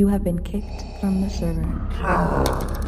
You 0.00 0.08
have 0.08 0.24
been 0.24 0.38
kicked 0.38 0.86
from 0.98 1.20
the 1.20 1.28
server. 1.28 2.79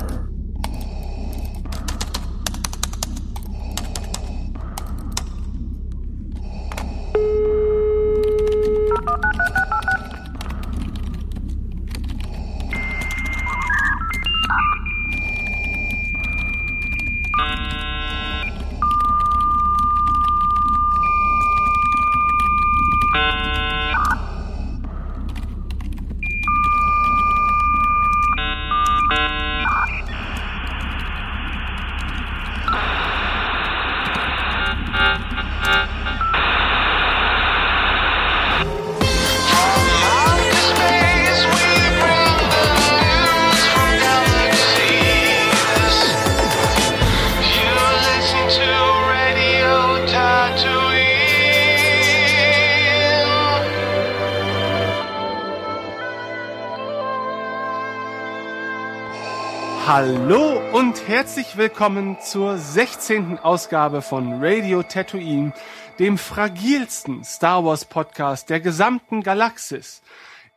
Willkommen 61.62 62.16
zur 62.20 62.58
16. 62.58 63.38
Ausgabe 63.38 64.02
von 64.02 64.42
Radio 64.42 64.82
Tatooine, 64.82 65.52
dem 66.00 66.18
fragilsten 66.18 67.22
Star 67.22 67.64
Wars 67.64 67.84
Podcast 67.84 68.50
der 68.50 68.58
gesamten 68.58 69.22
Galaxis. 69.22 70.02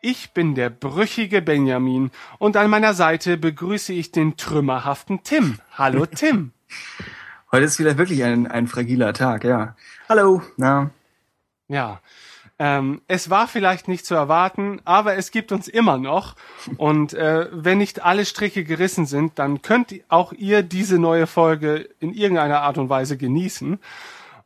Ich 0.01 0.31
bin 0.31 0.55
der 0.55 0.71
brüchige 0.71 1.43
Benjamin 1.43 2.09
und 2.39 2.57
an 2.57 2.71
meiner 2.71 2.95
Seite 2.95 3.37
begrüße 3.37 3.93
ich 3.93 4.13
den 4.13 4.35
trümmerhaften 4.35 5.21
Tim. 5.21 5.59
Hallo 5.73 6.05
Tim. 6.11 6.53
Heute 7.51 7.65
ist 7.65 7.77
wieder 7.77 7.99
wirklich 7.99 8.23
ein, 8.23 8.47
ein 8.47 8.65
fragiler 8.65 9.13
Tag, 9.13 9.43
ja. 9.43 9.75
Hallo, 10.09 10.41
na. 10.57 10.89
Ja, 11.67 12.01
ähm, 12.57 13.01
es 13.07 13.29
war 13.29 13.47
vielleicht 13.47 13.87
nicht 13.87 14.05
zu 14.05 14.15
erwarten, 14.15 14.81
aber 14.85 15.15
es 15.15 15.31
gibt 15.31 15.51
uns 15.51 15.67
immer 15.67 15.97
noch. 15.97 16.35
Und 16.77 17.13
äh, 17.13 17.47
wenn 17.51 17.79
nicht 17.79 18.03
alle 18.03 18.25
Stricke 18.25 18.63
gerissen 18.63 19.05
sind, 19.05 19.37
dann 19.39 19.61
könnt 19.61 19.93
auch 20.07 20.31
ihr 20.31 20.63
diese 20.63 20.97
neue 20.97 21.27
Folge 21.27 21.89
in 21.99 22.13
irgendeiner 22.13 22.61
Art 22.61 22.77
und 22.77 22.89
Weise 22.89 23.17
genießen. 23.17 23.79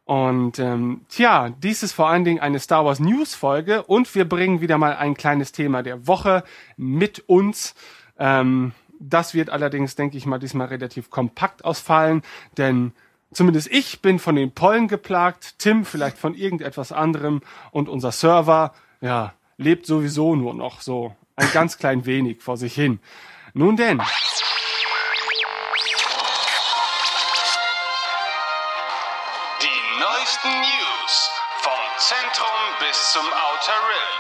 Und 0.06 0.58
ähm, 0.58 1.02
tja, 1.10 1.50
dies 1.62 1.84
ist 1.84 1.92
vor 1.92 2.10
allen 2.10 2.24
Dingen 2.24 2.40
eine 2.40 2.58
Star 2.58 2.84
Wars 2.84 3.00
News 3.00 3.36
Folge 3.36 3.84
und 3.84 4.16
wir 4.16 4.28
bringen 4.28 4.60
wieder 4.60 4.80
mal 4.80 4.96
ein 4.96 5.14
kleines 5.14 5.52
Thema 5.52 5.84
der 5.84 6.08
Woche 6.08 6.44
mit 6.78 7.20
uns. 7.30 7.76
Ähm, 8.18 8.72
das 9.00 9.36
wird 9.36 9.52
allerdings, 9.52 9.96
denke 9.96 10.18
ich 10.18 10.26
mal, 10.26 10.40
diesmal 10.40 10.68
relativ 10.68 11.12
kompakt 11.12 11.64
ausfallen, 11.64 12.24
denn 12.58 12.92
Zumindest 13.32 13.68
ich 13.72 14.02
bin 14.02 14.18
von 14.18 14.36
den 14.36 14.54
Pollen 14.54 14.88
geplagt, 14.88 15.60
Tim 15.60 15.86
vielleicht 15.86 16.18
von 16.18 16.34
irgendetwas 16.34 16.92
anderem 16.92 17.42
und 17.72 17.88
unser 17.88 18.12
Server, 18.12 18.74
ja, 19.02 19.34
lebt 19.58 19.86
sowieso 19.86 20.36
nur 20.36 20.56
noch 20.56 20.82
so 20.82 21.16
ein 21.36 21.52
ganz 21.54 21.78
klein 21.78 22.06
wenig 22.06 22.42
vor 22.42 22.58
sich 22.58 22.74
hin. 22.74 23.00
Nun 23.54 23.78
denn. 23.78 24.02
Die 29.62 29.82
neuesten 30.00 30.50
News 30.50 31.30
vom 31.62 31.74
Zentrum 31.98 32.48
bis 32.80 33.12
zum 33.14 33.26
Outer 33.26 33.80
Rim. 33.90 34.20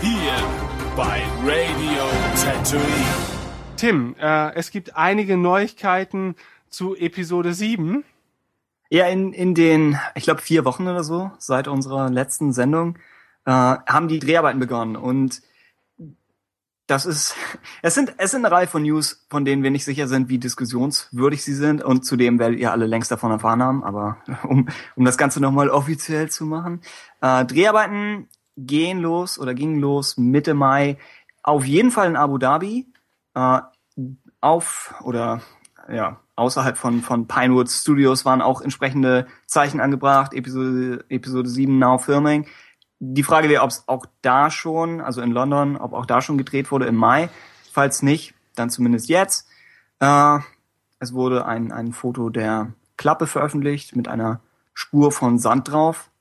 Hier 0.00 0.34
bei 0.96 1.22
Radio. 1.44 2.31
Tim, 3.76 4.14
äh, 4.18 4.54
es 4.54 4.70
gibt 4.70 4.96
einige 4.96 5.36
Neuigkeiten 5.36 6.36
zu 6.68 6.94
Episode 6.96 7.52
7. 7.52 8.04
Ja, 8.90 9.06
in, 9.06 9.32
in 9.32 9.54
den, 9.54 9.98
ich 10.14 10.24
glaube, 10.24 10.40
vier 10.40 10.64
Wochen 10.64 10.86
oder 10.86 11.02
so, 11.02 11.32
seit 11.38 11.66
unserer 11.66 12.10
letzten 12.10 12.52
Sendung, 12.52 12.96
äh, 13.44 13.50
haben 13.50 14.08
die 14.08 14.18
Dreharbeiten 14.18 14.60
begonnen. 14.60 14.96
Und 14.96 15.42
das 16.86 17.06
ist, 17.06 17.34
es 17.82 17.94
sind, 17.94 18.14
es 18.18 18.30
sind 18.30 18.44
eine 18.44 18.54
Reihe 18.54 18.66
von 18.66 18.82
News, 18.82 19.26
von 19.30 19.44
denen 19.44 19.62
wir 19.62 19.70
nicht 19.70 19.84
sicher 19.84 20.08
sind, 20.08 20.28
wie 20.28 20.38
diskussionswürdig 20.38 21.42
sie 21.42 21.54
sind. 21.54 21.82
Und 21.82 22.04
zudem 22.04 22.38
werdet 22.38 22.60
ihr 22.60 22.70
alle 22.70 22.86
längst 22.86 23.10
davon 23.10 23.30
erfahren 23.30 23.62
haben. 23.62 23.82
Aber 23.82 24.18
um, 24.44 24.68
um 24.94 25.04
das 25.04 25.18
Ganze 25.18 25.40
nochmal 25.40 25.70
offiziell 25.70 26.30
zu 26.30 26.46
machen. 26.46 26.82
Äh, 27.20 27.44
Dreharbeiten 27.44 28.28
gehen 28.56 29.00
los 29.00 29.38
oder 29.38 29.54
gingen 29.54 29.80
los 29.80 30.16
Mitte 30.18 30.54
Mai 30.54 30.98
auf 31.42 31.64
jeden 31.64 31.90
Fall 31.90 32.08
in 32.08 32.16
Abu 32.16 32.38
Dhabi 32.38 32.92
äh, 33.34 33.60
auf 34.40 34.94
oder 35.02 35.42
ja 35.90 36.20
außerhalb 36.36 36.76
von 36.76 37.02
von 37.02 37.26
Pinewood 37.26 37.68
Studios 37.68 38.24
waren 38.24 38.42
auch 38.42 38.60
entsprechende 38.60 39.26
Zeichen 39.46 39.80
angebracht 39.80 40.34
Episode 40.34 41.04
Episode 41.08 41.48
7 41.48 41.78
Now 41.78 41.98
Filming. 41.98 42.46
Die 42.98 43.22
Frage 43.22 43.48
wäre 43.48 43.62
ob 43.62 43.70
es 43.70 43.84
auch 43.88 44.06
da 44.22 44.50
schon 44.50 45.00
also 45.00 45.20
in 45.20 45.32
London 45.32 45.76
ob 45.76 45.92
auch 45.92 46.06
da 46.06 46.20
schon 46.20 46.38
gedreht 46.38 46.70
wurde 46.70 46.86
im 46.86 46.96
Mai. 46.96 47.28
Falls 47.72 48.02
nicht 48.02 48.34
dann 48.54 48.70
zumindest 48.70 49.08
jetzt. 49.08 49.48
Äh, 50.00 50.38
es 50.98 51.12
wurde 51.12 51.46
ein 51.46 51.72
ein 51.72 51.92
Foto 51.92 52.30
der 52.30 52.72
Klappe 52.96 53.26
veröffentlicht 53.26 53.96
mit 53.96 54.08
einer 54.08 54.40
Spur 54.74 55.10
von 55.10 55.38
Sand 55.38 55.70
drauf 55.70 56.11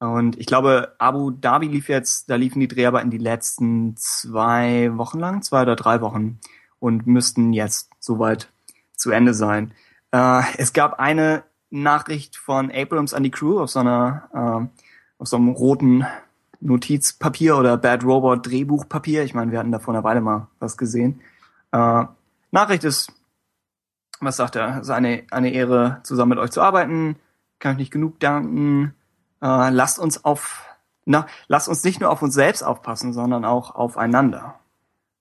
und 0.00 0.38
ich 0.38 0.46
glaube, 0.46 0.94
Abu 0.98 1.30
Dhabi 1.32 1.66
lief 1.66 1.88
jetzt, 1.88 2.30
da 2.30 2.36
liefen 2.36 2.60
die 2.60 2.68
Dreharbeiten 2.68 3.10
die 3.10 3.18
letzten 3.18 3.96
zwei 3.96 4.96
Wochen 4.96 5.18
lang, 5.18 5.42
zwei 5.42 5.62
oder 5.62 5.74
drei 5.74 6.00
Wochen 6.00 6.38
und 6.78 7.06
müssten 7.06 7.52
jetzt 7.52 7.90
soweit 7.98 8.48
zu 8.94 9.10
Ende 9.10 9.34
sein. 9.34 9.72
Äh, 10.12 10.42
es 10.56 10.72
gab 10.72 11.00
eine 11.00 11.42
Nachricht 11.70 12.36
von 12.36 12.70
Abrams 12.70 13.12
an 13.12 13.24
die 13.24 13.32
Crew 13.32 13.60
auf 13.60 13.70
so 13.70 13.80
einer, 13.80 14.28
äh, 14.32 15.20
auf 15.20 15.28
so 15.28 15.36
einem 15.36 15.48
roten 15.48 16.06
Notizpapier 16.60 17.56
oder 17.56 17.76
Bad 17.76 18.04
Robot 18.04 18.46
Drehbuchpapier. 18.46 19.24
Ich 19.24 19.34
meine, 19.34 19.50
wir 19.50 19.58
hatten 19.58 19.72
da 19.72 19.80
vor 19.80 19.94
einer 19.94 20.04
Weile 20.04 20.20
mal 20.20 20.46
was 20.60 20.76
gesehen. 20.76 21.20
Äh, 21.72 22.04
Nachricht 22.52 22.84
ist, 22.84 23.12
was 24.20 24.36
sagt 24.36 24.56
er? 24.56 24.76
Es 24.76 24.82
ist 24.82 24.90
eine, 24.90 25.24
eine 25.30 25.52
Ehre, 25.52 26.00
zusammen 26.04 26.30
mit 26.30 26.38
euch 26.38 26.50
zu 26.50 26.60
arbeiten. 26.60 27.16
Kann 27.58 27.72
euch 27.72 27.78
nicht 27.78 27.92
genug 27.92 28.20
danken 28.20 28.94
äh, 29.42 29.70
lasst 29.70 29.98
uns 29.98 30.24
auf, 30.24 30.64
na, 31.04 31.26
lasst 31.46 31.68
uns 31.68 31.84
nicht 31.84 32.00
nur 32.00 32.10
auf 32.10 32.22
uns 32.22 32.34
selbst 32.34 32.62
aufpassen, 32.62 33.12
sondern 33.12 33.44
auch 33.44 33.74
aufeinander. 33.74 34.58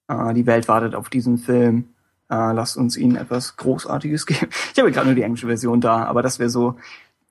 Äh, 0.07 0.33
die 0.33 0.45
Welt 0.45 0.67
wartet 0.67 0.95
auf 0.95 1.09
diesen 1.09 1.38
Film. 1.38 1.94
Äh, 2.29 2.51
lasst 2.53 2.77
uns 2.77 2.97
ihnen 2.97 3.16
etwas 3.16 3.57
Großartiges 3.57 4.25
geben. 4.27 4.50
Ich 4.73 4.79
habe 4.79 4.91
gerade 4.91 5.07
nur 5.07 5.16
die 5.16 5.23
englische 5.23 5.47
Version 5.47 5.81
da, 5.81 6.03
aber 6.06 6.22
das 6.22 6.39
wäre 6.39 6.50
so 6.50 6.77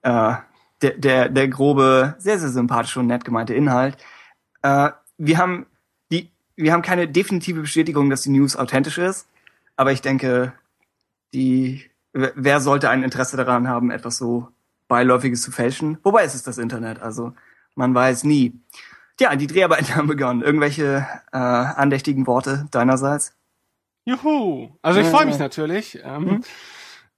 äh, 0.02 0.34
der, 0.82 0.90
der, 0.96 1.28
der 1.28 1.48
grobe, 1.48 2.14
sehr, 2.18 2.38
sehr 2.38 2.50
sympathische 2.50 3.00
und 3.00 3.06
nett 3.06 3.24
gemeinte 3.24 3.54
Inhalt. 3.54 3.96
Äh, 4.62 4.90
wir 5.18 5.38
haben 5.38 5.66
die, 6.10 6.30
wir 6.56 6.72
haben 6.72 6.82
keine 6.82 7.08
definitive 7.08 7.60
Bestätigung, 7.60 8.10
dass 8.10 8.22
die 8.22 8.30
News 8.30 8.56
authentisch 8.56 8.98
ist, 8.98 9.26
aber 9.76 9.92
ich 9.92 10.02
denke, 10.02 10.52
die, 11.34 11.84
wer 12.12 12.60
sollte 12.60 12.88
ein 12.88 13.02
Interesse 13.02 13.36
daran 13.36 13.68
haben, 13.68 13.90
etwas 13.90 14.16
so 14.16 14.48
beiläufiges 14.88 15.42
zu 15.42 15.50
fälschen. 15.50 15.98
Wobei 16.02 16.24
es 16.24 16.34
ist 16.34 16.46
das 16.46 16.58
Internet, 16.58 17.00
also 17.00 17.32
man 17.74 17.94
weiß 17.94 18.24
nie. 18.24 18.60
Tja, 19.16 19.34
die 19.36 19.46
Dreharbeiten 19.46 19.94
haben 19.94 20.08
begonnen. 20.08 20.42
Irgendwelche 20.42 21.06
äh, 21.32 21.36
andächtigen 21.36 22.26
Worte 22.26 22.66
deinerseits? 22.70 23.34
Juhu! 24.04 24.70
Also 24.82 25.00
ich 25.00 25.06
freue 25.06 25.26
mich 25.26 25.38
natürlich. 25.38 25.98
Ähm, 26.04 26.24
mhm. 26.24 26.44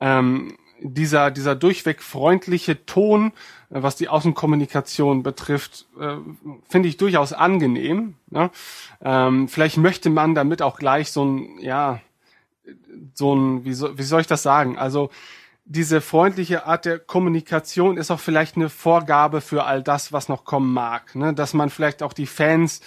ähm, 0.00 0.58
dieser, 0.80 1.30
dieser 1.30 1.54
durchweg 1.54 2.02
freundliche 2.02 2.86
Ton, 2.86 3.32
äh, 3.70 3.82
was 3.82 3.96
die 3.96 4.08
Außenkommunikation 4.08 5.22
betrifft, 5.22 5.86
äh, 6.00 6.16
finde 6.68 6.88
ich 6.88 6.96
durchaus 6.96 7.32
angenehm. 7.32 8.14
Ne? 8.30 8.50
Ähm, 9.02 9.48
vielleicht 9.48 9.76
möchte 9.76 10.08
man 10.08 10.34
damit 10.34 10.62
auch 10.62 10.78
gleich 10.78 11.12
so 11.12 11.24
ein, 11.24 11.58
ja, 11.60 12.00
so 13.14 13.34
ein, 13.34 13.64
wie, 13.64 13.74
so, 13.74 13.98
wie 13.98 14.02
soll 14.02 14.20
ich 14.20 14.26
das 14.26 14.42
sagen? 14.42 14.78
Also 14.78 15.10
diese 15.70 16.00
freundliche 16.00 16.64
Art 16.66 16.86
der 16.86 16.98
Kommunikation 16.98 17.98
ist 17.98 18.10
auch 18.10 18.20
vielleicht 18.20 18.56
eine 18.56 18.70
Vorgabe 18.70 19.42
für 19.42 19.64
all 19.64 19.82
das, 19.82 20.12
was 20.12 20.28
noch 20.28 20.44
kommen 20.44 20.72
mag. 20.72 21.14
Ne? 21.14 21.34
Dass 21.34 21.52
man 21.52 21.68
vielleicht 21.68 22.02
auch 22.02 22.14
die 22.14 22.26
Fans 22.26 22.80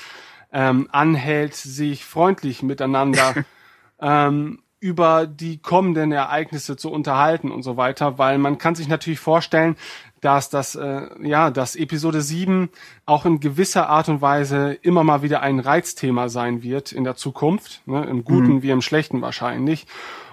ähm, 0.52 0.90
anhält, 0.92 1.54
sich 1.54 2.04
freundlich 2.04 2.64
miteinander 2.64 3.36
ähm, 4.02 4.64
über 4.80 5.28
die 5.28 5.60
kommenden 5.60 6.12
Ereignisse 6.12 6.76
zu 6.76 6.92
unterhalten 6.92 7.52
und 7.52 7.62
so 7.62 7.78
weiter, 7.78 8.18
weil 8.18 8.40
man 8.40 8.58
kann 8.58 8.74
sich 8.74 8.88
natürlich 8.88 9.20
vorstellen, 9.20 9.76
dass 10.22 10.50
das 10.50 10.74
äh, 10.74 11.08
ja, 11.22 11.52
dass 11.52 11.76
Episode 11.76 12.22
7 12.22 12.70
auch 13.06 13.26
in 13.26 13.40
gewisser 13.40 13.90
Art 13.90 14.10
und 14.10 14.22
Weise 14.22 14.74
immer 14.82 15.04
mal 15.04 15.22
wieder 15.22 15.42
ein 15.42 15.60
Reizthema 15.60 16.30
sein 16.30 16.64
wird 16.64 16.92
in 16.92 17.04
der 17.04 17.16
Zukunft, 17.16 17.84
ne, 17.86 18.06
im 18.06 18.24
Guten 18.24 18.56
Mhm. 18.56 18.64
wie 18.64 18.72
im 18.72 18.82
Schlechten 18.82 19.22
wahrscheinlich. 19.22 19.86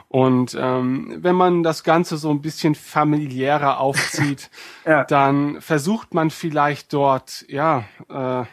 Und 0.09 0.57
ähm, 0.59 1.19
wenn 1.21 1.37
man 1.37 1.63
das 1.63 1.85
Ganze 1.85 2.17
so 2.17 2.31
ein 2.31 2.41
bisschen 2.41 2.75
familiärer 2.75 3.79
aufzieht, 3.79 4.51
Ja. 4.87 5.05
dann 5.05 5.61
versucht 5.61 6.15
man 6.15 6.31
vielleicht 6.31 6.93
dort 6.95 7.45
ja 7.49 7.85
äh, 8.09 8.45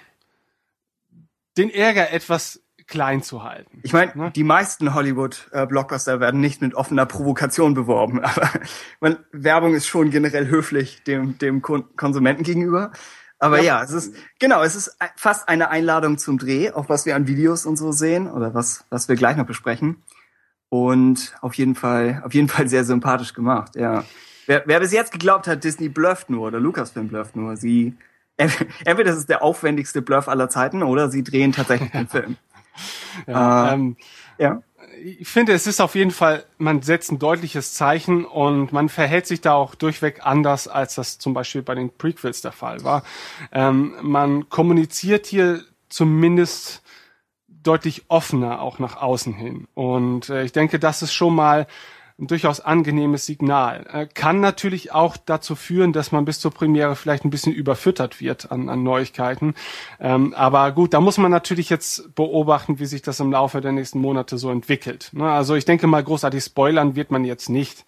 den 1.57 1.69
Ärger 1.69 2.11
etwas 2.11 2.61
klein 2.87 3.23
zu 3.23 3.43
halten. 3.43 3.79
Ich 3.83 3.93
meine, 3.93 4.11
Ne? 4.15 4.31
die 4.35 4.43
meisten 4.43 4.93
Hollywood-Blockbuster 4.93 6.19
werden 6.19 6.39
nicht 6.41 6.61
mit 6.61 6.75
offener 6.75 7.05
Provokation 7.05 7.73
beworben, 7.73 8.19
aber 8.23 8.49
man, 8.99 9.17
Werbung 9.31 9.73
ist 9.73 9.87
schon 9.87 10.11
generell 10.11 10.47
höflich 10.47 11.03
dem, 11.03 11.37
dem 11.39 11.61
Kon 11.61 11.85
Konsumenten 11.95 12.43
gegenüber. 12.43 12.91
Aber 13.39 13.61
ja. 13.61 13.81
es 13.83 13.91
ist, 13.91 14.15
genau, 14.39 14.61
es 14.63 14.75
ist 14.75 14.97
fast 15.15 15.49
eine 15.49 15.69
Einladung 15.69 16.17
zum 16.17 16.37
Dreh, 16.37 16.71
auch 16.71 16.89
was 16.89 17.05
wir 17.05 17.15
an 17.15 17.27
Videos 17.27 17.65
und 17.65 17.75
so 17.77 17.91
sehen 17.91 18.29
oder 18.31 18.53
was, 18.53 18.85
was 18.89 19.09
wir 19.09 19.15
gleich 19.15 19.35
noch 19.35 19.45
besprechen. 19.45 20.03
Und 20.83 21.33
auf 21.41 21.53
jeden 21.53 21.75
Fall, 21.75 22.21
auf 22.25 22.33
jeden 22.33 22.49
Fall 22.49 22.67
sehr 22.67 22.83
sympathisch 22.83 23.33
gemacht, 23.33 23.75
ja. 23.75 24.03
Wer, 24.45 24.63
wer 24.65 24.79
bis 24.79 24.91
jetzt 24.91 25.11
geglaubt 25.11 25.47
hat, 25.47 25.63
Disney 25.63 25.89
blufft 25.89 26.29
nur 26.29 26.47
oder 26.47 26.59
Lucasfilm 26.59 27.07
blufft 27.07 27.35
nur, 27.35 27.55
sie, 27.55 27.93
entweder 28.37 29.05
das 29.05 29.17
ist 29.17 29.29
der 29.29 29.41
aufwendigste 29.41 30.01
Bluff 30.01 30.27
aller 30.27 30.49
Zeiten 30.49 30.83
oder 30.83 31.09
sie 31.09 31.23
drehen 31.23 31.51
tatsächlich 31.53 31.91
den 31.91 32.07
Film. 32.15 32.35
Ja, 33.25 33.69
Äh, 33.69 33.73
ähm, 33.73 33.95
Ja. 34.37 34.61
ich 35.01 35.27
finde, 35.29 35.53
es 35.53 35.65
ist 35.65 35.79
auf 35.79 35.95
jeden 35.95 36.11
Fall, 36.11 36.43
man 36.57 36.81
setzt 36.81 37.11
ein 37.11 37.19
deutliches 37.19 37.73
Zeichen 37.73 38.25
und 38.25 38.71
man 38.73 38.89
verhält 38.89 39.25
sich 39.27 39.39
da 39.41 39.53
auch 39.53 39.75
durchweg 39.75 40.19
anders, 40.23 40.67
als 40.67 40.95
das 40.95 41.17
zum 41.17 41.33
Beispiel 41.33 41.61
bei 41.61 41.73
den 41.73 41.89
Prequels 41.89 42.41
der 42.41 42.51
Fall 42.51 42.83
war. 42.83 43.03
Ähm, 43.51 43.95
man 44.01 44.49
kommuniziert 44.49 45.25
hier 45.25 45.63
zumindest 45.89 46.83
deutlich 47.67 48.05
offener 48.07 48.61
auch 48.61 48.79
nach 48.79 49.01
außen 49.01 49.33
hin. 49.33 49.67
Und 49.73 50.29
äh, 50.29 50.43
ich 50.43 50.51
denke, 50.51 50.79
das 50.79 51.01
ist 51.01 51.13
schon 51.13 51.35
mal 51.35 51.67
ein 52.17 52.27
durchaus 52.27 52.61
angenehmes 52.61 53.25
Signal. 53.25 53.85
Äh, 53.91 54.07
kann 54.13 54.39
natürlich 54.39 54.93
auch 54.93 55.17
dazu 55.17 55.55
führen, 55.55 55.91
dass 55.91 56.13
man 56.13 56.23
bis 56.23 56.39
zur 56.39 56.51
Premiere 56.51 56.95
vielleicht 56.95 57.25
ein 57.25 57.29
bisschen 57.29 57.53
überfüttert 57.53 58.21
wird 58.21 58.51
an, 58.51 58.69
an 58.69 58.83
Neuigkeiten. 58.83 59.53
Ähm, 59.99 60.33
aber 60.33 60.71
gut, 60.71 60.93
da 60.93 61.01
muss 61.01 61.17
man 61.17 61.31
natürlich 61.31 61.69
jetzt 61.69 62.15
beobachten, 62.15 62.79
wie 62.79 62.85
sich 62.85 63.01
das 63.01 63.19
im 63.19 63.31
Laufe 63.31 63.59
der 63.59 63.73
nächsten 63.73 63.99
Monate 63.99 64.37
so 64.37 64.49
entwickelt. 64.49 65.09
Ne? 65.11 65.29
Also 65.29 65.55
ich 65.55 65.65
denke 65.65 65.87
mal, 65.87 66.03
großartig 66.03 66.41
spoilern 66.41 66.95
wird 66.95 67.11
man 67.11 67.25
jetzt 67.25 67.49
nicht. 67.49 67.83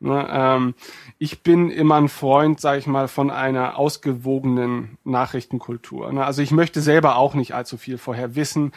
Ne? 0.00 0.26
Ähm, 0.28 0.74
ich 1.18 1.44
bin 1.44 1.70
immer 1.70 1.96
ein 1.96 2.08
Freund, 2.08 2.60
sage 2.60 2.78
ich 2.78 2.86
mal, 2.88 3.06
von 3.06 3.30
einer 3.30 3.78
ausgewogenen 3.78 4.98
Nachrichtenkultur. 5.04 6.12
Ne? 6.12 6.24
Also 6.24 6.42
ich 6.42 6.50
möchte 6.50 6.80
selber 6.80 7.14
auch 7.16 7.34
nicht 7.34 7.54
allzu 7.54 7.76
viel 7.76 7.98
vorher 7.98 8.34
wissen, 8.34 8.72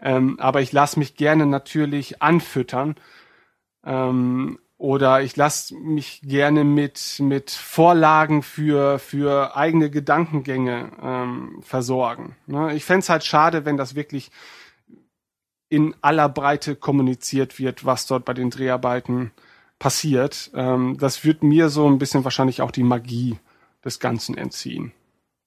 ähm, 0.00 0.38
aber 0.40 0.60
ich 0.60 0.72
lasse 0.72 0.98
mich 0.98 1.14
gerne 1.16 1.46
natürlich 1.46 2.22
anfüttern 2.22 2.96
ähm, 3.84 4.58
oder 4.76 5.22
ich 5.22 5.36
lasse 5.36 5.74
mich 5.74 6.20
gerne 6.22 6.62
mit 6.62 7.16
mit 7.18 7.50
Vorlagen 7.50 8.42
für 8.42 8.98
für 8.98 9.56
eigene 9.56 9.90
Gedankengänge 9.90 10.92
ähm, 11.02 11.58
versorgen. 11.62 12.36
Ne? 12.46 12.74
Ich 12.74 12.84
fänd's 12.84 13.08
halt 13.08 13.24
schade, 13.24 13.64
wenn 13.64 13.76
das 13.76 13.94
wirklich 13.96 14.30
in 15.68 15.94
aller 16.00 16.28
Breite 16.28 16.76
kommuniziert 16.76 17.58
wird, 17.58 17.84
was 17.84 18.06
dort 18.06 18.24
bei 18.24 18.34
den 18.34 18.50
Dreharbeiten 18.50 19.32
passiert. 19.78 20.50
Ähm, 20.54 20.96
das 20.98 21.24
wird 21.24 21.42
mir 21.42 21.68
so 21.68 21.88
ein 21.88 21.98
bisschen 21.98 22.24
wahrscheinlich 22.24 22.62
auch 22.62 22.70
die 22.70 22.82
Magie 22.82 23.38
des 23.84 24.00
Ganzen 24.00 24.36
entziehen. 24.36 24.92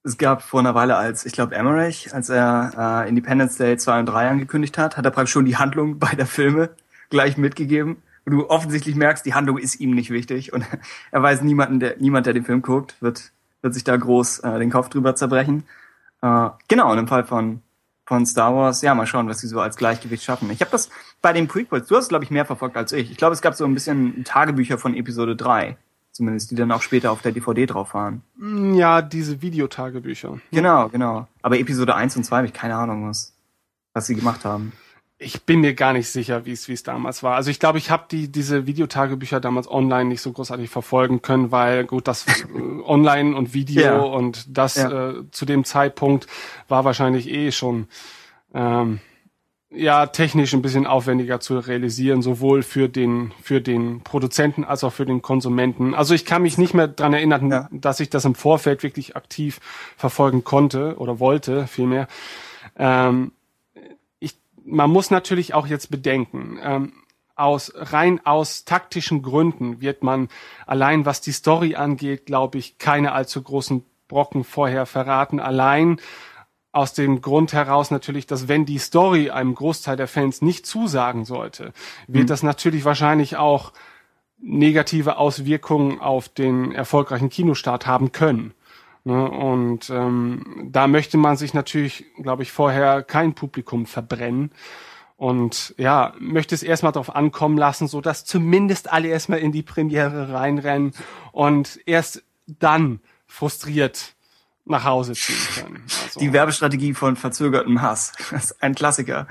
Es 0.04 0.18
gab 0.18 0.42
vor 0.42 0.60
einer 0.60 0.74
Weile, 0.74 0.96
als 0.96 1.24
ich 1.24 1.32
glaube 1.32 1.54
Emmerich, 1.54 2.12
als 2.12 2.28
er 2.28 3.04
äh, 3.04 3.08
Independence 3.08 3.56
Day 3.56 3.76
2 3.76 4.00
und 4.00 4.06
3 4.06 4.30
angekündigt 4.30 4.76
hat, 4.76 4.96
hat 4.96 5.04
er 5.04 5.12
praktisch 5.12 5.32
schon 5.32 5.44
die 5.44 5.56
Handlung 5.56 5.98
beider 6.00 6.26
Filme 6.26 6.70
gleich 7.10 7.36
mitgegeben. 7.36 8.02
Und 8.24 8.32
du 8.32 8.48
offensichtlich 8.48 8.94
merkst, 8.94 9.26
die 9.26 9.34
Handlung 9.34 9.58
ist 9.58 9.80
ihm 9.80 9.94
nicht 9.94 10.10
wichtig 10.10 10.52
und 10.52 10.64
er 11.10 11.22
weiß 11.22 11.42
niemanden, 11.42 11.80
der 11.80 11.96
niemand, 11.98 12.26
der 12.26 12.34
den 12.34 12.44
Film 12.44 12.62
guckt, 12.62 12.96
wird 13.00 13.32
wird 13.62 13.74
sich 13.74 13.84
da 13.84 13.96
groß 13.96 14.40
äh, 14.40 14.58
den 14.58 14.70
Kopf 14.70 14.88
drüber 14.88 15.14
zerbrechen. 15.14 15.64
Äh, 16.20 16.50
genau, 16.68 16.90
und 16.90 16.98
im 16.98 17.08
Fall 17.08 17.24
von 17.24 17.62
von 18.04 18.26
Star 18.26 18.54
Wars, 18.54 18.82
ja, 18.82 18.94
mal 18.94 19.06
schauen, 19.06 19.28
was 19.28 19.38
sie 19.38 19.46
so 19.46 19.60
als 19.60 19.76
Gleichgewicht 19.76 20.24
schaffen. 20.24 20.50
Ich 20.50 20.60
habe 20.60 20.72
das 20.72 20.90
bei 21.22 21.32
den 21.32 21.46
Prequels, 21.46 21.86
du 21.86 21.96
hast 21.96 22.08
glaube 22.08 22.24
ich, 22.24 22.30
mehr 22.30 22.44
verfolgt 22.44 22.76
als 22.76 22.92
ich. 22.92 23.10
Ich 23.12 23.16
glaube, 23.16 23.32
es 23.32 23.40
gab 23.40 23.54
so 23.54 23.64
ein 23.64 23.74
bisschen 23.74 24.24
Tagebücher 24.24 24.76
von 24.76 24.94
Episode 24.94 25.36
3, 25.36 25.76
zumindest, 26.12 26.50
die 26.50 26.54
dann 26.54 26.70
auch 26.72 26.82
später 26.82 27.10
auf 27.10 27.22
der 27.22 27.32
DVD 27.32 27.66
drauf 27.66 27.94
waren. 27.94 28.22
Mm, 28.36 28.74
Ja, 28.74 29.02
diese 29.02 29.42
Videotagebücher. 29.42 30.38
Genau, 30.52 30.88
genau. 30.88 31.26
Aber 31.42 31.58
Episode 31.58 31.94
1 31.94 32.16
und 32.16 32.24
2 32.24 32.36
habe 32.36 32.46
ich 32.46 32.52
keine 32.52 32.76
Ahnung, 32.76 33.08
was, 33.08 33.34
was 33.94 34.06
sie 34.06 34.14
gemacht 34.14 34.44
haben. 34.44 34.72
Ich 35.18 35.42
bin 35.44 35.60
mir 35.60 35.74
gar 35.74 35.92
nicht 35.92 36.08
sicher, 36.10 36.46
wie 36.46 36.50
es 36.52 36.66
wie 36.66 36.72
es 36.72 36.82
damals 36.82 37.22
war. 37.22 37.36
Also 37.36 37.48
ich 37.50 37.60
glaube, 37.60 37.78
ich 37.78 37.90
habe 37.92 38.06
die 38.10 38.26
diese 38.26 38.66
Videotagebücher 38.66 39.38
damals 39.38 39.70
online 39.70 40.06
nicht 40.06 40.20
so 40.20 40.32
großartig 40.32 40.68
verfolgen 40.68 41.22
können, 41.22 41.52
weil 41.52 41.84
gut, 41.84 42.08
das 42.08 42.26
äh, 42.26 42.34
online 42.84 43.36
und 43.36 43.54
Video 43.54 43.82
Ja. 43.82 43.96
und 44.00 44.46
das 44.58 44.74
Ja. 44.74 45.10
äh, 45.10 45.30
zu 45.30 45.44
dem 45.46 45.64
Zeitpunkt 45.64 46.26
war 46.68 46.84
wahrscheinlich 46.84 47.28
eh 47.30 47.52
schon 47.52 47.86
ähm, 48.52 48.98
ja 49.74 50.06
technisch 50.06 50.52
ein 50.52 50.62
bisschen 50.62 50.86
aufwendiger 50.86 51.40
zu 51.40 51.58
realisieren, 51.58 52.22
sowohl 52.22 52.62
für 52.62 52.88
den 52.88 53.32
für 53.42 53.60
den 53.60 54.02
Produzenten 54.02 54.64
als 54.64 54.84
auch 54.84 54.92
für 54.92 55.06
den 55.06 55.22
Konsumenten. 55.22 55.94
Also 55.94 56.14
ich 56.14 56.24
kann 56.24 56.42
mich 56.42 56.58
nicht 56.58 56.74
mehr 56.74 56.88
dran 56.88 57.14
erinnern, 57.14 57.50
Ja. 57.50 57.68
dass 57.72 58.00
ich 58.00 58.10
das 58.10 58.24
im 58.24 58.34
Vorfeld 58.34 58.82
wirklich 58.82 59.16
aktiv 59.16 59.60
verfolgen 59.96 60.44
konnte 60.44 60.96
oder 60.98 61.18
wollte 61.20 61.66
vielmehr. 61.66 62.06
Ähm, 62.76 63.32
ich, 64.20 64.36
man 64.64 64.90
muss 64.90 65.10
natürlich 65.10 65.54
auch 65.54 65.66
jetzt 65.66 65.90
bedenken, 65.90 66.58
ähm, 66.62 66.92
aus 67.34 67.72
rein 67.74 68.20
aus 68.26 68.64
taktischen 68.64 69.22
Gründen 69.22 69.80
wird 69.80 70.02
man 70.02 70.28
allein 70.66 71.06
was 71.06 71.22
die 71.22 71.32
Story 71.32 71.74
angeht, 71.76 72.26
glaube 72.26 72.58
ich, 72.58 72.78
keine 72.78 73.12
allzu 73.12 73.42
großen 73.42 73.84
Brocken 74.06 74.44
vorher 74.44 74.84
verraten. 74.84 75.40
Allein 75.40 75.98
aus 76.72 76.94
dem 76.94 77.20
Grund 77.20 77.52
heraus 77.52 77.90
natürlich, 77.90 78.26
dass 78.26 78.48
wenn 78.48 78.64
die 78.64 78.78
Story 78.78 79.30
einem 79.30 79.54
Großteil 79.54 79.96
der 79.96 80.08
Fans 80.08 80.40
nicht 80.40 80.66
zusagen 80.66 81.26
sollte, 81.26 81.72
wird 82.08 82.30
das 82.30 82.42
natürlich 82.42 82.84
wahrscheinlich 82.84 83.36
auch 83.36 83.72
negative 84.40 85.18
Auswirkungen 85.18 86.00
auf 86.00 86.28
den 86.28 86.72
erfolgreichen 86.72 87.28
Kinostart 87.28 87.86
haben 87.86 88.10
können. 88.10 88.54
Ne? 89.04 89.30
Und 89.30 89.90
ähm, 89.90 90.68
da 90.70 90.86
möchte 90.86 91.18
man 91.18 91.36
sich 91.36 91.54
natürlich, 91.54 92.06
glaube 92.20 92.42
ich, 92.42 92.52
vorher 92.52 93.02
kein 93.02 93.34
Publikum 93.34 93.86
verbrennen. 93.86 94.50
Und 95.16 95.74
ja, 95.78 96.14
möchte 96.18 96.54
es 96.54 96.64
erstmal 96.64 96.90
darauf 96.90 97.14
ankommen 97.14 97.56
lassen, 97.56 97.86
so 97.86 98.00
dass 98.00 98.24
zumindest 98.24 98.92
alle 98.92 99.08
erstmal 99.08 99.38
in 99.38 99.52
die 99.52 99.62
Premiere 99.62 100.32
reinrennen 100.32 100.94
und 101.30 101.78
erst 101.86 102.24
dann 102.46 103.00
frustriert 103.26 104.14
nach 104.64 104.84
Hause 104.84 105.12
ziehen 105.12 105.36
können. 105.54 105.82
Also, 106.04 106.20
Die 106.20 106.32
Werbestrategie 106.32 106.94
von 106.94 107.16
verzögertem 107.16 107.82
Hass. 107.82 108.12
Das 108.30 108.44
ist 108.44 108.62
ein 108.62 108.74
Klassiker. 108.74 109.26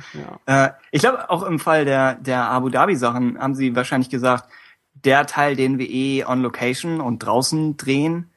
Ja. 0.45 0.65
Äh, 0.65 0.71
ich 0.91 1.01
glaube, 1.01 1.29
auch 1.29 1.43
im 1.43 1.59
Fall 1.59 1.85
der, 1.85 2.15
der 2.15 2.45
Abu 2.45 2.69
Dhabi-Sachen 2.69 3.39
haben 3.39 3.55
sie 3.55 3.75
wahrscheinlich 3.75 4.09
gesagt, 4.09 4.50
der 4.93 5.25
Teil, 5.25 5.55
den 5.55 5.79
wir 5.79 5.89
eh 5.89 6.25
on 6.25 6.41
location 6.41 7.01
und 7.01 7.19
draußen 7.19 7.77
drehen, 7.77 8.29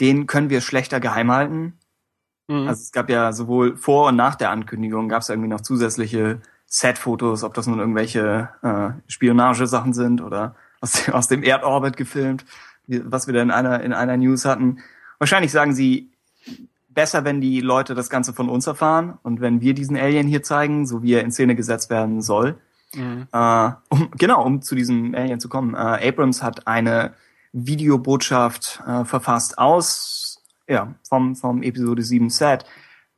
den 0.00 0.26
können 0.26 0.50
wir 0.50 0.60
schlechter 0.60 1.00
geheim 1.00 1.30
halten. 1.32 1.78
Mhm. 2.48 2.68
Also 2.68 2.82
es 2.82 2.92
gab 2.92 3.08
ja 3.10 3.32
sowohl 3.32 3.76
vor 3.76 4.08
und 4.08 4.16
nach 4.16 4.34
der 4.34 4.50
Ankündigung 4.50 5.08
gab 5.08 5.22
es 5.22 5.28
irgendwie 5.28 5.48
noch 5.48 5.62
zusätzliche 5.62 6.40
Set-Fotos, 6.66 7.44
ob 7.44 7.54
das 7.54 7.66
nun 7.66 7.78
irgendwelche 7.78 8.50
äh, 8.62 8.90
Spionagesachen 9.10 9.92
sind 9.92 10.20
oder 10.20 10.56
aus, 10.80 11.08
aus 11.12 11.28
dem 11.28 11.42
Erdorbit 11.42 11.96
gefilmt, 11.96 12.44
was 12.86 13.26
wir 13.26 13.34
da 13.34 13.42
in 13.42 13.50
einer, 13.50 13.82
in 13.82 13.92
einer 13.92 14.16
News 14.16 14.44
hatten. 14.44 14.78
Wahrscheinlich 15.18 15.52
sagen 15.52 15.72
sie, 15.74 16.10
besser, 16.94 17.24
wenn 17.24 17.40
die 17.40 17.60
Leute 17.60 17.94
das 17.94 18.10
Ganze 18.10 18.32
von 18.32 18.48
uns 18.48 18.66
erfahren 18.66 19.18
und 19.22 19.40
wenn 19.40 19.60
wir 19.60 19.74
diesen 19.74 19.96
Alien 19.96 20.26
hier 20.26 20.42
zeigen, 20.42 20.86
so 20.86 21.02
wie 21.02 21.14
er 21.14 21.22
in 21.22 21.32
Szene 21.32 21.54
gesetzt 21.54 21.90
werden 21.90 22.22
soll. 22.22 22.56
Mhm. 22.94 23.26
Äh, 23.32 23.70
um, 23.88 24.10
genau, 24.16 24.44
um 24.44 24.62
zu 24.62 24.74
diesem 24.74 25.14
Alien 25.14 25.40
zu 25.40 25.48
kommen. 25.48 25.74
Äh, 25.74 26.08
Abrams 26.08 26.42
hat 26.42 26.66
eine 26.66 27.14
Videobotschaft 27.52 28.82
äh, 28.86 29.04
verfasst 29.04 29.58
aus, 29.58 30.42
ja, 30.68 30.94
vom, 31.08 31.36
vom 31.36 31.62
Episode 31.62 32.02
7 32.02 32.30
Set, 32.30 32.64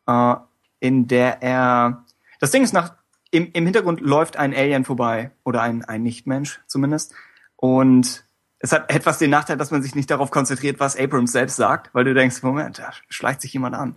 äh, 0.07 0.35
in 0.81 1.07
der 1.07 1.43
er, 1.43 2.05
das 2.41 2.51
Ding 2.51 2.63
ist 2.63 2.75
nach, 2.75 2.95
im, 3.31 3.51
im 3.53 3.65
Hintergrund 3.65 4.01
läuft 4.01 4.37
ein 4.37 4.55
Alien 4.55 4.85
vorbei, 4.85 5.33
oder 5.45 5.63
ein, 5.63 5.85
ein 5.85 6.03
Nichtmensch 6.03 6.61
zumindest, 6.67 7.15
und 7.57 8.26
es 8.67 8.73
hat 8.73 8.91
etwas 8.91 9.19
den 9.19 9.31
Nachteil, 9.31 9.57
dass 9.57 9.71
man 9.71 9.81
sich 9.81 9.95
nicht 9.95 10.11
darauf 10.11 10.33
konzentriert, 10.33 10.81
was 10.81 10.99
Abrams 10.99 11.31
selbst 11.31 11.55
sagt, 11.55 11.95
weil 11.95 12.05
du 12.05 12.15
denkst, 12.15 12.43
Moment, 12.43 12.81
da 12.81 12.91
schleicht 13.09 13.41
sich 13.41 13.53
jemand 13.53 13.77
an. 13.77 13.95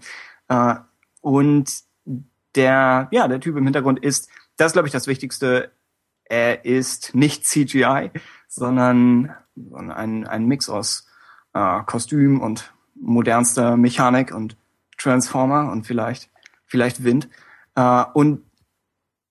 Äh, 0.48 0.76
und 1.22 1.74
der, 2.56 3.08
ja, 3.12 3.28
der 3.28 3.40
Typ 3.40 3.58
im 3.58 3.64
Hintergrund 3.64 4.00
ist, 4.00 4.30
das 4.58 4.68
ist, 4.68 4.74
glaube 4.74 4.88
ich, 4.88 4.92
das 4.92 5.08
Wichtigste. 5.08 5.72
er 6.26 6.66
ist 6.66 7.16
nicht 7.16 7.48
CGI, 7.48 8.12
sondern 8.48 9.34
ein, 9.74 10.28
ein 10.28 10.46
Mix 10.46 10.70
aus 10.70 11.08
äh, 11.54 11.82
Kostüm 11.88 12.40
und 12.40 12.72
modernster 12.94 13.76
Mechanik 13.76 14.32
und 14.32 14.56
Transformer 15.00 15.72
und 15.72 15.88
vielleicht, 15.88 16.30
vielleicht 16.68 17.04
Wind. 17.04 17.28
Äh, 17.74 18.04
und 18.14 18.44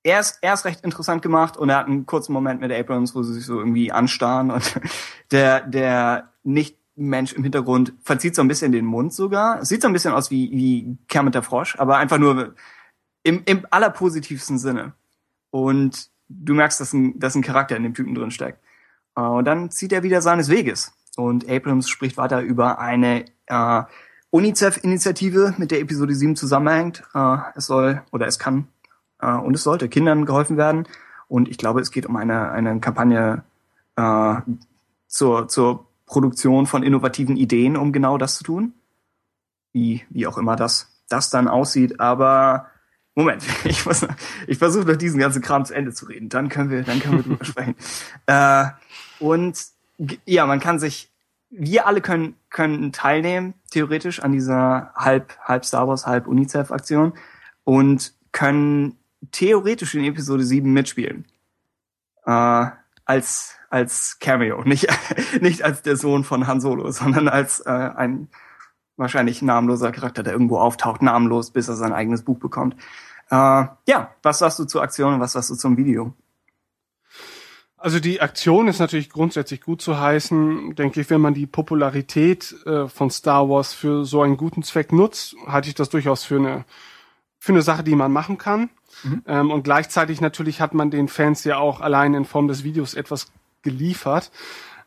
er 0.08 0.20
ist, 0.20 0.38
er 0.40 0.64
recht 0.64 0.84
interessant 0.84 1.22
gemacht 1.22 1.56
und 1.56 1.68
er 1.68 1.76
hat 1.76 1.86
einen 1.86 2.06
kurzen 2.06 2.32
Moment 2.32 2.60
mit 2.60 2.72
Abrams, 2.72 3.14
wo 3.14 3.22
sie 3.22 3.34
sich 3.34 3.44
so 3.44 3.58
irgendwie 3.58 3.92
anstarren 3.92 4.50
und 4.50 4.80
der, 5.30 5.60
der 5.60 6.30
nicht 6.42 6.76
Mensch 6.96 7.32
im 7.32 7.42
Hintergrund 7.44 7.92
verzieht 8.02 8.34
so 8.34 8.42
ein 8.42 8.48
bisschen 8.48 8.72
den 8.72 8.84
Mund 8.84 9.12
sogar. 9.12 9.60
Es 9.60 9.68
sieht 9.68 9.82
so 9.82 9.88
ein 9.88 9.92
bisschen 9.92 10.14
aus 10.14 10.30
wie, 10.30 10.50
wie 10.50 10.98
Kermit 11.08 11.34
der 11.34 11.42
Frosch, 11.42 11.76
aber 11.78 11.98
einfach 11.98 12.18
nur 12.18 12.54
im, 13.22 13.42
im 13.44 13.66
allerpositivsten 13.70 14.58
Sinne. 14.58 14.94
Und 15.50 16.10
du 16.28 16.54
merkst, 16.54 16.80
dass 16.80 16.92
ein, 16.92 17.18
dass 17.18 17.34
ein 17.34 17.42
Charakter 17.42 17.76
in 17.76 17.84
dem 17.84 17.94
Typen 17.94 18.14
drin 18.14 18.30
steckt. 18.30 18.60
Äh, 19.14 19.20
und 19.20 19.44
dann 19.44 19.70
zieht 19.70 19.92
er 19.92 20.02
wieder 20.02 20.22
seines 20.22 20.48
Weges. 20.48 20.92
Und 21.16 21.48
Abrams 21.48 21.88
spricht 21.88 22.16
weiter 22.16 22.40
über 22.40 22.78
eine 22.78 23.26
äh, 23.46 23.82
UNICEF-Initiative, 24.30 25.54
mit 25.58 25.70
der 25.70 25.80
Episode 25.80 26.14
7 26.14 26.34
zusammenhängt. 26.34 27.02
Äh, 27.14 27.36
es 27.54 27.66
soll 27.66 28.02
oder 28.10 28.26
es 28.26 28.38
kann 28.38 28.68
äh, 29.20 29.32
und 29.32 29.54
es 29.54 29.62
sollte 29.62 29.88
Kindern 29.88 30.24
geholfen 30.24 30.56
werden. 30.56 30.86
Und 31.28 31.48
ich 31.48 31.58
glaube, 31.58 31.80
es 31.80 31.90
geht 31.90 32.06
um 32.06 32.16
eine, 32.16 32.50
eine 32.50 32.80
Kampagne 32.80 33.42
äh, 33.96 34.34
zur, 35.06 35.48
zur 35.48 35.86
Produktion 36.06 36.66
von 36.66 36.82
innovativen 36.82 37.36
Ideen, 37.36 37.76
um 37.76 37.92
genau 37.92 38.18
das 38.18 38.36
zu 38.36 38.44
tun. 38.44 38.72
Wie, 39.72 40.04
wie 40.08 40.26
auch 40.26 40.38
immer 40.38 40.56
das, 40.56 40.88
das 41.08 41.30
dann 41.30 41.48
aussieht. 41.48 42.00
Aber 42.00 42.66
Moment, 43.18 43.42
ich, 43.64 43.84
muss, 43.84 44.06
ich 44.46 44.58
versuche 44.58 44.86
noch 44.86 44.96
diesen 44.96 45.18
ganzen 45.18 45.42
Kram 45.42 45.64
zu 45.64 45.74
Ende 45.74 45.92
zu 45.92 46.06
reden. 46.06 46.28
Dann 46.28 46.48
können 46.48 46.70
wir, 46.70 46.82
dann 46.84 47.00
können 47.00 47.16
wir 47.16 47.24
drüber 47.24 47.44
sprechen. 47.44 47.74
Äh, 48.26 48.66
und 49.18 49.60
ja, 50.24 50.46
man 50.46 50.60
kann 50.60 50.78
sich, 50.78 51.10
wir 51.50 51.86
alle 51.86 52.00
können, 52.00 52.36
können 52.50 52.92
teilnehmen, 52.92 53.54
theoretisch, 53.70 54.20
an 54.20 54.32
dieser 54.32 54.92
halb, 54.94 55.36
halb 55.40 55.64
Star 55.64 55.88
Wars, 55.88 56.06
halb 56.06 56.26
UNICEF-Aktion 56.26 57.14
und 57.64 58.14
können 58.30 58.96
theoretisch 59.30 59.94
in 59.94 60.04
Episode 60.04 60.44
7 60.44 60.72
mitspielen. 60.72 61.26
Äh, 62.24 62.66
als, 63.04 63.56
als 63.70 64.18
Cameo. 64.20 64.62
Nicht, 64.64 64.86
nicht 65.40 65.62
als 65.62 65.82
der 65.82 65.96
Sohn 65.96 66.24
von 66.24 66.46
Han 66.46 66.60
Solo, 66.60 66.90
sondern 66.90 67.28
als 67.28 67.60
äh, 67.60 67.70
ein 67.70 68.28
wahrscheinlich 68.96 69.42
namenloser 69.42 69.92
Charakter, 69.92 70.22
der 70.22 70.32
irgendwo 70.32 70.58
auftaucht, 70.58 71.02
namenlos, 71.02 71.50
bis 71.50 71.68
er 71.68 71.76
sein 71.76 71.92
eigenes 71.92 72.22
Buch 72.22 72.38
bekommt. 72.38 72.74
Äh, 73.30 73.34
ja, 73.86 74.14
was 74.22 74.40
sagst 74.40 74.58
du 74.58 74.64
zur 74.64 74.82
Aktion 74.82 75.14
und 75.14 75.20
was 75.20 75.32
sagst 75.32 75.50
du 75.50 75.54
zum 75.54 75.76
Video? 75.76 76.14
Also 77.76 78.00
die 78.00 78.20
Aktion 78.20 78.66
ist 78.66 78.80
natürlich 78.80 79.08
grundsätzlich 79.08 79.60
gut 79.60 79.80
zu 79.80 80.00
heißen. 80.00 80.74
Denke 80.74 81.00
ich, 81.00 81.10
wenn 81.10 81.20
man 81.20 81.32
die 81.32 81.46
Popularität 81.46 82.54
äh, 82.66 82.88
von 82.88 83.08
Star 83.08 83.48
Wars 83.48 83.72
für 83.72 84.04
so 84.04 84.20
einen 84.22 84.36
guten 84.36 84.64
Zweck 84.64 84.92
nutzt, 84.92 85.36
halte 85.46 85.68
ich 85.68 85.76
das 85.76 85.88
durchaus 85.88 86.24
für 86.24 86.36
eine 86.36 86.64
für 87.38 87.52
eine 87.52 87.62
Sache, 87.62 87.84
die 87.84 87.94
man 87.94 88.12
machen 88.12 88.36
kann. 88.36 88.68
Mhm. 89.02 89.22
Ähm, 89.26 89.50
und 89.50 89.62
gleichzeitig 89.62 90.20
natürlich 90.20 90.60
hat 90.60 90.74
man 90.74 90.90
den 90.90 91.08
Fans 91.08 91.44
ja 91.44 91.58
auch 91.58 91.80
allein 91.80 92.14
in 92.14 92.24
Form 92.24 92.48
des 92.48 92.64
Videos 92.64 92.94
etwas 92.94 93.30
geliefert. 93.62 94.30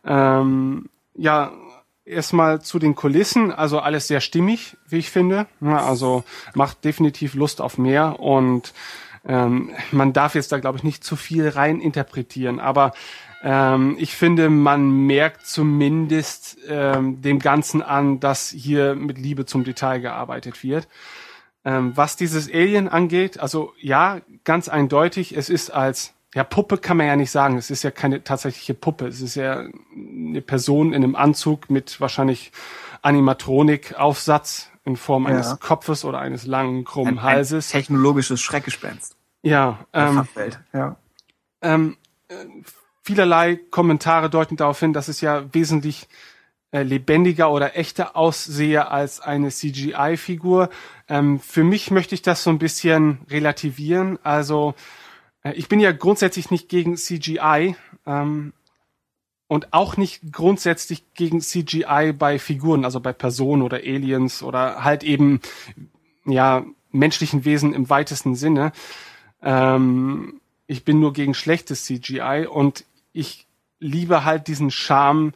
Ähm, 0.05 0.89
ja, 1.15 1.51
erstmal 2.05 2.61
zu 2.61 2.79
den 2.79 2.95
Kulissen, 2.95 3.51
also 3.51 3.79
alles 3.79 4.07
sehr 4.07 4.21
stimmig, 4.21 4.77
wie 4.87 4.97
ich 4.97 5.09
finde. 5.09 5.47
Ja, 5.61 5.85
also 5.85 6.23
macht 6.53 6.83
definitiv 6.83 7.33
Lust 7.33 7.61
auf 7.61 7.77
mehr 7.77 8.19
und 8.19 8.73
ähm, 9.23 9.71
man 9.91 10.13
darf 10.13 10.33
jetzt 10.33 10.51
da, 10.51 10.57
glaube 10.57 10.79
ich, 10.79 10.83
nicht 10.83 11.03
zu 11.03 11.15
viel 11.15 11.47
rein 11.47 11.79
interpretieren, 11.79 12.59
aber 12.59 12.93
ähm, 13.43 13.95
ich 13.99 14.15
finde, 14.15 14.49
man 14.49 15.05
merkt 15.05 15.45
zumindest 15.45 16.57
ähm, 16.67 17.21
dem 17.21 17.39
Ganzen 17.39 17.81
an, 17.81 18.19
dass 18.19 18.49
hier 18.49 18.95
mit 18.95 19.17
Liebe 19.17 19.45
zum 19.45 19.63
Detail 19.63 19.99
gearbeitet 19.99 20.63
wird. 20.63 20.87
Ähm, 21.63 21.95
was 21.95 22.15
dieses 22.15 22.51
Alien 22.51 22.87
angeht, 22.87 23.39
also 23.39 23.73
ja, 23.79 24.21
ganz 24.43 24.67
eindeutig, 24.67 25.37
es 25.37 25.49
ist 25.49 25.69
als 25.69 26.13
ja, 26.33 26.43
Puppe 26.43 26.77
kann 26.77 26.97
man 26.97 27.07
ja 27.07 27.15
nicht 27.15 27.31
sagen. 27.31 27.57
Es 27.57 27.69
ist 27.69 27.83
ja 27.83 27.91
keine 27.91 28.23
tatsächliche 28.23 28.73
Puppe. 28.73 29.07
Es 29.07 29.21
ist 29.21 29.35
ja 29.35 29.65
eine 29.93 30.41
Person 30.41 30.93
in 30.93 31.03
einem 31.03 31.15
Anzug 31.15 31.69
mit 31.69 31.99
wahrscheinlich 31.99 32.51
Animatronik-Aufsatz 33.01 34.69
in 34.85 34.95
Form 34.95 35.25
ja. 35.25 35.31
eines 35.31 35.59
Kopfes 35.59 36.05
oder 36.05 36.19
eines 36.19 36.45
langen, 36.45 36.85
krummen 36.85 37.19
ein, 37.19 37.23
Halses. 37.23 37.73
Ein 37.73 37.81
technologisches 37.81 38.41
Schreckgespenst. 38.41 39.17
Ja. 39.41 39.79
Ähm, 39.93 40.25
ja. 40.73 40.95
Ähm, 41.61 41.97
äh, 42.29 42.35
vielerlei 43.03 43.59
Kommentare 43.69 44.29
deuten 44.29 44.55
darauf 44.55 44.79
hin, 44.79 44.93
dass 44.93 45.09
es 45.09 45.19
ja 45.19 45.53
wesentlich 45.53 46.07
lebendiger 46.71 47.51
oder 47.51 47.77
echter 47.77 48.15
aussehe 48.15 48.89
als 48.89 49.19
eine 49.19 49.49
CGI-Figur. 49.49 50.69
Ähm, 51.09 51.39
für 51.39 51.63
mich 51.63 51.91
möchte 51.91 52.15
ich 52.15 52.21
das 52.21 52.43
so 52.43 52.49
ein 52.49 52.59
bisschen 52.59 53.19
relativieren. 53.29 54.17
Also 54.23 54.73
äh, 55.43 55.53
ich 55.53 55.67
bin 55.67 55.79
ja 55.79 55.91
grundsätzlich 55.91 56.49
nicht 56.49 56.69
gegen 56.69 56.95
CGI 56.95 57.75
ähm, 58.05 58.53
und 59.47 59.73
auch 59.73 59.97
nicht 59.97 60.31
grundsätzlich 60.31 61.03
gegen 61.13 61.41
CGI 61.41 62.13
bei 62.17 62.39
Figuren, 62.39 62.85
also 62.85 63.01
bei 63.01 63.11
Personen 63.11 63.61
oder 63.61 63.77
Aliens 63.77 64.41
oder 64.41 64.83
halt 64.85 65.03
eben 65.03 65.41
ja 66.25 66.65
menschlichen 66.91 67.43
Wesen 67.43 67.73
im 67.73 67.89
weitesten 67.89 68.35
Sinne. 68.35 68.71
Ähm, 69.41 70.39
ich 70.67 70.85
bin 70.85 71.01
nur 71.01 71.11
gegen 71.11 71.33
schlechtes 71.33 71.83
CGI 71.83 72.47
und 72.49 72.85
ich 73.11 73.45
liebe 73.79 74.23
halt 74.23 74.47
diesen 74.47 74.71
Charme 74.71 75.33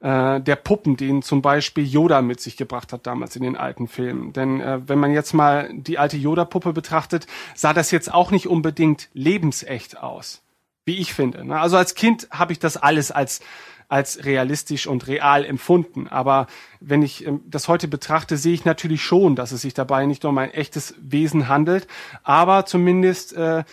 äh, 0.00 0.40
der 0.40 0.56
Puppen, 0.56 0.96
den 0.96 1.22
zum 1.22 1.42
Beispiel 1.42 1.84
Yoda 1.84 2.22
mit 2.22 2.40
sich 2.40 2.56
gebracht 2.56 2.92
hat 2.92 3.06
damals 3.06 3.36
in 3.36 3.42
den 3.42 3.56
alten 3.56 3.88
Filmen. 3.88 4.32
Denn 4.32 4.60
äh, 4.60 4.80
wenn 4.86 4.98
man 4.98 5.12
jetzt 5.12 5.32
mal 5.32 5.70
die 5.72 5.98
alte 5.98 6.16
Yoda-Puppe 6.16 6.72
betrachtet, 6.72 7.26
sah 7.54 7.72
das 7.72 7.90
jetzt 7.90 8.12
auch 8.12 8.30
nicht 8.30 8.46
unbedingt 8.46 9.08
lebensecht 9.14 9.98
aus, 9.98 10.42
wie 10.84 10.96
ich 10.96 11.14
finde. 11.14 11.44
Ne? 11.44 11.58
Also 11.58 11.76
als 11.76 11.94
Kind 11.94 12.28
habe 12.30 12.52
ich 12.52 12.58
das 12.58 12.76
alles 12.76 13.10
als 13.10 13.40
als 13.88 14.24
realistisch 14.24 14.86
und 14.86 15.06
real 15.06 15.44
empfunden. 15.44 16.08
Aber 16.08 16.46
wenn 16.80 17.02
ich 17.02 17.26
ähm, 17.26 17.40
das 17.46 17.68
heute 17.68 17.88
betrachte, 17.88 18.36
sehe 18.36 18.54
ich 18.54 18.64
natürlich 18.64 19.02
schon, 19.02 19.36
dass 19.36 19.52
es 19.52 19.62
sich 19.62 19.74
dabei 19.74 20.06
nicht 20.06 20.24
um 20.24 20.36
ein 20.38 20.50
echtes 20.50 20.94
Wesen 20.98 21.48
handelt. 21.48 21.86
Aber 22.22 22.66
zumindest 22.66 23.32
äh, 23.34 23.64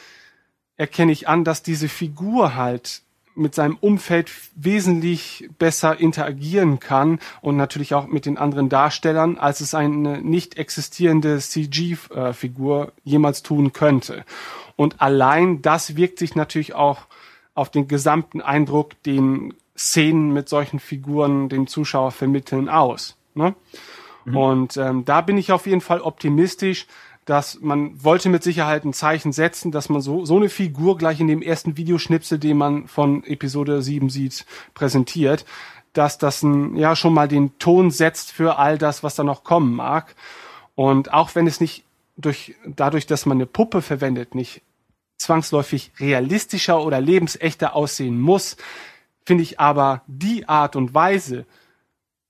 erkenne 0.77 1.11
ich 1.11 1.27
an, 1.27 1.43
dass 1.43 1.63
diese 1.63 1.89
Figur 1.89 2.55
halt 2.55 3.01
mit 3.35 3.55
seinem 3.55 3.77
Umfeld 3.77 4.31
wesentlich 4.55 5.49
besser 5.57 5.99
interagieren 5.99 6.79
kann 6.79 7.19
und 7.41 7.57
natürlich 7.57 7.93
auch 7.93 8.07
mit 8.07 8.25
den 8.25 8.37
anderen 8.37 8.69
Darstellern, 8.69 9.37
als 9.37 9.61
es 9.61 9.73
eine 9.73 10.21
nicht 10.21 10.57
existierende 10.57 11.39
CG-Figur 11.39 12.91
jemals 13.03 13.43
tun 13.43 13.73
könnte. 13.73 14.25
Und 14.75 15.01
allein 15.01 15.61
das 15.61 15.95
wirkt 15.95 16.19
sich 16.19 16.35
natürlich 16.35 16.73
auch 16.73 17.07
auf 17.55 17.69
den 17.69 17.87
gesamten 17.87 18.41
Eindruck, 18.41 19.01
den 19.03 19.53
Szenen 19.77 20.33
mit 20.33 20.49
solchen 20.49 20.79
Figuren 20.79 21.49
dem 21.49 21.67
Zuschauer 21.67 22.11
vermitteln, 22.11 22.69
aus. 22.69 23.15
Ne? 23.33 23.55
Mhm. 24.25 24.37
Und 24.37 24.77
ähm, 24.77 25.05
da 25.05 25.21
bin 25.21 25.37
ich 25.37 25.51
auf 25.51 25.65
jeden 25.65 25.81
Fall 25.81 26.01
optimistisch, 26.01 26.87
dass 27.25 27.61
man 27.61 28.03
wollte 28.03 28.29
mit 28.29 28.43
Sicherheit 28.43 28.83
ein 28.83 28.93
Zeichen 28.93 29.31
setzen, 29.31 29.71
dass 29.71 29.89
man 29.89 30.01
so, 30.01 30.25
so 30.25 30.35
eine 30.35 30.49
Figur 30.49 30.97
gleich 30.97 31.19
in 31.19 31.27
dem 31.27 31.41
ersten 31.41 31.77
Videoschnipsel, 31.77 32.39
den 32.39 32.57
man 32.57 32.87
von 32.87 33.23
Episode 33.23 33.81
7 33.81 34.09
sieht, 34.09 34.45
präsentiert, 34.73 35.45
dass 35.93 36.17
das 36.17 36.43
ein, 36.43 36.75
ja 36.75 36.95
schon 36.95 37.13
mal 37.13 37.27
den 37.27 37.57
Ton 37.59 37.91
setzt 37.91 38.31
für 38.31 38.57
all 38.57 38.77
das, 38.77 39.03
was 39.03 39.15
da 39.15 39.23
noch 39.23 39.43
kommen 39.43 39.73
mag. 39.73 40.15
Und 40.75 41.13
auch 41.13 41.35
wenn 41.35 41.47
es 41.47 41.61
nicht 41.61 41.85
durch, 42.17 42.55
dadurch, 42.65 43.05
dass 43.05 43.25
man 43.25 43.37
eine 43.37 43.45
Puppe 43.45 43.81
verwendet, 43.81 44.35
nicht 44.35 44.61
zwangsläufig 45.17 45.91
realistischer 45.99 46.83
oder 46.83 46.99
lebensechter 46.99 47.75
aussehen 47.75 48.19
muss, 48.19 48.57
finde 49.25 49.43
ich 49.43 49.59
aber 49.59 50.01
die 50.07 50.49
Art 50.49 50.75
und 50.75 50.93
Weise, 50.93 51.45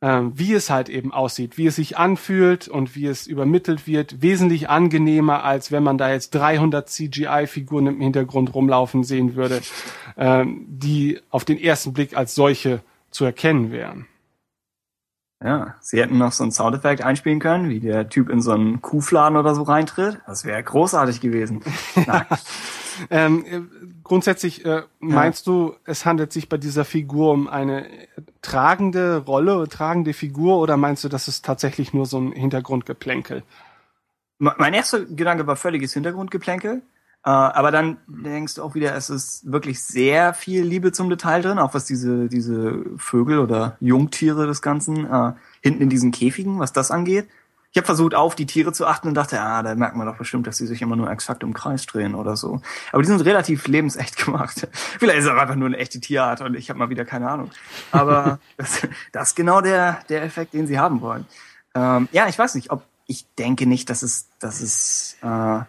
wie 0.04 0.54
es 0.54 0.70
halt 0.70 0.90
eben 0.90 1.14
aussieht, 1.14 1.58
wie 1.58 1.68
es 1.68 1.78
sich 1.78 1.98
anfühlt 1.98 2.68
und 2.68 2.96
wie 2.96 3.06
es 3.06 3.26
übermittelt 3.26 3.88
wird, 3.88 4.22
wesentlich 4.22 4.70
angenehmer, 4.70 5.44
als 5.46 5.72
wenn 5.72 5.84
man 5.84 5.98
da 5.98 6.12
jetzt 6.12 6.32
300 6.36 6.90
CGI-Figuren 6.90 7.88
im 7.88 8.02
Hintergrund 8.02 8.54
rumlaufen 8.54 9.04
sehen 9.04 9.36
würde, 9.36 9.62
ähm, 10.18 10.66
die 10.68 11.20
auf 11.30 11.46
den 11.46 11.58
ersten 11.58 11.94
Blick 11.94 12.18
als 12.18 12.36
solche 12.36 12.82
zu 13.12 13.24
erkennen 13.24 13.72
wären. 13.72 14.08
Ja, 15.44 15.76
sie 15.82 16.00
hätten 16.00 16.18
noch 16.18 16.32
so 16.32 16.44
einen 16.44 16.54
Soundeffekt 16.54 17.04
einspielen 17.04 17.40
können, 17.40 17.70
wie 17.70 17.82
der 17.82 18.08
Typ 18.08 18.30
in 18.30 18.42
so 18.42 18.52
einen 18.52 18.82
Kuhfladen 18.82 19.38
oder 19.38 19.54
so 19.56 19.64
reintritt. 19.64 20.22
Das 20.26 20.46
wäre 20.46 20.64
großartig 20.64 21.20
gewesen. 21.20 21.62
ähm, 23.10 23.46
äh, 23.46 23.62
grundsätzlich 24.04 24.66
äh, 24.66 24.84
meinst 25.00 25.46
ja. 25.46 25.52
du, 25.52 25.76
es 25.84 26.06
handelt 26.06 26.32
sich 26.32 26.48
bei 26.48 26.56
dieser 26.56 26.86
Figur 26.86 27.34
um 27.34 27.50
eine 27.50 27.86
tragende 28.42 29.18
Rolle, 29.18 29.68
tragende 29.68 30.14
Figur, 30.14 30.60
oder 30.60 30.78
meinst 30.78 31.04
du, 31.04 31.10
das 31.10 31.28
ist 31.28 31.44
tatsächlich 31.44 31.94
nur 31.94 32.06
so 32.06 32.20
ein 32.20 32.32
Hintergrundgeplänkel? 32.32 33.44
Mein 34.40 34.74
erster 34.74 35.02
Gedanke 35.06 35.46
war 35.46 35.58
völliges 35.58 35.94
Hintergrundgeplänkel. 35.94 36.84
Äh, 37.25 37.30
aber 37.30 37.72
dann 37.72 37.98
denkst 38.08 38.56
du 38.56 38.63
auch 38.63 38.75
wieder, 38.75 38.96
es 38.96 39.10
ist 39.10 39.50
wirklich 39.50 39.82
sehr 39.84 40.34
viel 40.34 40.63
Liebe 40.63 40.92
zum 40.92 41.10
Detail 41.10 41.42
drin, 41.42 41.60
auch 41.60 41.74
was 41.74 41.86
diese, 41.86 42.27
diese 42.27 42.84
Vögel 42.98 43.39
oder 43.39 43.77
Jungtiere 43.80 44.46
des 44.46 44.62
Ganzen 44.62 45.10
äh, 45.10 45.34
hinten 45.62 45.84
in 45.84 45.89
diesen 45.89 46.12
Käfigen, 46.12 46.60
was 46.60 46.74
das 46.74 46.92
angeht. 46.92 47.27
Ich 47.72 47.77
habe 47.77 47.86
versucht, 47.88 48.13
auf 48.13 48.36
die 48.36 48.46
Tiere 48.46 48.72
zu 48.72 48.86
achten 48.86 49.08
und 49.08 49.15
dachte, 49.15 49.42
ah, 49.42 49.63
da 49.63 49.74
merkt 49.74 49.96
man 49.96 50.06
doch 50.06 50.18
bestimmt, 50.18 50.46
dass 50.46 50.58
sie 50.58 50.68
sich 50.68 50.84
immer 50.84 50.96
nur 50.96 51.10
exakt 51.10 51.42
im 51.42 51.56
Kreis 51.56 51.88
drehen 51.88 52.13
oder 52.13 52.36
so. 52.36 52.62
Aber 52.92 53.01
die 53.01 53.08
sind 53.08 53.22
relativ 53.22 53.68
lebensecht 53.68 54.18
gemacht. 54.25 54.68
Vielleicht 54.72 55.20
ist 55.20 55.25
es 55.25 55.32
auch 55.32 55.38
einfach 55.38 55.56
nur 55.56 55.68
eine 55.68 55.77
echte 55.77 56.00
Tierart 56.00 56.42
und 56.42 56.56
ich 56.56 56.70
habe 56.70 56.77
mal 56.77 56.89
wieder 56.89 57.06
keine 57.06 57.30
Ahnung. 57.30 57.50
Aber 57.92 58.39
das, 58.58 58.88
das 59.12 59.30
ist 59.30 59.36
genau 59.36 59.62
der, 59.62 60.01
der 60.10 60.24
Effekt, 60.24 60.53
den 60.53 60.68
sie 60.68 60.77
haben 60.77 61.01
wollen. 61.01 61.25
Ähm, 61.74 62.10
ja, 62.12 62.27
ich 62.27 62.38
weiß 62.38 62.53
nicht, 62.56 62.70
ob 62.70 62.84
ich 63.08 63.25
denke 63.38 63.65
nicht, 63.65 63.89
dass 63.89 64.03
es, 64.03 64.27
dass 64.39 64.62
es, 64.62 65.18
äh, 65.22 65.62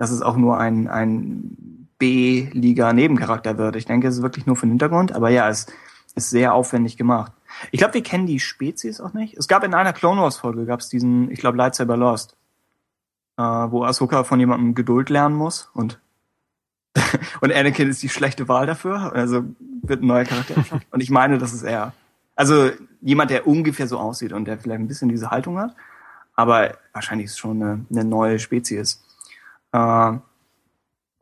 dass 0.00 0.10
es 0.10 0.22
auch 0.22 0.38
nur 0.38 0.58
ein, 0.58 0.88
ein 0.88 1.86
B-Liga-Nebencharakter 1.98 3.58
wird. 3.58 3.76
Ich 3.76 3.84
denke, 3.84 4.08
es 4.08 4.16
ist 4.16 4.22
wirklich 4.22 4.46
nur 4.46 4.56
für 4.56 4.64
den 4.64 4.70
Hintergrund, 4.70 5.12
aber 5.12 5.28
ja, 5.28 5.46
es 5.50 5.66
ist 6.14 6.30
sehr 6.30 6.54
aufwendig 6.54 6.96
gemacht. 6.96 7.32
Ich 7.70 7.80
glaube, 7.80 7.92
wir 7.92 8.02
kennen 8.02 8.24
die 8.26 8.40
Spezies 8.40 8.98
auch 9.02 9.12
nicht. 9.12 9.36
Es 9.36 9.46
gab 9.46 9.62
in 9.62 9.74
einer 9.74 9.92
Clone 9.92 10.22
Wars 10.22 10.38
Folge 10.38 10.64
gab 10.64 10.80
es 10.80 10.88
diesen, 10.88 11.30
ich 11.30 11.38
glaube, 11.38 11.58
Lightsaber 11.58 11.98
Lost, 11.98 12.34
äh, 13.36 13.42
wo 13.42 13.84
Ahsoka 13.84 14.24
von 14.24 14.40
jemandem 14.40 14.74
Geduld 14.74 15.10
lernen 15.10 15.36
muss 15.36 15.68
und 15.74 16.00
und 17.42 17.52
Anakin 17.52 17.90
ist 17.90 18.02
die 18.02 18.08
schlechte 18.08 18.48
Wahl 18.48 18.66
dafür. 18.66 19.12
Also 19.14 19.44
wird 19.82 20.02
ein 20.02 20.06
neuer 20.06 20.24
Charakter 20.24 20.56
erschaffen. 20.56 20.86
Und 20.90 21.02
ich 21.02 21.10
meine, 21.10 21.36
das 21.36 21.52
ist 21.52 21.62
er. 21.62 21.92
Also 22.36 22.70
jemand, 23.02 23.30
der 23.30 23.46
ungefähr 23.46 23.86
so 23.86 23.98
aussieht 23.98 24.32
und 24.32 24.46
der 24.46 24.58
vielleicht 24.58 24.80
ein 24.80 24.88
bisschen 24.88 25.10
diese 25.10 25.30
Haltung 25.30 25.58
hat. 25.58 25.76
Aber 26.34 26.78
wahrscheinlich 26.94 27.26
ist 27.26 27.32
es 27.32 27.38
schon 27.38 27.62
eine, 27.62 27.84
eine 27.90 28.04
neue 28.04 28.38
Spezies. 28.38 29.02
Äh, 29.72 30.18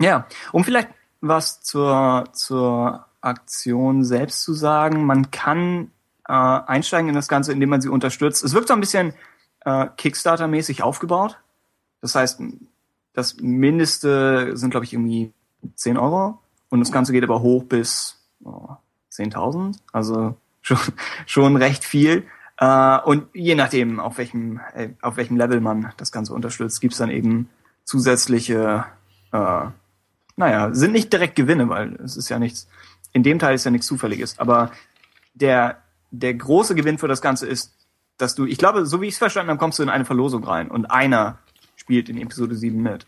ja, 0.00 0.26
um 0.52 0.64
vielleicht 0.64 0.88
was 1.21 1.61
zur, 1.62 2.28
zur 2.33 3.07
Aktion 3.21 4.05
selbst 4.05 4.43
zu 4.43 4.55
sagen. 4.55 5.05
Man 5.05 5.31
kann 5.31 5.90
äh, 6.28 6.33
einsteigen 6.33 7.09
in 7.09 7.14
das 7.14 7.28
Ganze, 7.28 7.52
indem 7.52 7.71
man 7.71 7.81
sie 7.81 7.88
unterstützt. 7.88 8.45
Es 8.45 8.55
wirkt 8.55 8.69
so 8.69 8.75
ein 8.75 8.81
bisschen 8.81 9.14
äh, 9.64 9.87
Kickstarter-mäßig 9.97 10.83
aufgebaut. 10.83 11.38
Das 12.00 12.14
heißt, 12.14 12.40
das 13.12 13.37
Mindeste 13.38 14.57
sind, 14.57 14.71
glaube 14.71 14.85
ich, 14.85 14.93
irgendwie 14.93 15.33
10 15.75 15.99
Euro. 15.99 16.38
Und 16.69 16.81
das 16.81 16.93
Ganze 16.93 17.12
geht 17.12 17.25
aber 17.25 17.43
hoch 17.43 17.64
bis 17.64 18.21
oh, 18.45 18.76
10.000. 19.12 19.78
Also 19.93 20.37
schon, 20.61 20.78
schon 21.26 21.57
recht 21.57 21.85
viel. 21.85 22.25
Äh, 22.59 22.99
und 23.00 23.26
je 23.35 23.55
nachdem, 23.55 23.99
auf 23.99 24.19
welchem, 24.19 24.61
äh, 24.75 24.90
auf 25.02 25.17
welchem 25.17 25.37
Level 25.37 25.61
man 25.61 25.93
das 25.97 26.12
Ganze 26.12 26.35
unterstützt, 26.35 26.81
gibt's 26.81 26.99
dann 26.99 27.11
eben 27.11 27.49
zusätzliche, 27.88 28.85
äh, 29.33 29.64
naja, 30.37 30.75
sind 30.75 30.92
nicht 30.92 31.11
direkt 31.12 31.37
Gewinne, 31.37 31.68
weil 31.71 31.95
es 32.04 32.16
ist 32.18 32.28
ja 32.28 32.38
nichts, 32.38 32.68
in 33.12 33.23
dem 33.23 33.38
Teil 33.38 33.54
ist 33.54 33.64
ja 33.64 33.71
nichts 33.71 33.87
Zufälliges. 33.87 34.38
Aber 34.38 34.71
der, 35.35 35.83
der 36.11 36.35
große 36.35 36.75
Gewinn 36.75 36.99
für 36.99 37.09
das 37.09 37.23
Ganze 37.23 37.47
ist, 37.47 37.75
dass 38.18 38.35
du, 38.35 38.45
ich 38.45 38.59
glaube, 38.59 38.85
so 38.85 39.00
wie 39.00 39.07
ich 39.07 39.14
es 39.14 39.18
verstanden 39.18 39.49
habe, 39.50 39.59
kommst 39.59 39.78
du 39.78 39.83
in 39.83 39.88
eine 39.88 40.04
Verlosung 40.04 40.45
rein 40.45 40.71
und 40.71 40.87
einer 40.90 41.38
spielt 41.76 42.11
in 42.11 42.18
Episode 42.18 42.54
7 42.54 42.76
mit. 42.80 43.07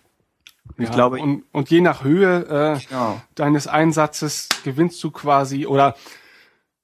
Ja, 0.78 0.84
ich 0.84 0.90
glaube, 0.92 1.18
und, 1.18 1.44
und 1.52 1.68
je 1.68 1.82
nach 1.82 2.02
Höhe 2.02 2.46
äh, 2.78 2.80
Genau. 2.88 3.20
deines 3.34 3.66
Einsatzes 3.66 4.48
gewinnst 4.64 5.02
du 5.04 5.10
quasi 5.10 5.66
oder 5.66 5.94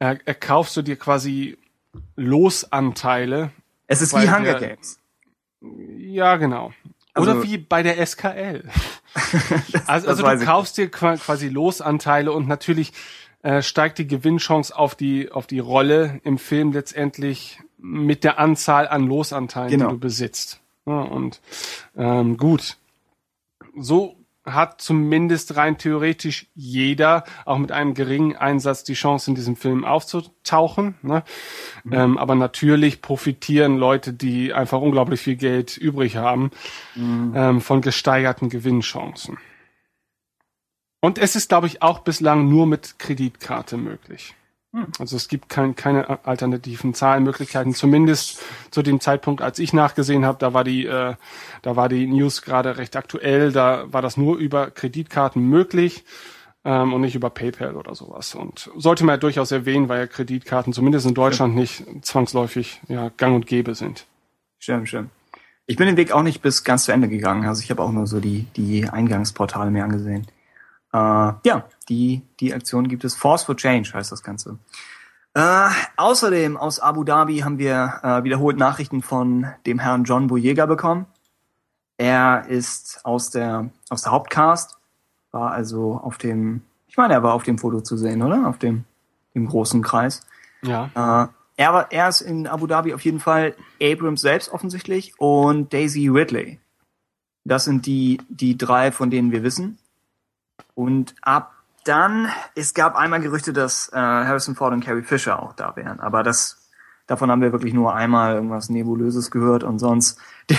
äh, 0.00 0.16
erkaufst 0.26 0.76
du 0.76 0.82
dir 0.82 0.96
quasi 0.96 1.56
Losanteile. 2.16 3.52
es 3.86 4.02
ist 4.02 4.12
wie 4.14 4.28
Hunger 4.30 4.60
wir- 4.60 4.68
Games. 4.68 4.98
Ja, 5.96 6.36
genau. 6.36 6.72
Also- 7.16 7.30
Oder 7.32 7.42
wie 7.42 7.58
bei 7.58 7.82
der 7.82 7.98
SKL. 8.06 8.64
also 9.86 10.06
das 10.06 10.06
also 10.06 10.22
weiß 10.22 10.40
du 10.40 10.46
kaufst 10.46 10.76
dir 10.78 10.90
qua- 10.90 11.16
quasi 11.16 11.48
Losanteile 11.48 12.30
und 12.32 12.46
natürlich 12.48 12.92
äh, 13.42 13.62
steigt 13.62 13.98
die 13.98 14.06
Gewinnchance 14.06 14.76
auf 14.76 14.94
die 14.94 15.30
auf 15.32 15.46
die 15.46 15.58
Rolle 15.60 16.20
im 16.24 16.38
Film 16.38 16.72
letztendlich 16.72 17.60
mit 17.78 18.24
der 18.24 18.38
Anzahl 18.38 18.88
an 18.88 19.06
Losanteilen, 19.06 19.70
Genau. 19.70 19.86
die 19.88 19.92
du 19.94 19.98
besitzt. 20.00 20.60
Ja, 20.86 21.00
und 21.00 21.40
ähm, 21.96 22.36
gut, 22.36 22.76
so 23.76 24.16
hat 24.46 24.80
zumindest 24.80 25.56
rein 25.56 25.76
theoretisch 25.76 26.46
jeder, 26.54 27.24
auch 27.44 27.58
mit 27.58 27.72
einem 27.72 27.94
geringen 27.94 28.36
Einsatz, 28.36 28.84
die 28.84 28.94
Chance, 28.94 29.30
in 29.30 29.34
diesem 29.34 29.56
Film 29.56 29.84
aufzutauchen. 29.84 30.94
Ne? 31.02 31.24
Ähm, 31.90 32.16
aber 32.16 32.34
natürlich 32.34 33.02
profitieren 33.02 33.76
Leute, 33.76 34.12
die 34.12 34.52
einfach 34.54 34.80
unglaublich 34.80 35.20
viel 35.20 35.36
Geld 35.36 35.76
übrig 35.76 36.16
haben, 36.16 36.50
ähm, 36.96 37.60
von 37.60 37.80
gesteigerten 37.80 38.48
Gewinnchancen. 38.48 39.38
Und 41.00 41.18
es 41.18 41.36
ist, 41.36 41.48
glaube 41.48 41.66
ich, 41.66 41.82
auch 41.82 42.00
bislang 42.00 42.48
nur 42.48 42.66
mit 42.66 42.98
Kreditkarte 42.98 43.76
möglich. 43.76 44.34
Also 44.98 45.16
es 45.16 45.28
gibt 45.28 45.48
kein, 45.48 45.74
keine 45.74 46.24
alternativen 46.26 46.92
Zahlmöglichkeiten, 46.92 47.74
zumindest 47.74 48.42
zu 48.70 48.82
dem 48.82 49.00
Zeitpunkt, 49.00 49.40
als 49.40 49.58
ich 49.58 49.72
nachgesehen 49.72 50.26
habe, 50.26 50.38
da 50.38 50.52
war 50.52 50.64
die, 50.64 50.86
äh, 50.86 51.14
da 51.62 51.76
war 51.76 51.88
die 51.88 52.06
News 52.06 52.42
gerade 52.42 52.76
recht 52.76 52.96
aktuell, 52.96 53.52
da 53.52 53.90
war 53.92 54.02
das 54.02 54.16
nur 54.16 54.36
über 54.36 54.70
Kreditkarten 54.70 55.42
möglich 55.42 56.04
ähm, 56.64 56.92
und 56.92 57.00
nicht 57.00 57.14
über 57.14 57.30
PayPal 57.30 57.76
oder 57.76 57.94
sowas. 57.94 58.34
Und 58.34 58.70
sollte 58.76 59.04
man 59.04 59.14
ja 59.14 59.18
durchaus 59.18 59.50
erwähnen, 59.50 59.88
weil 59.88 60.00
ja 60.00 60.06
Kreditkarten 60.06 60.72
zumindest 60.72 61.06
in 61.06 61.14
Deutschland 61.14 61.54
nicht 61.54 61.84
zwangsläufig 62.02 62.80
ja, 62.88 63.10
gang 63.16 63.34
und 63.34 63.46
gäbe 63.46 63.74
sind. 63.74 64.06
Stimmt, 64.58 64.88
stimmt. 64.88 65.10
Ich 65.66 65.76
bin 65.76 65.86
den 65.86 65.96
Weg 65.96 66.12
auch 66.12 66.22
nicht 66.22 66.42
bis 66.42 66.64
ganz 66.64 66.84
zu 66.84 66.92
Ende 66.92 67.08
gegangen. 67.08 67.46
Also 67.46 67.62
ich 67.62 67.70
habe 67.70 67.82
auch 67.82 67.92
nur 67.92 68.06
so 68.06 68.20
die, 68.20 68.46
die 68.56 68.88
Eingangsportale 68.88 69.70
mir 69.70 69.84
angesehen. 69.84 70.26
Äh, 70.92 70.98
ja, 70.98 71.64
die, 71.88 72.22
die 72.40 72.52
Aktion 72.54 72.88
gibt 72.88 73.04
es. 73.04 73.14
Force 73.14 73.44
for 73.44 73.56
Change 73.56 73.92
heißt 73.94 74.12
das 74.12 74.22
Ganze. 74.22 74.58
Äh, 75.34 75.68
außerdem 75.96 76.56
aus 76.56 76.80
Abu 76.80 77.04
Dhabi 77.04 77.40
haben 77.40 77.58
wir 77.58 78.00
äh, 78.02 78.24
wiederholt 78.24 78.56
Nachrichten 78.56 79.02
von 79.02 79.46
dem 79.66 79.78
Herrn 79.78 80.04
John 80.04 80.28
Boyega 80.28 80.64
bekommen. 80.66 81.06
Er 81.98 82.46
ist 82.48 83.00
aus 83.04 83.30
der, 83.30 83.70
aus 83.90 84.02
der 84.02 84.12
Hauptcast, 84.12 84.78
war 85.32 85.52
also 85.52 86.00
auf 86.02 86.16
dem, 86.18 86.62
ich 86.88 86.96
meine, 86.96 87.14
er 87.14 87.22
war 87.22 87.34
auf 87.34 87.42
dem 87.42 87.58
Foto 87.58 87.80
zu 87.82 87.96
sehen, 87.96 88.22
oder? 88.22 88.48
Auf 88.48 88.58
dem, 88.58 88.84
dem 89.34 89.46
großen 89.46 89.82
Kreis. 89.82 90.26
Ja. 90.62 90.86
Äh, 90.94 91.28
er, 91.58 91.72
war, 91.72 91.92
er 91.92 92.08
ist 92.08 92.22
in 92.22 92.46
Abu 92.46 92.66
Dhabi 92.66 92.94
auf 92.94 93.02
jeden 93.02 93.20
Fall 93.20 93.54
Abrams 93.80 94.22
selbst 94.22 94.50
offensichtlich 94.50 95.18
und 95.18 95.72
Daisy 95.72 96.08
Ridley. 96.08 96.60
Das 97.44 97.64
sind 97.64 97.86
die, 97.86 98.22
die 98.28 98.56
drei, 98.56 98.90
von 98.90 99.10
denen 99.10 99.32
wir 99.32 99.42
wissen. 99.42 99.78
Und 100.74 101.14
ab 101.22 101.55
dann, 101.88 102.28
es 102.54 102.74
gab 102.74 102.96
einmal 102.96 103.20
Gerüchte, 103.20 103.52
dass 103.52 103.90
äh, 103.92 103.96
Harrison 103.96 104.54
Ford 104.54 104.72
und 104.72 104.84
Carrie 104.84 105.02
Fisher 105.02 105.42
auch 105.42 105.52
da 105.52 105.76
wären. 105.76 106.00
Aber 106.00 106.22
das, 106.22 106.68
davon 107.06 107.30
haben 107.30 107.42
wir 107.42 107.52
wirklich 107.52 107.74
nur 107.74 107.94
einmal 107.94 108.34
irgendwas 108.34 108.68
Nebulöses 108.68 109.30
gehört 109.30 109.64
und 109.64 109.78
sonst. 109.78 110.18
Der, 110.50 110.58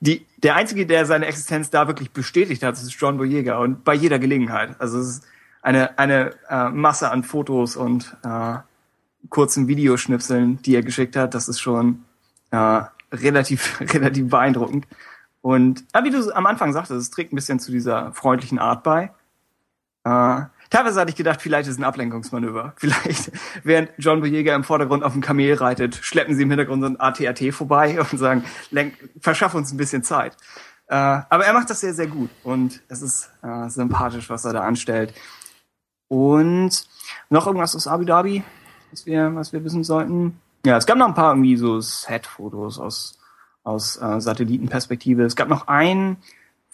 die, 0.00 0.26
der 0.36 0.54
Einzige, 0.54 0.84
der 0.84 1.06
seine 1.06 1.24
Existenz 1.24 1.70
da 1.70 1.86
wirklich 1.86 2.10
bestätigt 2.10 2.62
hat, 2.62 2.74
ist 2.74 2.92
John 2.92 3.16
Boyega 3.16 3.56
und 3.56 3.84
bei 3.84 3.94
jeder 3.94 4.18
Gelegenheit. 4.18 4.76
Also 4.78 4.98
es 4.98 5.08
ist 5.08 5.24
eine, 5.62 5.98
eine 5.98 6.32
äh, 6.50 6.68
Masse 6.68 7.10
an 7.10 7.22
Fotos 7.24 7.74
und 7.74 8.14
äh, 8.22 8.56
kurzen 9.30 9.66
Videoschnipseln, 9.66 10.60
die 10.60 10.74
er 10.74 10.82
geschickt 10.82 11.16
hat, 11.16 11.32
das 11.32 11.48
ist 11.48 11.58
schon 11.60 12.04
äh, 12.50 12.82
relativ, 13.12 13.80
relativ 13.94 14.28
beeindruckend. 14.28 14.86
Und 15.40 15.84
ja, 15.94 16.04
wie 16.04 16.10
du 16.10 16.30
am 16.34 16.46
Anfang 16.46 16.72
sagtest, 16.74 17.00
es 17.00 17.10
trägt 17.10 17.32
ein 17.32 17.36
bisschen 17.36 17.58
zu 17.58 17.72
dieser 17.72 18.12
freundlichen 18.12 18.58
Art 18.58 18.82
bei. 18.82 19.10
Äh, 20.04 20.42
teilweise 20.70 21.00
hatte 21.00 21.10
ich 21.10 21.16
gedacht, 21.16 21.40
vielleicht 21.42 21.68
ist 21.68 21.74
es 21.74 21.78
ein 21.78 21.84
Ablenkungsmanöver. 21.84 22.74
Vielleicht, 22.78 23.32
während 23.62 23.90
John 23.98 24.20
Boyega 24.20 24.54
im 24.54 24.64
Vordergrund 24.64 25.04
auf 25.04 25.12
dem 25.12 25.22
Kamel 25.22 25.54
reitet, 25.54 25.96
schleppen 25.96 26.34
sie 26.34 26.42
im 26.42 26.50
Hintergrund 26.50 26.82
so 26.82 26.88
ein 26.88 27.00
AT-AT 27.00 27.52
vorbei 27.52 27.98
und 28.12 28.18
sagen, 28.18 28.44
lenk, 28.70 28.94
verschaff 29.20 29.54
uns 29.54 29.72
ein 29.72 29.76
bisschen 29.76 30.02
Zeit. 30.02 30.36
Äh, 30.88 30.94
aber 30.94 31.46
er 31.46 31.52
macht 31.52 31.70
das 31.70 31.80
sehr, 31.80 31.94
sehr 31.94 32.06
gut 32.06 32.30
und 32.42 32.82
es 32.88 33.00
ist 33.00 33.30
äh, 33.42 33.68
sympathisch, 33.68 34.28
was 34.28 34.44
er 34.44 34.52
da 34.52 34.60
anstellt. 34.60 35.14
Und 36.08 36.86
noch 37.30 37.46
irgendwas 37.46 37.74
aus 37.74 37.86
Abu 37.86 38.04
Dhabi, 38.04 38.42
was 38.90 39.06
wir, 39.06 39.34
was 39.34 39.52
wir 39.52 39.64
wissen 39.64 39.82
sollten? 39.82 40.40
Ja, 40.64 40.76
es 40.76 40.86
gab 40.86 40.98
noch 40.98 41.08
ein 41.08 41.14
paar 41.14 41.32
irgendwie 41.32 41.56
so 41.56 41.80
Set-Fotos 41.80 42.78
aus, 42.78 43.18
aus 43.62 43.96
äh, 43.96 44.20
Satellitenperspektive. 44.20 45.24
Es 45.24 45.36
gab 45.36 45.48
noch 45.48 45.68
ein 45.68 46.16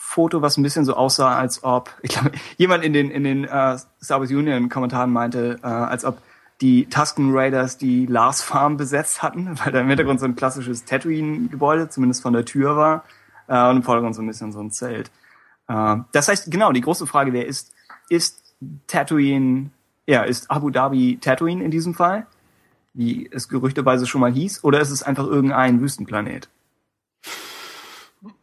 Foto, 0.03 0.41
was 0.41 0.57
ein 0.57 0.63
bisschen 0.63 0.87
so 0.87 0.95
aussah, 0.95 1.37
als 1.37 1.63
ob, 1.63 1.95
ich 2.03 2.13
glaube, 2.13 2.33
jemand 2.57 2.83
in 2.83 2.95
den, 2.95 3.11
in 3.11 3.23
den 3.23 3.45
äh, 3.45 3.79
Star 4.03 4.19
Wars 4.19 4.31
Union 4.31 4.71
Kommentaren 4.71 5.13
meinte, 5.13 5.61
äh, 5.63 5.67
als 5.67 6.07
ob 6.07 6.19
die 6.63 6.87
Tusken 6.87 7.31
Raiders 7.33 7.77
die 7.77 8.07
Lars 8.07 8.43
Farm 8.43 8.77
besetzt 8.77 9.23
hatten, 9.23 9.59
weil 9.63 9.73
da 9.73 9.81
im 9.81 9.89
Hintergrund 9.89 10.19
so 10.19 10.27
ein 10.27 10.35
klassisches 10.35 10.87
Tatooine-Gebäude, 10.87 11.91
zumindest 11.91 12.23
von 12.23 12.33
der 12.33 12.47
Tür 12.47 12.77
war, 12.77 13.05
äh, 13.47 13.69
und 13.69 13.77
im 13.77 13.83
Vordergrund 13.83 14.17
so 14.17 14.23
ein 14.23 14.27
bisschen 14.27 14.53
so 14.53 14.61
ein 14.61 14.71
Zelt. 14.71 15.11
Äh, 15.69 15.97
das 16.13 16.29
heißt, 16.29 16.51
genau, 16.51 16.73
die 16.73 16.81
große 16.81 17.07
Frage 17.07 17.33
wäre, 17.35 17.45
ist, 17.45 17.73
ist 18.09 18.43
Tatooine, 18.87 19.71
ja, 20.07 20.23
ist 20.23 20.51
Abu 20.51 20.71
Dhabi 20.71 21.19
Tatooine 21.21 21.63
in 21.63 21.71
diesem 21.71 21.95
Fall? 21.95 22.27
Wie 22.95 23.29
es 23.31 23.49
gerüchteweise 23.49 24.07
schon 24.07 24.23
mal 24.23 24.33
hieß, 24.33 24.65
oder 24.65 24.81
ist 24.81 24.91
es 24.91 25.03
einfach 25.03 25.27
irgendein 25.27 25.81
Wüstenplanet? 25.81 26.49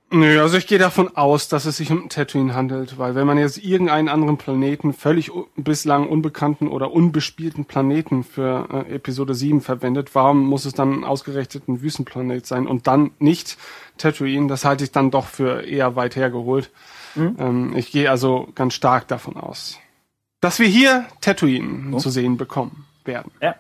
Nö, 0.10 0.42
also 0.42 0.58
ich 0.58 0.68
gehe 0.68 0.80
davon 0.80 1.18
aus, 1.18 1.50
dass 1.50 1.66
es 1.66 1.78
sich 1.78 1.92
um 1.92 2.08
Tatooine 2.08 2.56
handelt, 2.56 2.98
weil 2.98 3.14
wenn 3.16 3.28
man 3.28 3.38
jetzt 3.38 3.58
irgendeinen 3.58 4.08
anderen 4.08 4.38
Planeten, 4.38 4.94
völlig 4.94 5.32
bislang 5.58 6.08
unbekannten 6.08 6.70
oder 6.70 6.94
unbespielten 6.94 7.66
Planeten 7.66 8.24
für 8.24 8.70
äh, 8.72 8.96
Episode 8.96 9.36
7 9.36 9.60
verwendet, 9.60 10.16
warum 10.16 10.46
muss 10.46 10.64
es 10.64 10.74
dann 10.74 11.04
ausgerechnet 11.04 11.68
ein 11.68 11.82
Wüstenplanet 11.82 12.46
sein 12.46 12.68
und 12.68 12.88
dann 12.88 13.12
nicht 13.20 13.58
Tatooine? 13.98 14.48
Das 14.48 14.64
halte 14.64 14.86
ich 14.86 14.92
dann 14.92 15.12
doch 15.12 15.26
für 15.26 15.64
eher 15.64 15.98
weit 15.98 16.16
hergeholt. 16.16 16.72
Ähm, 17.18 17.76
ich 17.76 17.92
gehe 17.92 18.10
also 18.10 18.48
ganz 18.56 18.76
stark 18.76 19.08
davon 19.08 19.36
aus, 19.36 19.80
dass 20.40 20.60
wir 20.60 20.68
hier 20.68 21.06
Tatooine 21.22 21.98
zu 21.98 22.10
sehen 22.10 22.38
bekommen 22.38 22.86
werden. 23.04 23.32
Ja. 23.42 23.56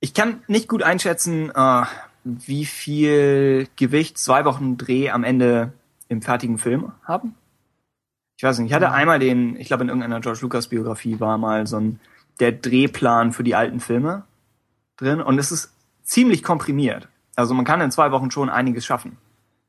Ich 0.00 0.14
kann 0.14 0.42
nicht 0.48 0.68
gut 0.68 0.82
einschätzen, 0.82 1.52
äh, 1.54 1.82
wie 2.24 2.64
viel 2.64 3.68
Gewicht 3.76 4.18
zwei 4.18 4.44
Wochen 4.44 4.76
Dreh 4.76 5.10
am 5.10 5.24
Ende 5.24 5.72
im 6.08 6.22
fertigen 6.22 6.58
Film 6.58 6.92
haben. 7.04 7.34
Ich 8.36 8.44
weiß 8.44 8.58
nicht, 8.58 8.70
ich 8.70 8.74
hatte 8.74 8.90
einmal 8.90 9.18
den, 9.18 9.56
ich 9.56 9.68
glaube 9.68 9.84
in 9.84 9.88
irgendeiner 9.88 10.20
George 10.20 10.40
Lucas 10.42 10.68
Biografie 10.68 11.20
war 11.20 11.38
mal 11.38 11.66
so 11.66 11.78
ein 11.78 12.00
der 12.40 12.52
Drehplan 12.52 13.32
für 13.32 13.44
die 13.44 13.54
alten 13.54 13.80
Filme 13.80 14.24
drin 14.96 15.20
und 15.20 15.38
es 15.38 15.52
ist 15.52 15.72
ziemlich 16.02 16.42
komprimiert. 16.42 17.08
Also 17.36 17.54
man 17.54 17.64
kann 17.64 17.80
in 17.80 17.90
zwei 17.90 18.10
Wochen 18.10 18.30
schon 18.30 18.50
einiges 18.50 18.84
schaffen. 18.84 19.16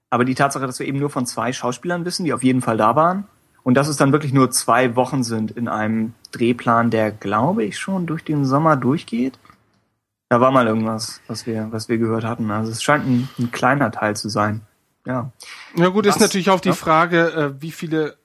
Aber 0.09 0.25
die 0.25 0.35
Tatsache, 0.35 0.65
dass 0.65 0.79
wir 0.79 0.87
eben 0.87 0.99
nur 0.99 1.09
von 1.09 1.25
zwei 1.25 1.53
Schauspielern 1.53 2.05
wissen, 2.05 2.25
die 2.25 2.33
auf 2.33 2.43
jeden 2.43 2.61
Fall 2.61 2.77
da 2.77 2.95
waren, 2.95 3.25
und 3.63 3.75
dass 3.75 3.87
es 3.87 3.97
dann 3.97 4.11
wirklich 4.11 4.33
nur 4.33 4.51
zwei 4.51 4.95
Wochen 4.95 5.23
sind 5.23 5.51
in 5.51 5.67
einem 5.67 6.13
Drehplan, 6.31 6.89
der, 6.89 7.11
glaube 7.11 7.63
ich, 7.63 7.79
schon 7.79 8.05
durch 8.05 8.23
den 8.23 8.45
Sommer 8.45 8.75
durchgeht. 8.75 9.39
Da 10.33 10.41
war 10.41 10.49
mal 10.49 10.65
irgendwas, 10.65 11.21
was 11.27 11.45
wir, 11.45 11.67
was 11.69 11.89
wir 11.89 11.99
gehört 11.99 12.23
hatten. 12.23 12.49
Also 12.49 12.71
es 12.71 12.81
scheint 12.81 13.05
ein, 13.05 13.29
ein 13.37 13.51
kleiner 13.51 13.91
Teil 13.91 14.15
zu 14.15 14.29
sein. 14.29 14.61
Ja. 15.05 15.31
Ja 15.75 15.89
gut, 15.89 16.07
ist 16.07 16.15
Was? 16.15 16.21
natürlich 16.21 16.49
auch 16.49 16.59
die 16.59 16.69
Ja. 16.69 16.73
Frage, 16.73 17.27
äh, 17.33 17.61
wie 17.61 17.69
viele 17.69 18.17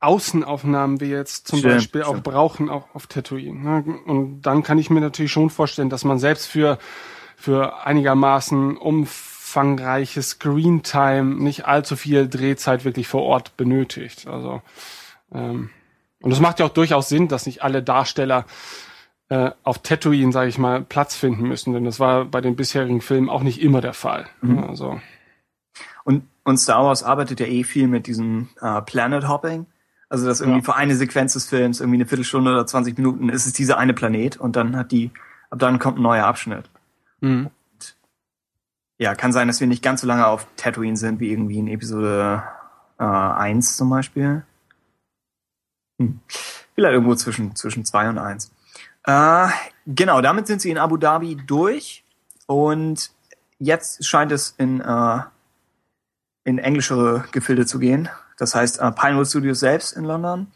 Außenaufnahmen 0.00 0.98
wir 1.00 1.08
jetzt 1.08 1.48
zum 1.48 1.58
Stimmt, 1.58 1.74
Beispiel 1.74 2.02
auch 2.04 2.12
stimmt. 2.12 2.24
brauchen, 2.24 2.70
auch 2.70 2.94
auf 2.94 3.06
Tatooine. 3.06 3.60
Ne? 3.60 3.84
Und 4.06 4.40
dann 4.40 4.62
kann 4.62 4.78
ich 4.78 4.88
mir 4.88 5.02
natürlich 5.02 5.30
schon 5.30 5.50
vorstellen, 5.50 5.90
dass 5.90 6.04
man 6.04 6.18
selbst 6.18 6.46
für, 6.46 6.78
für 7.36 7.84
einigermaßen 7.84 8.78
umfangreiche 8.78 10.22
Screentime 10.22 11.34
nicht 11.34 11.66
allzu 11.66 11.96
viel 11.96 12.30
Drehzeit 12.30 12.86
wirklich 12.86 13.08
vor 13.08 13.24
Ort 13.24 13.58
benötigt. 13.58 14.26
Also 14.26 14.62
ähm, 15.34 15.68
und 16.22 16.32
es 16.32 16.40
macht 16.40 16.60
ja 16.60 16.64
auch 16.64 16.70
durchaus 16.70 17.10
Sinn, 17.10 17.28
dass 17.28 17.44
nicht 17.44 17.62
alle 17.62 17.82
Darsteller 17.82 18.46
äh, 19.28 19.50
auf 19.62 19.78
Tatooine, 19.78 20.32
sage 20.32 20.48
ich 20.48 20.58
mal, 20.58 20.82
Platz 20.82 21.14
finden 21.16 21.48
müssen, 21.48 21.72
denn 21.72 21.84
das 21.84 22.00
war 22.00 22.24
bei 22.24 22.40
den 22.40 22.56
bisherigen 22.56 23.00
Filmen 23.00 23.28
auch 23.30 23.42
nicht 23.42 23.60
immer 23.62 23.80
der 23.80 23.94
Fall. 23.94 24.26
Mhm. 24.42 24.64
Also 24.64 25.00
Und, 26.04 26.24
und 26.44 26.58
Star 26.58 26.84
Wars 26.84 27.02
arbeitet 27.02 27.40
ja 27.40 27.46
eh 27.46 27.64
viel 27.64 27.86
mit 27.88 28.06
diesem 28.06 28.48
äh, 28.60 28.82
Planet 28.82 29.28
Hopping. 29.28 29.66
Also 30.08 30.26
dass 30.26 30.40
irgendwie 30.42 30.58
Ja. 30.58 30.64
für 30.64 30.74
eine 30.74 30.94
Sequenz 30.94 31.32
des 31.32 31.48
Films, 31.48 31.80
irgendwie 31.80 31.96
eine 31.96 32.06
Viertelstunde 32.06 32.50
oder 32.50 32.66
20 32.66 32.98
Minuten, 32.98 33.28
ist 33.30 33.46
es 33.46 33.54
dieser 33.54 33.78
eine 33.78 33.94
Planet 33.94 34.36
und 34.36 34.56
dann 34.56 34.76
hat 34.76 34.92
die, 34.92 35.10
ab 35.48 35.58
dann 35.58 35.78
kommt 35.78 35.98
ein 35.98 36.02
neuer 36.02 36.26
Abschnitt. 36.26 36.68
mhm. 37.20 37.50
Ja, 38.98 39.16
kann 39.16 39.32
sein, 39.32 39.48
dass 39.48 39.58
wir 39.58 39.66
nicht 39.66 39.82
ganz 39.82 40.02
so 40.02 40.06
lange 40.06 40.26
auf 40.28 40.46
Tatooine 40.56 40.96
sind 40.96 41.18
wie 41.18 41.32
irgendwie 41.32 41.58
in 41.58 41.66
Episode 41.66 42.44
äh, 42.98 43.02
1 43.04 43.76
zum 43.76 43.90
Beispiel. 43.90 44.44
Hm. 45.98 46.20
Vielleicht 46.74 46.92
irgendwo 46.92 47.14
zwischen, 47.16 47.56
zwischen 47.56 47.84
2 47.84 48.10
und 48.10 48.18
1. 48.18 48.52
Äh, 49.04 49.48
genau, 49.86 50.20
damit 50.20 50.46
sind 50.46 50.60
sie 50.60 50.70
in 50.70 50.78
Abu 50.78 50.96
Dhabi 50.96 51.36
durch 51.36 52.04
und 52.46 53.10
jetzt 53.58 54.04
scheint 54.04 54.32
es 54.32 54.54
in, 54.58 54.80
äh, 54.80 55.18
in 56.44 56.58
englischere 56.58 57.24
Gefilde 57.32 57.66
zu 57.66 57.78
gehen. 57.78 58.08
Das 58.36 58.54
heißt 58.54 58.80
äh, 58.80 58.92
Pinewood 58.92 59.28
Studios 59.28 59.60
selbst 59.60 59.92
in 59.92 60.04
London. 60.04 60.48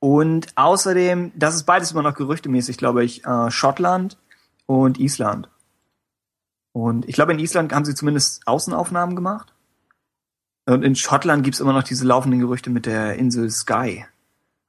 Und 0.00 0.48
außerdem, 0.56 1.32
das 1.34 1.54
ist 1.54 1.64
beides 1.64 1.92
immer 1.92 2.02
noch 2.02 2.14
gerüchtemäßig, 2.14 2.76
glaube 2.76 3.04
ich, 3.04 3.24
äh, 3.24 3.50
Schottland 3.50 4.18
und 4.66 4.98
Island. 4.98 5.48
Und 6.72 7.08
ich 7.08 7.14
glaube, 7.14 7.32
in 7.32 7.38
Island 7.38 7.72
haben 7.72 7.84
sie 7.84 7.94
zumindest 7.94 8.46
Außenaufnahmen 8.46 9.16
gemacht. 9.16 9.54
Und 10.66 10.82
in 10.82 10.96
Schottland 10.96 11.44
gibt's 11.44 11.60
immer 11.60 11.72
noch 11.72 11.84
diese 11.84 12.04
laufenden 12.04 12.40
Gerüchte 12.40 12.70
mit 12.70 12.86
der 12.86 13.14
Insel 13.14 13.50
Skye. 13.50 14.06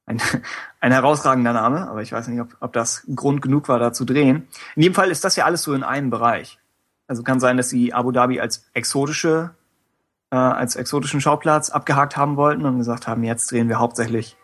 Ein, 0.06 0.20
ein 0.80 0.92
herausragender 0.92 1.52
Name, 1.52 1.88
aber 1.88 2.02
ich 2.02 2.12
weiß 2.12 2.28
nicht, 2.28 2.40
ob, 2.40 2.56
ob 2.60 2.72
das 2.72 3.06
Grund 3.14 3.42
genug 3.42 3.68
war, 3.68 3.78
da 3.78 3.92
zu 3.92 4.04
drehen. 4.04 4.48
In 4.76 4.82
jedem 4.82 4.94
Fall 4.94 5.10
ist 5.10 5.24
das 5.24 5.36
ja 5.36 5.44
alles 5.44 5.62
so 5.62 5.74
in 5.74 5.82
einem 5.82 6.10
Bereich. 6.10 6.58
Also 7.08 7.22
kann 7.22 7.40
sein, 7.40 7.56
dass 7.56 7.68
sie 7.68 7.92
Abu 7.92 8.12
Dhabi 8.12 8.40
als 8.40 8.68
exotische, 8.72 9.50
äh, 10.30 10.36
als 10.36 10.76
exotischen 10.76 11.20
Schauplatz 11.20 11.70
abgehakt 11.70 12.16
haben 12.16 12.36
wollten 12.36 12.64
und 12.64 12.78
gesagt 12.78 13.06
haben, 13.06 13.22
jetzt 13.24 13.50
drehen 13.50 13.68
wir 13.68 13.78
hauptsächlich 13.78 14.36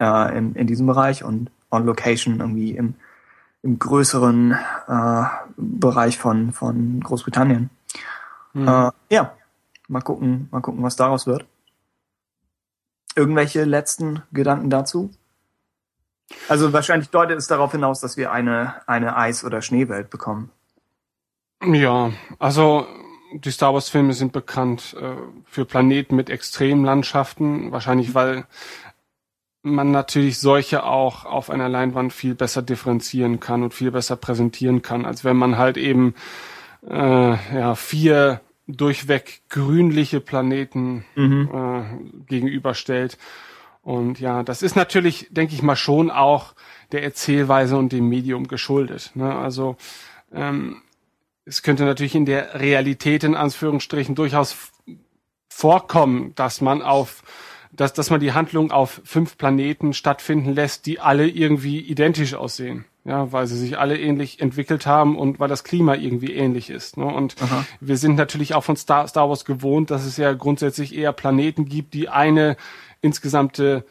äh, 0.00 0.36
in, 0.36 0.54
in 0.54 0.66
diesem 0.66 0.86
Bereich 0.86 1.24
und 1.24 1.50
on 1.70 1.86
Location 1.86 2.40
irgendwie 2.40 2.72
im, 2.72 2.94
im 3.62 3.78
größeren 3.78 4.56
äh, 4.88 5.24
Bereich 5.56 6.18
von, 6.18 6.52
von 6.52 7.00
Großbritannien. 7.00 7.70
Äh, 8.54 8.90
ja, 9.10 9.32
mal 9.88 10.02
gucken, 10.02 10.48
mal 10.50 10.60
gucken, 10.60 10.82
was 10.82 10.96
daraus 10.96 11.26
wird. 11.26 11.46
Irgendwelche 13.14 13.64
letzten 13.64 14.22
Gedanken 14.32 14.70
dazu? 14.70 15.10
Also 16.48 16.72
wahrscheinlich 16.72 17.10
deutet 17.10 17.38
es 17.38 17.46
darauf 17.46 17.72
hinaus, 17.72 18.00
dass 18.00 18.16
wir 18.16 18.32
eine, 18.32 18.74
eine 18.86 19.16
Eis- 19.16 19.44
oder 19.44 19.60
Schneewelt 19.60 20.10
bekommen. 20.10 20.50
Ja, 21.64 22.12
also 22.38 22.86
die 23.34 23.50
Star 23.50 23.72
Wars 23.74 23.88
Filme 23.88 24.12
sind 24.14 24.32
bekannt 24.32 24.96
äh, 25.00 25.14
für 25.44 25.64
Planeten 25.64 26.16
mit 26.16 26.28
Extremlandschaften, 26.28 27.72
wahrscheinlich 27.72 28.14
weil 28.14 28.46
man 29.62 29.92
natürlich 29.92 30.40
solche 30.40 30.84
auch 30.84 31.24
auf 31.24 31.48
einer 31.48 31.68
Leinwand 31.68 32.12
viel 32.12 32.34
besser 32.34 32.62
differenzieren 32.62 33.38
kann 33.38 33.62
und 33.62 33.74
viel 33.74 33.92
besser 33.92 34.16
präsentieren 34.16 34.82
kann, 34.82 35.06
als 35.06 35.24
wenn 35.24 35.36
man 35.36 35.56
halt 35.56 35.76
eben 35.76 36.14
äh, 36.88 37.56
ja 37.56 37.74
vier 37.76 38.40
durchweg 38.76 39.42
grünliche 39.48 40.20
Planeten 40.20 41.04
äh, 41.16 41.82
gegenüberstellt. 42.26 43.18
Und 43.82 44.20
ja, 44.20 44.42
das 44.42 44.62
ist 44.62 44.76
natürlich, 44.76 45.26
denke 45.30 45.54
ich 45.54 45.62
mal, 45.62 45.76
schon 45.76 46.10
auch 46.10 46.54
der 46.92 47.02
Erzählweise 47.02 47.76
und 47.76 47.92
dem 47.92 48.08
Medium 48.08 48.46
geschuldet. 48.46 49.10
Ne? 49.14 49.34
Also 49.34 49.76
ähm, 50.32 50.82
es 51.44 51.62
könnte 51.62 51.84
natürlich 51.84 52.14
in 52.14 52.26
der 52.26 52.60
Realität 52.60 53.24
in 53.24 53.34
Anführungsstrichen 53.34 54.14
durchaus 54.14 54.56
vorkommen, 55.48 56.34
dass 56.36 56.60
man 56.60 56.82
auf 56.82 57.22
dass, 57.74 57.94
dass 57.94 58.10
man 58.10 58.20
die 58.20 58.32
Handlung 58.32 58.70
auf 58.70 59.00
fünf 59.04 59.38
Planeten 59.38 59.94
stattfinden 59.94 60.52
lässt, 60.52 60.84
die 60.84 61.00
alle 61.00 61.26
irgendwie 61.26 61.80
identisch 61.80 62.34
aussehen. 62.34 62.84
Ja, 63.04 63.32
weil 63.32 63.48
sie 63.48 63.56
sich 63.56 63.78
alle 63.78 63.98
ähnlich 63.98 64.40
entwickelt 64.40 64.86
haben 64.86 65.16
und 65.18 65.40
weil 65.40 65.48
das 65.48 65.64
Klima 65.64 65.96
irgendwie 65.96 66.34
ähnlich 66.34 66.70
ist. 66.70 66.96
Ne? 66.96 67.04
Und 67.04 67.34
wir 67.80 67.96
sind 67.96 68.14
natürlich 68.14 68.54
auch 68.54 68.62
von 68.62 68.76
Star, 68.76 69.08
Star 69.08 69.28
Wars 69.28 69.44
gewohnt, 69.44 69.90
dass 69.90 70.04
es 70.04 70.16
ja 70.18 70.32
grundsätzlich 70.34 70.94
eher 70.94 71.12
Planeten 71.12 71.64
gibt, 71.64 71.94
die 71.94 72.08
eine 72.08 72.56
insgesamte 73.00 73.84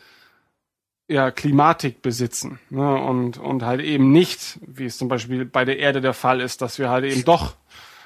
ja, 1.09 1.29
Klimatik 1.29 2.01
besitzen. 2.01 2.59
Ne? 2.69 2.95
Und, 3.01 3.37
und 3.37 3.63
halt 3.65 3.81
eben 3.81 4.13
nicht, 4.13 4.59
wie 4.65 4.85
es 4.85 4.97
zum 4.97 5.09
Beispiel 5.09 5.43
bei 5.43 5.65
der 5.65 5.77
Erde 5.77 5.99
der 5.99 6.13
Fall 6.13 6.39
ist, 6.39 6.61
dass 6.61 6.79
wir 6.79 6.89
halt 6.89 7.03
eben 7.03 7.25
doch 7.25 7.55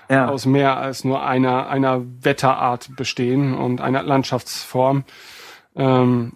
Ja. 0.10 0.28
aus 0.28 0.48
mehr 0.48 0.78
als 0.78 1.04
nur 1.04 1.24
einer, 1.24 1.68
einer 1.70 2.02
Wetterart 2.22 2.96
bestehen 2.96 3.54
und 3.54 3.80
einer 3.80 4.02
Landschaftsform. 4.02 5.04
Ähm, 5.76 6.34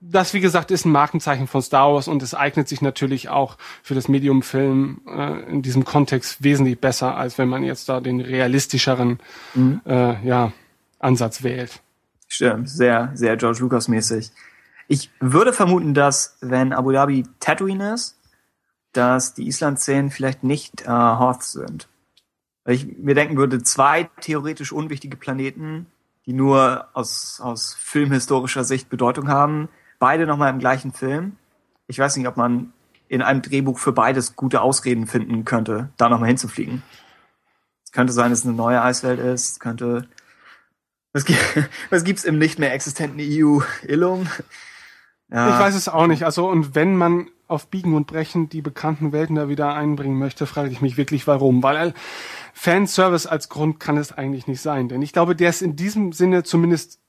das, 0.00 0.34
wie 0.34 0.40
gesagt, 0.40 0.70
ist 0.70 0.84
ein 0.84 0.92
Markenzeichen 0.92 1.46
von 1.46 1.62
Star 1.62 1.92
Wars 1.92 2.08
und 2.08 2.22
es 2.22 2.34
eignet 2.34 2.68
sich 2.68 2.82
natürlich 2.82 3.28
auch 3.28 3.56
für 3.82 3.94
das 3.94 4.08
Medium 4.08 4.42
Film 4.42 5.00
äh, 5.06 5.42
in 5.50 5.62
diesem 5.62 5.84
Kontext 5.84 6.42
wesentlich 6.42 6.80
besser, 6.80 7.16
als 7.16 7.38
wenn 7.38 7.48
man 7.48 7.62
jetzt 7.62 7.88
da 7.88 8.00
den 8.00 8.20
realistischeren 8.20 9.18
äh, 9.86 10.26
ja, 10.26 10.52
Ansatz 10.98 11.42
wählt. 11.42 11.82
Stimmt, 12.28 12.68
sehr, 12.68 13.10
sehr 13.14 13.36
George 13.36 13.60
Lucas 13.60 13.88
mäßig. 13.88 14.30
Ich 14.88 15.10
würde 15.20 15.52
vermuten, 15.52 15.94
dass 15.94 16.36
wenn 16.40 16.72
Abu 16.72 16.92
Dhabi 16.92 17.24
Tatooine 17.40 17.94
ist, 17.94 18.18
dass 18.92 19.34
die 19.34 19.46
Island-Szenen 19.46 20.10
vielleicht 20.10 20.44
nicht 20.44 20.82
äh, 20.82 20.88
Hoth 20.88 21.42
sind. 21.42 21.88
Weil 22.64 22.76
ich 22.76 22.98
mir 22.98 23.14
denken 23.14 23.36
würde, 23.36 23.62
zwei 23.62 24.08
theoretisch 24.20 24.72
unwichtige 24.72 25.16
Planeten, 25.16 25.86
die 26.26 26.32
nur 26.32 26.88
aus, 26.92 27.40
aus 27.40 27.74
filmhistorischer 27.78 28.64
Sicht 28.64 28.88
Bedeutung 28.88 29.28
haben, 29.28 29.68
beide 29.98 30.26
nochmal 30.26 30.50
im 30.50 30.58
gleichen 30.58 30.92
Film. 30.92 31.36
Ich 31.86 31.98
weiß 31.98 32.16
nicht, 32.16 32.26
ob 32.26 32.36
man 32.36 32.72
in 33.08 33.22
einem 33.22 33.42
Drehbuch 33.42 33.78
für 33.78 33.92
beides 33.92 34.34
gute 34.34 34.62
Ausreden 34.62 35.06
finden 35.06 35.44
könnte, 35.44 35.90
da 35.96 36.08
nochmal 36.08 36.28
hinzufliegen. 36.28 36.82
Es 37.84 37.92
könnte 37.92 38.12
sein, 38.12 38.30
dass 38.30 38.40
es 38.40 38.46
eine 38.46 38.54
neue 38.54 38.82
Eiswelt 38.82 39.20
ist, 39.20 39.52
es 39.52 39.60
könnte 39.60 40.08
was, 41.12 41.24
gibt, 41.24 41.38
was 41.90 42.04
gibt's 42.04 42.24
im 42.24 42.38
nicht 42.38 42.58
mehr 42.58 42.74
existenten 42.74 43.20
EU-Illum? 43.20 44.28
Ja, 45.34 45.54
Ich 45.54 45.58
weiß 45.58 45.74
es 45.74 45.88
auch 45.88 46.06
nicht. 46.06 46.24
Also, 46.24 46.48
und 46.48 46.74
wenn 46.74 46.96
man 46.96 47.28
auf 47.48 47.66
Biegen 47.66 47.94
und 47.94 48.06
Brechen 48.06 48.48
die 48.48 48.62
bekannten 48.62 49.12
Welten 49.12 49.36
da 49.36 49.48
wieder 49.48 49.74
einbringen 49.74 50.18
möchte, 50.18 50.46
frage 50.46 50.70
ich 50.70 50.80
mich 50.80 50.96
wirklich, 50.96 51.26
warum. 51.26 51.62
Weil 51.62 51.92
Fanservice 52.52 53.26
als 53.26 53.48
Grund 53.48 53.80
kann 53.80 53.96
es 53.96 54.12
eigentlich 54.12 54.46
nicht 54.46 54.60
sein. 54.60 54.88
Denn 54.88 55.02
ich 55.02 55.12
glaube, 55.12 55.34
der 55.34 55.50
ist 55.50 55.60
in 55.60 55.76
diesem 55.76 56.12
Sinne 56.12 56.44
zumindest 56.44 57.00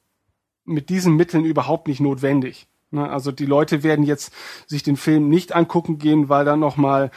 mit 0.66 0.90
diesen 0.90 1.16
Mitteln 1.16 1.46
überhaupt 1.46 1.88
nicht 1.88 2.00
notwendig. 2.00 2.68
Ne? 2.90 3.08
Also 3.08 3.32
die 3.32 3.46
Leute 3.46 3.84
werden 3.84 4.04
jetzt 4.04 4.34
sich 4.66 4.82
den 4.82 4.98
Film 4.98 5.30
nicht 5.30 5.54
angucken 5.56 6.00
gehen, 6.00 6.28
weil 6.28 6.46
da 6.46 6.56
noch 6.56 6.78
mal 6.78 7.12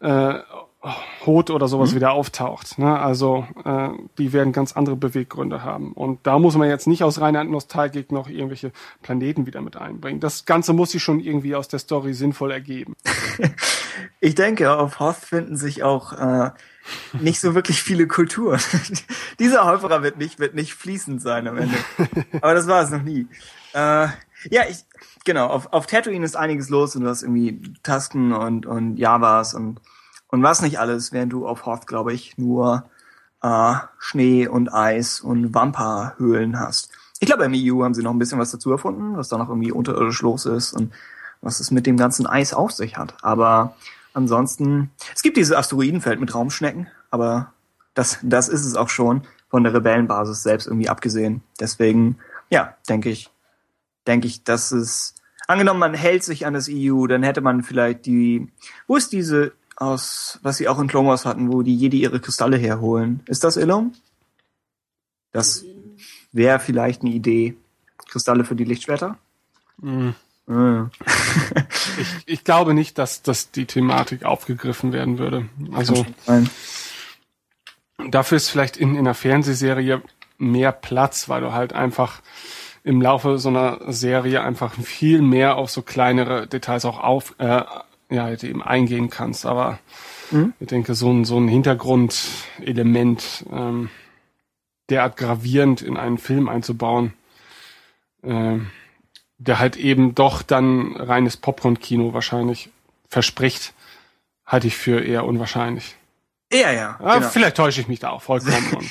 äh, 0.00 0.38
Hot 1.24 1.50
oder 1.50 1.66
sowas 1.68 1.92
Mhm. 1.92 1.96
wieder 1.96 2.12
auftaucht. 2.12 2.78
Ne? 2.78 2.98
Also 2.98 3.46
äh, 3.64 3.88
die 4.18 4.32
werden 4.32 4.52
ganz 4.52 4.72
andere 4.74 4.96
Beweggründe 4.96 5.62
haben. 5.62 5.92
Und 5.92 6.20
da 6.26 6.38
muss 6.38 6.56
man 6.56 6.68
jetzt 6.68 6.86
nicht 6.86 7.02
aus 7.02 7.20
reiner 7.20 7.42
Nostalgik 7.44 8.12
noch 8.12 8.28
irgendwelche 8.28 8.70
Planeten 9.02 9.46
wieder 9.46 9.62
mit 9.62 9.76
einbringen. 9.76 10.20
Das 10.20 10.44
Ganze 10.44 10.72
muss 10.74 10.90
sich 10.90 11.02
schon 11.02 11.20
irgendwie 11.20 11.54
aus 11.56 11.68
der 11.68 11.78
Story 11.78 12.14
sinnvoll 12.14 12.52
ergeben. 12.52 12.94
Ich 14.20 14.34
denke, 14.34 14.76
auf 14.76 14.98
Hoth 14.98 15.16
finden 15.16 15.56
sich 15.56 15.82
auch 15.84 16.12
äh, 16.14 16.50
nicht 17.20 17.40
so 17.40 17.54
wirklich 17.54 17.80
viele 17.82 18.08
Kulturen. 18.08 18.58
Dieser 19.38 19.66
Häuferer 19.66 20.02
wird 20.02 20.18
nicht, 20.18 20.40
wird 20.40 20.54
nicht 20.54 20.74
fließend 20.74 21.22
sein 21.22 21.46
am 21.46 21.58
Ende. 21.58 21.76
Aber 22.40 22.54
das 22.54 22.66
war 22.66 22.82
es 22.82 22.90
noch 22.90 23.02
nie. 23.02 23.28
Äh, 23.72 24.08
ja, 24.50 24.62
ich, 24.68 24.78
genau, 25.24 25.46
auf, 25.46 25.72
auf 25.72 25.86
Tatooine 25.86 26.24
ist 26.24 26.36
einiges 26.36 26.70
los 26.70 26.96
und 26.96 27.02
du 27.02 27.08
hast 27.08 27.22
irgendwie 27.22 27.60
Tasken 27.84 28.32
und, 28.32 28.66
und 28.66 28.96
Javas 28.96 29.54
und, 29.54 29.78
und 30.34 30.42
was 30.42 30.62
nicht 30.62 30.80
alles, 30.80 31.12
während 31.12 31.32
du 31.32 31.46
auf 31.46 31.64
Hoth, 31.64 31.86
glaube 31.86 32.12
ich, 32.12 32.36
nur 32.36 32.82
äh, 33.40 33.74
Schnee 34.00 34.48
und 34.48 34.74
Eis 34.74 35.20
und 35.20 35.54
Wampa-Höhlen 35.54 36.58
hast. 36.58 36.90
Ich 37.20 37.28
glaube, 37.28 37.44
im 37.44 37.52
EU 37.54 37.84
haben 37.84 37.94
sie 37.94 38.02
noch 38.02 38.10
ein 38.10 38.18
bisschen 38.18 38.40
was 38.40 38.50
dazu 38.50 38.72
erfunden, 38.72 39.16
was 39.16 39.28
da 39.28 39.38
noch 39.38 39.48
irgendwie 39.48 39.70
unterirdisch 39.70 40.22
los 40.22 40.44
ist 40.44 40.72
und 40.72 40.92
was 41.40 41.60
es 41.60 41.70
mit 41.70 41.86
dem 41.86 41.96
ganzen 41.96 42.26
Eis 42.26 42.52
auf 42.52 42.72
sich 42.72 42.96
hat. 42.96 43.14
Aber 43.22 43.76
ansonsten, 44.12 44.90
es 45.14 45.22
gibt 45.22 45.36
dieses 45.36 45.56
Asteroidenfeld 45.56 46.18
mit 46.18 46.34
Raumschnecken, 46.34 46.88
aber 47.12 47.52
das, 47.94 48.18
das 48.22 48.48
ist 48.48 48.64
es 48.64 48.74
auch 48.74 48.88
schon 48.88 49.22
von 49.50 49.62
der 49.62 49.72
Rebellenbasis 49.72 50.42
selbst 50.42 50.66
irgendwie 50.66 50.88
abgesehen. 50.88 51.44
Deswegen, 51.60 52.18
ja, 52.50 52.74
denke 52.88 53.08
ich, 53.08 53.30
denke 54.04 54.26
ich, 54.26 54.42
dass 54.42 54.72
es, 54.72 55.14
angenommen, 55.46 55.78
man 55.78 55.94
hält 55.94 56.24
sich 56.24 56.44
an 56.44 56.54
das 56.54 56.68
EU, 56.68 57.06
dann 57.06 57.22
hätte 57.22 57.40
man 57.40 57.62
vielleicht 57.62 58.06
die, 58.06 58.50
wo 58.88 58.96
ist 58.96 59.12
diese 59.12 59.52
aus, 59.76 60.38
was 60.42 60.56
sie 60.56 60.68
auch 60.68 60.78
in 60.78 60.88
Clone 60.88 61.08
Wars 61.08 61.24
hatten, 61.24 61.52
wo 61.52 61.62
die 61.62 61.76
Jedi 61.76 62.00
ihre 62.02 62.20
Kristalle 62.20 62.56
herholen? 62.56 63.20
Ist 63.26 63.44
das 63.44 63.56
Ilum? 63.56 63.94
Das 65.32 65.64
wäre 66.32 66.60
vielleicht 66.60 67.02
eine 67.02 67.10
Idee. 67.10 67.56
Kristalle 68.08 68.44
für 68.44 68.54
die 68.54 68.64
Lichtschwerter? 68.64 69.18
Äh. 70.48 70.84
Ich, 71.96 72.08
ich 72.26 72.44
glaube 72.44 72.74
nicht, 72.74 72.98
dass, 72.98 73.22
dass 73.22 73.52
die 73.52 73.66
Thematik 73.66 74.24
aufgegriffen 74.24 74.92
werden 74.92 75.18
würde. 75.18 75.48
Also 75.72 76.04
dafür 78.10 78.36
ist 78.36 78.48
vielleicht 78.48 78.76
in, 78.76 78.92
in 78.92 78.98
einer 78.98 79.14
Fernsehserie 79.14 80.02
mehr 80.38 80.72
Platz, 80.72 81.28
weil 81.28 81.42
du 81.42 81.52
halt 81.52 81.72
einfach 81.72 82.20
im 82.82 83.00
Laufe 83.00 83.38
so 83.38 83.48
einer 83.48 83.92
Serie 83.92 84.42
einfach 84.42 84.74
viel 84.74 85.22
mehr 85.22 85.56
auf 85.56 85.70
so 85.70 85.82
kleinere 85.82 86.46
Details 86.46 86.84
auch 86.84 86.98
auf, 86.98 87.34
äh, 87.38 87.62
ja, 88.10 88.24
halt 88.24 88.44
eben 88.44 88.62
eingehen 88.62 89.10
kannst. 89.10 89.46
Aber 89.46 89.78
ich 90.58 90.66
denke, 90.68 90.94
so 90.94 91.12
ein, 91.12 91.24
so 91.24 91.38
ein 91.38 91.48
Hintergrundelement 91.48 93.46
ähm, 93.52 93.90
derart 94.90 95.16
gravierend 95.16 95.82
in 95.82 95.96
einen 95.96 96.18
Film 96.18 96.48
einzubauen, 96.48 97.14
ähm, 98.22 98.70
der 99.38 99.58
halt 99.58 99.76
eben 99.76 100.14
doch 100.14 100.42
dann 100.42 100.96
reines 100.96 101.36
Popcorn-Kino 101.36 102.12
wahrscheinlich 102.14 102.70
verspricht, 103.08 103.74
halte 104.46 104.66
ich 104.66 104.76
für 104.76 105.00
eher 105.00 105.24
unwahrscheinlich. 105.24 105.96
Ja, 106.52 106.72
ja. 106.72 106.96
Aber 106.98 107.18
genau. 107.18 107.28
vielleicht 107.28 107.56
täusche 107.56 107.80
ich 107.80 107.88
mich 107.88 108.00
da 108.00 108.10
auch 108.10 108.22
vollkommen. 108.22 108.72
und 108.76 108.90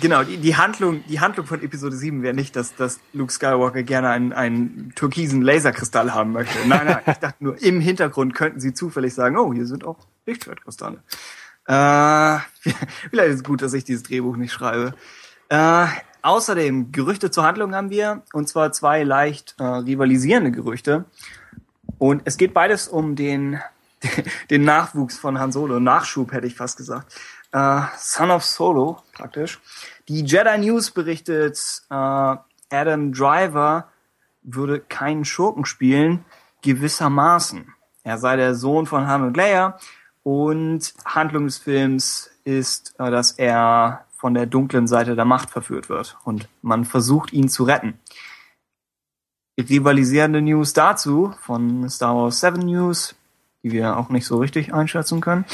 Genau, 0.00 0.22
die, 0.22 0.36
die 0.36 0.56
Handlung, 0.56 1.02
die 1.08 1.20
Handlung 1.20 1.46
von 1.46 1.62
Episode 1.62 1.96
7 1.96 2.22
wäre 2.22 2.34
nicht, 2.34 2.54
dass, 2.56 2.74
dass 2.74 3.00
Luke 3.12 3.32
Skywalker 3.32 3.82
gerne 3.82 4.10
einen, 4.10 4.32
einen 4.32 4.92
türkisen 4.94 5.42
Laserkristall 5.42 6.12
haben 6.14 6.32
möchte. 6.32 6.58
Nein, 6.66 6.86
nein, 6.86 6.98
ich 7.06 7.18
dachte 7.18 7.42
nur, 7.42 7.60
im 7.62 7.80
Hintergrund 7.80 8.34
könnten 8.34 8.60
sie 8.60 8.74
zufällig 8.74 9.14
sagen, 9.14 9.38
oh, 9.38 9.52
hier 9.52 9.66
sind 9.66 9.84
auch 9.84 10.06
Lichtschwertkristalle. 10.26 11.02
Äh, 11.66 12.38
vielleicht 13.10 13.28
ist 13.28 13.36
es 13.36 13.44
gut, 13.44 13.62
dass 13.62 13.72
ich 13.72 13.84
dieses 13.84 14.02
Drehbuch 14.02 14.36
nicht 14.36 14.52
schreibe. 14.52 14.94
Äh, 15.48 15.86
außerdem, 16.22 16.92
Gerüchte 16.92 17.30
zur 17.30 17.44
Handlung 17.44 17.74
haben 17.74 17.90
wir, 17.90 18.22
und 18.32 18.48
zwar 18.48 18.72
zwei 18.72 19.02
leicht 19.04 19.54
äh, 19.58 19.64
rivalisierende 19.64 20.52
Gerüchte. 20.52 21.06
Und 21.96 22.22
es 22.26 22.36
geht 22.36 22.52
beides 22.52 22.88
um 22.88 23.16
den, 23.16 23.58
den 24.50 24.64
Nachwuchs 24.64 25.18
von 25.18 25.40
Han 25.40 25.50
Solo, 25.50 25.80
Nachschub 25.80 26.32
hätte 26.32 26.46
ich 26.46 26.54
fast 26.56 26.76
gesagt. 26.76 27.14
Äh, 27.52 27.80
Son 27.96 28.30
of 28.30 28.44
Solo, 28.44 29.02
praktisch. 29.14 29.60
Die 30.08 30.24
Jedi 30.24 30.58
News 30.58 30.90
berichtet, 30.90 31.82
äh, 31.90 32.36
Adam 32.70 33.12
Driver 33.12 33.88
würde 34.42 34.80
keinen 34.80 35.24
Schurken 35.24 35.64
spielen, 35.64 36.24
gewissermaßen. 36.62 37.72
Er 38.04 38.18
sei 38.18 38.36
der 38.36 38.54
Sohn 38.54 38.86
von 38.86 39.06
Han 39.06 39.22
und 39.22 39.36
Leia 39.36 39.78
und 40.22 40.94
Handlung 41.04 41.46
des 41.46 41.58
Films 41.58 42.30
ist, 42.44 42.94
äh, 42.98 43.10
dass 43.10 43.32
er 43.32 44.04
von 44.16 44.34
der 44.34 44.46
dunklen 44.46 44.86
Seite 44.86 45.14
der 45.14 45.24
Macht 45.24 45.50
verführt 45.50 45.88
wird 45.88 46.16
und 46.24 46.48
man 46.60 46.84
versucht 46.84 47.32
ihn 47.32 47.48
zu 47.48 47.64
retten. 47.64 47.98
Rivalisierende 49.58 50.42
News 50.42 50.72
dazu 50.72 51.34
von 51.40 51.88
Star 51.88 52.16
Wars 52.16 52.40
7 52.40 52.60
News, 52.60 53.14
die 53.62 53.72
wir 53.72 53.96
auch 53.96 54.08
nicht 54.08 54.26
so 54.26 54.38
richtig 54.38 54.72
einschätzen 54.72 55.20
können. 55.20 55.44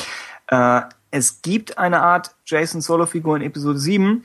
Äh, 0.48 0.83
es 1.14 1.42
gibt 1.42 1.79
eine 1.79 2.03
Art 2.03 2.35
Jason 2.44 2.81
Solo-Figur 2.81 3.37
in 3.37 3.42
Episode 3.42 3.79
7, 3.79 4.24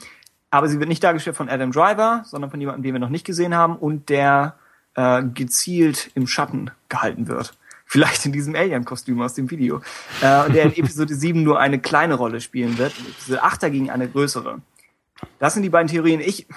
aber 0.50 0.68
sie 0.68 0.80
wird 0.80 0.90
nicht 0.90 1.04
dargestellt 1.04 1.38
von 1.38 1.48
Adam 1.48 1.72
Driver, 1.72 2.24
sondern 2.26 2.50
von 2.50 2.60
jemandem, 2.60 2.82
den 2.82 2.94
wir 2.94 3.00
noch 3.00 3.10
nicht 3.10 3.28
gesehen 3.28 3.54
haben 3.54 3.76
und 3.76 4.10
der 4.10 4.56
äh, 4.96 5.22
gezielt 5.22 6.10
im 6.16 6.26
Schatten 6.26 6.72
gehalten 6.90 7.28
wird. 7.28 7.56
Vielleicht 7.86 8.26
in 8.26 8.32
diesem 8.32 8.56
Alien-Kostüm 8.56 9.22
aus 9.22 9.36
dem 9.36 9.52
Video. 9.52 9.84
Äh, 10.22 10.50
der 10.50 10.64
in 10.64 10.78
Episode 10.78 11.14
7 11.16 11.44
nur 11.44 11.60
eine 11.60 11.78
kleine 11.78 12.16
Rolle 12.16 12.42
spielen 12.42 12.80
wird. 12.80 12.98
In 12.98 13.06
Episode 13.06 13.44
8 13.44 13.62
dagegen 13.62 13.92
eine 13.92 14.10
größere. 14.10 14.60
Das 15.38 15.54
sind 15.54 15.62
die 15.62 15.70
beiden 15.70 15.90
Theorien. 15.90 16.22
Ich, 16.22 16.48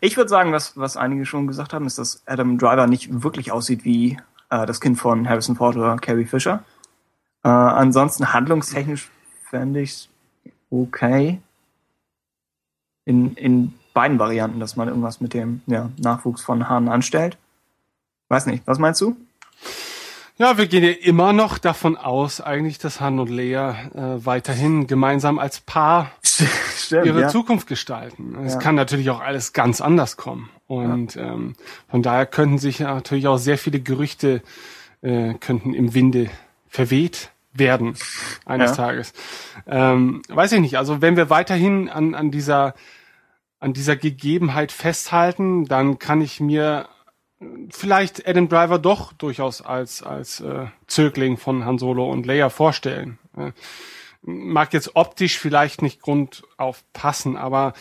ich 0.00 0.16
würde 0.16 0.30
sagen, 0.30 0.52
was, 0.52 0.78
was 0.78 0.96
einige 0.96 1.26
schon 1.26 1.46
gesagt 1.46 1.74
haben, 1.74 1.84
ist, 1.84 1.98
dass 1.98 2.22
Adam 2.24 2.56
Driver 2.56 2.86
nicht 2.86 3.22
wirklich 3.22 3.52
aussieht 3.52 3.84
wie 3.84 4.16
äh, 4.48 4.64
das 4.64 4.80
Kind 4.80 4.98
von 4.98 5.28
Harrison 5.28 5.56
Ford 5.56 5.76
oder 5.76 5.96
Carrie 5.96 6.24
Fisher. 6.24 6.64
Äh, 7.42 7.48
ansonsten 7.48 8.32
handlungstechnisch 8.32 9.10
fände 9.54 9.82
ich 9.82 10.08
okay. 10.68 11.38
In, 13.04 13.36
in 13.36 13.72
beiden 13.92 14.18
Varianten, 14.18 14.58
dass 14.58 14.74
man 14.74 14.88
irgendwas 14.88 15.20
mit 15.20 15.32
dem 15.32 15.60
ja, 15.66 15.90
Nachwuchs 15.96 16.42
von 16.42 16.68
Han 16.68 16.88
anstellt. 16.88 17.36
Weiß 18.28 18.46
nicht, 18.46 18.66
was 18.66 18.80
meinst 18.80 19.00
du? 19.00 19.16
Ja, 20.38 20.58
wir 20.58 20.66
gehen 20.66 20.82
ja 20.82 20.90
immer 20.90 21.32
noch 21.32 21.58
davon 21.58 21.96
aus, 21.96 22.40
eigentlich, 22.40 22.78
dass 22.78 23.00
Han 23.00 23.20
und 23.20 23.30
Leia 23.30 23.76
äh, 23.94 24.26
weiterhin 24.26 24.88
gemeinsam 24.88 25.38
als 25.38 25.60
Paar 25.60 26.10
Stimmt, 26.24 27.06
ihre 27.06 27.20
ja. 27.20 27.28
Zukunft 27.28 27.68
gestalten. 27.68 28.34
Es 28.44 28.54
Ja. 28.54 28.58
kann 28.58 28.74
natürlich 28.74 29.10
auch 29.10 29.20
alles 29.20 29.52
ganz 29.52 29.80
anders 29.80 30.16
kommen. 30.16 30.50
Und 30.66 31.16
ähm, 31.16 31.54
von 31.88 32.02
daher 32.02 32.26
könnten 32.26 32.58
sich 32.58 32.80
ja 32.80 32.92
natürlich 32.92 33.28
auch 33.28 33.38
sehr 33.38 33.58
viele 33.58 33.78
Gerüchte 33.78 34.42
äh, 35.02 35.34
könnten 35.34 35.74
im 35.74 35.94
Winde 35.94 36.28
verweht 36.66 37.30
werden 37.54 37.96
eines 38.44 38.70
Ja. 38.72 38.76
Tages. 38.76 39.12
Ähm, 39.66 40.22
weiß 40.28 40.52
ich 40.52 40.60
nicht. 40.60 40.76
Also 40.76 41.00
wenn 41.00 41.16
wir 41.16 41.30
weiterhin 41.30 41.88
an, 41.88 42.14
an 42.14 42.30
dieser 42.30 42.74
an 43.60 43.72
dieser 43.72 43.96
Gegebenheit 43.96 44.72
festhalten, 44.72 45.64
dann 45.64 45.98
kann 45.98 46.20
ich 46.20 46.38
mir 46.38 46.88
äh, 47.40 47.46
vielleicht 47.70 48.28
Adam 48.28 48.48
Driver 48.48 48.78
doch 48.78 49.12
durchaus 49.14 49.62
als 49.62 50.02
als 50.02 50.40
äh, 50.40 50.66
Zögling 50.86 51.36
von 51.38 51.64
Han 51.64 51.78
Solo 51.78 52.10
und 52.10 52.26
Leia 52.26 52.50
vorstellen. 52.50 53.18
Äh, 53.36 53.52
mag 54.22 54.72
jetzt 54.72 54.96
optisch 54.96 55.38
vielleicht 55.38 55.82
nicht 55.82 56.00
grundauf 56.00 56.82
passen, 56.92 57.36
aber 57.36 57.74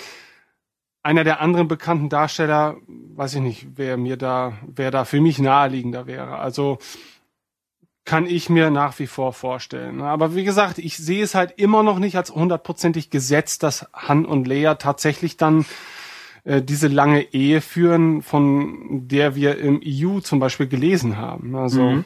einer 1.02 1.24
der 1.26 1.42
anderen 1.42 1.68
bekannten 1.68 2.10
Darsteller, 2.10 2.78
weiß 2.88 3.36
ich 3.36 3.42
nicht, 3.42 3.68
wer 3.76 3.98
mir 3.98 4.16
da, 4.16 4.54
wer 4.66 4.90
da 4.90 5.04
für 5.04 5.20
mich 5.20 5.38
naheliegender 5.40 6.08
wäre. 6.08 6.38
Also 6.38 6.80
kann 8.06 8.26
ich 8.26 8.50
mir 8.50 8.70
nach 8.70 9.00
wie 9.00 9.08
vor 9.08 9.34
vorstellen. 9.34 10.02
Aber 10.02 10.36
wie 10.36 10.44
gesagt, 10.44 10.78
ich 10.78 10.98
sehe 10.98 11.24
es 11.24 11.36
halt 11.36 11.54
immer 11.58 11.84
noch 11.84 12.00
nicht 12.00 12.18
als 12.18 12.32
hundertprozentig 12.32 13.10
gesetzt, 13.10 13.64
dass 13.64 13.88
Han 13.94 14.26
und 14.26 14.48
Leia 14.48 14.76
tatsächlich 14.76 15.38
dann 15.38 15.66
äh, 16.44 16.62
diese 16.62 16.88
lange 16.88 17.22
Ehe 17.34 17.62
führen, 17.62 18.22
von 18.22 19.08
der 19.08 19.36
wir 19.36 19.58
im 19.58 19.82
EU 19.86 20.20
zum 20.20 20.40
Beispiel 20.40 20.68
gelesen 20.68 21.18
haben. 21.18 21.56
Also 21.56 21.82
Mhm. 21.82 22.06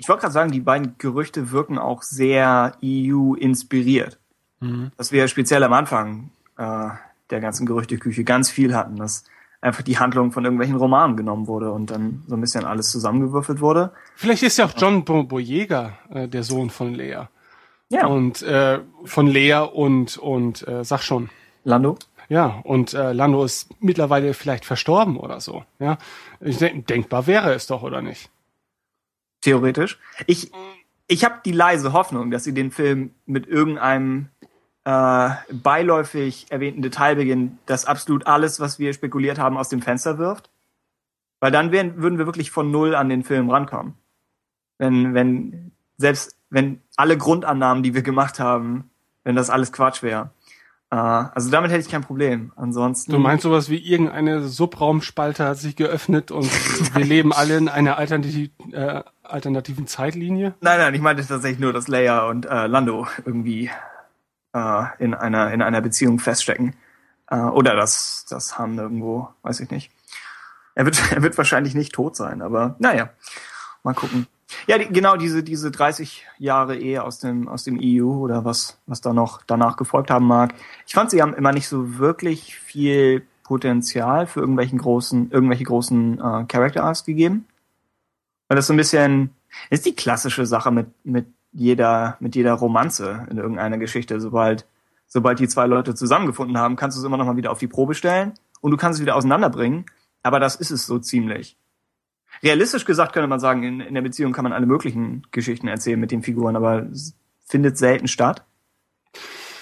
Ich 0.00 0.08
wollte 0.08 0.20
gerade 0.22 0.32
sagen, 0.32 0.52
die 0.52 0.60
beiden 0.60 0.94
Gerüchte 0.98 1.50
wirken 1.50 1.76
auch 1.76 2.02
sehr 2.02 2.76
EU-inspiriert. 2.82 4.18
Mhm. 4.60 4.92
Dass 4.96 5.10
wir 5.10 5.26
speziell 5.26 5.62
am 5.64 5.72
Anfang 5.72 6.30
äh, 6.56 6.88
der 7.30 7.40
ganzen 7.40 7.66
Gerüchteküche 7.66 8.22
ganz 8.22 8.48
viel 8.48 8.74
hatten, 8.74 8.96
dass 8.96 9.24
einfach 9.60 9.82
die 9.82 9.98
Handlung 9.98 10.32
von 10.32 10.44
irgendwelchen 10.44 10.76
Romanen 10.76 11.16
genommen 11.16 11.46
wurde 11.46 11.72
und 11.72 11.90
dann 11.90 12.22
so 12.26 12.36
ein 12.36 12.40
bisschen 12.40 12.64
alles 12.64 12.90
zusammengewürfelt 12.90 13.60
wurde. 13.60 13.92
vielleicht 14.14 14.42
ist 14.42 14.58
ja 14.58 14.66
auch 14.66 14.72
John 14.76 15.04
Bo 15.04 15.24
Boyega 15.24 15.98
äh, 16.10 16.28
der 16.28 16.44
Sohn 16.44 16.70
von 16.70 16.94
Leia. 16.94 17.28
Ja, 17.90 18.06
Und 18.06 18.42
äh, 18.42 18.80
von 19.04 19.26
Lea 19.26 19.66
und 19.72 20.18
und 20.18 20.66
äh, 20.68 20.84
sag 20.84 21.02
schon. 21.02 21.30
Lando. 21.64 21.96
Ja, 22.28 22.60
und 22.64 22.92
äh, 22.92 23.12
Lando 23.12 23.42
ist 23.42 23.70
mittlerweile 23.80 24.34
vielleicht 24.34 24.66
verstorben 24.66 25.16
oder 25.16 25.40
so. 25.40 25.64
Ja, 25.78 25.96
ich 26.40 26.58
denk, 26.58 26.86
denkbar 26.86 27.26
wäre 27.26 27.54
es 27.54 27.66
doch, 27.66 27.82
oder 27.82 28.02
nicht? 28.02 28.28
Theoretisch. 29.40 29.98
Ich, 30.26 30.52
ich 31.06 31.24
habe 31.24 31.36
die 31.44 31.52
leise 31.52 31.94
Hoffnung, 31.94 32.30
dass 32.30 32.44
sie 32.44 32.52
den 32.52 32.70
Film 32.70 33.14
mit 33.24 33.46
irgendeinem 33.46 34.28
äh, 34.88 35.30
beiläufig 35.52 36.46
erwähnten 36.48 36.80
Detail 36.80 37.16
beginnen, 37.16 37.58
das 37.66 37.84
absolut 37.84 38.26
alles, 38.26 38.58
was 38.58 38.78
wir 38.78 38.94
spekuliert 38.94 39.38
haben, 39.38 39.58
aus 39.58 39.68
dem 39.68 39.82
Fenster 39.82 40.16
wirft. 40.16 40.48
Weil 41.40 41.50
dann 41.50 41.72
wären, 41.72 42.00
würden 42.00 42.18
wir 42.18 42.24
wirklich 42.24 42.50
von 42.50 42.70
null 42.70 42.94
an 42.94 43.10
den 43.10 43.22
Film 43.22 43.50
rankommen. 43.50 43.94
Wenn, 44.78 45.12
wenn, 45.12 45.72
selbst 45.98 46.38
wenn 46.48 46.80
alle 46.96 47.18
Grundannahmen, 47.18 47.82
die 47.82 47.92
wir 47.92 48.00
gemacht 48.00 48.40
haben, 48.40 48.88
wenn 49.24 49.36
das 49.36 49.50
alles 49.50 49.72
Quatsch 49.72 50.02
wäre. 50.02 50.30
Äh, 50.90 50.96
also 50.96 51.50
damit 51.50 51.70
hätte 51.70 51.82
ich 51.82 51.90
kein 51.90 52.00
Problem. 52.00 52.52
Ansonsten. 52.56 53.12
Du 53.12 53.18
meinst 53.18 53.42
sowas 53.42 53.68
wie 53.68 53.76
irgendeine 53.76 54.48
Subraumspalte 54.48 55.44
hat 55.44 55.58
sich 55.58 55.76
geöffnet 55.76 56.30
und 56.30 56.46
wir 56.94 57.04
leben 57.04 57.34
alle 57.34 57.58
in 57.58 57.68
einer 57.68 57.98
alternativ, 57.98 58.48
äh, 58.72 59.02
alternativen 59.22 59.86
Zeitlinie? 59.86 60.54
Nein, 60.62 60.78
nein, 60.78 60.94
ich 60.94 61.02
meinte 61.02 61.26
tatsächlich 61.26 61.60
nur, 61.60 61.74
dass 61.74 61.88
Leia 61.88 62.26
und 62.26 62.46
äh, 62.46 62.66
Lando 62.66 63.06
irgendwie 63.26 63.70
äh, 64.52 64.84
in 64.98 65.14
einer 65.14 65.52
in 65.52 65.62
einer 65.62 65.80
Beziehung 65.80 66.18
feststecken. 66.18 66.74
Äh, 67.30 67.36
oder 67.36 67.76
dass 67.76 68.26
das 68.28 68.58
Han 68.58 68.78
irgendwo, 68.78 69.28
weiß 69.42 69.60
ich 69.60 69.70
nicht. 69.70 69.90
Er 70.74 70.84
wird 70.84 71.00
er 71.12 71.22
wird 71.22 71.36
wahrscheinlich 71.38 71.74
nicht 71.74 71.92
tot 71.92 72.16
sein, 72.16 72.42
aber 72.42 72.76
naja, 72.78 73.10
mal 73.82 73.94
gucken. 73.94 74.26
Ja, 74.66 74.78
die, 74.78 74.86
genau 74.86 75.16
diese 75.16 75.42
diese 75.42 75.70
30 75.70 76.26
Jahre 76.38 76.76
Ehe 76.76 77.02
aus 77.02 77.18
dem 77.18 77.48
aus 77.48 77.64
dem 77.64 77.78
EU 77.82 78.06
oder 78.06 78.44
was 78.44 78.78
was 78.86 79.00
da 79.00 79.12
noch 79.12 79.42
danach 79.46 79.76
gefolgt 79.76 80.10
haben 80.10 80.26
mag. 80.26 80.54
Ich 80.86 80.94
fand 80.94 81.10
sie 81.10 81.20
haben 81.20 81.34
immer 81.34 81.52
nicht 81.52 81.68
so 81.68 81.98
wirklich 81.98 82.58
viel 82.58 83.26
Potenzial 83.42 84.26
für 84.26 84.40
irgendwelchen 84.40 84.78
großen 84.78 85.30
irgendwelche 85.30 85.64
großen 85.64 86.18
äh, 86.18 86.44
Character 86.46 86.84
Arcs 86.84 87.04
gegeben. 87.04 87.46
Weil 88.48 88.56
das 88.56 88.66
so 88.66 88.72
ein 88.72 88.78
bisschen 88.78 89.34
ist 89.68 89.84
die 89.84 89.94
klassische 89.94 90.46
Sache 90.46 90.70
mit 90.70 90.88
mit 91.04 91.26
jeder 91.52 92.16
mit 92.20 92.36
jeder 92.36 92.54
Romanze 92.54 93.26
in 93.30 93.38
irgendeiner 93.38 93.78
Geschichte, 93.78 94.20
sobald 94.20 94.66
sobald 95.06 95.38
die 95.38 95.48
zwei 95.48 95.66
Leute 95.66 95.94
zusammengefunden 95.94 96.58
haben, 96.58 96.76
kannst 96.76 96.96
du 96.96 97.00
es 97.00 97.06
immer 97.06 97.16
noch 97.16 97.24
mal 97.24 97.36
wieder 97.36 97.50
auf 97.50 97.58
die 97.58 97.66
Probe 97.66 97.94
stellen 97.94 98.34
und 98.60 98.70
du 98.70 98.76
kannst 98.76 98.98
es 98.98 99.02
wieder 99.02 99.16
auseinanderbringen, 99.16 99.86
aber 100.22 100.38
das 100.38 100.56
ist 100.56 100.70
es 100.70 100.86
so 100.86 100.98
ziemlich. 100.98 101.56
Realistisch 102.42 102.84
gesagt 102.84 103.14
könnte 103.14 103.26
man 103.26 103.40
sagen, 103.40 103.62
in, 103.62 103.80
in 103.80 103.94
der 103.94 104.02
Beziehung 104.02 104.32
kann 104.32 104.44
man 104.44 104.52
alle 104.52 104.66
möglichen 104.66 105.26
Geschichten 105.30 105.66
erzählen 105.66 105.98
mit 105.98 106.10
den 106.10 106.22
Figuren, 106.22 106.56
aber 106.56 106.86
es 106.90 107.14
findet 107.46 107.78
selten 107.78 108.06
statt. 108.06 108.44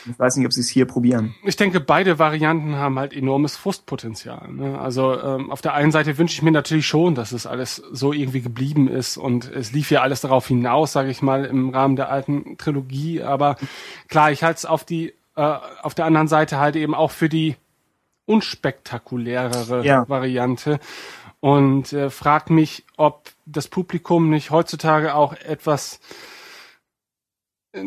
Ich 0.09 0.19
weiß 0.19 0.37
nicht, 0.37 0.47
ob 0.47 0.53
sie 0.53 0.61
es 0.61 0.69
hier 0.69 0.87
probieren. 0.87 1.35
Ich 1.45 1.57
denke, 1.57 1.81
beide 1.81 2.19
Varianten 2.19 2.77
haben 2.77 2.99
halt 2.99 3.13
enormes 3.13 3.57
Frustpotenzial. 3.57 4.53
Ne? 4.53 4.79
Also 4.79 5.21
ähm, 5.21 5.51
auf 5.51 5.63
der 5.63 5.75
einen 5.75 5.93
Seite 5.93 6.17
wünsche 6.19 6.35
ich 6.35 6.43
mir 6.43 6.53
natürlich 6.53 6.87
schon, 6.87 7.15
dass 7.15 7.33
es 7.33 7.47
alles 7.47 7.77
so 7.93 8.13
irgendwie 8.13 8.41
geblieben 8.41 8.89
ist 8.89 9.17
und 9.17 9.51
es 9.51 9.73
lief 9.73 9.91
ja 9.91 10.03
alles 10.03 10.21
darauf 10.21 10.47
hinaus, 10.47 10.93
sage 10.93 11.11
ich 11.11 11.23
mal, 11.23 11.45
im 11.45 11.71
Rahmen 11.71 11.97
der 11.97 12.11
alten 12.11 12.57
Trilogie. 12.59 13.23
Aber 13.23 13.57
klar, 14.09 14.31
ich 14.31 14.43
halte 14.43 14.59
es 14.59 14.65
auf 14.65 14.85
die 14.85 15.13
äh, 15.37 15.59
auf 15.83 15.95
der 15.95 16.07
anderen 16.07 16.29
Seite 16.29 16.59
halt 16.59 16.77
eben 16.77 16.95
auch 16.95 17.11
für 17.11 17.29
die 17.29 17.57
unspektakulärere 18.27 19.85
Ja. 19.85 20.09
Variante 20.09 20.81
und 21.41 21.93
äh, 21.93 22.11
frag 22.11 22.51
mich, 22.51 22.85
ob 22.97 23.31
das 23.45 23.69
Publikum 23.69 24.31
nicht 24.31 24.51
heutzutage 24.51 25.15
auch 25.15 25.35
etwas 25.35 26.01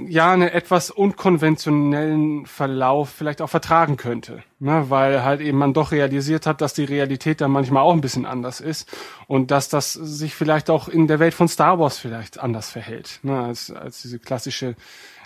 ja, 0.08 0.32
einen 0.32 0.50
etwas 0.50 0.92
unkonventionellen 0.92 2.46
Verlauf 2.46 3.10
vielleicht 3.10 3.42
auch 3.42 3.50
vertragen 3.50 3.98
könnte. 3.98 4.44
Ne? 4.60 4.86
Weil 4.90 5.24
halt 5.24 5.42
eben 5.42 5.58
man 5.58 5.74
doch 5.74 5.92
realisiert 5.92 6.46
hat, 6.46 6.62
dass 6.62 6.74
die 6.74 6.84
Realität 6.84 7.42
da 7.42 7.48
manchmal 7.48 7.84
auch 7.84 7.94
ein 7.94 8.02
bisschen 8.02 8.26
anders 8.26 8.60
ist 8.60 8.90
und 9.28 9.52
dass 9.52 9.70
das 9.70 9.94
sich 9.94 10.36
vielleicht 10.36 10.70
auch 10.70 10.88
in 10.88 11.08
der 11.08 11.20
Welt 11.20 11.34
von 11.34 11.48
Star 11.48 11.80
Wars 11.80 11.98
vielleicht 11.98 12.40
anders 12.40 12.70
verhält, 12.70 13.20
ne? 13.24 13.40
als, 13.40 13.72
als 13.72 14.02
diese 14.02 14.20
klassische. 14.20 14.76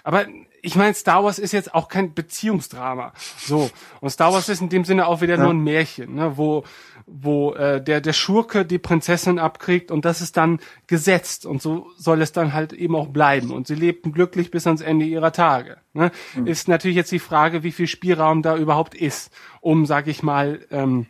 Aber 0.04 0.26
ich 0.62 0.76
meine, 0.76 0.94
Star 0.94 1.24
Wars 1.24 1.40
ist 1.40 1.52
jetzt 1.52 1.74
auch 1.74 1.88
kein 1.88 2.14
Beziehungsdrama. 2.14 3.14
So. 3.38 3.70
Und 4.02 4.10
Star 4.10 4.34
Wars 4.34 4.50
ist 4.50 4.62
in 4.62 4.70
dem 4.70 4.86
Sinne 4.86 5.08
auch 5.08 5.22
wieder 5.22 5.38
nur 5.38 5.52
ein 5.52 5.64
Märchen, 5.64 6.16
ne? 6.16 6.38
wo 6.38 6.64
wo 7.06 7.54
äh, 7.54 7.84
der 7.84 8.02
der 8.02 8.14
Schurke 8.14 8.66
die 8.66 8.80
Prinzessin 8.80 9.40
abkriegt 9.40 9.92
und 9.92 10.06
das 10.06 10.22
ist 10.22 10.38
dann 10.38 10.60
gesetzt 10.88 11.46
und 11.46 11.62
so 11.62 11.90
soll 11.98 12.22
es 12.22 12.32
dann 12.32 12.54
halt 12.54 12.74
eben 12.74 12.96
auch 12.96 13.08
bleiben 13.08 13.52
und 13.52 13.68
sie 13.68 13.76
lebten 13.76 14.12
glücklich 14.12 14.52
bis 14.52 14.68
ans 14.68 14.82
Ende 14.82 15.06
ihrer 15.06 15.32
Tage. 15.32 15.78
Ne? 15.94 16.12
Ist 16.46 16.68
natürlich 16.68 16.98
jetzt 16.98 17.12
die 17.12 17.20
Frage, 17.20 17.64
wie 17.64 17.72
viel 17.72 17.88
Spielraum 17.88 18.42
da 18.42 18.58
überhaupt 18.58 18.96
ist, 18.96 19.34
um, 19.62 19.86
sag 19.86 20.08
ich 20.08 20.24
mal, 20.24 20.66
ähm, 20.72 21.08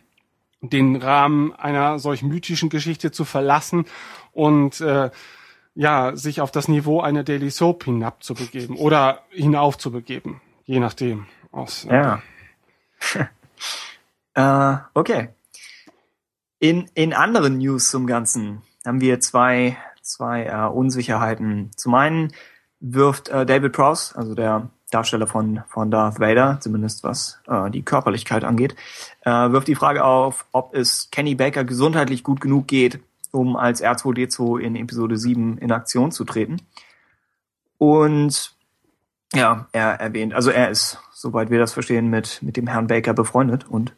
den 0.60 0.96
Rahmen 0.96 1.52
einer 1.52 1.98
solch 1.98 2.22
mythischen 2.22 2.70
Geschichte 2.70 3.10
zu 3.10 3.24
verlassen 3.24 3.84
und 4.32 4.80
äh, 4.80 5.10
ja 5.74 6.16
sich 6.16 6.40
auf 6.40 6.50
das 6.50 6.68
Niveau 6.68 7.00
einer 7.00 7.24
Daily 7.24 7.50
Soap 7.50 7.84
hinabzubegeben 7.84 8.76
oder 8.76 9.22
hinaufzubegeben, 9.30 10.40
je 10.64 10.80
nachdem. 10.80 11.26
Aus, 11.50 11.86
Ja. 11.88 12.22
äh, 14.34 14.78
okay. 14.94 15.28
In, 16.64 16.88
in 16.94 17.12
anderen 17.12 17.58
News 17.58 17.90
zum 17.90 18.06
Ganzen 18.06 18.62
haben 18.86 19.02
wir 19.02 19.20
zwei, 19.20 19.76
zwei 20.00 20.46
äh, 20.46 20.66
Unsicherheiten. 20.66 21.70
Zum 21.76 21.92
einen 21.92 22.32
wirft 22.80 23.28
äh, 23.28 23.44
David 23.44 23.74
Prowse, 23.74 24.16
also 24.16 24.34
der 24.34 24.70
Darsteller 24.90 25.26
von, 25.26 25.62
von 25.68 25.90
Darth 25.90 26.20
Vader, 26.20 26.56
zumindest 26.62 27.04
was 27.04 27.38
äh, 27.48 27.70
die 27.70 27.82
Körperlichkeit 27.82 28.44
angeht, 28.44 28.76
äh, 29.26 29.30
wirft 29.30 29.68
die 29.68 29.74
Frage 29.74 30.04
auf, 30.06 30.46
ob 30.52 30.74
es 30.74 31.10
Kenny 31.10 31.34
Baker 31.34 31.64
gesundheitlich 31.64 32.22
gut 32.22 32.40
genug 32.40 32.66
geht, 32.66 32.98
um 33.30 33.56
als 33.56 33.84
R2D2 33.84 34.58
in 34.60 34.74
Episode 34.74 35.18
7 35.18 35.58
in 35.58 35.70
Aktion 35.70 36.12
zu 36.12 36.24
treten. 36.24 36.62
Und 37.76 38.54
ja, 39.34 39.68
er 39.72 40.00
erwähnt, 40.00 40.32
also 40.32 40.48
er 40.48 40.70
ist, 40.70 40.98
soweit 41.12 41.50
wir 41.50 41.58
das 41.58 41.74
verstehen, 41.74 42.08
mit, 42.08 42.42
mit 42.42 42.56
dem 42.56 42.68
Herrn 42.68 42.86
Baker 42.86 43.12
befreundet 43.12 43.68
und 43.68 43.92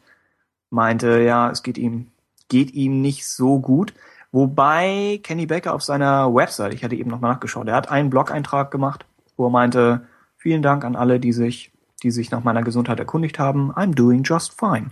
meinte, 0.69 1.21
ja, 1.21 1.49
es 1.49 1.63
geht 1.63 1.77
ihm, 1.77 2.11
geht 2.47 2.73
ihm 2.73 3.01
nicht 3.01 3.27
so 3.27 3.59
gut. 3.59 3.93
Wobei 4.31 5.19
Kenny 5.23 5.45
Baker 5.45 5.73
auf 5.73 5.83
seiner 5.83 6.33
Website, 6.33 6.73
ich 6.73 6.83
hatte 6.83 6.95
eben 6.95 7.09
noch 7.09 7.19
mal 7.19 7.29
nachgeschaut, 7.29 7.67
er 7.67 7.75
hat 7.75 7.89
einen 7.89 8.09
Blog-Eintrag 8.09 8.71
gemacht, 8.71 9.05
wo 9.37 9.47
er 9.47 9.51
meinte, 9.51 10.07
vielen 10.37 10.61
Dank 10.61 10.83
an 10.83 10.95
alle, 10.95 11.19
die 11.19 11.33
sich, 11.33 11.71
die 12.03 12.11
sich 12.11 12.31
nach 12.31 12.43
meiner 12.43 12.63
Gesundheit 12.63 12.99
erkundigt 12.99 13.39
haben. 13.39 13.71
I'm 13.73 13.95
doing 13.95 14.23
just 14.23 14.59
fine. 14.59 14.91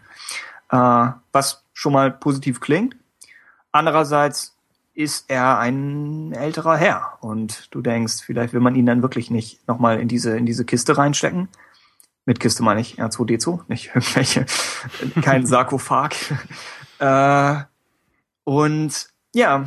Äh, 0.71 1.11
was 1.31 1.63
schon 1.73 1.93
mal 1.93 2.11
positiv 2.11 2.59
klingt. 2.61 2.95
Andererseits 3.71 4.55
ist 4.93 5.25
er 5.29 5.59
ein 5.59 6.31
älterer 6.31 6.77
Herr 6.77 7.17
und 7.19 7.67
du 7.75 7.81
denkst, 7.81 8.23
vielleicht 8.25 8.53
will 8.53 8.61
man 8.61 8.75
ihn 8.75 8.85
dann 8.85 9.01
wirklich 9.01 9.29
nicht 9.29 9.67
nochmal 9.67 9.99
in 9.99 10.07
diese, 10.07 10.37
in 10.37 10.45
diese 10.45 10.63
Kiste 10.63 10.97
reinstecken. 10.97 11.49
Mit 12.25 12.39
Kiste 12.39 12.63
meine 12.63 12.79
ich 12.79 12.99
R2D2, 12.99 13.63
nicht 13.67 13.87
irgendwelche, 13.87 14.45
kein 15.21 15.45
Sarkophag. 15.45 16.15
Äh, 16.99 17.55
und 18.43 19.07
ja, 19.33 19.65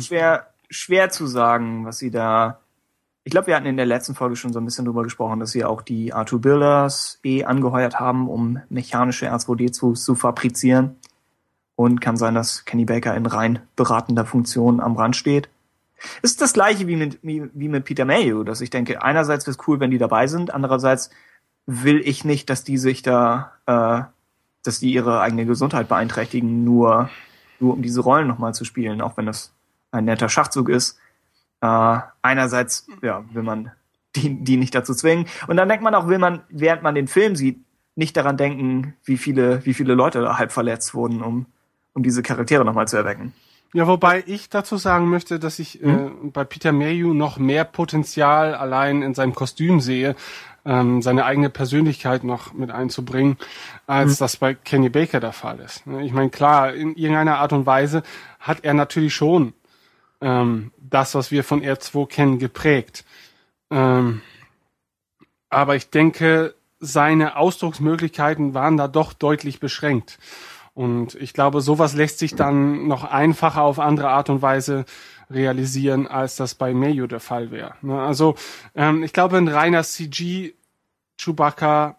schwer, 0.00 0.46
schwer 0.70 1.10
zu 1.10 1.26
sagen, 1.26 1.84
was 1.84 1.98
sie 1.98 2.10
da. 2.10 2.60
Ich 3.24 3.30
glaube, 3.30 3.46
wir 3.46 3.56
hatten 3.56 3.66
in 3.66 3.76
der 3.76 3.86
letzten 3.86 4.14
Folge 4.14 4.34
schon 4.34 4.52
so 4.52 4.58
ein 4.58 4.64
bisschen 4.64 4.84
drüber 4.84 5.04
gesprochen, 5.04 5.38
dass 5.38 5.52
sie 5.52 5.64
auch 5.64 5.82
die 5.82 6.12
R2 6.12 6.38
Builders 6.38 7.20
eh 7.22 7.44
angeheuert 7.44 8.00
haben, 8.00 8.28
um 8.28 8.60
mechanische 8.68 9.32
R2D2s 9.32 10.04
zu 10.04 10.14
fabrizieren. 10.14 10.96
Und 11.76 12.00
kann 12.00 12.16
sein, 12.16 12.34
dass 12.34 12.64
Kenny 12.64 12.84
Baker 12.84 13.16
in 13.16 13.26
rein 13.26 13.60
beratender 13.76 14.26
Funktion 14.26 14.80
am 14.80 14.96
Rand 14.96 15.16
steht. 15.16 15.48
Ist 16.20 16.40
das 16.40 16.52
gleiche 16.52 16.86
wie 16.86 16.96
mit, 16.96 17.18
wie, 17.22 17.48
wie 17.54 17.68
mit 17.68 17.84
Peter 17.84 18.04
Mayhew, 18.04 18.42
dass 18.42 18.60
ich 18.60 18.70
denke, 18.70 19.02
einerseits 19.02 19.46
wäre 19.46 19.52
es 19.52 19.68
cool, 19.68 19.80
wenn 19.80 19.90
die 19.90 19.98
dabei 19.98 20.26
sind, 20.26 20.52
andererseits 20.52 21.10
will 21.66 22.00
ich 22.04 22.24
nicht, 22.24 22.50
dass 22.50 22.64
die 22.64 22.78
sich 22.78 23.02
da, 23.02 23.52
äh, 23.66 24.02
dass 24.62 24.80
die 24.80 24.92
ihre 24.92 25.20
eigene 25.20 25.46
Gesundheit 25.46 25.88
beeinträchtigen, 25.88 26.64
nur, 26.64 27.10
nur 27.60 27.74
um 27.74 27.82
diese 27.82 28.00
Rollen 28.00 28.28
nochmal 28.28 28.54
zu 28.54 28.64
spielen, 28.64 29.00
auch 29.00 29.16
wenn 29.16 29.26
das 29.26 29.52
ein 29.90 30.04
netter 30.04 30.28
Schachzug 30.28 30.68
ist. 30.68 30.98
Äh, 31.60 31.98
einerseits, 32.22 32.86
ja, 33.02 33.24
will 33.32 33.42
man 33.42 33.72
die, 34.16 34.42
die 34.42 34.56
nicht 34.56 34.74
dazu 34.74 34.94
zwingen. 34.94 35.26
Und 35.46 35.56
dann 35.56 35.68
denkt 35.68 35.84
man 35.84 35.94
auch, 35.94 36.08
will 36.08 36.18
man, 36.18 36.42
während 36.48 36.82
man 36.82 36.94
den 36.94 37.08
Film 37.08 37.36
sieht, 37.36 37.58
nicht 37.94 38.16
daran 38.16 38.36
denken, 38.36 38.94
wie 39.04 39.18
viele, 39.18 39.64
wie 39.66 39.74
viele 39.74 39.94
Leute 39.94 40.22
da 40.22 40.38
halb 40.38 40.52
verletzt 40.52 40.94
wurden, 40.94 41.22
um, 41.22 41.46
um 41.92 42.02
diese 42.02 42.22
Charaktere 42.22 42.64
nochmal 42.64 42.88
zu 42.88 42.96
erwecken. 42.96 43.34
Ja, 43.74 43.86
wobei 43.86 44.22
ich 44.26 44.50
dazu 44.50 44.76
sagen 44.76 45.08
möchte, 45.08 45.38
dass 45.38 45.58
ich 45.58 45.82
äh, 45.82 46.10
bei 46.24 46.44
Peter 46.44 46.72
Mayhew 46.72 47.14
noch 47.14 47.38
mehr 47.38 47.64
Potenzial 47.64 48.54
allein 48.54 49.00
in 49.00 49.14
seinem 49.14 49.34
Kostüm 49.34 49.80
sehe, 49.80 50.14
ähm, 50.64 51.02
seine 51.02 51.24
eigene 51.24 51.50
Persönlichkeit 51.50 52.24
noch 52.24 52.52
mit 52.52 52.70
einzubringen, 52.70 53.36
als 53.86 54.18
das 54.18 54.36
bei 54.36 54.54
Kenny 54.54 54.88
Baker 54.88 55.20
der 55.20 55.32
Fall 55.32 55.58
ist. 55.60 55.86
Ne, 55.86 56.04
Ich 56.04 56.12
meine, 56.12 56.30
klar, 56.30 56.72
in 56.74 56.94
irgendeiner 56.94 57.38
Art 57.38 57.52
und 57.52 57.66
Weise 57.66 58.02
hat 58.38 58.64
er 58.64 58.74
natürlich 58.74 59.14
schon 59.14 59.54
ähm, 60.20 60.70
das, 60.78 61.14
was 61.14 61.30
wir 61.30 61.44
von 61.44 61.62
R2 61.62 62.06
kennen, 62.06 62.38
geprägt. 62.38 63.04
Ähm, 63.70 64.22
aber 65.50 65.76
ich 65.76 65.90
denke, 65.90 66.54
seine 66.78 67.36
Ausdrucksmöglichkeiten 67.36 68.54
waren 68.54 68.76
da 68.76 68.88
doch 68.88 69.12
deutlich 69.12 69.60
beschränkt. 69.60 70.18
Und 70.74 71.14
ich 71.16 71.34
glaube, 71.34 71.60
sowas 71.60 71.94
lässt 71.94 72.18
sich 72.18 72.34
dann 72.34 72.88
noch 72.88 73.04
einfacher 73.04 73.62
auf 73.62 73.78
andere 73.78 74.08
Art 74.08 74.30
und 74.30 74.40
Weise 74.40 74.86
realisieren, 75.32 76.06
als 76.06 76.36
das 76.36 76.54
bei 76.54 76.74
Mayu 76.74 77.06
der 77.06 77.20
Fall 77.20 77.50
wäre. 77.50 77.74
Ne, 77.82 78.00
Also 78.00 78.34
ähm, 78.74 79.02
ich 79.02 79.12
glaube, 79.12 79.36
ein 79.36 79.48
reiner 79.48 79.82
CG 79.82 80.54
Chewbacca 81.18 81.96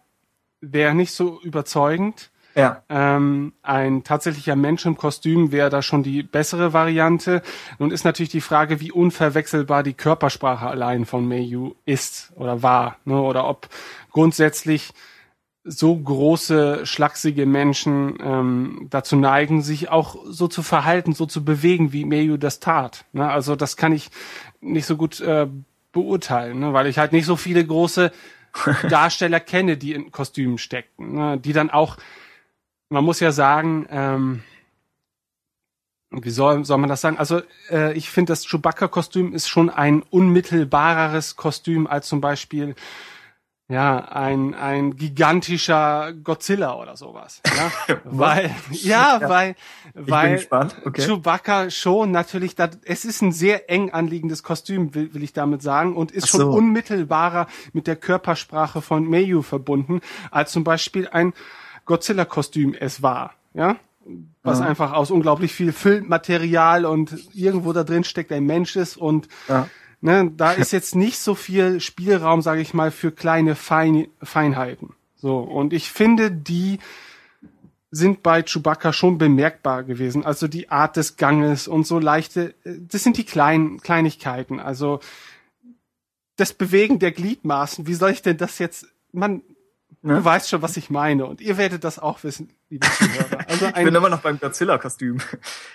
wäre 0.60 0.94
nicht 0.94 1.12
so 1.12 1.40
überzeugend. 1.42 2.30
Ja. 2.54 2.82
Ähm, 2.88 3.52
ein 3.62 4.04
tatsächlicher 4.04 4.54
Mensch 4.54 4.86
im 4.86 4.96
Kostüm 4.96 5.50
wäre 5.50 5.70
da 5.70 5.82
schon 5.82 6.04
die 6.04 6.22
bessere 6.22 6.72
Variante. 6.72 7.42
Nun 7.78 7.90
ist 7.90 8.04
natürlich 8.04 8.30
die 8.30 8.40
Frage, 8.40 8.80
wie 8.80 8.92
unverwechselbar 8.92 9.82
die 9.82 9.94
Körpersprache 9.94 10.66
allein 10.66 11.04
von 11.04 11.26
Mayu 11.26 11.74
ist 11.84 12.32
oder 12.36 12.62
war, 12.62 12.98
ne? 13.04 13.20
oder 13.20 13.48
ob 13.48 13.68
grundsätzlich 14.12 14.92
so 15.64 15.96
große, 15.96 16.84
schlachsige 16.84 17.46
Menschen 17.46 18.18
ähm, 18.20 18.86
dazu 18.90 19.16
neigen, 19.16 19.62
sich 19.62 19.88
auch 19.88 20.16
so 20.26 20.46
zu 20.46 20.62
verhalten, 20.62 21.14
so 21.14 21.24
zu 21.24 21.42
bewegen, 21.42 21.92
wie 21.92 22.04
Mayu 22.04 22.36
das 22.36 22.60
tat. 22.60 23.06
Ne? 23.12 23.28
Also 23.28 23.56
das 23.56 23.76
kann 23.76 23.92
ich 23.92 24.10
nicht 24.60 24.84
so 24.84 24.96
gut 24.96 25.20
äh, 25.20 25.48
beurteilen, 25.90 26.58
ne? 26.58 26.74
weil 26.74 26.86
ich 26.86 26.98
halt 26.98 27.12
nicht 27.12 27.24
so 27.24 27.36
viele 27.36 27.64
große 27.64 28.12
Darsteller 28.88 29.40
kenne, 29.40 29.78
die 29.78 29.94
in 29.94 30.12
Kostümen 30.12 30.58
steckten, 30.58 31.14
ne? 31.14 31.38
die 31.38 31.54
dann 31.54 31.70
auch, 31.70 31.96
man 32.90 33.04
muss 33.04 33.20
ja 33.20 33.32
sagen, 33.32 33.86
ähm, 33.90 34.42
wie 36.10 36.30
soll, 36.30 36.64
soll 36.64 36.78
man 36.78 36.90
das 36.90 37.00
sagen? 37.00 37.16
Also 37.18 37.40
äh, 37.70 37.94
ich 37.94 38.10
finde, 38.10 38.32
das 38.32 38.46
Chewbacca-Kostüm 38.46 39.32
ist 39.32 39.48
schon 39.48 39.70
ein 39.70 40.02
unmittelbareres 40.02 41.36
Kostüm 41.36 41.86
als 41.86 42.06
zum 42.06 42.20
Beispiel 42.20 42.74
ja, 43.68 43.98
ein, 44.10 44.54
ein 44.54 44.96
gigantischer 44.96 46.12
Godzilla 46.12 46.74
oder 46.74 46.96
sowas. 46.96 47.40
Ja, 47.46 47.96
weil, 48.04 48.50
ja, 48.70 49.18
Ja. 49.20 49.28
weil, 49.28 49.56
Ich 49.88 49.94
bin 49.94 50.08
weil. 50.10 50.46
Okay. 50.84 51.02
Chewbacca 51.02 51.70
schon 51.70 52.10
natürlich, 52.10 52.54
da, 52.56 52.68
es 52.84 53.04
ist 53.06 53.22
ein 53.22 53.32
sehr 53.32 53.70
eng 53.70 53.90
anliegendes 53.90 54.42
Kostüm, 54.42 54.94
will, 54.94 55.14
will 55.14 55.22
ich 55.22 55.32
damit 55.32 55.62
sagen, 55.62 55.96
und 55.96 56.12
ist 56.12 56.24
Ach 56.24 56.28
schon 56.28 56.40
so. 56.40 56.50
unmittelbarer 56.50 57.46
mit 57.72 57.86
der 57.86 57.96
Körpersprache 57.96 58.82
von 58.82 59.08
Mayu 59.08 59.40
verbunden, 59.42 60.00
als 60.30 60.52
zum 60.52 60.62
Beispiel 60.64 61.08
ein 61.08 61.32
Godzilla-Kostüm 61.86 62.74
es 62.78 63.02
war, 63.02 63.34
ja. 63.54 63.76
Was 64.42 64.60
Ja. 64.60 64.66
einfach 64.66 64.92
aus 64.92 65.10
unglaublich 65.10 65.54
viel 65.54 65.72
Filmmaterial 65.72 66.84
und 66.84 67.16
irgendwo 67.32 67.72
da 67.72 67.84
drin 67.84 68.04
steckt 68.04 68.30
ein 68.32 68.44
Mensch 68.44 68.76
ist 68.76 68.98
und 68.98 69.28
Ja. 69.48 69.66
Ne, 70.04 70.30
da 70.36 70.52
ist 70.52 70.72
jetzt 70.72 70.94
nicht 70.94 71.18
so 71.18 71.34
viel 71.34 71.80
Spielraum, 71.80 72.42
sage 72.42 72.60
ich 72.60 72.74
mal, 72.74 72.90
für 72.90 73.10
kleine 73.10 73.54
Fein 73.54 74.06
Feinheiten. 74.22 74.94
So 75.16 75.38
und 75.38 75.72
ich 75.72 75.90
finde, 75.90 76.30
die 76.30 76.78
sind 77.90 78.22
bei 78.22 78.42
Chewbacca 78.42 78.92
schon 78.92 79.18
bemerkbar 79.18 79.82
gewesen. 79.82 80.24
Also 80.24 80.46
die 80.46 80.68
Art 80.68 80.96
des 80.96 81.16
Ganges 81.16 81.68
und 81.68 81.86
so 81.86 81.98
leichte, 81.98 82.54
das 82.64 83.02
sind 83.02 83.16
die 83.16 83.24
kleinen 83.24 83.80
Kleinigkeiten. 83.80 84.60
Also 84.60 85.00
das 86.36 86.52
Bewegen 86.52 86.98
der 86.98 87.12
Gliedmaßen. 87.12 87.86
Wie 87.86 87.94
soll 87.94 88.10
ich 88.10 88.20
denn 88.20 88.36
das 88.36 88.58
jetzt? 88.58 88.86
Man, 89.12 89.42
Ne? 90.06 90.16
du 90.16 90.24
weißt 90.24 90.50
schon, 90.50 90.60
was 90.60 90.76
ich 90.76 90.90
meine 90.90 91.24
und 91.24 91.40
ihr 91.40 91.56
werdet 91.56 91.82
das 91.82 91.98
auch 91.98 92.22
wissen, 92.24 92.52
liebe 92.68 92.86
Zuhörer. 92.86 93.38
Also 93.48 93.66
Ich 93.68 93.72
bin 93.72 93.94
immer 93.94 94.10
noch 94.10 94.20
beim 94.20 94.38
Godzilla-Kostüm. 94.38 95.18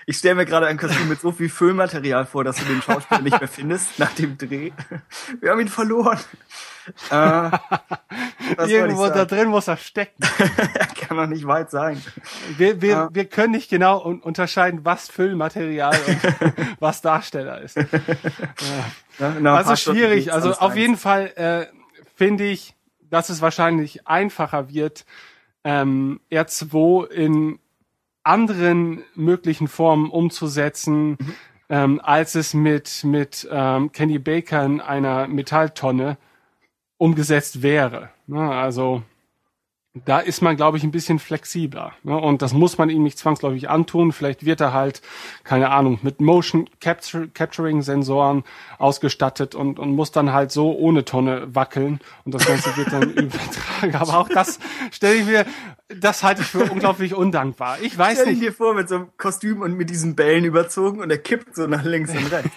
Ich 0.05 0.17
stelle 0.17 0.35
mir 0.35 0.45
gerade 0.45 0.67
ein 0.67 0.77
Kostüm 0.77 1.07
mit 1.09 1.19
so 1.19 1.31
viel 1.31 1.49
Füllmaterial 1.49 2.27
vor, 2.27 2.43
dass 2.43 2.57
du 2.57 2.65
den 2.65 2.79
Schauspieler 2.83 3.21
nicht 3.21 3.39
mehr 3.39 3.47
findest 3.47 3.97
nach 3.97 4.11
dem 4.13 4.37
Dreh. 4.37 4.71
Wir 5.41 5.49
haben 5.49 5.59
ihn 5.61 5.67
verloren. 5.67 6.19
Äh, 7.09 7.49
irgendwo 8.67 9.07
da 9.07 9.25
drin 9.25 9.47
muss 9.47 9.67
er 9.67 9.77
stecken. 9.77 10.23
Er 10.75 10.85
kann 11.07 11.17
doch 11.17 11.27
nicht 11.27 11.47
weit 11.47 11.71
sein. 11.71 11.99
Wir, 12.57 12.81
wir, 12.81 12.89
Ja. 12.89 13.09
wir 13.11 13.25
können 13.25 13.51
nicht 13.51 13.69
genau 13.69 14.03
un 14.05 14.19
unterscheiden, 14.21 14.85
was 14.85 15.09
Füllmaterial 15.09 15.97
und 16.07 16.17
was 16.79 17.01
Darsteller 17.01 17.61
ist. 17.61 17.77
Ja, 17.77 19.29
einer 19.29 19.53
Also 19.53 19.75
schwierig. 19.75 20.33
Also 20.33 20.51
auf 20.53 20.75
jeden 20.75 20.97
Fall 20.97 21.27
äh, 21.35 21.65
finde 22.15 22.45
ich, 22.45 22.75
dass 23.09 23.29
es 23.29 23.41
wahrscheinlich 23.41 24.07
einfacher 24.07 24.69
wird, 24.69 25.05
ähm, 25.63 26.19
R2 26.31 27.07
in 27.09 27.59
anderen 28.23 29.03
möglichen 29.15 29.67
Formen 29.67 30.09
umzusetzen, 30.09 31.11
Mhm. 31.11 31.35
ähm, 31.69 32.01
als 32.03 32.35
es 32.35 32.53
mit, 32.53 33.03
mit 33.03 33.47
ähm, 33.51 33.91
Kenny 33.91 34.19
Baker 34.19 34.63
in 34.65 34.81
einer 34.81 35.27
Metalltonne 35.27 36.17
umgesetzt 36.97 37.61
wäre. 37.61 38.09
Ne? 38.27 38.39
Also 38.39 39.03
da 39.93 40.19
ist 40.19 40.41
man, 40.41 40.55
glaube 40.55 40.77
ich, 40.77 40.83
ein 40.83 40.91
bisschen 40.91 41.17
flexibler. 41.17 41.93
Ne? 42.03 42.15
Und 42.15 42.43
das 42.43 42.53
muss 42.53 42.77
man 42.77 42.91
ihm 42.91 43.01
nicht 43.01 43.17
zwangsläufig 43.17 43.69
antun. 43.69 44.11
Vielleicht 44.11 44.45
wird 44.45 44.61
er 44.61 44.71
halt, 44.71 45.01
keine 45.43 45.71
Ahnung, 45.71 45.99
mit 46.03 46.21
Motion 46.21 46.69
Capture, 46.79 47.27
Capturing 47.27 47.81
Sensoren 47.81 48.43
ausgestattet 48.77 49.55
und, 49.55 49.79
und 49.79 49.95
muss 49.95 50.11
dann 50.11 50.31
halt 50.31 50.51
so 50.51 50.77
ohne 50.77 51.05
Tonne 51.05 51.55
wackeln. 51.55 52.01
Und 52.23 52.35
das 52.35 52.45
Ganze 52.45 52.77
wird 52.77 52.93
dann 52.93 53.09
übertragen. 53.13 53.95
Aber 53.95 54.19
auch 54.19 54.29
das 54.29 54.59
stelle 54.91 55.15
ich 55.15 55.25
mir, 55.25 55.45
das 55.87 56.21
halte 56.21 56.43
ich 56.43 56.47
für 56.47 56.71
unglaublich 56.71 57.15
undankbar. 57.15 57.79
Ich 57.81 57.97
weiß 57.97 58.19
Stell 58.19 58.33
nicht. 58.33 58.43
dir 58.43 58.53
vor, 58.53 58.75
mit 58.75 58.89
so 58.89 58.95
einem 58.95 59.07
Kostüm 59.17 59.61
und 59.61 59.75
mit 59.75 59.89
diesen 59.89 60.15
Bällen 60.15 60.45
überzogen 60.45 61.01
und 61.01 61.09
er 61.09 61.17
kippt 61.17 61.55
so 61.55 61.65
nach 61.65 61.83
links 61.83 62.11
und 62.11 62.31
rechts. 62.31 62.51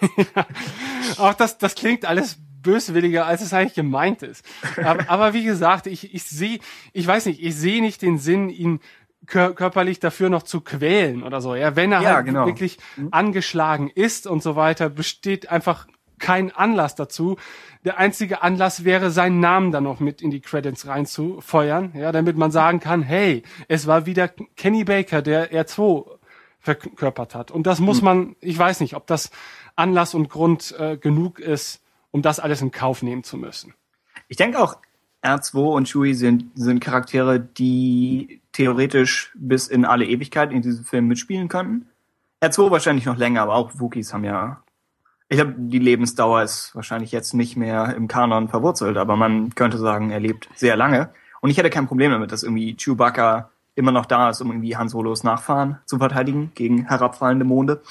Auch 1.18 1.32
das, 1.32 1.56
das 1.56 1.74
klingt 1.74 2.04
alles 2.04 2.36
böswilliger, 2.62 3.26
als 3.26 3.42
es 3.42 3.52
eigentlich 3.52 3.74
gemeint 3.74 4.22
ist. 4.22 4.44
Aber, 4.82 5.04
aber 5.10 5.34
wie 5.34 5.44
gesagt, 5.44 5.86
ich, 5.86 6.14
ich 6.14 6.24
sehe, 6.24 6.58
ich 6.92 7.06
weiß 7.06 7.26
nicht, 7.26 7.42
ich 7.42 7.54
sehe 7.56 7.82
nicht 7.82 8.02
den 8.02 8.18
Sinn, 8.18 8.48
ihn 8.48 8.80
kör 9.26 9.54
körperlich 9.54 10.00
dafür 10.00 10.30
noch 10.30 10.42
zu 10.42 10.60
quälen 10.60 11.22
oder 11.22 11.40
so. 11.40 11.54
Ja, 11.54 11.76
wenn 11.76 11.92
er 11.92 12.02
Ja, 12.02 12.14
halt 12.16 12.26
genau. 12.26 12.46
wirklich 12.46 12.78
angeschlagen 13.10 13.88
ist 13.88 14.26
und 14.26 14.42
so 14.42 14.56
weiter, 14.56 14.88
besteht 14.88 15.48
einfach 15.48 15.86
kein 16.18 16.50
Anlass 16.52 16.94
dazu. 16.94 17.36
Der 17.84 17.98
einzige 17.98 18.42
Anlass 18.42 18.84
wäre, 18.84 19.10
seinen 19.10 19.40
Namen 19.40 19.72
dann 19.72 19.84
noch 19.84 20.00
mit 20.00 20.22
in 20.22 20.30
die 20.30 20.40
Credits 20.40 20.86
reinzufeuern, 20.86 21.92
ja, 21.94 22.12
damit 22.12 22.36
man 22.36 22.50
sagen 22.50 22.80
kann, 22.80 23.02
hey, 23.02 23.42
es 23.68 23.86
war 23.86 24.06
wieder 24.06 24.28
Kenny 24.56 24.84
Baker, 24.84 25.20
der 25.20 25.52
R2 25.52 26.06
verkörpert 26.60 27.34
hat. 27.34 27.50
Und 27.50 27.66
das 27.66 27.80
muss 27.80 28.02
man, 28.02 28.36
ich 28.40 28.56
weiß 28.56 28.80
nicht, 28.80 28.94
ob 28.94 29.06
das 29.08 29.30
Anlass 29.74 30.14
und 30.14 30.28
Grund 30.30 30.74
äh, 30.78 30.96
genug 30.96 31.40
ist, 31.40 31.81
um 32.12 32.22
das 32.22 32.38
alles 32.38 32.62
in 32.62 32.70
Kauf 32.70 33.02
nehmen 33.02 33.24
zu 33.24 33.36
müssen. 33.36 33.74
Ich 34.28 34.36
denke 34.36 34.60
auch, 34.60 34.76
R2 35.22 35.74
und 35.74 35.88
Chewie 35.88 36.14
sind, 36.14 36.50
sind 36.54 36.80
Charaktere, 36.80 37.40
die 37.40 38.40
theoretisch 38.52 39.32
bis 39.34 39.68
in 39.68 39.84
alle 39.84 40.04
Ewigkeit 40.04 40.52
in 40.52 40.62
diesem 40.62 40.84
Film 40.84 41.08
mitspielen 41.08 41.48
könnten. 41.48 41.88
R2 42.42 42.70
wahrscheinlich 42.70 43.06
noch 43.06 43.16
länger, 43.16 43.42
aber 43.42 43.54
auch 43.54 43.72
Wookies 43.74 44.12
haben 44.12 44.24
ja. 44.24 44.62
Ich 45.28 45.38
glaube, 45.38 45.54
die 45.56 45.78
Lebensdauer 45.78 46.42
ist 46.42 46.74
wahrscheinlich 46.74 47.12
jetzt 47.12 47.32
nicht 47.34 47.56
mehr 47.56 47.94
im 47.96 48.08
Kanon 48.08 48.48
verwurzelt, 48.48 48.96
aber 48.96 49.16
man 49.16 49.54
könnte 49.54 49.78
sagen, 49.78 50.10
er 50.10 50.20
lebt 50.20 50.48
sehr 50.54 50.76
lange. 50.76 51.10
Und 51.40 51.50
ich 51.50 51.56
hätte 51.56 51.70
kein 51.70 51.86
Problem 51.86 52.10
damit, 52.10 52.32
dass 52.32 52.42
irgendwie 52.42 52.76
Chewbacca 52.76 53.50
immer 53.74 53.92
noch 53.92 54.06
da 54.06 54.28
ist, 54.28 54.40
um 54.40 54.50
irgendwie 54.50 54.76
Han 54.76 54.88
Solos 54.88 55.24
Nachfahren 55.24 55.78
zu 55.86 55.98
verteidigen 55.98 56.52
gegen 56.54 56.86
herabfallende 56.86 57.44
Monde. 57.44 57.82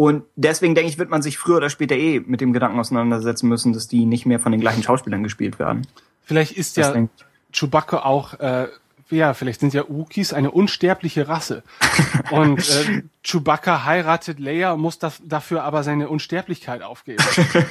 Und 0.00 0.24
deswegen 0.34 0.74
denke 0.74 0.88
ich, 0.88 0.96
wird 0.96 1.10
man 1.10 1.20
sich 1.20 1.36
früher 1.36 1.58
oder 1.58 1.68
später 1.68 1.94
eh 1.94 2.20
mit 2.20 2.40
dem 2.40 2.54
Gedanken 2.54 2.80
auseinandersetzen 2.80 3.50
müssen, 3.50 3.74
dass 3.74 3.86
die 3.86 4.06
nicht 4.06 4.24
mehr 4.24 4.40
von 4.40 4.50
den 4.50 4.58
gleichen 4.58 4.82
Schauspielern 4.82 5.22
gespielt 5.22 5.58
werden. 5.58 5.86
Vielleicht 6.22 6.52
ist 6.52 6.78
Das 6.78 6.94
ja 6.94 7.06
Chewbacca 7.52 7.98
auch, 7.98 8.32
äh, 8.40 8.68
ja, 9.10 9.34
vielleicht 9.34 9.60
sind 9.60 9.74
ja 9.74 9.84
Wookies 9.86 10.32
eine 10.32 10.52
unsterbliche 10.52 11.28
Rasse. 11.28 11.64
Und 12.30 12.60
äh, 12.60 13.02
Chewbacca 13.22 13.84
heiratet 13.84 14.40
Leia, 14.40 14.74
muss 14.78 14.98
das, 14.98 15.20
dafür 15.22 15.64
aber 15.64 15.82
seine 15.82 16.08
Unsterblichkeit 16.08 16.80
aufgeben. 16.80 17.22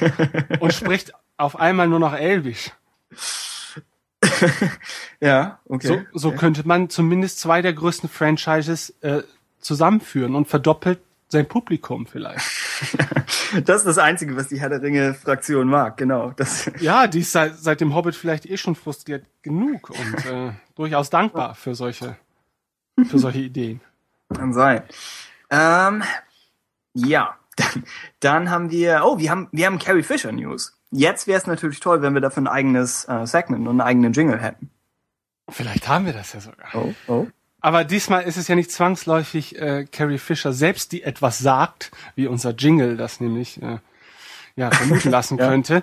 und 0.60 0.72
spricht 0.72 1.12
auf 1.36 1.58
einmal 1.58 1.88
nur 1.88 1.98
noch 1.98 2.14
Elvisch. 2.14 2.70
Ja, 5.20 5.58
okay. 5.66 6.06
So, 6.12 6.30
so 6.30 6.32
könnte 6.32 6.66
man 6.66 6.88
zumindest 6.90 7.40
zwei 7.40 7.60
der 7.60 7.72
größten 7.72 8.08
Franchises 8.08 8.94
äh, 9.00 9.22
zusammenführen 9.58 10.34
und 10.34 10.46
verdoppelt 10.48 11.00
sein 11.30 11.48
Publikum 11.48 12.06
vielleicht. 12.06 12.44
Das 13.64 13.78
ist 13.78 13.86
das 13.86 13.98
Einzige, 13.98 14.36
was 14.36 14.46
die 14.46 14.60
Herr 14.60 14.68
der 14.68 14.80
Ringe-Fraktion 14.80 15.66
mag, 15.66 15.96
genau. 15.96 16.30
Das, 16.30 16.70
Ja, 16.80 17.08
die 17.08 17.20
ist 17.20 17.32
seit, 17.32 17.56
seit 17.56 17.80
dem 17.80 17.96
Hobbit 17.96 18.14
vielleicht 18.14 18.46
eh 18.46 18.56
schon 18.56 18.76
frustriert 18.76 19.26
genug 19.42 19.90
und 19.90 20.24
äh, 20.24 20.52
durchaus 20.76 21.10
dankbar 21.10 21.56
für 21.56 21.74
solche, 21.74 22.16
für 23.08 23.18
solche 23.18 23.40
Ideen. 23.40 23.80
kann 24.32 24.52
sein. 24.52 24.82
Ähm, 25.50 26.04
ja, 26.94 27.36
dann, 27.56 27.84
dann 28.20 28.50
haben 28.50 28.70
wir, 28.70 29.02
oh, 29.04 29.18
wir 29.18 29.32
haben, 29.32 29.48
wir 29.50 29.66
haben 29.66 29.80
Carrie 29.80 30.04
Fisher 30.04 30.30
News. 30.30 30.78
Jetzt 30.92 31.26
wäre 31.26 31.38
es 31.38 31.48
natürlich 31.48 31.80
toll, 31.80 32.02
wenn 32.02 32.14
wir 32.14 32.20
dafür 32.20 32.44
ein 32.44 32.48
eigenes 32.48 33.04
äh, 33.08 33.26
Segment 33.26 33.62
und 33.62 33.80
einen 33.80 33.80
eigenen 33.80 34.12
Jingle 34.12 34.40
hätten. 34.40 34.70
Vielleicht 35.48 35.88
haben 35.88 36.06
wir 36.06 36.12
das 36.12 36.32
ja 36.32 36.40
sogar. 36.40 36.68
Oh, 36.74 36.94
oh. 37.08 37.26
Aber 37.60 37.84
diesmal 37.84 38.22
ist 38.22 38.36
es 38.36 38.48
ja 38.48 38.54
nicht 38.54 38.70
zwangsläufig 38.72 39.58
äh, 39.60 39.86
Carrie 39.90 40.18
Fisher 40.18 40.52
selbst, 40.52 40.92
die 40.92 41.02
etwas 41.02 41.38
sagt, 41.38 41.90
wie 42.14 42.26
unser 42.26 42.50
Jingle 42.52 42.96
das 42.96 43.20
nämlich 43.20 43.60
äh, 43.62 43.78
ja, 44.56 44.70
vermuten 44.74 45.10
lassen 45.10 45.38
Ja. 45.38 45.48
könnte. 45.48 45.82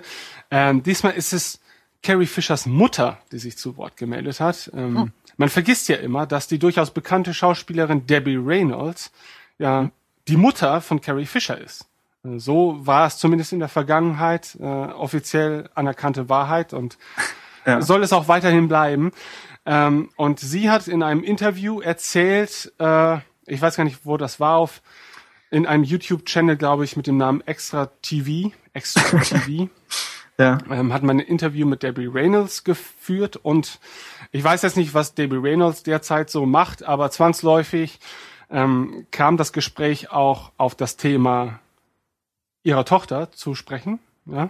Ähm, 0.50 0.82
diesmal 0.82 1.12
ist 1.12 1.32
es 1.32 1.60
Carrie 2.02 2.26
Fischers 2.26 2.66
Mutter, 2.66 3.18
die 3.32 3.38
sich 3.38 3.56
zu 3.58 3.76
Wort 3.76 3.96
gemeldet 3.96 4.40
hat. 4.40 4.70
Ähm, 4.74 4.96
Hm. 4.96 5.12
Man 5.36 5.48
vergisst 5.50 5.88
ja 5.88 5.96
immer, 5.96 6.26
dass 6.26 6.48
die 6.48 6.58
durchaus 6.58 6.90
bekannte 6.90 7.32
Schauspielerin 7.32 8.06
Debbie 8.08 8.36
Reynolds 8.36 9.12
ja 9.58 9.90
die 10.26 10.36
Mutter 10.36 10.80
von 10.80 11.00
Carrie 11.00 11.26
Fisher 11.26 11.56
ist. 11.58 11.86
Äh, 12.24 12.38
So 12.40 12.84
war 12.86 13.06
es 13.06 13.18
zumindest 13.18 13.52
in 13.52 13.60
der 13.60 13.68
Vergangenheit 13.68 14.56
äh, 14.60 14.64
offiziell 14.64 15.70
anerkannte 15.76 16.28
Wahrheit 16.28 16.72
und 16.72 16.98
Ja. 17.66 17.82
soll 17.82 18.02
es 18.02 18.12
auch 18.12 18.26
weiterhin 18.28 18.66
bleiben. 18.66 19.12
Ähm, 19.70 20.08
und 20.16 20.40
sie 20.40 20.70
hat 20.70 20.88
in 20.88 21.02
einem 21.02 21.22
Interview 21.22 21.80
erzählt, 21.82 22.72
äh, 22.78 23.18
ich 23.46 23.60
weiß 23.60 23.76
gar 23.76 23.84
nicht, 23.84 23.98
wo 24.04 24.16
das 24.16 24.40
war, 24.40 24.56
auf 24.56 24.80
in 25.50 25.66
einem 25.66 25.84
YouTube-Channel, 25.84 26.56
glaube 26.56 26.84
ich, 26.84 26.96
mit 26.96 27.06
dem 27.06 27.18
Namen 27.18 27.42
Extra 27.42 27.86
TV, 28.00 28.50
Extra 28.72 29.18
TV, 29.22 29.68
Ja. 30.38 30.56
ähm, 30.70 30.94
hat 30.94 31.02
man 31.02 31.18
ein 31.18 31.26
Interview 31.26 31.66
mit 31.66 31.82
Debbie 31.82 32.06
Reynolds 32.06 32.64
geführt 32.64 33.36
und 33.36 33.78
ich 34.32 34.42
weiß 34.42 34.62
jetzt 34.62 34.78
nicht, 34.78 34.94
was 34.94 35.14
Debbie 35.14 35.36
Reynolds 35.36 35.82
derzeit 35.82 36.30
so 36.30 36.46
macht, 36.46 36.82
aber 36.82 37.10
zwangsläufig 37.10 37.98
ähm, 38.50 39.06
kam 39.10 39.36
das 39.36 39.52
Gespräch 39.52 40.10
auch 40.10 40.52
auf 40.56 40.74
das 40.74 40.96
Thema 40.96 41.60
ihrer 42.62 42.86
Tochter 42.86 43.32
zu 43.32 43.54
sprechen. 43.54 43.98
Ja? 44.24 44.48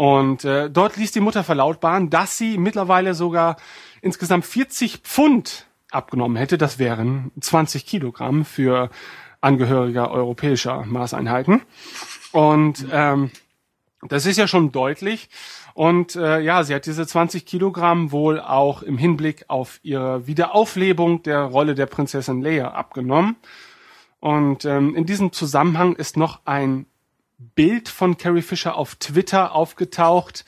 Und 0.00 0.46
äh, 0.46 0.70
dort 0.70 0.96
ließ 0.96 1.12
die 1.12 1.20
Mutter 1.20 1.44
verlautbaren, 1.44 2.08
dass 2.08 2.38
sie 2.38 2.56
mittlerweile 2.56 3.12
sogar 3.12 3.56
insgesamt 4.00 4.46
40 4.46 5.00
Pfund 5.02 5.66
abgenommen 5.90 6.38
hätte. 6.38 6.56
Das 6.56 6.78
wären 6.78 7.32
20 7.38 7.84
Kilogramm 7.84 8.46
für 8.46 8.88
Angehöriger 9.42 10.10
europäischer 10.10 10.86
Maßeinheiten. 10.86 11.60
Und 12.32 12.86
ähm, 12.90 13.30
das 14.00 14.24
ist 14.24 14.38
ja 14.38 14.48
schon 14.48 14.72
deutlich. 14.72 15.28
Und 15.74 16.16
äh, 16.16 16.40
ja, 16.40 16.64
sie 16.64 16.74
hat 16.74 16.86
diese 16.86 17.06
20 17.06 17.44
Kilogramm 17.44 18.10
wohl 18.10 18.40
auch 18.40 18.82
im 18.82 18.96
Hinblick 18.96 19.44
auf 19.48 19.80
ihre 19.82 20.26
Wiederauflebung 20.26 21.24
der 21.24 21.42
Rolle 21.42 21.74
der 21.74 21.84
Prinzessin 21.84 22.40
Leia 22.40 22.70
abgenommen. 22.70 23.36
Und 24.18 24.64
ähm, 24.64 24.94
in 24.94 25.04
diesem 25.04 25.32
Zusammenhang 25.32 25.94
ist 25.94 26.16
noch 26.16 26.40
ein 26.46 26.86
Bild 27.54 27.88
von 27.88 28.16
Carrie 28.18 28.42
Fisher 28.42 28.76
auf 28.76 28.94
Twitter 28.96 29.54
aufgetaucht, 29.54 30.44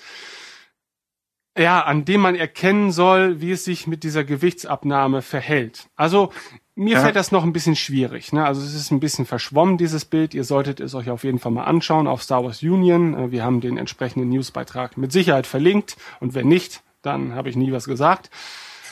ja, 1.57 1.80
an 1.82 2.05
dem 2.05 2.20
man 2.22 2.34
erkennen 2.34 2.93
soll, 2.93 3.40
wie 3.40 3.51
es 3.53 3.64
sich 3.64 3.86
mit 3.86 4.05
dieser 4.05 4.24
Gewichtsabnahme 4.24 5.20
verhält. 5.20 5.88
Also 5.97 6.32
mir 6.74 6.95
Ja. 6.97 7.03
fällt 7.03 7.16
das 7.16 7.30
noch 7.32 7.43
ein 7.45 7.53
bisschen 7.53 7.76
schwierig. 7.76 8.32
Ne? 8.32 8.45
Also 8.45 8.62
es 8.62 8.74
ist 8.74 8.90
ein 8.90 9.01
bisschen 9.01 9.26
verschwommen, 9.26 9.76
dieses 9.76 10.07
Bild. 10.07 10.32
Ihr 10.32 10.45
solltet 10.45 10.80
es 10.80 10.95
euch 10.95 11.11
auf 11.11 11.24
jeden 11.24 11.38
Fall 11.38 11.53
mal 11.53 11.64
anschauen 11.64 12.07
auf 12.07 12.22
Star 12.22 12.43
Wars 12.45 12.62
Union. 12.62 13.12
Äh, 13.14 13.30
Wir 13.32 13.45
haben 13.45 13.61
den 13.61 13.76
entsprechenden 13.76 14.30
Newsbeitrag 14.30 14.97
mit 14.97 15.12
Sicherheit 15.12 15.47
verlinkt. 15.47 15.97
Und 16.20 16.32
wenn 16.34 16.49
nicht, 16.49 16.82
dann 17.03 17.34
habe 17.34 17.51
ich 17.51 17.57
nie 17.57 17.72
was 17.72 17.84
gesagt. 17.84 18.30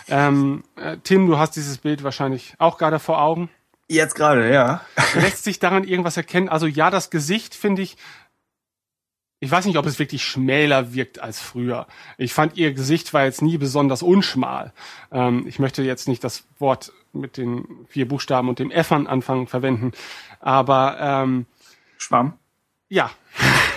Ähm, 0.09 0.63
äh, 0.77 0.99
Tim, 1.03 1.27
du 1.27 1.39
hast 1.39 1.53
dieses 1.57 1.79
Bild 1.79 2.03
wahrscheinlich 2.05 2.55
auch 2.59 2.77
gerade 2.77 2.99
vor 2.99 3.23
Augen. 3.23 3.49
Jetzt 3.91 4.15
gerade, 4.15 4.53
ja. 4.53 4.83
Lässt 5.15 5.43
sich 5.43 5.59
daran 5.59 5.83
irgendwas 5.83 6.17
erkennen? 6.17 6.49
Also 6.49 6.69
ja, 6.69 6.91
das 6.91 7.11
Gesicht 7.11 7.57
finde 7.57 7.83
ich, 7.83 7.97
ich 9.41 9.51
weiß 9.51 9.65
nicht, 9.65 9.79
ob 9.79 9.87
es 9.87 9.99
wirklich 9.99 10.23
schmäler 10.23 10.95
wirkt 10.95 11.19
als 11.19 11.41
früher. 11.41 11.89
Ich 12.17 12.33
fand 12.33 12.57
ihr 12.57 12.73
Gesicht 12.73 13.13
war 13.13 13.25
jetzt 13.25 13.43
nie 13.43 13.59
besonders 13.59 14.05
unschmal. 14.05 14.73
Ähm, 15.11 15.45
ich 15.49 15.59
möchte 15.59 15.83
jetzt 15.83 16.07
nicht 16.07 16.23
das 16.23 16.45
Wort 16.61 16.93
mit 17.13 17.37
den 17.37 17.67
vier 17.89 18.07
Buchstaben 18.07 18.49
und 18.49 18.61
dem 18.61 18.71
F 18.71 18.93
an 18.93 19.09
Anfang 19.09 19.49
verwenden, 19.49 19.91
aber 20.39 20.97
ähm, 21.01 21.47
Schwamm. 21.99 22.35
Ja, 22.91 23.11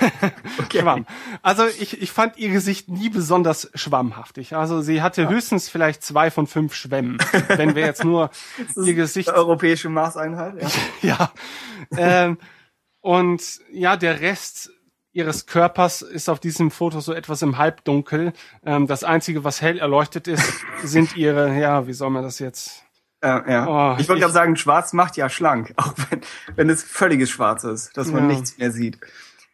Okay. 0.59 0.82
Schwamm. 0.82 1.05
Also 1.41 1.66
ich, 1.66 2.01
ich 2.01 2.11
fand 2.11 2.38
ihr 2.38 2.49
Gesicht 2.49 2.89
nie 2.89 3.09
besonders 3.09 3.70
schwammhaftig. 3.74 4.55
Also 4.55 4.82
sie 4.82 5.01
hatte 5.01 5.30
höchstens 5.30 5.70
vielleicht 5.70 6.03
zwei 6.03 6.32
von 6.32 6.47
fünf 6.47 6.74
Schwämmen. 6.74 7.18
Wenn 7.47 7.76
wir 7.76 7.86
jetzt 7.86 8.03
nur 8.03 8.30
ihr 8.76 8.93
Gesicht 8.93 9.30
europäische 9.30 9.89
Maßeinheit, 9.89 10.61
ja. 10.61 10.70
ja. 11.01 11.32
Ähm, 11.97 12.38
und 13.01 13.59
ja, 13.72 13.97
der 13.97 14.22
Rest 14.22 14.72
ihres 15.11 15.45
Körpers 15.45 16.01
ist 16.01 16.30
auf 16.30 16.39
diesem 16.39 16.72
Foto 16.72 16.99
so 16.99 17.14
etwas 17.14 17.41
im 17.41 17.57
Halbdunkel. 17.57 18.34
Ähm, 18.66 18.88
das 18.88 19.03
Einzige, 19.03 19.43
was 19.43 19.61
hell 19.61 19.78
erleuchtet 19.78 20.28
ist, 20.28 20.66
sind 20.84 21.16
ihre, 21.16 21.57
ja, 21.59 21.86
wie 21.88 21.93
soll 21.93 22.09
man 22.09 22.24
das 22.24 22.39
jetzt? 22.39 22.84
Ja, 23.24 23.49
ja. 23.49 23.67
Oh, 23.95 23.97
ich 23.99 24.09
wollte 24.09 24.21
gerade 24.21 24.34
sagen, 24.34 24.55
schwarz 24.57 24.91
macht 24.93 25.15
ja 25.17 25.30
schlank, 25.30 25.74
auch 25.78 25.93
wenn, 26.09 26.21
wenn 26.55 26.69
es 26.69 26.84
völliges 26.84 27.30
Schwarz 27.30 27.63
ist, 27.63 27.95
dass 27.97 28.11
man 28.11 28.24
Ja. 28.30 28.36
nichts 28.36 28.57
mehr 28.57 28.71
sieht. 28.71 28.99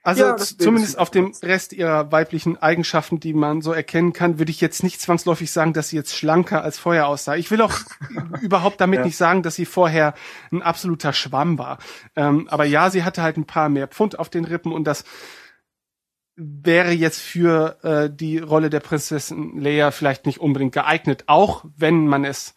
Also 0.02 0.24
Ja, 0.24 0.38
zumindest 0.38 0.98
auf 0.98 1.12
dem 1.12 1.34
Rest 1.44 1.74
ihrer 1.74 2.10
weiblichen 2.12 2.58
Eigenschaften, 2.58 3.20
die 3.20 3.34
man 3.34 3.62
so 3.62 3.74
erkennen 3.74 4.14
kann, 4.14 4.40
würde 4.40 4.50
ich 4.50 4.62
jetzt 4.62 4.82
nicht 4.82 5.02
zwangsläufig 5.02 5.52
sagen, 5.52 5.74
dass 5.74 5.90
sie 5.90 5.98
jetzt 5.98 6.16
schlanker 6.16 6.64
als 6.64 6.80
vorher 6.80 7.06
aussah. 7.08 7.36
Ich 7.36 7.52
will 7.52 7.62
auch 7.62 7.74
überhaupt 8.42 8.80
damit 8.82 9.00
Ja. 9.00 9.06
nicht 9.06 9.18
sagen, 9.18 9.44
dass 9.44 9.56
sie 9.56 9.66
vorher 9.66 10.14
ein 10.52 10.62
absoluter 10.62 11.12
Schwamm 11.14 11.58
war. 11.60 11.80
Ähm, 12.16 12.48
aber 12.50 12.64
ja, 12.64 12.90
sie 12.90 13.04
hatte 13.04 13.22
halt 13.22 13.36
ein 13.38 13.46
paar 13.46 13.68
mehr 13.70 13.88
Pfund 13.90 14.18
auf 14.18 14.30
den 14.30 14.46
Rippen 14.46 14.72
und 14.72 14.86
das 14.86 15.04
wäre 16.38 16.92
jetzt 16.92 17.20
für 17.20 17.78
äh, 17.84 18.10
die 18.10 18.38
Rolle 18.40 18.70
der 18.70 18.80
Prinzessin 18.80 19.60
Leia 19.60 19.92
vielleicht 19.92 20.26
nicht 20.26 20.40
unbedingt 20.40 20.74
geeignet, 20.74 21.26
auch 21.28 21.66
wenn 21.76 22.08
man 22.08 22.24
es 22.24 22.56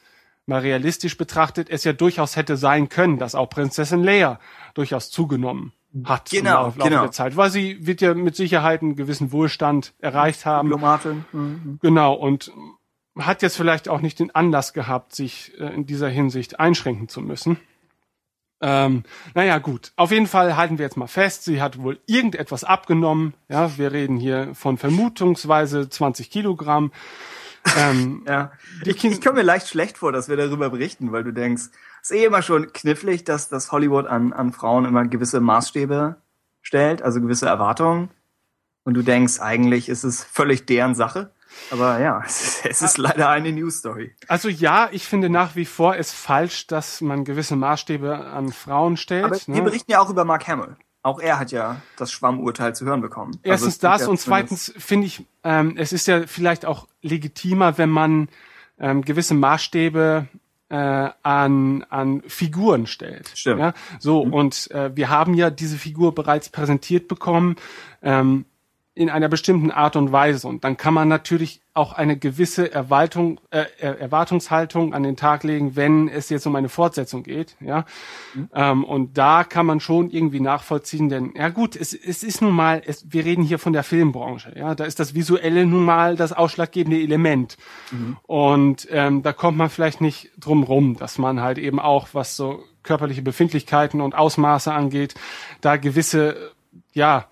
mal 0.53 0.61
realistisch 0.61 1.17
betrachtet, 1.17 1.69
es 1.71 1.85
ja 1.85 1.93
durchaus 1.93 2.37
hätte 2.37 2.57
sein 2.57 2.89
können, 2.89 3.19
dass 3.19 3.35
auch 3.35 3.49
Prinzessin 3.49 4.03
Leia 4.03 4.39
durchaus 4.75 5.11
zugenommen 5.11 5.73
hat 6.05 6.31
Genau, 6.31 6.69
im 6.69 6.79
Laufe 6.79 6.79
genau. 6.79 7.03
der 7.03 7.11
Zeit, 7.13 7.37
weil 7.37 7.51
sie 7.51 7.87
wird 7.87 8.01
ja 8.01 8.15
mit 8.15 8.37
Sicherheit 8.37 8.83
einen 8.83 8.97
gewissen 8.97 9.33
Wohlstand 9.33 9.93
erreicht 9.99 10.47
haben. 10.47 10.69
Diplomatin. 10.69 11.25
Mhm. 11.33 11.79
Genau, 11.83 12.15
und 12.15 12.53
hat 13.19 13.43
jetzt 13.43 13.57
vielleicht 13.57 13.89
auch 13.89 14.01
nicht 14.01 14.19
den 14.19 14.35
Anlass 14.35 14.73
gehabt, 14.73 15.15
sich 15.15 15.53
äh, 15.59 15.67
in 15.75 15.85
dieser 15.85 16.09
Hinsicht 16.09 16.61
einschränken 16.61 17.09
zu 17.09 17.21
müssen. 17.21 17.59
Ähm, 18.63 19.03
naja, 19.35 19.59
gut. 19.59 19.93
Auf 19.97 20.13
jeden 20.13 20.29
Fall 20.29 20.57
halten 20.57 20.79
wir 20.79 20.85
jetzt 20.85 20.97
mal 20.97 21.09
fest, 21.09 21.45
sie 21.45 21.61
hat 21.61 21.83
wohl 21.83 21.99
irgendetwas 22.07 22.65
abgenommen. 22.65 23.35
Ja, 23.49 23.77
wir 23.77 23.93
reden 23.93 24.17
hier 24.17 24.55
von 24.55 24.79
vermutungsweise 24.79 25.89
20 25.89 26.31
Kilogramm. 26.31 26.93
Ähm, 27.77 28.23
Ja. 28.29 28.53
Ich, 28.85 29.05
ich 29.05 29.21
komme 29.21 29.37
mir 29.37 29.43
leicht 29.43 29.69
schlecht 29.69 29.99
vor, 29.99 30.13
dass 30.13 30.29
wir 30.29 30.37
darüber 30.37 30.71
berichten, 30.71 31.13
weil 31.13 31.25
du 31.25 31.33
denkst, 31.33 31.65
es 32.03 32.11
ist 32.11 32.17
eh 32.17 32.25
immer 32.25 32.43
schon 32.43 32.73
knifflig, 32.73 33.25
dass 33.25 33.49
das 33.49 33.73
Hollywood 33.73 34.07
an, 34.07 34.33
an 34.33 34.53
Frauen 34.53 34.85
immer 34.85 35.07
gewisse 35.07 35.41
Maßstäbe 35.41 36.17
stellt, 36.61 37.03
also 37.03 37.21
gewisse 37.21 37.47
Erwartungen. 37.47 38.11
Und 38.85 38.95
du 38.95 39.03
denkst, 39.03 39.41
eigentlich 39.41 39.89
ist 39.89 40.05
es 40.05 40.25
völlig 40.25 40.67
deren 40.67 40.95
Sache. 40.95 41.31
Aber 41.71 42.01
ja, 42.01 42.23
es 42.27 42.65
ist, 42.65 42.83
ist 42.83 42.99
leider 42.99 43.29
eine 43.29 43.53
News 43.53 43.79
Story. 43.79 44.15
also 44.29 44.49
ja, 44.49 44.89
ich 44.91 45.07
finde 45.07 45.29
nach 45.31 45.55
wie 45.55 45.67
vor 45.67 45.97
es 45.97 46.13
falsch, 46.13 46.67
dass 46.67 47.01
man 47.01 47.25
gewisse 47.25 47.57
Maßstäbe 47.57 48.17
an 48.17 48.53
Frauen 48.53 48.97
stellt. 48.97 49.25
Aber 49.25 49.37
ne? 49.47 49.55
wir 49.55 49.63
berichten 49.63 49.93
ja 49.93 50.01
auch 50.01 50.11
über 50.11 50.25
Mark 50.25 50.47
Hamill. 50.49 50.77
Auch 51.03 51.19
er 51.19 51.39
hat 51.39 51.51
ja 51.51 51.83
das 51.97 52.13
Schwammurteil 52.13 52.75
zu 52.75 52.85
hören 52.85 53.01
bekommen. 53.01 53.33
Also 53.43 53.51
Erstens 53.51 53.75
gibt 53.75 53.85
das 53.85 54.03
ja 54.03 54.09
und 54.09 54.21
zweitens 54.21 54.73
finde 54.77 55.07
ich, 55.09 55.27
ähm, 55.43 55.75
es 55.77 55.93
ist 55.93 56.07
ja 56.07 56.27
vielleicht 56.27 56.65
auch 56.65 56.87
legitimer, 57.03 57.77
wenn 57.77 57.91
man 57.91 58.29
ähm, 58.79 59.03
gewisse 59.03 59.35
Maßstäbe 59.35 60.29
äh, 60.69 61.11
an, 61.23 61.85
an 61.91 62.23
Figuren 62.27 62.87
stellt. 62.87 63.33
Stimmt. 63.35 63.61
Ja? 63.61 63.75
So, 63.99 64.21
und 64.21 64.71
äh, 64.71 64.95
wir 64.97 65.11
haben 65.11 65.35
ja 65.35 65.51
diese 65.51 65.77
Figur 65.77 66.15
bereits 66.15 66.49
präsentiert 66.49 67.09
bekommen 67.09 67.57
ähm, 68.03 68.47
in 68.95 69.09
einer 69.09 69.31
bestimmten 69.31 69.71
Art 69.71 69.97
und 69.97 70.13
Weise. 70.13 70.47
Und 70.47 70.65
dann 70.65 70.77
kann 70.77 70.93
man 70.93 71.09
natürlich 71.09 71.63
auch 71.73 71.95
eine 71.95 72.19
gewisse 72.19 72.71
Erwartung, 72.71 73.41
äh, 73.51 73.65
Er- 73.79 73.99
Erwartungshaltung 73.99 74.93
an 74.93 75.03
den 75.03 75.17
Tag 75.17 75.45
legen, 75.45 75.77
wenn 75.77 76.09
es 76.09 76.29
jetzt 76.29 76.47
um 76.47 76.55
eine 76.57 76.69
Fortsetzung 76.69 77.23
geht. 77.23 77.57
Ja? 77.61 77.87
Ähm, 78.55 78.85
und 78.85 79.17
da 79.17 79.45
kann 79.45 79.65
man 79.65 79.81
schon 79.81 80.11
irgendwie 80.11 80.41
nachvollziehen, 80.41 81.09
denn 81.09 81.33
ja 81.35 81.49
gut, 81.49 81.75
es, 81.75 81.95
es 81.95 82.23
ist 82.23 82.43
nun 82.43 82.53
mal, 82.55 82.83
es, 82.85 83.11
wir 83.11 83.25
reden 83.25 83.43
hier 83.43 83.59
von 83.59 83.73
der 83.73 83.83
Filmbranche, 83.83 84.53
ja, 84.55 84.75
da 84.75 84.85
ist 84.85 85.01
das 85.01 85.15
Visuelle 85.15 85.65
nun 85.65 85.87
mal 85.87 86.15
das 86.17 86.35
ausschlaggebende 86.35 87.01
Element. 87.01 87.57
Und 88.27 88.87
ähm, 88.91 89.23
da 89.23 89.33
kommt 89.33 89.57
man 89.57 89.71
vielleicht 89.71 90.03
nicht 90.03 90.31
drum 90.39 90.63
rum, 90.65 90.97
dass 90.99 91.17
man 91.17 91.41
halt 91.41 91.57
eben 91.57 91.81
auch, 91.81 92.09
was 92.13 92.37
so 92.37 92.63
körperliche 92.83 93.23
Befindlichkeiten 93.23 94.03
und 94.03 94.15
Ausmaße 94.15 94.71
angeht, 94.71 95.15
da 95.63 95.77
gewisse, 95.79 96.53
ja, 96.93 97.25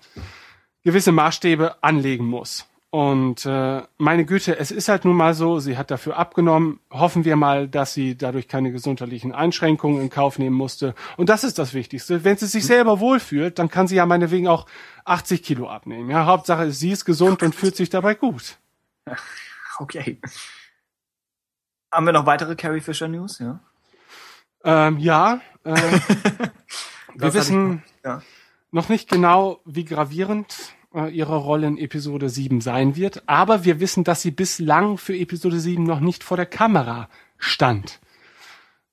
gewisse 0.83 1.11
Maßstäbe 1.11 1.83
anlegen 1.83 2.25
muss. 2.25 2.67
Und 2.91 3.45
äh, 3.45 3.83
meine 3.97 4.25
Güte, 4.25 4.59
es 4.59 4.69
ist 4.69 4.89
halt 4.89 5.05
nun 5.05 5.15
mal 5.15 5.33
so, 5.33 5.59
sie 5.59 5.77
hat 5.77 5.91
dafür 5.91 6.17
abgenommen. 6.17 6.81
Hoffen 6.91 7.23
wir 7.23 7.37
mal, 7.37 7.69
dass 7.69 7.93
sie 7.93 8.17
dadurch 8.17 8.49
keine 8.49 8.73
gesundheitlichen 8.73 9.31
Einschränkungen 9.31 10.01
in 10.01 10.09
Kauf 10.09 10.37
nehmen 10.37 10.57
musste. 10.57 10.93
Und 11.15 11.29
das 11.29 11.45
ist 11.45 11.57
das 11.57 11.73
Wichtigste. 11.73 12.25
Wenn 12.25 12.35
sie 12.35 12.47
sich 12.47 12.65
selber 12.65 12.99
wohlfühlt, 12.99 13.59
dann 13.59 13.69
kann 13.69 13.87
sie 13.87 13.95
ja 13.95 14.05
meinetwegen 14.05 14.49
auch 14.49 14.65
80 15.05 15.41
Kilo 15.41 15.69
abnehmen. 15.69 16.09
Ja, 16.09 16.25
Hauptsache, 16.25 16.71
sie 16.71 16.91
ist 16.91 17.05
gesund 17.05 17.43
und 17.43 17.55
fühlt 17.55 17.77
sich 17.77 17.89
dabei 17.89 18.13
gut. 18.13 18.57
Okay. 19.79 20.19
Haben 21.93 22.05
wir 22.05 22.13
noch 22.13 22.25
weitere 22.25 22.57
Carrie 22.57 22.81
Fisher 22.81 23.07
News? 23.07 23.39
Ja. 23.39 23.61
Ähm, 24.65 24.99
ja, 24.99 25.39
äh, 25.63 25.75
wir 27.15 27.33
wissen 27.33 27.83
ja. 28.03 28.21
Noch 28.71 28.89
nicht 28.89 29.09
genau, 29.09 29.59
wie 29.65 29.85
gravierend 29.85 30.55
äh, 30.93 31.09
ihre 31.09 31.37
Rolle 31.37 31.67
in 31.67 31.77
Episode 31.77 32.29
7 32.29 32.61
sein 32.61 32.95
wird. 32.95 33.23
Aber 33.27 33.63
wir 33.63 33.79
wissen, 33.79 34.03
dass 34.03 34.21
sie 34.21 34.31
bislang 34.31 34.97
für 34.97 35.15
Episode 35.15 35.59
7 35.59 35.83
noch 35.83 35.99
nicht 35.99 36.23
vor 36.23 36.37
der 36.37 36.45
Kamera 36.45 37.09
stand. 37.37 37.99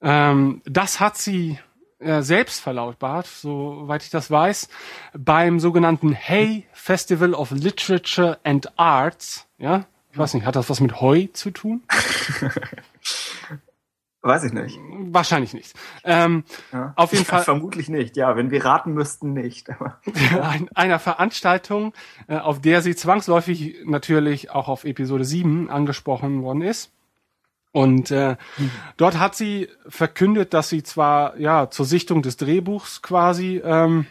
Ähm, 0.01 0.63
das 0.65 1.01
hat 1.01 1.17
sie 1.17 1.59
äh, 1.99 2.23
selbst 2.23 2.61
verlautbart, 2.61 3.27
soweit 3.27 4.03
ich 4.03 4.11
das 4.11 4.31
weiß, 4.31 4.69
beim 5.15 5.59
sogenannten 5.59 6.15
Hay 6.15 6.65
Festival 6.73 7.35
of 7.35 7.51
Literature 7.51 8.39
and 8.45 8.79
Arts. 8.79 9.47
Ja, 9.59 9.87
ich 10.13 10.19
weiß 10.19 10.35
nicht, 10.35 10.47
hat 10.47 10.57
das 10.57 10.71
was 10.71 10.81
mit 10.81 11.01
Heu 11.01 11.27
zu 11.33 11.51
tun? 11.51 11.83
Weiß 14.21 14.43
ich 14.45 14.53
nicht. 14.53 14.79
Wahrscheinlich 15.11 15.55
nicht. 15.55 15.75
Ähm, 16.05 16.45
Ja. 16.73 16.93
Auf 16.97 17.13
jeden 17.13 17.25
Fall 17.27 17.43
Vermutlich 17.43 17.89
nicht, 17.89 18.17
ja. 18.17 18.37
Wenn 18.37 18.51
wir 18.51 18.65
raten 18.65 18.93
müssten, 18.93 19.33
nicht. 19.33 19.69
Aber 20.33 20.49
ein, 20.49 20.69
einer 20.75 20.99
Veranstaltung, 20.99 21.95
äh, 22.27 22.37
auf 22.37 22.61
der 22.61 22.83
sie 22.83 22.97
zwangsläufig 22.97 23.77
natürlich 23.85 24.51
auch 24.51 24.69
auf 24.69 24.85
Episode 24.85 25.25
7 25.25 25.71
angesprochen 25.71 26.43
worden 26.43 26.63
ist. 26.63 26.93
Und 27.71 28.11
äh, 28.11 28.37
dort 28.97 29.19
hat 29.19 29.37
sie 29.37 29.69
verkündet, 29.89 30.53
dass 30.55 30.69
sie 30.69 30.83
zwar 30.83 31.37
ja 31.37 31.71
zur 31.71 31.87
Sichtung 31.87 32.23
des 32.23 32.37
Drehbuchs 32.39 33.03
quasi 33.03 33.61
ähm, 33.63 34.07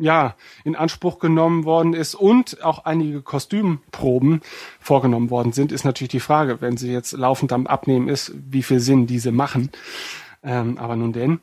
ja 0.00 0.34
in 0.64 0.76
Anspruch 0.76 1.18
genommen 1.18 1.64
worden 1.64 1.94
ist 1.94 2.14
und 2.14 2.62
auch 2.62 2.84
einige 2.84 3.22
Kostümproben 3.22 4.42
vorgenommen 4.80 5.30
worden 5.30 5.52
sind, 5.52 5.72
ist 5.72 5.84
natürlich 5.84 6.10
die 6.10 6.20
Frage, 6.20 6.60
wenn 6.60 6.76
sie 6.76 6.92
jetzt 6.92 7.12
laufend 7.12 7.52
am 7.52 7.66
Abnehmen 7.66 8.08
ist, 8.08 8.32
wie 8.34 8.62
viel 8.62 8.80
Sinn 8.80 9.06
diese 9.06 9.32
machen. 9.32 9.70
Ähm, 10.42 10.78
aber 10.78 10.96
nun 10.96 11.12
denn. 11.12 11.40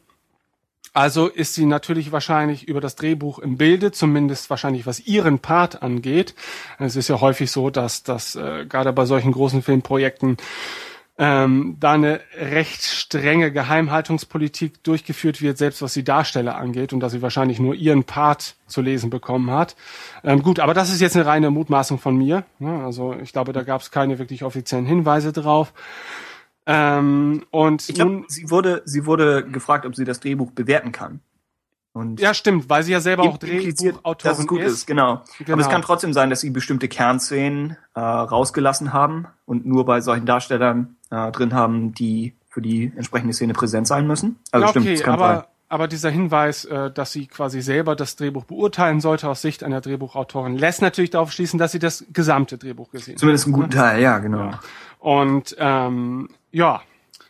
Also 0.95 1.27
ist 1.27 1.53
sie 1.55 1.65
natürlich 1.65 2.13
wahrscheinlich 2.13 2.69
über 2.69 2.79
das 2.79 2.95
Drehbuch 2.95 3.39
im 3.39 3.57
Bilde, 3.57 3.91
zumindest 3.91 4.49
wahrscheinlich 4.49 4.85
was 4.85 5.01
ihren 5.01 5.39
Part 5.39 5.83
angeht. 5.83 6.35
Es 6.79 6.95
ist 6.95 7.09
ja 7.09 7.19
häufig 7.19 7.51
so, 7.51 7.69
dass 7.69 8.03
dass 8.03 8.35
äh, 8.35 8.65
gerade 8.65 8.93
bei 8.93 9.05
solchen 9.05 9.33
großen 9.33 9.61
Filmprojekten 9.61 10.37
ähm, 11.17 11.77
da 11.79 11.93
eine 11.93 12.19
recht 12.37 12.83
strenge 12.83 13.51
Geheimhaltungspolitik 13.51 14.83
durchgeführt 14.83 15.41
wird, 15.41 15.57
selbst 15.57 15.81
was 15.81 15.93
die 15.93 16.03
Darsteller 16.03 16.57
angeht, 16.57 16.91
und 16.91 16.99
dass 16.99 17.13
sie 17.13 17.21
wahrscheinlich 17.21 17.59
nur 17.59 17.73
ihren 17.73 18.03
Part 18.03 18.55
zu 18.67 18.81
lesen 18.81 19.09
bekommen 19.09 19.49
hat. 19.51 19.75
Ähm, 20.23 20.43
gut, 20.43 20.59
aber 20.59 20.73
das 20.73 20.91
ist 20.91 20.99
jetzt 20.99 21.15
eine 21.15 21.25
reine 21.25 21.51
Mutmaßung 21.51 21.99
von 21.99 22.17
mir. 22.17 22.43
Ja, 22.59 22.85
also 22.85 23.13
ich 23.13 23.31
glaube, 23.31 23.53
da 23.53 23.63
gab 23.63 23.81
es 23.81 23.91
keine 23.91 24.19
wirklich 24.19 24.43
offiziellen 24.43 24.85
Hinweise 24.85 25.31
drauf. 25.31 25.73
Ähm, 26.65 27.45
und 27.51 27.97
nun, 27.97 28.25
sie 28.27 28.49
wurde, 28.49 28.81
sie 28.85 29.05
wurde 29.05 29.45
gefragt, 29.45 29.85
ob 29.85 29.95
sie 29.95 30.03
das 30.03 30.19
Drehbuch 30.19 30.51
bewerten 30.51 30.91
kann. 30.91 31.21
Und 31.95 32.19
ja, 32.19 32.33
stimmt, 32.33 32.69
weil 32.69 32.83
sie 32.83 32.91
ja 32.91 32.99
selber 32.99 33.23
auch 33.23 33.37
Drehbuchautorin 33.37 34.17
dass 34.21 34.39
es 34.39 34.47
gut 34.47 34.59
ist. 34.59 34.73
ist, 34.73 34.85
genau. 34.85 35.21
Genau. 35.37 35.53
Aber 35.53 35.61
es 35.61 35.69
kann 35.69 35.81
trotzdem 35.81 36.11
sein, 36.11 36.29
dass 36.29 36.41
sie 36.41 36.49
bestimmte 36.49 36.89
Kernszenen 36.89 37.77
äh, 37.93 38.01
rausgelassen 38.01 38.91
haben 38.91 39.27
und 39.45 39.65
nur 39.65 39.85
bei 39.85 40.01
solchen 40.01 40.25
Darstellern 40.25 40.97
äh, 41.09 41.31
drin 41.31 41.53
haben, 41.53 41.93
die 41.93 42.35
für 42.49 42.61
die 42.61 42.91
entsprechende 42.97 43.33
Szene 43.33 43.53
präsent 43.53 43.87
sein 43.87 44.07
müssen. 44.07 44.39
Also 44.51 44.65
ja, 44.65 44.69
stimmt, 44.71 44.87
okay, 44.87 44.93
es 44.95 45.03
kann 45.03 45.13
aber, 45.13 45.35
sein. 45.35 45.43
aber 45.69 45.87
dieser 45.87 46.09
Hinweis, 46.09 46.65
äh, 46.65 46.91
dass 46.91 47.13
sie 47.13 47.27
quasi 47.27 47.61
selber 47.61 47.95
das 47.95 48.17
Drehbuch 48.17 48.43
beurteilen 48.43 48.99
sollte 48.99 49.29
aus 49.29 49.41
Sicht 49.41 49.63
einer 49.63 49.79
Drehbuchautorin, 49.79 50.57
lässt 50.57 50.81
natürlich 50.81 51.11
darauf 51.11 51.31
schließen, 51.31 51.59
dass 51.59 51.71
sie 51.71 51.79
das 51.79 52.03
gesamte 52.11 52.57
Drehbuch 52.57 52.91
gesehen 52.91 53.13
hat. 53.13 53.19
Zumindest 53.19 53.45
einen 53.45 53.53
guten 53.53 53.71
Teil, 53.71 54.01
ja, 54.01 54.17
genau. 54.19 54.51
Und 54.99 55.55
ähm, 55.59 56.27
ja, 56.51 56.81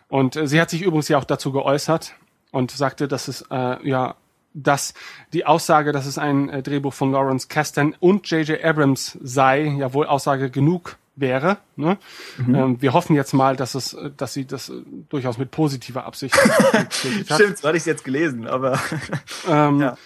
und 0.07 0.35
äh, 0.35 0.47
sie 0.47 0.59
hat 0.59 0.71
sich 0.71 0.81
übrigens 0.81 1.07
ja 1.07 1.19
auch 1.19 1.23
dazu 1.23 1.51
geäußert 1.51 2.15
und 2.49 2.71
sagte, 2.71 3.07
dass 3.07 3.27
es 3.27 3.45
äh, 3.51 3.87
ja 3.87 4.15
dass 4.55 4.93
die 5.33 5.45
Aussage, 5.45 5.91
dass 5.91 6.05
es 6.07 6.17
ein 6.17 6.49
äh, 6.49 6.63
Drehbuch 6.63 6.93
von 6.93 7.11
Lawrence 7.11 7.47
Kasdan 7.47 7.95
und 7.99 8.27
J.J. 8.29 8.63
Abrams 8.63 9.17
sei, 9.21 9.65
ja 9.65 9.93
wohl 9.93 10.07
Aussage 10.07 10.49
genug 10.49 10.97
wäre. 11.17 11.57
Ne? 11.75 11.97
Ähm, 12.39 12.81
wir 12.81 12.93
hoffen 12.93 13.15
jetzt 13.15 13.33
mal, 13.33 13.55
dass 13.55 13.75
es, 13.75 13.93
äh, 13.93 14.11
dass 14.15 14.33
sie 14.33 14.45
das 14.45 14.69
äh, 14.69 14.73
durchaus 15.09 15.37
mit 15.37 15.51
positiver 15.51 16.05
Absicht 16.05 16.35
hat. 16.73 16.93
Stimmt, 16.93 17.57
so 17.57 17.67
hatte 17.67 17.77
ich 17.77 17.81
es 17.83 17.85
jetzt 17.85 18.03
gelesen, 18.03 18.47
aber 18.47 18.79
Ähm, 19.47 19.79
Ja. 19.79 19.97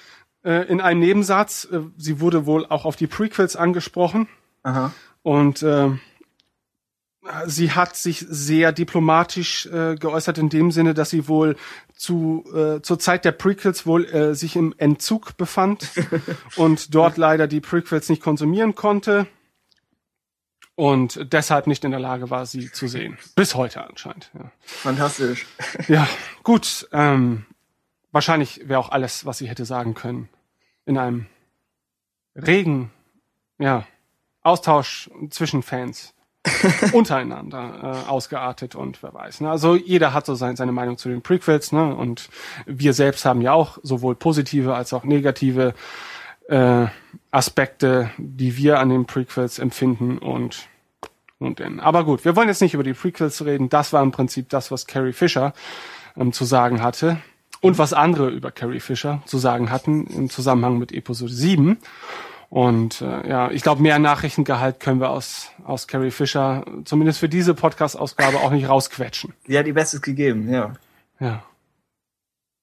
äh, 0.44 0.68
in 0.68 0.82
einem 0.82 1.00
Nebensatz, 1.00 1.68
äh, 1.72 1.80
sie 1.98 2.20
wurde 2.20 2.46
wohl 2.46 2.66
auch 2.68 2.86
auf 2.86 2.96
die 2.96 3.08
Prequels 3.08 3.56
angesprochen 3.56 4.28
aha. 4.64 4.92
und 5.24 5.64
äh, 5.64 5.90
sie 7.46 7.72
hat 7.72 7.96
sich 7.96 8.26
sehr 8.28 8.72
diplomatisch 8.72 9.66
äh, 9.68 9.96
geäußert 9.96 10.38
in 10.38 10.50
dem 10.50 10.72
Sinne, 10.72 10.94
dass 10.94 11.10
sie 11.10 11.28
wohl 11.28 11.56
zu 11.96 12.46
äh, 12.54 12.82
zur 12.82 12.98
Zeit 13.00 13.26
der 13.26 13.34
Prequels 13.34 13.86
wohl 13.86 14.06
äh, 14.06 14.36
sich 14.36 14.56
im 14.56 14.74
Entzug 14.78 15.36
befand 15.38 15.90
und 16.56 16.96
dort 16.96 17.18
leider 17.18 17.48
die 17.48 17.60
Prequels 17.60 18.10
nicht 18.10 18.22
konsumieren 18.22 18.74
konnte 18.76 19.28
und 20.76 21.34
deshalb 21.34 21.68
nicht 21.68 21.84
in 21.84 21.92
der 21.92 22.00
Lage 22.00 22.30
war, 22.30 22.46
sie 22.46 22.72
zu 22.72 22.88
sehen. 22.88 23.18
Bis 23.36 23.54
heute 23.54 23.86
anscheinend. 23.86 24.32
Ja. 24.34 24.52
fantastisch. 24.64 25.46
Ja, 25.90 26.08
gut. 26.44 26.88
Ähm, 26.94 27.46
wahrscheinlich 28.14 28.62
wäre 28.70 28.80
auch 28.80 28.90
alles, 28.90 29.26
was 29.26 29.40
sie 29.40 29.50
hätte 29.50 29.66
sagen 29.66 29.94
können, 29.94 30.30
in 30.86 30.98
einem 30.98 31.26
regen, 32.34 32.92
ja, 33.58 33.86
Austausch 34.42 35.10
zwischen 35.30 35.64
Fans 35.64 36.14
untereinander 36.94 38.04
äh, 38.06 38.10
ausgeartet 38.10 38.76
und 38.76 39.04
wer 39.04 39.14
weiß. 39.14 39.42
Ne? 39.42 39.50
Also 39.50 39.76
jeder 39.76 40.14
hat 40.14 40.26
so 40.26 40.36
sein, 40.36 40.56
seine 40.56 40.72
Meinung 40.72 40.98
zu 40.98 41.10
den 41.10 41.22
Prequels, 41.22 41.72
ne? 41.72 41.94
Und 41.94 42.30
wir 42.66 42.94
selbst 42.94 43.26
haben 43.26 43.42
ja 43.42 43.54
auch 43.54 43.78
sowohl 43.84 44.16
positive 44.16 44.74
als 44.74 44.94
auch 44.94 45.04
negative 45.04 45.74
äh, 46.48 46.86
Aspekte, 47.32 48.12
die 48.18 48.56
wir 48.58 48.80
an 48.80 48.90
den 48.90 49.06
Prequels 49.06 49.60
empfinden 49.60 50.18
und 50.18 50.68
und 51.40 51.60
denn. 51.60 51.80
Aber 51.80 52.04
gut, 52.04 52.26
wir 52.26 52.36
wollen 52.36 52.50
jetzt 52.50 52.62
nicht 52.62 52.74
über 52.74 52.84
die 52.84 52.94
Prequels 52.94 53.44
reden. 53.46 53.70
Das 53.70 53.94
war 53.94 54.04
im 54.04 54.12
Prinzip 54.12 54.50
das, 54.50 54.72
was 54.72 54.88
Carrie 54.88 55.14
Fisher 55.14 55.54
ähm, 56.18 56.34
zu 56.34 56.46
sagen 56.46 56.82
hatte 56.82 57.18
und 57.62 57.78
was 57.78 57.94
andere 57.94 58.30
über 58.30 58.52
Carrie 58.52 58.80
Fisher 58.80 59.22
zu 59.26 59.38
sagen 59.38 59.72
hatten 59.72 60.06
im 60.08 60.30
Zusammenhang 60.30 60.78
mit 60.78 60.92
Episode 60.92 61.34
7. 61.34 61.78
Und 62.50 63.02
äh, 63.02 63.30
ja, 63.30 63.52
ich 63.52 63.62
glaube, 63.62 63.82
mehr 63.82 64.00
Nachrichtengehalt 64.00 64.80
können 64.80 65.00
wir 65.00 65.12
aus, 65.12 65.52
aus 65.64 65.88
Carrie 65.88 66.10
Fisher, 66.10 66.66
zumindest 66.84 67.20
für 67.20 67.30
diese 67.30 67.54
Podcast-Ausgabe, 67.54 68.38
auch 68.38 68.50
nicht 68.50 68.68
rausquetschen. 68.68 69.34
Sie 69.46 69.58
hat 69.58 69.68
ihr 69.68 69.74
Bestes 69.74 70.02
gegeben, 70.02 70.52
ja. 70.52 70.74
Ja. 71.20 71.44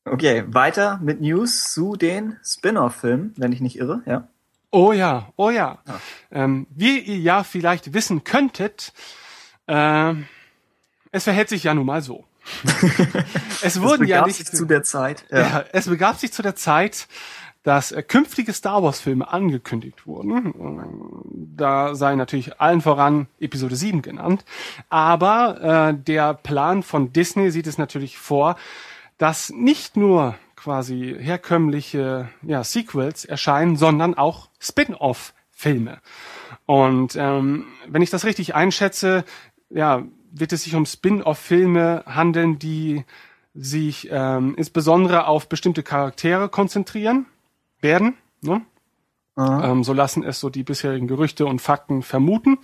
Okay, 0.05 0.45
weiter 0.49 0.99
mit 1.03 1.21
News 1.21 1.73
zu 1.73 1.95
den 1.97 2.37
Spin-off-Filmen, 2.45 3.35
wenn 3.37 3.53
ich 3.53 3.61
nicht 3.61 3.77
irre, 3.77 4.03
ja. 4.07 4.27
Oh 4.73 4.93
ja, 4.93 5.33
oh 5.37 5.51
ja. 5.51 5.79
Ähm, 6.31 6.67
wie 6.71 6.99
ihr 6.99 7.19
ja 7.19 7.45
vielleicht 7.45 7.95
wissen 7.95 8.25
könntet, 8.25 8.93
äh, 9.69 10.15
es 11.13 11.25
verhält 11.25 11.49
sich 11.49 11.65
ja 11.65 11.75
nun 11.75 11.87
mal 11.87 12.03
so. 12.03 12.25
es 13.63 13.81
wurden 13.81 14.07
ja 14.07 14.19
begab 14.19 14.27
nicht 14.27 14.37
sich 14.37 14.47
zu 14.47 14.65
der 14.65 14.83
Zeit. 14.83 15.25
Ja. 15.31 15.65
es 15.73 15.87
begab 15.87 16.19
sich 16.19 16.33
zu 16.33 16.43
der 16.43 16.55
Zeit, 16.55 17.09
dass 17.67 17.91
äh, 17.91 18.01
künftige 18.01 18.53
Star 18.53 18.85
Wars 18.85 19.01
Filme 19.01 19.29
angekündigt 19.29 20.07
wurden. 20.07 20.55
Da 21.57 21.97
sei 21.97 22.15
natürlich 22.15 22.61
allen 22.61 22.81
voran 22.81 23.27
Episode 23.41 23.75
7 23.75 24.03
genannt. 24.03 24.45
Aber 24.89 25.91
äh, 25.91 25.95
der 26.01 26.35
Plan 26.35 26.85
von 26.85 27.13
Disney 27.13 27.51
sieht 27.51 27.67
es 27.67 27.77
natürlich 27.77 28.19
vor, 28.19 28.55
dass 29.19 29.51
nicht 29.51 29.97
nur 29.97 30.37
quasi 30.55 31.17
herkömmliche 31.19 32.29
ja, 32.43 32.63
Sequels 32.63 33.25
erscheinen, 33.25 33.75
sondern 33.75 34.15
auch 34.15 34.49
Spin-off-Filme. 34.61 35.99
Und 36.67 37.17
ähm, 37.17 37.67
wenn 37.89 38.03
ich 38.03 38.11
das 38.11 38.25
richtig 38.25 38.55
einschätze, 38.55 39.25
ja, 39.71 40.05
wird 40.31 40.53
es 40.53 40.63
sich 40.63 40.77
um 40.77 40.87
Spin-off-Filme 40.87 42.05
handeln, 42.07 42.61
die 42.61 43.05
sich 43.55 44.07
ähm, 44.13 44.55
insbesondere 44.57 45.27
auf 45.27 45.49
bestimmte 45.49 45.83
Charaktere 45.83 46.49
konzentrieren 46.49 47.27
werden. 47.87 48.15
Ne? 48.43 48.61
Ähm, 49.39 49.85
so 49.85 49.93
lassen 49.93 50.25
es 50.25 50.41
so 50.41 50.51
die 50.51 50.63
bisherigen 50.65 51.07
Gerüchte 51.09 51.47
und 51.47 51.61
Fakten 51.63 52.03
vermuten. 52.03 52.59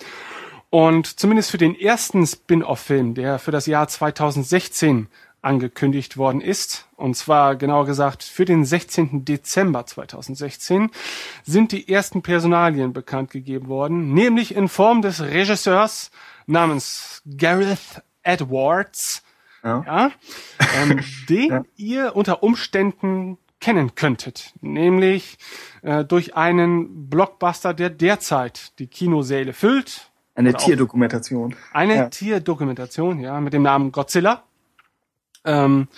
Und 0.71 1.21
zumindest 1.21 1.51
für 1.51 1.59
den 1.59 1.79
ersten 1.79 2.27
Spin-off-Film, 2.27 3.15
der 3.15 3.39
für 3.39 3.51
das 3.51 3.67
Jahr 3.67 3.89
2016 3.89 5.09
angekündigt 5.43 6.17
worden 6.17 6.41
ist, 6.41 6.87
und 6.97 7.17
zwar 7.17 7.57
genauer 7.57 7.85
gesagt 7.85 8.23
für 8.23 8.45
den 8.45 8.65
16. 8.65 9.25
Dezember 9.25 9.85
2016, 9.85 10.91
sind 11.43 11.73
die 11.73 11.89
ersten 11.93 12.23
Personalien 12.23 12.93
bekannt 12.93 13.31
gegeben 13.33 13.69
worden, 13.69 14.15
nämlich 14.15 14.55
in 14.55 14.69
Form 14.69 15.03
des 15.03 15.21
Regisseurs 15.21 16.11
namens 16.47 17.23
Gareth 17.37 18.03
Edwards, 18.23 19.23
Ja. 19.65 19.83
ja, 19.87 20.11
ähm, 20.81 21.01
den 21.29 21.51
Ja. 21.51 21.63
ihr 21.77 22.17
unter 22.17 22.43
Umständen 22.43 23.37
kennen 23.63 23.95
könntet, 23.95 24.53
nämlich 24.61 25.39
äh, 25.81 26.05
durch 26.05 26.37
einen 26.37 27.09
Blockbuster, 27.09 27.73
der 27.73 27.89
derzeit 27.89 28.79
die 28.79 28.89
Kinosäle 28.89 29.55
füllt. 29.55 30.11
Eine 30.35 30.53
Tierdokumentation. 30.55 31.55
Eine 31.73 31.95
Ja. 31.95 32.09
Tierdokumentation, 32.09 33.21
ja, 33.21 33.41
mit 33.41 33.53
dem 33.53 33.63
Namen 33.63 33.93
Godzilla. 33.93 34.43
Ähm, 35.45 35.89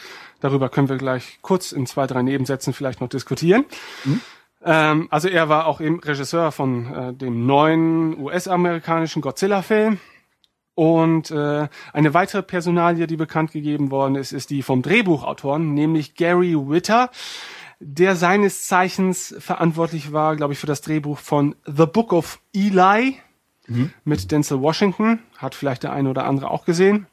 darüber 0.40 0.68
können 0.68 0.88
wir 0.88 0.96
gleich 0.98 1.38
kurz 1.42 1.72
in 1.72 1.86
zwei, 1.86 2.06
drei 2.06 2.22
Nebensätzen 2.22 2.72
vielleicht 2.72 3.00
noch 3.00 3.08
diskutieren. 3.08 3.64
Ähm, 4.62 5.08
also 5.10 5.28
er 5.28 5.48
war 5.48 5.66
auch 5.66 5.80
eben 5.80 6.00
Regisseur 6.00 6.52
von 6.52 6.94
äh, 6.94 7.12
dem 7.14 7.46
neuen 7.46 8.18
US-amerikanischen 8.18 9.22
Godzilla-Film. 9.22 9.98
Und 10.74 11.30
äh, 11.30 11.68
eine 11.92 12.14
weitere 12.14 12.42
Personalie, 12.42 13.06
die 13.06 13.16
bekannt 13.16 13.52
gegeben 13.52 13.90
worden 13.90 14.16
ist, 14.16 14.32
ist 14.32 14.50
die 14.50 14.62
vom 14.62 14.82
Drehbuchautoren, 14.82 15.72
nämlich 15.72 16.14
Gary 16.16 16.54
Witter, 16.56 17.10
der 17.78 18.16
seines 18.16 18.66
Zeichens 18.66 19.34
verantwortlich 19.38 20.12
war, 20.12 20.36
glaube 20.36 20.54
ich, 20.54 20.58
für 20.58 20.66
das 20.66 20.80
Drehbuch 20.80 21.18
von 21.18 21.54
The 21.66 21.86
Book 21.86 22.12
of 22.12 22.40
Eli 22.52 23.18
mit 24.04 24.30
Denzel 24.30 24.60
Washington. 24.60 25.20
Hat 25.38 25.54
vielleicht 25.54 25.82
der 25.82 25.92
eine 25.92 26.10
oder 26.10 26.24
andere 26.26 26.50
auch 26.50 26.64
gesehen. 26.64 27.06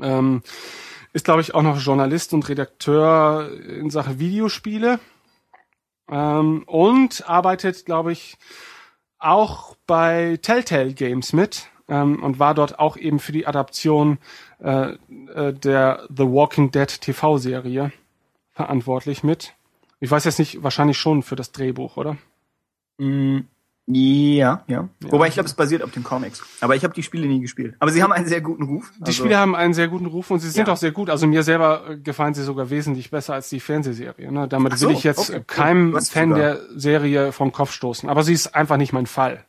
Ähm, 0.00 0.42
ist, 1.12 1.24
glaube 1.24 1.42
ich, 1.42 1.54
auch 1.54 1.62
noch 1.62 1.78
Journalist 1.78 2.32
und 2.32 2.48
Redakteur 2.48 3.50
in 3.68 3.90
Sache 3.90 4.18
Videospiele. 4.18 4.98
Ähm, 6.10 6.64
und 6.66 7.28
arbeitet, 7.28 7.84
glaube 7.84 8.12
ich, 8.12 8.38
auch 9.18 9.76
bei 9.86 10.38
Telltale 10.42 10.94
Games 10.94 11.32
mit 11.32 11.68
ähm, 11.92 12.22
und 12.22 12.38
war 12.38 12.54
dort 12.54 12.78
auch 12.78 12.96
eben 12.96 13.18
für 13.18 13.32
die 13.32 13.46
Adaption 13.46 14.18
äh, 14.62 14.92
äh, 15.34 15.52
der 15.52 16.04
The 16.08 16.24
Walking 16.24 16.70
Dead 16.70 16.88
TV-Serie 17.00 17.92
verantwortlich 18.52 19.22
mit. 19.22 19.52
Ich 20.00 20.10
weiß 20.10 20.24
jetzt 20.24 20.38
nicht, 20.38 20.62
wahrscheinlich 20.62 20.98
schon 20.98 21.22
für 21.22 21.36
das 21.36 21.52
Drehbuch, 21.52 21.96
oder? 21.96 22.16
Mm, 22.98 23.40
Ja, 23.86 24.62
ja. 24.68 24.88
Wobei 25.00 25.26
ich 25.26 25.34
glaube, 25.34 25.48
es 25.48 25.54
basiert 25.54 25.82
auf 25.82 25.90
den 25.90 26.04
Comics. 26.04 26.40
Aber 26.60 26.76
ich 26.76 26.84
habe 26.84 26.94
die 26.94 27.02
Spiele 27.02 27.26
nie 27.26 27.40
gespielt. 27.40 27.74
Aber 27.80 27.90
sie 27.90 28.00
haben 28.02 28.12
einen 28.12 28.26
sehr 28.26 28.40
guten 28.40 28.62
Ruf. 28.62 28.92
Die 28.98 29.00
Also- 29.06 29.12
Spiele 29.24 29.36
haben 29.36 29.56
einen 29.56 29.74
sehr 29.74 29.88
guten 29.88 30.06
Ruf 30.06 30.30
und 30.30 30.38
sie 30.38 30.50
sind 30.50 30.68
Ja. 30.68 30.72
auch 30.72 30.76
sehr 30.76 30.92
gut. 30.92 31.10
Also 31.10 31.26
mir 31.26 31.42
selber 31.42 31.90
äh, 31.90 31.96
gefallen 31.96 32.32
sie 32.34 32.44
sogar 32.44 32.70
wesentlich 32.70 33.10
besser 33.10 33.34
als 33.34 33.48
die 33.48 33.58
Fernsehserie. 33.60 34.30
Ne? 34.30 34.46
Damit 34.48 34.78
so, 34.78 34.88
will 34.88 34.94
ich 34.94 35.02
jetzt 35.04 35.30
okay, 35.30 35.42
keinem 35.46 35.94
cool. 35.94 36.00
Fan 36.00 36.30
der 36.34 36.60
Serie 36.76 37.32
vom 37.32 37.50
Kopf 37.52 37.72
stoßen. 37.72 38.08
Aber 38.08 38.22
sie 38.22 38.32
ist 38.34 38.54
einfach 38.54 38.76
nicht 38.76 38.92
mein 38.92 39.06
Fall. 39.06 39.44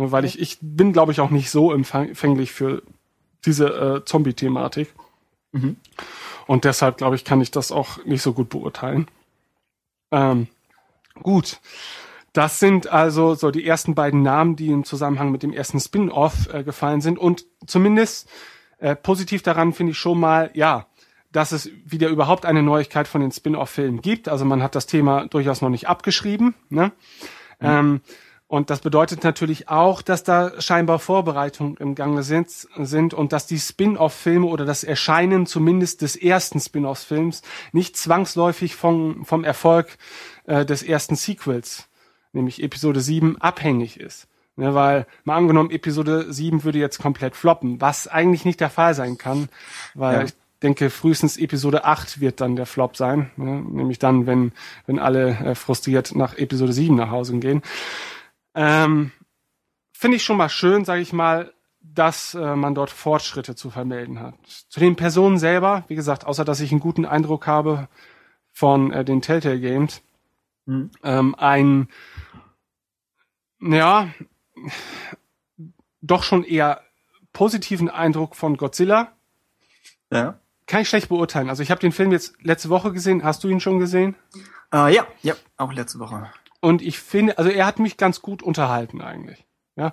Nur 0.00 0.12
Weil 0.12 0.24
ich, 0.24 0.40
ich 0.40 0.56
bin, 0.62 0.94
glaube 0.94 1.12
ich, 1.12 1.20
auch 1.20 1.28
nicht 1.28 1.50
so 1.50 1.72
empfänglich 1.74 2.52
für 2.52 2.82
diese 3.44 3.66
äh, 3.66 4.04
Zombie-Thematik. 4.06 4.94
Mhm. 5.52 5.76
Und 6.46 6.64
deshalb, 6.64 6.96
glaube 6.96 7.16
ich, 7.16 7.24
kann 7.26 7.42
ich 7.42 7.50
das 7.50 7.70
auch 7.70 8.02
nicht 8.06 8.22
so 8.22 8.32
gut 8.32 8.48
beurteilen. 8.48 9.08
Ähm, 10.10 10.46
gut. 11.22 11.60
Das 12.32 12.60
sind 12.60 12.86
also 12.86 13.34
so 13.34 13.50
die 13.50 13.66
ersten 13.66 13.94
beiden 13.94 14.22
Namen, 14.22 14.56
die 14.56 14.68
im 14.68 14.84
Zusammenhang 14.84 15.32
mit 15.32 15.42
dem 15.42 15.52
ersten 15.52 15.78
Spin-off 15.78 16.48
äh, 16.50 16.64
gefallen 16.64 17.02
sind. 17.02 17.18
Und 17.18 17.44
zumindest 17.66 18.26
äh, 18.78 18.96
positiv 18.96 19.42
daran 19.42 19.74
finde 19.74 19.90
ich 19.90 19.98
schon 19.98 20.18
mal, 20.18 20.50
ja, 20.54 20.86
dass 21.30 21.52
es 21.52 21.70
wieder 21.84 22.08
überhaupt 22.08 22.46
eine 22.46 22.62
Neuigkeit 22.62 23.06
von 23.06 23.20
den 23.20 23.32
Spin-off-Filmen 23.32 24.00
gibt. 24.00 24.30
Also 24.30 24.46
man 24.46 24.62
hat 24.62 24.74
das 24.74 24.86
Thema 24.86 25.26
durchaus 25.26 25.60
noch 25.60 25.68
nicht 25.68 25.88
abgeschrieben. 25.88 26.54
Ne? 26.70 26.90
Ähm, 27.60 28.00
und 28.50 28.68
das 28.68 28.80
bedeutet 28.80 29.22
natürlich 29.22 29.68
auch, 29.68 30.02
dass 30.02 30.24
da 30.24 30.60
scheinbar 30.60 30.98
Vorbereitungen 30.98 31.76
im 31.76 31.94
Gange 31.94 32.24
sind, 32.24 32.50
sind 32.50 33.14
und 33.14 33.32
dass 33.32 33.46
die 33.46 33.60
Spin-off-Filme 33.60 34.44
oder 34.44 34.64
das 34.64 34.82
Erscheinen 34.82 35.46
zumindest 35.46 36.02
des 36.02 36.16
ersten 36.16 36.58
Spin-off-Films 36.58 37.42
nicht 37.70 37.96
zwangsläufig 37.96 38.74
vom, 38.74 39.24
vom 39.24 39.44
Erfolg 39.44 39.96
äh, 40.46 40.64
des 40.66 40.82
ersten 40.82 41.14
Sequels, 41.14 41.86
nämlich 42.32 42.60
Episode 42.60 43.00
7, 43.00 43.40
abhängig 43.40 44.00
ist. 44.00 44.26
Ne, 44.56 44.74
weil, 44.74 45.06
mal 45.22 45.36
angenommen, 45.36 45.70
Episode 45.70 46.32
7 46.32 46.64
würde 46.64 46.80
jetzt 46.80 46.98
komplett 46.98 47.36
floppen, 47.36 47.80
was 47.80 48.08
eigentlich 48.08 48.44
nicht 48.44 48.58
der 48.60 48.68
Fall 48.68 48.94
sein 48.94 49.16
kann, 49.16 49.48
weil 49.94 50.16
Ja. 50.16 50.24
ich 50.24 50.32
denke, 50.60 50.90
frühestens 50.90 51.36
Episode 51.36 51.84
8 51.84 52.20
wird 52.20 52.40
dann 52.40 52.56
der 52.56 52.66
Flop 52.66 52.96
sein, 52.96 53.30
ne? 53.36 53.62
nämlich 53.62 54.00
dann, 54.00 54.26
wenn, 54.26 54.50
wenn 54.86 54.98
alle 54.98 55.28
äh, 55.38 55.54
frustriert 55.54 56.16
nach 56.16 56.36
Episode 56.36 56.72
7 56.72 56.96
nach 56.96 57.10
Hause 57.12 57.38
gehen. 57.38 57.62
Ähm, 58.62 59.12
Finde 59.92 60.16
ich 60.16 60.22
schon 60.24 60.36
mal 60.36 60.48
schön, 60.50 60.84
sage 60.84 61.00
ich 61.00 61.12
mal, 61.14 61.52
dass 61.80 62.34
äh, 62.34 62.56
man 62.56 62.74
dort 62.74 62.90
Fortschritte 62.90 63.54
zu 63.54 63.70
vermelden 63.70 64.20
hat. 64.20 64.34
Zu 64.68 64.80
den 64.80 64.96
Personen 64.96 65.38
selber, 65.38 65.84
wie 65.88 65.94
gesagt, 65.94 66.26
außer 66.26 66.44
dass 66.44 66.60
ich 66.60 66.70
einen 66.70 66.80
guten 66.80 67.06
Eindruck 67.06 67.46
habe 67.46 67.88
von 68.52 68.92
äh, 68.92 69.04
den 69.04 69.22
Telltale 69.22 69.60
Games, 69.60 70.02
Mhm. 70.66 70.90
ähm, 71.02 71.34
ein, 71.36 71.88
ja, 73.60 74.08
doch 76.02 76.22
schon 76.22 76.44
eher 76.44 76.82
positiven 77.32 77.88
Eindruck 77.88 78.36
von 78.36 78.56
Godzilla. 78.56 79.12
Ja. 80.12 80.38
Kann 80.66 80.82
ich 80.82 80.88
schlecht 80.88 81.08
beurteilen. 81.08 81.48
Also 81.48 81.62
ich 81.62 81.70
habe 81.70 81.80
den 81.80 81.92
Film 81.92 82.12
jetzt 82.12 82.34
letzte 82.42 82.68
Woche 82.68 82.92
gesehen. 82.92 83.24
Hast 83.24 83.42
du 83.42 83.48
ihn 83.48 83.58
schon 83.60 83.78
gesehen? 83.78 84.16
Äh, 84.72 84.94
ja, 84.94 85.06
ja, 85.22 85.34
auch 85.56 85.72
letzte 85.72 85.98
Woche. 85.98 86.30
Und 86.60 86.82
ich 86.82 86.98
finde, 86.98 87.38
also 87.38 87.50
er 87.50 87.66
hat 87.66 87.78
mich 87.78 87.96
ganz 87.96 88.20
gut 88.22 88.42
unterhalten 88.42 89.00
eigentlich. 89.00 89.46
Ja. 89.76 89.92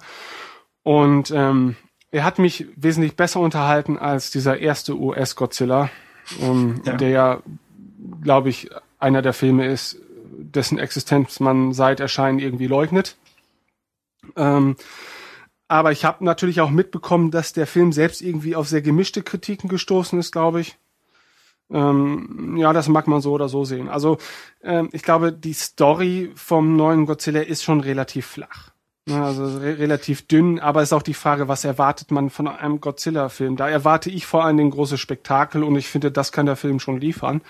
Und 0.83 1.31
ähm, 1.31 1.75
er 2.11 2.23
hat 2.23 2.39
mich 2.39 2.67
wesentlich 2.75 3.15
besser 3.15 3.39
unterhalten 3.39 3.97
als 3.97 4.31
dieser 4.31 4.59
erste 4.59 4.97
US-Godzilla, 4.97 5.89
ähm, 6.41 6.81
Ja. 6.85 6.97
der 6.97 7.09
ja, 7.09 7.41
glaube 8.21 8.49
ich, 8.49 8.69
einer 8.99 9.21
der 9.21 9.33
Filme 9.33 9.65
ist, 9.67 9.97
dessen 10.39 10.79
Existenz 10.79 11.39
man 11.39 11.73
seit 11.73 11.99
Erscheinen 11.99 12.39
irgendwie 12.39 12.67
leugnet. 12.67 13.17
Ähm, 14.35 14.75
aber 15.67 15.91
ich 15.91 16.05
habe 16.05 16.23
natürlich 16.23 16.61
auch 16.61 16.69
mitbekommen, 16.69 17.31
dass 17.31 17.53
der 17.53 17.67
Film 17.67 17.91
selbst 17.91 18.21
irgendwie 18.21 18.55
auf 18.55 18.67
sehr 18.67 18.81
gemischte 18.81 19.21
Kritiken 19.21 19.69
gestoßen 19.69 20.17
ist, 20.19 20.31
glaube 20.31 20.61
ich. 20.61 20.77
Ähm, 21.71 22.55
ja, 22.57 22.71
das 22.73 22.87
mag 22.87 23.07
man 23.07 23.21
so 23.21 23.33
oder 23.33 23.49
so 23.49 23.65
sehen. 23.65 23.89
Also 23.89 24.17
ähm, 24.63 24.89
ich 24.93 25.03
glaube, 25.03 25.33
die 25.33 25.53
Story 25.53 26.31
vom 26.35 26.75
neuen 26.75 27.05
Godzilla 27.05 27.41
ist 27.41 27.63
schon 27.63 27.81
relativ 27.81 28.25
flach. 28.25 28.71
Ja, 29.07 29.25
Also 29.25 29.59
re 29.59 29.77
relativ 29.79 30.27
dünn, 30.27 30.59
aber 30.59 30.81
ist 30.81 30.91
auch 30.91 31.01
die 31.01 31.13
Frage, 31.13 31.47
was 31.47 31.63
erwartet 31.63 32.11
man 32.11 32.29
von 32.29 32.47
einem 32.47 32.81
Godzilla-Film? 32.81 33.55
Da 33.55 33.69
erwarte 33.69 34.09
ich 34.09 34.25
vor 34.25 34.43
allem 34.43 34.57
den 34.57 34.69
große 34.69 34.97
Spektakel 34.97 35.63
und 35.63 35.75
ich 35.77 35.87
finde, 35.87 36.11
das 36.11 36.31
kann 36.33 36.45
der 36.45 36.57
Film 36.57 36.79
schon 36.79 36.99
liefern. 36.99 37.41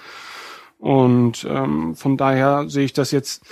Und 0.78 1.46
ähm, 1.50 1.96
von 1.96 2.18
daher 2.18 2.70
sehe 2.70 2.86
ich 2.86 2.94
das 2.94 3.10
jetzt, 3.10 3.44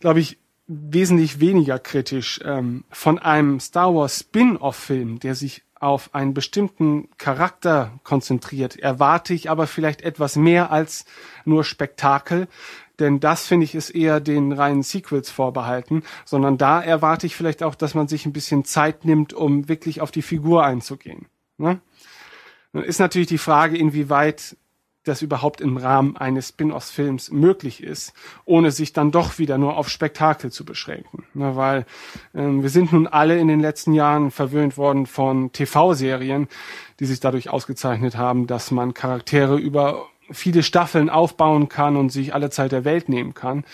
glaube 0.00 0.20
ich, 0.20 0.38
wesentlich 0.66 1.40
weniger 1.40 1.78
kritisch 1.78 2.40
ähm, 2.44 2.84
von 2.90 3.18
einem 3.18 3.60
Star 3.60 3.94
Wars 3.94 4.20
Spin-off-Film, 4.20 5.20
der 5.20 5.34
sich 5.34 5.62
auf 5.80 6.14
einen 6.14 6.34
bestimmten 6.34 7.08
Charakter 7.18 7.92
konzentriert, 8.02 8.76
erwarte 8.76 9.34
ich 9.34 9.50
aber 9.50 9.66
vielleicht 9.66 10.02
etwas 10.02 10.36
mehr 10.36 10.70
als 10.70 11.04
nur 11.44 11.64
Spektakel, 11.64 12.48
denn 12.98 13.20
das 13.20 13.46
finde 13.46 13.64
ich 13.64 13.74
ist 13.74 13.90
eher 13.90 14.20
den 14.20 14.52
reinen 14.52 14.82
Sequels 14.82 15.30
vorbehalten, 15.30 16.02
sondern 16.24 16.56
da 16.56 16.80
erwarte 16.80 17.26
ich 17.26 17.36
vielleicht 17.36 17.62
auch, 17.62 17.74
dass 17.74 17.94
man 17.94 18.08
sich 18.08 18.24
ein 18.24 18.32
bisschen 18.32 18.64
Zeit 18.64 19.04
nimmt, 19.04 19.34
um 19.34 19.68
wirklich 19.68 20.00
auf 20.00 20.10
die 20.10 20.22
Figur 20.22 20.64
einzugehen. 20.64 21.26
Ne? 21.58 21.80
Nun 22.72 22.84
ist 22.84 22.98
natürlich 22.98 23.28
die 23.28 23.38
Frage, 23.38 23.76
inwieweit 23.76 24.56
das 25.06 25.22
überhaupt 25.22 25.60
im 25.60 25.76
Rahmen 25.76 26.16
eines 26.16 26.48
Spin-off-Films 26.48 27.30
möglich 27.30 27.82
ist, 27.82 28.12
ohne 28.44 28.70
sich 28.70 28.92
dann 28.92 29.12
doch 29.12 29.38
wieder 29.38 29.56
nur 29.56 29.76
auf 29.76 29.88
Spektakel 29.88 30.50
zu 30.50 30.64
beschränken. 30.64 31.24
Ne, 31.34 31.56
weil 31.56 31.86
ähm, 32.34 32.62
wir 32.62 32.70
sind 32.70 32.92
nun 32.92 33.06
alle 33.06 33.38
in 33.38 33.48
den 33.48 33.60
letzten 33.60 33.92
Jahren 33.92 34.30
verwöhnt 34.30 34.76
worden 34.76 35.06
von 35.06 35.52
TV-Serien, 35.52 36.48
die 36.98 37.06
sich 37.06 37.20
dadurch 37.20 37.50
ausgezeichnet 37.50 38.16
haben, 38.16 38.46
dass 38.46 38.70
man 38.70 38.94
Charaktere 38.94 39.56
über 39.56 40.06
viele 40.30 40.62
Staffeln 40.62 41.08
aufbauen 41.08 41.68
kann 41.68 41.96
und 41.96 42.10
sich 42.10 42.34
alle 42.34 42.50
Zeit 42.50 42.72
der 42.72 42.84
Welt 42.84 43.08
nehmen 43.08 43.34
kann. 43.34 43.64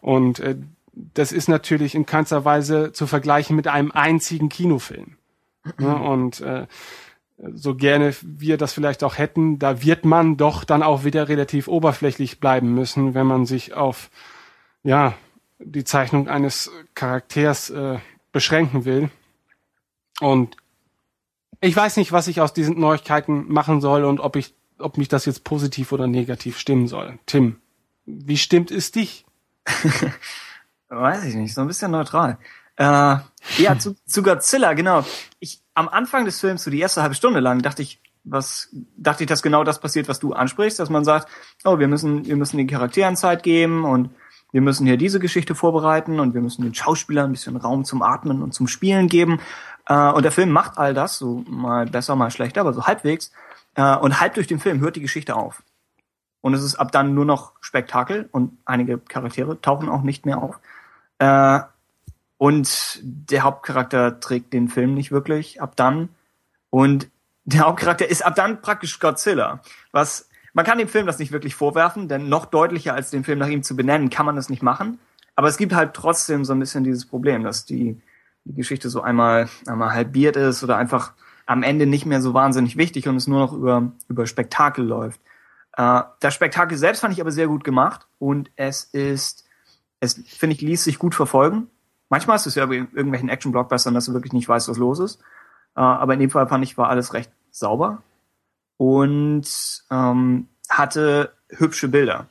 Und 0.00 0.40
äh, 0.40 0.56
das 0.92 1.30
ist 1.30 1.48
natürlich 1.48 1.94
in 1.94 2.04
keinster 2.04 2.44
Weise 2.44 2.92
zu 2.92 3.06
vergleichen 3.06 3.54
mit 3.54 3.68
einem 3.68 3.92
einzigen 3.92 4.48
Kinofilm. 4.48 5.16
Ne, 5.78 5.94
und 5.94 6.40
äh, 6.40 6.66
so 7.54 7.74
gerne 7.74 8.14
wir 8.22 8.56
das 8.56 8.72
vielleicht 8.72 9.02
auch 9.02 9.18
hätten, 9.18 9.58
da 9.58 9.82
wird 9.82 10.04
man 10.04 10.36
doch 10.36 10.64
dann 10.64 10.82
auch 10.82 11.04
wieder 11.04 11.28
relativ 11.28 11.68
oberflächlich 11.68 12.40
bleiben 12.40 12.74
müssen, 12.74 13.14
wenn 13.14 13.26
man 13.26 13.46
sich 13.46 13.74
auf 13.74 14.10
ja 14.82 15.14
die 15.58 15.84
Zeichnung 15.84 16.28
eines 16.28 16.70
Charakters 16.94 17.70
äh, 17.70 17.98
beschränken 18.32 18.84
will. 18.84 19.10
Und 20.20 20.56
ich 21.60 21.76
weiß 21.76 21.96
nicht, 21.96 22.12
was 22.12 22.28
ich 22.28 22.40
aus 22.40 22.52
diesen 22.52 22.78
Neuigkeiten 22.78 23.50
machen 23.52 23.80
soll 23.80 24.04
und 24.04 24.20
ob 24.20 24.36
ich, 24.36 24.54
ob 24.78 24.98
mich 24.98 25.08
das 25.08 25.26
jetzt 25.26 25.44
positiv 25.44 25.92
oder 25.92 26.06
negativ 26.06 26.58
stimmen 26.58 26.88
soll. 26.88 27.18
Tim, 27.26 27.56
wie 28.06 28.38
stimmt 28.38 28.70
es 28.70 28.92
dich? 28.92 29.26
Weiß 30.88 31.24
ich 31.24 31.34
nicht, 31.34 31.54
so 31.54 31.60
ein 31.60 31.66
bisschen 31.68 31.90
neutral. 31.90 32.38
Äh, 32.76 33.18
ja, 33.58 33.78
zu, 33.78 33.94
zu 34.06 34.22
Godzilla, 34.22 34.72
genau. 34.72 35.04
Ich 35.38 35.60
am 35.80 35.88
Anfang 35.88 36.24
des 36.26 36.40
Films, 36.40 36.62
so 36.62 36.70
die 36.70 36.80
erste 36.80 37.02
halbe 37.02 37.14
Stunde 37.14 37.40
lang, 37.40 37.62
dachte 37.62 37.82
ich, 37.82 38.00
was 38.22 38.68
dachte 38.96 39.24
ich, 39.24 39.28
dass 39.28 39.42
genau 39.42 39.64
das 39.64 39.80
passiert, 39.80 40.08
was 40.08 40.20
du 40.20 40.34
ansprichst, 40.34 40.78
dass 40.78 40.90
man 40.90 41.04
sagt, 41.04 41.28
oh, 41.64 41.78
wir 41.78 41.88
müssen, 41.88 42.26
wir 42.26 42.36
müssen 42.36 42.58
den 42.58 42.66
Charakteren 42.66 43.16
Zeit 43.16 43.42
geben 43.42 43.84
und 43.84 44.10
wir 44.52 44.60
müssen 44.60 44.86
hier 44.86 44.98
diese 44.98 45.20
Geschichte 45.20 45.54
vorbereiten 45.54 46.20
und 46.20 46.34
wir 46.34 46.42
müssen 46.42 46.62
den 46.62 46.74
Schauspielern 46.74 47.30
ein 47.30 47.32
bisschen 47.32 47.56
Raum 47.56 47.84
zum 47.84 48.02
Atmen 48.02 48.42
und 48.42 48.52
zum 48.52 48.66
Spielen 48.66 49.08
geben. 49.08 49.40
Äh, 49.86 50.10
und 50.10 50.22
der 50.22 50.32
Film 50.32 50.50
macht 50.50 50.76
all 50.76 50.92
das, 50.92 51.16
so 51.16 51.44
mal 51.48 51.86
besser, 51.86 52.14
mal 52.14 52.30
schlechter, 52.30 52.60
aber 52.60 52.74
so 52.74 52.86
halbwegs. 52.86 53.32
Äh, 53.74 53.96
und 53.96 54.20
halb 54.20 54.34
durch 54.34 54.48
den 54.48 54.60
Film 54.60 54.80
hört 54.80 54.96
die 54.96 55.00
Geschichte 55.00 55.34
auf. 55.34 55.62
Und 56.42 56.54
es 56.54 56.62
ist 56.62 56.74
ab 56.74 56.92
dann 56.92 57.14
nur 57.14 57.24
noch 57.24 57.52
Spektakel 57.60 58.28
und 58.32 58.58
einige 58.64 58.98
Charaktere 58.98 59.60
tauchen 59.60 59.88
auch 59.88 60.02
nicht 60.02 60.26
mehr 60.26 60.42
auf. 60.42 60.58
Äh, 61.18 61.60
und 62.40 63.00
der 63.02 63.42
Hauptcharakter 63.42 64.18
trägt 64.18 64.54
den 64.54 64.68
Film 64.68 64.94
nicht 64.94 65.12
wirklich 65.12 65.60
ab 65.60 65.76
dann. 65.76 66.08
Und 66.70 67.10
der 67.44 67.66
Hauptcharakter 67.66 68.08
ist 68.08 68.24
ab 68.24 68.34
dann 68.34 68.62
praktisch 68.62 68.98
Godzilla. 68.98 69.60
Was 69.92 70.30
man 70.54 70.64
kann 70.64 70.78
dem 70.78 70.88
Film 70.88 71.04
das 71.04 71.18
nicht 71.18 71.32
wirklich 71.32 71.54
vorwerfen, 71.54 72.08
denn 72.08 72.30
noch 72.30 72.46
deutlicher 72.46 72.94
als 72.94 73.10
den 73.10 73.24
Film 73.24 73.40
nach 73.40 73.48
ihm 73.48 73.62
zu 73.62 73.76
benennen, 73.76 74.08
kann 74.08 74.24
man 74.24 74.36
das 74.36 74.48
nicht 74.48 74.62
machen. 74.62 74.98
Aber 75.36 75.48
es 75.48 75.58
gibt 75.58 75.74
halt 75.74 75.92
trotzdem 75.92 76.46
so 76.46 76.54
ein 76.54 76.58
bisschen 76.58 76.82
dieses 76.82 77.04
Problem, 77.04 77.44
dass 77.44 77.66
die, 77.66 78.00
die 78.46 78.54
Geschichte 78.54 78.88
so 78.88 79.02
einmal, 79.02 79.50
einmal 79.66 79.92
halbiert 79.92 80.36
ist 80.36 80.64
oder 80.64 80.78
einfach 80.78 81.12
am 81.44 81.62
Ende 81.62 81.84
nicht 81.84 82.06
mehr 82.06 82.22
so 82.22 82.32
wahnsinnig 82.32 82.78
wichtig 82.78 83.06
und 83.06 83.16
es 83.16 83.26
nur 83.26 83.40
noch 83.40 83.52
über, 83.52 83.92
über 84.08 84.26
Spektakel 84.26 84.86
läuft. 84.86 85.20
Äh, 85.76 86.00
das 86.20 86.32
Spektakel 86.32 86.78
selbst 86.78 87.00
fand 87.00 87.12
ich 87.12 87.20
aber 87.20 87.32
sehr 87.32 87.48
gut 87.48 87.64
gemacht 87.64 88.06
und 88.18 88.50
es 88.56 88.84
ist, 88.84 89.44
es 90.00 90.14
finde 90.14 90.56
ich, 90.56 90.62
ließ 90.62 90.84
sich 90.84 90.98
gut 90.98 91.14
verfolgen. 91.14 91.66
Manchmal 92.10 92.36
ist 92.36 92.46
es 92.46 92.56
ja 92.56 92.66
bei 92.66 92.74
irgendwelchen 92.74 93.30
Action-Blockbustern, 93.30 93.94
dass 93.94 94.04
du 94.04 94.12
wirklich 94.12 94.34
nicht 94.34 94.48
weißt, 94.48 94.68
was 94.68 94.76
los 94.76 94.98
ist. 94.98 95.20
Äh, 95.76 95.80
aber 95.80 96.14
in 96.14 96.20
dem 96.20 96.30
Fall 96.30 96.46
fand 96.48 96.64
ich, 96.64 96.76
war 96.76 96.88
alles 96.90 97.14
recht 97.14 97.30
sauber 97.50 98.02
und 98.76 99.46
ähm, 99.90 100.48
hatte 100.68 101.32
hübsche 101.48 101.88
Bilder. 101.88 102.26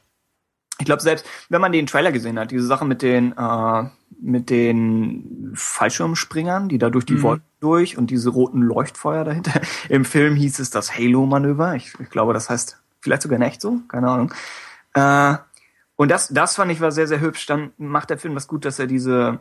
Ich 0.77 0.85
glaube, 0.85 1.01
selbst 1.01 1.25
wenn 1.49 1.61
man 1.61 1.71
den 1.71 1.87
Trailer 1.87 2.11
gesehen 2.11 2.39
hat, 2.39 2.51
diese 2.51 2.65
Sache 2.65 2.85
mit 2.85 3.01
den 3.01 3.35
äh, 3.37 3.89
mit 4.21 4.49
den 4.49 5.51
Fallschirmspringern, 5.53 6.67
die 6.69 6.77
da 6.77 6.89
durch 6.89 7.05
die 7.05 7.13
mhm. 7.13 7.23
Wolken 7.23 7.45
durch 7.59 7.97
und 7.97 8.09
diese 8.09 8.29
roten 8.29 8.61
Leuchtfeuer 8.61 9.23
dahinter. 9.23 9.61
Im 9.89 10.05
Film 10.05 10.35
hieß 10.35 10.59
es 10.59 10.69
das 10.69 10.97
Halo-Manöver. 10.97 11.75
Ich, 11.75 11.93
ich, 11.99 12.09
glaube, 12.09 12.33
das 12.33 12.49
heißt 12.49 12.81
vielleicht 13.01 13.21
sogar 13.21 13.39
nicht 13.39 13.61
so, 13.61 13.79
keine 13.87 14.09
Ahnung. 14.09 14.33
Äh, 14.93 15.35
und 15.95 16.09
das, 16.09 16.29
das 16.29 16.55
fand 16.55 16.71
ich 16.71 16.81
war 16.81 16.91
sehr, 16.91 17.07
sehr 17.07 17.19
hübsch. 17.19 17.45
Dann 17.45 17.71
macht 17.77 18.09
der 18.09 18.17
Film 18.17 18.35
was 18.35 18.47
gut, 18.47 18.65
dass 18.65 18.79
er 18.79 18.87
diese, 18.87 19.39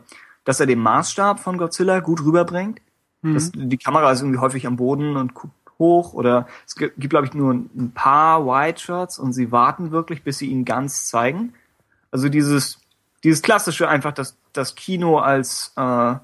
dass 0.49 0.59
er 0.59 0.65
den 0.65 0.79
Maßstab 0.79 1.39
von 1.39 1.59
Godzilla 1.59 1.99
gut 1.99 2.25
rüberbringt. 2.25 2.81
Mhm. 3.21 3.33
Das, 3.35 3.51
die 3.53 3.77
Kamera 3.77 4.11
ist 4.11 4.21
irgendwie 4.21 4.39
häufig 4.39 4.65
am 4.65 4.77
Boden 4.77 5.15
und 5.15 5.35
guckt 5.35 5.53
hoch 5.77 6.13
oder 6.13 6.47
es 6.65 6.73
gibt, 6.73 7.07
glaube 7.07 7.27
ich, 7.27 7.35
nur 7.35 7.53
ein 7.53 7.91
paar 7.93 8.47
Wide 8.47 8.79
Shots 8.79 9.19
und 9.19 9.33
sie 9.33 9.51
warten 9.51 9.91
wirklich, 9.91 10.23
bis 10.23 10.39
sie 10.39 10.47
ihn 10.47 10.65
ganz 10.65 11.05
zeigen. 11.05 11.53
Also 12.09 12.29
dieses, 12.29 12.79
dieses 13.23 13.43
klassische 13.43 13.87
einfach 13.87 14.11
das, 14.11 14.37
das 14.51 14.73
Kino 14.73 15.19
als, 15.19 15.71
äh, 15.75 16.15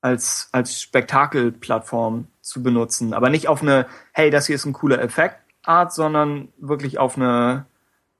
als, 0.00 0.48
als 0.50 0.82
Spektakelplattform 0.82 2.26
zu 2.40 2.60
benutzen, 2.60 3.14
aber 3.14 3.30
nicht 3.30 3.46
auf 3.46 3.62
eine, 3.62 3.86
hey, 4.10 4.30
das 4.30 4.48
hier 4.48 4.56
ist 4.56 4.64
ein 4.64 4.72
cooler 4.72 5.00
Effekt 5.00 5.36
Art, 5.62 5.92
sondern 5.92 6.48
wirklich 6.58 6.98
auf 6.98 7.16
eine, 7.16 7.66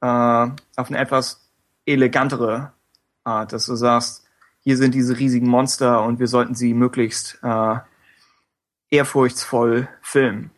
äh, 0.00 0.06
auf 0.06 0.90
eine 0.90 0.98
etwas 0.98 1.40
elegantere 1.86 2.72
Art, 3.24 3.52
dass 3.52 3.66
du 3.66 3.74
sagst, 3.74 4.23
hier 4.64 4.76
sind 4.76 4.94
diese 4.94 5.18
riesigen 5.18 5.46
Monster 5.46 6.02
und 6.02 6.18
wir 6.18 6.26
sollten 6.26 6.54
sie 6.54 6.74
möglichst 6.74 7.38
äh, 7.42 7.76
ehrfurchtsvoll 8.90 9.88
filmen. 10.00 10.50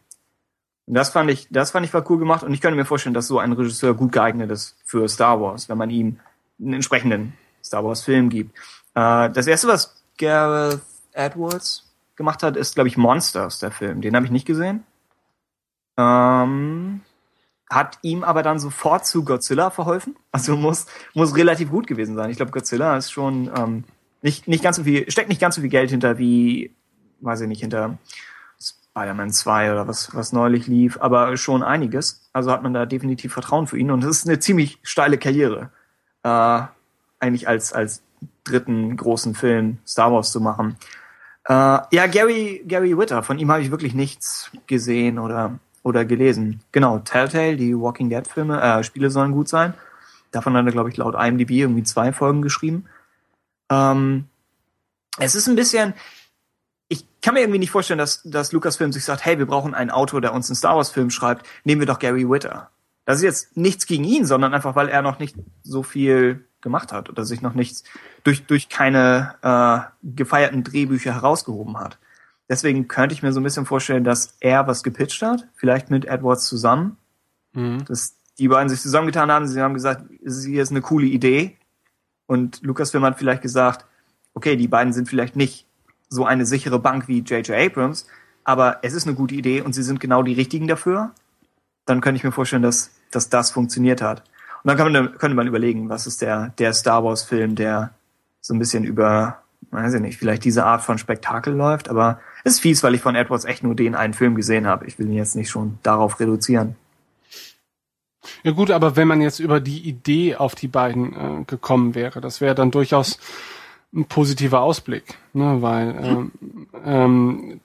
Und 0.86 0.94
das 0.94 1.10
fand 1.10 1.30
ich, 1.30 1.48
das 1.50 1.72
fand 1.72 1.84
ich 1.84 1.92
war 1.92 2.08
cool 2.10 2.18
gemacht 2.18 2.44
und 2.44 2.54
ich 2.54 2.60
könnte 2.60 2.76
mir 2.76 2.84
vorstellen, 2.84 3.14
dass 3.14 3.26
so 3.26 3.40
ein 3.40 3.52
Regisseur 3.52 3.94
gut 3.94 4.12
geeignet 4.12 4.50
ist 4.50 4.76
für 4.84 5.08
Star 5.08 5.40
Wars, 5.40 5.68
wenn 5.68 5.78
man 5.78 5.90
ihm 5.90 6.20
einen 6.60 6.74
entsprechenden 6.74 7.32
Star 7.64 7.84
Wars 7.84 8.04
Film 8.04 8.30
gibt. 8.30 8.56
Äh, 8.94 9.30
das 9.30 9.48
erste, 9.48 9.66
was 9.66 10.02
Gareth 10.16 10.80
Edwards 11.12 11.92
gemacht 12.14 12.44
hat, 12.44 12.56
ist, 12.56 12.76
glaube 12.76 12.88
ich, 12.88 12.96
Monsters, 12.96 13.58
der 13.58 13.72
Film. 13.72 14.00
Den 14.00 14.14
habe 14.14 14.24
ich 14.24 14.32
nicht 14.32 14.46
gesehen. 14.46 14.84
Ähm, 15.98 17.00
hat 17.68 17.98
ihm 18.02 18.22
aber 18.22 18.42
dann 18.42 18.60
sofort 18.60 19.06
zu 19.06 19.24
Godzilla 19.24 19.70
verholfen. 19.70 20.16
Also 20.30 20.56
muss, 20.56 20.86
muss 21.14 21.34
relativ 21.36 21.70
gut 21.70 21.86
gewesen 21.86 22.14
sein. 22.14 22.30
Ich 22.30 22.36
glaube, 22.36 22.52
Godzilla 22.52 22.96
ist 22.96 23.10
schon 23.10 23.50
ähm, 23.56 23.84
nicht, 24.22 24.48
nicht 24.48 24.62
ganz 24.62 24.76
so 24.76 24.84
viel, 24.84 25.10
steckt 25.10 25.28
nicht 25.28 25.40
ganz 25.40 25.54
so 25.54 25.60
viel 25.60 25.70
Geld 25.70 25.90
hinter 25.90 26.18
wie, 26.18 26.74
weiß 27.20 27.42
ich 27.42 27.48
nicht, 27.48 27.60
hinter 27.60 27.98
Spider-Man 28.60 29.30
2 29.30 29.72
oder 29.72 29.88
was, 29.88 30.14
was 30.14 30.32
neulich 30.32 30.66
lief, 30.66 30.98
aber 31.00 31.36
schon 31.36 31.62
einiges. 31.62 32.28
Also 32.32 32.50
hat 32.50 32.62
man 32.62 32.74
da 32.74 32.86
definitiv 32.86 33.32
Vertrauen 33.32 33.66
für 33.66 33.78
ihn 33.78 33.90
und 33.90 34.02
es 34.02 34.18
ist 34.18 34.28
eine 34.28 34.38
ziemlich 34.38 34.78
steile 34.82 35.18
Karriere, 35.18 35.70
äh, 36.22 36.62
eigentlich 37.18 37.48
als, 37.48 37.72
als 37.72 38.02
dritten 38.44 38.96
großen 38.96 39.34
Film 39.34 39.78
Star 39.86 40.12
Wars 40.12 40.32
zu 40.32 40.40
machen. 40.40 40.76
Äh, 41.44 41.52
ja, 41.52 42.06
Gary, 42.10 42.64
Gary 42.66 42.96
Witter, 42.96 43.22
von 43.22 43.38
ihm 43.38 43.50
habe 43.50 43.62
ich 43.62 43.70
wirklich 43.70 43.94
nichts 43.94 44.50
gesehen 44.66 45.18
oder, 45.18 45.58
oder 45.82 46.04
gelesen. 46.04 46.60
Genau, 46.72 46.98
Telltale, 46.98 47.56
die 47.56 47.78
Walking 47.78 48.10
Dead 48.10 48.26
Filme, 48.26 48.60
äh, 48.60 48.82
Spiele 48.82 49.10
sollen 49.10 49.32
gut 49.32 49.48
sein. 49.48 49.74
Davon 50.32 50.56
hat 50.56 50.66
er, 50.66 50.72
glaube 50.72 50.90
ich, 50.90 50.96
laut 50.96 51.14
IMDb 51.14 51.50
irgendwie 51.50 51.84
zwei 51.84 52.12
Folgen 52.12 52.42
geschrieben. 52.42 52.86
Ähm, 53.70 54.26
es 55.18 55.34
ist 55.34 55.48
ein 55.48 55.56
bisschen, 55.56 55.94
kann 57.26 57.34
mir 57.34 57.40
irgendwie 57.40 57.58
nicht 57.58 57.72
vorstellen, 57.72 57.98
dass, 57.98 58.22
dass 58.22 58.52
Lucasfilm 58.52 58.92
sich 58.92 59.04
sagt, 59.04 59.24
hey, 59.24 59.36
wir 59.36 59.46
brauchen 59.46 59.74
einen 59.74 59.90
Autor, 59.90 60.20
der 60.20 60.32
uns 60.32 60.48
einen 60.48 60.54
Star 60.54 60.76
Wars 60.76 60.90
Film 60.90 61.10
schreibt, 61.10 61.44
nehmen 61.64 61.80
wir 61.80 61.86
doch 61.86 61.98
Gary 61.98 62.30
Witter. 62.30 62.70
Das 63.04 63.16
ist 63.16 63.24
jetzt 63.24 63.56
nichts 63.56 63.86
gegen 63.86 64.04
ihn, 64.04 64.24
sondern 64.24 64.54
einfach, 64.54 64.76
weil 64.76 64.88
er 64.88 65.02
noch 65.02 65.18
nicht 65.18 65.34
so 65.64 65.82
viel 65.82 66.44
gemacht 66.60 66.92
hat 66.92 67.10
oder 67.10 67.24
sich 67.24 67.42
noch 67.42 67.54
nichts 67.54 67.82
durch, 68.22 68.46
durch 68.46 68.68
keine 68.68 69.34
äh, 69.42 70.06
gefeierten 70.14 70.62
Drehbücher 70.62 71.14
herausgehoben 71.14 71.78
hat. 71.78 71.98
Deswegen 72.48 72.86
könnte 72.86 73.12
ich 73.12 73.24
mir 73.24 73.32
so 73.32 73.40
ein 73.40 73.42
bisschen 73.42 73.66
vorstellen, 73.66 74.04
dass 74.04 74.36
er 74.38 74.68
was 74.68 74.84
gepitcht 74.84 75.20
hat, 75.22 75.48
vielleicht 75.56 75.90
mit 75.90 76.04
Edwards 76.04 76.46
zusammen, 76.46 76.96
mhm. 77.54 77.84
dass 77.86 78.14
die 78.38 78.46
beiden 78.46 78.68
sich 78.68 78.80
zusammengetan 78.80 79.32
haben, 79.32 79.48
sie 79.48 79.60
haben 79.60 79.74
gesagt, 79.74 80.04
hier 80.20 80.62
ist 80.62 80.70
eine 80.70 80.80
coole 80.80 81.06
Idee 81.06 81.55
und 82.26 82.62
Lucasfilm 82.62 83.04
hat 83.04 83.18
vielleicht 83.18 83.42
gesagt, 83.42 83.86
okay, 84.34 84.56
die 84.56 84.68
beiden 84.68 84.92
sind 84.92 85.08
vielleicht 85.08 85.36
nicht 85.36 85.66
so 86.08 86.24
eine 86.24 86.46
sichere 86.46 86.78
Bank 86.78 87.08
wie 87.08 87.20
J.J. 87.20 87.50
Abrams, 87.50 88.06
aber 88.44 88.78
es 88.82 88.94
ist 88.94 89.06
eine 89.06 89.16
gute 89.16 89.34
Idee 89.34 89.60
und 89.62 89.74
sie 89.74 89.82
sind 89.82 90.00
genau 90.00 90.22
die 90.22 90.34
richtigen 90.34 90.68
dafür, 90.68 91.12
dann 91.84 92.00
könnte 92.00 92.18
ich 92.18 92.24
mir 92.24 92.32
vorstellen, 92.32 92.62
dass, 92.62 92.90
dass 93.10 93.28
das 93.28 93.50
funktioniert 93.50 94.02
hat. 94.02 94.22
Und 94.62 94.68
dann 94.68 94.76
kann 94.76 94.92
man, 94.92 95.18
könnte 95.18 95.36
man 95.36 95.46
überlegen, 95.46 95.88
was 95.88 96.06
ist 96.06 96.22
der, 96.22 96.52
der 96.58 96.72
Star 96.72 97.04
Wars 97.04 97.22
Film, 97.22 97.54
der 97.54 97.92
so 98.40 98.54
ein 98.54 98.58
bisschen 98.58 98.84
über, 98.84 99.42
weiß 99.70 99.94
ich 99.94 100.00
nicht, 100.00 100.18
vielleicht 100.18 100.44
diese 100.44 100.64
Art 100.64 100.82
von 100.82 100.98
Spektakel 100.98 101.54
läuft, 101.54 101.88
aber 101.88 102.20
es 102.44 102.54
ist 102.54 102.60
fies, 102.60 102.82
weil 102.82 102.94
ich 102.94 103.00
von 103.00 103.16
Edwards 103.16 103.44
echt 103.44 103.62
nur 103.62 103.74
den 103.74 103.94
einen 103.94 104.14
Film 104.14 104.34
gesehen 104.34 104.66
habe. 104.66 104.86
Ich 104.86 104.98
will 104.98 105.06
ihn 105.06 105.14
jetzt 105.14 105.36
nicht 105.36 105.50
schon 105.50 105.78
darauf 105.82 106.20
reduzieren. 106.20 106.76
Ja 108.42 108.52
gut, 108.52 108.70
aber 108.70 108.96
wenn 108.96 109.08
man 109.08 109.20
jetzt 109.20 109.40
über 109.40 109.60
die 109.60 109.80
Idee 109.80 110.36
auf 110.36 110.54
die 110.54 110.68
beiden 110.68 111.12
äh, 111.14 111.44
gekommen 111.46 111.94
wäre, 111.94 112.20
das 112.20 112.40
wäre 112.40 112.54
dann 112.54 112.70
durchaus 112.70 113.18
ein 113.94 114.06
positiver 114.06 114.60
Ausblick, 114.60 115.04
ne, 115.32 115.62
weil 115.62 115.96
ähm, 116.02 116.32
ähm, 116.84 117.60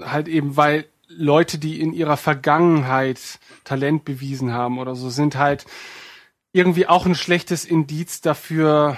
halt 0.00 0.28
eben, 0.28 0.56
weil 0.56 0.86
Leute, 1.08 1.58
die 1.58 1.80
in 1.80 1.92
ihrer 1.92 2.16
Vergangenheit 2.16 3.38
Talent 3.64 4.04
bewiesen 4.04 4.52
haben 4.52 4.78
oder 4.78 4.94
so, 4.94 5.08
sind 5.10 5.36
halt 5.36 5.64
irgendwie 6.52 6.86
auch 6.86 7.06
ein 7.06 7.14
schlechtes 7.14 7.64
Indiz 7.64 8.20
dafür 8.20 8.96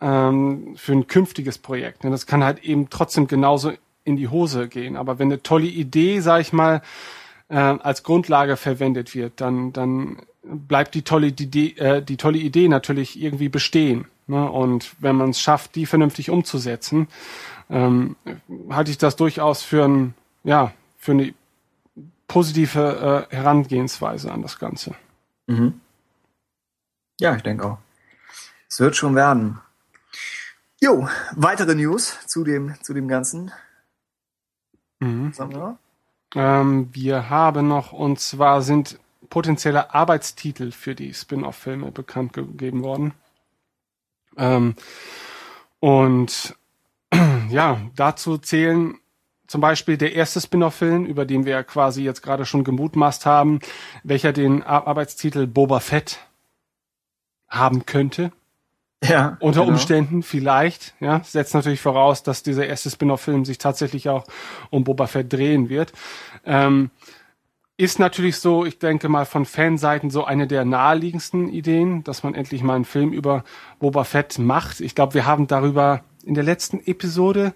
ähm, 0.00 0.74
für 0.76 0.92
ein 0.92 1.06
künftiges 1.06 1.58
Projekt. 1.58 2.04
Ne? 2.04 2.10
Das 2.10 2.26
kann 2.26 2.44
halt 2.44 2.64
eben 2.64 2.90
trotzdem 2.90 3.26
genauso 3.26 3.72
in 4.04 4.16
die 4.16 4.28
Hose 4.28 4.68
gehen. 4.68 4.96
Aber 4.96 5.18
wenn 5.18 5.28
eine 5.28 5.42
tolle 5.42 5.66
Idee, 5.66 6.20
sag 6.20 6.40
ich 6.40 6.52
mal, 6.52 6.82
äh, 7.48 7.56
als 7.56 8.02
Grundlage 8.02 8.56
verwendet 8.56 9.14
wird, 9.14 9.40
dann 9.40 9.72
dann 9.72 10.22
bleibt 10.42 10.94
die 10.94 11.02
tolle 11.02 11.28
Idee, 11.28 11.74
äh, 11.76 12.02
die 12.02 12.16
tolle 12.16 12.38
Idee 12.38 12.68
natürlich 12.68 13.20
irgendwie 13.20 13.48
bestehen. 13.48 14.06
Ne? 14.26 14.50
Und 14.50 14.94
wenn 14.98 15.16
man 15.16 15.30
es 15.30 15.40
schafft, 15.40 15.74
die 15.74 15.86
vernünftig 15.86 16.30
umzusetzen, 16.30 17.08
ähm, 17.70 18.16
halte 18.70 18.90
ich 18.90 18.98
das 18.98 19.16
durchaus 19.16 19.62
für 19.62 19.84
ein, 19.84 20.14
ja, 20.44 20.72
für 20.98 21.12
eine 21.12 21.34
positive 22.28 23.26
äh, 23.30 23.34
Herangehensweise 23.34 24.32
an 24.32 24.42
das 24.42 24.58
Ganze. 24.58 24.94
Mhm. 25.46 25.80
Ja, 27.20 27.36
ich 27.36 27.42
denke 27.42 27.64
auch. 27.64 27.78
Es 28.68 28.80
wird 28.80 28.96
schon 28.96 29.14
werden. 29.14 29.60
Jo, 30.80 31.08
weitere 31.34 31.74
News 31.74 32.18
zu 32.26 32.44
dem, 32.44 32.74
zu 32.82 32.92
dem 32.94 33.08
Ganzen. 33.08 33.52
Mhm. 35.00 35.30
Was 35.30 35.40
haben 35.40 35.54
wir? 35.54 35.78
Ähm, 36.36 36.90
wir 36.92 37.30
haben 37.30 37.66
noch, 37.66 37.92
und 37.92 38.20
zwar 38.20 38.60
sind 38.60 38.98
potenzielle 39.30 39.94
Arbeitstitel 39.94 40.70
für 40.70 40.94
die 40.94 41.14
Spin-off-Filme 41.14 41.90
bekannt 41.90 42.34
gegeben 42.34 42.84
worden. 42.84 43.14
Ähm, 44.36 44.74
und 45.80 46.54
ja, 47.48 47.80
dazu 47.96 48.36
zählen 48.36 48.98
zum 49.46 49.62
Beispiel 49.62 49.96
der 49.96 50.12
erste 50.14 50.40
Spin-off-Film, 50.40 51.06
über 51.06 51.24
den 51.24 51.46
wir 51.46 51.62
quasi 51.64 52.02
jetzt 52.02 52.22
gerade 52.22 52.44
schon 52.44 52.64
gemutmaßt 52.64 53.24
haben, 53.24 53.60
welcher 54.02 54.34
den 54.34 54.62
Arbeitstitel 54.62 55.46
Boba 55.46 55.80
Fett 55.80 56.18
haben 57.48 57.86
könnte. 57.86 58.30
Ja. 59.08 59.36
Unter 59.40 59.60
genau. 59.60 59.72
Umständen 59.72 60.22
vielleicht, 60.22 60.94
ja. 61.00 61.20
Setzt 61.24 61.54
natürlich 61.54 61.80
voraus, 61.80 62.22
dass 62.22 62.42
dieser 62.42 62.66
erste 62.66 62.90
Spin-off-Film 62.90 63.44
sich 63.44 63.58
tatsächlich 63.58 64.08
auch 64.08 64.24
um 64.70 64.84
Boba 64.84 65.06
Fett 65.06 65.32
drehen 65.32 65.68
wird. 65.68 65.92
Ähm, 66.44 66.90
ist 67.78 67.98
natürlich 67.98 68.36
so, 68.38 68.64
ich 68.64 68.78
denke 68.78 69.08
mal 69.08 69.26
von 69.26 69.44
Fanseiten 69.44 70.08
so 70.10 70.24
eine 70.24 70.46
der 70.46 70.64
naheliegendsten 70.64 71.48
Ideen, 71.48 72.02
dass 72.04 72.22
man 72.22 72.34
endlich 72.34 72.62
mal 72.62 72.74
einen 72.74 72.86
Film 72.86 73.12
über 73.12 73.44
Boba 73.78 74.04
Fett 74.04 74.38
macht. 74.38 74.80
Ich 74.80 74.94
glaube, 74.94 75.14
wir 75.14 75.26
haben 75.26 75.46
darüber 75.46 76.02
in 76.24 76.34
der 76.34 76.44
letzten 76.44 76.80
Episode 76.86 77.52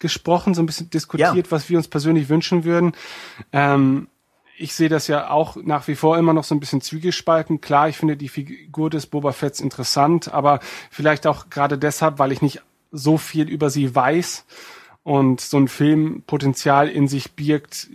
gesprochen, 0.00 0.52
so 0.52 0.62
ein 0.62 0.66
bisschen 0.66 0.90
diskutiert, 0.90 1.34
Ja. 1.34 1.50
was 1.50 1.70
wir 1.70 1.78
uns 1.78 1.88
persönlich 1.88 2.28
wünschen 2.28 2.64
würden. 2.64 2.92
Ähm, 3.52 4.08
ich 4.56 4.74
sehe 4.74 4.88
das 4.88 5.08
ja 5.08 5.30
auch 5.30 5.56
nach 5.56 5.88
wie 5.88 5.94
vor 5.94 6.18
immer 6.18 6.32
noch 6.32 6.44
so 6.44 6.54
ein 6.54 6.60
bisschen 6.60 6.80
zwiegespalten. 6.80 7.60
Klar, 7.60 7.88
ich 7.88 7.96
finde 7.96 8.16
die 8.16 8.28
Figur 8.28 8.90
des 8.90 9.06
Boba 9.06 9.32
Fetts 9.32 9.60
interessant, 9.60 10.32
aber 10.32 10.60
vielleicht 10.90 11.26
auch 11.26 11.50
gerade 11.50 11.78
deshalb, 11.78 12.18
weil 12.18 12.32
ich 12.32 12.42
nicht 12.42 12.62
so 12.92 13.18
viel 13.18 13.48
über 13.48 13.70
sie 13.70 13.94
weiß 13.94 14.46
und 15.02 15.40
so 15.40 15.58
ein 15.58 15.68
Film 15.68 16.22
Potenzial 16.26 16.88
in 16.88 17.08
sich 17.08 17.32
birgt, 17.32 17.88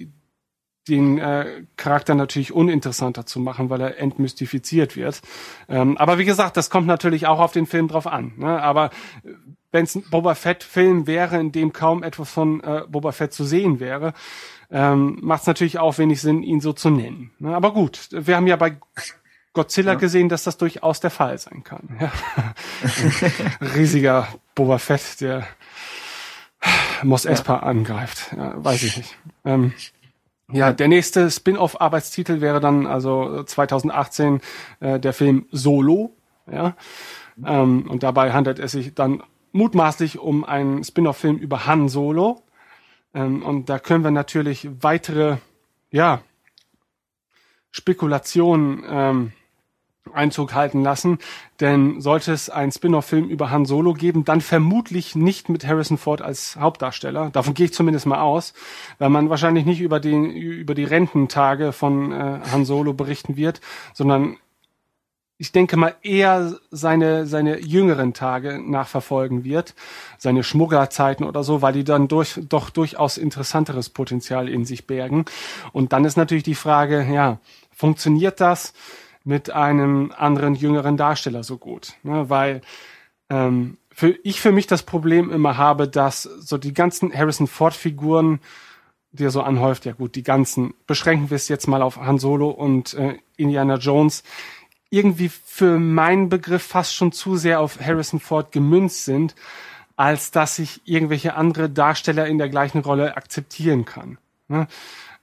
den 0.88 1.20
äh, 1.20 1.64
Charakter 1.78 2.16
natürlich 2.16 2.52
uninteressanter 2.52 3.26
zu 3.26 3.40
machen, 3.40 3.70
weil 3.70 3.82
er 3.82 4.00
entmystifiziert 4.00 4.96
wird. 4.96 5.22
Ähm, 5.68 5.98
aber 5.98 6.18
wie 6.18 6.26
gesagt, 6.26 6.58
das 6.58 6.70
kommt 6.70 6.88
natürlich 6.88 7.28
auch 7.28 7.40
auf 7.40 7.52
den 7.52 7.68
Film 7.68 7.88
drauf 7.88 8.08
an. 8.08 8.34
Ne? 8.38 8.62
Aber 8.62 8.90
wenn 9.72 9.84
es 9.84 9.96
ein 9.96 10.04
Boba 10.10 10.36
Fett-Film 10.36 11.06
wäre, 11.06 11.40
in 11.40 11.52
dem 11.52 11.74
kaum 11.74 12.02
etwas 12.02 12.32
von 12.32 12.62
äh, 12.62 12.84
Boba 12.88 13.12
Fett 13.12 13.34
zu 13.34 13.44
sehen 13.44 13.80
wäre, 13.80 14.14
ähm, 14.72 15.18
macht 15.22 15.42
es 15.42 15.48
natürlich 15.48 15.80
auch 15.80 15.98
wenig 15.98 16.22
Sinn, 16.22 16.44
ihn 16.44 16.62
so 16.62 16.74
zu 16.74 16.90
nennen. 16.90 17.32
Ne? 17.40 17.56
Aber 17.56 17.74
gut, 17.74 18.10
wir 18.12 18.36
haben 18.36 18.48
ja 18.48 18.56
bei 18.56 18.78
Godzilla 19.54 19.96
gesehen, 19.96 20.30
dass 20.30 20.44
das 20.44 20.58
durchaus 20.58 21.00
der 21.00 21.10
Fall 21.10 21.38
sein 21.38 21.64
kann. 21.64 21.98
Ja. 22.00 22.12
Riesiger 23.76 24.28
Boba 24.54 24.78
Fett, 24.78 25.22
der 25.22 25.48
Mos 27.04 27.26
Espa 27.26 27.58
angreift. 27.58 28.34
Ja, 28.36 28.64
weiß 28.64 28.84
ich 28.84 28.98
nicht. 28.98 29.18
Ähm, 29.46 29.74
ja, 30.52 30.72
der 30.72 30.88
nächste 30.88 31.30
Spin-off-Arbeitstitel 31.30 32.42
wäre 32.42 32.60
dann 32.60 32.88
also 32.88 33.44
2018 33.44 34.42
äh, 34.80 35.00
der 35.00 35.14
Film 35.14 35.46
Solo. 35.52 36.16
Ja, 36.52 36.76
ähm, 37.46 37.90
und 37.90 38.04
dabei 38.04 38.34
handelt 38.34 38.60
es 38.60 38.72
sich 38.72 38.94
dann 38.96 39.24
mutmaßlich 39.52 40.20
um 40.20 40.44
einen 40.44 40.84
Spin-off-Film 40.84 41.38
über 41.38 41.66
Han 41.66 41.90
Solo. 41.90 42.42
Ähm, 43.14 43.44
und 43.44 43.70
da 43.70 43.80
können 43.80 44.04
wir 44.04 44.12
natürlich 44.12 44.68
weitere, 44.82 45.38
ja, 45.92 46.22
Spekulationen 47.72 48.84
ähm, 48.88 49.32
Einzug 50.14 50.54
halten 50.54 50.82
lassen, 50.82 51.20
denn 51.60 52.02
sollte 52.02 52.32
es 52.32 52.50
einen 52.50 52.72
Spin-off-Film 52.72 53.30
über 53.30 53.52
Han 53.52 53.66
Solo 53.66 53.94
geben, 53.94 54.26
dann 54.26 54.42
vermutlich 54.42 55.16
nicht 55.16 55.50
mit 55.50 55.66
Harrison 55.68 55.98
Ford 55.98 56.22
als 56.22 56.56
Hauptdarsteller. 56.56 57.30
Davon 57.30 57.54
gehe 57.54 57.66
ich 57.66 57.74
zumindest 57.74 58.06
mal 58.06 58.22
aus, 58.22 58.54
weil 58.98 59.10
man 59.10 59.30
wahrscheinlich 59.30 59.66
nicht 59.66 59.82
über 59.82 60.00
die 60.00 60.10
über 60.10 60.76
die 60.76 60.84
Rententage 60.84 61.72
von 61.72 62.12
äh, 62.12 62.40
Han 62.52 62.66
Solo 62.66 62.94
berichten 62.94 63.36
wird, 63.36 63.62
sondern 63.94 64.38
ich 65.40 65.52
denke 65.52 65.78
mal 65.78 65.96
eher 66.04 66.54
seine 66.70 67.26
seine 67.26 67.60
jüngeren 67.60 68.14
Tage 68.14 68.62
nachverfolgen 68.62 69.44
wird, 69.44 69.74
seine 70.20 70.44
Schmugglerzeiten 70.44 71.26
oder 71.26 71.44
so, 71.44 71.64
weil 71.64 71.74
die 71.74 71.84
dann 71.84 72.08
durch 72.08 72.40
doch 72.48 72.70
durchaus 72.70 73.18
interessanteres 73.18 73.90
Potenzial 73.90 74.48
in 74.48 74.66
sich 74.66 74.86
bergen. 74.86 75.26
Und 75.72 75.94
dann 75.94 76.06
ist 76.06 76.18
natürlich 76.18 76.44
die 76.44 76.56
Frage, 76.56 77.08
ja, 77.12 77.40
funktioniert 77.72 78.40
das? 78.40 78.74
mit 79.24 79.52
einem 79.52 80.12
anderen 80.18 80.56
jüngeren 80.56 80.98
Darsteller 80.98 81.44
so 81.44 81.58
gut, 81.58 81.94
ne? 82.04 82.30
weil 82.30 82.62
ähm, 83.30 83.78
für 83.92 84.18
ich 84.24 84.42
für 84.42 84.52
mich 84.52 84.66
das 84.66 84.84
Problem 84.84 85.30
immer 85.30 85.58
habe, 85.58 85.88
dass 85.88 86.24
so 86.24 86.58
die 86.58 86.74
ganzen 86.74 87.14
Harrison 87.14 87.48
Ford 87.48 87.74
Figuren, 87.74 88.40
die 89.12 89.26
er 89.26 89.32
so 89.32 89.42
anhäuft, 89.42 89.86
ja 89.86 89.92
gut, 89.92 90.16
die 90.16 90.24
ganzen 90.24 90.74
beschränken 90.88 91.30
wir 91.30 91.36
es 91.36 91.48
jetzt 91.48 91.68
mal 91.68 91.82
auf 91.82 91.98
Han 91.98 92.18
Solo 92.18 92.50
und 92.50 92.94
äh, 92.94 93.18
Indiana 93.38 93.76
Jones, 93.76 94.24
irgendwie 94.90 95.30
für 95.30 95.80
meinen 95.80 96.30
Begriff 96.30 96.64
fast 96.64 96.96
schon 96.96 97.12
zu 97.12 97.38
sehr 97.38 97.60
auf 97.60 97.80
Harrison 97.80 98.20
Ford 98.20 98.52
gemünzt 98.52 99.06
sind, 99.06 99.36
als 99.96 100.32
dass 100.32 100.60
ich 100.60 100.82
irgendwelche 100.86 101.36
andere 101.36 101.70
Darsteller 101.70 102.26
in 102.28 102.38
der 102.38 102.50
gleichen 102.50 102.80
Rolle 102.80 103.18
akzeptieren 103.18 103.86
kann. 103.86 104.18
Ne? 104.48 104.68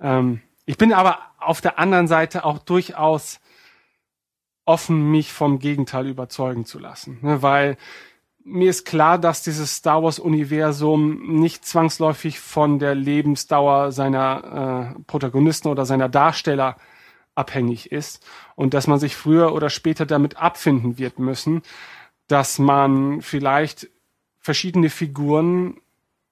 Ähm, 0.01 0.43
ich 0.67 0.77
bin 0.77 0.93
aber 0.93 1.19
auf 1.39 1.61
der 1.61 1.79
anderen 1.79 2.09
Seite 2.09 2.45
auch 2.45 2.59
durchaus 2.59 3.41
offen, 4.65 5.11
mich 5.11 5.33
vom 5.33 5.59
Gegenteil 5.59 6.07
überzeugen 6.07 6.65
zu 6.65 6.79
lassen. 6.79 7.19
Ne? 7.23 7.43
Weil 7.43 7.77
mir 8.45 8.71
ist 8.71 8.85
klar, 8.85 9.19
dass 9.19 9.43
dieses 9.43 9.77
Star 9.77 10.03
Wars-Universum 10.03 11.41
nicht 11.41 11.65
zwangsläufig 11.65 12.39
von 12.39 12.79
der 12.79 12.95
Lebensdauer 12.95 13.91
seiner 13.93 14.95
äh, 14.97 15.03
Protagonisten 15.07 15.69
oder 15.69 15.85
seiner 15.85 16.09
Darsteller 16.09 16.77
abhängig 17.37 17.93
ist 17.93 18.25
und 18.55 18.75
dass 18.75 18.87
man 18.87 18.99
sich 18.99 19.17
früher 19.17 19.55
oder 19.55 19.71
später 19.71 20.07
damit 20.07 20.37
abfinden 20.37 20.99
wird 20.99 21.19
müssen, 21.19 21.63
dass 22.27 22.59
man 22.59 23.23
vielleicht 23.23 23.89
verschiedene 24.39 24.91
Figuren 24.91 25.81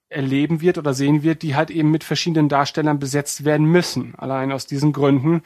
erleben 0.08 0.60
wird 0.60 0.78
oder 0.78 0.94
sehen 0.94 1.22
wird, 1.22 1.42
die 1.42 1.56
halt 1.56 1.70
eben 1.70 1.90
mit 1.90 2.04
verschiedenen 2.04 2.48
Darstellern 2.48 2.98
besetzt 2.98 3.44
werden 3.44 3.66
müssen. 3.66 4.14
Allein 4.16 4.52
aus 4.52 4.66
diesen 4.66 4.92
Gründen, 4.92 5.42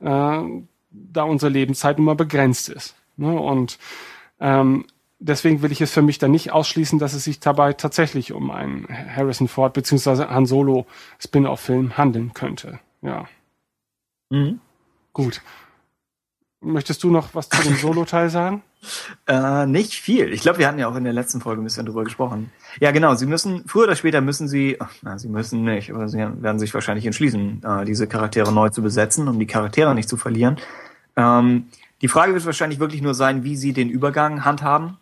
äh, 0.00 0.42
da 0.90 1.22
unsere 1.22 1.52
Lebenszeit 1.52 1.98
nun 1.98 2.06
mal 2.06 2.14
begrenzt 2.14 2.68
ist. 2.68 2.94
Ne? 3.16 3.38
Und 3.38 3.78
ähm, 4.40 4.86
deswegen 5.18 5.60
will 5.60 5.72
ich 5.72 5.80
es 5.80 5.92
für 5.92 6.02
mich 6.02 6.18
dann 6.18 6.30
nicht 6.30 6.52
ausschließen, 6.52 6.98
dass 6.98 7.12
es 7.12 7.24
sich 7.24 7.40
dabei 7.40 7.74
tatsächlich 7.74 8.32
um 8.32 8.50
einen 8.50 8.86
Harrison 8.88 9.48
Ford 9.48 9.74
bzw. 9.74 10.26
Han 10.26 10.46
Solo 10.46 10.86
Spin-off-Film 11.18 11.98
handeln 11.98 12.32
könnte. 12.32 12.80
Ja, 13.02 13.26
Mhm. 14.30 14.60
Gut. 15.16 15.40
Möchtest 16.60 17.02
du 17.02 17.10
noch 17.10 17.34
was 17.34 17.48
zu 17.48 17.62
dem 17.62 17.74
Solo-Teil 17.84 18.28
sagen? 18.28 18.62
Äh, 19.26 19.64
nicht 19.64 19.94
viel. 19.94 20.30
Ich 20.32 20.42
glaube, 20.42 20.58
wir 20.58 20.68
hatten 20.68 20.78
ja 20.78 20.88
auch 20.88 20.94
in 20.94 21.04
der 21.04 21.14
letzten 21.14 21.40
Folge 21.40 21.62
ein 21.62 21.64
bisschen 21.64 21.86
drüber 21.86 22.04
gesprochen. 22.04 22.52
Ja, 22.80 22.90
genau. 22.90 23.14
Sie 23.14 23.24
müssen, 23.24 23.66
früher 23.66 23.84
oder 23.84 23.96
später 23.96 24.20
müssen 24.20 24.46
sie, 24.46 24.76
ach, 24.78 24.90
na, 25.00 25.18
sie 25.18 25.28
müssen 25.28 25.64
nicht, 25.64 25.90
aber 25.90 26.08
sie 26.08 26.18
werden 26.18 26.58
sich 26.58 26.74
wahrscheinlich 26.74 27.06
entschließen, 27.06 27.62
äh, 27.64 27.84
diese 27.86 28.06
Charaktere 28.06 28.52
neu 28.52 28.68
zu 28.68 28.82
besetzen, 28.82 29.26
um 29.26 29.38
die 29.38 29.46
Charaktere 29.46 29.94
nicht 29.94 30.08
zu 30.08 30.18
verlieren. 30.18 30.58
Ähm, 31.16 31.68
die 32.02 32.08
Frage 32.08 32.34
wird 32.34 32.44
wahrscheinlich 32.44 32.78
wirklich 32.78 33.00
nur 33.00 33.14
sein, 33.14 33.42
wie 33.42 33.56
sie 33.56 33.72
den 33.72 33.88
Übergang 33.88 34.44
handhaben 34.44 34.98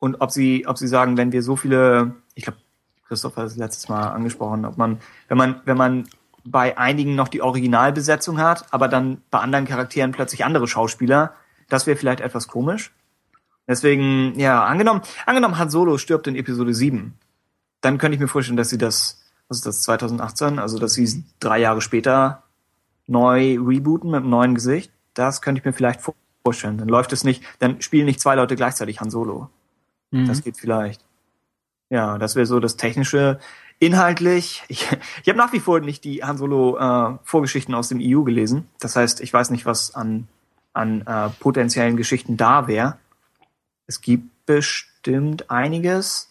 und 0.00 0.20
ob 0.20 0.32
sie, 0.32 0.66
ob 0.66 0.78
sie 0.78 0.88
sagen, 0.88 1.16
wenn 1.16 1.30
wir 1.30 1.42
so 1.42 1.54
viele, 1.54 2.16
ich 2.34 2.42
glaube, 2.42 2.58
Christoph 3.06 3.36
hat 3.36 3.46
es 3.46 3.56
letztes 3.56 3.88
Mal 3.88 4.08
angesprochen, 4.08 4.64
ob 4.64 4.76
man, 4.78 4.98
wenn 5.28 5.38
man, 5.38 5.60
wenn 5.64 5.76
man 5.76 6.08
bei 6.44 6.76
einigen 6.78 7.14
noch 7.14 7.28
die 7.28 7.42
Originalbesetzung 7.42 8.38
hat, 8.38 8.66
aber 8.72 8.88
dann 8.88 9.22
bei 9.30 9.38
anderen 9.38 9.66
Charakteren 9.66 10.12
plötzlich 10.12 10.44
andere 10.44 10.68
Schauspieler, 10.68 11.34
das 11.68 11.86
wäre 11.86 11.96
vielleicht 11.96 12.20
etwas 12.20 12.48
komisch. 12.48 12.92
Deswegen, 13.66 14.38
ja, 14.38 14.64
angenommen, 14.64 15.00
angenommen 15.24 15.58
Han 15.58 15.70
Solo 15.70 15.96
stirbt 15.96 16.26
in 16.26 16.36
Episode 16.36 16.74
7, 16.74 17.14
dann 17.80 17.98
könnte 17.98 18.14
ich 18.14 18.20
mir 18.20 18.28
vorstellen, 18.28 18.58
dass 18.58 18.68
sie 18.68 18.78
das, 18.78 19.24
was 19.48 19.58
ist 19.58 19.66
das, 19.66 19.82
2018, 19.82 20.58
also 20.58 20.78
dass 20.78 20.94
sie 20.94 21.24
drei 21.40 21.60
Jahre 21.60 21.80
später 21.80 22.42
neu 23.06 23.58
rebooten 23.58 24.10
mit 24.10 24.20
einem 24.20 24.30
neuen 24.30 24.54
Gesicht. 24.54 24.92
Das 25.14 25.42
könnte 25.42 25.60
ich 25.60 25.64
mir 25.64 25.72
vielleicht 25.72 26.00
vorstellen. 26.44 26.78
Dann 26.78 26.88
läuft 26.88 27.12
es 27.12 27.24
nicht, 27.24 27.42
dann 27.58 27.80
spielen 27.80 28.06
nicht 28.06 28.20
zwei 28.20 28.34
Leute 28.34 28.56
gleichzeitig 28.56 29.00
Han 29.00 29.10
Solo. 29.10 29.48
Das 30.10 30.42
geht 30.44 30.56
vielleicht. 30.56 31.04
Ja, 31.90 32.18
das 32.18 32.36
wäre 32.36 32.46
so 32.46 32.60
das 32.60 32.76
technische. 32.76 33.40
Inhaltlich, 33.84 34.62
ich, 34.68 34.88
ich 35.22 35.28
habe 35.28 35.38
nach 35.38 35.52
wie 35.52 35.60
vor 35.60 35.80
nicht 35.80 36.04
die 36.04 36.22
Han 36.22 36.38
Solo 36.38 36.78
äh, 36.78 37.18
Vorgeschichten 37.24 37.74
aus 37.74 37.88
dem 37.88 38.00
EU 38.00 38.22
gelesen. 38.22 38.68
Das 38.80 38.96
heißt, 38.96 39.20
ich 39.20 39.32
weiß 39.32 39.50
nicht, 39.50 39.66
was 39.66 39.94
an, 39.94 40.28
an 40.72 41.02
äh, 41.02 41.30
potenziellen 41.40 41.96
Geschichten 41.96 42.36
da 42.36 42.66
wäre. 42.66 42.98
Es 43.86 44.00
gibt 44.00 44.46
bestimmt 44.46 45.50
einiges. 45.50 46.30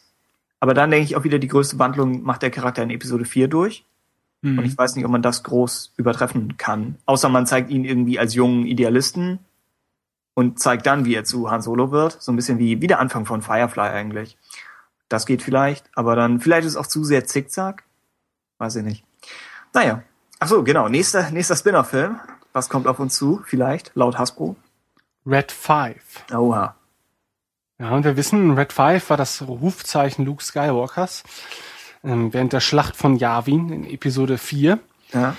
Aber 0.59 0.73
dann 0.73 0.91
denke 0.91 1.05
ich 1.05 1.15
auch 1.15 1.23
wieder, 1.23 1.39
die 1.39 1.47
größte 1.47 1.77
Wandlung 1.77 2.23
macht 2.23 2.41
der 2.41 2.51
Charakter 2.51 2.83
in 2.83 2.89
Episode 2.89 3.25
4 3.25 3.47
durch. 3.47 3.85
Und 4.43 4.65
ich 4.65 4.77
weiß 4.77 4.95
nicht, 4.95 5.05
ob 5.05 5.11
man 5.11 5.21
das 5.21 5.43
groß 5.43 5.93
übertreffen 5.95 6.57
kann. 6.57 6.97
Außer 7.05 7.29
man 7.29 7.45
zeigt 7.45 7.69
ihn 7.69 7.85
irgendwie 7.85 8.19
als 8.19 8.33
jungen 8.33 8.65
Idealisten 8.65 9.39
und 10.33 10.59
zeigt 10.59 10.85
dann, 10.85 11.05
wie 11.05 11.15
er 11.15 11.23
zu 11.23 11.49
Han 11.49 11.61
Solo 11.61 11.91
wird. 11.91 12.21
So 12.21 12.31
ein 12.33 12.35
bisschen 12.35 12.59
wie, 12.59 12.81
wie 12.81 12.87
der 12.87 12.99
Anfang 12.99 13.25
von 13.25 13.41
Firefly 13.41 13.89
eigentlich. 13.89 14.37
Das 15.13 15.27
geht 15.27 15.43
vielleicht, 15.43 15.85
aber 15.93 16.15
dann 16.15 16.39
vielleicht 16.39 16.65
ist 16.65 16.71
es 16.71 16.75
auch 16.75 16.87
zu 16.87 17.03
sehr 17.03 17.23
Zickzack. 17.23 17.83
Weiß 18.57 18.77
ich 18.77 18.83
nicht. 18.83 19.03
Naja. 19.71 20.01
Ach 20.39 20.47
so, 20.47 20.63
genau. 20.63 20.89
Nächster, 20.89 21.29
nächster 21.29 21.55
Spin-off-Film. 21.55 22.19
Was 22.51 22.67
kommt 22.67 22.87
auf 22.87 22.97
uns 22.97 23.13
zu? 23.13 23.43
Vielleicht, 23.45 23.91
laut 23.93 24.17
Hasbro. 24.17 24.55
Red 25.23 25.51
5. 25.51 25.97
Oha. 26.33 26.75
Ja, 27.77 27.91
und 27.91 28.05
wir 28.05 28.17
wissen, 28.17 28.57
Red 28.57 28.73
5 28.73 29.07
war 29.11 29.17
das 29.17 29.43
Rufzeichen 29.43 30.25
Luke 30.25 30.43
Skywalkers 30.43 31.21
ähm, 32.03 32.33
während 32.33 32.51
der 32.51 32.59
Schlacht 32.59 32.95
von 32.95 33.15
Yavin 33.15 33.69
in 33.69 33.85
Episode 33.85 34.39
4. 34.39 34.79
Ja. 35.13 35.35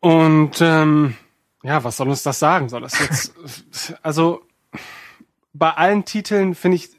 Und 0.00 0.62
ähm, 0.62 1.18
ja, 1.62 1.84
was 1.84 1.98
soll 1.98 2.08
uns 2.08 2.22
das 2.22 2.38
sagen? 2.38 2.70
Soll 2.70 2.80
das 2.80 2.98
jetzt, 2.98 3.34
also 4.02 4.40
bei 5.52 5.72
allen 5.72 6.06
Titeln 6.06 6.54
finde 6.54 6.76
ich 6.76 6.96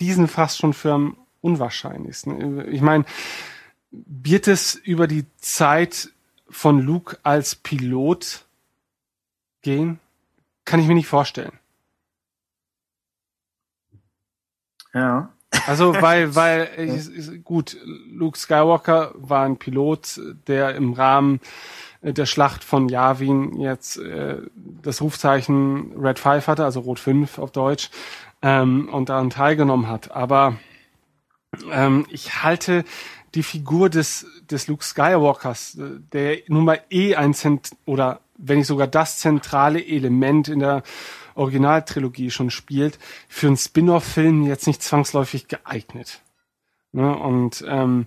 diesen 0.00 0.28
fast 0.28 0.58
schon 0.58 0.72
für 0.72 0.92
am 0.92 1.16
unwahrscheinlichsten. 1.40 2.72
Ich 2.72 2.80
meine, 2.80 3.04
wird 3.90 4.48
es 4.48 4.74
über 4.74 5.06
die 5.06 5.24
Zeit 5.38 6.10
von 6.50 6.80
Luke 6.80 7.18
als 7.22 7.54
Pilot 7.54 8.44
gehen? 9.62 9.98
Kann 10.64 10.80
ich 10.80 10.86
mir 10.86 10.94
nicht 10.94 11.08
vorstellen. 11.08 11.58
Ja. 14.92 15.32
Also 15.66 15.94
weil, 16.00 16.34
weil 16.34 16.68
ich, 16.76 17.44
gut, 17.44 17.76
Luke 18.10 18.38
Skywalker 18.38 19.12
war 19.14 19.44
ein 19.44 19.58
Pilot, 19.58 20.20
der 20.46 20.74
im 20.74 20.92
Rahmen 20.92 21.40
der 22.02 22.26
Schlacht 22.26 22.62
von 22.62 22.88
Yavin 22.88 23.58
jetzt 23.58 23.98
äh, 23.98 24.42
das 24.54 25.00
Rufzeichen 25.00 25.92
Red 25.98 26.18
5 26.18 26.46
hatte, 26.46 26.64
also 26.64 26.80
Rot 26.80 27.00
5 27.00 27.38
auf 27.38 27.50
Deutsch, 27.50 27.90
ähm, 28.42 28.88
und 28.88 29.08
daran 29.08 29.30
teilgenommen 29.30 29.88
hat. 29.88 30.10
Aber 30.10 30.56
ähm, 31.70 32.06
ich 32.10 32.42
halte 32.42 32.84
die 33.34 33.42
Figur 33.42 33.90
des, 33.90 34.26
des 34.50 34.68
Luke 34.68 34.84
Skywalkers, 34.84 35.76
äh, 35.76 36.00
der 36.12 36.38
nun 36.48 36.64
mal 36.64 36.80
eh 36.90 37.14
ein 37.14 37.34
Zent 37.34 37.70
oder 37.84 38.20
wenn 38.36 38.58
nicht 38.58 38.66
sogar 38.66 38.86
das 38.86 39.18
zentrale 39.18 39.84
Element 39.84 40.48
in 40.48 40.60
der 40.60 40.82
Originaltrilogie 41.34 42.30
schon 42.30 42.50
spielt, 42.50 42.98
für 43.28 43.48
einen 43.48 43.56
Spin-off-Film 43.56 44.46
jetzt 44.46 44.66
nicht 44.66 44.82
zwangsläufig 44.82 45.48
geeignet. 45.48 46.22
Ne? 46.92 47.16
Und 47.16 47.64
ähm, 47.66 48.06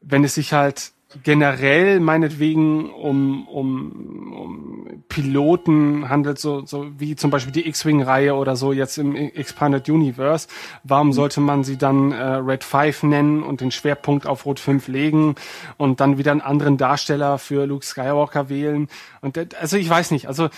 wenn 0.00 0.24
es 0.24 0.34
sich 0.34 0.52
halt 0.52 0.92
generell 1.22 2.00
meinetwegen 2.00 2.90
um, 2.90 3.46
um, 3.48 4.32
um 4.32 5.02
Piloten 5.08 6.08
handelt, 6.08 6.38
so, 6.38 6.64
so 6.64 6.86
wie 6.98 7.16
zum 7.16 7.30
Beispiel 7.30 7.52
die 7.52 7.68
X-Wing-Reihe 7.68 8.34
oder 8.34 8.56
so 8.56 8.72
jetzt 8.72 8.98
im 8.98 9.14
Expanded 9.14 9.88
Universe, 9.88 10.48
warum 10.84 11.12
sollte 11.12 11.40
man 11.40 11.64
sie 11.64 11.76
dann 11.76 12.12
äh, 12.12 12.22
Red 12.22 12.64
5 12.64 13.04
nennen 13.04 13.42
und 13.42 13.60
den 13.60 13.70
Schwerpunkt 13.70 14.26
auf 14.26 14.46
Rot 14.46 14.58
5 14.58 14.88
legen 14.88 15.34
und 15.76 16.00
dann 16.00 16.18
wieder 16.18 16.32
einen 16.32 16.40
anderen 16.40 16.76
Darsteller 16.78 17.38
für 17.38 17.66
Luke 17.66 17.84
Skywalker 17.84 18.48
wählen? 18.48 18.88
Und 19.20 19.54
also 19.56 19.76
ich 19.76 19.88
weiß 19.88 20.12
nicht, 20.12 20.28
also 20.28 20.48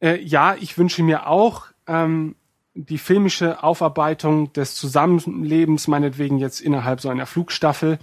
äh, 0.00 0.20
ja, 0.20 0.56
ich 0.58 0.76
wünsche 0.76 1.02
mir 1.02 1.28
auch 1.28 1.66
ähm, 1.86 2.34
die 2.74 2.98
filmische 2.98 3.62
Aufarbeitung 3.62 4.52
des 4.52 4.74
Zusammenlebens, 4.74 5.86
meinetwegen 5.86 6.38
jetzt 6.38 6.60
innerhalb 6.60 7.00
so 7.00 7.08
einer 7.08 7.26
Flugstaffel. 7.26 7.98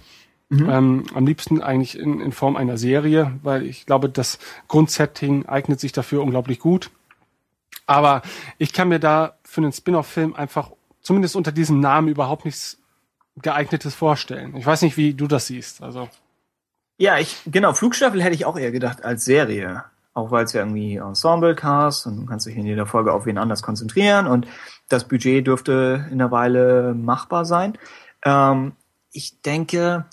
Mhm. 0.52 0.68
Ähm, 0.68 1.04
am 1.14 1.24
liebsten 1.24 1.62
eigentlich 1.62 1.98
in, 1.98 2.20
in 2.20 2.30
Form 2.30 2.56
einer 2.56 2.76
Serie, 2.76 3.32
weil 3.42 3.64
ich 3.64 3.86
glaube, 3.86 4.10
das 4.10 4.38
Grundsetting 4.68 5.46
eignet 5.46 5.80
sich 5.80 5.92
dafür 5.92 6.20
unglaublich 6.20 6.58
gut. 6.58 6.90
Aber 7.86 8.20
ich 8.58 8.74
kann 8.74 8.90
mir 8.90 8.98
da 8.98 9.38
für 9.44 9.62
einen 9.62 9.72
Spin-off-Film 9.72 10.34
einfach 10.34 10.70
zumindest 11.00 11.36
unter 11.36 11.52
diesem 11.52 11.80
Namen 11.80 12.08
überhaupt 12.08 12.44
nichts 12.44 12.76
geeignetes 13.40 13.94
vorstellen. 13.94 14.54
Ich 14.54 14.66
weiß 14.66 14.82
nicht, 14.82 14.98
wie 14.98 15.14
du 15.14 15.26
das 15.26 15.46
siehst. 15.46 15.82
Also 15.82 16.10
ja, 16.98 17.16
ich 17.16 17.38
genau 17.46 17.72
Flugstaffel 17.72 18.22
hätte 18.22 18.34
ich 18.34 18.44
auch 18.44 18.58
eher 18.58 18.72
gedacht 18.72 19.06
als 19.06 19.24
Serie. 19.24 19.84
Auch 20.12 20.30
weil 20.30 20.44
es 20.44 20.52
ja 20.52 20.60
irgendwie 20.60 20.96
Ensemble-Cast 20.96 22.06
und 22.06 22.16
du 22.18 22.26
kannst 22.26 22.44
dich 22.44 22.58
in 22.58 22.66
jeder 22.66 22.84
Folge 22.84 23.14
auf 23.14 23.24
wen 23.24 23.38
anders 23.38 23.62
konzentrieren 23.62 24.26
und 24.26 24.46
das 24.90 25.08
Budget 25.08 25.46
dürfte 25.46 26.06
in 26.10 26.18
der 26.18 26.30
Weile 26.30 26.92
machbar 26.92 27.46
sein. 27.46 27.78
Ähm, 28.22 28.72
ich 29.12 29.40
denke, 29.42 30.06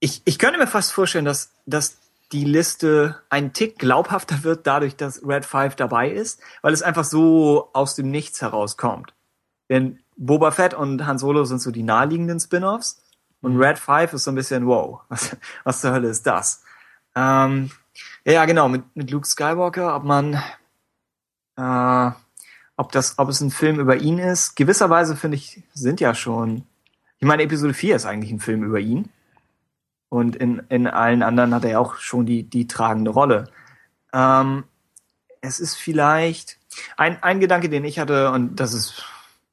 ich, 0.00 0.22
ich 0.24 0.38
könnte 0.38 0.58
mir 0.58 0.66
fast 0.66 0.92
vorstellen, 0.92 1.26
dass, 1.26 1.52
dass 1.66 1.98
die 2.32 2.44
Liste 2.44 3.20
ein 3.28 3.52
Tick 3.52 3.78
glaubhafter 3.78 4.42
wird, 4.44 4.66
dadurch, 4.66 4.96
dass 4.96 5.22
Red 5.26 5.44
5 5.44 5.76
dabei 5.76 6.10
ist, 6.10 6.40
weil 6.62 6.72
es 6.72 6.82
einfach 6.82 7.04
so 7.04 7.70
aus 7.72 7.94
dem 7.94 8.10
Nichts 8.10 8.40
herauskommt. 8.40 9.14
Denn 9.68 10.00
Boba 10.16 10.50
Fett 10.50 10.74
und 10.74 11.06
Han 11.06 11.18
Solo 11.18 11.44
sind 11.44 11.60
so 11.60 11.70
die 11.70 11.82
naheliegenden 11.82 12.40
Spin-offs 12.40 13.02
und 13.42 13.56
Red 13.56 13.78
5 13.78 14.14
ist 14.14 14.24
so 14.24 14.30
ein 14.30 14.36
bisschen, 14.36 14.66
wow, 14.66 15.00
was, 15.08 15.36
was 15.64 15.80
zur 15.80 15.92
Hölle 15.92 16.08
ist 16.08 16.26
das? 16.26 16.62
Ähm, 17.14 17.70
ja, 18.24 18.44
genau, 18.44 18.68
mit, 18.68 18.84
mit 18.94 19.10
Luke 19.10 19.26
Skywalker, 19.26 19.96
ob 19.96 20.04
man, 20.04 20.34
äh, 21.56 22.10
ob 22.76 22.92
das, 22.92 23.18
ob 23.18 23.28
es 23.28 23.40
ein 23.40 23.50
Film 23.50 23.80
über 23.80 23.96
ihn 23.96 24.18
ist. 24.18 24.54
Gewisserweise 24.56 25.16
finde 25.16 25.36
ich, 25.36 25.62
sind 25.74 26.00
ja 26.00 26.14
schon, 26.14 26.64
ich 27.18 27.26
meine, 27.26 27.42
Episode 27.42 27.74
4 27.74 27.96
ist 27.96 28.06
eigentlich 28.06 28.30
ein 28.30 28.40
Film 28.40 28.62
über 28.62 28.78
ihn. 28.78 29.10
Und 30.10 30.36
in, 30.36 30.60
in 30.68 30.86
allen 30.86 31.22
anderen 31.22 31.54
hat 31.54 31.64
er 31.64 31.70
ja 31.70 31.78
auch 31.78 31.94
schon 31.96 32.26
die, 32.26 32.42
die 32.42 32.66
tragende 32.66 33.12
Rolle. 33.12 33.48
Ähm, 34.12 34.64
es 35.40 35.60
ist 35.60 35.76
vielleicht 35.76 36.58
ein, 36.96 37.22
ein 37.22 37.40
Gedanke, 37.40 37.68
den 37.68 37.84
ich 37.84 37.98
hatte, 37.98 38.30
und 38.32 38.56
das 38.56 38.74
ist 38.74 39.04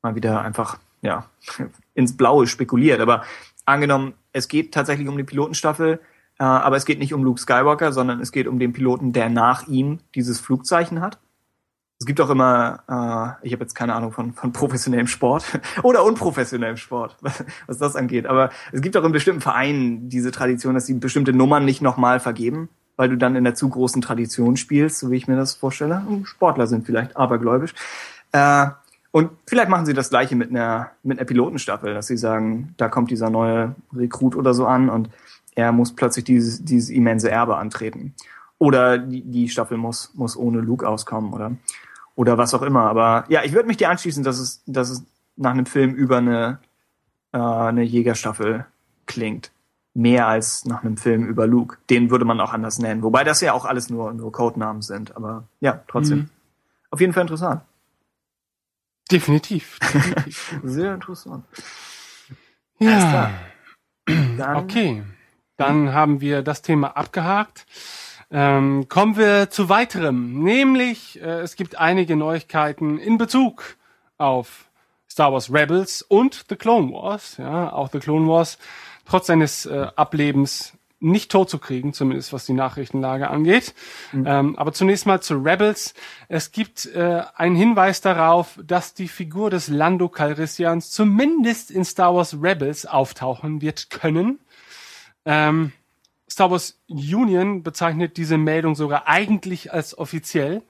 mal 0.01 0.15
wieder 0.15 0.41
einfach, 0.41 0.79
ja, 1.01 1.25
ins 1.93 2.17
Blaue 2.17 2.47
spekuliert, 2.47 2.99
aber 2.99 3.23
angenommen, 3.65 4.15
es 4.33 4.47
geht 4.47 4.73
tatsächlich 4.73 5.07
um 5.07 5.17
die 5.17 5.23
Pilotenstaffel, 5.23 5.99
äh, 6.39 6.43
aber 6.43 6.75
es 6.75 6.85
geht 6.85 6.99
nicht 6.99 7.13
um 7.13 7.23
Luke 7.23 7.39
Skywalker, 7.39 7.93
sondern 7.93 8.19
es 8.19 8.31
geht 8.31 8.47
um 8.47 8.59
den 8.59 8.73
Piloten, 8.73 9.13
der 9.13 9.29
nach 9.29 9.67
ihm 9.67 9.99
dieses 10.15 10.39
Flugzeichen 10.39 11.01
hat. 11.01 11.19
Es 11.99 12.05
gibt 12.05 12.21
auch 12.21 12.29
immer, 12.29 12.83
äh, 12.87 13.45
ich 13.47 13.53
habe 13.53 13.63
jetzt 13.63 13.73
keine 13.73 13.95
Ahnung 13.95 14.11
von, 14.11 14.33
von 14.33 14.53
professionellem 14.53 15.07
Sport 15.07 15.59
oder 15.83 16.03
unprofessionellem 16.03 16.77
Sport, 16.77 17.17
was, 17.21 17.43
was 17.67 17.77
das 17.79 17.95
angeht. 17.95 18.27
Aber 18.27 18.51
es 18.71 18.81
gibt 18.81 18.95
auch 18.97 19.03
in 19.03 19.11
bestimmten 19.11 19.41
Vereinen 19.41 20.09
diese 20.09 20.31
Tradition, 20.31 20.75
dass 20.75 20.85
sie 20.85 20.93
bestimmte 20.93 21.33
Nummern 21.33 21.65
nicht 21.65 21.81
nochmal 21.81 22.19
vergeben, 22.19 22.69
weil 22.97 23.09
du 23.09 23.17
dann 23.17 23.35
in 23.35 23.43
der 23.43 23.55
zu 23.55 23.69
großen 23.69 24.01
Tradition 24.01 24.57
spielst, 24.57 24.99
so 24.99 25.09
wie 25.09 25.17
ich 25.17 25.27
mir 25.27 25.35
das 25.35 25.55
vorstelle. 25.55 26.05
Sportler 26.23 26.67
sind 26.67 26.85
vielleicht 26.85 27.17
abergläubisch. 27.17 27.73
Äh, 28.31 28.67
und 29.11 29.31
vielleicht 29.47 29.69
machen 29.69 29.87
sie 29.87 29.93
das 29.93 30.11
gleiche 30.11 30.35
mit 30.35 30.51
einer, 30.51 30.91
mit 31.01 31.17
einer 31.17 31.25
Pilotenstaffel, 31.25 31.95
dass 31.95 32.05
sie 32.05 32.17
sagen, 32.17 32.75
da 32.77 32.89
kommt 32.89 33.09
dieser 33.09 33.31
neue 33.31 33.73
Rekrut 33.95 34.35
oder 34.35 34.53
so 34.53 34.67
an 34.67 34.89
und 34.89 35.09
er 35.55 35.71
muss 35.71 35.95
plötzlich 35.95 36.25
dieses, 36.25 36.63
dieses 36.63 36.89
immense 36.91 37.31
Erbe 37.31 37.57
antreten. 37.57 38.13
Oder 38.59 38.99
die, 38.99 39.23
die 39.23 39.49
Staffel 39.49 39.77
muss, 39.77 40.11
muss 40.13 40.37
ohne 40.37 40.59
Luke 40.59 40.87
auskommen 40.87 41.33
oder, 41.33 41.53
oder 42.17 42.37
was 42.37 42.53
auch 42.53 42.63
immer. 42.63 42.81
Aber 42.81 43.25
ja, 43.29 43.43
ich 43.43 43.53
würde 43.53 43.67
mich 43.67 43.77
dir 43.77 43.89
anschließen, 43.89 44.23
dass 44.23 44.39
es, 44.39 44.63
dass 44.65 44.89
es 44.89 45.05
nach 45.37 45.51
einem 45.51 45.67
Film 45.67 45.93
über 45.93 46.17
eine, 46.17 46.59
äh, 47.31 47.37
eine 47.37 47.83
Jägerstaffel 47.83 48.65
klingt. 49.05 49.51
Mehr 49.93 50.27
als 50.27 50.65
nach 50.65 50.83
einem 50.83 50.97
Film 50.97 51.25
über 51.25 51.47
Luke. 51.47 51.77
Den 51.89 52.09
würde 52.09 52.25
man 52.25 52.39
auch 52.41 52.53
anders 52.53 52.79
nennen. 52.79 53.01
Wobei 53.03 53.23
das 53.23 53.41
ja 53.41 53.53
auch 53.53 53.65
alles 53.65 53.89
nur, 53.89 54.13
nur 54.13 54.31
Codenamen 54.31 54.81
sind. 54.81 55.15
Aber 55.15 55.47
ja, 55.59 55.83
trotzdem. 55.87 56.17
Mhm. 56.17 56.29
Auf 56.91 56.99
jeden 57.01 57.13
Fall 57.13 57.21
interessant. 57.21 57.61
Definitiv. 59.11 59.79
definitiv. 59.79 60.59
Sehr 60.63 60.93
interessant. 60.93 61.45
Ja. 62.79 63.31
Dann 64.05 64.55
okay. 64.55 65.03
Dann 65.55 65.93
haben 65.93 66.21
wir 66.21 66.41
das 66.41 66.61
Thema 66.61 66.95
abgehakt. 66.95 67.65
Ähm, 68.29 68.89
kommen 68.89 69.15
wir 69.15 69.49
zu 69.49 69.69
weiterem, 69.69 70.43
nämlich 70.43 71.21
äh, 71.21 71.39
es 71.39 71.55
gibt 71.55 71.77
einige 71.77 72.17
Neuigkeiten 72.17 72.97
in 72.97 73.17
Bezug 73.17 73.77
auf 74.17 74.65
Star 75.09 75.31
Wars 75.31 75.51
Rebels 75.51 76.01
und 76.01 76.45
The 76.49 76.57
Clone 76.57 76.91
Wars. 76.91 77.37
Ja, 77.37 77.71
auch 77.71 77.89
The 77.91 77.99
Clone 77.99 78.27
Wars 78.27 78.57
trotz 79.05 79.27
seines 79.27 79.65
äh, 79.65 79.87
Ablebens 79.95 80.73
nicht 80.99 81.31
tot 81.31 81.49
zu 81.49 81.59
kriegen, 81.59 81.93
zumindest 81.93 82.33
was 82.33 82.45
die 82.45 82.53
Nachrichtenlage 82.53 83.29
angeht. 83.29 83.73
Mhm. 84.11 84.25
Ähm, 84.27 84.55
aber 84.57 84.73
zunächst 84.73 85.05
mal 85.05 85.21
zu 85.21 85.35
Rebels. 85.35 85.93
Es 86.27 86.51
gibt 86.51 86.87
äh, 86.87 87.21
einen 87.35 87.55
Hinweis 87.55 88.01
darauf, 88.01 88.59
dass 88.63 88.93
die 88.93 89.07
Figur 89.07 89.49
des 89.49 89.67
Lando 89.67 90.09
Calrissians 90.09 90.89
zumindest 90.89 91.71
in 91.71 91.85
Star 91.85 92.15
Wars 92.15 92.37
Rebels 92.41 92.85
auftauchen 92.85 93.61
wird 93.61 93.89
können. 93.89 94.39
Ähm, 95.25 95.71
Star 96.29 96.51
Wars 96.51 96.79
Union 96.87 97.63
bezeichnet 97.63 98.17
diese 98.17 98.37
Meldung 98.37 98.75
sogar 98.75 99.07
eigentlich 99.07 99.73
als 99.73 99.97
offiziell, 99.97 100.61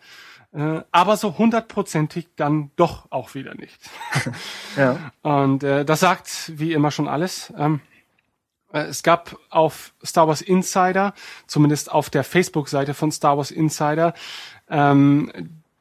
äh, 0.54 0.82
aber 0.92 1.18
so 1.18 1.38
hundertprozentig 1.38 2.28
dann 2.36 2.72
doch 2.76 3.12
auch 3.12 3.36
wieder 3.36 3.56
nicht. 3.56 3.78
ja. 4.78 5.12
Und 5.22 5.64
äh, 5.64 5.84
das 5.84 6.00
sagt 6.02 6.52
wie 6.56 6.74
immer 6.74 6.92
schon 6.92 7.08
alles. 7.08 7.52
Ähm, 7.58 7.82
äh, 8.72 8.82
es 8.82 9.04
gab 9.04 9.38
auf 9.50 9.94
Star 10.06 10.28
Wars 10.28 10.42
Insider, 10.42 11.14
zumindest 11.48 11.92
auf 11.92 12.10
der 12.10 12.24
Facebook-Seite 12.24 12.94
von 12.94 13.12
Star 13.12 13.38
Wars 13.38 13.52
Insider, 13.52 14.14
ähm, 14.70 15.32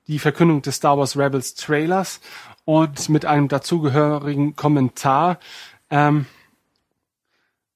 die 0.08 0.18
Verkündung 0.18 0.62
des 0.62 0.76
Star 0.76 0.96
Wars 0.98 1.16
Rebels 1.16 1.54
Trailers 1.54 2.20
und 2.64 3.08
mit 3.08 3.24
einem 3.24 3.48
dazugehörigen 3.48 4.56
Kommentar. 4.56 5.38
Ähm, 5.90 6.26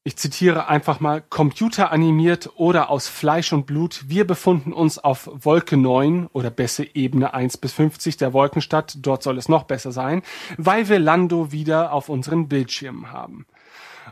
ich 0.02 0.16
zitiere 0.16 0.68
einfach 0.68 1.00
mal, 1.00 1.20
computeranimiert 1.20 2.50
oder 2.56 2.88
aus 2.88 3.06
Fleisch 3.06 3.52
und 3.52 3.66
Blut, 3.66 4.04
wir 4.08 4.26
befunden 4.26 4.72
uns 4.72 4.98
auf 4.98 5.28
Wolke 5.32 5.76
9 5.76 6.28
oder 6.32 6.50
besser 6.50 6.84
Ebene 6.94 7.34
1 7.34 7.58
bis 7.58 7.74
50 7.74 8.16
der 8.16 8.32
Wolkenstadt, 8.32 8.96
dort 9.00 9.22
soll 9.22 9.36
es 9.36 9.48
noch 9.48 9.64
besser 9.64 9.92
sein, 9.92 10.22
weil 10.56 10.88
wir 10.88 10.98
Lando 10.98 11.52
wieder 11.52 11.92
auf 11.92 12.08
unseren 12.08 12.48
Bildschirmen 12.48 13.12
haben. 13.12 13.46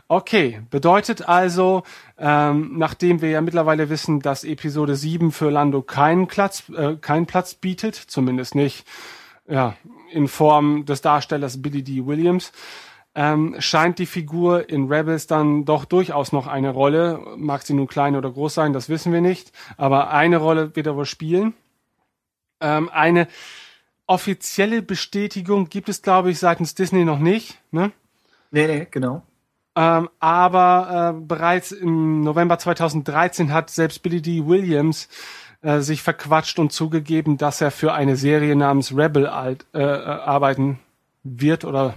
Okay, 0.07 0.61
bedeutet 0.69 1.27
also, 1.27 1.83
ähm, 2.17 2.77
nachdem 2.77 3.21
wir 3.21 3.29
ja 3.29 3.41
mittlerweile 3.41 3.89
wissen, 3.89 4.21
dass 4.21 4.43
Episode 4.43 4.95
7 4.95 5.31
für 5.31 5.49
Lando 5.49 5.81
keinen 5.81 6.27
Platz, 6.27 6.63
äh, 6.69 6.95
keinen 6.95 7.25
Platz 7.25 7.55
bietet, 7.55 7.95
zumindest 7.95 8.55
nicht 8.55 8.87
ja, 9.47 9.75
in 10.11 10.27
Form 10.27 10.85
des 10.85 11.01
Darstellers 11.01 11.61
Billy 11.61 11.83
D. 11.83 12.05
Williams, 12.05 12.51
ähm, 13.15 13.55
scheint 13.59 13.99
die 13.99 14.05
Figur 14.05 14.69
in 14.69 14.91
Rebels 14.91 15.27
dann 15.27 15.65
doch 15.65 15.85
durchaus 15.85 16.31
noch 16.31 16.47
eine 16.47 16.69
Rolle, 16.71 17.19
mag 17.37 17.63
sie 17.63 17.73
nun 17.73 17.87
klein 17.87 18.15
oder 18.15 18.31
groß 18.31 18.53
sein, 18.53 18.73
das 18.73 18.89
wissen 18.89 19.11
wir 19.11 19.21
nicht, 19.21 19.51
aber 19.77 20.11
eine 20.11 20.37
Rolle 20.37 20.75
wird 20.75 20.87
er 20.87 20.95
wohl 20.95 21.05
spielen. 21.05 21.53
Ähm, 22.61 22.89
eine 22.89 23.27
offizielle 24.05 24.81
Bestätigung 24.81 25.69
gibt 25.69 25.89
es, 25.89 26.01
glaube 26.01 26.31
ich, 26.31 26.39
seitens 26.39 26.75
Disney 26.75 27.05
noch 27.05 27.19
nicht. 27.19 27.59
Ne? 27.71 27.91
Nee, 28.51 28.67
nee, 28.67 28.87
genau. 28.89 29.23
Ähm, 29.75 30.09
aber 30.19 31.15
äh, 31.15 31.21
bereits 31.21 31.71
im 31.71 32.21
November 32.21 32.57
2013 32.57 33.53
hat 33.53 33.69
selbst 33.69 34.01
Billy 34.01 34.21
D. 34.21 34.45
Williams 34.45 35.07
äh, 35.61 35.79
sich 35.79 36.01
verquatscht 36.01 36.59
und 36.59 36.71
zugegeben, 36.71 37.37
dass 37.37 37.61
er 37.61 37.71
für 37.71 37.93
eine 37.93 38.15
Serie 38.15 38.55
namens 38.55 38.95
Rebel 38.95 39.27
alt, 39.27 39.65
äh, 39.73 39.79
äh 39.81 40.03
arbeiten 40.03 40.79
wird 41.23 41.65
oder 41.65 41.93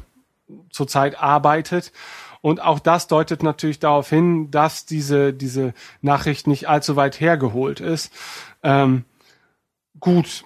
zurzeit 0.71 1.19
arbeitet. 1.19 1.93
Und 2.41 2.61
auch 2.61 2.81
das 2.81 3.07
deutet 3.07 3.43
natürlich 3.43 3.79
darauf 3.79 4.09
hin, 4.09 4.51
dass 4.51 4.85
diese, 4.85 5.33
diese 5.33 5.75
Nachricht 6.01 6.47
nicht 6.47 6.69
allzu 6.69 6.97
weit 6.97 7.21
hergeholt 7.21 7.79
ist. 7.81 8.13
Ähm, 8.65 9.05
gut, 10.01 10.45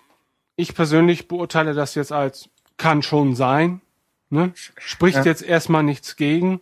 ich 0.57 0.75
persönlich 0.75 1.27
beurteile 1.27 1.75
das 1.75 1.95
jetzt 1.95 2.13
als 2.13 2.51
kann 2.77 3.03
schon 3.03 3.35
sein. 3.35 3.81
Ne? 4.29 4.53
Spricht 4.55 5.19
ja. 5.19 5.25
jetzt 5.25 5.43
erstmal 5.43 5.83
nichts 5.83 6.17
gegen. 6.17 6.61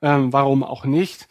Ähm, 0.00 0.32
warum 0.32 0.62
auch 0.62 0.84
nicht? 0.84 1.28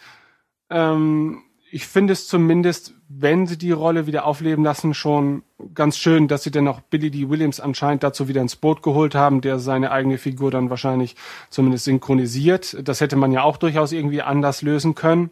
Ähm, 0.69 1.44
ich 1.72 1.85
finde 1.85 2.14
es 2.14 2.27
zumindest, 2.27 2.94
wenn 3.10 3.45
sie 3.48 3.57
die 3.57 3.72
Rolle 3.72 4.07
wieder 4.07 4.26
aufleben 4.26 4.64
lassen, 4.64 4.94
schon 4.94 5.44
ganz 5.73 5.98
schön, 5.98 6.27
dass 6.27 6.44
sie 6.44 6.52
dann 6.52 6.68
auch 6.68 6.81
Billy 6.81 7.11
D. 7.11 7.30
Williams 7.30 7.60
anscheinend 7.60 8.03
dazu 8.03 8.27
wieder 8.27 8.41
ins 8.41 8.56
Boot 8.56 8.81
geholt 8.81 9.15
haben, 9.15 9.41
der 9.41 9.60
seine 9.60 9.91
eigene 9.91 10.18
Figur 10.18 10.52
dann 10.52 10.69
wahrscheinlich 10.69 11.15
zumindest 11.49 11.85
synchronisiert. 11.85 12.77
Das 12.88 13.02
hätte 13.02 13.15
man 13.15 13.31
ja 13.31 13.44
auch 13.44 13.57
durchaus 13.57 13.91
irgendwie 13.91 14.22
anders 14.22 14.61
lösen 14.61 14.95
können. 14.95 15.30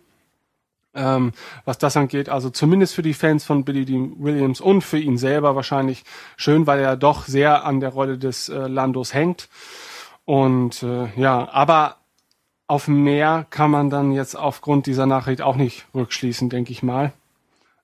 Ähm, 0.94 1.34
was 1.66 1.78
das 1.78 1.98
angeht, 1.98 2.30
also 2.30 2.50
zumindest 2.50 2.96
für 2.96 3.02
die 3.02 3.14
Fans 3.14 3.44
von 3.44 3.66
Billy 3.66 3.84
D. 3.84 4.12
Williams 4.18 4.62
und 4.62 4.82
für 4.82 4.98
ihn 4.98 5.18
selber 5.18 5.54
wahrscheinlich 5.54 6.06
schön, 6.38 6.68
weil 6.68 6.80
er 6.80 6.96
doch 6.96 7.26
sehr 7.26 7.66
an 7.66 7.82
der 7.82 7.90
Rolle 7.90 8.18
des 8.18 8.48
äh, 8.48 8.68
Landos 8.68 9.14
hängt. 9.14 9.50
Und 10.24 10.84
äh, 10.84 11.10
ja, 11.18 11.50
aber 11.52 11.98
auf 12.68 12.88
mehr 12.88 13.46
kann 13.50 13.72
man 13.72 13.90
dann 13.90 14.12
jetzt 14.12 14.36
aufgrund 14.36 14.88
dieser 14.88 15.06
Nachricht 15.06 15.42
auch 15.42 15.56
nicht 15.56 15.86
rückschließen, 15.94 16.50
denke 16.50 16.72
ich 16.72 16.84
mal. 16.84 17.14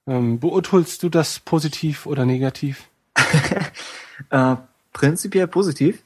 Ähm, 0.07 0.39
beurteilst 0.39 1.03
du 1.03 1.09
das 1.09 1.39
positiv 1.39 2.05
oder 2.05 2.25
negativ? 2.25 2.89
äh, 4.29 4.55
prinzipiell 4.93 5.47
positiv. 5.47 6.01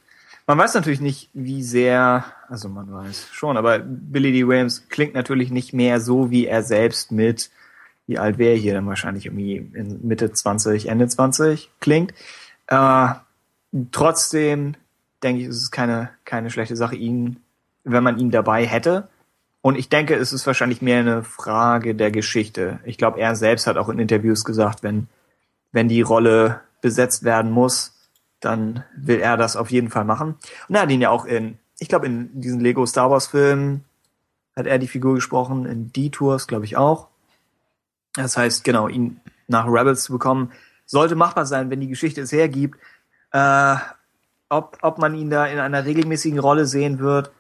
Man 0.47 0.57
weiß 0.57 0.75
natürlich 0.75 1.01
nicht, 1.01 1.29
wie 1.33 1.63
sehr, 1.63 2.25
also 2.49 2.69
man 2.69 2.91
weiß 2.91 3.29
schon, 3.31 3.57
aber 3.57 3.79
Billy 3.79 4.31
D. 4.31 4.47
Williams 4.47 4.89
klingt 4.89 5.15
natürlich 5.15 5.49
nicht 5.49 5.73
mehr 5.73 5.99
so, 5.99 6.29
wie 6.29 6.45
er 6.45 6.61
selbst 6.61 7.11
mit, 7.11 7.49
wie 8.05 8.19
alt 8.19 8.37
wäre 8.37 8.55
hier 8.55 8.73
dann 8.73 8.85
wahrscheinlich 8.85 9.25
irgendwie 9.25 9.55
in 9.55 10.05
Mitte 10.05 10.31
20, 10.31 10.87
Ende 10.87 11.07
20 11.07 11.71
klingt. 11.79 12.13
Äh, 12.67 13.07
trotzdem 13.91 14.75
denke 15.23 15.41
ich, 15.41 15.47
ist 15.47 15.63
es 15.63 15.71
keine, 15.71 16.11
keine 16.25 16.51
schlechte 16.51 16.75
Sache, 16.75 16.95
ihn 16.95 17.37
wenn 17.85 18.03
man 18.03 18.19
ihn 18.19 18.31
dabei 18.31 18.65
hätte. 18.65 19.07
Und 19.61 19.77
ich 19.77 19.89
denke, 19.89 20.15
es 20.15 20.33
ist 20.33 20.45
wahrscheinlich 20.45 20.81
mehr 20.81 20.99
eine 20.99 21.23
Frage 21.23 21.95
der 21.95 22.11
Geschichte. 22.11 22.79
Ich 22.83 22.97
glaube, 22.97 23.19
er 23.19 23.35
selbst 23.35 23.65
hat 23.65 23.77
auch 23.77 23.89
in 23.89 23.99
Interviews 23.99 24.43
gesagt, 24.43 24.83
wenn, 24.83 25.07
wenn 25.71 25.87
die 25.87 26.01
Rolle 26.01 26.61
besetzt 26.81 27.23
werden 27.23 27.49
muss, 27.51 27.93
dann 28.41 28.83
will 28.95 29.19
er 29.19 29.37
das 29.37 29.55
auf 29.55 29.71
jeden 29.71 29.89
Fall 29.89 30.05
machen. 30.05 30.35
Und 30.67 30.75
er 30.75 30.81
hat 30.81 30.91
ihn 30.91 31.01
ja 31.01 31.09
auch 31.09 31.25
in, 31.25 31.57
ich 31.79 31.89
glaube, 31.89 32.05
in 32.05 32.41
diesen 32.41 32.59
Lego 32.59 32.85
Star 32.85 33.09
Wars 33.09 33.27
Filmen 33.27 33.85
hat 34.55 34.67
er 34.67 34.77
die 34.77 34.87
Figur 34.87 35.15
gesprochen, 35.15 35.65
in 35.65 35.91
Detours, 35.91 36.47
glaube 36.47 36.65
ich, 36.65 36.77
auch. 36.77 37.07
Das 38.13 38.37
heißt, 38.37 38.63
genau, 38.63 38.87
ihn 38.87 39.19
nach 39.47 39.67
Rebels 39.67 40.03
zu 40.03 40.13
bekommen, 40.13 40.51
sollte 40.85 41.15
machbar 41.15 41.45
sein, 41.45 41.69
wenn 41.69 41.81
die 41.81 41.87
Geschichte 41.87 42.21
es 42.21 42.31
hergibt. 42.31 42.79
Äh, 43.31 43.75
ob, 44.49 44.77
ob 44.81 44.97
man 44.99 45.15
ihn 45.15 45.29
da 45.29 45.45
in 45.47 45.59
einer 45.59 45.85
regelmäßigen 45.85 46.39
Rolle 46.39 46.65
sehen 46.65 46.99
wird, 46.99 47.31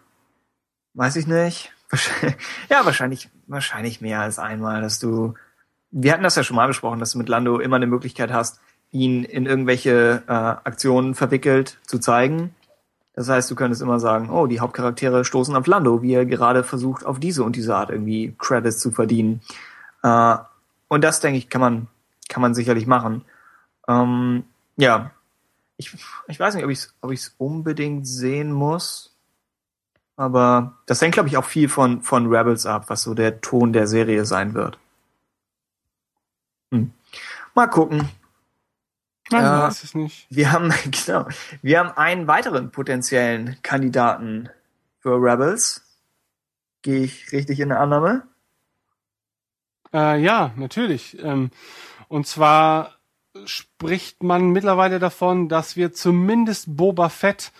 Weiß 0.95 1.15
ich 1.17 1.27
nicht. 1.27 1.71
Ja, 2.69 2.83
wahrscheinlich, 2.83 3.29
wahrscheinlich 3.47 4.01
mehr 4.01 4.21
als 4.21 4.39
einmal, 4.39 4.81
dass 4.81 4.99
du, 4.99 5.35
wir 5.91 6.11
hatten 6.11 6.23
das 6.23 6.35
ja 6.35 6.43
schon 6.43 6.55
mal 6.55 6.67
besprochen, 6.67 6.99
dass 6.99 7.11
du 7.11 7.19
mit 7.19 7.29
Lando 7.29 7.59
immer 7.59 7.75
eine 7.75 7.87
Möglichkeit 7.87 8.33
hast, 8.33 8.59
ihn 8.91 9.23
in 9.23 9.45
irgendwelche 9.45 10.23
äh, 10.27 10.31
Aktionen 10.31 11.13
verwickelt 11.13 11.77
zu 11.85 11.99
zeigen. 11.99 12.55
Das 13.13 13.29
heißt, 13.29 13.49
du 13.49 13.55
könntest 13.55 13.81
immer 13.81 13.99
sagen, 13.99 14.29
oh, 14.29 14.47
die 14.47 14.59
Hauptcharaktere 14.59 15.23
stoßen 15.23 15.55
auf 15.55 15.67
Lando, 15.67 16.01
wie 16.01 16.13
er 16.13 16.25
gerade 16.25 16.63
versucht, 16.63 17.05
auf 17.05 17.19
diese 17.19 17.43
und 17.43 17.55
diese 17.55 17.75
Art 17.75 17.89
irgendwie 17.89 18.33
Credits 18.37 18.79
zu 18.79 18.91
verdienen. 18.91 19.41
Äh, 20.03 20.37
und 20.87 21.03
das, 21.03 21.19
denke 21.19 21.37
ich, 21.37 21.49
kann 21.49 21.61
man, 21.61 21.87
kann 22.29 22.41
man 22.41 22.55
sicherlich 22.55 22.87
machen. 22.87 23.23
Ähm, 23.87 24.43
ja, 24.75 25.11
ich, 25.77 25.95
ich 26.27 26.39
weiß 26.39 26.55
nicht, 26.55 26.63
ob 26.63 26.71
ich 26.71 26.79
es 26.79 26.93
ob 27.01 27.11
ich's 27.11 27.35
unbedingt 27.37 28.07
sehen 28.07 28.51
muss. 28.51 29.14
Aber 30.17 30.77
das 30.85 31.01
hängt, 31.01 31.13
glaube 31.13 31.29
ich, 31.29 31.37
auch 31.37 31.45
viel 31.45 31.67
von, 31.67 32.01
von 32.01 32.27
Rebels 32.33 32.65
ab, 32.65 32.85
was 32.87 33.03
so 33.03 33.13
der 33.13 33.41
Ton 33.41 33.73
der 33.73 33.87
Serie 33.87 34.25
sein 34.25 34.53
wird. 34.53 34.77
Hm. 36.71 36.93
Mal 37.53 37.67
gucken. 37.67 38.09
Man 39.31 39.43
äh, 39.43 39.47
weiß 39.47 39.83
es 39.83 39.95
nicht. 39.95 40.27
Wir 40.29 40.51
haben, 40.51 40.73
genau, 41.05 41.27
wir 41.61 41.79
haben 41.79 41.91
einen 41.97 42.27
weiteren 42.27 42.71
potenziellen 42.71 43.57
Kandidaten 43.61 44.49
für 44.99 45.15
Rebels. 45.15 45.81
Gehe 46.81 47.03
ich 47.03 47.31
richtig 47.31 47.59
in 47.59 47.69
der 47.69 47.79
Annahme? 47.79 48.27
Äh, 49.93 50.21
ja, 50.21 50.51
natürlich. 50.55 51.17
Ähm, 51.23 51.49
und 52.07 52.27
zwar 52.27 52.95
spricht 53.45 54.23
man 54.23 54.51
mittlerweile 54.51 54.99
davon, 54.99 55.49
dass 55.49 55.75
wir 55.75 55.93
zumindest 55.93 56.77
Boba 56.77 57.09
Fett 57.09 57.51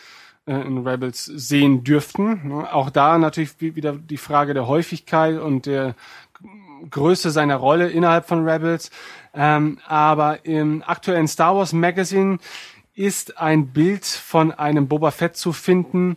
in 0.45 0.88
Rebels 0.88 1.26
sehen 1.26 1.84
dürften. 1.84 2.51
Auch 2.51 2.89
da 2.89 3.17
natürlich 3.17 3.59
wieder 3.59 3.93
die 3.93 4.17
Frage 4.17 4.53
der 4.53 4.67
Häufigkeit 4.67 5.39
und 5.39 5.65
der 5.65 5.95
Größe 6.89 7.31
seiner 7.31 7.55
Rolle 7.55 7.89
innerhalb 7.89 8.27
von 8.27 8.47
Rebels. 8.47 8.91
Ähm, 9.34 9.80
aber 9.88 10.45
im 10.45 10.84
aktuellen 10.85 11.27
Star 11.27 11.55
Wars 11.55 11.73
Magazine 11.73 12.38
ist 12.93 13.38
ein 13.38 13.67
Bild 13.67 14.05
von 14.05 14.51
einem 14.51 14.88
Boba 14.88 15.11
Fett 15.11 15.35
zu 15.35 15.51
finden, 15.51 16.15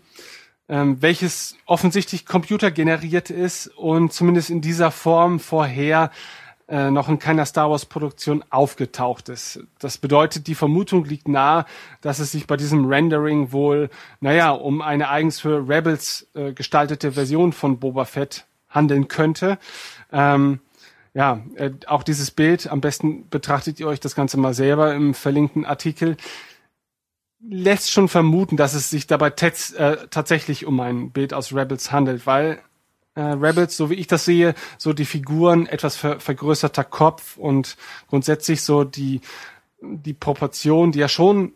ähm, 0.68 1.00
welches 1.00 1.56
offensichtlich 1.66 2.26
computergeneriert 2.26 3.30
ist 3.30 3.66
und 3.68 4.12
zumindest 4.12 4.50
in 4.50 4.60
dieser 4.60 4.90
Form 4.90 5.40
vorher 5.40 6.10
äh, 6.68 6.90
noch 6.90 7.08
in 7.08 7.18
keiner 7.18 7.46
Star 7.46 7.70
Wars 7.70 7.86
Produktion 7.86 8.44
aufgetaucht 8.50 9.30
ist. 9.30 9.60
Das 9.78 9.96
bedeutet, 9.98 10.46
die 10.46 10.54
Vermutung 10.54 11.04
liegt 11.04 11.26
nahe, 11.26 11.64
dass 12.02 12.18
es 12.18 12.32
sich 12.32 12.46
bei 12.46 12.56
diesem 12.56 12.86
Rendering 12.86 13.52
wohl, 13.52 13.88
naja, 14.20 14.50
um 14.50 14.82
eine 14.82 15.08
eigens 15.08 15.40
für 15.40 15.66
Rebels 15.66 16.28
äh, 16.34 16.52
gestaltete 16.52 17.12
Version 17.12 17.52
von 17.52 17.78
Boba 17.78 18.04
Fett 18.04 18.46
handeln 18.68 19.08
könnte. 19.08 19.58
Ähm, 20.12 20.60
ja, 21.14 21.42
äh, 21.56 21.70
auch 21.86 22.02
dieses 22.02 22.30
Bild, 22.30 22.70
am 22.70 22.80
besten 22.80 23.28
betrachtet 23.30 23.80
ihr 23.80 23.88
euch 23.88 24.00
das 24.00 24.14
Ganze 24.14 24.36
mal 24.36 24.52
selber 24.52 24.94
im 24.94 25.14
verlinkten 25.14 25.64
Artikel, 25.64 26.16
lässt 27.40 27.90
schon 27.90 28.08
vermuten, 28.08 28.56
dass 28.56 28.74
es 28.74 28.90
sich 28.90 29.06
dabei 29.06 29.28
äh, 29.28 29.96
tatsächlich 30.10 30.66
um 30.66 30.78
ein 30.80 31.12
Bild 31.12 31.32
aus 31.32 31.54
Rebels 31.54 31.92
handelt, 31.92 32.26
weil 32.26 32.60
äh, 33.18 33.32
Rebels, 33.32 33.76
so 33.76 33.90
wie 33.90 33.94
ich 33.94 34.06
das 34.06 34.24
sehe, 34.24 34.54
so 34.78 34.92
die 34.92 35.04
Figuren, 35.04 35.66
etwas 35.66 35.96
ver 35.96 36.20
vergrößerter 36.20 36.84
Kopf 36.84 37.36
und 37.36 37.76
grundsätzlich 38.08 38.62
so 38.62 38.84
die, 38.84 39.20
die 39.80 40.14
Proportion, 40.14 40.92
die 40.92 41.00
ja 41.00 41.08
schon 41.08 41.52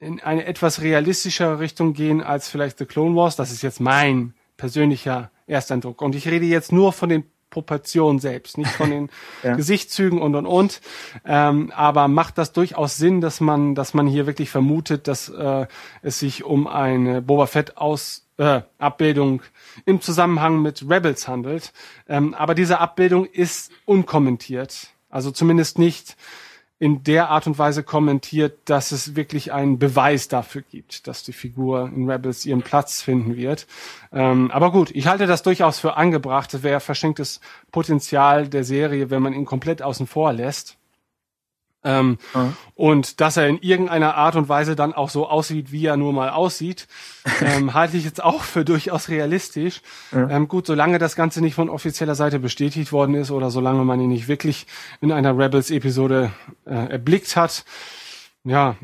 in 0.00 0.20
eine 0.20 0.44
etwas 0.44 0.80
realistischere 0.80 1.60
Richtung 1.60 1.92
gehen 1.92 2.20
als 2.20 2.48
vielleicht 2.48 2.78
The 2.78 2.86
Clone 2.86 3.14
Wars. 3.14 3.36
Das 3.36 3.52
ist 3.52 3.62
jetzt 3.62 3.80
mein 3.80 4.34
persönlicher 4.56 5.30
Ersteindruck. 5.46 6.02
Und 6.02 6.16
ich 6.16 6.26
rede 6.26 6.46
jetzt 6.46 6.72
nur 6.72 6.92
von 6.92 7.08
den 7.08 7.24
Proportionen 7.50 8.18
selbst, 8.18 8.58
nicht 8.58 8.70
von 8.70 8.90
den 8.90 9.10
ja. 9.42 9.56
Gesichtszügen 9.56 10.20
und 10.20 10.34
und 10.34 10.46
und. 10.46 10.80
Ähm, 11.24 11.72
aber 11.74 12.08
macht 12.08 12.38
das 12.38 12.52
durchaus 12.52 12.96
Sinn, 12.96 13.20
dass 13.20 13.40
man, 13.40 13.74
dass 13.74 13.94
man 13.94 14.06
hier 14.06 14.26
wirklich 14.26 14.50
vermutet, 14.50 15.08
dass 15.08 15.28
äh, 15.28 15.66
es 16.02 16.18
sich 16.18 16.44
um 16.44 16.66
eine 16.66 17.22
Boba 17.22 17.46
Fett 17.46 17.76
aus 17.76 18.26
äh, 18.38 18.62
Abbildung 18.78 19.42
im 19.84 20.00
Zusammenhang 20.00 20.62
mit 20.62 20.82
Rebels 20.88 21.28
handelt. 21.28 21.72
Ähm, 22.08 22.34
aber 22.34 22.54
diese 22.54 22.80
Abbildung 22.80 23.24
ist 23.26 23.70
unkommentiert. 23.84 24.88
Also 25.10 25.30
zumindest 25.30 25.78
nicht 25.78 26.16
in 26.78 27.02
der 27.02 27.28
Art 27.28 27.46
und 27.46 27.58
Weise 27.58 27.82
kommentiert, 27.82 28.58
dass 28.66 28.92
es 28.92 29.16
wirklich 29.16 29.52
einen 29.52 29.78
Beweis 29.78 30.28
dafür 30.28 30.62
gibt, 30.62 31.08
dass 31.08 31.24
die 31.24 31.32
Figur 31.32 31.90
in 31.94 32.08
Rebels 32.08 32.46
ihren 32.46 32.62
Platz 32.62 33.02
finden 33.02 33.36
wird. 33.36 33.66
Ähm, 34.12 34.50
aber 34.52 34.70
gut, 34.70 34.90
ich 34.92 35.08
halte 35.08 35.26
das 35.26 35.42
durchaus 35.42 35.80
für 35.80 35.96
angebracht. 35.96 36.54
Das 36.54 36.62
wäre 36.62 36.80
verschenktes 36.80 37.40
Potenzial 37.72 38.48
der 38.48 38.62
Serie, 38.62 39.10
wenn 39.10 39.22
man 39.22 39.32
ihn 39.32 39.44
komplett 39.44 39.82
außen 39.82 40.06
vor 40.06 40.32
lässt. 40.32 40.77
Ähm, 41.84 42.18
Und 42.74 43.20
dass 43.20 43.36
er 43.36 43.46
in 43.48 43.58
irgendeiner 43.58 44.16
Art 44.16 44.36
und 44.36 44.48
Weise 44.48 44.74
dann 44.74 44.92
auch 44.92 45.10
so 45.10 45.28
aussieht, 45.28 45.70
wie 45.70 45.86
er 45.86 45.96
nur 45.96 46.12
mal 46.12 46.30
aussieht, 46.30 46.88
ähm, 47.40 47.72
halte 47.74 47.96
ich 47.96 48.04
jetzt 48.04 48.22
auch 48.22 48.42
für 48.42 48.64
durchaus 48.64 49.08
realistisch. 49.08 49.82
Ähm, 50.12 50.48
gut, 50.48 50.66
solange 50.66 50.98
das 50.98 51.14
Ganze 51.16 51.40
nicht 51.40 51.54
von 51.54 51.70
offizieller 51.70 52.14
Seite 52.14 52.40
bestätigt 52.40 52.92
worden 52.92 53.14
ist 53.14 53.30
oder 53.30 53.50
solange 53.50 53.84
man 53.84 54.00
ihn 54.00 54.10
nicht 54.10 54.28
wirklich 54.28 54.66
in 55.00 55.12
einer 55.12 55.38
Rebels-Episode 55.38 56.32
äh, 56.66 56.90
erblickt 56.92 57.36
hat, 57.36 57.64
ja, 58.44 58.76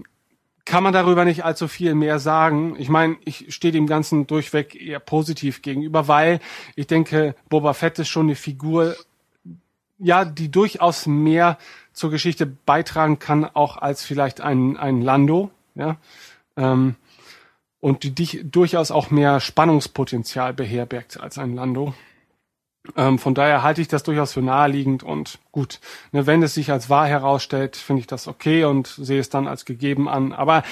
kann 0.64 0.82
man 0.82 0.92
darüber 0.92 1.24
nicht 1.24 1.44
allzu 1.44 1.68
viel 1.68 1.94
mehr 1.94 2.18
sagen. 2.18 2.74
Ich 2.78 2.88
meine, 2.88 3.16
ich 3.24 3.54
stehe 3.54 3.72
dem 3.72 3.86
Ganzen 3.86 4.26
durchweg 4.26 4.74
eher 4.74 5.00
positiv 5.00 5.62
gegenüber, 5.62 6.08
weil 6.08 6.40
ich 6.74 6.86
denke, 6.86 7.34
Boba 7.48 7.74
Fett 7.74 7.98
ist 7.98 8.08
schon 8.08 8.26
eine 8.26 8.34
Figur, 8.34 8.96
ja, 9.98 10.24
die 10.24 10.50
durchaus 10.50 11.06
mehr 11.06 11.58
zur 11.94 12.10
Geschichte 12.10 12.44
beitragen 12.44 13.18
kann, 13.18 13.44
auch 13.44 13.78
als 13.78 14.04
vielleicht 14.04 14.40
ein, 14.40 14.76
ein 14.76 15.00
Lando, 15.00 15.50
ja. 15.74 15.96
Ähm, 16.56 16.96
und 17.80 18.02
die 18.02 18.14
dich 18.14 18.40
durchaus 18.44 18.90
auch 18.90 19.10
mehr 19.10 19.40
Spannungspotenzial 19.40 20.54
beherbergt 20.54 21.20
als 21.20 21.36
ein 21.36 21.54
Lando. 21.54 21.94
Ähm, 22.96 23.18
von 23.18 23.34
daher 23.34 23.62
halte 23.62 23.80
ich 23.80 23.88
das 23.88 24.02
durchaus 24.02 24.32
für 24.32 24.42
naheliegend 24.42 25.02
und 25.02 25.38
gut. 25.52 25.80
Ne, 26.12 26.26
wenn 26.26 26.42
es 26.42 26.54
sich 26.54 26.70
als 26.70 26.88
wahr 26.90 27.06
herausstellt, 27.06 27.76
finde 27.76 28.00
ich 28.00 28.06
das 28.06 28.28
okay 28.28 28.64
und 28.64 28.86
sehe 28.86 29.20
es 29.20 29.30
dann 29.30 29.46
als 29.46 29.64
gegeben 29.64 30.08
an. 30.08 30.32
Aber 30.32 30.62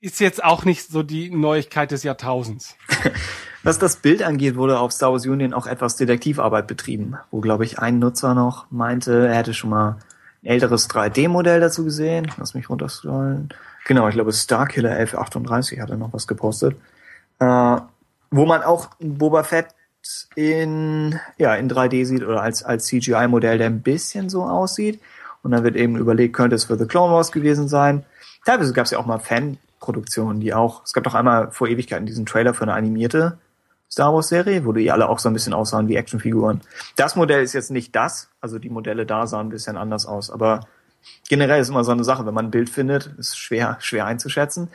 ist 0.00 0.20
jetzt 0.20 0.42
auch 0.44 0.64
nicht 0.64 0.88
so 0.88 1.02
die 1.02 1.30
Neuigkeit 1.30 1.90
des 1.90 2.02
Jahrtausends. 2.02 2.76
Was 3.64 3.78
das 3.78 3.96
Bild 3.96 4.22
angeht, 4.22 4.56
wurde 4.56 4.78
auf 4.78 4.92
Star 4.92 5.10
Wars 5.10 5.26
Union 5.26 5.52
auch 5.52 5.66
etwas 5.66 5.96
Detektivarbeit 5.96 6.68
betrieben, 6.68 7.16
wo, 7.30 7.40
glaube 7.40 7.64
ich, 7.64 7.80
ein 7.80 7.98
Nutzer 7.98 8.34
noch 8.34 8.70
meinte, 8.70 9.26
er 9.26 9.34
hätte 9.34 9.52
schon 9.52 9.70
mal 9.70 9.98
älteres 10.42 10.88
3D-Modell 10.88 11.60
dazu 11.60 11.84
gesehen. 11.84 12.30
Lass 12.38 12.54
mich 12.54 12.68
runterscrollen. 12.68 13.48
Genau, 13.86 14.08
ich 14.08 14.14
glaube, 14.14 14.32
Starkiller 14.32 14.90
1138 14.90 15.80
hat 15.80 15.90
er 15.90 15.96
noch 15.96 16.12
was 16.12 16.26
gepostet. 16.26 16.76
Äh, 17.38 17.76
wo 18.30 18.46
man 18.46 18.62
auch 18.62 18.90
Boba 19.00 19.42
Fett 19.42 19.68
in, 20.34 21.18
ja, 21.38 21.54
in 21.54 21.70
3D 21.70 22.04
sieht 22.04 22.22
oder 22.22 22.42
als, 22.42 22.62
als 22.62 22.86
CGI-Modell, 22.86 23.58
der 23.58 23.66
ein 23.66 23.82
bisschen 23.82 24.28
so 24.28 24.44
aussieht. 24.44 25.00
Und 25.42 25.52
dann 25.52 25.64
wird 25.64 25.76
eben 25.76 25.96
überlegt, 25.96 26.34
könnte 26.34 26.56
es 26.56 26.64
für 26.64 26.76
The 26.76 26.86
Clone 26.86 27.12
Wars 27.12 27.32
gewesen 27.32 27.68
sein. 27.68 28.04
Teilweise 28.44 28.72
gab 28.72 28.84
es 28.84 28.90
ja 28.90 28.98
auch 28.98 29.06
mal 29.06 29.18
Fanproduktionen, 29.18 30.40
die 30.40 30.54
auch, 30.54 30.84
es 30.84 30.92
gab 30.92 31.04
doch 31.04 31.14
einmal 31.14 31.50
vor 31.50 31.68
Ewigkeiten 31.68 32.06
diesen 32.06 32.26
Trailer 32.26 32.54
für 32.54 32.62
eine 32.62 32.74
animierte 32.74 33.38
Star 33.90 34.12
Wars 34.12 34.28
Serie, 34.28 34.64
wo 34.64 34.72
die 34.72 34.90
alle 34.90 35.08
auch 35.08 35.18
so 35.18 35.28
ein 35.28 35.32
bisschen 35.32 35.54
aussahen 35.54 35.88
wie 35.88 35.96
Actionfiguren. 35.96 36.60
Das 36.96 37.16
Modell 37.16 37.42
ist 37.42 37.54
jetzt 37.54 37.70
nicht 37.70 37.96
das, 37.96 38.28
also 38.40 38.58
die 38.58 38.70
Modelle 38.70 39.06
da 39.06 39.26
sahen 39.26 39.46
ein 39.46 39.50
bisschen 39.50 39.76
anders 39.76 40.06
aus, 40.06 40.30
aber 40.30 40.60
generell 41.28 41.60
ist 41.60 41.70
immer 41.70 41.84
so 41.84 41.92
eine 41.92 42.04
Sache, 42.04 42.26
wenn 42.26 42.34
man 42.34 42.46
ein 42.46 42.50
Bild 42.50 42.68
findet, 42.68 43.06
ist 43.18 43.38
schwer, 43.38 43.78
schwer 43.80 44.06
einzuschätzen. 44.06 44.68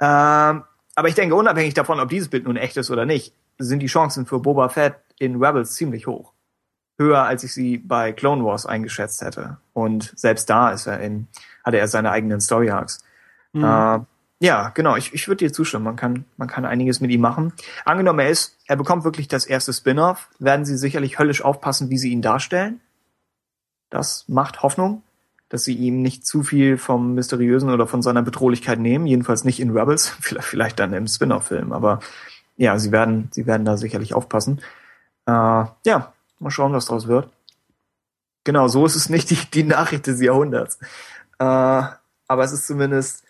Ähm, 0.00 0.64
aber 0.94 1.08
ich 1.08 1.14
denke, 1.14 1.34
unabhängig 1.34 1.74
davon, 1.74 2.00
ob 2.00 2.08
dieses 2.08 2.28
Bild 2.28 2.44
nun 2.44 2.56
echt 2.56 2.76
ist 2.76 2.90
oder 2.90 3.06
nicht, 3.06 3.32
sind 3.58 3.80
die 3.80 3.86
Chancen 3.86 4.26
für 4.26 4.40
Boba 4.40 4.68
Fett 4.68 4.96
in 5.18 5.42
Rebels 5.42 5.74
ziemlich 5.74 6.06
hoch. 6.06 6.32
Höher, 6.98 7.22
als 7.22 7.44
ich 7.44 7.54
sie 7.54 7.78
bei 7.78 8.12
Clone 8.12 8.44
Wars 8.44 8.66
eingeschätzt 8.66 9.22
hätte. 9.22 9.58
Und 9.72 10.12
selbst 10.16 10.50
da 10.50 10.72
ist 10.72 10.86
er 10.86 10.98
in, 11.00 11.28
hatte 11.64 11.78
er 11.78 11.86
seine 11.86 12.10
eigenen 12.10 12.40
Story 12.40 12.70
Arcs. 12.70 13.04
Mhm. 13.52 13.64
Äh, 13.64 14.00
ja, 14.40 14.68
genau, 14.68 14.94
ich, 14.96 15.12
ich 15.14 15.26
würde 15.26 15.44
dir 15.44 15.52
zustimmen. 15.52 15.84
Man 15.84 15.96
kann, 15.96 16.24
man 16.36 16.46
kann 16.46 16.64
einiges 16.64 17.00
mit 17.00 17.10
ihm 17.10 17.20
machen. 17.20 17.52
Angenommen, 17.84 18.20
er 18.20 18.30
ist, 18.30 18.56
er 18.66 18.76
bekommt 18.76 19.04
wirklich 19.04 19.26
das 19.26 19.44
erste 19.44 19.72
Spin-off, 19.72 20.28
werden 20.38 20.64
sie 20.64 20.76
sicherlich 20.76 21.18
höllisch 21.18 21.42
aufpassen, 21.42 21.90
wie 21.90 21.98
sie 21.98 22.10
ihn 22.10 22.22
darstellen. 22.22 22.80
Das 23.90 24.28
macht 24.28 24.62
Hoffnung, 24.62 25.02
dass 25.48 25.64
sie 25.64 25.74
ihm 25.74 26.02
nicht 26.02 26.24
zu 26.24 26.44
viel 26.44 26.78
vom 26.78 27.14
Mysteriösen 27.14 27.70
oder 27.70 27.88
von 27.88 28.00
seiner 28.00 28.22
Bedrohlichkeit 28.22 28.78
nehmen. 28.78 29.06
Jedenfalls 29.06 29.44
nicht 29.44 29.58
in 29.58 29.76
Rebels, 29.76 30.08
vielleicht, 30.20 30.46
vielleicht 30.46 30.78
dann 30.78 30.92
im 30.92 31.08
Spin-off-Film. 31.08 31.72
Aber 31.72 31.98
ja, 32.56 32.78
sie 32.78 32.92
werden, 32.92 33.28
sie 33.32 33.46
werden 33.46 33.64
da 33.64 33.76
sicherlich 33.76 34.14
aufpassen. 34.14 34.60
Äh, 35.26 35.32
ja, 35.32 36.12
mal 36.38 36.50
schauen, 36.50 36.72
was 36.72 36.86
draus 36.86 37.08
wird. 37.08 37.28
Genau, 38.44 38.68
so 38.68 38.86
ist 38.86 38.94
es 38.94 39.08
nicht 39.08 39.30
die, 39.30 39.38
die 39.52 39.64
Nachricht 39.64 40.06
des 40.06 40.20
Jahrhunderts. 40.20 40.78
Äh, 41.40 41.44
aber 41.44 42.44
es 42.44 42.52
ist 42.52 42.66
zumindest 42.66 43.24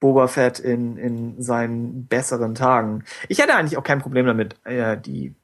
Boba 0.00 0.28
Fett 0.28 0.58
in, 0.58 0.96
in 0.96 1.40
seinen 1.42 2.06
besseren 2.06 2.54
Tagen. 2.54 3.04
Ich 3.28 3.38
hätte 3.38 3.54
eigentlich 3.54 3.76
auch 3.76 3.84
kein 3.84 4.00
Problem 4.00 4.26
damit, 4.26 4.56
äh, 4.64 4.98
die, 4.98 5.34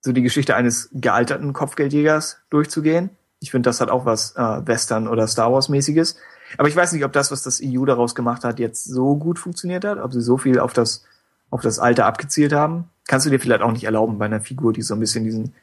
so 0.00 0.12
die 0.12 0.22
Geschichte 0.22 0.54
eines 0.54 0.88
gealterten 0.92 1.52
Kopfgeldjägers 1.52 2.40
durchzugehen. 2.48 3.10
Ich 3.40 3.50
finde, 3.50 3.68
das 3.68 3.80
hat 3.80 3.90
auch 3.90 4.06
was 4.06 4.36
äh, 4.36 4.66
Western- 4.66 5.08
oder 5.08 5.26
Star 5.26 5.52
Wars-mäßiges. 5.52 6.16
Aber 6.56 6.68
ich 6.68 6.76
weiß 6.76 6.92
nicht, 6.92 7.04
ob 7.04 7.12
das, 7.12 7.30
was 7.32 7.42
das 7.42 7.60
EU 7.62 7.84
daraus 7.84 8.14
gemacht 8.14 8.44
hat, 8.44 8.60
jetzt 8.60 8.84
so 8.84 9.16
gut 9.16 9.38
funktioniert 9.38 9.84
hat, 9.84 9.98
ob 9.98 10.12
sie 10.12 10.22
so 10.22 10.38
viel 10.38 10.60
auf 10.60 10.72
das, 10.72 11.04
auf 11.50 11.60
das 11.60 11.78
Alter 11.78 12.06
abgezielt 12.06 12.52
haben. 12.52 12.88
Kannst 13.08 13.26
du 13.26 13.30
dir 13.30 13.40
vielleicht 13.40 13.62
auch 13.62 13.72
nicht 13.72 13.84
erlauben 13.84 14.18
bei 14.18 14.26
einer 14.26 14.40
Figur, 14.40 14.72
die 14.72 14.82
so 14.82 14.94
ein 14.94 15.00
bisschen 15.00 15.24
diesen, 15.24 15.54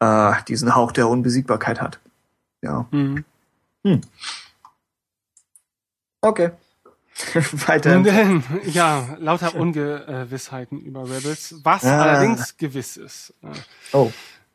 äh, 0.00 0.32
diesen 0.48 0.74
Hauch 0.74 0.92
der 0.92 1.08
Unbesiegbarkeit 1.08 1.80
hat. 1.80 2.00
Ja. 2.62 2.86
Mhm. 2.90 3.24
Okay. 6.20 6.50
Weiter. 7.66 8.00
Dann, 8.00 8.44
ja, 8.64 9.16
lauter 9.18 9.54
Ungewissheiten 9.54 10.80
über 10.80 11.02
Rebels. 11.04 11.56
Was 11.64 11.84
Ah. 11.84 12.02
allerdings 12.02 12.56
gewiss 12.56 12.96
ist, 12.96 13.34
äh, 13.42 13.48
Oh. 13.92 14.12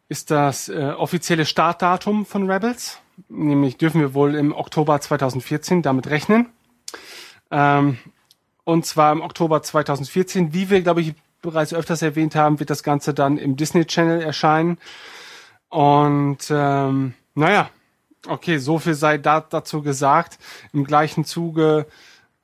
ist 0.10 0.32
das 0.32 0.70
äh, 0.70 0.94
offizielle 0.98 1.46
Startdatum 1.46 2.26
von 2.26 2.50
Rebels. 2.50 3.00
Nämlich 3.30 3.78
dürfen 3.78 4.02
wir 4.02 4.14
wohl 4.14 4.36
im 4.36 4.54
Oktober 4.54 5.00
2014 5.00 5.82
damit 5.82 6.08
rechnen. 6.10 6.48
Ähm, 7.52 7.98
und 8.64 8.86
zwar 8.86 9.12
im 9.12 9.22
Oktober 9.22 9.62
2014. 9.62 10.54
Wie 10.54 10.70
wir, 10.70 10.82
glaube 10.82 11.02
ich, 11.02 11.14
bereits 11.42 11.74
öfters 11.74 12.02
erwähnt 12.02 12.36
haben, 12.36 12.60
wird 12.60 12.70
das 12.70 12.84
Ganze 12.84 13.14
dann 13.14 13.38
im 13.38 13.56
Disney 13.58 13.86
Channel 13.86 14.22
erscheinen. 14.22 14.78
Und 15.70 16.40
ähm, 16.50 17.14
naja, 17.36 17.70
okay, 18.28 18.58
so 18.58 18.80
viel 18.80 18.94
sei 18.94 19.18
da, 19.18 19.42
dazu 19.42 19.82
gesagt. 19.82 20.38
Im 20.72 20.86
gleichen 20.86 21.26
Zuge 21.26 21.86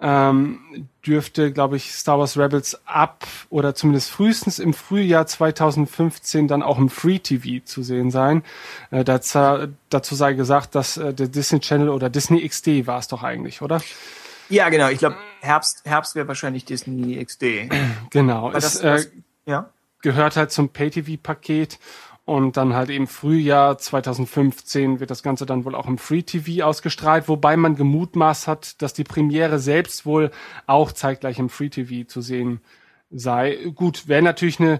ähm, 0.01 0.87
dürfte, 1.05 1.51
glaube 1.51 1.75
ich, 1.75 1.91
Star 1.91 2.19
Wars 2.19 2.37
Rebels 2.37 2.79
ab 2.85 3.27
oder 3.49 3.75
zumindest 3.75 4.09
frühestens 4.09 4.59
im 4.59 4.73
Frühjahr 4.73 5.27
2015 5.27 6.47
dann 6.47 6.63
auch 6.63 6.77
im 6.77 6.89
Free 6.89 7.19
TV 7.19 7.63
zu 7.65 7.83
sehen 7.83 8.11
sein. 8.11 8.43
Äh, 8.91 9.03
dazu, 9.03 9.67
dazu 9.89 10.15
sei 10.15 10.33
gesagt, 10.33 10.75
dass 10.75 10.97
äh, 10.97 11.13
der 11.13 11.27
Disney 11.27 11.59
Channel 11.59 11.89
oder 11.89 12.09
Disney 12.09 12.47
XD 12.47 12.87
war 12.87 12.99
es 12.99 13.07
doch 13.07 13.23
eigentlich, 13.23 13.61
oder? 13.61 13.81
Ja, 14.49 14.69
genau. 14.69 14.89
Ich 14.89 14.99
glaube, 14.99 15.17
Herbst, 15.41 15.81
Herbst 15.85 16.15
wäre 16.15 16.27
wahrscheinlich 16.27 16.65
Disney 16.65 17.23
XD. 17.23 17.69
Genau. 18.09 18.47
Aber 18.47 18.57
Es 18.57 18.63
das, 18.63 18.75
äh, 18.77 18.91
das, 18.91 19.11
ja. 19.45 19.69
gehört 20.01 20.37
halt 20.37 20.51
zum 20.51 20.69
Pay-TV-Paket 20.69 21.77
und 22.29 22.57
dann 22.57 22.75
halt 22.75 22.91
im 22.91 23.07
Frühjahr 23.07 23.77
2015 23.77 24.99
wird 24.99 25.09
das 25.09 25.23
Ganze 25.23 25.47
dann 25.47 25.65
wohl 25.65 25.73
auch 25.73 25.87
im 25.87 25.97
Free-TV 25.97 26.63
ausgestrahlt, 26.63 27.27
wobei 27.27 27.57
man 27.57 27.75
gemutmaßt 27.75 28.47
hat, 28.47 28.81
dass 28.81 28.93
die 28.93 29.03
Premiere 29.03 29.57
selbst 29.57 30.05
wohl 30.05 30.29
auch 30.67 30.91
zeitgleich 30.91 31.39
im 31.39 31.49
Free-TV 31.49 32.07
zu 32.07 32.21
sehen 32.21 32.61
sei. 33.09 33.57
Gut, 33.73 34.07
wäre 34.07 34.21
natürlich 34.21 34.59
eine 34.59 34.79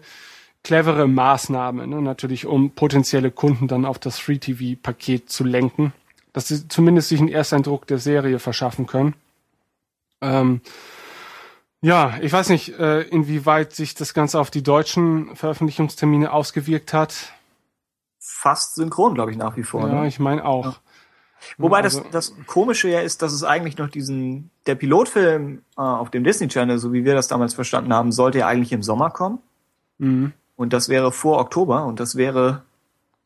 clevere 0.64 1.08
Maßnahme, 1.08 1.88
ne? 1.88 2.02
natürlich 2.02 2.46
um 2.46 2.72
potenzielle 2.72 3.32
Kunden 3.32 3.68
dann 3.68 3.86
auf 3.86 3.98
das 3.98 4.20
Free-TV-Paket 4.20 5.30
zu 5.30 5.44
lenken, 5.44 5.92
dass 6.34 6.50
sie 6.50 6.68
zumindest 6.68 7.10
sich 7.10 7.20
einen 7.20 7.30
Ersteindruck 7.30 7.88
der 7.88 7.98
Serie 7.98 8.38
verschaffen 8.38 8.86
können. 8.86 9.16
Ähm, 10.22 10.62
ja, 11.82 12.20
ich 12.22 12.32
weiß 12.32 12.50
nicht, 12.50 12.78
äh, 12.78 13.02
inwieweit 13.02 13.74
sich 13.74 13.96
das 13.96 14.14
Ganze 14.14 14.40
auf 14.40 14.52
die 14.52 14.64
deutschen 14.64 15.36
Veröffentlichungstermine 15.36 16.32
ausgewirkt 16.32 16.94
hat. 16.94 17.34
Fast 18.32 18.76
synchron, 18.76 19.16
glaube 19.16 19.32
ich, 19.32 19.38
nach 19.38 19.58
wie 19.58 19.64
vor. 19.64 19.88
Ja, 19.88 20.02
ne? 20.02 20.08
ich 20.08 20.20
meine 20.20 20.46
auch. 20.46 20.80
Wobei 21.58 21.82
also- 21.82 22.02
das, 22.12 22.30
das 22.30 22.46
Komische 22.46 22.90
ja 22.90 23.00
ist, 23.02 23.22
dass 23.22 23.34
es 23.34 23.44
eigentlich 23.44 23.78
noch 23.78 23.90
diesen, 23.90 24.52
der 24.66 24.76
Pilotfilm 24.76 25.62
äh, 25.78 25.82
auf 25.82 26.10
dem 26.12 26.24
Disney 26.24 26.48
Channel, 26.48 26.78
so 26.78 26.94
wie 26.94 27.06
wir 27.06 27.16
das 27.16 27.28
damals 27.28 27.54
verstanden 27.54 27.94
haben, 27.94 28.12
sollte 28.12 28.40
ja 28.40 28.48
eigentlich 28.48 28.72
im 28.72 28.84
Sommer 28.84 29.10
kommen. 29.10 29.40
Mhm. 29.98 30.34
Und 30.56 30.74
das 30.74 30.90
wäre 30.90 31.12
vor 31.12 31.40
Oktober 31.40 31.86
und 31.86 32.00
das 32.00 32.16
wäre 32.18 32.64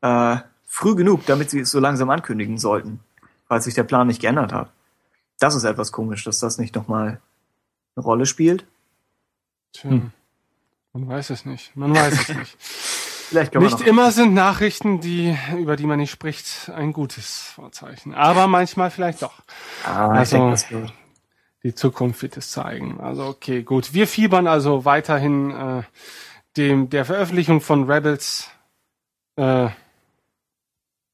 äh, 0.01 0.37
früh 0.67 0.95
genug, 0.95 1.25
damit 1.25 1.49
sie 1.49 1.59
es 1.59 1.71
so 1.71 1.79
langsam 1.79 2.09
ankündigen 2.09 2.57
sollten, 2.57 2.99
falls 3.47 3.65
sich 3.65 3.73
der 3.73 3.83
Plan 3.83 4.07
nicht 4.07 4.21
geändert 4.21 4.53
hat. 4.53 4.71
Das 5.39 5.53
ist 5.55 5.63
etwas 5.65 5.91
komisch, 5.91 6.23
dass 6.23 6.39
das 6.39 6.57
nicht 6.57 6.75
nochmal 6.75 7.19
eine 7.95 8.03
Rolle 8.05 8.25
spielt. 8.25 8.65
Tja, 9.73 9.89
Hm. 9.89 10.11
man 10.93 11.07
weiß 11.07 11.31
es 11.31 11.45
nicht. 11.45 11.75
Man 11.75 11.93
weiß 11.95 12.13
es 12.29 12.29
nicht. 12.37 12.57
Vielleicht 13.33 13.51
kann 13.51 13.63
man 13.63 13.71
Nicht 13.71 13.79
noch, 13.81 13.87
immer 13.87 14.11
sind 14.11 14.35
Nachrichten, 14.35 14.99
die, 15.01 15.35
über 15.57 15.75
die 15.75 15.87
man 15.87 15.97
nicht 15.97 16.11
spricht, 16.11 16.69
ein 16.75 16.93
gutes 16.93 17.41
Vorzeichen. 17.55 18.13
Aber 18.13 18.45
manchmal 18.45 18.91
vielleicht 18.91 19.23
doch. 19.23 19.33
Ah, 19.83 20.11
ich 20.13 20.19
also- 20.19 20.37
denke, 20.37 20.51
das 20.51 20.71
wird. 20.71 20.93
Die 21.63 21.73
Zukunft 21.73 22.21
wird 22.21 22.37
es 22.37 22.51
zeigen. 22.51 22.99
Also 22.99 23.23
okay, 23.25 23.63
gut. 23.63 23.93
Wir 23.95 24.05
fiebern 24.05 24.45
also 24.45 24.85
weiterhin 24.85 25.49
äh, 25.49 25.81
dem 26.57 26.89
der 26.91 27.05
Veröffentlichung 27.05 27.59
von 27.61 27.89
Rebels 27.89 28.49
äh, 29.37 29.69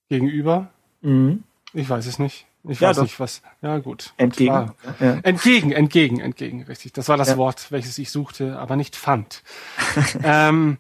gegenüber. 0.10 0.68
Mhm. 1.02 1.44
Ich 1.74 1.90
weiß 1.90 2.06
es 2.06 2.20
nicht. 2.20 2.48
Ich 2.68 2.82
Ja, 2.82 2.90
weiß 2.90 2.98
doch. 2.98 3.04
nicht 3.04 3.20
was. 3.22 3.42
Ja, 3.62 3.78
gut. 3.78 4.14
Entgegen. 4.18 4.52
War, 4.52 4.76
Ja. 5.00 5.20
entgegen, 5.24 5.72
entgegen, 5.72 6.20
entgegen, 6.20 6.64
richtig. 6.64 6.92
Das 6.92 7.08
war 7.08 7.16
das 7.16 7.30
Ja. 7.30 7.38
Wort, 7.38 7.72
welches 7.72 7.98
ich 7.98 8.12
suchte, 8.12 8.60
aber 8.60 8.76
nicht 8.76 8.96
fand. 8.98 9.44
ähm, 10.24 10.78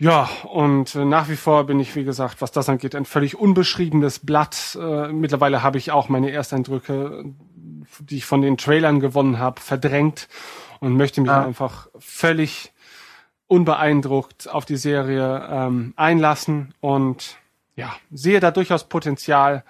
ja. 0.00 0.28
und 0.44 0.94
äh, 0.96 1.04
nach 1.04 1.28
wie 1.28 1.36
vor 1.36 1.64
bin 1.64 1.78
ich, 1.78 1.94
wie 1.94 2.02
gesagt, 2.04 2.40
was 2.42 2.50
das 2.50 2.68
angeht, 2.68 2.94
ein 2.96 3.04
völlig 3.04 3.38
unbeschriebenes 3.38 4.18
Blatt. 4.18 4.76
Äh, 4.80 5.12
mittlerweile 5.12 5.62
habe 5.62 5.78
ich 5.78 5.92
auch 5.92 6.08
meine 6.08 6.32
Ersteindrücke, 6.32 7.24
die 8.00 8.16
ich 8.16 8.24
von 8.26 8.42
den 8.42 8.56
Trailern 8.56 8.98
gewonnen 8.98 9.38
habe, 9.38 9.60
verdrängt 9.60 10.28
und 10.80 10.96
möchte 10.96 11.20
mich 11.20 11.30
Ah. 11.30 11.44
einfach 11.44 11.86
völlig 11.98 12.72
unbeeindruckt 13.46 14.48
auf 14.48 14.64
die 14.64 14.76
Serie 14.76 15.46
ähm, 15.50 15.92
einlassen 15.96 16.72
und 16.80 17.36
ja, 17.76 17.92
sehe 18.10 18.40
da 18.40 18.50
durchaus 18.50 18.84
Potenzial 18.88 19.64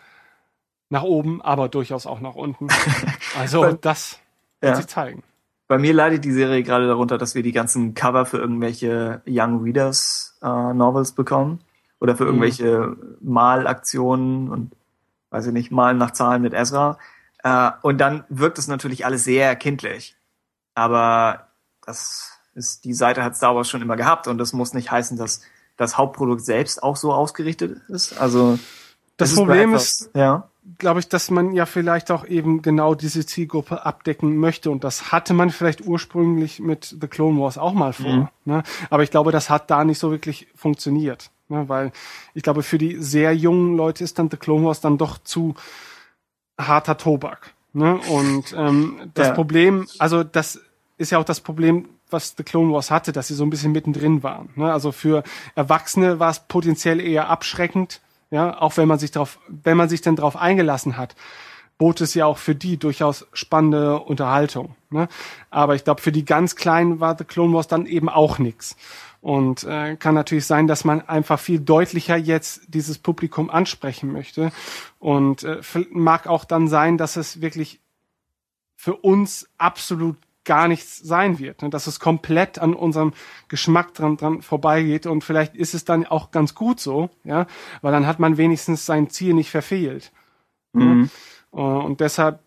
nach 0.90 1.02
oben, 1.02 1.40
aber 1.40 1.68
durchaus 1.68 2.06
auch 2.06 2.20
nach 2.20 2.34
unten. 2.34 2.68
Also 3.38 3.72
das 3.72 4.18
wird 4.60 4.72
Ja. 4.72 4.76
sich 4.76 4.86
zeigen. 4.88 5.22
Bei 5.70 5.78
mir 5.78 5.94
leidet 5.94 6.24
die 6.24 6.32
Serie 6.32 6.64
gerade 6.64 6.88
darunter, 6.88 7.16
dass 7.16 7.36
wir 7.36 7.44
die 7.44 7.52
ganzen 7.52 7.94
Cover 7.94 8.26
für 8.26 8.38
irgendwelche 8.38 9.22
Young 9.24 9.62
Readers 9.62 10.36
äh, 10.42 10.74
Novels 10.74 11.12
bekommen 11.12 11.60
oder 12.00 12.16
für 12.16 12.24
irgendwelche 12.24 12.96
Malaktionen 13.20 14.50
und 14.50 14.72
weiß 15.30 15.46
ich 15.46 15.52
nicht, 15.52 15.70
Malen 15.70 15.96
nach 15.96 16.10
Zahlen 16.10 16.42
mit 16.42 16.54
Ezra. 16.54 16.98
Äh, 17.44 17.70
und 17.82 17.98
dann 17.98 18.24
wirkt 18.30 18.58
es 18.58 18.66
natürlich 18.66 19.06
alles 19.06 19.22
sehr 19.22 19.54
kindlich. 19.54 20.16
Aber 20.74 21.46
das 21.86 22.32
ist, 22.56 22.84
die 22.84 22.92
Seite 22.92 23.22
hat 23.22 23.36
Star 23.36 23.54
Wars 23.54 23.70
schon 23.70 23.80
immer 23.80 23.94
gehabt 23.94 24.26
und 24.26 24.38
das 24.38 24.52
muss 24.52 24.74
nicht 24.74 24.90
heißen, 24.90 25.16
dass 25.16 25.40
das 25.76 25.96
Hauptprodukt 25.96 26.44
selbst 26.44 26.82
auch 26.82 26.96
so 26.96 27.12
ausgerichtet 27.12 27.80
ist. 27.86 28.20
Also 28.20 28.58
Das 29.16 29.36
nur 29.36 29.46
Problem 29.46 29.70
etwas- 29.70 30.00
ist, 30.00 30.10
ja, 30.14 30.49
glaube 30.78 31.00
ich, 31.00 31.08
dass 31.08 31.30
man 31.30 31.52
ja 31.52 31.66
vielleicht 31.66 32.10
auch 32.10 32.26
eben 32.26 32.62
genau 32.62 32.94
diese 32.94 33.24
Zielgruppe 33.24 33.84
abdecken 33.86 34.36
möchte. 34.36 34.70
Und 34.70 34.84
das 34.84 35.12
hatte 35.12 35.34
man 35.34 35.50
vielleicht 35.50 35.86
ursprünglich 35.86 36.60
mit 36.60 36.96
The 37.00 37.08
Clone 37.08 37.40
Wars 37.40 37.58
auch 37.58 37.72
mal 37.72 37.92
vor. 37.92 38.12
Mhm. 38.12 38.28
Ne? 38.44 38.62
Aber 38.90 39.02
ich 39.02 39.10
glaube, 39.10 39.32
das 39.32 39.50
hat 39.50 39.70
da 39.70 39.84
nicht 39.84 39.98
so 39.98 40.10
wirklich 40.10 40.48
funktioniert. 40.54 41.30
Ne? 41.48 41.68
Weil 41.68 41.92
ich 42.34 42.42
glaube, 42.42 42.62
für 42.62 42.78
die 42.78 42.96
sehr 42.96 43.34
jungen 43.34 43.76
Leute 43.76 44.04
ist 44.04 44.18
dann 44.18 44.30
The 44.30 44.36
Clone 44.36 44.64
Wars 44.66 44.80
dann 44.80 44.98
doch 44.98 45.18
zu 45.18 45.54
harter 46.58 46.96
Tobak. 46.96 47.54
Ne? 47.72 47.98
Und 48.10 48.54
ähm, 48.56 49.10
das 49.14 49.28
Ja. 49.28 49.34
Problem, 49.34 49.86
also 49.98 50.24
das 50.24 50.60
ist 50.98 51.10
ja 51.10 51.18
auch 51.18 51.24
das 51.24 51.40
Problem, 51.40 51.88
was 52.10 52.34
The 52.36 52.42
Clone 52.42 52.72
Wars 52.72 52.90
hatte, 52.90 53.12
dass 53.12 53.28
sie 53.28 53.34
so 53.34 53.44
ein 53.44 53.50
bisschen 53.50 53.72
mittendrin 53.72 54.22
waren. 54.22 54.50
Ne? 54.56 54.70
Also 54.72 54.92
für 54.92 55.22
Erwachsene 55.54 56.18
war 56.18 56.30
es 56.30 56.40
potenziell 56.40 57.00
eher 57.00 57.28
abschreckend, 57.28 58.00
ja, 58.30 58.60
auch 58.60 58.76
wenn 58.76 58.88
man 58.88 58.98
sich 58.98 59.10
darauf, 59.10 59.38
wenn 59.48 59.76
man 59.76 59.88
sich 59.88 60.00
denn 60.00 60.16
darauf 60.16 60.36
eingelassen 60.36 60.96
hat, 60.96 61.14
bot 61.78 62.00
es 62.02 62.14
ja 62.14 62.26
auch 62.26 62.38
für 62.38 62.54
die 62.54 62.76
durchaus 62.76 63.26
spannende 63.32 64.00
Unterhaltung. 64.00 64.76
Ne? 64.90 65.08
Aber 65.48 65.74
ich 65.74 65.84
glaube, 65.84 66.02
für 66.02 66.12
die 66.12 66.26
ganz 66.26 66.54
Kleinen 66.54 67.00
war 67.00 67.16
The 67.16 67.24
Clone 67.24 67.54
Wars 67.54 67.68
dann 67.68 67.86
eben 67.86 68.08
auch 68.08 68.38
nix. 68.38 68.76
Und 69.22 69.64
äh, 69.64 69.96
kann 69.96 70.14
natürlich 70.14 70.46
sein, 70.46 70.66
dass 70.66 70.84
man 70.84 71.06
einfach 71.08 71.40
viel 71.40 71.58
deutlicher 71.58 72.16
jetzt 72.16 72.62
dieses 72.68 72.98
Publikum 72.98 73.50
ansprechen 73.50 74.12
möchte. 74.12 74.52
Und 74.98 75.42
äh, 75.44 75.60
mag 75.90 76.26
auch 76.26 76.44
dann 76.44 76.68
sein, 76.68 76.98
dass 76.98 77.16
es 77.16 77.40
wirklich 77.40 77.80
für 78.76 78.96
uns 78.96 79.48
absolut 79.58 80.16
gar 80.44 80.68
nichts 80.68 80.98
sein 80.98 81.38
wird, 81.38 81.62
ne? 81.62 81.70
dass 81.70 81.86
es 81.86 82.00
komplett 82.00 82.58
an 82.58 82.74
unserem 82.74 83.12
Geschmack 83.48 83.94
dran, 83.94 84.16
dran 84.16 84.42
vorbeigeht 84.42 85.06
und 85.06 85.22
vielleicht 85.22 85.54
ist 85.54 85.74
es 85.74 85.84
dann 85.84 86.06
auch 86.06 86.30
ganz 86.30 86.54
gut 86.54 86.80
so, 86.80 87.10
ja, 87.24 87.46
weil 87.82 87.92
dann 87.92 88.06
hat 88.06 88.18
man 88.18 88.36
wenigstens 88.36 88.86
sein 88.86 89.10
Ziel 89.10 89.34
nicht 89.34 89.50
verfehlt. 89.50 90.12
Mhm. 90.72 91.10
Äh, 91.52 91.56
Und 91.56 92.00
deshalb 92.00 92.40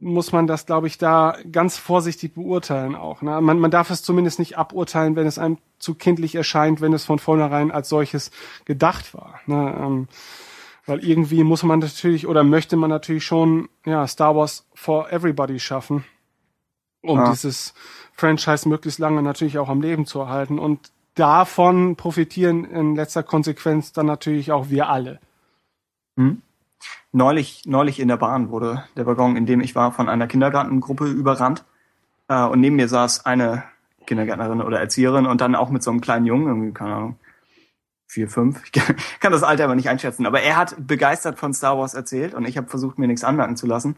muss 0.00 0.32
man 0.32 0.46
das, 0.46 0.64
glaube 0.64 0.86
ich, 0.86 0.96
da 0.96 1.36
ganz 1.52 1.76
vorsichtig 1.76 2.34
beurteilen 2.34 2.94
auch. 2.94 3.20
Ne? 3.20 3.40
Man, 3.40 3.58
man 3.58 3.70
darf 3.70 3.90
es 3.90 4.02
zumindest 4.02 4.38
nicht 4.38 4.56
aburteilen, 4.56 5.14
wenn 5.14 5.26
es 5.26 5.38
einem 5.38 5.58
zu 5.78 5.94
kindlich 5.94 6.34
erscheint, 6.34 6.80
wenn 6.80 6.94
es 6.94 7.04
von 7.04 7.18
vornherein 7.18 7.70
als 7.70 7.90
solches 7.90 8.30
gedacht 8.64 9.12
war. 9.14 9.40
Ne? 9.46 9.76
Ähm, 9.78 10.08
weil 10.86 11.04
irgendwie 11.04 11.44
muss 11.44 11.62
man 11.62 11.80
natürlich 11.80 12.26
oder 12.26 12.44
möchte 12.44 12.76
man 12.76 12.88
natürlich 12.90 13.24
schon 13.24 13.68
ja, 13.84 14.06
Star 14.06 14.34
Wars 14.34 14.66
for 14.74 15.12
Everybody 15.12 15.60
schaffen, 15.60 16.04
um 17.02 17.18
Ja. 17.18 17.30
dieses 17.30 17.74
Franchise 18.14 18.68
möglichst 18.68 18.98
lange 18.98 19.22
natürlich 19.22 19.58
auch 19.58 19.68
am 19.68 19.80
Leben 19.80 20.06
zu 20.06 20.20
erhalten. 20.20 20.58
Und 20.58 20.90
davon 21.14 21.96
profitieren 21.96 22.64
in 22.64 22.94
letzter 22.96 23.22
Konsequenz 23.22 23.92
dann 23.92 24.06
natürlich 24.06 24.52
auch 24.52 24.70
wir 24.70 24.88
alle. 24.88 25.20
Neulich, 27.12 27.62
neulich 27.66 27.98
in 27.98 28.08
der 28.08 28.16
Bahn 28.16 28.50
wurde 28.50 28.84
der 28.96 29.06
Waggon, 29.06 29.36
in 29.36 29.46
dem 29.46 29.60
ich 29.60 29.74
war, 29.74 29.92
von 29.92 30.08
einer 30.08 30.26
Kindergartengruppe 30.26 31.06
überrannt. 31.06 31.64
Äh, 32.28 32.44
und 32.44 32.60
neben 32.60 32.76
mir 32.76 32.88
saß 32.88 33.26
eine 33.26 33.64
Kindergärtnerin 34.06 34.60
oder 34.62 34.80
Erzieherin 34.80 35.26
und 35.26 35.40
dann 35.40 35.54
auch 35.54 35.70
mit 35.70 35.82
so 35.82 35.90
einem 35.90 36.00
kleinen 36.00 36.26
Jungen, 36.26 36.46
irgendwie, 36.46 36.72
keine 36.72 36.94
Ahnung, 36.94 37.18
vier, 38.06 38.28
fünf. 38.28 38.62
Ich 38.64 38.72
kann 39.20 39.32
das 39.32 39.42
Alter 39.42 39.64
aber 39.64 39.74
nicht 39.74 39.88
einschätzen. 39.88 40.26
Aber 40.26 40.40
er 40.42 40.56
hat 40.56 40.74
begeistert 40.78 41.38
von 41.38 41.52
Star 41.54 41.78
Wars 41.78 41.94
erzählt 41.94 42.34
und 42.34 42.46
ich 42.46 42.56
habe 42.56 42.68
versucht, 42.68 42.98
mir 42.98 43.06
nichts 43.08 43.24
anmerken 43.24 43.56
zu 43.56 43.66
lassen. 43.66 43.96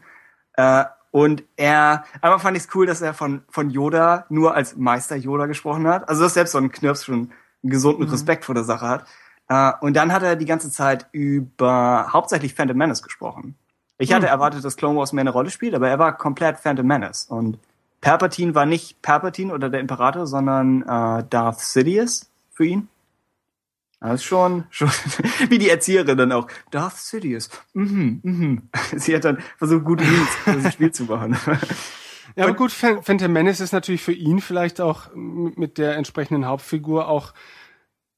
Äh, 0.53 0.85
und 1.13 1.43
er, 1.57 2.05
einmal 2.21 2.39
fand 2.39 2.57
ich 2.57 2.63
es 2.63 2.69
cool, 2.73 2.87
dass 2.87 3.03
er 3.03 3.13
von, 3.13 3.43
von 3.47 3.69
Yoda 3.69 4.25
nur 4.29 4.55
als 4.55 4.75
Meister 4.75 5.15
Yoda 5.15 5.45
gesprochen 5.45 5.85
hat. 5.85 6.09
Also 6.09 6.23
dass 6.23 6.33
selbst 6.33 6.53
so 6.53 6.57
ein 6.57 6.71
Knirps 6.71 7.05
schon 7.05 7.29
einen 7.61 7.69
gesunden 7.69 8.09
Respekt 8.09 8.45
vor 8.45 8.55
der 8.55 8.63
Sache 8.63 8.87
hat. 8.87 9.05
Äh, 9.47 9.73
und 9.85 9.95
dann 9.95 10.11
hat 10.11 10.23
er 10.23 10.35
die 10.35 10.47
ganze 10.47 10.71
Zeit 10.71 11.05
über 11.11 12.07
hauptsächlich 12.11 12.55
Phantom 12.55 12.75
Menace 12.75 13.03
gesprochen. 13.03 13.53
Ich 13.99 14.11
hatte 14.11 14.25
erwartet, 14.25 14.65
dass 14.65 14.75
Clone 14.75 14.97
Wars 14.97 15.13
mehr 15.13 15.21
eine 15.21 15.29
Rolle 15.29 15.51
spielt, 15.51 15.75
aber 15.75 15.87
er 15.87 15.99
war 15.99 16.17
komplett 16.17 16.57
Phantom 16.57 16.87
Menace. 16.87 17.27
Und 17.29 17.59
Palpatine 18.01 18.55
war 18.55 18.65
nicht 18.65 18.99
Palpatine 19.03 19.53
oder 19.53 19.69
der 19.69 19.81
Imperator, 19.81 20.25
sondern 20.25 20.81
äh, 20.81 21.23
Darth 21.29 21.59
Sidious 21.59 22.25
für 22.53 22.65
ihn. 22.65 22.87
Das 24.03 24.15
ist 24.15 24.23
schon, 24.25 24.65
schon 24.69 24.89
wie 25.49 25.57
die 25.57 25.69
Erzieherin 25.69 26.17
dann 26.17 26.31
auch. 26.33 26.47
Darth 26.71 26.97
Sidious. 26.97 27.49
Mhm, 27.73 28.19
mhm. 28.23 28.69
Sie 28.97 29.15
hat 29.15 29.23
dann 29.25 29.37
versucht, 29.57 30.01
für 30.01 30.61
das 30.61 30.73
Spiel 30.73 30.91
zu 30.91 31.03
machen. 31.05 31.37
Ja, 32.35 32.45
aber 32.45 32.53
gut, 32.53 32.71
Phan- 32.71 33.03
Phantom 33.03 33.31
Menace 33.31 33.59
ist 33.59 33.73
natürlich 33.73 34.01
für 34.01 34.13
ihn 34.13 34.39
vielleicht 34.41 34.81
auch 34.81 35.09
mit 35.13 35.77
der 35.77 35.97
entsprechenden 35.97 36.47
Hauptfigur 36.47 37.07
auch 37.07 37.33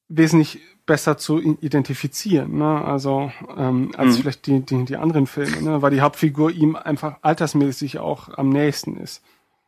wesentlich 0.08 0.62
besser 0.86 1.18
zu 1.18 1.40
identifizieren, 1.42 2.58
ne? 2.58 2.86
Also 2.86 3.32
ähm, 3.58 3.92
als 3.98 4.16
Mhm. 4.18 4.22
vielleicht 4.22 4.46
die, 4.46 4.60
die, 4.62 4.86
die 4.86 4.96
anderen 4.98 5.28
Filme, 5.28 5.62
ne? 5.62 5.82
Weil 5.82 5.92
die 5.92 6.00
Hauptfigur 6.02 6.52
ihm 6.52 6.76
einfach 6.78 7.18
altersmäßig 7.24 7.98
auch 8.00 8.30
am 8.38 8.50
nächsten 8.50 8.96
ist. 8.98 9.22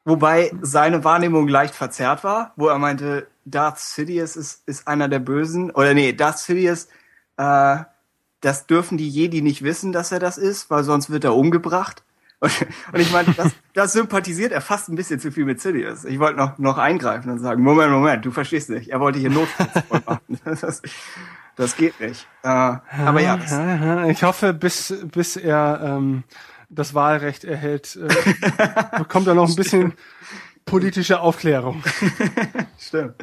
Wobei 0.06 0.52
seine 0.62 1.04
Wahrnehmung 1.04 1.48
leicht 1.50 1.76
verzerrt 1.76 2.24
war, 2.24 2.54
wo 2.56 2.68
er 2.68 2.78
meinte, 2.78 3.28
Darth 3.50 3.80
Sidious 3.80 4.36
ist, 4.36 4.68
ist 4.68 4.88
einer 4.88 5.08
der 5.08 5.20
Bösen. 5.20 5.72
Oder 5.72 5.94
nee, 5.94 6.14
Darth 6.14 6.40
Sidious, 6.40 6.88
äh, 7.38 7.78
das 8.42 8.68
dürfen 8.68 8.98
die 8.98 9.10
Jedi 9.10 9.42
nicht 9.42 9.64
wissen, 9.64 9.92
dass 9.92 10.12
er 10.12 10.20
das 10.20 10.38
ist, 10.38 10.70
weil 10.70 10.84
sonst 10.84 11.10
wird 11.10 11.24
er 11.24 11.36
umgebracht. 11.36 12.04
Und, 12.40 12.52
und 12.94 13.00
ich 13.00 13.12
meine, 13.12 13.34
das, 13.34 13.52
das 13.74 13.94
sympathisiert 13.94 14.52
er 14.52 14.62
fast 14.62 14.90
ein 14.90 14.96
bisschen 14.96 15.20
zu 15.20 15.32
viel 15.32 15.46
mit 15.46 15.62
Sidious. 15.62 16.06
Ich 16.06 16.20
wollte 16.20 16.38
noch, 16.38 16.58
noch 16.58 16.78
eingreifen 16.78 17.32
und 17.32 17.40
sagen, 17.40 17.64
Moment, 17.64 17.92
Moment, 17.92 18.26
du 18.26 18.32
verstehst 18.32 18.70
nicht. 18.70 18.90
Er 18.90 19.00
wollte 19.00 19.20
hier 19.20 19.30
Notfall 19.30 19.84
machen. 20.06 20.40
Das, 20.44 20.82
das 21.56 21.76
geht 21.76 22.00
nicht. 22.00 22.28
Äh, 22.44 22.48
aber 22.48 23.22
ja, 23.22 23.38
das, 23.38 24.10
ich 24.10 24.24
hoffe, 24.24 24.54
bis, 24.54 24.94
bis 25.06 25.38
er 25.38 25.80
ähm, 25.84 26.24
das 26.70 26.94
Wahlrecht 26.94 27.46
erhält, 27.46 27.96
äh, 27.96 28.98
bekommt 28.98 29.28
er 29.28 29.36
noch 29.36 29.50
ein 29.50 29.56
bisschen 29.56 29.94
politische 30.68 31.20
Aufklärung. 31.22 31.84
Stimmt. 32.78 33.16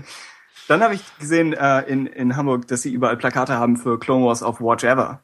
Dann 0.66 0.82
habe 0.82 0.94
ich 0.94 1.02
gesehen 1.18 1.52
äh, 1.52 1.82
in, 1.82 2.06
in 2.06 2.36
Hamburg, 2.36 2.66
dass 2.66 2.82
sie 2.82 2.92
überall 2.92 3.16
Plakate 3.16 3.54
haben 3.54 3.76
für 3.76 4.00
Clone 4.00 4.24
Wars 4.26 4.42
of 4.42 4.60
Watch 4.60 4.82
Ever. 4.82 5.20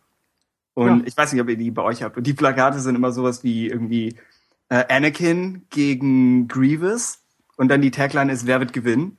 Und 0.74 1.00
Ja. 1.00 1.06
ich 1.06 1.16
weiß 1.16 1.32
nicht, 1.32 1.42
ob 1.42 1.48
ihr 1.48 1.56
die 1.56 1.70
bei 1.70 1.82
euch 1.82 2.02
habt. 2.02 2.16
Und 2.16 2.26
die 2.26 2.34
Plakate 2.34 2.78
sind 2.78 2.94
immer 2.94 3.10
sowas 3.10 3.42
wie 3.42 3.68
irgendwie 3.68 4.16
äh, 4.68 4.84
Anakin 4.94 5.66
gegen 5.70 6.46
Grievous. 6.46 7.18
Und 7.56 7.68
dann 7.68 7.82
die 7.82 7.90
Tagline 7.90 8.30
ist, 8.32 8.46
wer 8.46 8.60
wird 8.60 8.72
gewinnen? 8.72 9.16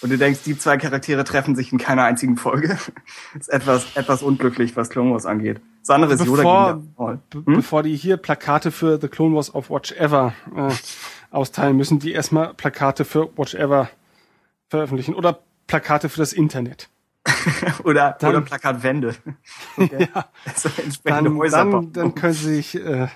Und 0.00 0.10
du 0.10 0.16
denkst, 0.18 0.40
die 0.44 0.56
zwei 0.56 0.76
Charaktere 0.78 1.24
treffen 1.24 1.56
sich 1.56 1.72
in 1.72 1.78
keiner 1.78 2.04
einzigen 2.04 2.36
Folge. 2.36 2.78
ist 3.38 3.48
etwas, 3.48 3.96
etwas 3.96 4.22
unglücklich, 4.22 4.76
was 4.76 4.90
Clone 4.90 5.10
Wars 5.12 5.26
angeht. 5.26 5.60
Das 5.80 5.90
andere 5.90 6.12
ist 6.14 6.24
Yoda 6.24 6.42
Bevor, 6.42 6.66
gegen 6.74 6.94
Darth 6.96 6.98
Maul. 6.98 7.18
be 7.30 7.56
bevor 7.56 7.82
die 7.82 7.96
hier 7.96 8.16
Plakate 8.16 8.70
für 8.70 9.00
The 9.00 9.08
Clone 9.08 9.34
Wars 9.34 9.52
of 9.52 9.70
Watch 9.70 9.90
Ever 9.92 10.34
äh, 10.54 10.70
austeilen, 11.30 11.76
müssen 11.76 11.98
die 11.98 12.12
erstmal 12.12 12.54
Plakate 12.54 13.04
für 13.04 13.36
Watch 13.36 13.54
Ever 13.54 13.90
veröffentlichen 14.68 15.14
oder 15.14 15.40
Plakate 15.66 16.08
für 16.08 16.18
das 16.18 16.32
Internet. 16.32 16.88
oder, 17.84 18.16
Dann- 18.18 18.30
oder 18.30 18.40
Plakatwände. 18.40 19.14
Okay. 19.76 20.08
Also 20.44 20.70
entsprechende 20.82 21.50
Dann, 21.50 21.70
dann, 21.70 21.92
dann 21.92 22.14
können 22.14 22.32
sie 22.32 22.56
sich 22.56 22.74
äh, 22.74 23.06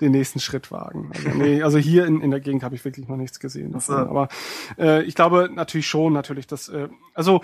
den 0.00 0.12
nächsten 0.12 0.40
Schritt 0.40 0.70
wagen. 0.70 1.10
Also, 1.14 1.28
nee, 1.30 1.62
also 1.62 1.76
hier 1.76 2.06
in, 2.06 2.20
in 2.20 2.30
der 2.30 2.40
Gegend 2.40 2.62
habe 2.62 2.74
ich 2.74 2.84
wirklich 2.84 3.08
noch 3.08 3.16
nichts 3.16 3.40
gesehen. 3.40 3.72
Davon. 3.72 3.96
So. 3.96 4.00
Aber 4.00 4.28
äh, 4.78 5.02
ich 5.02 5.14
glaube 5.14 5.50
natürlich 5.52 5.86
schon, 5.86 6.12
natürlich, 6.12 6.46
dass 6.46 6.68
äh, 6.68 6.88
also 7.14 7.42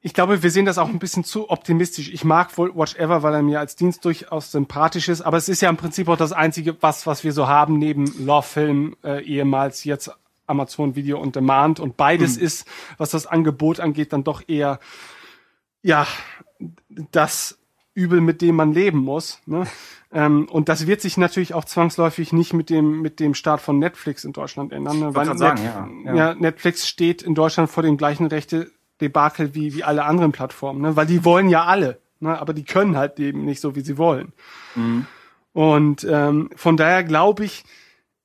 ich 0.00 0.14
glaube, 0.14 0.42
wir 0.42 0.50
sehen 0.50 0.64
das 0.64 0.78
auch 0.78 0.88
ein 0.88 0.98
bisschen 1.00 1.24
zu 1.24 1.50
optimistisch. 1.50 2.10
Ich 2.12 2.24
mag 2.24 2.56
wohl 2.56 2.74
Watch 2.76 2.94
Ever, 2.96 3.22
weil 3.22 3.34
er 3.34 3.42
mir 3.42 3.58
als 3.58 3.74
Dienst 3.76 4.04
durchaus 4.04 4.52
sympathisch 4.52 5.08
ist, 5.08 5.22
aber 5.22 5.36
es 5.36 5.48
ist 5.48 5.60
ja 5.60 5.68
im 5.68 5.76
Prinzip 5.76 6.08
auch 6.08 6.16
das 6.16 6.32
einzige, 6.32 6.80
was, 6.82 7.06
was 7.06 7.24
wir 7.24 7.32
so 7.32 7.48
haben, 7.48 7.78
neben 7.78 8.06
Love 8.24 8.46
Film, 8.46 8.96
äh, 9.02 9.22
ehemals 9.24 9.82
jetzt 9.84 10.10
Amazon 10.46 10.94
Video 10.96 11.20
on 11.20 11.32
Demand 11.32 11.80
und 11.80 11.96
beides 11.96 12.36
Mhm. 12.38 12.42
ist, 12.44 12.66
was 12.96 13.10
das 13.10 13.26
Angebot 13.26 13.80
angeht, 13.80 14.12
dann 14.12 14.24
doch 14.24 14.42
eher, 14.48 14.78
ja, 15.82 16.06
das 17.12 17.58
Übel, 17.94 18.20
mit 18.20 18.40
dem 18.42 18.54
man 18.56 18.72
leben 18.72 18.98
muss. 18.98 19.40
Ne? 19.46 19.66
Ähm, 20.10 20.48
und 20.50 20.70
das 20.70 20.86
wird 20.86 21.02
sich 21.02 21.18
natürlich 21.18 21.52
auch 21.52 21.66
zwangsläufig 21.66 22.32
nicht 22.32 22.54
mit 22.54 22.70
dem 22.70 23.02
mit 23.02 23.20
dem 23.20 23.34
Start 23.34 23.60
von 23.60 23.78
Netflix 23.78 24.24
in 24.24 24.32
Deutschland 24.32 24.72
ändern, 24.72 25.00
ne? 25.00 25.14
weil 25.14 25.26
grad 25.26 25.36
sagen, 25.38 25.62
Net- 25.62 26.06
ja, 26.06 26.14
ja. 26.14 26.28
ja, 26.30 26.34
Netflix 26.34 26.88
steht 26.88 27.20
in 27.20 27.34
Deutschland 27.34 27.68
vor 27.68 27.82
dem 27.82 27.98
gleichen 27.98 28.24
Rechte 28.26 28.70
Debakel 29.00 29.54
wie 29.54 29.74
wie 29.74 29.84
alle 29.84 30.04
anderen 30.04 30.32
Plattformen, 30.32 30.82
ne? 30.82 30.96
weil 30.96 31.06
die 31.06 31.24
wollen 31.24 31.48
ja 31.48 31.64
alle, 31.64 32.00
ne? 32.20 32.38
aber 32.38 32.52
die 32.52 32.64
können 32.64 32.96
halt 32.96 33.18
eben 33.20 33.44
nicht 33.44 33.60
so 33.60 33.74
wie 33.74 33.80
sie 33.80 33.98
wollen. 33.98 34.32
Und 35.52 36.04
ähm, 36.04 36.50
von 36.54 36.76
daher 36.76 37.04
glaube 37.04 37.44
ich, 37.44 37.64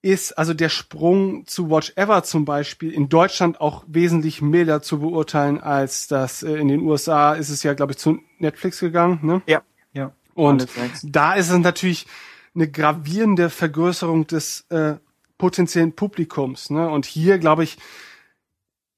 ist 0.03 0.37
also 0.37 0.53
der 0.53 0.69
Sprung 0.69 1.47
zu 1.47 1.69
Watch 1.69 1.93
Ever 1.95 2.23
zum 2.23 2.43
Beispiel 2.43 2.91
in 2.91 3.07
Deutschland 3.07 3.61
auch 3.61 3.85
wesentlich 3.87 4.41
milder 4.41 4.81
zu 4.81 4.99
beurteilen, 4.99 5.61
als 5.61 6.07
das 6.07 6.43
äh, 6.43 6.55
in 6.55 6.67
den 6.67 6.81
USA 6.81 7.33
ist 7.33 7.49
es 7.49 7.63
ja, 7.63 7.73
glaube 7.73 7.93
ich, 7.93 7.97
zu 7.97 8.19
Netflix 8.37 8.81
gegangen. 8.81 9.19
Ne? 9.23 9.41
Ja, 9.47 9.61
ja. 9.93 10.11
Und 10.33 10.67
da 11.03 11.33
ist 11.33 11.49
es 11.49 11.57
natürlich 11.57 12.05
eine 12.53 12.69
gravierende 12.69 13.49
Vergrößerung 13.49 14.27
des 14.27 14.65
äh, 14.69 14.95
potenziellen 15.37 15.93
Publikums. 15.93 16.69
Ne? 16.69 16.89
Und 16.89 17.05
hier, 17.05 17.39
glaube 17.39 17.63
ich, 17.63 17.77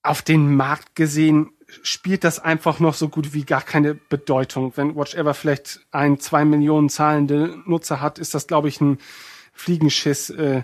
auf 0.01 0.23
den 0.23 0.55
Markt 0.55 0.95
gesehen, 0.95 1.51
spielt 1.83 2.23
das 2.23 2.39
einfach 2.39 2.79
noch 2.79 2.93
so 2.93 3.09
gut 3.09 3.33
wie 3.33 3.43
gar 3.43 3.61
keine 3.61 3.95
Bedeutung. 3.95 4.73
Wenn 4.75 4.95
Watch 4.95 5.15
Ever 5.15 5.33
vielleicht 5.33 5.81
ein, 5.91 6.19
zwei 6.19 6.45
Millionen 6.45 6.89
zahlende 6.89 7.57
Nutzer 7.65 8.01
hat, 8.01 8.19
ist 8.19 8.33
das, 8.33 8.47
glaube 8.47 8.67
ich, 8.67 8.81
ein 8.81 8.99
Fliegenschiss 9.53 10.29
äh, 10.31 10.63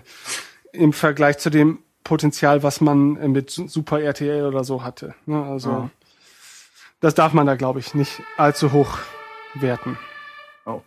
im 0.72 0.92
Vergleich 0.92 1.38
zu 1.38 1.50
dem 1.50 1.78
Potenzial, 2.04 2.62
was 2.62 2.80
man 2.80 3.16
äh, 3.16 3.28
mit 3.28 3.50
Su- 3.50 3.68
Super 3.68 4.00
RTL 4.00 4.44
oder 4.46 4.64
so 4.64 4.82
hatte. 4.82 5.14
Ne? 5.26 5.42
Also 5.44 5.70
Ja. 5.70 5.90
das 7.00 7.14
darf 7.14 7.32
man 7.32 7.46
da, 7.46 7.54
glaube 7.56 7.78
ich, 7.80 7.94
nicht 7.94 8.22
allzu 8.36 8.72
hoch 8.72 8.98
werten. 9.54 9.98
Oh. 10.66 10.82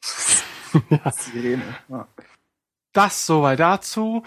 Sirene. 1.12 1.62
Ja. 1.88 2.08
Das 2.92 3.26
soweit 3.26 3.60
dazu. 3.60 4.22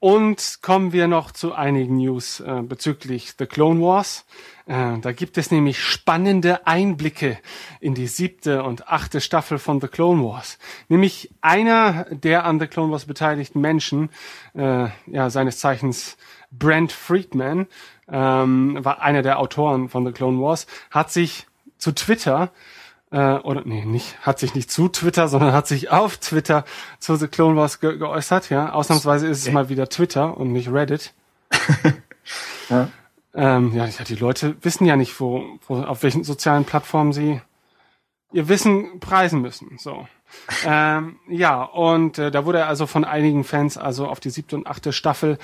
Und 0.00 0.58
kommen 0.62 0.92
wir 0.92 1.08
noch 1.08 1.30
zu 1.30 1.52
einigen 1.52 1.98
News 1.98 2.40
äh, 2.40 2.62
bezüglich 2.62 3.34
The 3.38 3.44
Clone 3.46 3.80
Wars. 3.82 4.24
Äh, 4.66 4.98
da 5.00 5.12
gibt 5.12 5.36
es 5.36 5.50
nämlich 5.50 5.82
spannende 5.82 6.66
Einblicke 6.66 7.38
in 7.80 7.94
die 7.94 8.06
siebte 8.06 8.62
und 8.62 8.88
achte 8.88 9.20
Staffel 9.20 9.58
von 9.58 9.80
The 9.80 9.88
Clone 9.88 10.22
Wars. 10.24 10.58
Nämlich 10.88 11.30
einer 11.40 12.06
der 12.10 12.44
an 12.44 12.58
The 12.58 12.66
Clone 12.66 12.90
Wars 12.90 13.04
beteiligten 13.04 13.60
Menschen, 13.60 14.08
äh, 14.54 14.88
ja, 15.06 15.30
seines 15.30 15.58
Zeichens 15.58 16.16
Brent 16.50 16.92
Friedman, 16.92 17.66
ähm, 18.08 18.78
war 18.82 19.02
einer 19.02 19.22
der 19.22 19.38
Autoren 19.38 19.88
von 19.88 20.06
The 20.06 20.12
Clone 20.12 20.40
Wars, 20.40 20.66
hat 20.90 21.10
sich 21.10 21.46
zu 21.76 21.92
Twitter 21.92 22.50
äh, 23.10 23.34
oder 23.36 23.62
nee, 23.64 23.84
nicht, 23.84 24.18
hat 24.26 24.38
sich 24.38 24.54
nicht 24.54 24.70
zu 24.70 24.88
Twitter, 24.88 25.28
sondern 25.28 25.52
hat 25.52 25.66
sich 25.66 25.90
auf 25.90 26.16
Twitter 26.16 26.64
zu 26.98 27.16
The 27.16 27.28
Clone 27.28 27.56
Wars 27.56 27.80
ge 27.80 27.98
geäußert, 27.98 28.48
ja. 28.50 28.72
Ausnahmsweise 28.72 29.26
ist 29.26 29.46
es 29.46 29.52
mal 29.52 29.68
wieder 29.68 29.88
Twitter 29.88 30.36
und 30.36 30.52
nicht 30.52 30.72
Reddit. 30.72 31.12
Ja. 32.70 32.88
Ähm, 33.34 33.72
ja, 33.74 33.86
ja, 33.86 34.04
die 34.04 34.14
Leute 34.14 34.56
wissen 34.62 34.86
ja 34.86 34.96
nicht, 34.96 35.18
wo, 35.18 35.58
wo, 35.66 35.82
auf 35.82 36.02
welchen 36.02 36.22
sozialen 36.24 36.64
Plattformen 36.64 37.12
sie 37.12 37.40
ihr 38.32 38.48
Wissen 38.48 39.00
preisen 39.00 39.40
müssen. 39.40 39.76
So. 39.78 40.06
ähm, 40.66 41.18
ja, 41.28 41.62
und 41.62 42.18
äh, 42.18 42.30
da 42.30 42.44
wurde 42.44 42.58
er 42.58 42.68
also 42.68 42.86
von 42.86 43.04
einigen 43.04 43.44
Fans 43.44 43.76
also 43.76 44.06
auf 44.06 44.20
die 44.20 44.30
siebte 44.30 44.56
und 44.56 44.66
achte 44.66 44.92
Staffel 44.92 45.38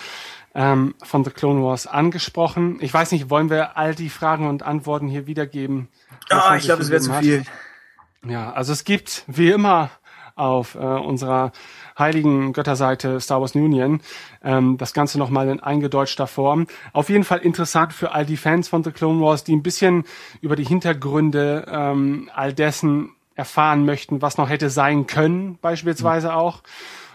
ähm, 0.54 0.94
von 1.02 1.24
The 1.24 1.30
Clone 1.30 1.62
Wars 1.64 1.86
angesprochen. 1.86 2.78
Ich 2.80 2.92
weiß 2.92 3.12
nicht, 3.12 3.30
wollen 3.30 3.50
wir 3.50 3.76
all 3.76 3.94
die 3.94 4.08
Fragen 4.08 4.48
und 4.48 4.62
Antworten 4.62 5.08
hier 5.08 5.26
wiedergeben? 5.26 5.88
von 6.28 6.56
ich 6.56 6.64
glaube, 6.64 6.82
es 6.82 6.90
wäre 6.90 7.00
zu 7.00 7.12
viel. 7.14 7.44
Ja, 8.26 8.52
also 8.52 8.72
es 8.72 8.84
gibt 8.84 9.24
wie 9.26 9.50
immer 9.50 9.90
auf 10.40 10.74
äh, 10.74 10.78
unserer 10.78 11.52
heiligen 11.98 12.52
Götterseite 12.52 13.20
Star 13.20 13.40
Wars 13.40 13.54
Union 13.54 14.00
ähm, 14.42 14.78
das 14.78 14.92
Ganze 14.92 15.18
nochmal 15.18 15.48
in 15.48 15.60
eingedeutschter 15.60 16.26
Form. 16.26 16.66
Auf 16.92 17.10
jeden 17.10 17.24
Fall 17.24 17.38
interessant 17.40 17.92
für 17.92 18.12
all 18.12 18.24
die 18.24 18.36
Fans 18.36 18.68
von 18.68 18.82
The 18.82 18.90
Clone 18.90 19.20
Wars, 19.20 19.44
die 19.44 19.54
ein 19.54 19.62
bisschen 19.62 20.04
über 20.40 20.56
die 20.56 20.64
Hintergründe 20.64 21.66
ähm, 21.70 22.30
all 22.34 22.52
dessen 22.52 23.10
erfahren 23.34 23.84
möchten, 23.84 24.22
was 24.22 24.36
noch 24.36 24.48
hätte 24.48 24.70
sein 24.70 25.06
können, 25.06 25.58
beispielsweise 25.60 26.34
auch. 26.34 26.62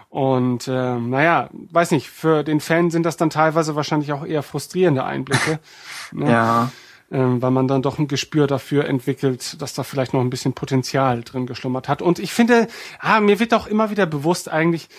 Und 0.09 0.69
ähm, 0.69 1.09
naja, 1.09 1.49
weiß 1.51 1.91
nicht, 1.91 2.09
für 2.09 2.43
den 2.43 2.61
Fan 2.61 2.89
sind 2.89 3.05
das 3.05 3.17
dann 3.17 3.29
teilweise 3.29 3.75
wahrscheinlich 3.75 4.13
auch 4.13 4.25
eher 4.25 4.43
frustrierende 4.43 5.03
Einblicke. 5.03 5.59
ne? 6.13 6.31
Ja. 6.31 6.71
Ähm, 7.11 7.41
weil 7.41 7.51
man 7.51 7.67
dann 7.67 7.81
doch 7.81 7.99
ein 7.99 8.07
Gespür 8.07 8.47
dafür 8.47 8.85
entwickelt, 8.85 9.61
dass 9.61 9.73
da 9.73 9.83
vielleicht 9.83 10.13
noch 10.13 10.21
ein 10.21 10.29
bisschen 10.29 10.53
Potenzial 10.53 11.23
drin 11.23 11.45
geschlummert 11.45 11.87
hat. 11.87 12.01
Und 12.01 12.19
ich 12.19 12.33
finde, 12.33 12.67
ah, 12.99 13.19
mir 13.19 13.39
wird 13.39 13.53
auch 13.53 13.67
immer 13.67 13.89
wieder 13.89 14.05
bewusst 14.05 14.49
eigentlich, 14.49 14.89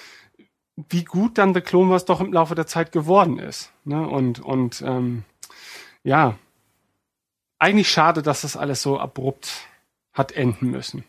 wie 0.89 1.05
gut 1.05 1.39
dann 1.39 1.55
The 1.55 1.61
Clone 1.61 1.91
Wars 1.91 2.05
doch 2.05 2.21
im 2.21 2.33
Laufe 2.33 2.55
der 2.55 2.67
Zeit 2.67 2.93
geworden 2.93 3.39
ist. 3.39 3.73
Ne? 3.85 4.07
Und, 4.07 4.41
und 4.41 4.83
ähm, 4.83 5.25
ja, 6.05 6.37
eigentlich 7.59 7.91
schade, 7.91 8.23
dass 8.23 8.43
das 8.43 8.57
alles 8.57 8.83
so 8.83 8.99
abrupt 8.99 9.67
hat 10.13 10.33
enden 10.33 10.71
müssen. 10.71 11.05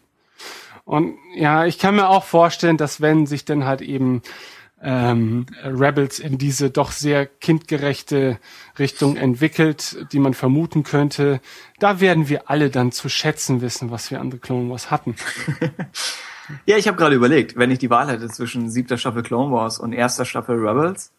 Und 0.85 1.17
ja, 1.35 1.65
ich 1.65 1.79
kann 1.79 1.95
mir 1.95 2.07
auch 2.09 2.23
vorstellen, 2.23 2.77
dass 2.77 3.01
wenn 3.01 3.25
sich 3.25 3.43
dann 3.43 3.65
halt 3.65 3.81
eben 3.81 4.21
ähm, 4.81 5.45
Rebels 5.63 6.19
in 6.19 6.37
diese 6.37 6.69
doch 6.69 6.91
sehr 6.91 7.25
kindgerechte 7.25 8.39
Richtung 8.77 9.17
entwickelt, 9.17 10.05
die 10.11 10.19
man 10.19 10.33
vermuten 10.33 10.83
könnte, 10.83 11.41
da 11.79 11.99
werden 11.99 12.29
wir 12.29 12.49
alle 12.49 12.69
dann 12.69 12.91
zu 12.91 13.09
schätzen 13.09 13.61
wissen, 13.61 13.91
was 13.91 14.11
wir 14.11 14.21
an 14.21 14.31
The 14.31 14.37
Clone 14.37 14.69
Wars 14.69 14.91
hatten. 14.91 15.15
Ja, 16.65 16.77
ich 16.77 16.87
habe 16.87 16.97
gerade 16.97 17.15
überlegt, 17.15 17.57
wenn 17.57 17.71
ich 17.71 17.79
die 17.79 17.89
Wahl 17.89 18.09
hätte 18.09 18.27
zwischen 18.29 18.69
siebter 18.69 18.97
Staffel 18.97 19.23
Clone 19.23 19.53
Wars 19.53 19.79
und 19.79 19.91
erster 19.91 20.23
Staffel 20.23 20.55
Rebels, 20.55 21.11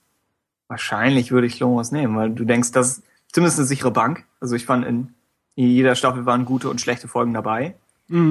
wahrscheinlich 0.68 1.30
würde 1.30 1.46
ich 1.46 1.56
Clone 1.56 1.76
Wars 1.76 1.92
nehmen, 1.92 2.16
weil 2.16 2.30
du 2.30 2.44
denkst, 2.44 2.72
das 2.72 2.98
ist 2.98 3.02
zumindest 3.32 3.58
eine 3.58 3.66
sichere 3.66 3.90
Bank. 3.90 4.24
Also 4.40 4.56
ich 4.56 4.64
fand, 4.64 4.86
in 4.86 5.14
jeder 5.54 5.94
Staffel 5.96 6.24
waren 6.24 6.44
gute 6.44 6.70
und 6.70 6.80
schlechte 6.80 7.08
Folgen 7.08 7.34
dabei. 7.34 7.74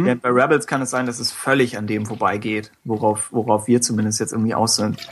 Während 0.06 0.22
bei 0.24 0.30
Rebels 0.30 0.66
kann 0.66 0.82
es 0.82 0.90
sein, 0.90 1.06
dass 1.06 1.20
es 1.20 1.32
völlig 1.32 1.78
an 1.78 1.86
dem 1.86 2.06
vorbeigeht, 2.08 2.72
worauf, 2.84 3.32
worauf 3.32 3.68
wir 3.68 3.80
zumindest 3.82 4.20
jetzt 4.20 4.32
irgendwie 4.32 4.56
aus 4.56 4.76
sind. 4.76 5.08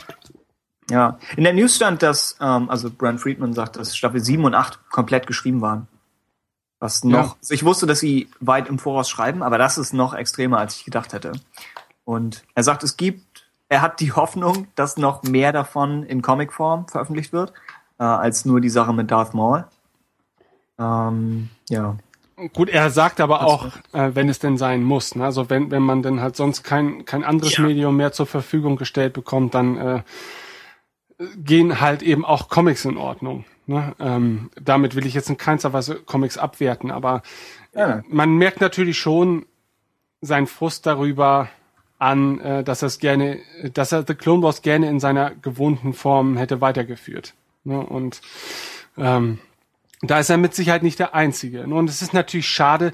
Ja, 0.90 1.18
in 1.36 1.44
der 1.44 1.52
News 1.52 1.76
stand, 1.76 2.02
dass, 2.02 2.36
ähm, 2.40 2.68
also 2.70 2.90
Brent 2.90 3.20
Friedman 3.20 3.52
sagt, 3.52 3.76
dass 3.76 3.96
Staffel 3.96 4.20
7 4.20 4.44
und 4.44 4.54
8 4.54 4.90
komplett 4.90 5.26
geschrieben 5.26 5.60
waren. 5.60 5.88
Was 6.78 7.04
noch, 7.04 7.12
Ja. 7.12 7.36
also 7.40 7.54
ich 7.54 7.64
wusste, 7.64 7.86
dass 7.86 8.00
sie 8.00 8.28
weit 8.40 8.68
im 8.68 8.78
Voraus 8.78 9.08
schreiben, 9.08 9.42
aber 9.42 9.56
das 9.58 9.78
ist 9.78 9.92
noch 9.92 10.14
extremer, 10.14 10.58
als 10.58 10.76
ich 10.76 10.84
gedacht 10.84 11.12
hätte. 11.12 11.32
Und 12.04 12.44
er 12.54 12.62
sagt, 12.62 12.82
es 12.84 12.96
gibt, 12.96 13.46
er 13.68 13.82
hat 13.82 13.98
die 14.00 14.12
Hoffnung, 14.12 14.68
dass 14.74 14.96
noch 14.96 15.22
mehr 15.22 15.52
davon 15.52 16.02
in 16.04 16.22
Comicform 16.22 16.86
veröffentlicht 16.88 17.32
wird, 17.32 17.52
äh, 17.98 18.04
als 18.04 18.44
nur 18.44 18.60
die 18.60 18.68
Sache 18.68 18.92
mit 18.92 19.10
Darth 19.10 19.32
Maul. 19.34 19.64
Ähm, 20.78 21.48
ja. 21.68 21.96
Gut, 22.52 22.68
er 22.68 22.90
sagt 22.90 23.20
aber 23.20 23.42
auch, 23.42 23.66
äh, 23.92 24.10
wenn 24.12 24.28
es 24.28 24.38
denn 24.38 24.58
sein 24.58 24.82
muss. 24.82 25.14
Ne? 25.14 25.24
Also 25.24 25.48
wenn, 25.48 25.70
wenn 25.70 25.82
man 25.82 26.02
dann 26.02 26.20
halt 26.20 26.36
sonst 26.36 26.62
kein, 26.64 27.06
kein 27.06 27.24
anderes 27.24 27.56
Ja. 27.56 27.64
Medium 27.64 27.96
mehr 27.96 28.12
zur 28.12 28.26
Verfügung 28.26 28.76
gestellt 28.76 29.14
bekommt, 29.14 29.54
dann 29.54 29.76
äh, 29.78 30.02
gehen 31.38 31.80
halt 31.80 32.02
eben 32.02 32.26
auch 32.26 32.48
Comics 32.50 32.84
in 32.84 32.98
Ordnung. 32.98 33.46
Ne? 33.66 33.94
Ähm, 33.98 34.50
damit 34.60 34.94
will 34.94 35.06
ich 35.06 35.14
jetzt 35.14 35.30
in 35.30 35.38
keinster 35.38 35.72
Weise 35.72 35.94
Comics 35.96 36.36
abwerten, 36.36 36.90
aber 36.90 37.22
Ja. 37.74 38.02
man 38.08 38.36
merkt 38.36 38.60
natürlich 38.60 38.98
schon 38.98 39.46
seinen 40.20 40.46
Frust 40.46 40.84
darüber 40.84 41.48
an, 41.98 42.38
äh, 42.40 42.62
dass 42.62 42.82
er 42.82 42.88
es 42.88 42.98
gerne, 42.98 43.38
dass 43.72 43.92
er 43.92 44.04
The 44.06 44.14
Clone 44.14 44.42
Wars 44.42 44.60
gerne 44.60 44.90
in 44.90 45.00
seiner 45.00 45.30
gewohnten 45.34 45.94
Form 45.94 46.36
hätte 46.36 46.60
weitergeführt. 46.60 47.32
Ne? 47.64 47.80
Und 47.80 48.20
ähm, 48.98 49.38
da 50.02 50.18
ist 50.18 50.30
er 50.30 50.36
mit 50.36 50.54
Sicherheit 50.54 50.82
nicht 50.82 50.98
der 50.98 51.14
Einzige. 51.14 51.62
Und 51.62 51.88
es 51.88 52.02
ist 52.02 52.12
natürlich 52.12 52.48
schade, 52.48 52.92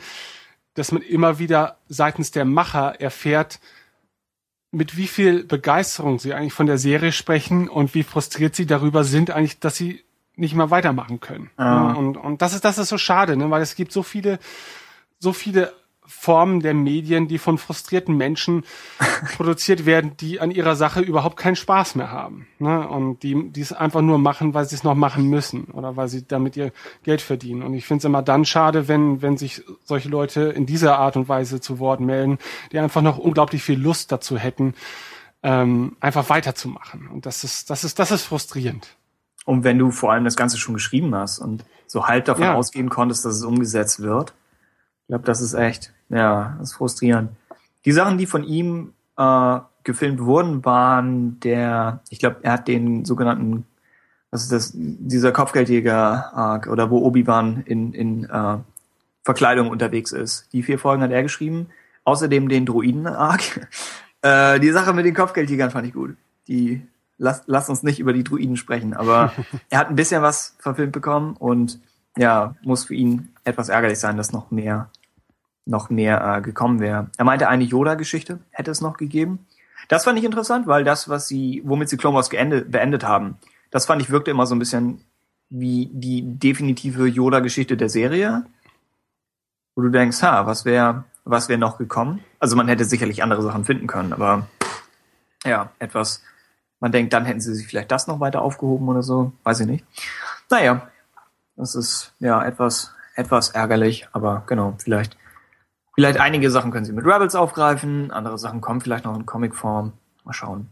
dass 0.74 0.93
man 0.93 1.03
immer 1.03 1.39
wieder 1.39 1.79
seitens 1.89 2.31
der 2.31 2.45
Macher 2.45 3.01
erfährt, 3.01 3.61
mit 4.70 4.97
wie 4.97 5.07
viel 5.07 5.45
Begeisterung 5.45 6.19
sie 6.19 6.33
eigentlich 6.33 6.55
von 6.55 6.66
der 6.66 6.79
Serie 6.79 7.12
sprechen 7.12 7.69
und 7.69 7.95
wie 7.95 8.03
frustriert 8.03 8.57
sie 8.57 8.66
darüber 8.66 9.05
sind 9.05 9.31
eigentlich, 9.31 9.61
dass 9.61 9.77
sie 9.77 10.03
nicht 10.35 10.55
mehr 10.55 10.70
weitermachen 10.70 11.20
können. 11.20 11.51
Ah. 11.57 11.93
Und, 11.93 12.16
und 12.16 12.41
das 12.41 12.55
ist, 12.55 12.65
das 12.65 12.79
ist 12.79 12.89
so 12.89 12.97
schade, 12.97 13.37
ne? 13.37 13.51
weil 13.51 13.61
es 13.61 13.74
gibt 13.74 13.93
so 13.93 14.03
viele, 14.03 14.39
so 15.19 15.35
viele 15.35 15.74
Formen 16.12 16.60
der 16.60 16.74
Medien, 16.74 17.26
die 17.26 17.39
von 17.39 17.59
frustrierten 17.59 18.16
Menschen 18.16 18.64
produziert 19.36 19.86
werden, 19.86 20.16
die 20.18 20.40
an 20.40 20.51
ihrer 20.51 20.76
Sache 20.76 21.01
überhaupt 21.01 21.36
keinen 21.36 21.56
Spaß 21.56 21.94
mehr 21.97 22.10
haben. 22.12 22.47
Ne? 22.59 22.86
Und 22.89 23.22
die, 23.22 23.51
die 23.51 23.60
es 23.60 23.72
einfach 23.72 24.02
nur 24.02 24.18
machen, 24.18 24.55
weil 24.55 24.66
sie 24.66 24.76
es 24.76 24.84
noch 24.84 24.94
machen 24.94 25.28
müssen 25.28 25.64
oder 25.64 25.97
weil 25.97 26.09
sie 26.09 26.26
damit 26.26 26.56
ihr 26.56 26.72
Geld 27.02 27.20
verdienen. 27.20 27.62
Und 27.62 27.74
ich 27.74 27.86
finde 27.86 27.98
es 27.98 28.05
immer 28.05 28.22
dann 28.22 28.44
schade, 28.44 28.86
wenn, 28.89 29.22
wenn 29.22 29.36
sich 29.36 29.62
solche 29.84 30.09
Leute 30.09 30.43
in 30.43 30.66
dieser 30.66 30.98
Art 30.98 31.16
und 31.16 31.28
Weise 31.28 31.60
zu 31.60 31.78
Wort 31.78 32.01
melden, 32.01 32.39
die 32.70 32.78
einfach 32.78 33.02
noch 33.02 33.18
unglaublich 33.18 33.62
viel 33.62 33.80
Lust 33.80 34.12
dazu 34.12 34.39
hätten, 34.39 34.74
ähm, 35.43 35.97
einfach 36.01 36.28
weiterzumachen. 36.28 37.09
Und 37.09 37.26
das 37.26 37.43
ist, 37.44 37.70
das 37.70 37.84
ist, 37.84 37.98
das 37.98 38.10
ist 38.10 38.24
frustrierend. 38.24 38.97
Und 39.44 39.64
wenn 39.64 39.78
du 39.78 39.90
vor 39.90 40.12
allem 40.12 40.24
das 40.24 40.36
Ganze 40.36 40.56
schon 40.59 40.74
geschrieben 40.74 41.14
hast 41.14 41.39
und 41.40 41.64
so 41.86 42.06
halb 42.06 42.26
davon 42.26 42.44
Ja. 42.44 42.55
ausgehen 42.55 42.89
konntest, 42.89 43.24
dass 43.24 43.34
es 43.34 43.44
umgesetzt 43.44 44.01
wird, 44.01 44.34
ich 45.02 45.09
glaube, 45.09 45.24
das 45.24 45.40
ist 45.40 45.55
echt, 45.55 45.93
ja, 46.12 46.56
das 46.59 46.70
ist 46.70 46.76
frustrierend. 46.76 47.30
Die 47.84 47.93
Sachen, 47.93 48.18
die 48.18 48.26
von 48.26 48.44
ihm 48.44 48.93
äh, 49.16 49.59
gefilmt 49.82 50.20
wurden, 50.20 50.64
waren 50.64 51.40
der, 51.40 52.01
ich 52.10 52.18
glaube, 52.18 52.36
er 52.43 52.52
hat 52.52 52.68
den 52.68 53.05
sogenannten, 53.05 53.66
was 54.30 54.44
ist 54.44 54.52
das, 54.52 54.72
dieser 54.74 55.32
Kopfgeldjäger-Arc 55.32 56.68
oder 56.68 56.90
wo 56.90 56.98
Obi-Wan 56.98 57.62
in, 57.66 57.93
in 57.93 58.24
äh, 58.24 58.59
Verkleidung 59.24 59.70
unterwegs 59.70 60.12
ist. 60.12 60.52
Die 60.52 60.62
vier 60.62 60.78
Folgen 60.78 61.02
hat 61.02 61.10
er 61.10 61.22
geschrieben. 61.22 61.68
Außerdem 62.05 62.48
den 62.48 62.66
Druiden-Arc. 62.66 63.68
Äh, 64.24 64.60
die 64.60 64.70
Sache 64.70 64.93
mit 64.93 65.05
den 65.05 65.14
Kopfgeldjägern 65.14 65.72
fand 65.72 65.84
ich 65.84 65.94
gut. 65.94 66.14
Die 66.47 66.80
lass, 67.18 67.43
lass 67.47 67.68
uns 67.68 67.82
nicht 67.82 67.98
über 67.98 68.12
die 68.12 68.22
Druiden 68.22 68.56
sprechen, 68.56 68.94
aber 68.94 69.32
er 69.68 69.80
hat 69.80 69.89
ein 69.89 69.97
bisschen 69.97 70.22
was 70.22 70.55
verfilmt 70.60 70.93
bekommen 70.93 71.34
und 71.36 71.80
ja, 72.16 72.55
muss 72.62 72.84
für 72.84 72.94
ihn 72.94 73.30
etwas 73.43 73.68
ärgerlich 73.68 73.98
sein, 73.98 74.16
dass 74.16 74.30
noch 74.30 74.52
mehr 74.52 74.90
noch 75.64 75.90
mehr 75.90 76.36
äh, 76.39 76.40
gekommen 76.40 76.80
wäre. 76.80 77.10
Er 77.16 77.24
meinte, 77.24 77.48
eine 77.48 77.64
Yoda-Geschichte 77.64 78.40
hätte 78.51 78.70
es 78.70 78.80
noch 78.80 78.97
gegeben. 78.97 79.47
Das 79.89 80.05
fand 80.05 80.18
ich 80.18 80.24
interessant, 80.24 80.66
weil 80.66 80.84
das, 80.84 81.09
was 81.09 81.28
sie, 81.28 81.62
womit 81.64 81.89
sie 81.89 81.97
Clone 81.97 82.16
Wars 82.16 82.30
geendet, 82.30 82.70
beendet 82.70 83.05
haben, 83.05 83.39
das 83.70 83.86
fand 83.86 84.02
ich 84.02 84.10
wirkte 84.10 84.30
immer 84.30 84.47
so 84.47 84.55
ein 84.55 84.59
bisschen 84.59 85.05
wie 85.51 85.90
die 85.93 86.22
definitive 86.22 87.06
Yoda-Geschichte 87.06 87.76
der 87.76 87.89
Serie, 87.89 88.47
wo 89.74 89.82
du 89.82 89.89
denkst, 89.90 90.22
ha, 90.22 90.47
was 90.47 90.64
wäre, 90.64 91.05
was 91.24 91.48
wäre 91.48 91.59
noch 91.59 91.78
gekommen? 91.78 92.20
Also 92.39 92.56
man 92.56 92.68
hätte 92.68 92.84
sicherlich 92.84 93.22
andere 93.22 93.43
Sachen 93.43 93.64
finden 93.64 93.86
können, 93.86 94.12
aber 94.12 94.47
ja, 95.44 95.70
etwas, 95.78 96.22
man 96.80 96.93
denkt, 96.93 97.12
dann 97.12 97.24
hätten 97.24 97.40
sie 97.40 97.55
sich 97.55 97.66
vielleicht 97.66 97.90
das 97.90 98.06
noch 98.06 98.20
weiter 98.20 98.43
aufgehoben 98.43 98.89
oder 98.89 99.02
so, 99.02 99.32
weiß 99.44 99.60
ich 99.60 99.66
nicht. 99.66 99.84
Naja, 100.51 100.89
das 101.56 101.74
ist 101.74 102.12
ja 102.18 102.43
etwas, 102.44 102.94
etwas 103.14 103.51
ärgerlich, 103.51 104.09
aber 104.12 104.44
genau, 104.47 104.74
vielleicht, 104.78 105.16
vielleicht 105.94 106.20
einige 106.20 106.51
Sachen 106.51 106.70
können 106.70 106.85
sie 106.85 106.93
mit 106.93 107.05
Rebels 107.05 107.35
aufgreifen, 107.35 108.10
andere 108.10 108.39
Sachen 108.39 108.60
kommen 108.60 108.81
vielleicht 108.81 109.05
noch 109.05 109.16
in 109.16 109.27
Comicform. 109.27 109.93
Mal 110.24 110.32
schauen. 110.32 110.69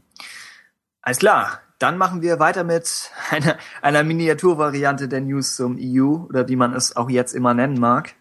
Alles 1.02 1.18
klar, 1.18 1.60
dann 1.78 1.98
machen 1.98 2.22
wir 2.22 2.38
weiter 2.38 2.62
mit 2.64 3.10
einer, 3.30 3.56
einer 3.82 4.02
Miniaturvariante 4.04 5.08
der 5.08 5.20
News 5.22 5.56
zum 5.56 5.76
EU 5.80 6.24
oder 6.28 6.48
wie 6.48 6.56
man 6.56 6.72
es 6.74 6.94
auch 6.96 7.10
jetzt 7.10 7.34
immer 7.34 7.54
nennen 7.54 7.78
mag. 7.80 8.14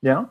Ja? 0.00 0.30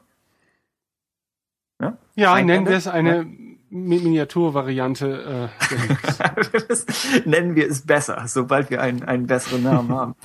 Ja, 1.80 1.98
Ja, 2.16 2.34
Ein 2.34 2.46
nennen 2.46 2.60
Ende? 2.60 2.72
wir 2.72 2.78
es 2.78 2.88
eine 2.88 3.24
Mi- 3.24 4.00
Miniaturvariante. 4.02 5.50
Äh, 5.66 7.26
nennen 7.30 7.56
wir 7.56 7.70
es 7.70 7.86
besser, 7.86 8.24
sobald 8.28 8.70
wir 8.70 8.82
einen, 8.82 9.04
einen 9.04 9.28
besseren 9.28 9.64
Namen 9.64 9.92
haben. 9.96 10.16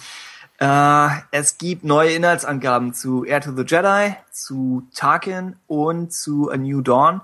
Äh, 0.59 1.09
es 1.33 1.59
gibt 1.59 1.85
neue 1.85 2.13
Inhaltsangaben 2.13 2.95
zu 2.95 3.25
Air 3.25 3.43
to 3.43 3.53
the 3.55 3.65
Jedi, 3.67 4.17
zu 4.31 4.89
Tarkin 4.95 5.57
und 5.67 6.13
zu 6.13 6.51
A 6.51 6.57
New 6.57 6.81
Dawn, 6.81 7.21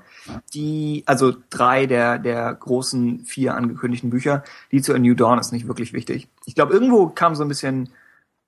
die, 0.52 1.02
also 1.06 1.32
drei 1.48 1.86
der, 1.86 2.18
der 2.18 2.52
großen 2.52 3.24
vier 3.24 3.54
angekündigten 3.54 4.10
Bücher. 4.10 4.44
Die 4.70 4.82
zu 4.82 4.94
A 4.94 4.98
New 4.98 5.14
Dawn 5.14 5.38
ist 5.38 5.52
nicht 5.52 5.66
wirklich 5.66 5.94
wichtig. 5.94 6.28
Ich 6.44 6.54
glaube, 6.54 6.74
irgendwo 6.74 7.08
kam 7.08 7.34
so 7.34 7.42
ein 7.42 7.48
bisschen, 7.48 7.88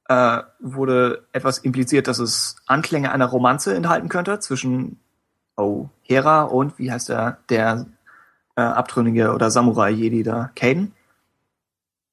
äh, 0.09 0.43
wurde 0.61 1.27
etwas 1.32 1.59
impliziert, 1.59 2.06
dass 2.06 2.19
es 2.19 2.56
Anklänge 2.66 3.11
einer 3.11 3.27
Romanze 3.27 3.74
enthalten 3.74 4.11
könnte 4.11 4.39
zwischen, 4.40 5.01
oh, 5.56 5.89
Hera 6.02 6.43
und, 6.43 6.78
wie 6.78 6.93
heißt 6.93 7.09
der, 7.09 7.39
der 7.48 7.86
äh, 8.56 8.61
Abtrünnige 8.61 9.32
oder 9.32 9.51
Samurai-Jedi 9.51 10.23
da, 10.24 10.51
Caden? 10.55 10.93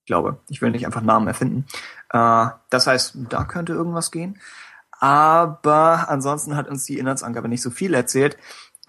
Ich 0.03 0.07
glaube, 0.07 0.39
ich 0.48 0.61
will 0.61 0.72
nicht 0.72 0.85
einfach 0.85 1.02
Namen 1.02 1.27
erfinden. 1.27 1.65
Äh, 2.12 2.48
das 2.70 2.88
heißt, 2.88 3.14
da 3.30 3.44
könnte 3.44 3.74
irgendwas 3.74 4.12
gehen. 4.12 4.40
Aber 5.00 6.10
ansonsten 6.10 6.56
hat 6.56 6.68
uns 6.68 6.86
die 6.86 7.00
Inhaltsangabe 7.00 7.50
nicht 7.50 7.62
so 7.62 7.72
viel 7.72 7.94
erzählt. 7.94 8.38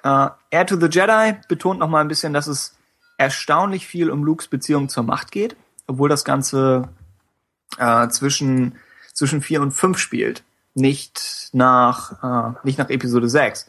Äh, 0.02 0.28
Air 0.50 0.66
to 0.66 0.76
the 0.78 0.88
Jedi 0.90 1.36
betont 1.48 1.80
noch 1.80 1.88
mal 1.88 2.00
ein 2.00 2.08
bisschen, 2.08 2.32
dass 2.32 2.46
es 2.46 2.76
erstaunlich 3.18 3.86
viel 3.86 4.10
um 4.10 4.24
Lukes 4.24 4.48
Beziehung 4.48 4.88
zur 4.88 5.04
Macht 5.04 5.30
geht, 5.30 5.56
obwohl 5.86 6.08
das 6.08 6.24
Ganze 6.24 6.88
äh, 7.78 8.08
zwischen 8.08 8.76
zwischen 9.12 9.42
vier 9.42 9.60
und 9.60 9.72
fünf 9.72 9.98
spielt, 9.98 10.42
nicht 10.74 11.50
nach 11.52 12.22
äh, 12.22 12.58
nicht 12.64 12.78
nach 12.78 12.90
Episode 12.90 13.28
6 13.28 13.66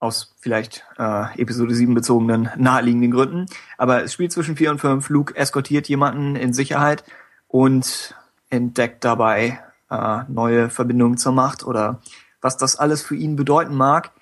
aus 0.00 0.34
vielleicht 0.38 0.84
äh, 0.98 1.40
Episode 1.40 1.74
7 1.74 1.92
bezogenen 1.92 2.50
naheliegenden 2.56 3.10
Gründen. 3.10 3.46
Aber 3.76 4.04
es 4.04 4.12
spielt 4.12 4.32
zwischen 4.32 4.56
4 4.56 4.70
und 4.70 4.78
5. 4.78 5.08
Luke 5.08 5.34
eskortiert 5.34 5.88
jemanden 5.88 6.36
in 6.36 6.52
Sicherheit 6.52 7.02
und 7.48 8.14
entdeckt 8.50 9.04
dabei 9.04 9.60
äh, 9.90 10.20
neue 10.28 10.70
Verbindungen 10.70 11.18
zur 11.18 11.32
Macht 11.32 11.64
oder 11.64 12.00
was 12.40 12.56
das 12.56 12.76
alles 12.76 13.02
für 13.02 13.16
ihn 13.16 13.36
bedeuten 13.36 13.74
mag. 13.74 14.12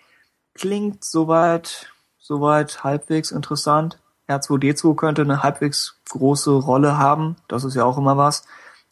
Klingt 0.55 1.05
soweit, 1.05 1.93
soweit 2.19 2.83
halbwegs 2.83 3.31
interessant. 3.31 4.01
R2D2 4.29 4.97
könnte 4.97 5.23
eine 5.23 5.43
halbwegs 5.43 6.01
große 6.09 6.51
Rolle 6.51 6.99
haben. 6.99 7.37
Das 7.49 7.65
ist 7.65 7.75
ja 7.75 7.85
auch 7.85 7.99
immer 7.99 8.17
was. 8.17 8.45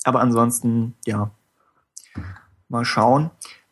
Aber 0.04 0.20
ansonsten, 0.20 0.94
ja, 1.06 1.30
mal 2.68 2.84
schauen. 2.84 3.30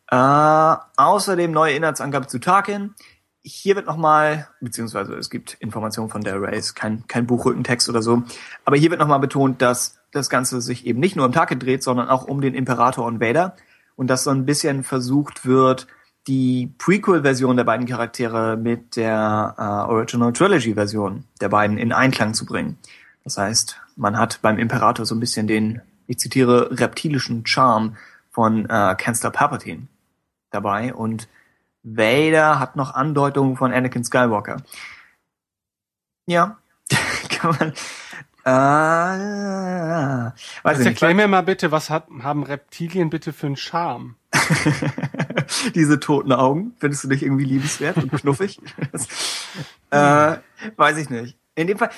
Äh, 0.09 0.75
außerdem 0.97 1.51
neue 1.51 1.75
Inhaltsangabe 1.75 2.27
zu 2.27 2.39
Tarkin. 2.39 2.95
Hier 3.43 3.75
wird 3.75 3.87
nochmal, 3.87 4.47
beziehungsweise 4.61 5.15
es 5.15 5.29
gibt 5.29 5.55
Informationen 5.55 6.09
von 6.09 6.21
der 6.21 6.41
Race, 6.41 6.75
kein, 6.75 7.05
kein 7.07 7.27
Buchrückentext 7.27 7.89
oder 7.89 8.01
so. 8.01 8.23
Aber 8.63 8.77
hier 8.77 8.89
wird 8.89 9.01
nochmal 9.01 9.19
betont, 9.19 9.61
dass 9.61 9.99
das 10.11 10.29
Ganze 10.29 10.61
sich 10.61 10.85
eben 10.85 10.99
nicht 10.99 11.15
nur 11.15 11.25
um 11.25 11.33
Tarkin 11.33 11.59
dreht, 11.59 11.83
sondern 11.83 12.07
auch 12.07 12.25
um 12.25 12.39
den 12.39 12.55
Imperator 12.55 13.05
und 13.05 13.19
Vader. 13.19 13.55
Und 13.95 14.07
dass 14.07 14.23
so 14.23 14.29
ein 14.29 14.45
bisschen 14.45 14.83
versucht 14.83 15.45
wird, 15.45 15.87
die 16.27 16.73
Prequel-Version 16.77 17.57
der 17.57 17.65
beiden 17.65 17.85
Charaktere 17.85 18.55
mit 18.55 18.95
der 18.95 19.55
äh, 19.57 19.91
Original 19.91 20.31
Trilogy-Version 20.31 21.25
der 21.41 21.49
beiden 21.49 21.77
in 21.77 21.91
Einklang 21.91 22.33
zu 22.33 22.45
bringen. 22.45 22.77
Das 23.23 23.37
heißt, 23.37 23.79
man 23.95 24.17
hat 24.17 24.41
beim 24.41 24.57
Imperator 24.57 25.05
so 25.05 25.15
ein 25.15 25.19
bisschen 25.19 25.47
den, 25.47 25.81
ich 26.07 26.19
zitiere, 26.19 26.79
reptilischen 26.79 27.45
Charme 27.45 27.97
von 28.31 28.65
äh, 28.69 28.95
Kanzler 28.97 29.31
Palpatine 29.31 29.87
dabei 30.49 30.93
und 30.93 31.27
Vader 31.83 32.59
hat 32.59 32.75
noch 32.75 32.93
Andeutungen 32.93 33.57
von 33.57 33.73
Anakin 33.73 34.03
Skywalker. 34.03 34.57
Ja, 36.25 36.57
kann 37.29 37.55
man. 37.59 37.73
Äh, 38.45 38.49
weiß 40.63 40.79
ich 40.79 40.85
erklär 40.85 41.13
mir 41.13 41.29
mal 41.29 41.43
bitte, 41.43 41.71
was 41.71 41.89
hat, 41.89 42.07
haben 42.23 42.43
Reptilien 42.43 43.09
bitte 43.09 43.31
für 43.31 43.47
einen 43.47 43.55
Charme? 43.55 44.15
Diese 45.75 45.99
toten 45.99 46.33
Augen, 46.33 46.73
findest 46.77 47.05
du 47.05 47.07
dich 47.07 47.23
irgendwie 47.23 47.45
liebenswert 47.45 47.97
und 47.97 48.11
knuffig? 48.11 48.59
Äh, 49.91 50.37
weiß 50.75 50.97
ich 50.97 51.11
nicht. 51.11 51.37
In 51.53 51.67
dem 51.67 51.77
Fall, 51.77 51.91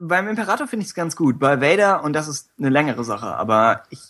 beim 0.00 0.26
Imperator 0.26 0.66
finde 0.66 0.82
ich 0.82 0.88
es 0.88 0.94
ganz 0.94 1.14
gut. 1.14 1.38
Bei 1.38 1.60
Vader, 1.60 2.02
und 2.02 2.14
das 2.14 2.26
ist 2.26 2.50
eine 2.58 2.68
längere 2.68 3.04
Sache, 3.04 3.28
aber 3.28 3.84
ich, 3.90 4.00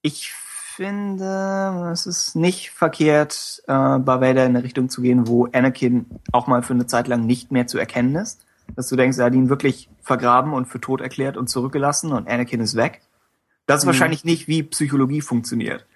ich 0.00 0.32
finde, 0.72 1.90
es 1.92 2.06
ist 2.06 2.36
nicht 2.36 2.70
verkehrt, 2.70 3.62
äh, 3.66 3.98
bei 3.98 4.20
Vader 4.20 4.44
in 4.44 4.56
eine 4.56 4.62
Richtung 4.62 4.88
zu 4.88 5.02
gehen, 5.02 5.28
wo 5.28 5.46
Anakin 5.46 6.06
auch 6.32 6.46
mal 6.46 6.62
für 6.62 6.74
eine 6.74 6.86
Zeit 6.86 7.08
lang 7.08 7.26
nicht 7.26 7.52
mehr 7.52 7.66
zu 7.66 7.78
erkennen 7.78 8.16
ist. 8.16 8.44
Dass 8.74 8.88
du 8.88 8.96
denkst, 8.96 9.18
er 9.18 9.26
hat 9.26 9.34
ihn 9.34 9.48
wirklich 9.48 9.88
vergraben 10.00 10.52
und 10.52 10.66
für 10.66 10.80
tot 10.80 11.00
erklärt 11.00 11.36
und 11.36 11.48
zurückgelassen 11.48 12.12
und 12.12 12.28
Anakin 12.28 12.60
ist 12.60 12.76
weg. 12.76 13.02
Das 13.66 13.80
ist 13.80 13.86
wahrscheinlich 13.86 14.24
nicht, 14.24 14.48
wie 14.48 14.62
Psychologie 14.62 15.20
funktioniert. 15.20 15.86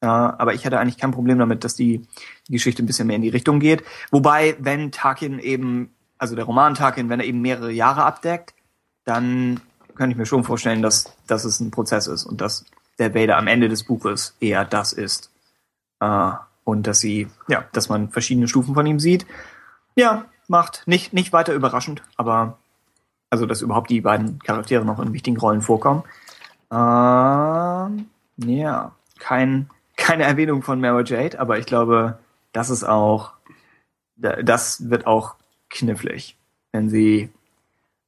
Äh, 0.00 0.06
aber 0.06 0.54
ich 0.54 0.64
hatte 0.64 0.78
eigentlich 0.78 0.98
kein 0.98 1.12
Problem 1.12 1.38
damit, 1.38 1.64
dass 1.64 1.74
die, 1.74 2.06
die 2.48 2.52
Geschichte 2.52 2.82
ein 2.82 2.86
bisschen 2.86 3.06
mehr 3.06 3.16
in 3.16 3.22
die 3.22 3.28
Richtung 3.28 3.60
geht. 3.60 3.84
Wobei, 4.10 4.56
wenn 4.58 4.92
Tarkin 4.92 5.38
eben, 5.38 5.94
also 6.18 6.34
der 6.34 6.44
Roman 6.44 6.74
Tarkin, 6.74 7.08
wenn 7.08 7.20
er 7.20 7.26
eben 7.26 7.40
mehrere 7.40 7.72
Jahre 7.72 8.04
abdeckt, 8.04 8.54
dann 9.04 9.60
könnte 9.94 10.12
ich 10.12 10.18
mir 10.18 10.26
schon 10.26 10.44
vorstellen, 10.44 10.82
dass, 10.82 11.12
dass 11.26 11.44
es 11.44 11.60
ein 11.60 11.70
Prozess 11.70 12.06
ist 12.06 12.24
und 12.24 12.40
dass 12.40 12.64
der 13.00 13.14
Vader 13.14 13.36
am 13.36 13.48
Ende 13.48 13.68
des 13.68 13.82
Buches 13.82 14.36
eher 14.38 14.64
das 14.64 14.92
ist. 14.92 15.32
Äh, 15.98 16.30
und 16.62 16.86
dass 16.86 17.00
sie, 17.00 17.28
ja, 17.48 17.64
dass 17.72 17.88
man 17.88 18.10
verschiedene 18.10 18.46
Stufen 18.46 18.74
von 18.74 18.86
ihm 18.86 19.00
sieht. 19.00 19.26
Ja, 19.96 20.26
macht 20.46 20.82
nicht, 20.86 21.12
nicht 21.12 21.32
weiter 21.32 21.54
überraschend, 21.54 22.02
aber 22.16 22.58
also, 23.30 23.46
dass 23.46 23.62
überhaupt 23.62 23.90
die 23.90 24.00
beiden 24.00 24.38
Charaktere 24.40 24.84
noch 24.84 25.00
in 25.00 25.12
wichtigen 25.12 25.36
Rollen 25.38 25.62
vorkommen. 25.62 26.02
Ähm, 26.72 28.06
ja, 28.36 28.92
kein, 29.18 29.70
keine 29.96 30.24
Erwähnung 30.24 30.62
von 30.62 30.80
Mara 30.80 31.02
Jade, 31.02 31.38
aber 31.38 31.58
ich 31.58 31.66
glaube, 31.66 32.18
das 32.52 32.70
ist 32.70 32.84
auch 32.84 33.32
da- 34.16 34.42
das 34.42 34.90
wird 34.90 35.06
auch 35.06 35.36
knifflig, 35.68 36.36
wenn 36.72 36.88
sie 36.90 37.30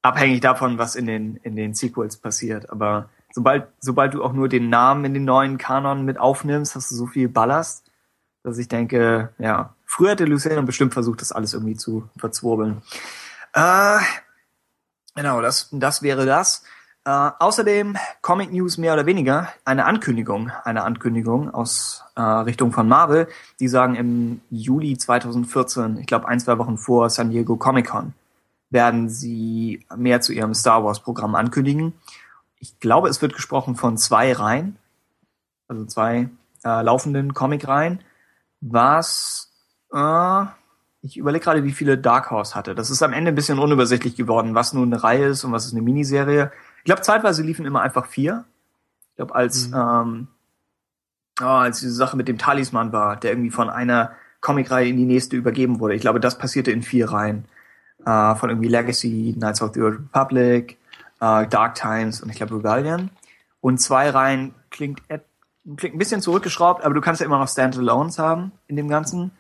abhängig 0.02 0.40
davon, 0.40 0.78
was 0.78 0.97
in 0.97 1.06
den 1.06 1.36
in 1.44 1.55
den 1.56 1.74
Sequels 1.74 2.16
passiert. 2.16 2.70
Aber 2.70 3.09
sobald 3.33 3.69
sobald 3.81 4.15
du 4.15 4.23
auch 4.23 4.33
nur 4.33 4.49
den 4.49 4.69
Namen 4.69 5.05
in 5.05 5.15
den 5.15 5.25
neuen 5.25 5.59
Kanon 5.59 6.05
mit 6.05 6.19
aufnimmst, 6.19 6.75
hast 6.75 6.91
du 6.91 6.95
so 6.95 7.07
viel 7.07 7.29
Ballast, 7.29 7.85
dass 8.43 8.59
ich 8.59 8.69
denke, 8.69 9.31
ja, 9.39 9.75
früher 9.87 10.11
hätte 10.11 10.25
Luciano 10.25 10.63
bestimmt 10.63 10.93
versucht, 10.93 11.21
das 11.21 11.33
alles 11.33 11.55
irgendwie 11.55 11.77
zu 11.77 12.09
verzwurbeln. 12.17 12.83
Äh, 13.55 13.99
genau, 15.15 15.41
das 15.41 15.69
das 15.73 16.03
wäre 16.03 16.27
das. 16.27 16.63
Äh, 17.05 17.31
außerdem 17.41 17.97
Comic 18.21 18.53
News 18.53 18.79
mehr 18.79 18.95
oder 18.95 19.07
weniger 19.07 19.49
eine 19.65 19.87
Ankündigung, 19.87 20.53
eine 20.63 20.85
Ankündigung 20.85 21.53
aus 21.53 22.05
äh, 22.15 22.21
Richtung 22.21 22.71
von 22.71 22.87
Marvel. 22.87 23.27
Die 23.59 23.67
sagen 23.67 23.97
im 23.97 24.41
Juli 24.51 24.97
2014, 24.97 25.99
ich 25.99 26.07
glaube 26.07 26.29
ein 26.29 26.39
zwei 26.39 26.59
Wochen 26.59 26.79
vor 26.79 27.11
San 27.11 27.31
Diego 27.31 27.57
Comic 27.57 27.89
Con, 27.89 28.13
werden 28.71 29.09
sie 29.09 29.85
mehr 29.97 30.21
zu 30.21 30.33
ihrem 30.33 30.55
Star 30.55 30.85
Wars 30.85 31.01
Programm 31.01 31.35
ankündigen. 31.35 31.93
Ich 32.62 32.78
glaube, 32.78 33.09
es 33.09 33.20
wird 33.20 33.34
gesprochen 33.34 33.74
von 33.74 33.98
zwei 33.98 34.32
Reihen, 34.32 34.76
also 35.66 35.84
zwei 35.84 36.28
äh, 36.64 36.82
laufenden 36.82 37.34
Comic-Reihen, 37.34 37.98
was 38.60 39.51
äh, 39.93 40.44
ich 41.01 41.16
überlege 41.16 41.43
gerade, 41.43 41.64
wie 41.64 41.72
viele 41.72 41.98
Dark 41.98 42.30
Horse 42.30 42.55
hatte. 42.55 42.76
Das 42.76 42.89
ist 42.89 43.02
am 43.02 43.12
Ende 43.12 43.32
ein 43.32 43.34
bisschen 43.34 43.59
unübersichtlich 43.59 44.14
geworden, 44.14 44.55
was 44.55 44.74
nun 44.74 44.93
eine 44.93 45.02
Reihe 45.02 45.26
ist 45.26 45.43
und 45.43 45.51
was 45.51 45.66
ist 45.66 45.72
eine 45.72 45.82
Miniserie. 45.82 46.52
Ich 46.78 46.84
glaube, 46.84 47.02
zeitweise 47.02 47.43
liefen 47.43 47.66
immer 47.66 47.82
einfach 47.82 48.06
vier. 48.06 48.44
Ich 49.10 49.16
glaube, 49.16 49.34
als, 49.34 49.72
ähm, 49.74 50.28
oh, 51.40 51.44
als 51.44 51.80
diese 51.80 51.94
Sache 51.94 52.16
mit 52.16 52.28
dem 52.28 52.39
Talisman 52.39 52.93
war, 52.93 53.16
der 53.16 53.32
irgendwie 53.32 53.51
von 53.51 53.70
einer 53.70 54.12
Comicreihe 54.40 54.89
in 54.89 54.98
die 54.98 55.05
nächste 55.05 55.34
übergeben 55.36 55.80
wurde. 55.80 55.97
Ich 55.97 56.01
glaube, 56.01 56.20
das 56.20 56.39
passierte 56.39 56.70
in 56.70 56.82
vier 56.82 57.10
Reihen. 57.10 57.44
Äh, 58.06 58.36
von 58.36 58.51
irgendwie 58.51 58.68
Legacy, 58.68 59.34
Knights 59.36 59.62
of 59.62 59.72
the 59.74 59.82
Old 59.82 59.98
Republic, 59.98 60.78
äh, 61.23 61.47
Dark 61.47 61.77
Times 61.77 62.20
und 62.20 62.28
ich 62.28 62.36
glaube 62.36 62.57
Rebellion. 62.57 63.11
Und 63.61 63.78
zwei 63.81 64.11
Reihen 64.11 64.55
klingt, 64.70 65.03
klingt 65.77 65.94
ein 65.94 65.99
bisschen 65.99 66.20
zurückgeschraubt, 66.20 66.85
aber 66.85 66.94
du 66.94 67.01
kannst 67.01 67.20
ja 67.20 67.27
immer 67.27 67.39
noch 67.39 67.49
Standalones 67.49 68.19
haben 68.19 68.51
in 68.66 68.74
dem 68.74 68.89
Ganzen. 68.89 69.31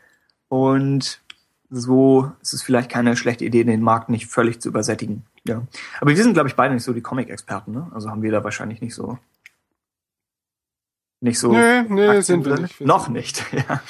Und 0.48 1.20
so 1.70 2.30
ist 2.40 2.52
es 2.52 2.62
vielleicht 2.62 2.88
keine 2.88 3.16
schlechte 3.16 3.44
Idee, 3.44 3.64
den 3.64 3.82
Markt 3.82 4.08
nicht 4.10 4.28
völlig 4.28 4.60
zu 4.60 4.68
übersättigen. 4.68 5.24
Ja. 5.44 5.62
Aber 6.00 6.10
wir 6.10 6.22
sind, 6.22 6.34
glaube 6.34 6.48
ich, 6.48 6.54
beide 6.54 6.72
nicht 6.72 6.84
so 6.84 6.92
die 6.92 7.00
Comic-Experten, 7.00 7.72
ne? 7.72 7.90
Also 7.92 8.10
haben 8.10 8.22
wir 8.22 8.30
da 8.30 8.44
wahrscheinlich 8.44 8.80
nicht 8.80 8.94
so. 8.94 9.18
Nicht 11.20 11.38
so. 11.38 11.52
Nee, 11.52 11.82
nee, 11.82 12.20
sind 12.20 12.44
wir 12.44 12.60
nicht. 12.60 12.80
Noch 12.80 13.08
nicht, 13.08 13.44
ja. 13.52 13.80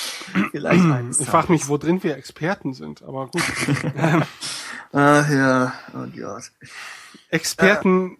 Vielleicht 0.50 1.20
Ich 1.20 1.26
frage 1.26 1.52
mich, 1.52 1.68
wo 1.68 1.76
drin 1.76 2.02
wir 2.02 2.16
Experten 2.16 2.72
sind, 2.72 3.02
aber 3.02 3.26
gut. 3.26 3.42
Ach 4.92 5.30
ja, 5.30 5.72
oh 5.94 6.06
Gott. 6.16 6.52
Experten 7.32 8.18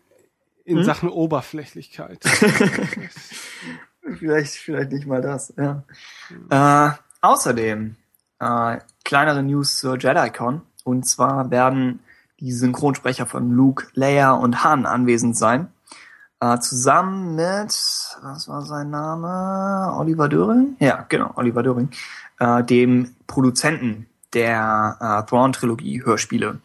in 0.64 0.78
Hm? 0.78 0.84
Sachen 0.84 1.08
Oberflächlichkeit. 1.08 2.20
Vielleicht, 4.18 4.54
vielleicht 4.54 4.90
nicht 4.90 5.06
mal 5.06 5.22
das, 5.22 5.54
ja. 5.56 5.84
Äh, 6.50 6.90
außerdem, 7.20 7.94
äh, 8.40 8.78
kleinere 9.04 9.44
News 9.44 9.78
zur 9.78 9.96
JediCon. 9.96 10.62
Und 10.82 11.06
zwar 11.06 11.52
werden 11.52 12.00
die 12.40 12.52
Synchronsprecher 12.52 13.26
von 13.26 13.52
Luke, 13.52 13.86
Leia 13.94 14.32
und 14.32 14.64
Han 14.64 14.86
anwesend 14.86 15.36
sein. 15.36 15.68
Äh, 16.40 16.58
zusammen 16.58 17.36
mit, 17.36 17.68
was 18.22 18.48
war 18.48 18.62
sein 18.62 18.90
Name? 18.90 19.94
Oliver 19.96 20.28
Döring? 20.28 20.74
Ja, 20.80 21.06
genau, 21.08 21.30
Oliver 21.36 21.62
Döring. 21.62 21.90
Äh, 22.40 22.64
dem 22.64 23.14
Produzenten 23.28 24.08
der 24.34 24.96
äh, 25.00 25.28
Thrawn-Trilogie-Hörspiele. 25.30 26.58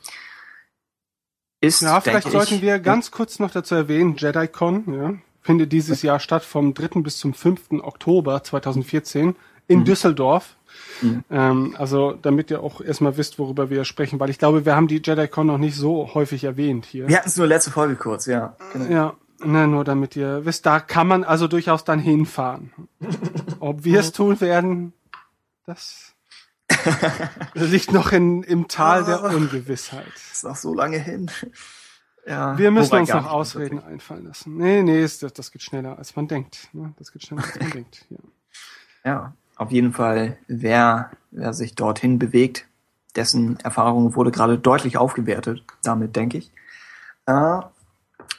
Ist, 1.59 1.81
Ja, 1.81 2.01
vielleicht 2.01 2.29
sollten 2.29 2.55
ich, 2.55 2.61
wir 2.61 2.79
ganz 2.79 3.11
kurz 3.11 3.39
noch 3.39 3.51
dazu 3.51 3.75
erwähnen, 3.75 4.15
JediCon 4.15 4.83
ja, 4.93 5.13
findet 5.41 5.71
dieses 5.71 6.01
Jahr 6.03 6.19
statt 6.19 6.43
vom 6.43 6.73
3. 6.73 7.01
bis 7.01 7.17
zum 7.17 7.33
5. 7.33 7.81
Oktober 7.81 8.43
2014 8.43 9.35
in 9.67 9.83
Düsseldorf. 9.83 10.55
Mhm. 11.01 11.23
Ähm, 11.31 11.75
also 11.77 12.13
damit 12.21 12.51
ihr 12.51 12.61
auch 12.61 12.81
erstmal 12.81 13.17
wisst, 13.17 13.39
worüber 13.39 13.69
wir 13.69 13.85
sprechen, 13.85 14.19
weil 14.19 14.29
ich 14.29 14.37
glaube, 14.37 14.65
wir 14.65 14.75
haben 14.75 14.87
die 14.87 15.01
JediCon 15.03 15.47
noch 15.47 15.57
nicht 15.57 15.75
so 15.75 16.13
häufig 16.13 16.43
erwähnt 16.43 16.85
hier. 16.85 17.07
Wir 17.07 17.17
hatten 17.17 17.29
es 17.29 17.37
nur 17.37 17.47
letzte 17.47 17.71
Folge 17.71 17.95
kurz, 17.95 18.25
ja. 18.27 18.55
Genau. 18.73 18.91
Ja, 18.91 19.13
ne, 19.43 19.67
nur 19.67 19.83
damit 19.83 20.15
ihr 20.15 20.45
wisst, 20.45 20.65
da 20.65 20.79
kann 20.79 21.07
man 21.07 21.23
also 21.23 21.47
durchaus 21.47 21.83
dann 21.83 21.99
hinfahren. 21.99 22.71
Ob 23.59 23.83
wir 23.83 23.99
es 23.99 24.11
tun 24.11 24.39
werden, 24.41 24.93
das 25.65 26.06
liegt 27.53 27.91
noch 27.91 28.11
in, 28.11 28.43
im 28.43 28.67
Tal 28.67 29.03
der 29.03 29.23
Ungewissheit. 29.23 30.11
ist 30.31 30.43
noch 30.43 30.55
so 30.55 30.73
lange 30.73 30.97
hin. 30.97 31.31
Ja, 32.29 32.57
Wir 32.57 32.71
müssen 32.71 32.93
uns 32.93 33.07
noch 33.07 33.25
Ausreden 33.25 33.81
einfallen 33.81 34.25
lassen. 34.25 34.57
Nee, 34.57 34.83
nee, 34.83 35.01
ist, 35.01 35.23
das, 35.23 35.31
das 35.31 35.49
geht 35.49 35.61
schneller, 35.61 35.97
als 35.97 36.13
man 36.17 36.27
denkt. 36.27 36.67
Ne? 36.73 36.93
Das 36.97 37.13
geht 37.13 37.23
schneller, 37.23 37.41
als 37.41 37.57
man 37.57 37.69
denkt. 37.71 38.05
Ja. 38.09 38.17
Ja, 39.05 39.33
auf 39.55 39.71
jeden 39.71 39.93
Fall, 39.93 40.37
wer, 40.47 41.11
wer 41.31 41.53
sich 41.53 41.73
dorthin 41.73 42.19
bewegt, 42.19 42.67
dessen 43.15 43.57
Erfahrung 43.61 44.13
wurde 44.15 44.31
gerade 44.31 44.59
deutlich 44.59 44.97
aufgewertet, 44.97 45.63
damit 45.83 46.17
denke 46.17 46.39
ich. 46.39 46.51
Äh, 47.27 47.59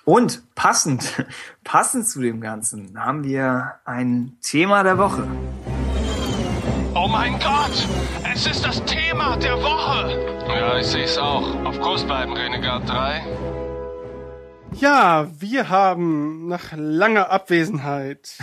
und 0.05 0.43
passend, 0.55 1.27
passend 1.65 2.07
zu 2.07 2.21
dem 2.21 2.41
Ganzen 2.41 3.03
haben 3.03 3.25
wir 3.25 3.77
ein 3.85 4.37
Thema 4.43 4.83
der 4.83 4.99
Woche. 4.99 5.27
Oh 7.09 7.11
mein 7.11 7.39
Gott! 7.39 7.89
Es 8.35 8.47
ist 8.47 8.67
das 8.67 8.85
Thema 8.85 9.35
der 9.39 9.57
Woche! 9.63 10.45
Ja, 10.47 10.77
ich 10.79 10.87
sehe 10.89 11.05
es 11.05 11.17
auch. 11.17 11.65
Auf 11.65 11.81
Kurs 11.81 12.05
bleiben, 12.05 12.35
Renegade 12.35 12.85
3. 12.85 13.23
ja, 14.75 15.27
wir 15.41 15.71
haben 15.71 16.49
nach 16.49 16.73
langer 16.77 17.31
Abwesenheit, 17.31 18.37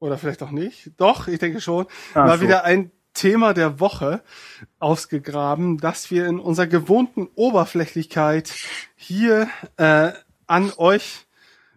oder 0.00 0.18
vielleicht 0.18 0.42
auch 0.42 0.50
nicht, 0.50 0.90
doch, 0.98 1.28
ich 1.28 1.38
denke 1.38 1.62
schon, 1.62 1.86
Ah, 2.12 2.26
mal 2.26 2.36
so. 2.36 2.44
wieder 2.44 2.64
ein 2.64 2.90
Thema 3.14 3.54
der 3.54 3.80
Woche 3.80 4.22
ausgegraben, 4.80 5.78
das 5.78 6.10
wir 6.10 6.26
in 6.26 6.40
unserer 6.40 6.66
gewohnten 6.66 7.26
Oberflächlichkeit 7.36 8.52
hier 8.96 9.48
äh, 9.78 10.12
an 10.46 10.72
euch 10.76 11.26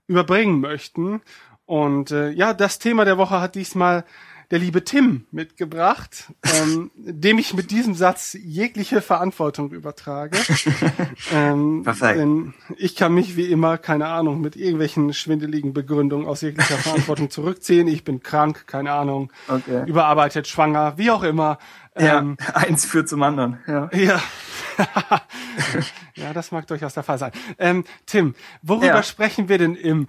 überbringen 0.07 0.59
möchten. 0.59 1.21
Und 1.65 2.11
äh, 2.11 2.31
ja, 2.31 2.53
das 2.53 2.79
Thema 2.79 3.05
der 3.05 3.17
Woche 3.17 3.39
hat 3.39 3.55
diesmal 3.55 4.03
der 4.52 4.60
liebe 4.60 4.84
Tim 4.84 5.26
mitgebracht, 5.32 6.32
ähm, 6.44 6.91
dem 6.95 7.40
ich 7.40 7.53
mit 7.53 7.72
diesem 7.72 7.95
Satz 7.95 8.38
jegliche 8.40 9.02
Verantwortung 9.02 9.72
übertrage. 9.72 10.38
ähm, 11.34 11.82
Perfekt. 11.84 12.19
denn 12.19 12.53
ich 12.78 12.95
kann 12.95 13.14
mich 13.14 13.36
wie 13.38 13.45
immer, 13.45 13.78
keine 13.78 14.07
Ahnung, 14.07 14.41
mit 14.41 14.56
irgendwelchen 14.56 15.14
schwindeligen 15.14 15.73
Begründungen 15.73 16.28
aus 16.28 16.41
jeglicher 16.41 16.78
Verantwortung 16.78 17.30
zurückziehen. 17.30 17.88
Ich 17.88 18.03
bin 18.03 18.22
krank, 18.22 18.68
keine 18.68 18.91
Ahnung, 18.91 19.32
Okay. 19.48 19.84
überarbeitet, 19.88 20.48
schwanger, 20.48 20.98
wie 20.98 21.11
auch 21.11 21.23
immer. 21.23 21.57
Ähm, 21.95 22.38
ja, 22.40 22.56
eins 22.56 22.86
führt 22.86 23.10
zum 23.10 23.22
anderen. 23.23 23.60
Ja. 23.68 23.90
ja. 23.94 24.22
ja, 26.15 26.34
das 26.34 26.52
mag 26.52 26.68
durchaus 26.68 26.94
der 26.94 27.03
Fall 27.03 27.18
sein. 27.18 27.32
Ähm, 27.57 27.84
Tim, 28.06 28.36
worüber 28.61 28.86
Ja. 28.88 29.03
sprechen 29.03 29.49
wir 29.49 29.57
denn 29.57 29.76
im 29.76 30.07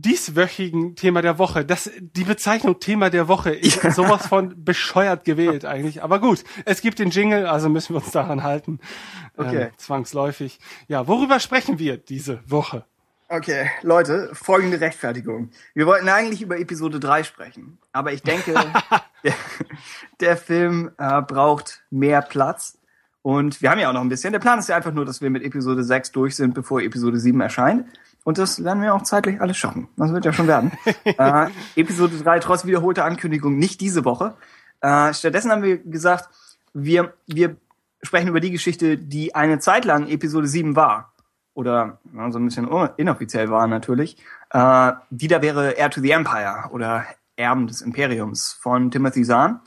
dieswöchigen 0.00 0.96
Thema 0.96 1.22
der 1.22 1.38
Woche? 1.38 1.64
Das, 1.64 1.90
die 2.00 2.24
Bezeichnung 2.24 2.80
Thema 2.80 3.10
der 3.10 3.28
Woche 3.28 3.50
ist 3.50 3.80
sowas 3.94 4.26
von 4.26 4.64
bescheuert 4.64 5.24
gewählt 5.24 5.64
eigentlich. 5.64 6.02
Aber 6.02 6.20
gut, 6.20 6.44
es 6.64 6.80
gibt 6.80 6.98
den 6.98 7.10
Jingle, 7.10 7.46
also 7.46 7.68
müssen 7.68 7.94
wir 7.94 8.02
uns 8.02 8.12
daran 8.12 8.42
halten. 8.42 8.80
Okay. 9.36 9.64
Ähm, 9.64 9.70
zwangsläufig. 9.76 10.58
Ja, 10.88 11.06
worüber 11.06 11.40
sprechen 11.40 11.78
wir 11.78 11.96
diese 11.96 12.40
Woche? 12.46 12.84
Okay, 13.30 13.70
Leute, 13.82 14.30
folgende 14.32 14.80
Rechtfertigung. 14.80 15.50
Wir 15.74 15.86
wollten 15.86 16.08
eigentlich 16.08 16.40
über 16.40 16.58
Episode 16.58 16.98
3 16.98 17.24
sprechen, 17.24 17.78
aber 17.92 18.12
ich 18.12 18.22
denke, 18.22 18.54
der, 19.22 19.34
der 20.20 20.36
Film 20.38 20.92
äh, 20.96 21.20
braucht 21.20 21.82
mehr 21.90 22.22
Platz. 22.22 22.78
Und 23.20 23.60
wir 23.60 23.70
haben 23.70 23.78
ja 23.78 23.90
auch 23.90 23.92
noch 23.92 24.00
ein 24.00 24.08
bisschen. 24.08 24.32
Der 24.32 24.38
Plan 24.38 24.58
ist 24.58 24.70
ja 24.70 24.76
einfach 24.76 24.92
nur, 24.94 25.04
dass 25.04 25.20
wir 25.20 25.28
mit 25.28 25.42
Episode 25.42 25.84
6 25.84 26.12
durch 26.12 26.36
sind, 26.36 26.54
bevor 26.54 26.80
Episode 26.80 27.18
7 27.18 27.38
erscheint. 27.42 27.86
Und 28.28 28.36
das 28.36 28.62
werden 28.62 28.82
wir 28.82 28.94
auch 28.94 29.04
zeitlich 29.04 29.40
alles 29.40 29.56
schaffen. 29.56 29.88
Das 29.96 30.12
wird 30.12 30.26
ja 30.26 30.34
schon 30.34 30.48
werden. 30.48 30.72
äh, 31.04 31.46
Episode 31.76 32.14
3 32.18 32.40
trotz 32.40 32.66
wiederholter 32.66 33.06
Ankündigung 33.06 33.56
nicht 33.56 33.80
diese 33.80 34.04
Woche. 34.04 34.34
Äh, 34.82 35.14
stattdessen 35.14 35.50
haben 35.50 35.62
wir 35.62 35.78
gesagt, 35.78 36.28
wir, 36.74 37.14
wir 37.26 37.56
sprechen 38.02 38.28
über 38.28 38.40
die 38.40 38.50
Geschichte, 38.50 38.98
die 38.98 39.34
eine 39.34 39.60
Zeit 39.60 39.86
lang 39.86 40.08
Episode 40.08 40.46
7 40.46 40.76
war 40.76 41.14
oder 41.54 42.00
ja, 42.14 42.30
so 42.30 42.38
ein 42.38 42.44
bisschen 42.44 42.68
inoffiziell 42.98 43.48
war 43.48 43.66
natürlich. 43.66 44.18
Äh, 44.50 44.92
die 45.08 45.28
da 45.28 45.40
wäre 45.40 45.70
Air 45.70 45.88
to 45.88 46.02
the 46.02 46.10
Empire 46.10 46.68
oder 46.70 47.06
Erben 47.36 47.66
des 47.66 47.80
Imperiums 47.80 48.52
von 48.52 48.90
Timothy 48.90 49.22
Zahn. 49.22 49.60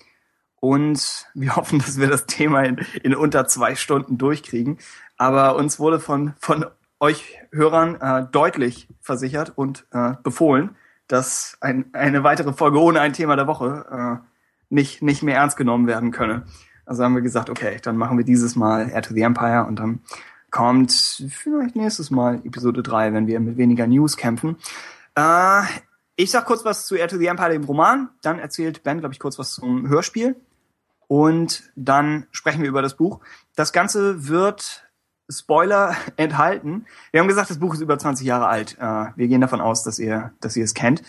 Und 0.59 1.25
wir 1.33 1.55
hoffen, 1.55 1.79
dass 1.79 1.99
wir 1.99 2.09
das 2.09 2.27
Thema 2.27 2.61
in, 2.61 2.77
in 3.01 3.15
unter 3.15 3.47
zwei 3.47 3.73
Stunden 3.73 4.19
durchkriegen. 4.19 4.77
Aber 5.17 5.55
uns 5.55 5.79
wurde 5.79 5.99
von, 5.99 6.33
von 6.39 6.67
euch 7.01 7.37
Hörern 7.51 7.99
äh, 7.99 8.27
deutlich 8.31 8.87
versichert 9.01 9.51
und 9.57 9.85
äh, 9.91 10.13
befohlen, 10.23 10.75
dass 11.07 11.57
ein, 11.59 11.85
eine 11.93 12.23
weitere 12.23 12.53
Folge 12.53 12.79
ohne 12.79 13.01
ein 13.01 13.11
Thema 13.11 13.35
der 13.35 13.47
Woche 13.47 14.21
äh, 14.23 14.27
nicht, 14.69 15.01
nicht 15.01 15.23
mehr 15.23 15.35
ernst 15.35 15.57
genommen 15.57 15.87
werden 15.87 16.11
könne. 16.11 16.43
Also 16.85 17.03
haben 17.03 17.15
wir 17.15 17.21
gesagt, 17.21 17.49
okay, 17.49 17.79
dann 17.81 17.97
machen 17.97 18.17
wir 18.17 18.23
dieses 18.23 18.55
Mal 18.55 18.89
Air 18.89 19.01
to 19.01 19.13
the 19.13 19.21
Empire 19.21 19.65
und 19.65 19.79
dann 19.79 20.01
kommt 20.51 20.91
vielleicht 21.29 21.75
nächstes 21.75 22.11
Mal 22.11 22.41
Episode 22.45 22.83
3, 22.83 23.13
wenn 23.13 23.27
wir 23.27 23.39
mit 23.39 23.57
weniger 23.57 23.87
News 23.87 24.15
kämpfen. 24.15 24.57
Äh, 25.15 25.63
ich 26.15 26.29
sag 26.29 26.45
kurz 26.45 26.63
was 26.63 26.85
zu 26.85 26.95
Air 26.95 27.07
to 27.07 27.17
the 27.17 27.27
Empire, 27.27 27.49
dem 27.49 27.63
Roman. 27.63 28.09
Dann 28.21 28.37
erzählt 28.37 28.83
Ben, 28.83 28.99
glaube 28.99 29.13
ich, 29.13 29.19
kurz 29.19 29.39
was 29.39 29.53
zum 29.53 29.89
Hörspiel. 29.89 30.35
Und 31.07 31.71
dann 31.75 32.27
sprechen 32.31 32.61
wir 32.61 32.69
über 32.69 32.81
das 32.81 32.95
Buch. 32.95 33.19
Das 33.55 33.73
Ganze 33.73 34.27
wird 34.27 34.90
Spoiler 35.31 35.95
enthalten. 36.17 36.85
Wir 37.11 37.19
haben 37.19 37.27
gesagt, 37.27 37.49
das 37.49 37.59
Buch 37.59 37.73
ist 37.73 37.81
über 37.81 37.97
20 37.97 38.25
Jahre 38.25 38.47
alt. 38.47 38.77
Äh, 38.79 39.05
wir 39.15 39.27
gehen 39.27 39.41
davon 39.41 39.61
aus, 39.61 39.83
dass 39.83 39.99
ihr, 39.99 40.31
dass 40.41 40.55
ihr 40.55 40.63
es 40.63 40.73
kennt. 40.73 41.01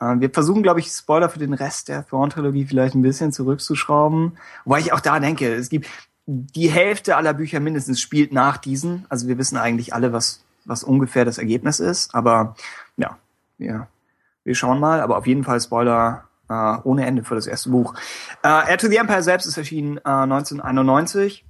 Äh, 0.00 0.20
wir 0.20 0.30
versuchen, 0.30 0.62
glaube 0.62 0.80
ich, 0.80 0.88
Spoiler 0.88 1.28
für 1.28 1.38
den 1.38 1.54
Rest 1.54 1.88
der 1.88 2.06
Thrawn-Trilogie 2.06 2.66
vielleicht 2.66 2.94
ein 2.94 3.02
bisschen 3.02 3.32
zurückzuschrauben. 3.32 4.38
Wobei 4.64 4.80
ich 4.80 4.92
auch 4.92 5.00
da 5.00 5.18
denke, 5.20 5.52
es 5.54 5.68
gibt 5.68 5.86
die 6.26 6.70
Hälfte 6.70 7.16
aller 7.16 7.34
Bücher 7.34 7.60
mindestens 7.60 8.00
spielt 8.00 8.32
nach 8.32 8.56
diesen. 8.56 9.06
Also 9.08 9.28
wir 9.28 9.38
wissen 9.38 9.56
eigentlich 9.56 9.94
alle, 9.94 10.12
was, 10.12 10.44
was 10.64 10.84
ungefähr 10.84 11.24
das 11.24 11.38
Ergebnis 11.38 11.80
ist. 11.80 12.14
Aber 12.14 12.54
ja, 12.96 13.18
wir, 13.58 13.88
wir 14.44 14.54
schauen 14.54 14.80
mal. 14.80 15.00
Aber 15.00 15.16
auf 15.18 15.26
jeden 15.26 15.44
Fall 15.44 15.60
Spoiler 15.60 16.24
äh, 16.48 16.78
ohne 16.84 17.06
Ende 17.06 17.24
für 17.24 17.34
das 17.34 17.46
erste 17.46 17.70
Buch. 17.70 17.94
Äh, 18.42 18.70
Air 18.70 18.78
to 18.78 18.88
the 18.88 18.96
Empire 18.96 19.22
selbst 19.22 19.46
ist 19.46 19.56
erschienen 19.56 19.98
äh, 19.98 20.10
1991. 20.10 21.44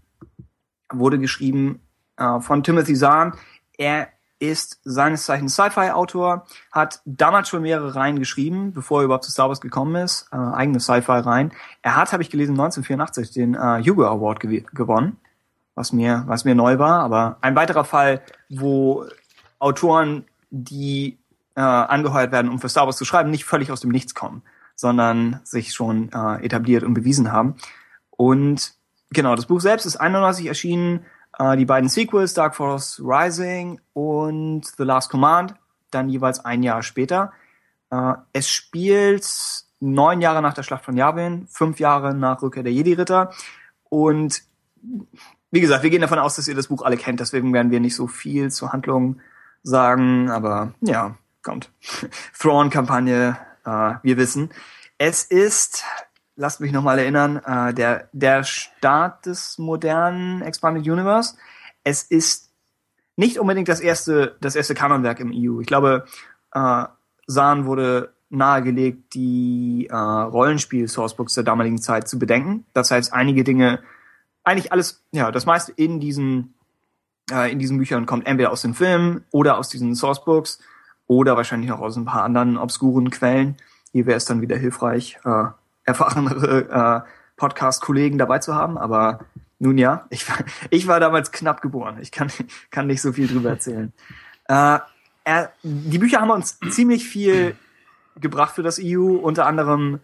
Wurde 0.91 1.19
geschrieben 1.19 1.81
äh, 2.23 2.41
von 2.41 2.63
Timothy 2.63 2.95
Zahn. 2.95 3.35
Er 3.77 4.09
ist 4.39 4.81
seines 4.83 5.25
Zeichens 5.25 5.55
Sci-Fi-Autor, 5.55 6.47
hat 6.73 7.01
damals 7.05 7.49
schon 7.49 7.63
mehrere 7.63 7.95
Reihen 7.95 8.19
geschrieben, 8.19 8.73
bevor 8.73 9.01
er 9.01 9.05
überhaupt 9.05 9.25
zu 9.25 9.31
Star 9.31 9.49
Wars 9.49 9.61
gekommen 9.61 9.95
ist, 9.95 10.29
äh, 10.33 10.37
eigene 10.37 10.81
Sci-Fi-Reihen. 10.81 11.53
Er 11.83 11.97
hat, 11.97 12.13
habe 12.13 12.23
ich 12.25 12.31
gelesen, 12.31 12.53
1984 12.53 13.31
den 13.31 13.55
äh, 13.55 13.83
Hugo 13.85 14.05
Award 14.05 14.41
gew 14.41 14.63
gewonnen, 14.75 15.17
was 15.77 15.93
mir, 15.93 16.25
was 16.27 16.45
mir 16.45 16.57
neu 16.57 16.79
war. 16.79 17.01
Aber 17.05 17.39
ein 17.41 17.55
weiterer 17.55 17.85
Fall, 17.85 18.21
wo 18.49 19.05
Autoren, 19.61 20.25
die 20.51 21.19
äh, 21.55 21.61
angeheuert 21.61 22.33
werden, 22.33 22.51
um 22.51 22.59
für 22.59 22.69
Star 22.69 22.87
Wars 22.87 22.97
zu 22.97 23.05
schreiben, 23.05 23.31
nicht 23.31 23.45
völlig 23.45 23.71
aus 23.71 23.81
dem 23.81 23.91
Nichts 23.91 24.13
kommen, 24.15 24.43
sondern 24.75 25.41
sich 25.45 25.73
schon 25.73 26.11
äh, 26.13 26.45
etabliert 26.45 26.83
und 26.83 26.95
bewiesen 26.95 27.31
haben. 27.31 27.55
Und 28.11 28.75
genau, 29.11 29.37
das 29.37 29.47
Buch 29.47 29.61
selbst 29.61 29.87
ist 29.87 29.97
91 29.97 30.47
erschienen, 30.47 31.07
äh, 31.39 31.57
die 31.57 31.65
beiden 31.65 31.89
Sequels, 31.89 32.35
Dark 32.35 32.55
Force 32.55 33.01
Rising 33.05 33.81
und 33.93 34.67
The 34.77 34.85
Last 34.85 35.11
Command, 35.11 35.55
dann 35.91 36.09
jeweils 36.09 36.45
ein 36.45 36.63
Jahr 36.63 36.83
später. 36.83 37.33
Äh, 37.91 38.15
es 38.33 38.49
spielt 38.49 39.27
neun 39.81 40.21
Jahre 40.21 40.43
nach 40.43 40.55
der 40.55 40.63
Schlacht 40.63 40.85
von 40.85 40.97
Yavin, 40.97 41.47
fünf 41.49 41.81
Jahre 41.81 42.15
nach 42.15 42.43
Rückkehr 42.43 42.63
der 42.63 42.73
Jedi-Ritter. 42.73 43.33
Und 43.89 44.43
wie 45.51 45.61
gesagt, 45.61 45.83
wir 45.83 45.91
gehen 45.91 46.01
davon 46.01 46.19
aus, 46.19 46.37
dass 46.37 46.49
ihr 46.49 46.55
das 46.55 46.69
Buch 46.69 46.83
alle 46.83 46.97
kennt, 46.97 47.21
deswegen 47.21 47.53
werden 47.53 47.71
wir 47.71 47.81
nicht 47.81 47.97
so 47.97 48.07
viel 48.07 48.51
zur 48.51 48.73
Handlung 48.73 49.21
sagen, 49.63 50.31
aber 50.31 50.73
ja, 50.81 51.17
kommt. 51.43 51.71
Thrawn-Kampagne, 52.39 53.37
äh, 53.65 53.95
wir 54.03 54.17
wissen. 54.17 54.51
Es 54.99 55.25
ist 55.25 55.85
lasst 56.37 56.61
mich 56.61 56.73
nochmal 56.73 56.99
erinnern, 56.99 57.37
äh, 57.45 57.75
der, 57.75 58.09
der 58.13 58.45
Start 58.45 59.27
des 59.27 59.59
modernen 59.59 60.43
Expanded 60.43 60.87
Universe. 60.87 61.37
Es 61.85 62.03
ist 62.03 62.51
nicht 63.17 63.39
unbedingt 63.39 63.69
das 63.69 63.81
erste, 63.81 64.37
das 64.41 64.57
erste 64.57 64.75
Kanonwerk 64.75 65.21
im 65.21 65.33
EU. 65.35 65.61
Ich 65.61 65.67
glaube, 65.67 66.07
äh, 66.53 66.85
Sahn 67.27 67.67
wurde 67.67 68.13
nahegelegt, 68.31 69.15
die 69.15 69.89
äh, 69.91 69.95
Rollenspiel-Sourcebooks 69.95 71.35
der 71.35 71.45
damaligen 71.45 71.81
Zeit 71.81 72.09
zu 72.09 72.19
bedenken. 72.19 72.65
Das 72.73 72.91
heißt, 72.91 73.13
einige 73.13 73.45
Dinge, 73.45 73.81
eigentlich 74.43 74.73
alles, 74.73 75.05
ja, 75.13 75.31
das 75.31 75.47
meiste 75.47 75.73
in 75.73 76.01
diesen, 76.01 76.55
äh, 77.31 77.53
in 77.53 77.59
diesen 77.59 77.79
Büchern 77.79 78.07
kommt 78.07 78.27
entweder 78.27 78.51
aus 78.51 78.63
den 78.63 78.75
Filmen 78.75 79.25
oder 79.31 79.59
aus 79.59 79.69
diesen 79.69 79.95
Sourcebooks 79.95 80.61
oder 81.07 81.37
wahrscheinlich 81.37 81.71
auch 81.73 81.81
aus 81.81 81.97
ein 81.97 82.07
paar 82.07 82.25
anderen 82.25 82.57
obskuren 82.57 83.11
Quellen. 83.11 83.57
Hier 83.93 84.07
wäre 84.07 84.17
es 84.17 84.25
dann 84.25 84.41
wieder 84.41 84.57
hilfreich, 84.57 85.19
äh, 85.25 85.45
erfahrenere 85.85 87.05
äh, 87.05 87.09
Podcast-Kollegen 87.37 88.19
dabei 88.19 88.39
zu 88.39 88.55
haben, 88.55 88.79
aber 88.79 89.21
nun 89.59 89.79
ja, 89.79 90.07
ich 90.11 90.29
war, 90.29 90.39
ich 90.71 90.87
war 90.87 91.01
damals 91.01 91.33
knapp 91.33 91.63
geboren. 91.63 91.99
Ich 92.01 92.11
kann, 92.11 92.31
kann 92.71 92.87
nicht 92.87 93.01
so 93.01 93.13
viel 93.13 93.29
drüber 93.29 93.51
erzählen. 93.51 93.93
Äh, 94.49 94.79
er, 95.25 95.53
die 95.63 95.99
Bücher 95.99 96.21
haben 96.21 96.31
uns 96.31 96.59
ziemlich 96.71 97.07
viel 97.07 97.57
gebracht 98.17 98.55
für 98.55 98.63
das 98.63 98.81
EU, 98.83 99.17
unter 99.17 99.47
anderem 99.47 100.01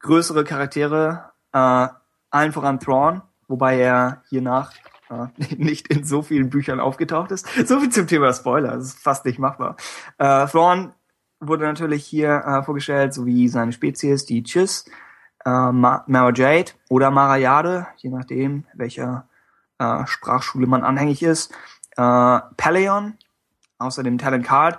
größere 0.00 0.44
Charaktere, 0.44 1.30
äh, 1.52 1.88
allen 2.30 2.52
voran 2.52 2.78
Thrawn, 2.78 3.22
wobei 3.48 3.78
er 3.78 4.22
hiernach 4.28 4.72
äh, 5.10 5.26
nicht 5.56 5.88
in 5.88 6.04
so 6.04 6.22
vielen 6.22 6.50
Büchern 6.50 6.80
aufgetaucht 6.80 7.30
ist. 7.32 7.46
So 7.66 7.80
viel 7.80 7.90
zum 7.90 8.06
Thema 8.06 8.32
Spoiler, 8.32 8.76
das 8.76 8.86
ist 8.86 9.02
fast 9.02 9.24
nicht 9.24 9.38
machbar. 9.38 9.76
Äh, 10.18 10.46
Thrawn 10.46 10.92
wurde 11.40 11.64
natürlich 11.64 12.04
hier 12.04 12.44
äh, 12.46 12.62
vorgestellt, 12.62 13.14
sowie 13.14 13.48
seine 13.48 13.72
Spezies, 13.72 14.26
die 14.26 14.42
Chiss, 14.42 14.84
äh, 15.44 15.72
Mara 15.72 16.32
Jade 16.34 16.72
oder 16.88 17.10
Marayade, 17.10 17.86
je 17.96 18.10
nachdem, 18.10 18.64
welcher 18.74 19.28
äh, 19.78 20.06
Sprachschule 20.06 20.66
man 20.66 20.84
anhängig 20.84 21.22
ist. 21.22 21.52
Äh, 21.96 22.40
Paleon, 22.56 23.14
außerdem 23.78 24.18
Talent 24.18 24.46
Card. 24.46 24.78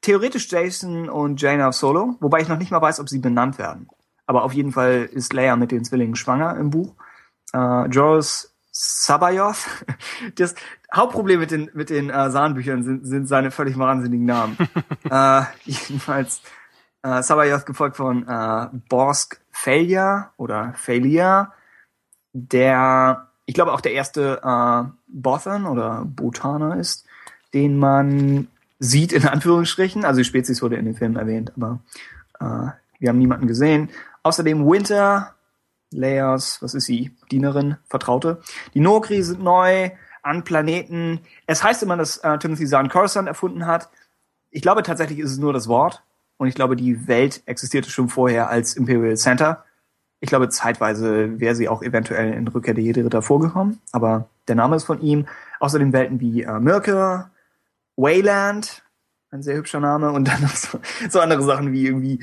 Theoretisch 0.00 0.50
Jason 0.50 1.08
und 1.08 1.40
Jaina 1.40 1.70
Solo, 1.70 2.16
wobei 2.20 2.40
ich 2.40 2.48
noch 2.48 2.58
nicht 2.58 2.72
mal 2.72 2.82
weiß, 2.82 2.98
ob 2.98 3.08
sie 3.08 3.20
benannt 3.20 3.58
werden. 3.58 3.88
Aber 4.26 4.42
auf 4.42 4.52
jeden 4.52 4.72
Fall 4.72 5.08
ist 5.12 5.32
Leia 5.32 5.54
mit 5.54 5.70
den 5.70 5.84
Zwillingen 5.84 6.16
schwanger 6.16 6.56
im 6.56 6.70
Buch. 6.70 6.96
Äh, 7.54 7.86
Joris 7.86 8.51
Sabayoth. 8.72 9.66
Das 10.36 10.54
Hauptproblem 10.94 11.40
mit 11.40 11.50
den, 11.50 11.70
mit 11.74 11.90
den 11.90 12.10
äh, 12.10 12.30
Sahnbüchern 12.30 12.82
sind, 12.82 13.06
sind 13.06 13.26
seine 13.26 13.50
völlig 13.50 13.78
wahnsinnigen 13.78 14.26
Namen. 14.26 14.56
äh, 15.10 15.42
jedenfalls 15.64 16.42
äh, 17.02 17.22
Sabayoth 17.22 17.66
gefolgt 17.66 17.96
von 17.96 18.26
äh, 18.26 18.68
Borsk 18.88 19.40
Failure 19.50 20.30
oder 20.36 20.72
Failure, 20.76 21.52
der, 22.32 23.28
ich 23.46 23.54
glaube, 23.54 23.72
auch 23.72 23.80
der 23.80 23.92
erste 23.92 24.40
äh, 24.42 24.90
Bothan 25.08 25.66
oder 25.66 26.04
Botaner 26.06 26.76
ist, 26.76 27.06
den 27.52 27.78
man 27.78 28.48
sieht, 28.78 29.12
in 29.12 29.26
Anführungsstrichen. 29.26 30.04
Also 30.04 30.20
die 30.20 30.24
Spezies 30.24 30.62
wurde 30.62 30.76
in 30.76 30.86
den 30.86 30.94
Filmen 30.94 31.16
erwähnt, 31.16 31.52
aber 31.56 31.80
äh, 32.40 32.72
wir 32.98 33.08
haben 33.08 33.18
niemanden 33.18 33.46
gesehen. 33.46 33.90
Außerdem 34.22 34.64
Winter, 34.66 35.34
Layers, 35.92 36.60
was 36.62 36.74
ist 36.74 36.86
sie? 36.86 37.12
Dienerin, 37.30 37.76
Vertraute. 37.88 38.40
Die 38.74 38.80
Nokri 38.80 39.22
sind 39.22 39.42
neu 39.42 39.90
an 40.22 40.44
Planeten. 40.44 41.20
Es 41.46 41.62
heißt 41.62 41.82
immer, 41.82 41.96
dass 41.96 42.18
äh, 42.18 42.38
Timothy 42.38 42.66
Zahn 42.66 42.88
Coruscant 42.88 43.28
erfunden 43.28 43.66
hat. 43.66 43.90
Ich 44.50 44.62
glaube 44.62 44.82
tatsächlich 44.82 45.18
ist 45.18 45.32
es 45.32 45.38
nur 45.38 45.52
das 45.52 45.68
Wort. 45.68 46.02
Und 46.36 46.48
ich 46.48 46.54
glaube, 46.54 46.76
die 46.76 47.06
Welt 47.06 47.42
existierte 47.46 47.90
schon 47.90 48.08
vorher 48.08 48.48
als 48.48 48.74
Imperial 48.74 49.16
Center. 49.16 49.64
Ich 50.20 50.28
glaube, 50.28 50.48
zeitweise 50.48 51.40
wäre 51.40 51.54
sie 51.54 51.68
auch 51.68 51.82
eventuell 51.82 52.32
in 52.32 52.46
Rückkehr 52.48 52.74
der 52.74 52.84
Jedi-Ritter 52.84 53.22
vorgekommen. 53.22 53.80
Aber 53.92 54.28
der 54.48 54.54
Name 54.54 54.76
ist 54.76 54.84
von 54.84 55.00
ihm. 55.00 55.26
Außerdem 55.60 55.92
Welten 55.92 56.20
wie 56.20 56.42
äh, 56.42 56.58
Mirke, 56.58 57.30
Wayland, 57.96 58.81
ein 59.32 59.42
sehr 59.42 59.56
hübscher 59.56 59.80
Name 59.80 60.12
und 60.12 60.28
dann 60.28 60.42
noch 60.42 60.54
so, 60.54 60.78
so 61.08 61.20
andere 61.20 61.42
Sachen 61.42 61.72
wie 61.72 61.86
irgendwie 61.86 62.22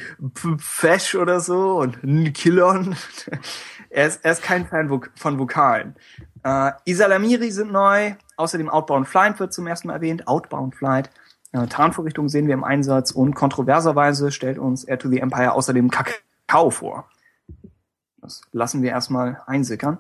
Fesh 0.60 1.15
oder 1.15 1.40
so 1.40 1.80
und 1.80 2.03
Nkillon. 2.03 2.95
er, 3.90 4.07
ist, 4.07 4.23
er 4.23 4.31
ist 4.31 4.44
kein 4.44 4.68
Fan 4.68 5.02
von 5.15 5.40
Vokalen. 5.40 5.95
Äh, 6.44 6.72
Isalamiri 6.86 7.52
sind 7.52 7.72
neu, 7.72 8.14
außerdem 8.38 8.69
Outbound 8.69 9.07
Flight 9.07 9.40
wird 9.40 9.53
zum 9.53 9.65
ersten 9.65 9.88
Mal 9.88 9.95
erwähnt, 9.95 10.27
Outbound 10.27 10.76
Flight. 10.76 11.10
Äh, 11.52 11.65
Tarnvorrichtungen 11.65 12.30
sehen 12.30 12.45
wir 12.45 12.53
im 12.53 12.64
Einsatz 12.64 13.10
und 13.10 13.34
kontroverserweise 13.34 14.31
stellt 14.31 14.60
uns 14.60 14.84
Air 14.84 14.99
to 14.99 15.10
the 15.10 15.19
Empire 15.19 15.53
außerdem 15.53 15.90
Kakao 15.90 16.69
vor. 16.69 17.10
Das 18.22 18.41
lassen 18.52 18.84
wir 18.84 18.91
erstmal 18.91 19.41
einsickern. 19.48 19.98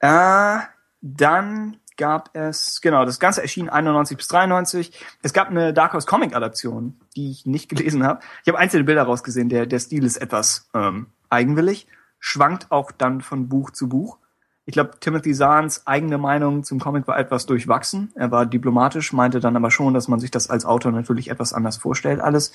Äh, 0.00 0.58
dann 1.00 1.78
gab 1.96 2.34
es, 2.36 2.80
genau, 2.80 3.04
das 3.04 3.20
Ganze 3.20 3.42
erschien 3.42 3.68
91 3.68 4.16
bis 4.16 4.28
93. 4.28 4.92
Es 5.22 5.32
gab 5.32 5.48
eine 5.48 5.72
Dark 5.72 5.92
Horse 5.92 6.06
Comic 6.06 6.34
Adaption, 6.34 6.96
die 7.16 7.30
ich 7.30 7.46
nicht 7.46 7.68
gelesen 7.68 8.04
habe. 8.04 8.20
Ich 8.42 8.48
habe 8.48 8.58
einzelne 8.58 8.84
Bilder 8.84 9.04
rausgesehen. 9.04 9.48
Der, 9.48 9.66
der 9.66 9.78
Stil 9.78 10.04
ist 10.04 10.16
etwas 10.16 10.68
ähm, 10.74 11.06
eigenwillig, 11.30 11.86
schwankt 12.18 12.70
auch 12.70 12.90
dann 12.92 13.20
von 13.20 13.48
Buch 13.48 13.70
zu 13.70 13.88
Buch. 13.88 14.18
Ich 14.66 14.72
glaube, 14.72 14.92
Timothy 14.98 15.34
Zahns 15.34 15.86
eigene 15.86 16.16
Meinung 16.16 16.64
zum 16.64 16.80
Comic 16.80 17.06
war 17.06 17.18
etwas 17.18 17.44
durchwachsen. 17.44 18.12
Er 18.14 18.30
war 18.30 18.46
diplomatisch, 18.46 19.12
meinte 19.12 19.38
dann 19.38 19.56
aber 19.56 19.70
schon, 19.70 19.92
dass 19.92 20.08
man 20.08 20.20
sich 20.20 20.30
das 20.30 20.48
als 20.48 20.64
Autor 20.64 20.90
natürlich 20.92 21.28
etwas 21.30 21.52
anders 21.52 21.76
vorstellt 21.76 22.20
alles. 22.20 22.52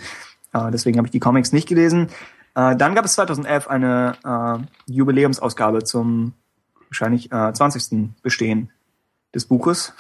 Äh, 0.54 0.72
deswegen 0.72 0.98
habe 0.98 1.08
ich 1.08 1.12
die 1.12 1.20
Comics 1.20 1.52
nicht 1.52 1.68
gelesen. 1.68 2.10
Äh, 2.56 2.76
dann 2.76 2.96
gab 2.96 3.06
es 3.06 3.14
2011 3.14 3.68
eine 3.68 4.18
äh, 4.26 4.92
Jubiläumsausgabe 4.92 5.84
zum 5.84 6.34
wahrscheinlich 6.90 7.32
äh, 7.32 7.54
20. 7.54 8.22
Bestehen 8.24 8.72
des 9.34 9.46
Buches. 9.46 9.94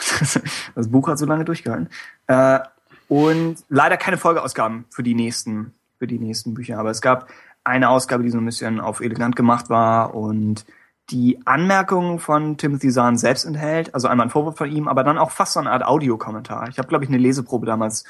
das 0.75 0.89
Buch 0.89 1.07
hat 1.07 1.17
so 1.17 1.25
lange 1.25 1.45
durchgehalten. 1.45 1.89
Äh, 2.27 2.59
und 3.07 3.57
leider 3.69 3.97
keine 3.97 4.17
Folgeausgaben 4.17 4.85
für 4.89 5.03
die 5.03 5.15
nächsten, 5.15 5.73
für 5.97 6.07
die 6.07 6.19
nächsten 6.19 6.53
Bücher. 6.53 6.77
Aber 6.77 6.91
es 6.91 7.01
gab 7.01 7.27
eine 7.63 7.89
Ausgabe, 7.89 8.23
die 8.23 8.29
so 8.29 8.37
ein 8.37 8.45
bisschen 8.45 8.79
auf 8.79 9.01
elegant 9.01 9.35
gemacht 9.35 9.69
war 9.69 10.15
und 10.15 10.65
die 11.09 11.39
Anmerkungen 11.45 12.19
von 12.19 12.57
Timothy 12.57 12.91
Zahn 12.91 13.17
selbst 13.17 13.45
enthält, 13.45 13.93
also 13.95 14.07
einmal 14.07 14.27
ein 14.27 14.29
Vorwort 14.29 14.57
von 14.57 14.71
ihm, 14.71 14.87
aber 14.87 15.03
dann 15.03 15.17
auch 15.17 15.31
fast 15.31 15.53
so 15.53 15.59
eine 15.59 15.71
Art 15.71 15.83
Audiokommentar. 15.83 16.69
Ich 16.69 16.77
habe, 16.77 16.87
glaube 16.87 17.03
ich, 17.03 17.09
eine 17.09 17.17
Leseprobe 17.17 17.65
damals 17.65 18.03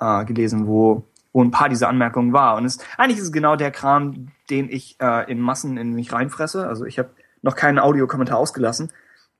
äh, 0.00 0.24
gelesen, 0.24 0.66
wo, 0.66 1.04
wo 1.32 1.42
ein 1.42 1.50
paar 1.50 1.70
dieser 1.70 1.88
Anmerkungen 1.88 2.32
war. 2.32 2.56
Und 2.56 2.66
es, 2.66 2.78
eigentlich 2.98 3.18
ist 3.18 3.24
es 3.24 3.32
genau 3.32 3.56
der 3.56 3.70
Kram, 3.70 4.28
den 4.50 4.68
ich 4.68 4.96
äh, 5.00 5.30
in 5.30 5.40
Massen 5.40 5.78
in 5.78 5.94
mich 5.94 6.12
reinfresse. 6.12 6.66
Also 6.66 6.84
ich 6.84 6.98
habe 6.98 7.10
noch 7.40 7.56
keinen 7.56 7.78
Audiokommentar 7.78 8.38
ausgelassen. 8.38 8.92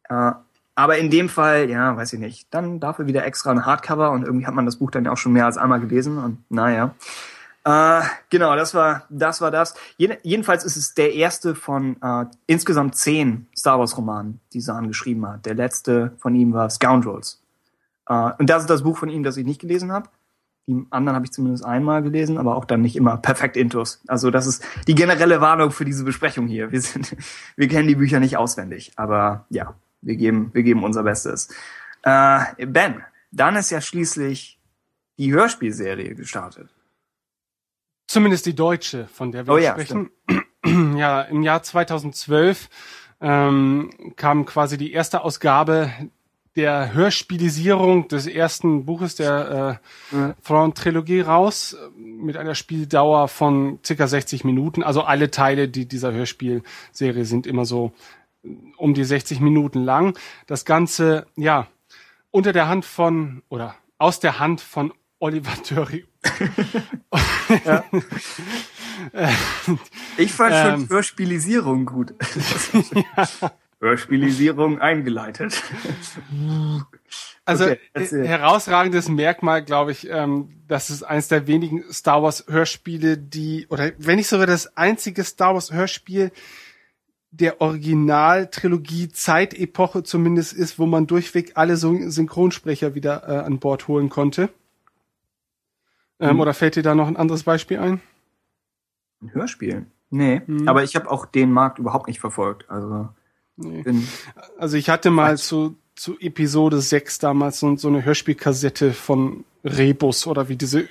Äh, 0.09 0.33
aber 0.75 0.99
in 0.99 1.11
dem 1.11 1.29
Fall, 1.29 1.69
ja, 1.69 1.97
weiß 1.97 2.13
ich 2.15 2.21
nicht. 2.21 2.49
Dann 2.51 2.81
dafür 2.81 3.07
wieder 3.07 3.25
extra 3.25 3.51
ein 3.51 3.67
Hardcover 3.67 4.11
und 4.11 4.25
irgendwie 4.25 4.47
hat 4.47 4.55
man 4.55 4.67
das 4.67 4.77
Buch 4.77 4.91
dann 4.91 5.05
ja 5.05 5.13
auch 5.13 5.19
schon 5.19 5.33
mehr 5.33 5.47
als 5.47 5.59
einmal 5.59 5.81
gelesen 5.81 6.19
und 6.19 6.39
naja. 6.51 6.95
Äh, 7.65 8.03
genau, 8.31 8.57
das 8.57 8.75
war 8.75 9.05
das. 9.09 9.41
War 9.41 9.51
das. 9.51 9.75
Jeden, 9.97 10.17
jedenfalls 10.23 10.65
ist 10.65 10.77
es 10.77 10.95
der 10.95 11.15
erste 11.15 11.55
von 11.55 11.97
äh, 12.03 12.25
insgesamt 12.47 12.97
zehn 12.97 13.47
Star 13.57 13.79
Wars-Romanen, 13.79 14.41
die 14.53 14.61
Sahn 14.61 14.89
geschrieben 14.89 15.27
hat. 15.27 15.47
Der 15.47 15.55
letzte 15.55 16.13
von 16.19 16.35
ihm 16.35 16.53
war 16.53 16.71
Scoundrels. 16.71 17.41
Äh, 18.09 18.31
und 18.39 18.51
das 18.51 18.63
ist 18.63 18.71
das 18.71 18.83
Buch 18.83 18.99
von 18.99 19.11
ihm, 19.11 19.23
das 19.23 19.37
ich 19.37 19.47
nicht 19.47 19.61
gelesen 19.61 19.93
habe. 19.93 20.09
Die 20.67 20.87
anderen 20.91 21.17
habe 21.17 21.27
ich 21.27 21.33
zumindest 21.33 21.65
einmal 21.65 22.03
gelesen, 22.03 22.39
aber 22.39 22.57
auch 22.57 22.65
dann 22.65 22.83
nicht 22.83 22.97
immer 22.97 23.17
perfekt 23.17 23.57
intus. 23.57 24.01
Also 24.07 24.31
das 24.31 24.47
ist 24.47 24.65
die 24.87 24.95
generelle 24.95 25.41
Warnung 25.41 25.71
für 25.71 25.85
diese 25.85 26.05
Besprechung 26.05 26.47
hier. 26.47 26.73
Wir 26.73 26.81
sind, 26.81 27.17
wir 27.57 27.69
kennen 27.69 27.89
die 27.89 27.97
Bücher 27.97 28.21
nicht 28.21 28.37
auswendig, 28.37 28.93
aber 28.97 29.45
ja, 29.51 29.75
wir 30.03 30.17
geben, 30.17 30.51
wir 30.53 30.63
geben 30.63 30.85
unser 30.85 31.03
Bestes. 31.03 31.49
Äh, 32.03 32.67
ben, 32.67 33.03
dann 33.31 33.57
ist 33.57 33.71
ja 33.71 33.81
schließlich 33.81 34.59
die 35.19 35.33
Hörspielserie 35.33 36.15
gestartet. 36.15 36.69
Zumindest 38.07 38.45
die 38.47 38.55
deutsche, 38.55 39.07
von 39.07 39.33
der 39.33 39.47
wir 39.47 39.55
Oh 39.55 39.59
ja, 39.59 39.73
sprechen. 39.73 40.11
ja, 40.97 41.23
im 41.23 41.43
Jahr 41.43 41.63
2012 41.63 42.69
ähm, 43.21 44.13
kam 44.17 44.45
quasi 44.45 44.77
die 44.77 44.93
erste 44.93 45.23
Ausgabe 45.23 45.91
der 46.57 46.93
Hörspielisierung 46.93 48.09
des 48.09 48.27
ersten 48.27 48.85
Buches 48.85 49.15
der 49.15 49.81
äh, 50.13 50.17
Ja. 50.17 50.35
Thrawn-Trilogie 50.45 51.21
raus, 51.23 51.75
mit 51.97 52.37
einer 52.37 52.55
Spieldauer 52.55 53.29
von 53.29 53.79
circa 53.85 54.07
60 54.07 54.45
Minuten. 54.45 54.83
Also 54.83 55.03
alle 55.03 55.31
Teile 55.31 55.69
die 55.69 55.87
dieser 55.87 56.13
Hörspielserie 56.13 57.25
sind 57.25 57.47
immer 57.47 57.65
so 57.65 57.93
um 58.77 58.95
die 58.95 59.05
60 59.05 59.41
Minuten 59.41 59.83
lang. 59.85 60.19
Das 60.47 60.65
Ganze, 60.65 61.27
ja, 61.37 61.69
unter 62.31 62.53
der 62.53 62.69
Hand 62.69 62.85
von, 62.85 63.43
oder 63.49 63.75
aus 63.99 64.21
der 64.21 64.39
Hand 64.39 64.61
von 64.61 64.93
Oliver 65.19 65.55
Dörri. 65.69 66.05
Ich 70.17 70.33
fand 70.33 70.55
Ähm. 70.55 70.81
schon 70.81 70.89
Hörspielisierung 70.91 71.87
gut. 71.87 72.15
Hörspielisierung 73.81 74.81
eingeleitet. 74.81 75.61
Also 77.45 77.65
Okay, 77.65 77.79
äh, 77.95 78.27
herausragendes 78.27 79.09
Merkmal, 79.09 79.65
glaube 79.65 79.91
ich, 79.91 80.09
ähm, 80.09 80.63
das 80.69 80.89
ist 80.91 81.03
eines 81.03 81.27
der 81.27 81.49
wenigen 81.49 81.83
Star 81.93 82.23
Wars 82.23 82.45
Hörspiele, 82.49 83.19
die 83.19 83.67
oder 83.71 83.91
wenn 83.99 84.17
nicht 84.17 84.29
sogar 84.29 84.47
das 84.47 84.77
einzige 84.77 85.25
Star 85.25 85.55
Wars 85.55 85.73
Hörspiel 85.73 86.31
der 87.33 87.61
Originaltrilogie 87.61 89.09
Zeitepoche 89.09 90.03
zumindest 90.03 90.53
ist, 90.53 90.79
wo 90.79 90.87
man 90.87 91.07
durchweg 91.07 91.53
alle 91.55 91.77
Syn- 91.77 92.11
Synchronsprecher 92.11 92.95
wieder 92.95 93.27
äh, 93.29 93.39
an 93.45 93.59
Bord 93.59 93.89
holen 93.89 94.09
konnte. 94.11 94.49
Ähm, 96.21 96.35
Mhm. 96.35 96.41
Oder 96.41 96.55
fällt 96.55 96.77
dir 96.77 96.83
da 96.83 96.95
noch 96.95 97.09
ein 97.09 97.17
anderes 97.17 97.43
Beispiel 97.43 97.79
ein? 97.79 98.01
Ein 99.23 99.35
Hörspiel? 99.35 99.87
Nee, 100.11 100.43
Mhm. 100.47 100.69
aber 100.69 100.85
ich 100.85 100.95
habe 100.95 101.11
auch 101.11 101.25
den 101.27 101.51
Markt 101.53 101.79
überhaupt 101.79 102.07
nicht 102.07 102.21
verfolgt. 102.21 102.71
Also 102.71 103.09
Nee. 103.57 103.85
Also 104.59 104.77
ich 104.77 104.89
hatte 104.89 105.11
mal 105.11 105.37
zu, 105.37 105.77
zu 105.95 106.19
Episode 106.21 106.81
6 106.81 107.19
damals 107.19 107.61
so, 107.61 107.77
so 107.77 107.89
eine 107.89 108.05
Hörspielkassette 108.05 108.93
von 108.95 109.45
Rebus 109.63 110.27
oder 110.27 110.49
wie 110.49 110.57
diese 110.57 110.89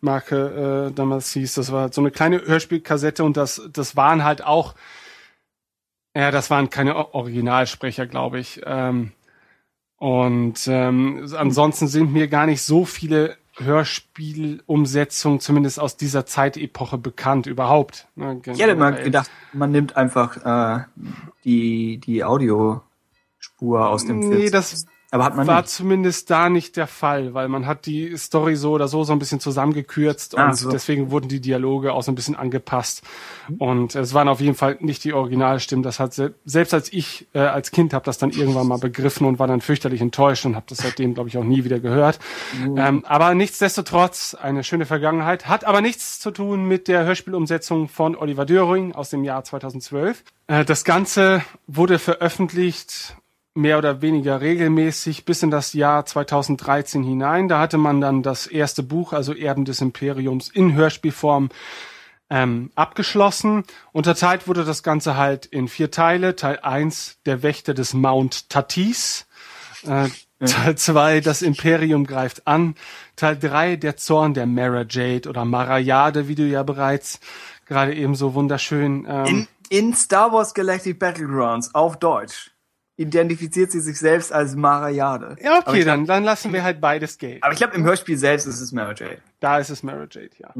Kinderbuchmarke 0.00 0.88
äh, 0.88 0.94
damals 0.94 1.32
hieß. 1.32 1.54
Das 1.54 1.72
war 1.72 1.92
so 1.92 2.00
eine 2.00 2.10
kleine 2.10 2.40
Hörspielkassette 2.44 3.24
und 3.24 3.36
das, 3.36 3.62
das 3.72 3.96
waren 3.96 4.24
halt 4.24 4.44
auch, 4.44 4.74
ja, 6.14 6.30
das 6.30 6.50
waren 6.50 6.70
keine 6.70 7.14
Originalsprecher, 7.14 8.06
glaube 8.06 8.40
ich. 8.40 8.60
Ähm, 8.64 9.12
und 9.96 10.66
ähm, 10.66 11.26
ansonsten 11.36 11.86
sind 11.86 12.12
mir 12.12 12.28
gar 12.28 12.46
nicht 12.46 12.62
so 12.62 12.84
viele 12.84 13.36
Hörspielumsetzungen, 13.56 15.40
zumindest 15.40 15.78
aus 15.78 15.98
dieser 15.98 16.24
Zeitepoche, 16.24 16.96
bekannt 16.96 17.46
überhaupt. 17.46 18.08
Ne, 18.14 18.40
Ich 18.46 18.60
hätte 18.60 18.74
mal 18.76 19.02
gedacht, 19.02 19.30
man 19.52 19.70
nimmt 19.70 19.96
einfach 19.96 20.78
äh, 20.78 20.84
die, 21.44 21.98
die 21.98 22.24
Audiospur 22.24 22.82
aus 23.88 24.06
dem 24.06 24.22
Film. 24.22 24.38
Nee, 24.38 24.50
das 24.50 24.86
aber 25.12 25.24
hat 25.24 25.36
man 25.36 25.46
war 25.46 25.62
nicht. 25.62 25.70
zumindest 25.70 26.30
da 26.30 26.48
nicht 26.48 26.76
der 26.76 26.86
Fall, 26.86 27.34
weil 27.34 27.48
man 27.48 27.66
hat 27.66 27.86
die 27.86 28.16
Story 28.16 28.54
so 28.56 28.72
oder 28.72 28.86
so 28.88 29.02
so 29.04 29.12
ein 29.12 29.18
bisschen 29.18 29.40
zusammengekürzt 29.40 30.38
Ah, 30.38 30.46
und 30.48 30.56
so. 30.56 30.70
deswegen 30.70 31.10
wurden 31.10 31.28
die 31.28 31.40
Dialoge 31.40 31.92
auch 31.92 32.02
so 32.02 32.12
ein 32.12 32.14
bisschen 32.14 32.36
angepasst. 32.36 33.02
Und 33.58 33.94
es 33.96 34.14
waren 34.14 34.28
auf 34.28 34.40
jeden 34.40 34.54
Fall 34.54 34.76
nicht 34.80 35.02
die 35.04 35.12
Originalstimmen. 35.12 35.82
Das 35.82 35.98
hat 35.98 36.14
se 36.14 36.34
selbst 36.44 36.72
als 36.74 36.92
ich 36.92 37.26
äh, 37.34 37.40
als 37.40 37.70
Kind 37.72 37.92
habe 37.92 38.04
das 38.04 38.18
dann 38.18 38.30
irgendwann 38.30 38.68
mal 38.68 38.78
begriffen 38.78 39.26
und 39.26 39.38
war 39.38 39.46
dann 39.48 39.60
fürchterlich 39.60 40.00
enttäuscht 40.00 40.46
und 40.46 40.54
habe 40.56 40.66
das 40.68 40.78
seitdem 40.78 41.14
glaube 41.14 41.28
ich 41.28 41.36
auch 41.38 41.44
nie 41.44 41.64
wieder 41.64 41.80
gehört. 41.80 42.18
Ähm, 42.76 43.04
aber 43.06 43.34
nichtsdestotrotz 43.34 44.34
eine 44.34 44.62
schöne 44.64 44.86
Vergangenheit, 44.86 45.48
hat 45.48 45.64
aber 45.64 45.80
nichts 45.80 46.20
zu 46.20 46.30
tun 46.30 46.64
mit 46.66 46.86
der 46.88 47.04
Hörspielumsetzung 47.04 47.88
von 47.88 48.16
Oliver 48.16 48.46
Döring 48.46 48.92
aus 48.94 49.10
dem 49.10 49.24
Jahr 49.24 49.42
2012. 49.44 50.22
Äh, 50.46 50.64
das 50.64 50.84
Ganze 50.84 51.42
wurde 51.66 51.98
veröffentlicht 51.98 53.16
mehr 53.54 53.78
oder 53.78 54.00
weniger 54.00 54.40
regelmäßig 54.40 55.24
bis 55.24 55.42
in 55.42 55.50
das 55.50 55.72
Jahr 55.72 56.06
2013 56.06 57.02
hinein. 57.02 57.48
Da 57.48 57.58
hatte 57.58 57.78
man 57.78 58.00
dann 58.00 58.22
das 58.22 58.46
erste 58.46 58.82
Buch, 58.82 59.12
also 59.12 59.34
Erben 59.34 59.64
des 59.64 59.80
Imperiums, 59.80 60.48
in 60.48 60.74
Hörspielform 60.74 61.48
ähm, 62.30 62.70
abgeschlossen. 62.76 63.64
Unterteilt 63.92 64.46
wurde 64.46 64.64
das 64.64 64.82
Ganze 64.82 65.16
halt 65.16 65.46
in 65.46 65.68
vier 65.68 65.90
Teile. 65.90 66.36
Teil 66.36 66.60
eins 66.60 67.18
der 67.26 67.42
Wächter 67.42 67.74
des 67.74 67.92
Mount 67.92 68.48
Tatis. 68.48 69.26
Äh, 69.84 70.08
Teil 70.46 70.76
zwei 70.76 71.20
das 71.20 71.42
Imperium 71.42 72.06
greift 72.06 72.46
an. 72.46 72.76
Teil 73.16 73.36
drei 73.36 73.76
der 73.76 73.96
Zorn 73.96 74.32
der 74.32 74.46
Mara 74.46 74.86
Jade 74.88 75.28
oder 75.28 75.44
Marayade, 75.44 76.28
wie 76.28 76.36
du 76.36 76.44
ja 76.44 76.62
bereits 76.62 77.20
gerade 77.66 77.94
eben 77.94 78.14
so 78.14 78.34
wunderschön 78.34 79.06
ähm, 79.08 79.26
In, 79.26 79.48
in 79.68 79.94
Star 79.94 80.32
Wars 80.32 80.54
Galactic 80.54 80.98
Battlegrounds 80.98 81.74
auf 81.74 81.98
Deutsch 81.98 82.52
identifiziert 83.00 83.72
sie 83.72 83.80
sich 83.80 83.98
selbst 83.98 84.30
als 84.30 84.54
Marayade. 84.54 85.36
Ja, 85.42 85.58
Aber 85.58 85.68
okay, 85.68 85.84
dann, 85.84 86.04
dann 86.04 86.22
lassen 86.22 86.52
wir 86.52 86.62
halt 86.62 86.80
beides 86.80 87.16
gelten. 87.16 87.42
Aber 87.42 87.52
ich 87.52 87.58
glaube, 87.58 87.74
im 87.74 87.82
Hörspiel 87.82 88.18
selbst 88.18 88.46
ist 88.46 88.60
es 88.60 88.72
Mara 88.72 88.92
Jade. 88.92 89.22
Da 89.40 89.58
ist 89.58 89.70
es 89.70 89.82
Mara 89.82 90.06
Jade, 90.10 90.30
ja. 90.38 90.52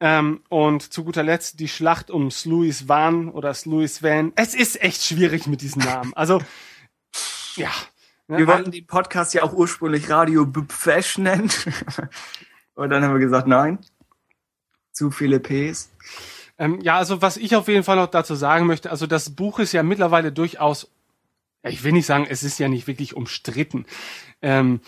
Ähm, 0.00 0.42
und 0.50 0.92
zu 0.92 1.04
guter 1.04 1.22
Letzt 1.22 1.60
die 1.60 1.68
Schlacht 1.68 2.10
um 2.10 2.30
Sluis 2.30 2.88
Van 2.88 3.30
oder 3.30 3.54
Sluis 3.54 4.02
Van. 4.02 4.32
Es 4.36 4.54
ist 4.54 4.82
echt 4.82 5.02
schwierig 5.02 5.46
mit 5.46 5.62
diesen 5.62 5.82
Namen. 5.82 6.12
Also, 6.14 6.40
ja. 7.56 7.70
Ne, 8.28 8.38
Wir 8.38 8.46
wollten 8.46 8.70
den 8.70 8.86
Podcast 8.86 9.32
ja 9.32 9.42
auch 9.42 9.54
ursprünglich 9.54 10.10
Radio 10.10 10.44
Bpfesh 10.44 11.18
nennen. 11.18 11.50
Und 12.74 12.90
dann 12.90 13.02
haben 13.02 13.14
wir 13.14 13.20
gesagt, 13.20 13.46
nein. 13.46 13.78
Zu 14.92 15.10
viele 15.10 15.40
Ps. 15.40 15.90
Ähm, 16.58 16.80
ja, 16.82 16.98
also 16.98 17.22
was 17.22 17.38
ich 17.38 17.56
auf 17.56 17.68
jeden 17.68 17.82
Fall 17.82 17.96
noch 17.96 18.08
dazu 18.08 18.34
sagen 18.34 18.66
möchte, 18.66 18.90
also 18.90 19.06
das 19.06 19.30
Buch 19.30 19.58
ist 19.58 19.72
ja 19.72 19.82
mittlerweile 19.82 20.32
durchaus, 20.32 20.84
ja, 20.84 20.90
ich 21.64 21.84
will 21.84 21.92
nicht 21.92 22.06
sagen, 22.06 22.26
es 22.28 22.42
ist 22.42 22.58
ja 22.58 22.68
nicht 22.68 22.86
wirklich 22.86 23.16
umstritten. 23.16 23.86
Ähm, 24.40 24.80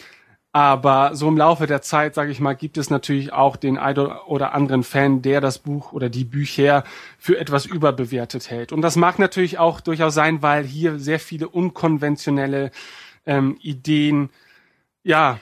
aber 0.55 1.17
so 1.17 1.27
im 1.27 1.37
Laufe 1.37 1.67
der 1.67 1.83
Zeit, 1.83 2.15
sage 2.15 2.31
ich 2.31 2.39
mal, 2.39 2.55
gibt 2.55 2.79
es 2.79 2.89
natürlich 2.89 3.33
auch 3.33 3.57
den 3.57 3.77
einen 3.77 4.07
oder 4.07 4.55
anderen 4.55 4.85
Fan, 4.85 5.21
der 5.21 5.41
das 5.41 5.59
Buch 5.59 5.93
oder 5.93 6.09
die 6.09 6.25
Bücher 6.25 6.85
für 7.19 7.39
etwas 7.41 7.67
überbewertet 7.67 8.51
hält. 8.51 8.71
Und 8.71 8.81
das 8.83 8.95
mag 8.95 9.19
natürlich 9.19 9.59
auch 9.59 9.81
durchaus 9.81 10.15
sein, 10.15 10.43
weil 10.43 10.63
hier 10.65 11.01
sehr 11.01 11.19
viele 11.19 11.49
unkonventionelle 11.49 12.71
ähm, 13.27 13.59
Ideen, 13.63 14.31
ja, 15.03 15.41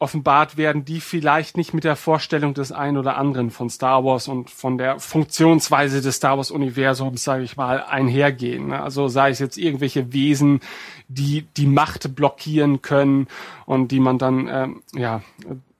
offenbart 0.00 0.56
werden, 0.56 0.86
die 0.86 0.98
vielleicht 0.98 1.58
nicht 1.58 1.74
mit 1.74 1.84
der 1.84 1.94
Vorstellung 1.94 2.54
des 2.54 2.72
einen 2.72 2.96
oder 2.96 3.18
anderen 3.18 3.50
von 3.50 3.68
Star 3.68 4.02
Wars 4.02 4.28
und 4.28 4.48
von 4.48 4.78
der 4.78 4.98
Funktionsweise 4.98 6.00
des 6.00 6.16
Star 6.16 6.38
Wars 6.38 6.50
Universums, 6.50 7.22
sage 7.22 7.44
ich 7.44 7.58
mal, 7.58 7.84
einhergehen. 7.84 8.68
ne? 8.68 8.82
Also 8.82 9.08
sei 9.08 9.28
es 9.28 9.38
jetzt 9.38 9.58
irgendwelche 9.58 10.12
Wesen, 10.14 10.60
die 11.08 11.42
die 11.56 11.66
Macht 11.66 12.16
blockieren 12.16 12.80
können 12.80 13.28
und 13.66 13.92
die 13.92 14.00
man 14.00 14.16
dann 14.16 14.48
ähm, 14.48 14.82
ja 14.94 15.22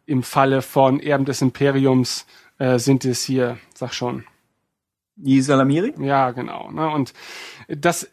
im 0.05 0.23
Falle 0.23 0.61
von 0.61 1.01
Erben 1.01 1.25
des 1.25 1.41
Imperiums 1.41 2.27
äh, 2.59 2.79
sind 2.79 3.07
es 3.07 3.25
hier, 3.25 3.57
sag 3.75 3.95
schon, 3.95 4.25
Die 5.17 5.41
Salamiri? 5.41 5.95
ja, 6.05 6.33
genau. 6.33 6.71
Ne? 6.71 6.91
Und 6.91 7.15
das, 7.69 8.07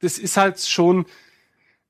das 0.00 0.18
ist 0.18 0.36
halt 0.36 0.60
schon, 0.60 1.06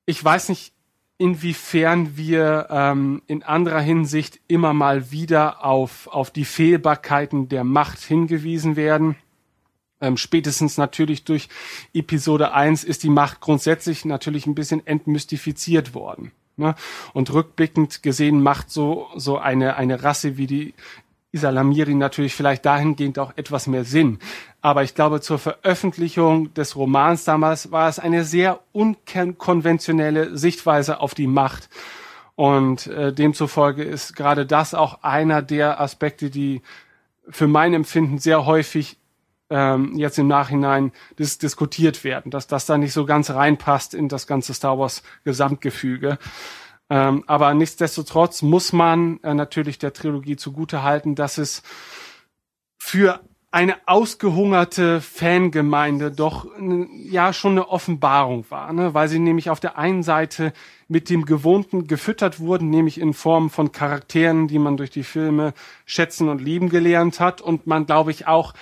ich 0.05 0.23
weiß 0.23 0.47
nicht, 0.49 0.73
inwiefern 1.21 2.17
wir 2.17 2.65
ähm, 2.71 3.21
in 3.27 3.43
anderer 3.43 3.79
Hinsicht 3.79 4.39
immer 4.47 4.73
mal 4.73 5.11
wieder 5.11 5.63
auf, 5.63 6.07
auf 6.07 6.31
die 6.31 6.45
Fehlbarkeiten 6.45 7.47
der 7.47 7.63
Macht 7.63 7.99
hingewiesen 7.99 8.75
werden. 8.75 9.15
Ähm, 10.01 10.17
spätestens 10.17 10.79
natürlich 10.79 11.23
durch 11.23 11.47
Episode 11.93 12.53
1 12.53 12.83
ist 12.83 13.03
die 13.03 13.11
Macht 13.11 13.39
grundsätzlich 13.39 14.03
natürlich 14.03 14.47
ein 14.47 14.55
bisschen 14.55 14.85
entmystifiziert 14.87 15.93
worden. 15.93 16.31
Ne? 16.57 16.73
Und 17.13 17.31
rückblickend 17.31 18.01
gesehen 18.01 18.41
macht 18.41 18.71
so, 18.71 19.07
so 19.15 19.37
eine, 19.37 19.75
eine 19.75 20.01
Rasse 20.01 20.37
wie 20.37 20.47
die 20.47 20.73
Isalamiri 21.31 21.93
natürlich 21.93 22.33
vielleicht 22.33 22.65
dahingehend 22.65 23.19
auch 23.19 23.33
etwas 23.37 23.67
mehr 23.67 23.85
Sinn. 23.85 24.17
Aber 24.61 24.83
ich 24.83 24.93
glaube, 24.93 25.21
zur 25.21 25.39
Veröffentlichung 25.39 26.53
des 26.53 26.75
Romans 26.75 27.23
damals 27.23 27.71
war 27.71 27.89
es 27.89 27.97
eine 27.97 28.23
sehr 28.23 28.59
unkonventionelle 28.71 30.37
Sichtweise 30.37 30.99
auf 30.99 31.15
die 31.15 31.27
Macht. 31.27 31.69
Und 32.35 32.87
äh, 32.87 33.11
demzufolge 33.11 33.83
ist 33.83 34.15
gerade 34.15 34.45
das 34.45 34.73
auch 34.73 35.03
einer 35.03 35.41
der 35.41 35.81
Aspekte, 35.81 36.29
die 36.29 36.61
für 37.27 37.47
mein 37.47 37.73
Empfinden 37.73 38.19
sehr 38.19 38.45
häufig 38.45 38.97
ähm, 39.49 39.97
jetzt 39.97 40.17
im 40.17 40.27
Nachhinein 40.27 40.91
dis 41.19 41.37
diskutiert 41.37 42.03
werden, 42.03 42.31
dass 42.31 42.47
das 42.47 42.65
da 42.65 42.77
nicht 42.77 42.93
so 42.93 43.05
ganz 43.05 43.29
reinpasst 43.29 43.93
in 43.93 44.07
das 44.07 44.25
ganze 44.25 44.53
Star 44.53 44.79
Wars 44.79 45.03
Gesamtgefüge. 45.23 46.17
Ähm, 46.89 47.23
aber 47.27 47.53
nichtsdestotrotz 47.53 48.41
muss 48.41 48.73
man 48.73 49.19
äh, 49.23 49.33
natürlich 49.33 49.77
der 49.77 49.93
Trilogie 49.93 50.35
zugute 50.35 50.83
halten, 50.83 51.15
dass 51.15 51.37
es 51.37 51.63
für 52.77 53.19
eine 53.51 53.75
ausgehungerte 53.85 55.01
Fangemeinde 55.01 56.09
doch 56.09 56.47
ja 57.03 57.33
schon 57.33 57.51
eine 57.51 57.67
Offenbarung 57.67 58.45
war, 58.49 58.71
ne? 58.71 58.93
weil 58.93 59.09
sie 59.09 59.19
nämlich 59.19 59.49
auf 59.49 59.59
der 59.59 59.77
einen 59.77 60.03
Seite 60.03 60.53
mit 60.87 61.09
dem 61.09 61.25
Gewohnten 61.25 61.85
gefüttert 61.85 62.39
wurden, 62.39 62.69
nämlich 62.69 62.99
in 62.99 63.13
Form 63.13 63.49
von 63.49 63.73
Charakteren, 63.73 64.47
die 64.47 64.57
man 64.57 64.77
durch 64.77 64.89
die 64.89 65.03
Filme 65.03 65.53
schätzen 65.85 66.29
und 66.29 66.39
lieben 66.39 66.69
gelernt 66.69 67.19
hat 67.19 67.41
und 67.41 67.67
man, 67.67 67.85
glaube 67.85 68.11
ich, 68.11 68.25
auch 68.25 68.53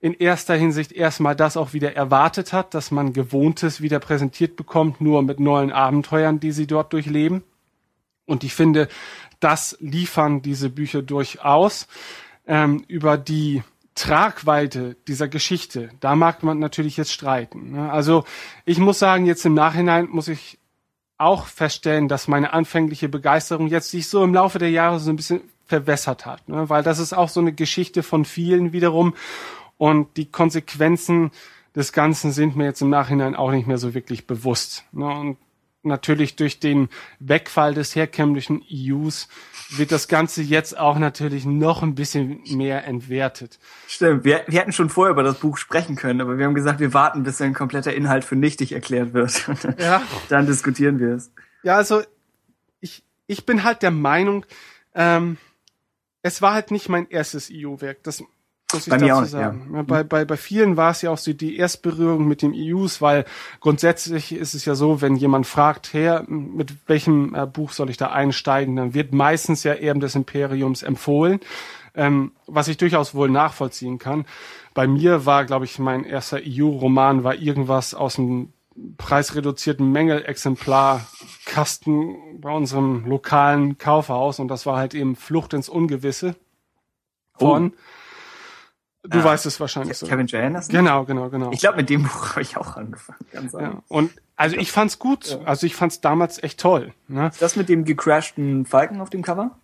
in 0.00 0.14
erster 0.14 0.54
Hinsicht 0.54 0.92
erstmal 0.92 1.34
das 1.34 1.56
auch 1.56 1.72
wieder 1.72 1.96
erwartet 1.96 2.52
hat, 2.52 2.74
dass 2.74 2.92
man 2.92 3.12
Gewohntes 3.12 3.80
wieder 3.80 3.98
präsentiert 3.98 4.54
bekommt, 4.54 5.00
nur 5.00 5.22
mit 5.22 5.40
neuen 5.40 5.72
Abenteuern, 5.72 6.38
die 6.38 6.52
sie 6.52 6.68
dort 6.68 6.92
durchleben. 6.92 7.42
Und 8.24 8.44
ich 8.44 8.54
finde, 8.54 8.86
das 9.40 9.76
liefern 9.80 10.42
diese 10.42 10.70
Bücher 10.70 11.02
durchaus 11.02 11.88
ähm, 12.46 12.84
über 12.86 13.18
die 13.18 13.64
Tragweite 13.98 14.96
dieser 15.08 15.26
Geschichte, 15.26 15.90
da 15.98 16.14
mag 16.14 16.44
man 16.44 16.60
natürlich 16.60 16.96
jetzt 16.96 17.12
streiten. 17.12 17.72
Ne? 17.72 17.90
Also 17.90 18.24
ich 18.64 18.78
muss 18.78 19.00
sagen, 19.00 19.26
jetzt 19.26 19.44
im 19.44 19.54
Nachhinein 19.54 20.08
muss 20.08 20.28
ich 20.28 20.58
auch 21.18 21.46
feststellen, 21.46 22.06
dass 22.06 22.28
meine 22.28 22.52
anfängliche 22.52 23.08
Begeisterung 23.08 23.66
jetzt 23.66 23.90
sich 23.90 24.08
so 24.08 24.22
im 24.22 24.32
Laufe 24.32 24.60
der 24.60 24.70
Jahre 24.70 25.00
so 25.00 25.10
ein 25.10 25.16
bisschen 25.16 25.40
verwässert 25.64 26.26
hat, 26.26 26.48
ne? 26.48 26.68
weil 26.70 26.84
das 26.84 27.00
ist 27.00 27.12
auch 27.12 27.28
so 27.28 27.40
eine 27.40 27.52
Geschichte 27.52 28.04
von 28.04 28.24
vielen 28.24 28.72
wiederum 28.72 29.14
und 29.78 30.16
die 30.16 30.30
Konsequenzen 30.30 31.32
des 31.74 31.92
Ganzen 31.92 32.30
sind 32.30 32.56
mir 32.56 32.66
jetzt 32.66 32.80
im 32.80 32.90
Nachhinein 32.90 33.34
auch 33.34 33.50
nicht 33.50 33.66
mehr 33.66 33.78
so 33.78 33.94
wirklich 33.94 34.28
bewusst. 34.28 34.84
Ne? 34.92 35.06
Und 35.06 35.38
natürlich 35.82 36.36
durch 36.36 36.60
den 36.60 36.88
Wegfall 37.18 37.74
des 37.74 37.96
herkömmlichen 37.96 38.62
EUs 38.70 39.28
wird 39.70 39.92
das 39.92 40.08
Ganze 40.08 40.42
jetzt 40.42 40.78
auch 40.78 40.98
natürlich 40.98 41.44
noch 41.44 41.82
ein 41.82 41.94
bisschen 41.94 42.42
mehr 42.54 42.86
entwertet. 42.86 43.58
Stimmt, 43.86 44.24
wir, 44.24 44.44
wir 44.46 44.60
hätten 44.60 44.72
schon 44.72 44.88
vorher 44.88 45.12
über 45.12 45.22
das 45.22 45.38
Buch 45.38 45.58
sprechen 45.58 45.96
können, 45.96 46.20
aber 46.20 46.38
wir 46.38 46.46
haben 46.46 46.54
gesagt, 46.54 46.80
wir 46.80 46.94
warten, 46.94 47.22
bis 47.22 47.40
ein 47.40 47.54
kompletter 47.54 47.94
Inhalt 47.94 48.24
für 48.24 48.36
nichtig 48.36 48.72
erklärt 48.72 49.12
wird. 49.12 49.46
Ja. 49.78 50.02
Dann 50.28 50.46
diskutieren 50.46 50.98
wir 50.98 51.14
es. 51.14 51.30
Ja, 51.62 51.76
also 51.76 52.02
ich, 52.80 53.04
ich 53.26 53.44
bin 53.46 53.64
halt 53.64 53.82
der 53.82 53.90
Meinung, 53.90 54.44
ähm, 54.94 55.36
es 56.22 56.42
war 56.42 56.54
halt 56.54 56.70
nicht 56.70 56.88
mein 56.88 57.08
erstes 57.08 57.50
EU-Werk. 57.52 58.02
Das 58.02 58.24
muss 58.72 58.86
ich 58.86 58.90
bei 58.90 58.98
dazu 58.98 59.24
sagen. 59.24 59.70
Ja. 59.72 59.82
Bei, 59.82 60.04
bei, 60.04 60.24
bei 60.24 60.36
vielen 60.36 60.76
war 60.76 60.90
es 60.90 61.02
ja 61.02 61.10
auch 61.10 61.18
so 61.18 61.32
die 61.32 61.56
Erstberührung 61.56 62.28
mit 62.28 62.42
dem 62.42 62.52
EUs, 62.54 63.00
weil 63.00 63.24
grundsätzlich 63.60 64.32
ist 64.32 64.54
es 64.54 64.64
ja 64.64 64.74
so, 64.74 65.00
wenn 65.00 65.16
jemand 65.16 65.46
fragt, 65.46 65.94
her, 65.94 66.24
mit 66.28 66.74
welchem 66.86 67.34
äh, 67.34 67.46
Buch 67.46 67.72
soll 67.72 67.88
ich 67.88 67.96
da 67.96 68.08
einsteigen, 68.08 68.76
dann 68.76 68.94
wird 68.94 69.14
meistens 69.14 69.64
ja 69.64 69.72
Erben 69.72 70.00
des 70.00 70.14
Imperiums 70.14 70.82
empfohlen, 70.82 71.40
ähm, 71.94 72.32
was 72.46 72.68
ich 72.68 72.76
durchaus 72.76 73.14
wohl 73.14 73.30
nachvollziehen 73.30 73.98
kann. 73.98 74.26
Bei 74.74 74.86
mir 74.86 75.24
war, 75.24 75.44
glaube 75.46 75.64
ich, 75.64 75.78
mein 75.78 76.04
erster 76.04 76.38
EU-Roman 76.44 77.24
war 77.24 77.34
irgendwas 77.34 77.94
aus 77.94 78.16
dem 78.16 78.52
preisreduzierten 78.96 79.90
Mängelexemplar 79.90 81.06
Kasten 81.46 82.40
bei 82.40 82.50
unserem 82.50 83.06
lokalen 83.06 83.78
Kaufhaus 83.78 84.38
und 84.38 84.48
das 84.48 84.66
war 84.66 84.76
halt 84.76 84.94
eben 84.94 85.16
Flucht 85.16 85.52
ins 85.52 85.68
Ungewisse 85.68 86.36
von 87.38 87.72
oh 87.74 87.78
Du 89.04 89.18
ah, 89.20 89.24
weißt 89.24 89.46
es 89.46 89.60
wahrscheinlich 89.60 89.96
so. 89.96 90.06
Kevin 90.06 90.26
J. 90.26 90.42
Anderson? 90.42 90.74
Genau, 90.74 91.04
genau, 91.04 91.30
genau. 91.30 91.52
Ich 91.52 91.60
glaube, 91.60 91.76
mit 91.76 91.88
dem 91.88 92.02
Buch 92.02 92.30
habe 92.30 92.42
ich 92.42 92.56
auch 92.56 92.76
angefangen. 92.76 93.18
Ganz 93.32 93.52
ja. 93.52 93.82
Und 93.88 94.10
also 94.34 94.56
ich 94.56 94.72
fand's 94.72 94.98
gut. 94.98 95.30
Ja. 95.30 95.40
Also 95.44 95.66
ich 95.66 95.76
fand's 95.76 96.00
damals 96.00 96.42
echt 96.42 96.60
toll. 96.60 96.92
Ne? 97.06 97.28
Ist 97.28 97.42
das 97.42 97.56
mit 97.56 97.68
dem 97.68 97.84
gecrashten 97.84 98.66
Falken 98.66 99.00
auf 99.00 99.10
dem 99.10 99.22
Cover? 99.22 99.56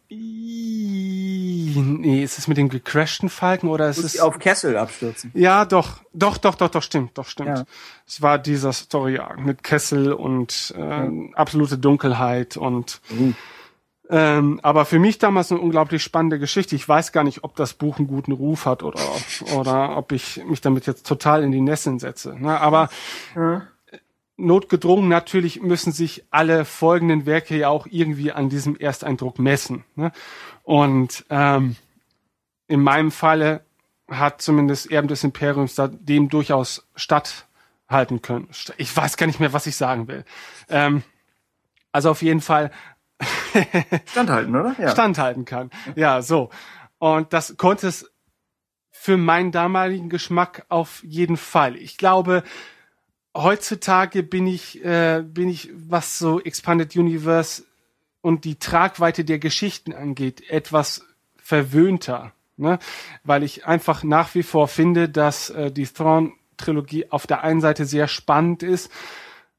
Nee, 1.77 2.23
ist 2.23 2.39
es 2.39 2.47
mit 2.49 2.57
dem 2.57 2.69
gecrashten 2.69 3.29
Falken 3.29 3.69
oder 3.69 3.89
ist 3.89 3.99
es 3.99 4.21
auf 4.21 4.39
Kessel 4.39 4.77
abstürzen? 4.77 5.31
Ja, 5.35 5.65
doch, 5.65 5.99
doch, 6.13 6.39
doch, 6.39 6.55
doch, 6.55 6.71
doch, 6.71 6.83
stimmt, 6.83 7.19
doch, 7.19 7.29
stimmt. 7.29 7.59
Ja. 7.59 7.65
Es 8.07 8.23
war 8.23 8.39
dieser 8.39 8.73
Story 8.73 9.21
mit 9.39 9.63
Kessel 9.65 10.13
und 10.13 10.75
äh, 10.77 11.09
absolute 11.35 11.79
Dunkelheit 11.79 12.57
und 12.57 13.01
mhm. 13.11 13.35
Ähm, 14.11 14.61
aber 14.63 14.85
für 14.85 14.99
mich 14.99 15.19
damals 15.19 15.51
eine 15.51 15.61
unglaublich 15.61 16.03
spannende 16.03 16.39
Geschichte. 16.39 16.77
Ich 16.77 16.87
weiß 16.87 17.13
gar 17.13 17.25
nicht, 17.25 17.43
ob 17.43 17.57
das 17.57 17.75
Buch 17.75 17.99
einen 17.99 18.07
guten 18.07 18.33
Ruf 18.33 18.67
hat 18.67 18.83
oder, 18.83 19.01
oder 19.57 19.97
ob 19.97 20.13
ich 20.13 20.45
mich 20.45 20.61
damit 20.61 20.87
jetzt 20.87 21.07
total 21.07 21.43
in 21.43 21.53
die 21.53 21.63
Nesseln 21.63 21.99
setze. 21.99 22.39
Ne? 22.39 22.61
Aber 22.61 22.91
ja. 23.35 23.67
notgedrungen 24.37 25.09
natürlich 25.09 25.63
müssen 25.63 25.93
sich 25.93 26.25
alle 26.31 26.67
folgenden 26.67 27.25
Werke 27.25 27.57
ja 27.57 27.71
auch 27.71 27.87
irgendwie 27.91 28.31
an 28.31 28.51
diesem 28.51 28.77
Ersteindruck 28.77 29.39
messen. 29.39 29.85
Ne? 29.95 30.13
Und 30.63 31.25
ähm, 31.31 31.77
in 32.67 32.83
meinem 32.83 33.11
Falle 33.11 33.65
hat 34.09 34.43
zumindest 34.43 34.91
Erben 34.91 35.09
des 35.09 35.25
Imperiums 35.25 35.77
da 35.77 35.89
dem 35.89 36.29
durchaus 36.29 36.87
statthalten 36.95 38.21
können. 38.21 38.49
Ich 38.77 38.95
weiß 38.95 39.17
gar 39.17 39.27
nicht 39.27 39.41
mehr, 39.41 39.55
was 39.55 39.67
ich 39.67 39.77
sagen 39.77 40.09
will. 40.09 40.27
Ähm, 40.69 41.03
also 41.91 42.11
auf 42.11 42.23
jeden 42.23 42.41
Fall 42.41 42.71
standhalten, 44.07 44.55
oder? 44.55 44.75
Ja. 44.79 44.91
Standhalten 44.91 45.45
kann. 45.45 45.71
Ja, 45.95 46.23
so. 46.23 46.51
Und 46.99 47.33
das 47.33 47.57
konnte 47.57 47.89
es 47.89 48.11
für 48.91 49.17
meinen 49.17 49.53
damaligen 49.53 50.09
Geschmack 50.09 50.65
auf 50.69 51.03
jeden 51.05 51.37
Fall. 51.37 51.77
Ich 51.77 51.99
glaube, 51.99 52.43
heutzutage 53.37 54.23
bin 54.23 54.47
ich, 54.47 54.85
äh, 54.85 55.23
bin 55.27 55.49
ich, 55.49 55.71
was 55.75 56.19
so 56.19 56.41
Expanded 56.41 56.97
Universe 56.97 57.65
und 58.23 58.45
die 58.45 58.59
Tragweite 58.59 59.25
der 59.25 59.39
Geschichten 59.39 59.93
angeht, 59.93 60.49
etwas 60.49 61.05
verwöhnter. 61.37 62.33
Ne? 62.57 62.79
Weil 63.25 63.43
ich 63.43 63.67
einfach 63.67 64.03
nach 64.05 64.35
wie 64.35 64.43
vor 64.43 64.69
finde, 64.69 65.09
dass 65.09 65.51
äh, 65.51 65.71
die 65.71 65.87
Thrawn-Trilogie 65.87 67.11
auf 67.11 67.27
der 67.27 67.43
einen 67.43 67.61
Seite 67.61 67.85
sehr 67.85 68.09
spannend 68.09 68.63
ist, 68.63 68.91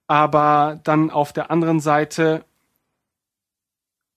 aber 0.08 0.80
dann 0.84 1.12
auf 1.12 1.34
der 1.34 1.52
anderen 1.52 1.80
Seite 1.80 2.46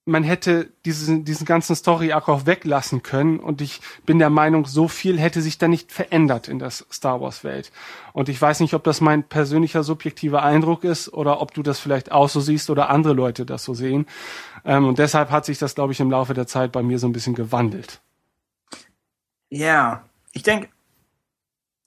man 0.09 0.23
hätte 0.23 0.69
diesen, 0.85 1.23
diesen 1.23 1.45
ganzen 1.45 1.75
Story-Arc 1.75 2.27
auch 2.27 2.45
weglassen 2.45 3.03
können 3.03 3.39
und 3.39 3.61
ich 3.61 3.79
bin 4.05 4.19
der 4.19 4.29
Meinung, 4.29 4.65
so 4.65 4.87
viel 4.87 5.19
hätte 5.19 5.41
sich 5.41 5.57
da 5.57 5.67
nicht 5.67 5.91
verändert 5.91 6.47
in 6.47 6.59
der 6.59 6.71
Star 6.71 7.21
Wars-Welt. 7.21 7.71
Und 8.13 8.27
ich 8.27 8.41
weiß 8.41 8.59
nicht, 8.59 8.73
ob 8.73 8.83
das 8.83 9.01
mein 9.01 9.23
persönlicher 9.23 9.83
subjektiver 9.83 10.43
Eindruck 10.43 10.83
ist 10.83 11.13
oder 11.13 11.41
ob 11.41 11.53
du 11.53 11.63
das 11.63 11.79
vielleicht 11.79 12.11
auch 12.11 12.27
so 12.27 12.41
siehst 12.41 12.69
oder 12.69 12.89
andere 12.89 13.13
Leute 13.13 13.45
das 13.45 13.63
so 13.63 13.73
sehen. 13.73 14.07
Ähm, 14.65 14.85
und 14.85 14.99
deshalb 14.99 15.31
hat 15.31 15.45
sich 15.45 15.57
das, 15.57 15.75
glaube 15.75 15.93
ich, 15.93 15.99
im 15.99 16.11
Laufe 16.11 16.33
der 16.33 16.47
Zeit 16.47 16.71
bei 16.71 16.83
mir 16.83 16.99
so 16.99 17.07
ein 17.07 17.13
bisschen 17.13 17.35
gewandelt. 17.35 18.01
Ja, 19.49 20.03
ich 20.33 20.43
denke, 20.43 20.69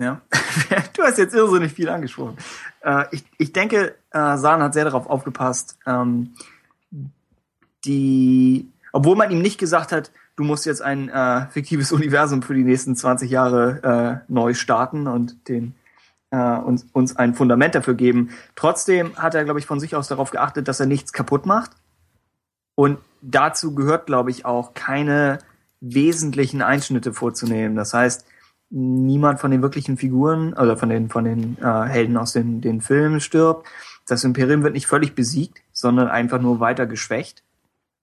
ja, 0.00 0.20
du 0.96 1.02
hast 1.02 1.18
jetzt 1.18 1.34
irrsinnig 1.34 1.72
viel 1.72 1.88
angesprochen. 1.88 2.36
Äh, 2.82 3.04
ich, 3.12 3.24
ich 3.38 3.52
denke, 3.52 3.96
äh, 4.10 4.36
Sahn 4.36 4.62
hat 4.62 4.74
sehr 4.74 4.84
darauf 4.84 5.06
aufgepasst, 5.06 5.78
ähm, 5.86 6.34
die, 7.84 8.68
obwohl 8.92 9.16
man 9.16 9.30
ihm 9.30 9.40
nicht 9.40 9.58
gesagt 9.58 9.92
hat, 9.92 10.10
du 10.36 10.44
musst 10.44 10.66
jetzt 10.66 10.82
ein 10.82 11.08
äh, 11.08 11.46
fiktives 11.48 11.92
Universum 11.92 12.42
für 12.42 12.54
die 12.54 12.64
nächsten 12.64 12.96
20 12.96 13.30
Jahre 13.30 14.22
äh, 14.28 14.32
neu 14.32 14.54
starten 14.54 15.06
und 15.06 15.48
den 15.48 15.74
äh, 16.30 16.56
uns, 16.56 16.86
uns 16.92 17.16
ein 17.16 17.34
Fundament 17.34 17.74
dafür 17.74 17.94
geben. 17.94 18.30
Trotzdem 18.56 19.16
hat 19.16 19.34
er, 19.34 19.44
glaube 19.44 19.60
ich, 19.60 19.66
von 19.66 19.80
sich 19.80 19.94
aus 19.94 20.08
darauf 20.08 20.30
geachtet, 20.30 20.68
dass 20.68 20.80
er 20.80 20.86
nichts 20.86 21.12
kaputt 21.12 21.46
macht. 21.46 21.72
Und 22.74 22.98
dazu 23.20 23.74
gehört, 23.74 24.06
glaube 24.06 24.30
ich, 24.30 24.44
auch 24.44 24.74
keine 24.74 25.38
wesentlichen 25.80 26.62
Einschnitte 26.62 27.12
vorzunehmen. 27.12 27.76
Das 27.76 27.92
heißt, 27.92 28.24
niemand 28.70 29.40
von 29.40 29.50
den 29.50 29.60
wirklichen 29.60 29.98
Figuren 29.98 30.54
oder 30.54 30.78
von 30.78 30.88
den 30.88 31.10
von 31.10 31.24
den 31.24 31.58
äh, 31.60 31.82
Helden 31.84 32.16
aus 32.16 32.32
den 32.32 32.62
den 32.62 32.80
Filmen 32.80 33.20
stirbt. 33.20 33.68
Das 34.06 34.24
Imperium 34.24 34.62
wird 34.62 34.72
nicht 34.72 34.86
völlig 34.86 35.14
besiegt, 35.14 35.62
sondern 35.72 36.08
einfach 36.08 36.40
nur 36.40 36.60
weiter 36.60 36.86
geschwächt. 36.86 37.42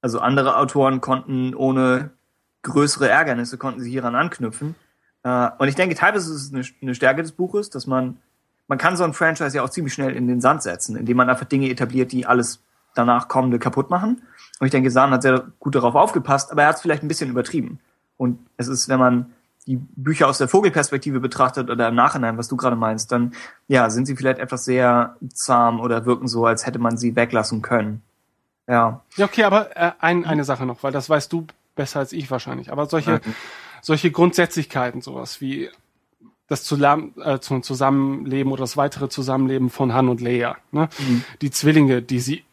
Also 0.01 0.19
andere 0.19 0.57
Autoren 0.57 1.01
konnten 1.01 1.53
ohne 1.53 2.11
größere 2.61 3.09
Ärgernisse 3.09 3.57
konnten 3.57 3.81
sie 3.81 3.89
hieran 3.89 4.15
anknüpfen. 4.15 4.75
Äh, 5.23 5.49
und 5.57 5.67
ich 5.67 5.75
denke, 5.75 5.95
teilweise 5.95 6.33
ist 6.33 6.53
es 6.53 6.73
eine, 6.81 6.95
Stärke 6.95 7.21
des 7.21 7.31
Buches, 7.31 7.69
dass 7.69 7.87
man, 7.87 8.17
man 8.67 8.77
kann 8.77 8.95
so 8.95 9.03
ein 9.03 9.13
Franchise 9.13 9.55
ja 9.55 9.63
auch 9.63 9.69
ziemlich 9.69 9.93
schnell 9.93 10.15
in 10.15 10.27
den 10.27 10.41
Sand 10.41 10.63
setzen, 10.63 10.95
indem 10.95 11.17
man 11.17 11.29
einfach 11.29 11.45
Dinge 11.45 11.69
etabliert, 11.69 12.11
die 12.11 12.25
alles 12.25 12.61
danach 12.95 13.27
kommende 13.27 13.59
kaputt 13.59 13.89
machen. 13.89 14.21
Und 14.59 14.65
ich 14.65 14.71
denke, 14.71 14.91
Sahn 14.91 15.11
hat 15.11 15.21
sehr 15.21 15.45
gut 15.59 15.75
darauf 15.75 15.95
aufgepasst, 15.95 16.51
aber 16.51 16.63
er 16.63 16.69
hat 16.69 16.75
es 16.75 16.81
vielleicht 16.81 17.03
ein 17.03 17.07
bisschen 17.07 17.29
übertrieben. 17.29 17.79
Und 18.17 18.39
es 18.57 18.67
ist, 18.67 18.89
wenn 18.89 18.99
man 18.99 19.33
die 19.67 19.77
Bücher 19.77 20.27
aus 20.27 20.39
der 20.39 20.47
Vogelperspektive 20.47 21.19
betrachtet 21.19 21.69
oder 21.69 21.87
im 21.87 21.95
Nachhinein, 21.95 22.37
was 22.37 22.47
du 22.47 22.57
gerade 22.57 22.75
meinst, 22.75 23.11
dann 23.11 23.33
ja, 23.67 23.89
sind 23.89 24.05
sie 24.05 24.15
vielleicht 24.15 24.39
etwas 24.39 24.65
sehr 24.65 25.15
zahm 25.31 25.79
oder 25.79 26.05
wirken 26.05 26.27
so, 26.27 26.45
als 26.45 26.65
hätte 26.65 26.79
man 26.79 26.97
sie 26.97 27.15
weglassen 27.15 27.61
können. 27.61 28.01
Ja. 28.69 29.01
Ja, 29.17 29.25
okay, 29.25 29.43
aber 29.43 29.75
äh, 29.75 29.91
ein, 29.99 30.25
eine 30.25 30.43
Sache 30.45 30.65
noch, 30.65 30.83
weil 30.83 30.91
das 30.91 31.09
weißt 31.09 31.33
du 31.33 31.47
besser 31.75 31.99
als 31.99 32.13
ich 32.13 32.29
wahrscheinlich. 32.29 32.71
Aber 32.71 32.85
solche, 32.85 33.15
Okay. 33.15 33.31
solche 33.81 34.11
Grundsätzlichkeiten, 34.11 35.01
sowas 35.01 35.41
wie 35.41 35.69
das 36.47 36.71
äh, 36.71 37.39
Zusammenleben 37.39 38.51
oder 38.51 38.61
das 38.61 38.77
weitere 38.77 39.09
Zusammenleben 39.09 39.69
von 39.69 39.93
Han 39.93 40.09
und 40.09 40.21
Leia, 40.21 40.57
ne? 40.71 40.89
die 41.41 41.51
Zwillinge, 41.51 42.01
die 42.01 42.19
sie 42.19 42.43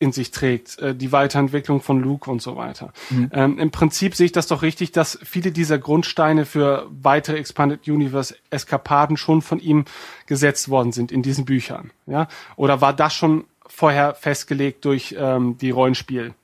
in 0.00 0.12
sich 0.12 0.30
trägt, 0.30 0.78
äh, 0.78 0.94
die 0.94 1.10
Weiterentwicklung 1.10 1.80
von 1.80 2.00
Luke 2.00 2.30
und 2.30 2.40
so 2.40 2.56
weiter. 2.56 2.92
Ähm, 3.32 3.58
Im 3.58 3.70
Prinzip 3.72 4.14
sehe 4.14 4.26
ich 4.26 4.32
das 4.32 4.46
doch 4.46 4.62
richtig, 4.62 4.92
dass 4.92 5.18
viele 5.24 5.50
dieser 5.50 5.78
Grundsteine 5.78 6.44
für 6.46 6.86
weitere 6.90 7.36
Expanded 7.38 7.88
Universe 7.88 8.36
Eskapaden 8.50 9.16
schon 9.16 9.42
von 9.42 9.58
ihm 9.58 9.86
gesetzt 10.26 10.68
worden 10.68 10.92
sind 10.92 11.10
in 11.10 11.22
diesen 11.22 11.44
Büchern. 11.44 11.90
Ja? 12.06 12.28
Oder 12.54 12.80
war 12.80 12.92
das 12.92 13.14
schon 13.14 13.44
vorher 13.68 14.14
festgelegt 14.14 14.84
durch 14.84 15.14
ähm, 15.18 15.56
die 15.58 15.70
Rollenspiel? 15.70 16.34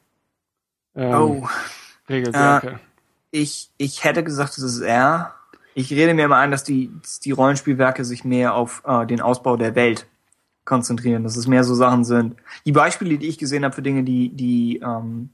Ähm, 0.94 1.14
Oh, 1.14 1.48
Regelwerke. 2.08 2.80
ich, 3.30 3.70
ich 3.78 4.04
hätte 4.04 4.22
gesagt, 4.24 4.56
es 4.58 4.64
ist 4.64 4.80
er. 4.80 5.34
Ich 5.74 5.90
rede 5.90 6.14
mir 6.14 6.26
immer 6.26 6.36
ein, 6.36 6.50
dass 6.52 6.62
die, 6.62 6.90
die 7.24 7.32
Rollenspielwerke 7.32 8.04
sich 8.04 8.24
mehr 8.24 8.54
auf 8.54 8.82
äh, 8.86 9.06
den 9.06 9.20
Ausbau 9.20 9.56
der 9.56 9.74
Welt 9.74 10.06
konzentrieren, 10.64 11.24
dass 11.24 11.36
es 11.36 11.46
mehr 11.48 11.64
so 11.64 11.74
Sachen 11.74 12.04
sind. 12.04 12.36
Die 12.64 12.72
Beispiele, 12.72 13.18
die 13.18 13.26
ich 13.28 13.38
gesehen 13.38 13.64
habe 13.64 13.74
für 13.74 13.82
Dinge, 13.82 14.04
die, 14.04 14.28
die, 14.30 14.78
ähm, 14.78 15.30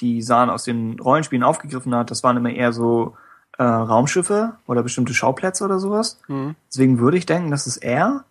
die 0.00 0.22
Sahn 0.22 0.50
aus 0.50 0.64
den 0.64 1.00
Rollenspielen 1.00 1.42
aufgegriffen 1.42 1.94
hat, 1.94 2.10
das 2.10 2.22
waren 2.22 2.36
immer 2.36 2.50
eher 2.50 2.72
so 2.72 3.16
äh, 3.56 3.62
Raumschiffe 3.64 4.56
oder 4.66 4.82
bestimmte 4.82 5.14
Schauplätze 5.14 5.64
oder 5.64 5.78
sowas. 5.80 6.20
Mhm. 6.28 6.54
Deswegen 6.68 6.98
würde 7.00 7.16
ich 7.16 7.26
denken, 7.26 7.50
das 7.50 7.66
ist 7.66 7.78
er. 7.78 8.24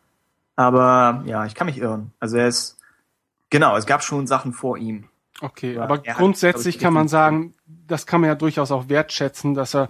Aber 0.55 1.23
ja, 1.25 1.45
ich 1.45 1.53
kann 1.53 1.67
mich 1.67 1.79
irren. 1.79 2.11
Also 2.19 2.37
er 2.37 2.47
ist, 2.47 2.76
genau, 3.49 3.75
es 3.77 3.85
gab 3.85 4.03
schon 4.03 4.27
Sachen 4.27 4.53
vor 4.53 4.77
ihm. 4.77 5.05
Okay, 5.39 5.77
aber 5.77 6.03
er 6.03 6.13
hat, 6.13 6.19
grundsätzlich 6.19 6.75
glaub 6.75 6.79
ich, 6.79 6.83
kann 6.83 6.93
man 6.93 7.07
sagen, 7.07 7.53
das 7.65 8.07
kann 8.07 8.21
man 8.21 8.29
ja 8.29 8.35
durchaus 8.35 8.71
auch 8.71 8.89
wertschätzen, 8.89 9.53
dass 9.53 9.75
er 9.75 9.87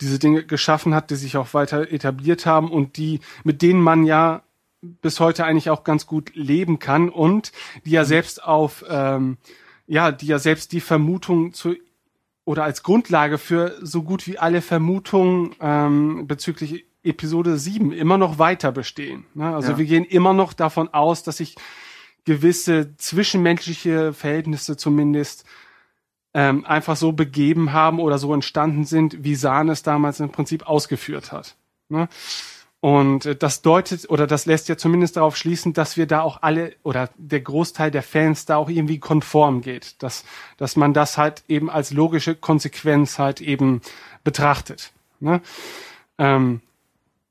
diese 0.00 0.18
Dinge 0.18 0.44
geschaffen 0.44 0.94
hat, 0.94 1.10
die 1.10 1.16
sich 1.16 1.36
auch 1.36 1.54
weiter 1.54 1.92
etabliert 1.92 2.46
haben 2.46 2.70
und 2.70 2.96
die, 2.96 3.20
mit 3.44 3.62
denen 3.62 3.80
man 3.80 4.04
ja 4.04 4.42
bis 4.82 5.20
heute 5.20 5.44
eigentlich 5.44 5.70
auch 5.70 5.84
ganz 5.84 6.06
gut 6.06 6.34
leben 6.34 6.78
kann 6.78 7.08
und 7.10 7.52
die 7.84 7.90
ja 7.90 8.04
selbst 8.04 8.42
auf, 8.42 8.84
ähm, 8.88 9.36
ja, 9.86 10.10
die 10.10 10.26
ja 10.26 10.38
selbst 10.38 10.72
die 10.72 10.80
Vermutung 10.80 11.52
zu 11.52 11.76
oder 12.44 12.64
als 12.64 12.82
Grundlage 12.82 13.38
für 13.38 13.76
so 13.82 14.02
gut 14.02 14.26
wie 14.26 14.38
alle 14.38 14.62
Vermutungen 14.62 15.54
ähm, 15.60 16.26
bezüglich 16.26 16.86
Episode 17.02 17.56
7 17.58 17.92
immer 17.92 18.18
noch 18.18 18.38
weiter 18.38 18.72
bestehen. 18.72 19.24
Ne? 19.34 19.54
Also 19.54 19.72
Ja. 19.72 19.78
wir 19.78 19.84
gehen 19.84 20.04
immer 20.04 20.32
noch 20.32 20.52
davon 20.52 20.88
aus, 20.88 21.22
dass 21.22 21.36
sich 21.36 21.54
gewisse 22.24 22.96
zwischenmenschliche 22.96 24.12
Verhältnisse 24.12 24.76
zumindest 24.76 25.44
ähm, 26.34 26.64
einfach 26.64 26.96
so 26.96 27.12
begeben 27.12 27.72
haben 27.72 27.98
oder 27.98 28.18
so 28.18 28.32
entstanden 28.32 28.84
sind, 28.84 29.24
wie 29.24 29.34
Sahn 29.34 29.68
es 29.68 29.82
damals 29.82 30.20
im 30.20 30.30
Prinzip 30.30 30.66
ausgeführt 30.66 31.32
hat. 31.32 31.56
Ne? 31.88 32.08
Und 32.80 33.26
äh, 33.26 33.36
das 33.36 33.62
deutet 33.62 34.08
oder 34.08 34.26
das 34.26 34.46
lässt 34.46 34.68
ja 34.68 34.76
zumindest 34.76 35.16
darauf 35.16 35.36
schließen, 35.36 35.72
dass 35.72 35.96
wir 35.96 36.06
da 36.06 36.22
auch 36.22 36.42
alle 36.42 36.74
oder 36.82 37.10
der 37.16 37.40
Großteil 37.40 37.90
der 37.90 38.02
Fans 38.02 38.46
da 38.46 38.56
auch 38.56 38.70
irgendwie 38.70 38.98
konform 38.98 39.60
geht, 39.60 40.02
dass 40.02 40.24
dass 40.56 40.76
man 40.76 40.94
das 40.94 41.18
halt 41.18 41.44
eben 41.48 41.68
als 41.68 41.90
logische 41.92 42.34
Konsequenz 42.34 43.18
halt 43.18 43.40
eben 43.40 43.82
betrachtet. 44.24 44.92
Ne? 45.18 45.42
Ähm, 46.16 46.62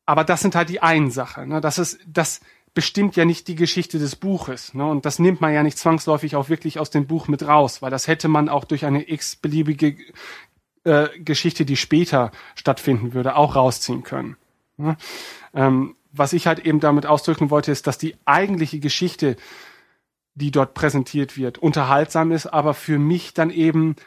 aber 0.06 0.24
das 0.24 0.42
sind 0.42 0.56
halt 0.56 0.70
die 0.70 0.82
einen 0.82 1.12
Sache. 1.12 1.48
Ne? 1.48 1.62
Das 1.62 1.78
ist 1.78 2.00
das 2.06 2.42
bestimmt 2.80 3.18
ja 3.18 3.26
nicht 3.26 3.50
die 3.50 3.56
Geschichte 3.56 4.00
des 4.00 4.16
Buches. 4.16 4.74
Ne? 4.74 4.86
Und 4.86 5.06
das 5.06 5.20
nimmt 5.20 5.42
man 5.42 5.54
ja 5.54 5.64
nicht 5.64 5.78
zwangsläufig 5.78 6.38
auch 6.38 6.48
wirklich 6.48 6.80
aus 6.80 6.90
dem 6.90 7.08
Buch 7.08 7.28
mit 7.28 7.46
raus, 7.46 7.82
weil 7.82 7.92
das 7.92 8.08
hätte 8.08 8.30
man 8.30 8.48
auch 8.48 8.64
durch 8.64 8.86
eine 8.86 9.12
x-beliebige 9.12 9.98
äh, 10.86 11.10
Geschichte, 11.20 11.66
die 11.66 11.76
später 11.76 12.32
stattfinden 12.56 13.14
würde, 13.14 13.36
auch 13.36 13.58
rausziehen 13.58 14.04
können. 14.04 14.38
Ne? 14.78 14.96
Ähm, 15.54 15.98
was 16.14 16.32
ich 16.32 16.48
halt 16.48 16.60
eben 16.60 16.80
damit 16.80 17.06
ausdrücken 17.06 17.50
wollte, 17.50 17.70
ist, 17.70 17.86
dass 17.86 17.98
die 17.98 18.16
eigentliche 18.24 18.80
Geschichte, 18.80 19.36
die 20.36 20.52
dort 20.52 20.74
präsentiert 20.74 21.36
wird, 21.36 21.58
unterhaltsam 21.58 22.32
ist, 22.32 22.46
aber 22.46 22.74
für 22.74 22.98
mich 22.98 23.34
dann 23.34 23.50
eben 23.50 23.98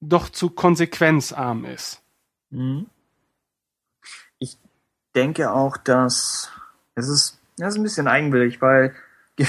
doch 0.00 0.30
zu 0.30 0.50
konsequenzarm 0.50 1.64
ist. 1.64 2.02
Mhm. 2.50 2.86
Ich 4.40 4.56
denke 5.14 5.52
auch, 5.52 5.76
dass 5.76 6.50
es 6.96 7.08
ist, 7.08 7.37
das 7.58 7.74
ist 7.74 7.78
ein 7.78 7.82
bisschen 7.82 8.08
eigenwillig, 8.08 8.60
weil 8.60 8.94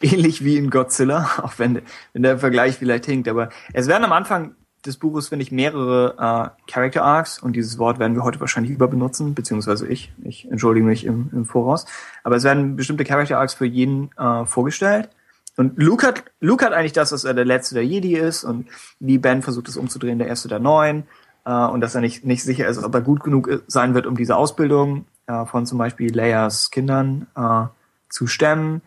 ähnlich 0.00 0.44
wie 0.44 0.56
in 0.56 0.70
Godzilla, 0.70 1.30
auch 1.42 1.58
wenn, 1.58 1.82
wenn 2.12 2.22
der 2.22 2.38
Vergleich 2.38 2.76
vielleicht 2.76 3.06
hinkt, 3.06 3.28
aber 3.28 3.50
es 3.72 3.88
werden 3.88 4.04
am 4.04 4.12
Anfang 4.12 4.54
des 4.84 4.96
Buches, 4.96 5.28
finde 5.28 5.44
ich, 5.44 5.52
mehrere 5.52 6.16
äh, 6.18 6.70
Character 6.70 7.04
Arcs 7.04 7.38
und 7.38 7.54
dieses 7.54 7.78
Wort 7.78 7.98
werden 7.98 8.16
wir 8.16 8.24
heute 8.24 8.40
wahrscheinlich 8.40 8.72
überbenutzen, 8.72 9.34
beziehungsweise 9.34 9.86
ich. 9.86 10.12
Ich 10.24 10.50
entschuldige 10.50 10.84
mich 10.84 11.04
im, 11.04 11.30
im 11.32 11.44
Voraus. 11.44 11.86
Aber 12.24 12.34
es 12.34 12.42
werden 12.42 12.74
bestimmte 12.74 13.04
Character 13.04 13.38
Arcs 13.38 13.54
für 13.54 13.64
jeden 13.64 14.10
äh, 14.18 14.44
vorgestellt. 14.44 15.08
Und 15.56 15.80
Luke 15.80 16.06
hat, 16.06 16.24
Luke 16.40 16.64
hat 16.64 16.72
eigentlich 16.72 16.94
das, 16.94 17.10
dass 17.10 17.24
er 17.24 17.34
der 17.34 17.44
Letzte 17.44 17.74
der 17.74 17.84
Jedi 17.84 18.16
ist 18.16 18.42
und 18.42 18.68
wie 18.98 19.18
Ben 19.18 19.42
versucht 19.42 19.68
es 19.68 19.76
umzudrehen, 19.76 20.18
der 20.18 20.28
Erste 20.28 20.48
der 20.48 20.58
Neun. 20.58 21.04
Äh, 21.44 21.52
und 21.52 21.80
dass 21.80 21.94
er 21.94 22.00
nicht, 22.00 22.24
nicht 22.24 22.42
sicher 22.42 22.66
ist, 22.66 22.82
ob 22.82 22.94
er 22.94 23.00
gut 23.00 23.22
genug 23.22 23.62
sein 23.66 23.94
wird, 23.94 24.06
um 24.06 24.16
diese 24.16 24.36
Ausbildung 24.36 25.06
äh, 25.26 25.44
von 25.46 25.66
zum 25.66 25.78
Beispiel 25.78 26.14
Leias 26.14 26.70
Kindern 26.70 27.26
äh, 27.36 27.64
zu 28.08 28.26
stemmen. 28.26 28.82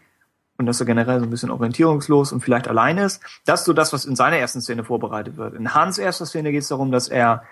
Und 0.57 0.67
dass 0.67 0.79
er 0.79 0.85
generell 0.85 1.19
so 1.19 1.25
ein 1.25 1.29
bisschen 1.29 1.51
orientierungslos 1.51 2.31
und 2.31 2.39
vielleicht 2.39 2.69
allein 2.69 2.97
ist. 2.97 3.21
Das 3.45 3.61
ist 3.61 3.65
so 3.65 3.73
das, 3.73 3.91
was 3.91 4.05
in 4.05 4.15
seiner 4.15 4.37
ersten 4.37 4.61
Szene 4.61 4.85
vorbereitet 4.85 5.35
wird. 5.35 5.53
In 5.53 5.73
Hans 5.73 5.97
erster 5.97 6.25
Szene 6.25 6.53
geht 6.53 6.61
es 6.61 6.69
darum, 6.69 6.93
dass 6.93 7.09
er 7.09 7.43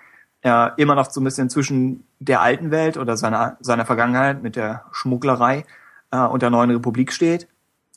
äh, 0.41 0.69
immer 0.77 0.95
noch 0.95 1.09
so 1.09 1.19
ein 1.19 1.23
bisschen 1.25 1.49
zwischen 1.49 2.05
der 2.19 2.41
alten 2.41 2.71
Welt 2.71 2.97
oder 2.97 3.17
seiner, 3.17 3.57
seiner 3.59 3.85
Vergangenheit 3.85 4.41
mit 4.41 4.55
der 4.55 4.85
Schmugglerei 4.91 5.65
äh, 6.11 6.19
und 6.19 6.41
der 6.41 6.49
neuen 6.49 6.71
Republik 6.71 7.11
steht. 7.11 7.47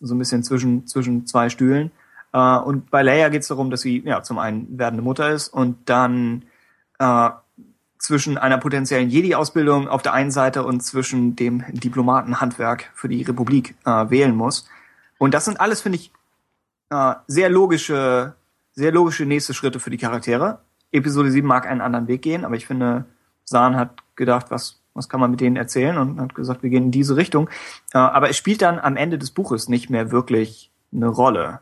So 0.01 0.15
ein 0.15 0.19
bisschen 0.19 0.43
zwischen, 0.43 0.87
zwischen 0.87 1.27
zwei 1.27 1.51
Stühlen. 1.51 1.93
Äh, 2.33 2.57
und 2.59 2.91
bei 2.91 3.03
Leia 3.03 3.28
geht 3.28 3.43
es 3.43 3.49
darum, 3.49 3.70
dass 3.70 3.83
sie 3.83 4.03
ja 4.05 4.23
zum 4.23 4.39
einen 4.39 4.78
werdende 4.78 5.03
Mutter 5.03 5.31
ist 5.31 5.49
und 5.49 5.89
dann 5.89 6.43
äh, 6.98 7.31
zwischen 7.98 8.39
einer 8.39 8.59
potenziellen 8.59 9.10
Jedi-Ausbildung 9.10 9.89
auf 9.89 10.02
der 10.02 10.12
einen 10.12 10.31
Seite 10.31 10.64
und 10.64 10.81
zwischen 10.81 11.35
dem 11.35 11.64
Diplomatenhandwerk 11.73 12.90
für 12.94 13.09
die 13.09 13.23
Republik 13.23 13.74
äh, 13.85 14.10
wählen 14.10 14.35
muss. 14.35 14.68
Und 15.18 15.35
das 15.35 15.47
sind 15.47 15.60
alles, 15.60 15.81
finde 15.81 15.98
ich, 15.98 16.12
äh, 16.90 17.14
sehr 17.27 17.48
logische, 17.48 18.35
sehr 18.74 18.93
logische 18.93 19.24
nächste 19.24 19.55
Schritte 19.55 19.81
für 19.81 19.90
die 19.90 19.97
Charaktere. 19.97 20.60
Episode 20.93 21.31
7 21.31 21.47
mag 21.47 21.66
einen 21.66 21.81
anderen 21.81 22.06
Weg 22.06 22.23
gehen, 22.23 22.44
aber 22.44 22.55
ich 22.55 22.66
finde, 22.66 23.06
Sahn 23.44 23.77
hat 23.77 24.02
gedacht, 24.14 24.47
was, 24.51 24.81
was 24.94 25.09
kann 25.09 25.20
man 25.20 25.31
mit 25.31 25.40
denen 25.40 25.56
erzählen 25.56 25.98
und 25.98 26.20
hat 26.20 26.35
gesagt, 26.35 26.62
wir 26.62 26.70
gehen 26.70 26.85
in 26.85 26.90
diese 26.90 27.16
Richtung. 27.16 27.48
Äh, 27.93 27.98
aber 27.98 28.31
es 28.31 28.36
spielt 28.36 28.62
dann 28.62 28.78
am 28.78 28.97
Ende 28.97 29.18
des 29.18 29.31
Buches 29.31 29.68
nicht 29.68 29.90
mehr 29.90 30.10
wirklich 30.10 30.70
eine 30.93 31.09
Rolle. 31.09 31.60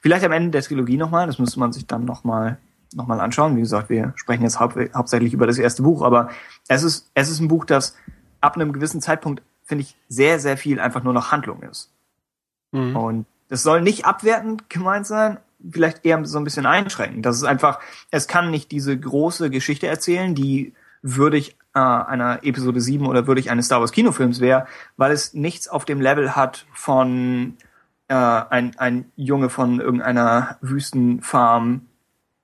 Vielleicht 0.00 0.24
am 0.24 0.32
Ende 0.32 0.50
der 0.50 0.62
Trilogie 0.62 0.98
nochmal, 0.98 1.26
das 1.26 1.38
müsste 1.38 1.58
man 1.58 1.72
sich 1.72 1.86
dann 1.86 2.04
nochmal 2.04 2.58
noch 2.94 3.06
mal 3.06 3.20
anschauen. 3.20 3.56
Wie 3.56 3.60
gesagt, 3.60 3.90
wir 3.90 4.12
sprechen 4.16 4.42
jetzt 4.42 4.60
haupt, 4.60 4.76
hauptsächlich 4.94 5.32
über 5.32 5.46
das 5.46 5.58
erste 5.58 5.82
Buch, 5.82 6.02
aber 6.02 6.30
es 6.68 6.82
ist, 6.82 7.10
es 7.14 7.30
ist 7.30 7.40
ein 7.40 7.48
Buch, 7.48 7.64
das 7.64 7.96
ab 8.40 8.56
einem 8.56 8.72
gewissen 8.72 9.00
Zeitpunkt, 9.00 9.42
finde 9.64 9.82
ich, 9.82 9.96
sehr, 10.08 10.38
sehr 10.38 10.56
viel 10.56 10.80
einfach 10.80 11.02
nur 11.02 11.12
noch 11.12 11.32
Handlung 11.32 11.62
ist. 11.62 11.92
Mhm. 12.72 12.96
Und 12.96 13.26
das 13.48 13.62
soll 13.62 13.80
nicht 13.80 14.04
abwertend 14.04 14.68
gemeint 14.70 15.06
sein, 15.06 15.38
vielleicht 15.70 16.04
eher 16.04 16.24
so 16.24 16.38
ein 16.38 16.44
bisschen 16.44 16.66
einschränken. 16.66 17.22
Das 17.22 17.36
ist 17.36 17.44
einfach, 17.44 17.80
es 18.10 18.28
kann 18.28 18.50
nicht 18.50 18.70
diese 18.70 18.96
große 18.98 19.50
Geschichte 19.50 19.86
erzählen, 19.86 20.34
die 20.34 20.74
würdig 21.02 21.56
äh, 21.74 21.78
einer 21.78 22.40
Episode 22.42 22.80
7 22.80 23.06
oder 23.06 23.26
würdig 23.26 23.50
eines 23.50 23.66
Star 23.66 23.80
Wars 23.80 23.92
Kinofilms 23.92 24.40
wäre, 24.40 24.66
weil 24.96 25.12
es 25.12 25.34
nichts 25.34 25.68
auf 25.68 25.84
dem 25.84 26.00
Level 26.00 26.34
hat 26.34 26.66
von 26.72 27.56
äh, 28.08 28.14
ein, 28.14 28.76
ein 28.78 29.12
Junge 29.16 29.50
von 29.50 29.80
irgendeiner 29.80 30.58
Wüstenfarm 30.60 31.86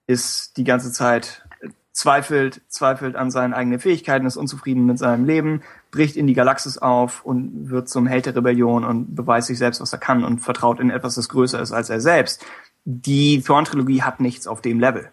ist 0.06 0.56
die 0.56 0.64
ganze 0.64 0.92
Zeit 0.92 1.46
äh, 1.60 1.68
zweifelt, 1.92 2.62
zweifelt 2.68 3.16
an 3.16 3.30
seinen 3.30 3.54
eigenen 3.54 3.80
Fähigkeiten, 3.80 4.26
ist 4.26 4.36
unzufrieden 4.36 4.86
mit 4.86 4.98
seinem 4.98 5.24
Leben, 5.24 5.62
bricht 5.90 6.16
in 6.16 6.26
die 6.26 6.34
Galaxis 6.34 6.78
auf 6.78 7.24
und 7.24 7.70
wird 7.70 7.88
zum 7.88 8.06
Held 8.06 8.26
der 8.26 8.36
Rebellion 8.36 8.84
und 8.84 9.14
beweist 9.14 9.48
sich 9.48 9.58
selbst, 9.58 9.80
was 9.80 9.92
er 9.92 9.98
kann 9.98 10.24
und 10.24 10.40
vertraut 10.40 10.80
in 10.80 10.90
etwas, 10.90 11.14
das 11.14 11.28
größer 11.28 11.60
ist 11.60 11.72
als 11.72 11.90
er 11.90 12.00
selbst. 12.00 12.44
Die 12.84 13.40
Thrawn-Trilogie 13.42 14.02
hat 14.02 14.20
nichts 14.20 14.46
auf 14.46 14.60
dem 14.60 14.80
Level. 14.80 15.10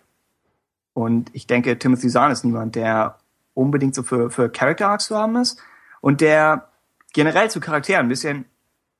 Und 0.93 1.29
ich 1.33 1.47
denke, 1.47 1.77
Timothy 1.77 2.09
Zahn 2.09 2.31
ist 2.31 2.43
niemand, 2.43 2.75
der 2.75 3.19
unbedingt 3.53 3.95
so 3.95 4.03
für, 4.03 4.29
für 4.31 4.49
Character 4.49 4.89
Arcs 4.89 5.05
zu 5.05 5.17
haben 5.17 5.35
ist 5.35 5.61
und 6.01 6.21
der 6.21 6.69
generell 7.13 7.49
zu 7.49 7.59
Charakteren 7.59 8.05
ein 8.05 8.09
bisschen 8.09 8.45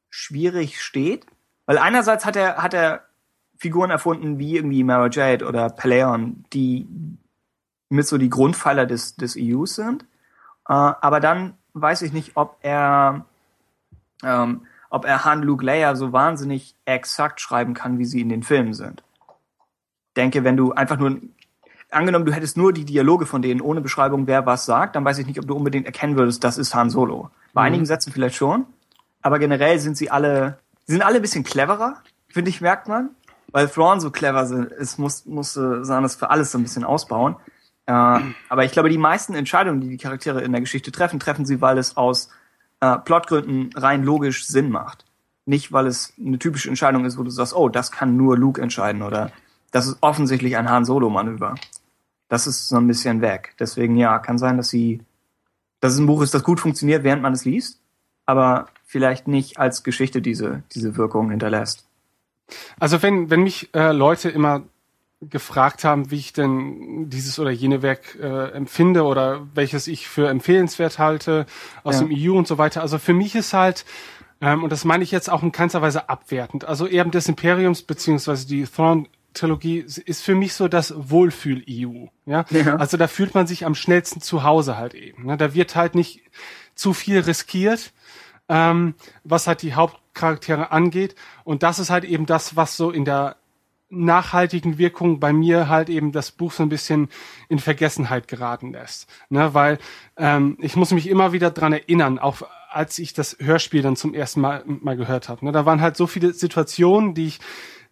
schwierig 0.09 0.81
steht, 0.81 1.25
weil 1.65 1.77
einerseits 1.77 2.25
hat 2.25 2.35
er, 2.35 2.57
hat 2.57 2.73
er 2.73 3.05
Figuren 3.59 3.91
erfunden 3.91 4.39
wie 4.39 4.55
irgendwie 4.55 4.83
Mara 4.85 5.09
Jade 5.11 5.45
oder 5.45 5.69
Peleon, 5.69 6.45
die 6.53 6.87
mit 7.89 8.07
so 8.07 8.17
die 8.17 8.29
Grundpfeiler 8.29 8.85
des, 8.85 9.15
des 9.15 9.35
EUs 9.37 9.75
sind. 9.75 10.03
Äh, 10.67 10.73
aber 10.73 11.19
dann 11.19 11.55
weiß 11.73 12.01
ich 12.03 12.13
nicht, 12.13 12.31
ob 12.35 12.57
er, 12.61 13.25
ähm, 14.23 14.61
ob 14.89 15.05
er 15.05 15.25
Han, 15.25 15.43
Luke, 15.43 15.65
Leia 15.65 15.95
so 15.95 16.13
wahnsinnig 16.13 16.73
exakt 16.85 17.41
schreiben 17.41 17.73
kann, 17.73 17.99
wie 17.99 18.05
sie 18.05 18.21
in 18.21 18.29
den 18.29 18.43
Filmen 18.43 18.73
sind. 18.73 19.03
Denke, 20.15 20.45
wenn 20.45 20.55
du 20.55 20.71
einfach 20.71 20.97
nur, 20.97 21.19
angenommen, 21.91 22.25
du 22.25 22.33
hättest 22.33 22.55
nur 22.55 22.71
die 22.71 22.85
Dialoge 22.85 23.25
von 23.25 23.41
denen 23.41 23.59
ohne 23.59 23.81
Beschreibung, 23.81 24.25
wer 24.25 24.45
was 24.45 24.65
sagt, 24.65 24.95
dann 24.95 25.03
weiß 25.03 25.17
ich 25.17 25.27
nicht, 25.27 25.39
ob 25.39 25.47
du 25.47 25.55
unbedingt 25.55 25.85
erkennen 25.85 26.15
würdest, 26.15 26.45
das 26.45 26.57
ist 26.57 26.73
Han 26.75 26.89
Solo. 26.89 27.29
Bei 27.53 27.61
mhm. 27.61 27.67
einigen 27.67 27.85
Sätzen 27.85 28.13
vielleicht 28.13 28.35
schon, 28.35 28.65
aber 29.21 29.37
generell 29.37 29.79
sind 29.79 29.97
sie 29.97 30.09
alle, 30.09 30.59
sie 30.85 30.93
sind 30.93 31.01
alle 31.01 31.17
ein 31.17 31.21
bisschen 31.21 31.43
cleverer, 31.43 32.01
finde 32.29 32.49
ich, 32.51 32.61
merkt 32.61 32.87
man 32.87 33.09
weil 33.51 33.67
Thrawn 33.67 33.99
so 33.99 34.11
clever 34.11 34.71
ist, 34.71 34.99
muss, 34.99 35.25
musste 35.25 35.83
Sanas 35.85 36.15
für 36.15 36.29
alles 36.29 36.51
so 36.51 36.57
ein 36.57 36.63
bisschen 36.63 36.83
ausbauen. 36.83 37.35
Äh, 37.85 38.19
aber 38.49 38.65
ich 38.65 38.71
glaube, 38.71 38.89
die 38.89 38.97
meisten 38.97 39.33
Entscheidungen, 39.33 39.81
die 39.81 39.89
die 39.89 39.97
Charaktere 39.97 40.41
in 40.41 40.51
der 40.51 40.61
Geschichte 40.61 40.91
treffen, 40.91 41.19
treffen 41.19 41.45
sie, 41.45 41.61
weil 41.61 41.77
es 41.77 41.97
aus 41.97 42.29
äh, 42.81 42.97
Plotgründen 42.97 43.71
rein 43.75 44.03
logisch 44.03 44.45
Sinn 44.45 44.69
macht. 44.69 45.05
Nicht, 45.45 45.71
weil 45.71 45.87
es 45.87 46.13
eine 46.23 46.37
typische 46.37 46.69
Entscheidung 46.69 47.05
ist, 47.05 47.17
wo 47.17 47.23
du 47.23 47.31
sagst, 47.31 47.55
oh, 47.55 47.69
das 47.69 47.91
kann 47.91 48.15
nur 48.15 48.37
Luke 48.37 48.61
entscheiden 48.61 49.01
oder 49.01 49.31
das 49.71 49.87
ist 49.87 49.97
offensichtlich 50.01 50.57
ein 50.57 50.69
Han 50.69 50.85
Solo-Manöver. 50.85 51.55
Das 52.27 52.45
ist 52.45 52.67
so 52.69 52.77
ein 52.77 52.87
bisschen 52.87 53.21
weg. 53.21 53.55
Deswegen, 53.59 53.97
ja, 53.97 54.19
kann 54.19 54.37
sein, 54.37 54.57
dass 54.57 54.69
sie, 54.69 55.01
dass 55.79 55.93
es 55.93 55.99
ein 55.99 56.05
Buch 56.05 56.21
ist, 56.21 56.33
das 56.33 56.43
gut 56.43 56.59
funktioniert, 56.59 57.03
während 57.03 57.23
man 57.23 57.33
es 57.33 57.45
liest, 57.45 57.81
aber 58.27 58.67
vielleicht 58.85 59.27
nicht 59.27 59.57
als 59.57 59.83
Geschichte 59.83 60.21
diese, 60.21 60.61
diese 60.73 60.95
Wirkung 60.95 61.31
hinterlässt. 61.31 61.88
Also 62.79 63.01
wenn, 63.01 63.29
wenn 63.29 63.41
mich 63.41 63.73
äh, 63.73 63.91
Leute 63.91 64.29
immer 64.29 64.63
gefragt 65.21 65.83
haben, 65.83 66.11
wie 66.11 66.17
ich 66.17 66.33
denn 66.33 67.09
dieses 67.09 67.39
oder 67.39 67.51
jene 67.51 67.81
Werk 67.81 68.17
äh, 68.21 68.51
empfinde 68.51 69.03
oder 69.03 69.47
welches 69.53 69.87
ich 69.87 70.07
für 70.07 70.29
empfehlenswert 70.29 70.97
halte 70.97 71.45
aus 71.83 71.99
ja. 71.99 72.07
dem 72.07 72.15
EU 72.15 72.37
und 72.37 72.47
so 72.47 72.57
weiter. 72.57 72.81
Also 72.81 72.99
für 72.99 73.13
mich 73.13 73.35
ist 73.35 73.53
halt, 73.53 73.85
ähm, 74.39 74.63
und 74.63 74.71
das 74.71 74.85
meine 74.85 75.03
ich 75.03 75.11
jetzt 75.11 75.29
auch 75.29 75.43
in 75.43 75.51
keinster 75.51 75.81
Weise 75.81 76.07
abwertend, 76.07 76.63
also 76.63 76.87
Erben 76.87 77.11
des 77.11 77.27
Imperiums 77.27 77.81
beziehungsweise 77.81 78.47
die 78.47 78.63
Thrawn 78.63 79.07
Trilogie 79.33 79.77
ist 79.79 80.23
für 80.23 80.33
mich 80.33 80.53
so 80.53 80.67
das 80.67 80.93
Wohlfühl-EU. 80.95 82.07
Ja? 82.25 82.45
ja? 82.49 82.75
Also 82.77 82.97
da 82.97 83.07
fühlt 83.07 83.35
man 83.35 83.45
sich 83.45 83.65
am 83.65 83.75
schnellsten 83.75 84.21
zu 84.21 84.43
Hause 84.43 84.77
halt 84.77 84.95
eben. 84.95 85.27
Ne? 85.27 85.37
Da 85.37 85.53
wird 85.53 85.75
halt 85.75 85.93
nicht 85.95 86.21
zu 86.73 86.93
viel 86.93 87.19
riskiert, 87.19 87.91
ähm, 88.47 88.95
was 89.23 89.45
halt 89.45 89.61
die 89.61 89.75
Haupt 89.75 89.99
Charaktere 90.19 90.71
angeht. 90.71 91.15
Und 91.43 91.63
das 91.63 91.79
ist 91.79 91.89
halt 91.89 92.03
eben 92.03 92.25
das, 92.25 92.55
was 92.55 92.77
so 92.77 92.91
in 92.91 93.05
der 93.05 93.37
nachhaltigen 93.89 94.77
Wirkung 94.77 95.19
bei 95.19 95.33
mir 95.33 95.67
halt 95.67 95.89
eben 95.89 96.11
das 96.11 96.31
Buch 96.31 96.51
so 96.51 96.61
ein 96.61 96.69
bisschen 96.69 97.09
in 97.47 97.59
Vergessenheit 97.59 98.27
geraten 98.27 98.71
lässt. 98.71 99.09
Ne, 99.29 99.53
weil 99.53 99.79
ähm, 100.17 100.57
ich 100.59 100.75
muss 100.75 100.91
mich 100.91 101.09
immer 101.09 101.31
wieder 101.31 101.49
dran 101.49 101.73
erinnern, 101.73 102.19
auch 102.19 102.43
als 102.69 102.99
ich 102.99 103.13
das 103.13 103.37
Hörspiel 103.39 103.81
dann 103.81 103.95
zum 103.95 104.13
ersten 104.13 104.41
Mal, 104.41 104.63
mal 104.65 104.95
gehört 104.95 105.27
habe. 105.27 105.43
Ne, 105.43 105.51
da 105.51 105.65
waren 105.65 105.81
halt 105.81 105.97
so 105.97 106.05
viele 106.05 106.33
Situationen, 106.33 107.15
die 107.15 107.27
ich 107.27 107.39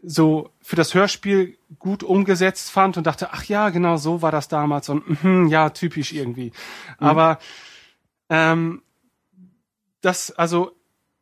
so 0.03 0.51
für 0.61 0.75
das 0.75 0.93
Hörspiel 0.93 1.57
gut 1.79 2.03
umgesetzt 2.03 2.69
fand 2.69 2.97
und 2.97 3.07
dachte, 3.07 3.29
ach 3.31 3.45
ja, 3.45 3.69
genau 3.69 3.97
so 3.97 4.21
war 4.21 4.31
das 4.31 4.47
damals 4.47 4.89
und 4.89 5.23
mh, 5.23 5.49
ja, 5.49 5.71
typisch 5.71 6.13
irgendwie. 6.13 6.51
Mhm. 6.99 7.07
Aber 7.07 7.39
ähm, 8.29 8.83
das, 10.01 10.31
also 10.31 10.76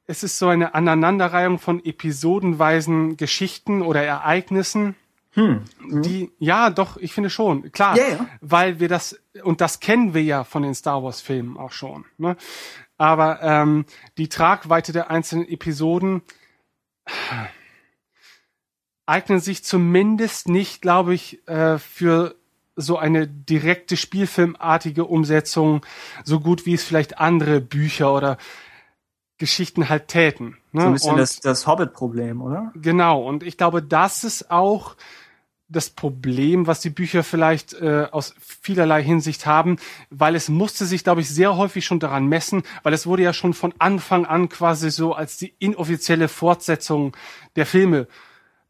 es 0.08 0.24
ist 0.24 0.38
so 0.38 0.48
eine 0.48 0.76
Aneinanderreihung 0.76 1.60
von 1.60 1.84
episodenweisen 1.84 3.18
Geschichten 3.18 3.82
oder 3.82 4.04
Ereignissen. 4.04 4.96
Hm. 5.32 5.64
Die, 6.02 6.32
ja, 6.40 6.70
doch, 6.70 6.96
ich 6.96 7.14
finde 7.14 7.30
schon, 7.30 7.72
klar, 7.74 7.98
yeah, 7.98 8.10
ja. 8.10 8.28
weil 8.40 8.80
wir 8.80 8.88
das, 8.88 9.20
und 9.44 9.60
das 9.60 9.82
kennen 9.82 10.14
wir 10.14 10.24
ja 10.24 10.46
von 10.46 10.64
den 10.64 10.74
Star 10.74 11.04
Wars 11.04 11.20
Filmen 11.20 11.58
auch 11.58 11.74
schon, 11.74 12.06
ne? 12.18 12.38
Aber 12.98 13.42
ähm, 13.42 13.86
die 14.18 14.30
Tragweite 14.30 14.94
der 14.94 15.12
einzelnen 15.12 15.46
Episoden 15.50 16.22
eignen 19.06 19.42
sich 19.42 19.66
zumindest 19.66 20.48
nicht, 20.48 20.82
glaube 20.82 21.14
ich, 21.14 21.46
äh, 21.50 21.78
für 21.78 22.36
so 22.78 22.98
eine 22.98 23.28
direkte 23.28 23.98
Spielfilmartige 23.98 25.06
Umsetzung 25.06 25.86
so 26.24 26.40
gut 26.40 26.66
wie 26.66 26.74
es 26.74 26.84
vielleicht 26.84 27.20
andere 27.20 27.60
Bücher 27.60 28.14
oder 28.14 28.38
Geschichten 29.38 29.90
halt 29.90 30.08
täten. 30.08 30.58
Ne? 30.72 30.82
So 30.82 30.88
ein 30.88 30.94
bisschen 30.94 31.12
und, 31.12 31.18
das, 31.18 31.40
das 31.40 31.68
Hobbit-Problem, 31.68 32.42
oder? 32.42 32.72
Genau, 32.76 33.22
und 33.22 33.44
ich 33.44 33.58
glaube, 33.58 33.82
das 33.82 34.24
ist 34.24 34.50
auch 34.50 34.96
das 35.68 35.90
Problem, 35.90 36.68
was 36.68 36.80
die 36.82 36.92
Bücher 36.92 37.24
vielleicht 37.24 37.74
äh, 37.74 38.08
aus 38.12 38.36
vielerlei 38.40 39.04
Hinsicht 39.04 39.46
haben, 39.46 39.78
weil 40.10 40.36
es 40.36 40.48
musste 40.48 40.86
sich, 40.86 41.04
glaube 41.04 41.22
ich, 41.22 41.30
sehr 41.30 41.58
häufig 41.58 41.86
schon 41.86 42.00
daran 42.00 42.28
messen, 42.28 42.64
weil 42.84 42.94
es 42.94 43.08
wurde 43.08 43.24
ja 43.24 43.34
schon 43.34 43.54
von 43.54 43.74
Anfang 43.80 44.26
an 44.26 44.48
quasi 44.48 44.92
so 44.92 45.14
als 45.14 45.38
die 45.38 45.56
inoffizielle 45.58 46.28
Fortsetzung 46.28 47.18
der 47.56 47.66
Filme 47.66 48.08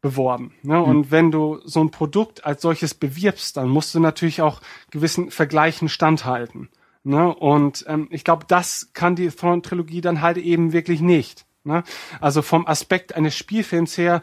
beworben. 0.00 0.54
Ne? 0.62 0.78
Mhm. 0.78 0.84
Und 0.84 1.10
wenn 1.10 1.30
du 1.30 1.60
so 1.64 1.80
ein 1.80 1.90
Produkt 1.90 2.46
als 2.46 2.62
solches 2.62 2.94
bewirbst, 2.94 3.56
dann 3.56 3.68
musst 3.68 3.94
du 3.94 4.00
natürlich 4.00 4.40
auch 4.40 4.60
gewissen 4.90 5.30
Vergleichen 5.30 5.88
standhalten. 5.88 6.70
Ne? 7.06 7.32
Und 7.32 7.84
ähm, 7.86 8.08
ich 8.10 8.24
glaube, 8.24 8.46
das 8.48 8.90
kann 8.92 9.14
die 9.14 9.28
Thrawn-Trilogie 9.28 10.00
dann 10.00 10.22
halt 10.22 10.38
eben 10.38 10.72
wirklich 10.72 11.00
nicht. 11.00 11.46
Ne? 11.62 11.84
Also 12.20 12.42
vom 12.42 12.66
Aspekt 12.66 13.14
eines 13.14 13.36
Spielfilms 13.36 13.96
her 13.96 14.22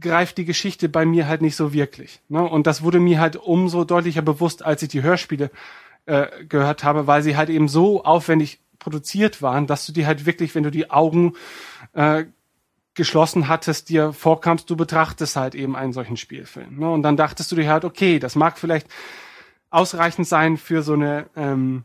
greift 0.00 0.36
die 0.36 0.44
Geschichte 0.44 0.88
bei 0.88 1.06
mir 1.06 1.28
halt 1.28 1.42
nicht 1.42 1.54
so 1.54 1.72
wirklich. 1.72 2.20
Ne? 2.28 2.42
Und 2.42 2.66
das 2.66 2.82
wurde 2.82 2.98
mir 2.98 3.20
halt 3.20 3.36
umso 3.36 3.84
deutlicher 3.84 4.22
bewusst, 4.22 4.64
als 4.64 4.82
ich 4.82 4.88
die 4.88 5.04
Hörspiele 5.04 5.52
äh, 6.06 6.26
gehört 6.48 6.82
habe, 6.82 7.06
weil 7.06 7.22
sie 7.22 7.36
halt 7.36 7.50
eben 7.50 7.68
so 7.68 8.02
aufwendig 8.02 8.58
produziert 8.80 9.40
waren, 9.40 9.68
dass 9.68 9.86
du 9.86 9.92
die 9.92 10.06
halt 10.06 10.26
wirklich, 10.26 10.56
wenn 10.56 10.64
du 10.64 10.72
die 10.72 10.90
Augen 10.90 11.34
äh, 11.92 12.24
geschlossen 12.94 13.46
hattest, 13.46 13.90
dir 13.90 14.12
vorkamst, 14.12 14.68
du 14.68 14.74
betrachtest 14.74 15.36
halt 15.36 15.54
eben 15.54 15.76
einen 15.76 15.92
solchen 15.92 16.16
Spielfilm. 16.16 16.80
Ne? 16.80 16.90
Und 16.90 17.04
dann 17.04 17.16
dachtest 17.16 17.52
du 17.52 17.54
dir 17.54 17.70
halt, 17.70 17.84
okay, 17.84 18.18
das 18.18 18.34
mag 18.34 18.58
vielleicht 18.58 18.88
ausreichend 19.76 20.26
sein 20.26 20.56
für 20.56 20.82
so 20.82 20.94
eine 20.94 21.26
ähm, 21.36 21.84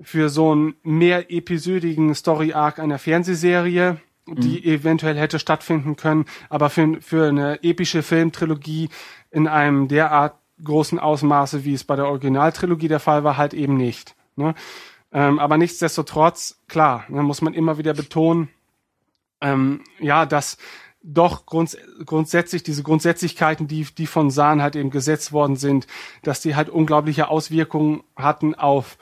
für 0.00 0.28
so 0.28 0.52
einen 0.52 0.74
mehr 0.82 1.30
episodigen 1.30 2.14
Story 2.14 2.52
Arc 2.52 2.78
einer 2.78 2.98
Fernsehserie, 2.98 4.00
die 4.26 4.60
mhm. 4.60 4.64
eventuell 4.64 5.16
hätte 5.16 5.38
stattfinden 5.38 5.96
können, 5.96 6.24
aber 6.48 6.70
für, 6.70 7.00
für 7.00 7.28
eine 7.28 7.62
epische 7.62 8.02
Filmtrilogie 8.02 8.88
in 9.30 9.46
einem 9.46 9.88
derart 9.88 10.34
großen 10.62 10.98
Ausmaße, 10.98 11.64
wie 11.64 11.74
es 11.74 11.84
bei 11.84 11.96
der 11.96 12.06
Originaltrilogie 12.06 12.88
der 12.88 13.00
Fall 13.00 13.24
war, 13.24 13.36
halt 13.36 13.54
eben 13.54 13.76
nicht. 13.76 14.14
Ne? 14.36 14.54
Ähm, 15.12 15.38
aber 15.38 15.56
nichtsdestotrotz, 15.56 16.60
klar, 16.68 17.04
ne, 17.08 17.22
muss 17.22 17.42
man 17.42 17.54
immer 17.54 17.78
wieder 17.78 17.94
betonen, 17.94 18.48
ähm, 19.40 19.82
ja, 20.00 20.26
dass 20.26 20.58
doch 21.04 21.44
grunds 21.44 21.76
grundsätzlich 22.06 22.62
diese 22.62 22.82
Grundsätzlichkeiten, 22.82 23.68
die, 23.68 23.86
die 23.96 24.06
von 24.06 24.30
Sahn 24.30 24.62
halt 24.62 24.74
eben 24.74 24.90
gesetzt 24.90 25.32
worden 25.32 25.56
sind, 25.56 25.86
dass 26.22 26.40
die 26.40 26.56
halt 26.56 26.70
unglaubliche 26.70 27.28
Auswirkungen 27.28 28.02
hatten 28.16 28.54
auf 28.54 28.96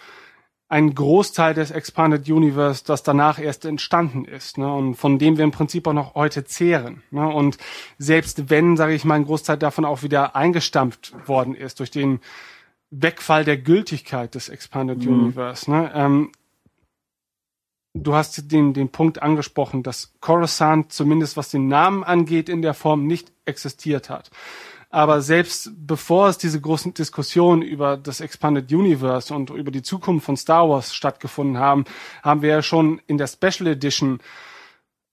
einen 0.68 0.94
Großteil 0.94 1.52
des 1.52 1.70
Expanded 1.70 2.28
Universe, 2.30 2.82
das 2.86 3.02
danach 3.02 3.38
erst 3.38 3.66
entstanden 3.66 4.24
ist, 4.24 4.56
ne, 4.56 4.72
und 4.72 4.94
von 4.94 5.18
dem 5.18 5.36
wir 5.36 5.44
im 5.44 5.50
Prinzip 5.50 5.86
auch 5.86 5.92
noch 5.92 6.14
heute 6.14 6.44
zehren. 6.44 7.02
Ne, 7.10 7.28
und 7.28 7.58
selbst 7.98 8.48
wenn, 8.48 8.78
sage 8.78 8.94
ich 8.94 9.04
mal, 9.04 9.16
ein 9.16 9.26
Großteil 9.26 9.58
davon 9.58 9.84
auch 9.84 10.02
wieder 10.02 10.34
eingestampft 10.34 11.28
worden 11.28 11.54
ist 11.54 11.78
durch 11.78 11.90
den 11.90 12.20
Wegfall 12.90 13.44
der 13.44 13.58
Gültigkeit 13.58 14.34
des 14.34 14.48
Expanded 14.48 15.04
mhm. 15.04 15.24
Universe, 15.24 15.70
ne, 15.70 15.92
ähm, 15.94 16.32
du 17.94 18.14
hast 18.14 18.50
den, 18.50 18.72
den 18.74 18.90
Punkt 18.90 19.22
angesprochen, 19.22 19.82
dass 19.82 20.14
Coruscant 20.20 20.92
zumindest 20.92 21.36
was 21.36 21.50
den 21.50 21.68
Namen 21.68 22.04
angeht 22.04 22.48
in 22.48 22.62
der 22.62 22.74
Form 22.74 23.06
nicht 23.06 23.32
existiert 23.44 24.10
hat. 24.10 24.30
Aber 24.90 25.22
selbst 25.22 25.70
bevor 25.74 26.28
es 26.28 26.36
diese 26.36 26.60
großen 26.60 26.92
Diskussionen 26.92 27.62
über 27.62 27.96
das 27.96 28.20
Expanded 28.20 28.70
Universe 28.70 29.34
und 29.34 29.48
über 29.48 29.70
die 29.70 29.82
Zukunft 29.82 30.26
von 30.26 30.36
Star 30.36 30.68
Wars 30.68 30.94
stattgefunden 30.94 31.58
haben, 31.58 31.86
haben 32.22 32.42
wir 32.42 32.50
ja 32.50 32.62
schon 32.62 33.00
in 33.06 33.16
der 33.16 33.26
Special 33.26 33.68
Edition 33.68 34.20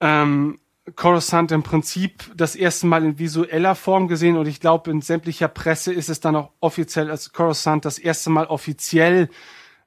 ähm, 0.02 0.60
Coruscant 0.96 1.52
im 1.52 1.64
Prinzip 1.64 2.32
das 2.36 2.56
erste 2.56 2.88
Mal 2.88 3.06
in 3.06 3.20
visueller 3.20 3.76
Form 3.76 4.08
gesehen 4.08 4.38
und 4.38 4.48
ich 4.48 4.60
glaube 4.60 4.92
in 4.92 5.02
sämtlicher 5.02 5.48
Presse 5.48 5.94
ist 5.94 6.10
es 6.10 6.20
dann 6.20 6.36
auch 6.36 6.52
offiziell 6.60 7.10
als 7.10 7.32
Coruscant 7.32 7.86
das 7.86 8.00
erste 8.00 8.30
Mal 8.32 8.48
offiziell 8.48 9.30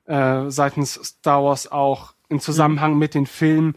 äh, 0.07 0.49
seitens 0.49 0.95
Star 0.95 1.45
Wars 1.45 1.71
auch 1.71 2.15
im 2.33 2.41
Zusammenhang 2.41 2.99
mit 2.99 3.15
den 3.15 3.27
Filmen 3.27 3.75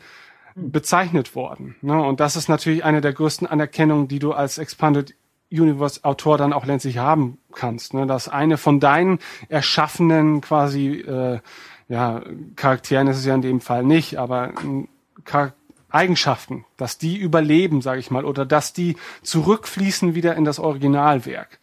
bezeichnet 0.55 1.35
worden. 1.35 1.75
Ne? 1.81 2.01
Und 2.01 2.19
das 2.19 2.35
ist 2.35 2.47
natürlich 2.47 2.83
eine 2.83 3.01
der 3.01 3.13
größten 3.13 3.45
Anerkennungen, 3.45 4.07
die 4.07 4.19
du 4.19 4.31
als 4.31 4.57
Expanded 4.57 5.13
Universe-Autor 5.51 6.37
dann 6.37 6.53
auch 6.53 6.65
letztlich 6.65 6.97
haben 6.97 7.37
kannst. 7.53 7.93
Ne? 7.93 8.07
Dass 8.07 8.29
eine 8.29 8.57
von 8.57 8.79
deinen 8.79 9.19
erschaffenen 9.49 10.41
quasi 10.41 11.01
äh, 11.01 11.39
ja, 11.87 12.23
Charakteren 12.55 13.07
ist 13.07 13.17
es 13.17 13.25
ja 13.25 13.35
in 13.35 13.41
dem 13.41 13.61
Fall 13.61 13.83
nicht, 13.83 14.17
aber 14.17 14.53
Char 15.23 15.53
Eigenschaften, 15.87 16.65
dass 16.75 16.97
die 16.97 17.15
überleben, 17.15 17.81
sage 17.81 18.01
ich 18.01 18.11
mal, 18.11 18.25
oder 18.25 18.45
dass 18.45 18.73
die 18.73 18.97
zurückfließen 19.21 20.13
wieder 20.13 20.35
in 20.35 20.43
das 20.43 20.59
Originalwerk. 20.59 21.59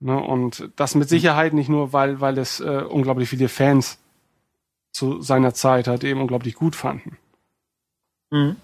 Ne? 0.00 0.18
Und 0.18 0.68
das 0.76 0.94
mit 0.94 1.08
Sicherheit 1.08 1.54
nicht 1.54 1.70
nur, 1.70 1.94
weil, 1.94 2.20
weil 2.20 2.36
es 2.36 2.60
äh, 2.60 2.84
unglaublich 2.86 3.30
viele 3.30 3.48
Fans 3.48 3.98
zu 4.92 5.22
seiner 5.22 5.54
Zeit 5.54 5.88
halt 5.88 6.04
eben 6.04 6.20
unglaublich 6.20 6.54
gut 6.54 6.76
fanden. 6.76 7.18
Mhm. 8.30 8.56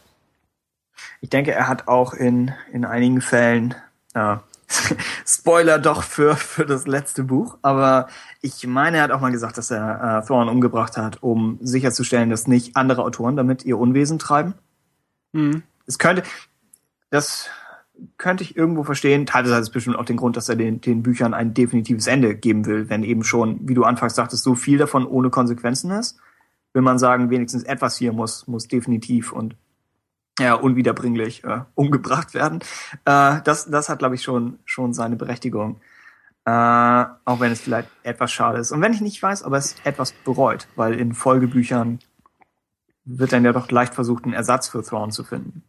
Ich 1.21 1.31
denke, 1.31 1.53
er 1.53 1.69
hat 1.69 1.89
auch 1.89 2.13
in, 2.13 2.53
in 2.73 2.85
einigen 2.85 3.21
Fällen 3.21 3.75
äh, 4.15 4.37
Spoiler 5.27 5.79
doch 5.79 6.03
für, 6.03 6.37
für 6.37 6.67
das 6.67 6.87
letzte 6.87 7.25
Buch, 7.25 7.59
aber 7.63 8.09
ich 8.43 8.67
meine, 8.67 8.99
er 8.99 9.03
hat 9.05 9.11
auch 9.11 9.21
mal 9.21 9.33
gesagt, 9.33 9.57
dass 9.57 9.71
er 9.71 10.21
äh, 10.23 10.27
Thrawn 10.27 10.49
umgebracht 10.49 10.97
hat, 10.97 11.23
um 11.23 11.59
sicherzustellen, 11.63 12.31
dass 12.31 12.47
nicht 12.47 12.77
andere 12.77 13.03
Autoren 13.03 13.37
damit 13.37 13.65
ihr 13.65 13.79
Unwesen 13.79 14.19
treiben. 14.19 14.55
Mhm. 15.33 15.63
Es 15.87 15.99
könnte, 15.99 16.23
das 17.11 17.49
könnte 18.17 18.45
ich 18.45 18.57
irgendwo 18.57 18.85
verstehen. 18.85 19.27
Teilweise 19.27 19.55
hat 19.55 19.63
es 19.63 19.71
bestimmt 19.71 19.97
auch 19.97 20.05
den 20.05 20.17
Grund, 20.17 20.37
dass 20.37 20.49
er 20.49 20.57
den, 20.57 20.81
den 20.81 21.03
Büchern 21.03 21.35
ein 21.35 21.55
definitives 21.55 22.07
Ende 22.07 22.35
geben 22.35 22.67
will, 22.67 22.89
wenn 22.89 23.03
eben 23.03 23.25
schon, 23.25 23.69
wie 23.69 23.75
du 23.75 23.85
anfangs 23.85 24.15
sagtest, 24.15 24.43
so 24.43 24.55
viel 24.55 24.79
davon 24.79 25.07
ohne 25.07 25.31
Konsequenzen 25.31 25.91
ist. 25.91 26.19
Will 26.73 26.83
man 26.83 26.99
sagen, 26.99 27.31
wenigstens 27.31 27.65
etwas 27.65 27.97
hier 27.97 28.13
muss, 28.13 28.47
muss 28.47 28.69
definitiv 28.69 29.33
und 29.33 29.57
ja, 30.39 30.55
unwiederbringlich 30.55 31.43
äh, 31.45 31.63
umgebracht 31.75 32.35
werden. 32.35 32.61
Äh, 33.05 33.41
das, 33.43 33.69
das 33.71 33.89
hat, 33.89 33.99
glaube 33.99 34.15
ich, 34.15 34.23
schon, 34.23 34.59
schon 34.65 34.93
seine 34.93 35.17
Berechtigung. 35.17 35.81
Äh, 36.45 36.51
auch 37.25 37.41
wenn 37.41 37.53
es 37.53 37.61
vielleicht 37.61 37.91
etwas 38.05 38.33
schade 38.33 38.59
ist. 38.59 38.71
Und 38.73 38.81
wenn 38.81 38.93
ich 38.93 39.01
nicht 39.01 39.23
weiß, 39.23 39.45
ob 39.45 39.53
er 39.53 39.59
es 39.59 39.77
etwas 39.85 40.13
bereut, 40.13 40.69
weil 40.77 40.95
in 40.95 41.13
Folgebüchern 41.13 41.99
wird 43.05 43.33
dann 43.33 43.45
ja 43.45 43.53
doch 43.53 43.71
leicht 43.71 43.95
versucht, 43.95 44.25
einen 44.25 44.35
Ersatz 44.35 44.69
für 44.69 44.83
Thrawn 44.83 45.11
zu 45.11 45.25
finden. 45.25 45.63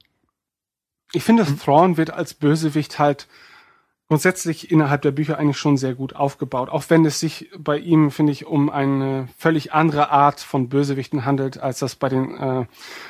Ich 1.12 1.24
finde, 1.24 1.44
mhm. 1.44 1.60
Thrawn 1.60 1.98
wird 1.98 2.12
als 2.12 2.34
Bösewicht 2.34 3.00
halt 3.00 3.28
grundsätzlich 4.10 4.72
innerhalb 4.72 5.04
der 5.04 5.12
Bücher 5.12 5.38
eigentlich 5.38 5.60
schon 5.60 5.78
sehr 5.78 5.94
gut 5.94 6.16
aufgebaut. 6.16 6.70
Auch 6.70 6.84
wenn 6.90 7.06
es 7.06 7.20
sich 7.20 7.52
bei 7.58 7.78
ihm, 7.78 8.10
finde 8.10 8.32
ich, 8.32 8.48
um 8.48 8.72
eine 8.72 9.30
völlig 9.38 9.72
andere 9.72 10.10
Art 10.10 10.40
von 10.40 10.68
Bösewichten 10.68 11.26
handelt, 11.26 11.60
als 11.60 11.80
das 11.80 11.96
bei 11.96 12.10
den 12.10 12.36
äh, 12.36 12.66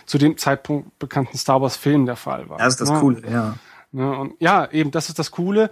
zu 0.06 0.18
dem 0.18 0.38
Zeitpunkt 0.38 1.00
bekannten 1.00 1.38
Star 1.38 1.62
Wars 1.62 1.78
Filmen 1.78 2.06
der 2.06 2.18
Fall 2.18 2.50
war. 2.50 2.58
Das 2.58 2.74
ist 2.74 2.82
das 2.82 2.90
ja. 2.90 3.00
Coole, 3.00 3.22
ja. 3.32 3.56
ja. 3.94 4.12
Und 4.12 4.34
ja, 4.40 4.70
eben, 4.72 4.92
das 4.92 5.08
ist 5.08 5.18
das 5.18 5.32
Coole. 5.32 5.70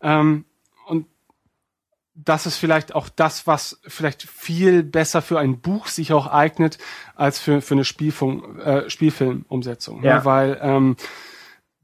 Ähm, 0.00 0.44
und 0.86 1.06
das 2.14 2.46
ist 2.46 2.56
vielleicht 2.56 2.94
auch 2.94 3.08
das, 3.08 3.48
was 3.48 3.80
vielleicht 3.86 4.22
viel 4.22 4.84
besser 4.84 5.22
für 5.22 5.40
ein 5.40 5.60
Buch 5.60 5.88
sich 5.88 6.12
auch 6.12 6.28
eignet, 6.28 6.78
als 7.16 7.40
für, 7.40 7.62
für 7.62 7.74
eine 7.74 7.84
Spielfilm, 7.84 8.60
äh, 8.60 8.88
Spielfilmumsetzung. 8.88 10.04
Ja. 10.04 10.18
Ne? 10.18 10.24
Weil 10.24 10.58
ähm, 10.62 10.96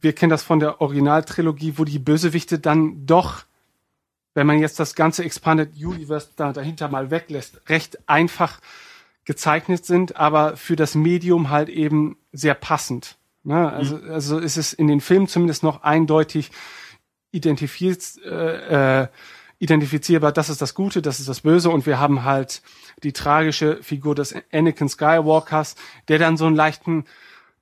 wir 0.05 0.13
kennen 0.13 0.31
das 0.31 0.45
von 0.45 0.61
der 0.61 0.81
Originaltrilogie, 0.81 1.75
wo 1.77 1.85
die 1.85 1.99
Bösewichte 1.99 2.59
dann 2.61 3.07
doch, 3.07 3.45
wenn 4.35 4.47
man 4.47 4.61
jetzt 4.61 4.79
das 4.79 4.95
ganze 4.95 5.25
Expanded 5.25 5.71
Universe 5.77 6.29
da 6.37 6.53
dahinter 6.53 6.89
mal 6.89 7.11
weglässt, 7.11 7.63
recht 7.69 8.09
einfach 8.09 8.61
gezeichnet 9.25 9.87
sind, 9.87 10.17
aber 10.17 10.57
für 10.57 10.77
das 10.77 10.95
Medium 10.95 11.49
halt 11.49 11.71
eben 11.71 12.19
sehr 12.33 12.55
passend. 12.55 13.17
Ne? 13.43 13.73
Also, 13.73 13.97
mhm. 13.97 14.11
also 14.11 14.39
ist 14.39 14.59
es 14.59 14.75
in 14.75 14.87
den 14.87 15.01
Filmen 15.01 15.27
zumindest 15.27 15.63
noch 15.63 15.83
eindeutig 15.83 16.51
identifiziert, 17.31 18.19
äh, 18.25 19.03
äh, 19.03 19.09
identifizierbar, 19.59 20.33
das 20.33 20.51
ist 20.51 20.61
das 20.61 20.75
Gute, 20.75 21.01
das 21.01 21.19
ist 21.19 21.29
das 21.29 21.41
Böse 21.41 21.71
und 21.71 21.87
wir 21.87 21.99
haben 21.99 22.25
halt 22.25 22.61
die 23.03 23.13
tragische 23.13 23.83
Figur 23.83 24.15
des 24.15 24.35
Anakin 24.53 24.89
Skywalkers, 24.89 25.77
der 26.09 26.19
dann 26.19 26.37
so 26.37 26.47
einen 26.47 26.57
leichten 26.57 27.07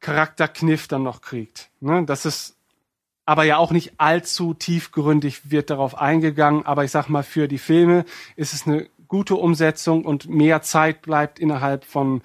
Charakterkniff 0.02 0.88
dann 0.88 1.04
noch 1.04 1.22
kriegt. 1.22 1.70
Ne? 1.80 2.04
Das 2.04 2.26
ist 2.26 2.56
aber 3.24 3.44
ja 3.44 3.56
auch 3.56 3.70
nicht 3.70 3.94
allzu 3.98 4.52
tiefgründig 4.52 5.50
wird 5.50 5.70
darauf 5.70 5.96
eingegangen. 5.96 6.66
Aber 6.66 6.84
ich 6.84 6.90
sag 6.90 7.08
mal, 7.08 7.22
für 7.22 7.48
die 7.48 7.58
Filme 7.58 8.04
ist 8.36 8.52
es 8.52 8.66
eine 8.66 8.88
gute 9.08 9.36
Umsetzung 9.36 10.04
und 10.04 10.28
mehr 10.28 10.60
Zeit 10.62 11.02
bleibt 11.02 11.38
innerhalb 11.38 11.84
von, 11.84 12.22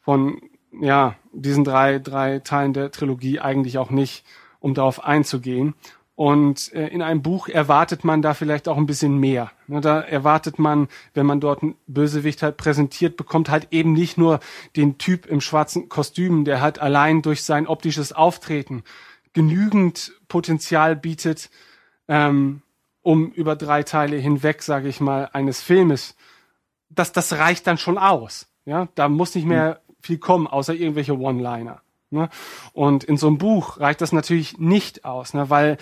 von, 0.00 0.42
ja, 0.80 1.14
diesen 1.32 1.64
drei, 1.64 1.98
drei 1.98 2.40
Teilen 2.40 2.72
der 2.72 2.90
Trilogie 2.90 3.38
eigentlich 3.40 3.78
auch 3.78 3.90
nicht, 3.90 4.24
um 4.58 4.74
darauf 4.74 5.04
einzugehen. 5.04 5.74
Und 6.22 6.72
äh, 6.72 6.86
in 6.86 7.02
einem 7.02 7.20
Buch 7.20 7.48
erwartet 7.48 8.04
man 8.04 8.22
da 8.22 8.32
vielleicht 8.32 8.68
auch 8.68 8.76
ein 8.76 8.86
bisschen 8.86 9.18
mehr. 9.18 9.50
Ne, 9.66 9.80
da 9.80 10.00
erwartet 10.00 10.56
man, 10.56 10.86
wenn 11.14 11.26
man 11.26 11.40
dort 11.40 11.64
einen 11.64 11.74
Bösewicht 11.88 12.44
halt 12.44 12.56
präsentiert 12.58 13.16
bekommt, 13.16 13.50
halt 13.50 13.66
eben 13.72 13.92
nicht 13.92 14.18
nur 14.18 14.38
den 14.76 14.98
Typ 14.98 15.26
im 15.26 15.40
schwarzen 15.40 15.88
Kostüm, 15.88 16.44
der 16.44 16.60
halt 16.60 16.78
allein 16.78 17.22
durch 17.22 17.42
sein 17.42 17.66
optisches 17.66 18.12
Auftreten 18.12 18.84
genügend 19.32 20.12
Potenzial 20.28 20.94
bietet, 20.94 21.50
ähm, 22.06 22.62
um 23.00 23.32
über 23.32 23.56
drei 23.56 23.82
Teile 23.82 24.16
hinweg, 24.16 24.62
sage 24.62 24.86
ich 24.86 25.00
mal, 25.00 25.28
eines 25.32 25.60
Filmes. 25.60 26.14
Das, 26.88 27.10
das 27.10 27.32
reicht 27.32 27.66
dann 27.66 27.78
schon 27.78 27.98
aus. 27.98 28.46
Ja, 28.64 28.86
da 28.94 29.08
muss 29.08 29.34
nicht 29.34 29.48
mehr 29.48 29.80
viel 30.00 30.18
kommen, 30.18 30.46
außer 30.46 30.72
irgendwelche 30.72 31.18
One-Liner. 31.18 31.82
Ne? 32.10 32.28
Und 32.72 33.02
in 33.02 33.16
so 33.16 33.26
einem 33.26 33.38
Buch 33.38 33.80
reicht 33.80 34.00
das 34.00 34.12
natürlich 34.12 34.56
nicht 34.58 35.04
aus, 35.04 35.34
ne? 35.34 35.50
weil 35.50 35.78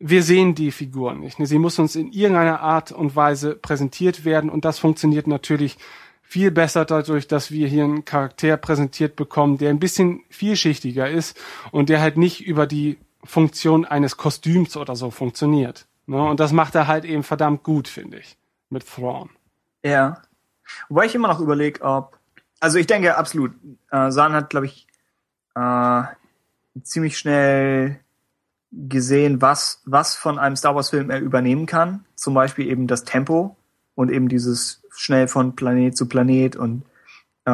wir 0.00 0.22
sehen 0.22 0.54
die 0.54 0.72
Figur 0.72 1.14
nicht. 1.14 1.36
Sie 1.38 1.58
muss 1.58 1.78
uns 1.78 1.94
in 1.94 2.10
irgendeiner 2.10 2.60
Art 2.60 2.90
und 2.90 3.14
Weise 3.14 3.54
präsentiert 3.54 4.24
werden 4.24 4.50
und 4.50 4.64
das 4.64 4.78
funktioniert 4.78 5.26
natürlich 5.26 5.76
viel 6.22 6.50
besser 6.50 6.84
dadurch, 6.84 7.28
dass 7.28 7.50
wir 7.50 7.68
hier 7.68 7.84
einen 7.84 8.04
Charakter 8.04 8.56
präsentiert 8.56 9.14
bekommen, 9.14 9.58
der 9.58 9.70
ein 9.70 9.78
bisschen 9.78 10.22
vielschichtiger 10.30 11.08
ist 11.08 11.38
und 11.70 11.88
der 11.90 12.00
halt 12.00 12.16
nicht 12.16 12.46
über 12.46 12.66
die 12.66 12.98
Funktion 13.24 13.84
eines 13.84 14.16
Kostüms 14.16 14.76
oder 14.76 14.96
so 14.96 15.10
funktioniert. 15.10 15.86
Ne? 16.06 16.22
Und 16.22 16.40
das 16.40 16.52
macht 16.52 16.74
er 16.74 16.86
halt 16.86 17.04
eben 17.04 17.22
verdammt 17.22 17.62
gut, 17.62 17.86
finde 17.86 18.18
ich, 18.18 18.38
mit 18.70 18.86
Thrawn. 18.88 19.28
Ja. 19.84 20.22
Wobei 20.88 21.06
ich 21.06 21.14
immer 21.14 21.28
noch 21.28 21.40
überlege, 21.40 21.82
ob, 21.82 22.16
also 22.58 22.78
ich 22.78 22.86
denke 22.86 23.16
absolut, 23.16 23.52
äh, 23.90 24.10
San 24.10 24.32
hat, 24.32 24.50
glaube 24.50 24.66
ich, 24.66 24.86
äh, 25.56 26.02
ziemlich 26.82 27.18
schnell 27.18 28.00
gesehen, 28.72 29.42
was, 29.42 29.82
was 29.84 30.14
von 30.14 30.38
einem 30.38 30.56
Star 30.56 30.74
Wars 30.74 30.90
Film 30.90 31.10
er 31.10 31.20
übernehmen 31.20 31.66
kann. 31.66 32.04
Zum 32.14 32.34
Beispiel 32.34 32.68
eben 32.68 32.86
das 32.86 33.04
Tempo 33.04 33.56
und 33.94 34.10
eben 34.10 34.28
dieses 34.28 34.82
schnell 34.94 35.28
von 35.28 35.56
Planet 35.56 35.96
zu 35.96 36.06
Planet 36.06 36.56
und 36.56 36.82
äh, 37.44 37.50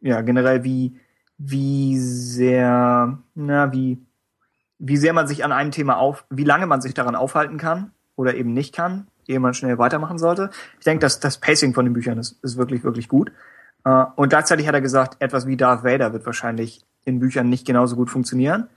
ja, 0.00 0.20
generell 0.22 0.64
wie, 0.64 0.98
wie 1.38 1.98
sehr, 1.98 3.18
na, 3.34 3.72
wie, 3.72 3.98
wie 4.78 4.96
sehr 4.96 5.12
man 5.12 5.28
sich 5.28 5.44
an 5.44 5.52
einem 5.52 5.70
Thema 5.70 5.98
auf, 5.98 6.24
wie 6.30 6.44
lange 6.44 6.66
man 6.66 6.80
sich 6.80 6.94
daran 6.94 7.14
aufhalten 7.14 7.58
kann 7.58 7.92
oder 8.16 8.34
eben 8.34 8.54
nicht 8.54 8.74
kann, 8.74 9.06
ehe 9.26 9.40
man 9.40 9.54
schnell 9.54 9.78
weitermachen 9.78 10.18
sollte. 10.18 10.50
Ich 10.78 10.84
denke, 10.84 11.00
dass 11.00 11.20
das 11.20 11.38
Pacing 11.38 11.74
von 11.74 11.84
den 11.84 11.94
Büchern 11.94 12.18
ist, 12.18 12.42
ist 12.42 12.56
wirklich, 12.56 12.84
wirklich 12.84 13.08
gut. 13.08 13.32
Äh, 13.84 14.04
und 14.16 14.30
gleichzeitig 14.30 14.66
hat 14.66 14.74
er 14.74 14.80
gesagt, 14.80 15.16
etwas 15.20 15.46
wie 15.46 15.56
Darth 15.56 15.84
Vader 15.84 16.12
wird 16.12 16.26
wahrscheinlich 16.26 16.84
in 17.04 17.20
Büchern 17.20 17.48
nicht 17.48 17.66
genauso 17.66 17.96
gut 17.96 18.10
funktionieren. 18.10 18.68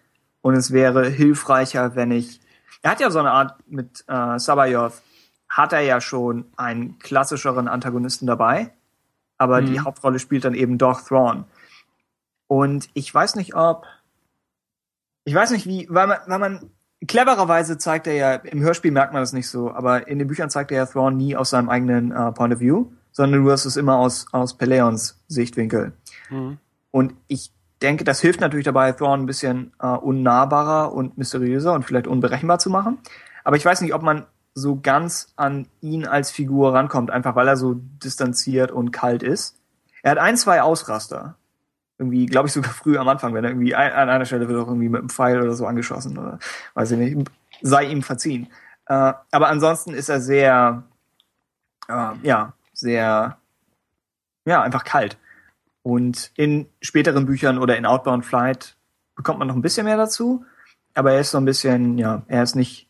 Und 0.41 0.55
es 0.55 0.71
wäre 0.71 1.07
hilfreicher, 1.07 1.95
wenn 1.95 2.11
ich. 2.11 2.39
Er 2.81 2.91
hat 2.91 2.99
ja 2.99 3.11
so 3.11 3.19
eine 3.19 3.31
Art 3.31 3.59
mit 3.67 4.03
äh, 4.07 4.39
Sabayoth, 4.39 5.01
hat 5.47 5.73
er 5.73 5.81
ja 5.81 6.01
schon 6.01 6.45
einen 6.57 6.97
klassischeren 6.99 7.67
Antagonisten 7.67 8.25
dabei, 8.25 8.73
aber 9.37 9.61
mhm. 9.61 9.65
die 9.67 9.79
Hauptrolle 9.81 10.17
spielt 10.17 10.45
dann 10.45 10.55
eben 10.55 10.77
doch 10.77 11.01
Thrawn. 11.01 11.45
Und 12.47 12.89
ich 12.93 13.13
weiß 13.13 13.35
nicht, 13.35 13.55
ob. 13.55 13.85
Ich 15.23 15.35
weiß 15.35 15.51
nicht, 15.51 15.67
wie, 15.67 15.87
weil 15.89 16.07
man, 16.07 16.17
weil 16.25 16.39
man 16.39 16.71
clevererweise 17.07 17.77
zeigt 17.77 18.07
er 18.07 18.13
ja, 18.13 18.33
im 18.35 18.61
Hörspiel 18.61 18.91
merkt 18.91 19.13
man 19.13 19.21
das 19.21 19.33
nicht 19.33 19.49
so, 19.49 19.71
aber 19.71 20.07
in 20.07 20.19
den 20.19 20.27
Büchern 20.27 20.49
zeigt 20.49 20.71
er 20.71 20.77
ja 20.77 20.85
Thrawn 20.85 21.17
nie 21.17 21.35
aus 21.35 21.51
seinem 21.51 21.69
eigenen 21.69 22.11
äh, 22.11 22.31
Point 22.31 22.55
of 22.55 22.59
View, 22.59 22.87
sondern 23.11 23.43
du 23.43 23.51
hast 23.51 23.65
es 23.65 23.77
immer 23.77 23.97
aus, 23.97 24.25
aus 24.31 24.57
Peleons 24.57 25.21
Sichtwinkel. 25.27 25.93
Mhm. 26.29 26.57
Und 26.91 27.13
ich 27.27 27.51
denke, 27.81 28.03
das 28.03 28.21
hilft 28.21 28.39
natürlich 28.39 28.65
dabei, 28.65 28.91
Thrawn 28.93 29.21
ein 29.21 29.25
bisschen 29.25 29.73
äh, 29.81 29.87
unnahbarer 29.87 30.93
und 30.93 31.17
mysteriöser 31.17 31.73
und 31.73 31.83
vielleicht 31.83 32.07
unberechenbar 32.07 32.59
zu 32.59 32.69
machen. 32.69 32.99
Aber 33.43 33.57
ich 33.57 33.65
weiß 33.65 33.81
nicht, 33.81 33.93
ob 33.93 34.03
man 34.03 34.25
so 34.53 34.79
ganz 34.79 35.33
an 35.35 35.67
ihn 35.81 36.05
als 36.05 36.31
Figur 36.31 36.73
rankommt, 36.73 37.09
einfach 37.11 37.35
weil 37.35 37.47
er 37.47 37.57
so 37.57 37.75
distanziert 37.75 38.71
und 38.71 38.91
kalt 38.91 39.23
ist. 39.23 39.57
Er 40.03 40.11
hat 40.11 40.17
ein, 40.17 40.37
zwei 40.37 40.61
Ausraster. 40.61 41.35
Irgendwie, 41.97 42.25
glaube 42.25 42.47
ich, 42.47 42.53
sogar 42.53 42.71
früh 42.71 42.97
am 42.97 43.07
Anfang, 43.07 43.33
wenn 43.33 43.43
er 43.43 43.51
irgendwie 43.51 43.75
an 43.75 44.09
einer 44.09 44.25
Stelle 44.25 44.47
wird 44.47 44.59
auch 44.59 44.67
irgendwie 44.67 44.89
mit 44.89 44.99
einem 44.99 45.09
Pfeil 45.09 45.41
oder 45.41 45.53
so 45.53 45.65
angeschossen 45.65 46.17
oder 46.17 46.39
weiß 46.73 46.91
ich 46.91 46.97
nicht, 46.97 47.31
sei 47.61 47.85
ihm 47.85 48.01
verziehen. 48.01 48.47
Äh, 48.87 49.13
aber 49.31 49.47
ansonsten 49.47 49.93
ist 49.93 50.09
er 50.09 50.19
sehr, 50.19 50.83
äh, 51.87 52.11
ja, 52.23 52.53
sehr, 52.73 53.37
ja, 54.45 54.61
einfach 54.61 54.83
kalt. 54.83 55.17
Und 55.83 56.31
in 56.35 56.67
späteren 56.81 57.25
Büchern 57.25 57.57
oder 57.57 57.77
in 57.77 57.85
Outbound 57.85 58.25
Flight 58.25 58.75
bekommt 59.15 59.39
man 59.39 59.47
noch 59.47 59.55
ein 59.55 59.61
bisschen 59.61 59.85
mehr 59.85 59.97
dazu. 59.97 60.45
aber 60.93 61.13
er 61.13 61.21
ist 61.21 61.31
so 61.31 61.37
ein 61.37 61.45
bisschen, 61.45 61.97
ja, 61.97 62.23
er 62.27 62.43
ist 62.43 62.55
nicht, 62.55 62.89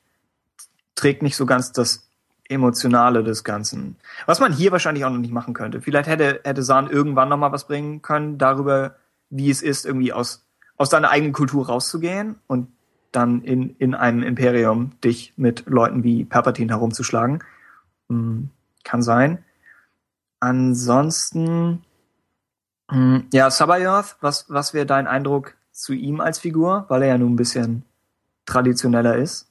trägt 0.95 1.21
nicht 1.21 1.35
so 1.35 1.45
ganz 1.45 1.71
das 1.71 2.09
Emotionale 2.49 3.23
des 3.23 3.43
Ganzen. 3.43 3.95
Was 4.25 4.39
man 4.39 4.51
hier 4.51 4.71
wahrscheinlich 4.71 5.05
auch 5.05 5.09
noch 5.09 5.19
nicht 5.19 5.33
machen 5.33 5.53
könnte. 5.53 5.81
Vielleicht 5.81 6.09
hätte, 6.09 6.41
hätte 6.43 6.63
Sahn 6.63 6.89
irgendwann 6.89 7.29
noch 7.29 7.37
mal 7.37 7.51
was 7.51 7.67
bringen 7.67 8.01
können 8.01 8.37
darüber, 8.37 8.95
wie 9.29 9.49
es 9.49 9.61
ist, 9.61 9.85
irgendwie 9.85 10.13
aus, 10.13 10.43
aus 10.77 10.89
deiner 10.89 11.11
eigenen 11.11 11.31
Kultur 11.31 11.67
rauszugehen 11.67 12.35
und 12.47 12.67
dann 13.11 13.41
in, 13.41 13.75
in 13.77 13.93
einem 13.93 14.23
Imperium 14.23 14.93
dich 15.03 15.33
mit 15.37 15.63
Leuten 15.67 16.03
wie 16.03 16.25
Palpatine 16.25 16.73
herumzuschlagen. 16.73 17.43
Hm, 18.09 18.49
kann 18.83 19.01
sein. 19.01 19.43
Ansonsten, 20.39 21.83
ja, 23.31 23.49
Sabayoth, 23.49 24.17
was, 24.21 24.49
was 24.49 24.73
wäre 24.73 24.85
dein 24.85 25.07
Eindruck 25.07 25.55
zu 25.71 25.93
ihm 25.93 26.19
als 26.19 26.39
Figur, 26.39 26.85
weil 26.89 27.03
er 27.03 27.09
ja 27.09 27.17
nun 27.17 27.33
ein 27.33 27.37
bisschen 27.37 27.83
traditioneller 28.45 29.15
ist? 29.15 29.49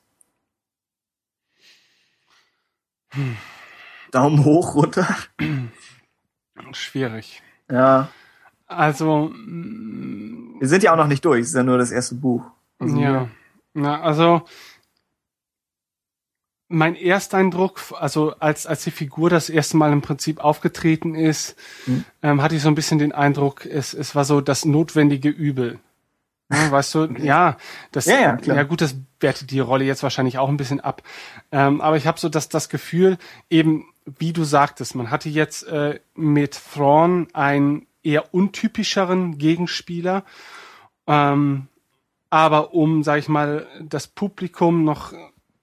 Hm. 3.12 3.36
Daumen 4.10 4.44
hoch, 4.44 4.74
runter. 4.74 5.06
Schwierig. 6.72 7.42
Ja. 7.70 8.08
Also. 8.66 9.32
Wir 9.34 10.68
sind 10.68 10.82
ja 10.82 10.92
auch 10.92 10.96
noch 10.96 11.06
nicht 11.06 11.24
durch, 11.24 11.40
es 11.40 11.48
ist 11.48 11.54
ja 11.54 11.62
nur 11.62 11.78
das 11.78 11.90
erste 11.90 12.16
Buch. 12.16 12.44
Also 12.78 12.98
ja. 12.98 13.28
ja. 13.74 14.00
Also 14.00 14.42
mein 16.70 16.94
Ersteindruck, 16.94 17.80
also 17.98 18.34
als, 18.38 18.64
als 18.64 18.84
die 18.84 18.92
Figur 18.92 19.28
das 19.28 19.50
erste 19.50 19.76
Mal 19.76 19.92
im 19.92 20.02
Prinzip 20.02 20.38
aufgetreten 20.38 21.16
ist, 21.16 21.56
mhm. 21.86 22.04
ähm, 22.22 22.42
hatte 22.42 22.54
ich 22.54 22.62
so 22.62 22.68
ein 22.68 22.76
bisschen 22.76 23.00
den 23.00 23.12
Eindruck, 23.12 23.66
es, 23.66 23.92
es 23.92 24.14
war 24.14 24.24
so 24.24 24.40
das 24.40 24.64
notwendige 24.64 25.28
Übel. 25.28 25.80
Ja, 26.48 26.70
weißt 26.70 26.94
du, 26.94 27.04
ja, 27.18 27.56
das, 27.90 28.06
ja, 28.06 28.20
ja, 28.20 28.36
klar. 28.36 28.56
ja 28.56 28.62
gut, 28.62 28.80
das 28.80 28.96
wertet 29.18 29.50
die 29.50 29.58
Rolle 29.58 29.84
jetzt 29.84 30.04
wahrscheinlich 30.04 30.38
auch 30.38 30.48
ein 30.48 30.56
bisschen 30.56 30.80
ab. 30.80 31.02
Ähm, 31.50 31.80
aber 31.80 31.96
ich 31.96 32.06
habe 32.06 32.20
so 32.20 32.28
das, 32.28 32.48
das 32.48 32.68
Gefühl, 32.68 33.18
eben, 33.50 33.86
wie 34.06 34.32
du 34.32 34.44
sagtest, 34.44 34.94
man 34.94 35.10
hatte 35.10 35.28
jetzt 35.28 35.66
äh, 35.66 35.98
mit 36.14 36.58
Thrawn 36.72 37.26
einen 37.32 37.86
eher 38.04 38.32
untypischeren 38.32 39.38
Gegenspieler. 39.38 40.24
Ähm, 41.08 41.66
aber 42.30 42.74
um, 42.74 43.02
sag 43.02 43.18
ich 43.18 43.28
mal, 43.28 43.66
das 43.82 44.06
Publikum 44.06 44.84
noch 44.84 45.12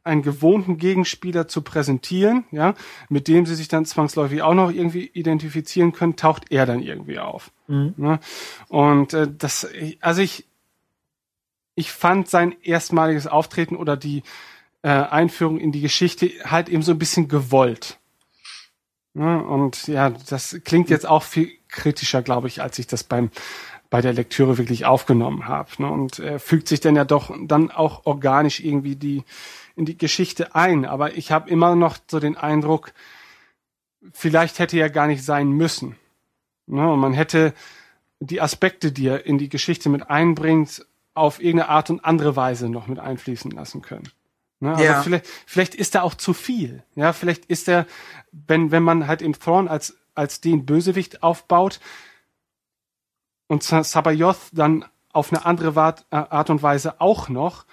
einen 0.07 0.23
gewohnten 0.23 0.77
Gegenspieler 0.77 1.47
zu 1.47 1.61
präsentieren, 1.61 2.45
ja, 2.51 2.73
mit 3.09 3.27
dem 3.27 3.45
sie 3.45 3.55
sich 3.55 3.67
dann 3.67 3.85
zwangsläufig 3.85 4.41
auch 4.41 4.53
noch 4.53 4.71
irgendwie 4.71 5.05
identifizieren 5.13 5.91
können, 5.91 6.15
taucht 6.15 6.51
er 6.51 6.65
dann 6.65 6.81
irgendwie 6.81 7.19
auf. 7.19 7.51
Mhm. 7.67 7.93
Ne? 7.97 8.19
Und 8.69 9.13
äh, 9.13 9.27
das, 9.37 9.67
also 10.01 10.21
ich, 10.21 10.45
ich 11.75 11.91
fand 11.91 12.29
sein 12.29 12.55
erstmaliges 12.63 13.27
Auftreten 13.27 13.75
oder 13.75 13.95
die 13.97 14.23
äh, 14.81 14.89
Einführung 14.89 15.59
in 15.59 15.71
die 15.71 15.81
Geschichte 15.81 16.31
halt 16.43 16.69
eben 16.69 16.81
so 16.81 16.91
ein 16.91 16.99
bisschen 16.99 17.27
gewollt. 17.27 17.99
Ja, 19.13 19.37
und 19.37 19.87
ja, 19.87 20.11
das 20.11 20.59
klingt 20.63 20.89
jetzt 20.89 21.07
auch 21.07 21.23
viel 21.23 21.49
kritischer, 21.69 22.21
glaube 22.21 22.47
ich, 22.47 22.61
als 22.61 22.77
ich 22.79 22.87
das 22.87 23.03
beim 23.03 23.31
bei 23.89 24.01
der 24.01 24.13
Lektüre 24.13 24.57
wirklich 24.57 24.85
aufgenommen 24.85 25.47
habe. 25.47 25.69
Ne? 25.79 25.89
Und 25.89 26.19
äh, 26.19 26.39
fügt 26.39 26.67
sich 26.67 26.79
dann 26.79 26.95
ja 26.95 27.05
doch 27.05 27.33
dann 27.45 27.71
auch 27.71 28.05
organisch 28.05 28.59
irgendwie 28.59 28.95
die 28.95 29.23
in 29.77 29.85
die 29.85 29.97
Geschichte 29.97 30.55
ein. 30.55 30.85
Aber 30.85 31.15
ich 31.15 31.31
habe 31.31 31.49
immer 31.49 31.75
noch 31.75 31.97
so 32.09 32.19
den 32.19 32.35
Eindruck, 32.35 32.93
vielleicht 34.11 34.59
hätte 34.59 34.77
er 34.77 34.89
gar 34.89 35.07
nicht 35.07 35.23
sein 35.23 35.49
müssen. 35.49 35.95
Ne? 36.65 36.91
Und 36.91 36.99
man 36.99 37.13
hätte 37.13 37.53
die 38.19 38.41
Aspekte, 38.41 38.91
die 38.91 39.07
er 39.07 39.25
in 39.25 39.37
die 39.37 39.49
Geschichte 39.49 39.89
mit 39.89 40.09
einbringt, 40.09 40.85
auf 41.13 41.41
irgendeine 41.41 41.69
Art 41.69 41.89
und 41.89 42.03
andere 42.03 42.35
Weise 42.35 42.69
noch 42.69 42.87
mit 42.87 42.99
einfließen 42.99 43.51
lassen 43.51 43.81
können. 43.81 44.09
Ne? 44.59 44.71
Also 44.71 44.83
ja. 44.83 45.01
vielleicht, 45.01 45.27
vielleicht 45.45 45.75
ist 45.75 45.95
er 45.95 46.03
auch 46.03 46.15
zu 46.15 46.33
viel. 46.33 46.83
Ja, 46.95 47.13
vielleicht 47.13 47.45
ist 47.45 47.67
er, 47.67 47.85
wenn, 48.31 48.71
wenn 48.71 48.83
man 48.83 49.07
halt 49.07 49.21
in 49.21 49.33
Thrawn 49.33 49.67
als, 49.67 49.97
als 50.15 50.41
den 50.41 50.65
Bösewicht 50.65 51.23
aufbaut 51.23 51.79
und 53.47 53.63
Sabayoth 53.63 54.49
dann 54.51 54.85
auf 55.11 55.31
eine 55.31 55.45
andere 55.45 55.95
äh, 56.11 56.15
Art 56.15 56.49
und 56.49 56.61
Weise 56.61 56.99
auch 56.99 57.29
noch, 57.29 57.65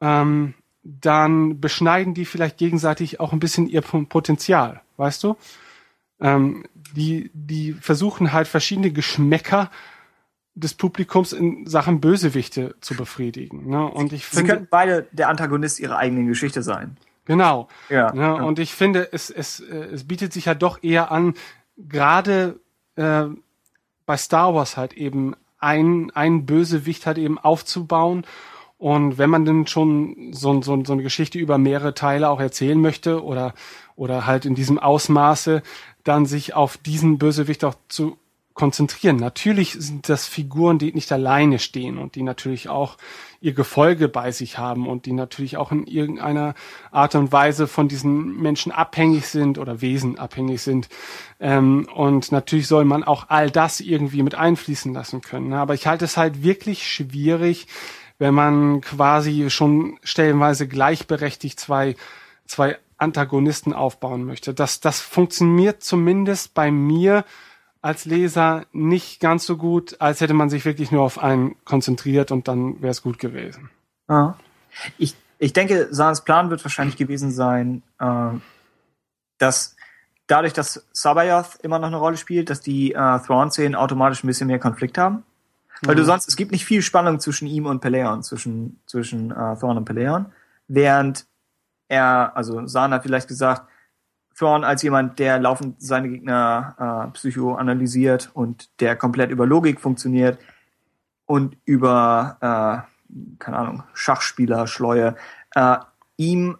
ähm, 0.00 0.54
dann 1.00 1.60
beschneiden 1.60 2.14
die 2.14 2.24
vielleicht 2.24 2.56
gegenseitig 2.56 3.20
auch 3.20 3.32
ein 3.32 3.40
bisschen 3.40 3.66
ihr 3.66 3.82
Potenzial, 3.82 4.80
weißt 4.96 5.22
du? 5.22 5.36
Ähm, 6.20 6.64
die, 6.94 7.30
die 7.34 7.72
versuchen 7.74 8.32
halt 8.32 8.48
verschiedene 8.48 8.90
Geschmäcker 8.90 9.70
des 10.54 10.74
Publikums 10.74 11.32
in 11.32 11.66
Sachen 11.66 12.00
Bösewichte 12.00 12.74
zu 12.80 12.94
befriedigen. 12.94 13.68
Ne? 13.68 13.86
Und 13.86 14.12
ich 14.12 14.24
finde, 14.26 14.44
Sie 14.44 14.48
könnten 14.50 14.68
beide 14.70 15.06
der 15.12 15.28
Antagonist 15.28 15.78
ihrer 15.78 15.98
eigenen 15.98 16.26
Geschichte 16.26 16.62
sein. 16.62 16.96
Genau. 17.26 17.68
Ja, 17.90 18.12
ne? 18.12 18.22
ja. 18.22 18.32
Und 18.32 18.58
ich 18.58 18.74
finde, 18.74 19.12
es, 19.12 19.30
es, 19.30 19.60
äh, 19.60 19.76
es 19.92 20.08
bietet 20.08 20.32
sich 20.32 20.46
ja 20.46 20.54
doch 20.54 20.82
eher 20.82 21.12
an, 21.12 21.34
gerade 21.76 22.58
äh, 22.96 23.26
bei 24.06 24.16
Star 24.16 24.54
Wars 24.54 24.76
halt 24.76 24.94
eben 24.94 25.36
ein, 25.58 26.10
ein 26.14 26.46
Bösewicht 26.46 27.06
halt 27.06 27.18
eben 27.18 27.38
aufzubauen. 27.38 28.24
Und 28.78 29.18
wenn 29.18 29.28
man 29.28 29.44
denn 29.44 29.66
schon 29.66 30.32
so, 30.32 30.62
so, 30.62 30.82
so 30.84 30.92
eine 30.92 31.02
Geschichte 31.02 31.38
über 31.38 31.58
mehrere 31.58 31.94
Teile 31.94 32.30
auch 32.30 32.40
erzählen 32.40 32.80
möchte 32.80 33.22
oder, 33.24 33.54
oder 33.96 34.26
halt 34.26 34.44
in 34.44 34.54
diesem 34.54 34.78
Ausmaße, 34.78 35.62
dann 36.04 36.26
sich 36.26 36.54
auf 36.54 36.76
diesen 36.76 37.18
Bösewicht 37.18 37.64
auch 37.64 37.74
zu 37.88 38.16
konzentrieren. 38.58 39.16
Natürlich 39.16 39.72
sind 39.72 40.08
das 40.08 40.26
Figuren, 40.26 40.78
die 40.78 40.92
nicht 40.92 41.12
alleine 41.12 41.60
stehen 41.60 41.96
und 41.96 42.16
die 42.16 42.22
natürlich 42.22 42.68
auch 42.68 42.96
ihr 43.40 43.52
Gefolge 43.52 44.08
bei 44.08 44.32
sich 44.32 44.58
haben 44.58 44.88
und 44.88 45.06
die 45.06 45.12
natürlich 45.12 45.56
auch 45.56 45.70
in 45.70 45.86
irgendeiner 45.86 46.54
Art 46.90 47.14
und 47.14 47.30
Weise 47.30 47.68
von 47.68 47.86
diesen 47.86 48.36
Menschen 48.42 48.72
abhängig 48.72 49.28
sind 49.28 49.58
oder 49.58 49.80
Wesen 49.80 50.18
abhängig 50.18 50.60
sind. 50.60 50.88
Ähm, 51.38 51.88
und 51.94 52.32
natürlich 52.32 52.66
soll 52.66 52.84
man 52.84 53.04
auch 53.04 53.26
all 53.28 53.48
das 53.48 53.78
irgendwie 53.78 54.24
mit 54.24 54.34
einfließen 54.34 54.92
lassen 54.92 55.20
können. 55.20 55.52
Aber 55.52 55.74
ich 55.74 55.86
halte 55.86 56.04
es 56.04 56.16
halt 56.16 56.42
wirklich 56.42 56.86
schwierig, 56.86 57.68
wenn 58.18 58.34
man 58.34 58.80
quasi 58.80 59.50
schon 59.50 59.98
stellenweise 60.02 60.66
gleichberechtigt 60.66 61.58
zwei, 61.58 61.96
zwei 62.46 62.78
Antagonisten 62.96 63.72
aufbauen 63.72 64.24
möchte. 64.24 64.54
Das, 64.54 64.80
das 64.80 65.00
funktioniert 65.00 65.82
zumindest 65.82 66.54
bei 66.54 66.70
mir 66.70 67.24
als 67.80 68.04
Leser 68.04 68.66
nicht 68.72 69.20
ganz 69.20 69.46
so 69.46 69.56
gut, 69.56 70.00
als 70.00 70.20
hätte 70.20 70.34
man 70.34 70.50
sich 70.50 70.64
wirklich 70.64 70.90
nur 70.90 71.02
auf 71.02 71.18
einen 71.18 71.56
konzentriert 71.64 72.32
und 72.32 72.48
dann 72.48 72.82
wäre 72.82 72.90
es 72.90 73.02
gut 73.02 73.20
gewesen. 73.20 73.70
Ja. 74.08 74.36
Ich, 74.98 75.14
ich 75.38 75.52
denke, 75.52 75.88
Sans 75.92 76.24
Plan 76.24 76.50
wird 76.50 76.64
wahrscheinlich 76.64 76.96
gewesen 76.96 77.30
sein, 77.30 77.82
äh, 78.00 78.30
dass 79.38 79.76
dadurch, 80.26 80.52
dass 80.52 80.86
Sabayoth 80.92 81.56
immer 81.62 81.78
noch 81.78 81.86
eine 81.86 81.96
Rolle 81.96 82.16
spielt, 82.16 82.50
dass 82.50 82.60
die 82.60 82.92
äh, 82.92 83.18
Thrawn-Szenen 83.20 83.76
automatisch 83.76 84.24
ein 84.24 84.26
bisschen 84.26 84.48
mehr 84.48 84.58
Konflikt 84.58 84.98
haben. 84.98 85.22
Weil 85.82 85.94
mhm. 85.94 85.98
du 85.98 86.04
sonst, 86.04 86.28
es 86.28 86.36
gibt 86.36 86.52
nicht 86.52 86.64
viel 86.64 86.82
Spannung 86.82 87.20
zwischen 87.20 87.46
ihm 87.46 87.66
und 87.66 87.80
Peleon, 87.80 88.22
zwischen, 88.22 88.80
zwischen 88.86 89.30
äh, 89.30 89.56
Thrawn 89.56 89.76
und 89.76 89.84
Peleon. 89.84 90.26
Während 90.66 91.26
er, 91.88 92.36
also 92.36 92.60
hat 92.60 93.02
vielleicht 93.02 93.28
gesagt, 93.28 93.62
Thrawn 94.36 94.62
als 94.62 94.82
jemand, 94.82 95.18
der 95.18 95.40
laufend 95.40 95.82
seine 95.82 96.08
Gegner 96.08 97.08
äh, 97.08 97.12
psychoanalysiert 97.12 98.30
und 98.34 98.68
der 98.80 98.94
komplett 98.94 99.30
über 99.30 99.46
Logik 99.46 99.80
funktioniert 99.80 100.38
und 101.26 101.56
über, 101.64 102.36
äh, 102.40 103.34
keine 103.38 103.56
Ahnung, 103.56 103.82
Schachspieler, 103.94 104.66
Schleue, 104.68 105.16
äh, 105.54 105.78
ihm 106.16 106.56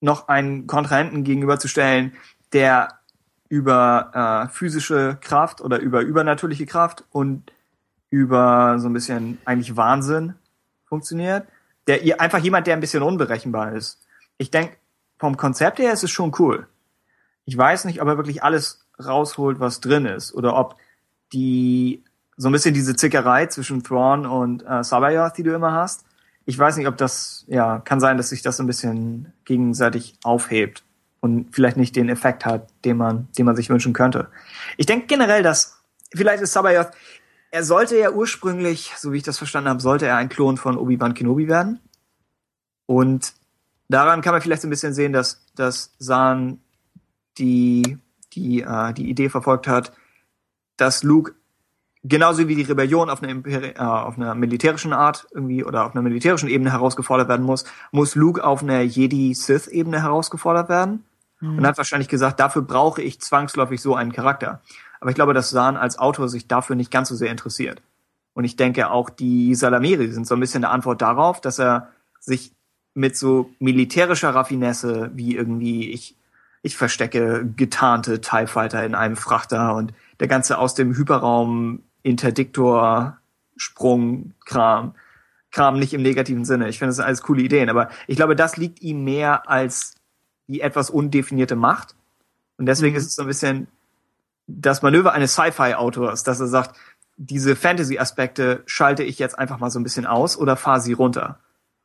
noch 0.00 0.26
einen 0.26 0.66
Kontrahenten 0.66 1.22
gegenüberzustellen, 1.22 2.14
der 2.52 2.98
über 3.48 4.48
äh, 4.48 4.52
physische 4.52 5.18
Kraft 5.20 5.60
oder 5.60 5.78
über 5.78 6.00
übernatürliche 6.00 6.66
Kraft 6.66 7.04
und 7.10 7.51
über 8.12 8.78
so 8.78 8.90
ein 8.90 8.92
bisschen 8.92 9.38
eigentlich 9.46 9.74
Wahnsinn 9.74 10.34
funktioniert, 10.84 11.46
der 11.86 12.20
einfach 12.20 12.40
jemand, 12.40 12.66
der 12.66 12.74
ein 12.74 12.80
bisschen 12.80 13.02
unberechenbar 13.02 13.72
ist. 13.72 14.06
Ich 14.36 14.50
denke, 14.50 14.76
vom 15.18 15.38
Konzept 15.38 15.78
her 15.78 15.94
ist 15.94 16.04
es 16.04 16.10
schon 16.10 16.30
cool. 16.38 16.66
Ich 17.46 17.56
weiß 17.56 17.86
nicht, 17.86 18.02
ob 18.02 18.08
er 18.08 18.18
wirklich 18.18 18.42
alles 18.42 18.86
rausholt, 19.02 19.60
was 19.60 19.80
drin 19.80 20.04
ist, 20.04 20.34
oder 20.34 20.56
ob 20.56 20.76
die 21.32 22.04
so 22.36 22.50
ein 22.50 22.52
bisschen 22.52 22.74
diese 22.74 22.94
Zickerei 22.94 23.46
zwischen 23.46 23.82
Thrawn 23.82 24.26
und 24.26 24.62
äh, 24.68 24.84
Sabayoth, 24.84 25.38
die 25.38 25.42
du 25.42 25.54
immer 25.54 25.72
hast. 25.72 26.04
Ich 26.44 26.58
weiß 26.58 26.76
nicht, 26.76 26.88
ob 26.88 26.98
das, 26.98 27.46
ja, 27.48 27.78
kann 27.78 27.98
sein, 27.98 28.18
dass 28.18 28.28
sich 28.28 28.42
das 28.42 28.60
ein 28.60 28.66
bisschen 28.66 29.32
gegenseitig 29.46 30.18
aufhebt 30.22 30.84
und 31.20 31.54
vielleicht 31.54 31.78
nicht 31.78 31.96
den 31.96 32.10
Effekt 32.10 32.44
hat, 32.44 32.68
den 32.84 32.98
man, 32.98 33.28
den 33.38 33.46
man 33.46 33.56
sich 33.56 33.70
wünschen 33.70 33.94
könnte. 33.94 34.28
Ich 34.76 34.84
denke 34.84 35.06
generell, 35.06 35.42
dass 35.42 35.80
vielleicht 36.14 36.42
ist 36.42 36.52
Sabayoth, 36.52 36.90
er 37.52 37.64
sollte 37.64 37.98
ja 37.98 38.10
ursprünglich, 38.10 38.94
so 38.96 39.12
wie 39.12 39.18
ich 39.18 39.22
das 39.22 39.36
verstanden 39.36 39.68
habe, 39.68 39.80
sollte 39.80 40.06
er 40.06 40.16
ein 40.16 40.30
Klon 40.30 40.56
von 40.56 40.78
Obi-Wan 40.78 41.12
Kenobi 41.12 41.48
werden. 41.48 41.80
Und 42.86 43.34
daran 43.88 44.22
kann 44.22 44.32
man 44.32 44.40
vielleicht 44.40 44.62
so 44.62 44.68
ein 44.68 44.70
bisschen 44.70 44.94
sehen, 44.94 45.12
dass, 45.12 45.44
dass 45.54 45.92
San 45.98 46.60
die, 47.36 47.98
die, 48.32 48.62
äh, 48.62 48.94
die 48.94 49.08
Idee 49.08 49.28
verfolgt 49.28 49.68
hat, 49.68 49.92
dass 50.78 51.02
Luke 51.02 51.34
genauso 52.02 52.48
wie 52.48 52.56
die 52.56 52.62
Rebellion 52.62 53.10
auf 53.10 53.22
einer, 53.22 53.30
Imperi 53.30 53.74
äh, 53.76 53.78
auf 53.78 54.16
einer 54.16 54.34
militärischen 54.34 54.94
Art 54.94 55.26
irgendwie 55.32 55.62
oder 55.62 55.84
auf 55.84 55.94
einer 55.94 56.02
militärischen 56.02 56.48
Ebene 56.48 56.72
herausgefordert 56.72 57.28
werden 57.28 57.44
muss, 57.44 57.64
muss 57.90 58.14
Luke 58.14 58.42
auf 58.42 58.62
einer 58.62 58.80
Jedi-Sith-Ebene 58.80 60.02
herausgefordert 60.02 60.70
werden. 60.70 61.04
Mhm. 61.40 61.58
Und 61.58 61.66
hat 61.66 61.76
wahrscheinlich 61.76 62.08
gesagt, 62.08 62.40
dafür 62.40 62.62
brauche 62.62 63.02
ich 63.02 63.20
zwangsläufig 63.20 63.82
so 63.82 63.94
einen 63.94 64.12
Charakter. 64.12 64.62
Aber 65.02 65.10
ich 65.10 65.16
glaube, 65.16 65.34
dass 65.34 65.50
Zahn 65.50 65.76
als 65.76 65.98
Autor 65.98 66.28
sich 66.28 66.46
dafür 66.46 66.76
nicht 66.76 66.92
ganz 66.92 67.08
so 67.08 67.16
sehr 67.16 67.32
interessiert. 67.32 67.82
Und 68.34 68.44
ich 68.44 68.54
denke 68.54 68.88
auch 68.88 69.10
die 69.10 69.52
Salamiri 69.56 70.12
sind 70.12 70.28
so 70.28 70.34
ein 70.34 70.40
bisschen 70.40 70.64
eine 70.64 70.72
Antwort 70.72 71.02
darauf, 71.02 71.40
dass 71.40 71.58
er 71.58 71.88
sich 72.20 72.52
mit 72.94 73.16
so 73.16 73.50
militärischer 73.58 74.32
Raffinesse 74.32 75.10
wie 75.12 75.34
irgendwie 75.34 75.90
ich 75.90 76.16
ich 76.62 76.76
verstecke 76.76 77.44
getarnte 77.56 78.20
TIE 78.20 78.46
Fighter 78.46 78.84
in 78.86 78.94
einem 78.94 79.16
Frachter 79.16 79.74
und 79.74 79.92
der 80.20 80.28
ganze 80.28 80.56
aus 80.56 80.76
dem 80.76 80.96
Hyperraum 80.96 81.82
Interdiktor 82.04 83.18
Sprung 83.56 84.34
Kram 84.44 84.94
Kram 85.50 85.80
nicht 85.80 85.94
im 85.94 86.02
negativen 86.02 86.44
Sinne. 86.44 86.68
Ich 86.68 86.78
finde 86.78 86.90
das 86.90 86.96
sind 86.96 87.06
alles 87.06 87.22
coole 87.22 87.42
Ideen, 87.42 87.70
aber 87.70 87.88
ich 88.06 88.14
glaube, 88.14 88.36
das 88.36 88.56
liegt 88.56 88.80
ihm 88.82 89.02
mehr 89.02 89.50
als 89.50 89.96
die 90.46 90.60
etwas 90.60 90.90
undefinierte 90.90 91.56
Macht. 91.56 91.96
Und 92.56 92.66
deswegen 92.66 92.92
mhm. 92.92 92.98
ist 92.98 93.06
es 93.06 93.16
so 93.16 93.22
ein 93.22 93.28
bisschen 93.28 93.66
das 94.60 94.82
Manöver 94.82 95.12
eines 95.12 95.34
Sci-Fi-Autors, 95.34 96.22
dass 96.22 96.40
er 96.40 96.46
sagt, 96.46 96.76
diese 97.16 97.56
Fantasy-Aspekte 97.56 98.62
schalte 98.66 99.02
ich 99.02 99.18
jetzt 99.18 99.38
einfach 99.38 99.58
mal 99.58 99.70
so 99.70 99.78
ein 99.78 99.82
bisschen 99.82 100.06
aus 100.06 100.36
oder 100.36 100.56
fahre 100.56 100.80
sie 100.80 100.92
runter. 100.92 101.38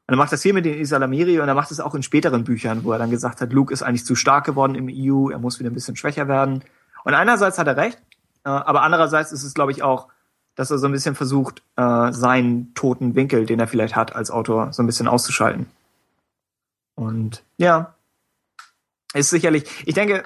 Und 0.07 0.14
er 0.14 0.18
macht 0.18 0.31
das 0.31 0.41
hier 0.41 0.53
mit 0.53 0.65
den 0.65 0.80
Isalamiri 0.80 1.39
und 1.39 1.48
er 1.48 1.53
macht 1.53 1.69
es 1.72 1.80
auch 1.80 1.94
in 1.94 2.02
späteren 2.02 2.44
Büchern, 2.44 2.84
wo 2.84 2.91
er 2.94 2.98
dann 2.98 3.11
gesagt 3.11 3.41
hat, 3.41 3.52
Luke 3.52 3.73
ist 3.73 3.84
eigentlich 3.84 4.06
zu 4.06 4.15
stark 4.15 4.45
geworden 4.45 4.76
im 4.76 4.88
EU, 4.89 5.30
er 5.30 5.39
muss 5.39 5.60
wieder 5.60 5.69
ein 5.69 5.73
bisschen 5.73 5.98
schwächer 5.98 6.27
werden. 6.27 6.64
Und 7.03 7.14
einerseits 7.14 7.60
hat 7.60 7.68
er 7.68 7.77
recht, 7.77 7.99
äh, 8.45 8.49
aber 8.49 8.84
andererseits 8.84 9.31
ist 9.31 9.44
es, 9.44 9.53
glaube 9.53 9.72
ich, 9.72 9.84
auch, 9.84 10.07
dass 10.56 10.72
er 10.72 10.77
so 10.77 10.88
ein 10.88 10.94
bisschen 10.94 11.14
versucht, 11.14 11.61
äh, 11.76 12.11
seinen 12.14 12.73
toten 12.73 13.15
Winkel, 13.15 13.45
den 13.45 13.60
er 13.60 13.68
vielleicht 13.68 13.95
hat 13.95 14.15
als 14.15 14.31
Autor, 14.31 14.73
so 14.73 14.81
ein 14.81 14.88
bisschen 14.88 15.07
auszuschalten. 15.07 15.68
Und 16.95 17.44
ja, 17.57 17.94
ist 19.14 19.30
sicherlich, 19.30 19.65
ich 19.85 19.94
denke, 19.94 20.23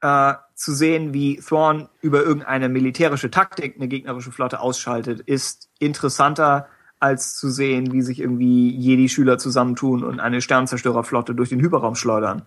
äh, 0.00 0.34
zu 0.58 0.74
sehen, 0.74 1.14
wie 1.14 1.36
Thrawn 1.36 1.88
über 2.00 2.24
irgendeine 2.24 2.68
militärische 2.68 3.30
Taktik 3.30 3.76
eine 3.76 3.86
gegnerische 3.86 4.32
Flotte 4.32 4.58
ausschaltet, 4.58 5.20
ist 5.20 5.70
interessanter 5.78 6.66
als 6.98 7.36
zu 7.36 7.48
sehen, 7.48 7.92
wie 7.92 8.02
sich 8.02 8.18
irgendwie 8.18 8.76
Jedi-Schüler 8.76 9.38
zusammentun 9.38 10.02
und 10.02 10.18
eine 10.18 10.42
Sternzerstörerflotte 10.42 11.36
durch 11.36 11.50
den 11.50 11.60
Hyperraum 11.60 11.94
schleudern. 11.94 12.42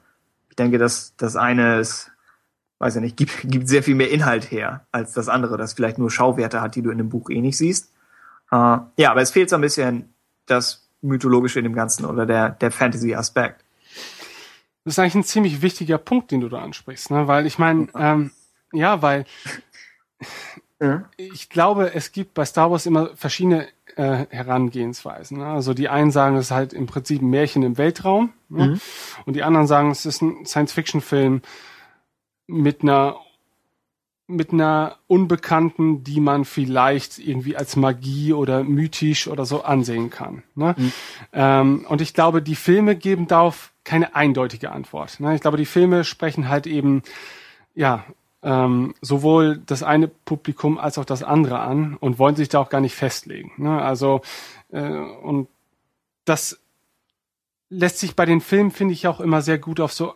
Ich 0.49 0.57
denke, 0.57 0.77
dass 0.77 1.15
das 1.15 1.38
eine 1.38 1.79
ist, 1.79 2.11
weiß 2.79 2.97
ich 2.97 3.01
nicht, 3.01 3.15
gibt, 3.15 3.31
gibt 3.45 3.69
sehr 3.69 3.81
viel 3.81 3.95
mehr 3.95 4.11
Inhalt 4.11 4.51
her 4.51 4.85
als 4.91 5.13
das 5.13 5.29
andere, 5.29 5.55
das 5.55 5.71
vielleicht 5.71 5.97
nur 5.97 6.11
Schauwerte 6.11 6.59
hat, 6.59 6.75
die 6.75 6.81
du 6.81 6.91
in 6.91 6.97
dem 6.97 7.07
Buch 7.07 7.29
eh 7.29 7.39
nicht 7.39 7.57
siehst. 7.57 7.93
Uh, 8.51 8.79
ja, 8.97 9.11
aber 9.11 9.21
es 9.21 9.31
fehlt 9.31 9.49
so 9.49 9.55
ein 9.55 9.61
bisschen 9.61 10.13
das 10.47 10.89
Mythologische 11.01 11.59
in 11.59 11.63
dem 11.63 11.73
Ganzen 11.73 12.03
oder 12.03 12.25
der, 12.25 12.49
der 12.49 12.71
Fantasy-Aspekt. 12.71 13.63
Das 14.84 14.95
ist 14.95 14.99
eigentlich 14.99 15.16
ein 15.16 15.24
ziemlich 15.24 15.62
wichtiger 15.62 15.98
Punkt, 15.98 16.32
den 16.32 16.41
du 16.41 16.49
da 16.49 16.62
ansprichst, 16.62 17.12
ne? 17.12 17.28
Weil 17.28 17.45
ich 17.45 17.60
meine, 17.60 17.88
ähm, 17.95 18.32
ja, 18.74 19.02
weil 19.02 19.26
ja. 20.80 21.03
ich 21.18 21.49
glaube, 21.49 21.94
es 21.94 22.12
gibt 22.12 22.34
bei 22.34 22.45
Star 22.45 22.72
Wars 22.72 22.86
immer 22.86 23.16
verschiedene 23.16 23.68
äh, 23.95 24.26
Herangehensweisen. 24.30 25.40
Ne? 25.40 25.45
Also 25.45 25.74
die 25.74 25.90
einen 25.90 26.12
sagen, 26.12 26.36
es 26.38 26.45
ist 26.45 26.52
halt 26.52 26.74
im 26.74 26.86
Prinzip 26.86 27.22
ein 27.22 27.30
Märchen 27.30 27.64
im 27.64 27.78
Weltraum 27.78 28.34
ne? 28.49 28.68
mhm. 28.68 28.82
und 29.26 29.36
die 29.36 29.44
anderen 29.44 29.68
sagen, 29.68 29.91
es 29.91 30.06
ist 30.06 30.22
ein 30.22 30.45
Science-Fiction-Film 30.45 31.41
mit 32.48 32.82
einer 32.82 33.18
mit 34.28 34.53
einer 34.53 34.95
Unbekannten, 35.08 36.06
die 36.06 36.22
man 36.22 36.45
vielleicht 36.45 37.20
irgendwie 37.20 37.58
als 37.58 37.76
Magie 37.76 38.32
oder 38.32 38.64
mythisch 38.64 39.28
oder 39.28 39.45
so 39.45 39.64
ansehen 39.64 40.10
kann. 40.10 40.44
Ne? 40.56 40.74
Mhm. 40.78 40.94
Ähm, 41.34 41.86
und 41.90 41.99
ich 41.99 42.14
glaube, 42.14 42.41
die 42.41 42.56
Filme 42.56 42.95
geben 42.95 43.28
darauf 43.28 43.70
keine 43.84 44.16
eindeutige 44.16 44.72
Antwort. 44.72 45.20
Ne? 45.20 45.36
Ich 45.36 45.41
glaube, 45.41 45.58
die 45.58 45.66
Filme 45.66 46.03
sprechen 46.03 46.49
halt 46.49 46.68
eben 46.68 47.03
ja 47.74 48.06
ähm, 48.44 48.95
sowohl 49.02 49.58
das 49.66 49.84
eine 49.84 50.08
Publikum 50.08 50.78
als 50.78 50.98
auch 50.98 51.06
das 51.06 51.24
andere 51.24 51.60
an 51.60 51.95
und 51.98 52.20
wollen 52.20 52.36
sich 52.36 52.49
da 52.49 52.60
auch 52.60 52.70
gar 52.70 52.82
nicht 52.82 52.95
festlegen. 52.95 53.52
Ne? 53.58 53.82
Also 53.82 54.22
äh, 54.72 54.82
und 54.82 55.48
das 56.26 56.60
lässt 57.70 57.99
sich 57.99 58.16
bei 58.16 58.26
den 58.26 58.41
Filmen, 58.41 58.72
finde 58.72 58.94
ich, 58.94 59.08
auch 59.08 59.20
immer 59.20 59.41
sehr 59.41 59.58
gut 59.58 59.80
auf 59.80 59.94
so 59.94 60.14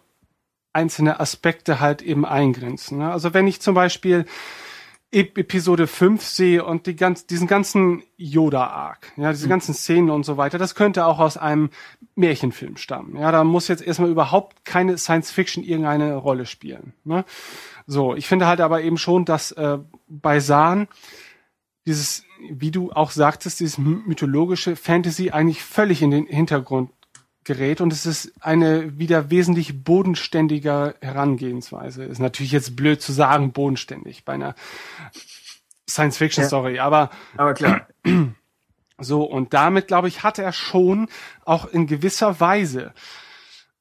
einzelne 0.74 1.20
Aspekte 1.20 1.80
halt 1.80 2.02
eben 2.02 2.26
eingrenzen. 2.26 2.98
Ne? 2.98 3.12
Also 3.12 3.34
wenn 3.34 3.48
ich 3.48 3.62
zum 3.62 3.76
Beispiel 3.76 4.26
Episode 5.12 5.88
5 5.88 6.22
sehe 6.22 6.66
und 6.66 6.88
die 6.88 6.96
ganz, 6.96 7.26
diesen 7.26 7.48
ganzen 7.48 8.04
Yoda-Arc, 8.18 9.14
ja, 9.16 9.32
diese 9.32 9.46
mhm. 9.46 9.52
ganzen 9.52 9.74
Szenen 9.74 10.10
und 10.10 10.26
so 10.26 10.36
weiter, 10.36 10.58
das 10.58 10.76
könnte 10.76 11.06
auch 11.06 11.20
aus 11.20 11.38
einem 11.38 11.70
Märchenfilm 12.16 12.76
stammen. 12.76 13.16
Ja, 13.16 13.32
da 13.32 13.44
muss 13.44 13.68
jetzt 13.68 13.86
erstmal 13.86 14.10
überhaupt 14.10 14.66
keine 14.66 14.98
Science 14.98 15.32
Fiction 15.32 15.64
irgendeine 15.64 16.16
Rolle 16.16 16.46
spielen. 16.46 16.94
Ne? 17.06 17.24
So, 17.88 18.16
ich 18.16 18.28
finde 18.28 18.48
halt 18.48 18.60
aber 18.60 18.82
eben 18.82 18.98
schon, 18.98 19.26
dass 19.26 19.52
äh, 19.54 19.78
bei 20.08 20.40
Sahn 20.40 20.88
dieses, 21.86 22.24
wie 22.52 22.72
du 22.72 22.92
auch 22.92 23.12
sagtest, 23.12 23.60
dieses 23.60 23.78
mythologische 23.78 24.76
Fantasy 24.76 25.30
eigentlich 25.30 25.64
völlig 25.64 26.02
in 26.02 26.12
den 26.12 26.26
Hintergrund 26.26 26.90
gerät 27.46 27.80
und 27.80 27.94
es 27.94 28.06
ist 28.06 28.34
eine 28.42 29.00
wieder 29.00 29.30
wesentlich 29.30 29.84
bodenständiger 29.84 30.96
Herangehensweise. 31.02 32.04
Ist 32.04 32.20
natürlich 32.20 32.52
jetzt 32.52 32.76
blöd 32.76 33.02
zu 33.02 33.14
sagen, 33.14 33.54
bodenständig 33.54 34.26
bei 34.26 34.34
einer 34.34 34.56
Science-Fiction-Story, 35.90 36.76
ja. 36.76 36.86
aber, 36.86 37.10
aber 37.38 37.54
klar. 37.54 37.88
So, 38.98 39.24
und 39.24 39.54
damit, 39.54 39.88
glaube 39.90 40.08
ich, 40.08 40.24
hat 40.24 40.40
er 40.40 40.54
schon 40.54 41.10
auch 41.44 41.66
in 41.66 41.86
gewisser 41.86 42.40
Weise 42.40 42.94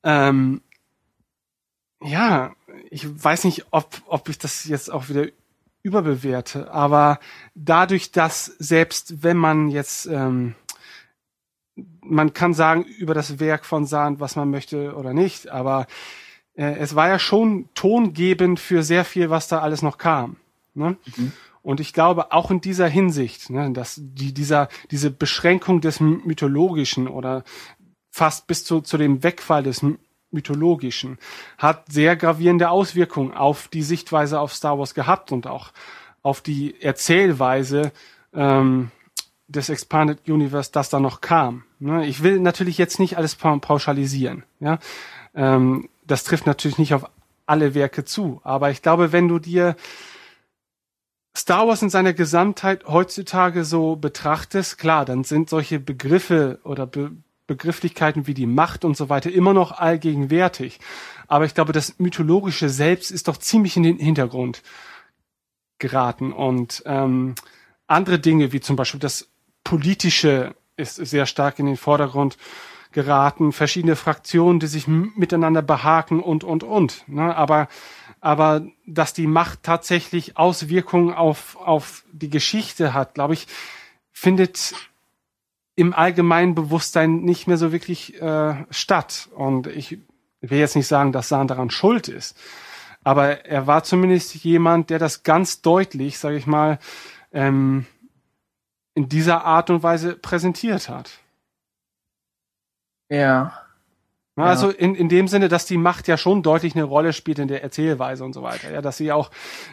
ähm, 0.04 0.60
ja, 2.02 2.54
ich 2.90 3.06
weiß 3.24 3.44
nicht, 3.44 3.66
ob, 3.70 4.02
ob 4.06 4.28
ich 4.28 4.38
das 4.38 4.64
jetzt 4.64 4.92
auch 4.92 5.08
wieder 5.08 5.26
überbewerte, 5.82 6.70
aber 6.70 7.18
dadurch, 7.54 8.12
dass 8.12 8.44
selbst 8.44 9.22
wenn 9.22 9.36
man 9.36 9.68
jetzt, 9.68 10.06
ähm, 10.06 10.54
man 12.04 12.32
kann 12.32 12.54
sagen 12.54 12.84
über 12.84 13.14
das 13.14 13.40
Werk 13.40 13.64
von 13.64 13.86
Sand, 13.86 14.20
was 14.20 14.36
man 14.36 14.50
möchte 14.50 14.94
oder 14.94 15.12
nicht, 15.12 15.48
aber 15.48 15.86
äh, 16.54 16.76
es 16.78 16.94
war 16.94 17.08
ja 17.08 17.18
schon 17.18 17.68
tongebend 17.74 18.60
für 18.60 18.82
sehr 18.82 19.04
viel, 19.04 19.30
was 19.30 19.48
da 19.48 19.60
alles 19.60 19.82
noch 19.82 19.98
kam. 19.98 20.36
Ne? 20.74 20.96
Mhm. 21.16 21.32
Und 21.62 21.80
ich 21.80 21.94
glaube, 21.94 22.30
auch 22.32 22.50
in 22.50 22.60
dieser 22.60 22.88
Hinsicht, 22.88 23.48
ne, 23.48 23.72
dass 23.72 23.98
die, 23.98 24.34
dieser, 24.34 24.68
diese 24.90 25.10
Beschränkung 25.10 25.80
des 25.80 25.98
Mythologischen 25.98 27.08
oder 27.08 27.42
fast 28.10 28.46
bis 28.46 28.64
zu, 28.64 28.82
zu 28.82 28.98
dem 28.98 29.22
Wegfall 29.22 29.62
des 29.62 29.82
mythologischen, 30.30 31.18
hat 31.56 31.90
sehr 31.90 32.16
gravierende 32.16 32.68
Auswirkungen 32.68 33.32
auf 33.32 33.68
die 33.68 33.82
Sichtweise 33.82 34.40
auf 34.40 34.52
Star 34.52 34.78
Wars 34.78 34.94
gehabt 34.94 35.32
und 35.32 35.46
auch 35.46 35.72
auf 36.22 36.42
die 36.42 36.80
Erzählweise 36.82 37.92
ähm, 38.34 38.90
des 39.46 39.68
Expanded 39.68 40.28
Universe, 40.28 40.70
das 40.72 40.88
da 40.88 41.00
noch 41.00 41.20
kam. 41.20 41.64
Ne? 41.78 42.06
Ich 42.06 42.22
will 42.22 42.40
natürlich 42.40 42.78
jetzt 42.78 42.98
nicht 42.98 43.16
alles 43.16 43.34
pauschalisieren. 43.34 44.44
Ähm, 45.34 45.88
das 46.06 46.24
trifft 46.24 46.46
natürlich 46.46 46.78
nicht 46.78 46.94
auf 46.94 47.10
alle 47.46 47.74
Werke 47.74 48.04
zu, 48.04 48.40
aber 48.42 48.70
ich 48.70 48.80
glaube, 48.80 49.12
wenn 49.12 49.28
du 49.28 49.38
dir 49.38 49.76
Star 51.36 51.66
Wars 51.66 51.82
in 51.82 51.90
seiner 51.90 52.12
Gesamtheit 52.12 52.86
heutzutage 52.86 53.64
so 53.64 53.96
betrachtest, 53.96 54.78
klar, 54.78 55.04
dann 55.04 55.24
sind 55.24 55.50
solche 55.50 55.80
Begriffe 55.80 56.60
oder 56.64 56.86
Be 56.86 57.12
Begrifflichkeiten 57.46 58.26
wie 58.26 58.32
die 58.32 58.46
Macht 58.46 58.86
und 58.86 58.96
so 58.96 59.10
weiter 59.10 59.30
immer 59.30 59.52
noch 59.52 59.72
allgegenwärtig. 59.72 60.80
Aber 61.26 61.44
ich 61.44 61.52
glaube, 61.52 61.74
das 61.74 61.98
Mythologische 61.98 62.70
selbst 62.70 63.10
ist 63.10 63.28
doch 63.28 63.36
ziemlich 63.36 63.76
in 63.76 63.82
den 63.82 63.98
Hintergrund 63.98 64.62
geraten. 65.78 66.32
Und 66.32 66.82
ähm, 66.86 67.34
andere 67.86 68.18
Dinge, 68.18 68.52
wie 68.52 68.60
zum 68.60 68.76
Beispiel 68.76 68.98
das 68.98 69.28
Politische, 69.64 70.54
ist 70.76 70.96
sehr 70.96 71.26
stark 71.26 71.58
in 71.58 71.66
den 71.66 71.76
Vordergrund 71.76 72.36
geraten. 72.92 73.52
Verschiedene 73.52 73.96
Fraktionen, 73.96 74.60
die 74.60 74.66
sich 74.66 74.86
miteinander 74.86 75.62
behaken 75.62 76.20
und, 76.20 76.44
und, 76.44 76.62
und. 76.62 77.06
Ne? 77.08 77.34
Aber, 77.36 77.68
aber 78.20 78.66
dass 78.86 79.12
die 79.12 79.26
Macht 79.26 79.62
tatsächlich 79.62 80.36
Auswirkungen 80.36 81.12
auf, 81.12 81.56
auf 81.56 82.04
die 82.12 82.30
Geschichte 82.30 82.94
hat, 82.94 83.14
glaube 83.14 83.34
ich, 83.34 83.46
findet 84.12 84.74
im 85.76 85.92
allgemeinen 85.92 86.54
Bewusstsein 86.54 87.22
nicht 87.22 87.46
mehr 87.48 87.56
so 87.56 87.72
wirklich 87.72 88.20
äh, 88.22 88.54
statt. 88.70 89.28
Und 89.34 89.66
ich 89.66 89.98
will 90.40 90.58
jetzt 90.58 90.76
nicht 90.76 90.86
sagen, 90.86 91.12
dass 91.12 91.28
Sahn 91.28 91.48
daran 91.48 91.70
schuld 91.70 92.08
ist, 92.08 92.38
aber 93.02 93.44
er 93.44 93.66
war 93.66 93.82
zumindest 93.82 94.34
jemand, 94.36 94.90
der 94.90 94.98
das 94.98 95.24
ganz 95.24 95.60
deutlich, 95.60 96.18
sage 96.18 96.36
ich 96.36 96.46
mal, 96.46 96.78
ähm, 97.32 97.86
in 98.94 99.08
dieser 99.08 99.44
Art 99.44 99.70
und 99.70 99.82
Weise 99.82 100.14
präsentiert 100.16 100.88
hat. 100.88 101.10
Ja. 103.08 103.60
Ja, 104.36 104.44
Also 104.44 104.70
in, 104.70 104.94
in 104.94 105.08
dem 105.08 105.28
Sinne, 105.28 105.48
dass 105.48 105.66
die 105.66 105.76
Macht 105.76 106.08
ja 106.08 106.16
schon 106.16 106.42
deutlich 106.42 106.74
eine 106.74 106.84
Rolle 106.84 107.12
spielt 107.12 107.38
in 107.38 107.46
der 107.48 107.62
Erzählweise 107.62 108.24
und 108.24 108.32
so 108.32 108.42
weiter. 108.42 108.70
Ja, 108.72 108.82
dass 108.82 108.96
sie 108.96 109.12
auch 109.12 109.30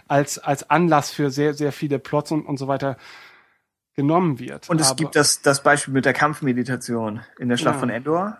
als, 0.08 0.38
als 0.38 0.69
Anlass 0.69 1.11
für 1.11 1.32
sehr, 1.32 1.53
sehr 1.56 1.72
viele 1.72 1.98
Plots 1.98 2.32
und, 2.32 2.45
und 2.45 2.58
so 2.58 2.67
weiter 2.67 2.98
genommen 3.95 4.38
wird. 4.40 4.69
Und 4.69 4.80
es 4.80 4.88
Aber- 4.90 4.95
gibt 4.98 5.16
das, 5.16 5.41
das 5.41 5.64
Beispiel 5.64 5.93
mit 5.93 6.06
der 6.06 6.14
Kampfmeditation 6.14 7.22
in 7.40 7.50
der 7.50 7.58
Schlacht 7.58 7.75
Ja. 7.75 7.80
von 7.80 7.90
Endor. 7.90 8.38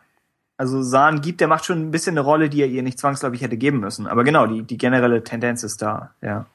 Also 0.58 0.84
Sahn 0.84 1.22
gibt, 1.22 1.42
der 1.42 1.48
macht 1.48 1.66
schon 1.66 1.82
ein 1.82 1.90
bisschen 1.92 2.14
eine 2.14 2.22
Rolle, 2.22 2.48
die 2.48 2.62
er 2.62 2.68
ihr 2.68 2.84
nicht 2.84 3.00
zwangsläufig 3.00 3.42
hätte 3.42 3.58
geben 3.58 3.80
müssen. 3.80 4.06
Aber 4.06 4.24
genau, 4.24 4.46
die, 4.46 4.62
die 4.62 4.78
generelle 4.78 5.24
Tendenz 5.24 5.64
ist 5.64 5.82
da, 5.82 6.14
ja. 6.22 6.46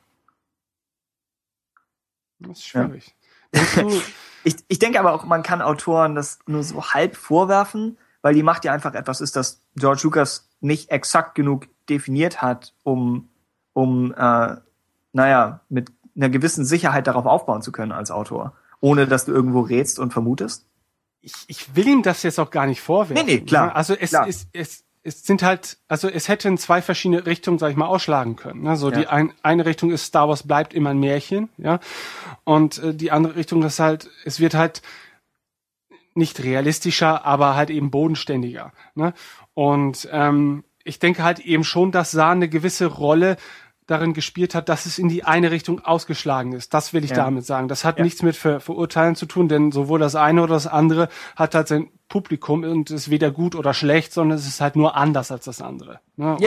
Das 2.39 2.59
ist 2.59 2.67
schwierig. 2.67 3.16
Ich, 4.44 4.55
ich 4.68 4.78
denke 4.78 5.01
aber 5.01 5.12
auch, 5.12 5.25
man 5.25 5.43
kann 5.43 5.60
Autoren 5.60 6.15
das 6.15 6.39
nur 6.47 6.62
so 6.62 6.81
halb 6.81 7.17
vorwerfen, 7.17 7.99
weil 8.23 8.33
die 8.33 8.44
Macht 8.44 8.65
ja 8.65 8.73
einfach 8.73 8.94
etwas 8.94 9.20
ist, 9.20 9.35
das 9.35 9.60
George 9.75 10.02
Lucas 10.05 10.49
nicht 10.60 10.93
exakt 10.93 11.35
genug 11.35 11.67
definiert 11.89 12.43
hat, 12.43 12.73
um, 12.85 13.28
um 13.73 14.15
äh, 14.17 14.55
naja, 15.12 15.60
mit 15.68 15.91
einer 16.15 16.28
gewissen 16.28 16.65
Sicherheit 16.65 17.09
darauf 17.09 17.26
aufbauen 17.26 17.60
zu 17.60 17.73
können 17.73 17.91
als 17.91 18.12
Autor, 18.12 18.52
ohne 18.78 19.09
dass 19.09 19.25
du 19.25 19.33
irgendwo 19.33 19.62
rätst 19.62 19.99
und 19.99 20.12
vermutest. 20.12 20.68
ich, 21.20 21.35
ich 21.49 21.75
will 21.75 21.89
ihm 21.89 22.02
das 22.05 22.23
jetzt 22.23 22.39
auch 22.39 22.52
gar 22.52 22.67
nicht 22.67 22.81
vorwerfen. 22.81 23.26
Nee, 23.26 23.39
nee, 23.39 23.41
klar, 23.41 23.68
Ja, 23.68 23.75
Also 23.75 23.94
es, 23.94 24.10
klar. 24.10 24.28
es, 24.28 24.47
es, 24.52 24.85
es 25.07 25.23
sind 25.25 25.43
halt, 25.43 25.78
also 25.89 26.09
es 26.09 26.28
hätte 26.28 26.49
in 26.49 26.59
zwei 26.59 26.83
verschiedene 26.83 27.25
Richtungen, 27.26 27.59
sag 27.59 27.70
ich 27.70 27.76
mal, 27.76 27.86
ausschlagen 27.86 28.35
können. 28.36 28.62
Ne? 28.62 28.76
So 28.76 28.91
Ja. 28.91 28.99
die 28.99 29.07
ein, 29.07 29.33
eine 29.43 29.65
Richtung 29.65 29.91
ist 29.93 30.05
Star 30.07 30.28
Wars 30.28 30.43
bleibt 30.47 30.75
immer 30.75 30.91
ein 30.91 30.99
Märchen, 30.99 31.49
ja, 31.59 31.78
und 32.44 32.78
äh, 32.78 32.93
die 32.94 33.12
andere 33.12 33.36
Richtung 33.36 33.62
ist 33.62 33.78
halt, 33.78 34.10
es 34.25 34.41
wird 34.41 34.55
halt 34.55 34.83
nicht 36.15 36.43
realistischer, 36.43 37.25
aber 37.25 37.55
halt 37.55 37.70
eben 37.70 37.91
bodenständiger. 37.91 38.73
Ne? 38.94 39.12
Und 39.55 40.09
ähm, 40.12 40.65
ich 40.83 40.99
denke 40.99 41.23
halt 41.23 41.41
eben 41.41 41.62
schon, 41.62 41.93
dass 41.93 42.10
Sahn 42.10 42.39
eine 42.39 42.49
gewisse 42.49 42.86
Rolle 42.86 43.36
darin 43.86 44.15
gespielt 44.15 44.55
hat, 44.55 44.68
dass 44.68 44.86
es 44.86 44.98
in 44.98 45.08
die 45.08 45.24
eine 45.24 45.50
Richtung 45.50 45.81
ausgeschlagen 45.81 46.52
ist. 46.52 46.74
Das 46.74 46.92
will 46.92 47.05
ich 47.05 47.10
Ja. 47.10 47.16
damit 47.16 47.47
sagen. 47.47 47.68
Das 47.68 47.84
hat 47.84 47.98
Ja. 47.98 48.05
nichts 48.05 48.23
mit 48.23 48.36
Ver 48.36 48.60
Verurteilen 48.60 49.15
zu 49.15 49.26
tun, 49.26 49.48
denn 49.48 49.70
sowohl 49.73 50.00
das 50.00 50.15
eine 50.16 50.42
oder 50.42 50.55
das 50.55 50.66
andere 50.66 51.08
hat 51.36 51.55
halt 51.55 51.68
sein 51.68 51.90
Publikum 52.08 52.62
und 52.65 52.90
ist 52.90 53.10
weder 53.10 53.31
gut 53.31 53.55
oder 53.55 53.74
schlecht, 53.74 54.12
sondern 54.12 54.39
es 54.39 54.47
ist 54.47 54.60
halt 54.60 54.76
nur 54.76 54.97
anders 54.97 55.31
als 55.31 55.44
das 55.44 55.60
andere. 55.60 56.00
Ne? 56.16 56.34
Und 56.34 56.42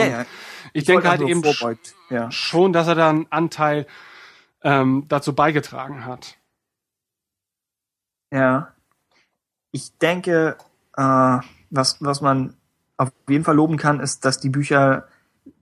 Ich, 0.72 0.84
denke 0.84 1.04
wollte 1.04 1.08
auch 1.08 1.10
halt 1.20 1.28
eben 1.30 1.42
vorbeugt, 1.44 1.94
ja. 2.10 2.30
schon, 2.30 2.72
dass 2.72 2.88
er 2.88 2.94
da 2.94 3.08
einen 3.10 3.26
Anteil 3.30 3.86
ähm, 4.62 5.04
dazu 5.08 5.34
beigetragen 5.34 6.04
hat. 6.04 6.36
Ja. 8.30 8.72
Ich 9.72 9.96
denke, 9.98 10.56
äh, 10.96 11.38
was, 11.70 12.02
was 12.02 12.20
man 12.20 12.54
auf 12.96 13.10
jeden 13.28 13.44
Fall 13.44 13.56
loben 13.56 13.76
kann, 13.76 14.00
ist, 14.00 14.24
dass 14.24 14.40
die 14.40 14.50
Bücher, 14.50 15.08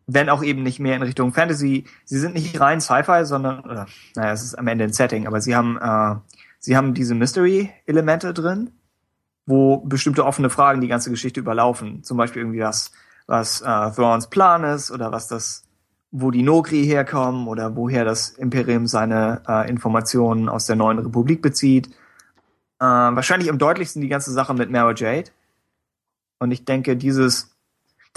wenn 0.08 0.30
auch 0.30 0.42
eben 0.42 0.62
nicht 0.62 0.80
mehr 0.80 0.96
in 0.96 1.02
Richtung 1.02 1.34
Fantasy, 1.34 1.84
sie 2.04 2.18
sind 2.18 2.34
nicht 2.34 2.58
rein 2.58 2.80
Sci-Fi, 2.80 3.26
sondern, 3.26 3.60
oder, 3.60 3.86
naja, 4.16 4.32
es 4.32 4.42
ist 4.42 4.54
am 4.54 4.66
Ende 4.66 4.84
ein 4.84 4.92
Setting, 4.92 5.26
aber 5.26 5.42
sie 5.42 5.54
haben, 5.54 5.76
äh, 5.76 6.16
sie 6.58 6.76
haben 6.76 6.94
diese 6.94 7.14
Mystery-Elemente 7.14 8.32
drin, 8.32 8.70
wo 9.44 9.76
bestimmte 9.76 10.24
offene 10.24 10.48
Fragen 10.48 10.80
die 10.80 10.88
ganze 10.88 11.10
Geschichte 11.10 11.40
überlaufen. 11.40 12.02
Zum 12.04 12.16
Beispiel 12.16 12.40
irgendwie 12.40 12.60
was, 12.60 12.90
was 13.26 13.60
äh, 13.60 13.64
Thrawns 13.64 14.28
Plan 14.30 14.64
ist 14.64 14.90
oder 14.90 15.12
was 15.12 15.28
das, 15.28 15.64
wo 16.10 16.30
die 16.30 16.42
Nogri 16.42 16.86
herkommen 16.86 17.46
oder 17.46 17.76
woher 17.76 18.06
das 18.06 18.30
Imperium 18.30 18.86
seine 18.86 19.42
äh, 19.46 19.68
Informationen 19.68 20.48
aus 20.48 20.64
der 20.64 20.76
neuen 20.76 21.00
Republik 21.00 21.42
bezieht. 21.42 21.88
Äh, 22.80 22.84
wahrscheinlich 22.86 23.50
am 23.50 23.58
deutlichsten 23.58 24.00
die 24.00 24.08
ganze 24.08 24.32
Sache 24.32 24.54
mit 24.54 24.70
Mara 24.70 24.94
Jade. 24.94 25.30
Und 26.38 26.50
ich 26.50 26.64
denke, 26.64 26.96
dieses, 26.96 27.57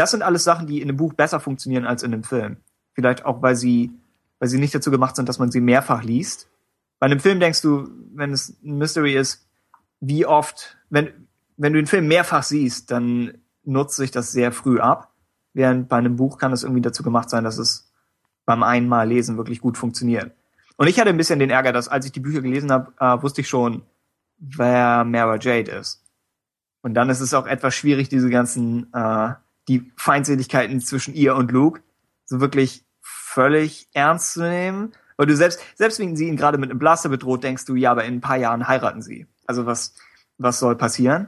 das 0.02 0.10
sind 0.10 0.24
alles 0.24 0.44
Sachen, 0.44 0.66
die 0.66 0.82
in 0.82 0.90
einem 0.90 0.98
Buch 0.98 1.14
besser 1.14 1.40
funktionieren 1.40 1.86
als 1.86 2.02
in 2.02 2.12
einem 2.12 2.24
Film. 2.24 2.58
Vielleicht 2.94 3.24
auch, 3.24 3.44
weil 3.44 3.56
sie, 3.56 3.92
weil 4.40 4.50
sie 4.50 4.58
nicht 4.58 4.74
dazu 4.74 4.90
gemacht 4.90 5.16
sind, 5.16 5.30
dass 5.30 5.38
man 5.38 5.52
sie 5.52 5.62
mehrfach 5.62 6.02
liest. 6.02 6.50
Bei 6.98 7.06
einem 7.06 7.20
Film 7.20 7.40
denkst 7.40 7.62
du, 7.62 7.88
wenn 8.16 8.32
es 8.32 8.58
ein 8.64 8.80
Mystery 8.80 9.16
ist, 9.16 9.48
wie 10.00 10.26
oft, 10.26 10.76
wenn, 10.90 11.28
wenn 11.56 11.74
du 11.74 11.80
den 11.80 11.86
Film 11.86 12.08
mehrfach 12.08 12.42
siehst, 12.42 12.90
dann 12.90 13.38
nutzt 13.64 13.96
sich 13.96 14.10
das 14.10 14.32
sehr 14.32 14.52
früh 14.52 14.80
ab. 14.80 15.14
Während 15.54 15.88
bei 15.88 15.98
einem 15.98 16.16
Buch 16.16 16.40
kann 16.40 16.52
es 16.52 16.64
irgendwie 16.64 16.82
dazu 16.82 17.04
gemacht 17.04 17.30
sein, 17.30 17.44
dass 17.44 17.60
es 17.60 17.94
beim 18.48 18.64
einmal 18.64 19.08
lesen 19.08 19.38
wirklich 19.38 19.62
gut 19.62 19.78
funktioniert. 19.78 20.32
Und 20.78 20.88
ich 20.88 21.00
hatte 21.00 21.12
ein 21.12 21.18
bisschen 21.18 21.38
den 21.38 21.52
Ärger, 21.52 21.74
dass 21.74 21.90
als 21.90 22.08
ich 22.08 22.12
die 22.12 22.22
Bücher 22.22 22.42
gelesen 22.42 22.72
habe, 22.72 22.92
äh, 23.00 23.22
wusste 23.22 23.42
ich 23.42 23.48
schon, 23.48 23.84
wer 24.40 25.04
Mara 25.04 25.38
Jade 25.38 25.70
ist. 25.70 26.04
Und 26.82 26.96
dann 26.96 27.12
ist 27.12 27.20
es 27.20 27.36
auch 27.36 27.46
etwas 27.46 27.76
schwierig, 27.76 28.10
diese 28.10 28.32
ganzen, 28.32 28.92
äh, 28.94 29.34
die 29.72 29.92
Feindseligkeiten 29.96 30.82
zwischen 30.82 31.14
ihr 31.14 31.36
und 31.36 31.52
Luke 31.52 31.82
so 32.26 32.42
wirklich 32.42 32.84
völlig 33.02 33.88
ernst 33.94 34.34
zu 34.34 34.42
nehmen. 34.42 34.92
Weil 35.18 35.28
du 35.28 35.36
selbst, 35.36 35.62
selbst 35.76 36.00
wenn 36.00 36.16
sie 36.16 36.28
ihn 36.28 36.36
gerade 36.36 36.58
mit 36.58 36.70
einem 36.70 36.80
Blaster 36.80 37.10
bedroht, 37.10 37.44
denkst 37.44 37.66
du, 37.66 37.76
ja, 37.76 37.92
aber 37.92 38.04
in 38.04 38.16
ein 38.16 38.22
paar 38.22 38.38
Jahren 38.38 38.68
heiraten 38.68 39.02
sie. 39.02 39.28
Also 39.46 39.66
was, 39.66 39.94
was 40.38 40.60
soll 40.60 40.76
passieren? 40.76 41.28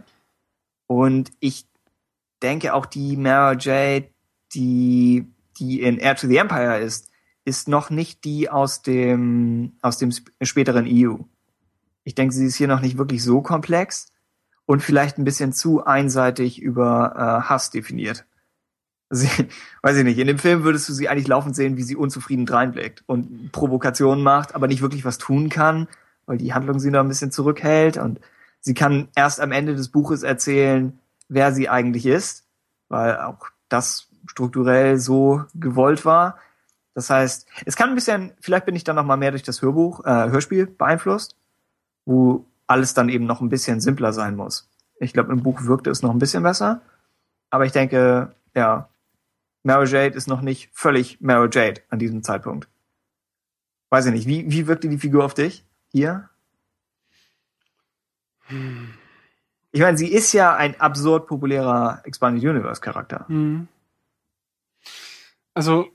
Und 0.87 1.31
ich 1.39 1.67
denke 2.41 2.73
auch 2.73 2.85
die 2.85 3.15
Mara 3.17 3.53
Jade, 3.57 4.09
die, 4.53 5.27
die 5.57 5.81
in 5.81 5.97
Air 5.97 6.15
to 6.15 6.27
the 6.27 6.37
Empire 6.37 6.79
ist, 6.79 7.09
ist 7.45 7.67
noch 7.67 7.89
nicht 7.89 8.23
die 8.23 8.49
aus 8.49 8.81
dem, 8.81 9.73
aus 9.81 9.97
dem 9.97 10.09
sp- 10.11 10.31
späteren 10.41 10.85
EU. 10.87 11.17
Ich 12.03 12.15
denke, 12.15 12.33
sie 12.33 12.45
ist 12.45 12.55
hier 12.55 12.67
noch 12.67 12.81
nicht 12.81 12.97
wirklich 12.97 13.23
so 13.23 13.41
komplex 13.41 14.07
und 14.65 14.81
vielleicht 14.81 15.17
ein 15.17 15.23
bisschen 15.23 15.53
zu 15.53 15.85
einseitig 15.85 16.61
über 16.61 17.13
äh, 17.15 17.49
Hass 17.49 17.69
definiert. 17.69 18.25
Sie, 19.13 19.29
weiß 19.83 19.97
ich 19.97 20.03
nicht, 20.03 20.17
in 20.17 20.27
dem 20.27 20.39
Film 20.39 20.63
würdest 20.63 20.89
du 20.89 20.93
sie 20.93 21.07
eigentlich 21.07 21.27
laufend 21.27 21.55
sehen, 21.55 21.77
wie 21.77 21.83
sie 21.83 21.95
unzufrieden 21.95 22.47
dreinblickt 22.47 23.03
und 23.05 23.51
Provokationen 23.51 24.23
macht, 24.23 24.55
aber 24.55 24.67
nicht 24.67 24.81
wirklich 24.81 25.05
was 25.05 25.19
tun 25.19 25.49
kann, 25.49 25.87
weil 26.25 26.37
die 26.37 26.53
Handlung 26.53 26.79
sie 26.79 26.89
noch 26.89 27.01
ein 27.01 27.07
bisschen 27.07 27.31
zurückhält 27.31 27.97
und 27.97 28.19
sie 28.59 28.73
kann 28.73 29.09
erst 29.15 29.39
am 29.39 29.51
Ende 29.51 29.75
des 29.75 29.89
Buches 29.89 30.23
erzählen, 30.23 30.97
wer 31.29 31.53
sie 31.53 31.69
eigentlich 31.69 32.07
ist, 32.07 32.45
weil 32.89 33.17
auch 33.17 33.47
das 33.69 34.07
strukturell 34.27 34.97
so 34.97 35.43
gewollt 35.53 36.05
war. 36.05 36.39
Das 36.95 37.09
heißt, 37.09 37.47
es 37.65 37.75
kann 37.75 37.89
ein 37.89 37.95
bisschen, 37.95 38.31
vielleicht 38.39 38.65
bin 38.65 38.75
ich 38.75 38.83
dann 38.83 38.95
noch 38.95 39.05
mal 39.05 39.17
mehr 39.17 39.31
durch 39.31 39.43
das 39.43 39.61
Hörbuch, 39.61 40.05
äh, 40.05 40.29
Hörspiel 40.29 40.67
beeinflusst, 40.67 41.35
wo 42.05 42.45
alles 42.67 42.93
dann 42.93 43.09
eben 43.09 43.25
noch 43.25 43.41
ein 43.41 43.49
bisschen 43.49 43.79
simpler 43.79 44.13
sein 44.13 44.35
muss. 44.35 44.69
Ich 44.99 45.13
glaube, 45.13 45.33
im 45.33 45.43
Buch 45.43 45.65
wirkte 45.65 45.89
es 45.89 46.01
noch 46.01 46.11
ein 46.11 46.19
bisschen 46.19 46.43
besser, 46.43 46.81
aber 47.49 47.65
ich 47.65 47.71
denke, 47.71 48.33
ja, 48.55 48.89
Mara 49.63 49.85
Jade 49.85 50.15
ist 50.15 50.27
noch 50.27 50.41
nicht 50.41 50.69
völlig 50.73 51.19
Mara 51.21 51.47
Jade 51.51 51.81
an 51.89 51.99
diesem 51.99 52.21
Zeitpunkt. 52.23 52.67
Weiß 53.89 54.05
ich 54.05 54.11
nicht, 54.11 54.27
wie, 54.27 54.49
wie 54.51 54.67
wirkte 54.67 54.89
die 54.89 54.97
Figur 54.97 55.23
auf 55.23 55.33
dich 55.33 55.65
hier? 55.89 56.29
Ich 59.71 59.81
meine, 59.81 59.97
sie 59.97 60.11
ist 60.11 60.33
ja 60.33 60.55
ein 60.55 60.79
absurd 60.79 61.27
populärer 61.27 62.01
Expanded 62.03 62.43
Universe 62.43 62.81
Charakter. 62.81 63.25
Mhm. 63.27 63.67
Also 65.53 65.87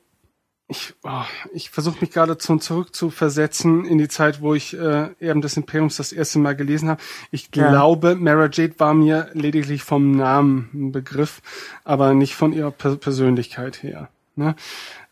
ich, 0.70 0.94
oh, 1.02 1.22
ich 1.54 1.70
versuche 1.70 1.96
mich 2.02 2.10
gerade 2.10 2.36
zum 2.36 2.60
zurück 2.60 2.94
zu 2.94 3.08
versetzen 3.08 3.86
in 3.86 3.96
die 3.96 4.08
Zeit, 4.08 4.42
wo 4.42 4.54
ich 4.54 4.74
äh, 4.78 5.08
Erben 5.18 5.40
des 5.40 5.56
Imperiums 5.56 5.96
das 5.96 6.12
erste 6.12 6.38
Mal 6.38 6.54
gelesen 6.54 6.90
habe. 6.90 7.00
Ich 7.30 7.48
Ja. 7.54 7.70
glaube, 7.70 8.16
Mara 8.16 8.50
Jade 8.52 8.74
war 8.78 8.92
mir 8.92 9.30
lediglich 9.32 9.82
vom 9.82 10.12
Namen 10.12 10.68
ein 10.74 10.92
Begriff, 10.92 11.40
aber 11.84 12.12
nicht 12.12 12.34
von 12.34 12.52
ihrer 12.52 12.70
per 12.70 12.96
Persönlichkeit 12.96 13.82
her. 13.82 14.10
Ne? 14.36 14.56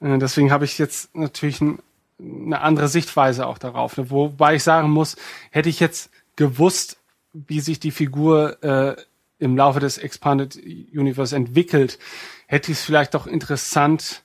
Äh, 0.00 0.18
deswegen 0.18 0.52
habe 0.52 0.66
ich 0.66 0.76
jetzt 0.76 1.14
natürlich 1.16 1.62
ein, 1.62 1.78
eine 2.20 2.60
andere 2.60 2.88
Sichtweise 2.88 3.46
auch 3.46 3.58
darauf. 3.58 3.96
Ne? 3.96 4.10
Wobei 4.10 4.56
ich 4.56 4.62
sagen 4.62 4.90
muss, 4.90 5.16
hätte 5.50 5.70
ich 5.70 5.80
jetzt 5.80 6.10
gewusst, 6.36 6.98
wie 7.32 7.60
sich 7.60 7.80
die 7.80 7.90
Figur 7.92 8.62
äh, 8.62 8.96
im 9.38 9.56
Laufe 9.56 9.80
des 9.80 9.96
Expanded 9.96 10.56
Universe 10.56 11.34
entwickelt, 11.34 11.98
hätte 12.46 12.72
ich 12.72 12.78
es 12.78 12.84
vielleicht 12.84 13.14
doch 13.14 13.26
interessant 13.26 14.22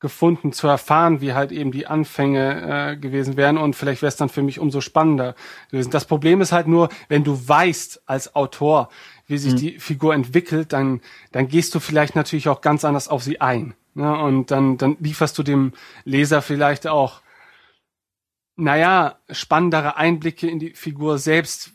gefunden 0.00 0.52
zu 0.52 0.66
erfahren, 0.66 1.20
wie 1.20 1.34
halt 1.34 1.52
eben 1.52 1.72
die 1.72 1.86
Anfänge 1.86 2.92
äh, 2.92 2.96
gewesen 2.96 3.36
wären 3.36 3.58
und 3.58 3.76
vielleicht 3.76 4.02
wäre 4.02 4.08
es 4.08 4.16
dann 4.16 4.30
für 4.30 4.42
mich 4.42 4.58
umso 4.58 4.80
spannender 4.80 5.34
gewesen. 5.70 5.90
Das 5.90 6.06
Problem 6.06 6.40
ist 6.40 6.52
halt 6.52 6.66
nur, 6.66 6.88
wenn 7.08 7.22
du 7.22 7.48
weißt 7.48 8.02
als 8.06 8.34
Autor, 8.34 8.88
wie 9.26 9.38
sich 9.38 9.54
die 9.54 9.78
Figur 9.78 10.14
entwickelt, 10.14 10.72
dann 10.72 11.00
dann 11.30 11.48
gehst 11.48 11.74
du 11.74 11.80
vielleicht 11.80 12.16
natürlich 12.16 12.48
auch 12.48 12.62
ganz 12.62 12.84
anders 12.84 13.08
auf 13.08 13.22
sie 13.22 13.40
ein. 13.40 13.74
Ne? 13.94 14.18
Und 14.18 14.50
dann 14.50 14.78
dann 14.78 14.96
lieferst 15.00 15.38
du 15.38 15.42
dem 15.42 15.72
Leser 16.04 16.42
vielleicht 16.42 16.86
auch 16.88 17.20
naja, 18.60 19.18
spannendere 19.30 19.96
Einblicke 19.96 20.48
in 20.48 20.58
die 20.58 20.74
Figur 20.74 21.18
selbst, 21.18 21.72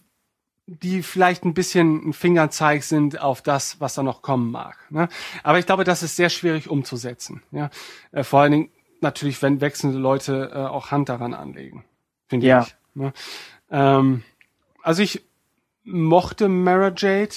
die 0.68 1.04
vielleicht 1.04 1.46
ein 1.46 1.54
bisschen 1.54 2.10
ein 2.10 2.14
Fingerzeig 2.14 2.84
sind 2.84 3.22
auf 3.22 3.42
das, 3.42 3.80
was 3.80 3.94
da 3.94 4.04
noch 4.04 4.22
kommen 4.22 4.52
mag. 4.52 4.78
Ne? 4.90 5.10
Aber 5.44 5.60
ich 5.60 5.66
glaube, 5.66 5.84
das 5.84 6.02
ist 6.02 6.16
sehr 6.16 6.30
schwierig 6.30 6.70
umzusetzen. 6.70 7.44
Ja? 7.52 7.70
Äh, 8.12 8.24
vor 8.24 8.42
allen 8.42 8.52
Dingen 8.52 8.70
natürlich, 9.02 9.42
wenn 9.42 9.62
wechselnde 9.62 10.00
Leute 10.00 10.52
äh, 10.54 10.58
auch 10.58 10.90
Hand 10.92 11.10
daran 11.10 11.34
anlegen, 11.34 11.86
finde 12.28 12.48
Ja. 12.48 12.64
ich. 12.64 12.76
Ne? 12.96 13.14
Ähm, 13.70 14.24
also 14.82 15.04
ich 15.04 15.22
mochte 15.84 16.50
Mara 16.50 16.92
Jade. 16.96 17.36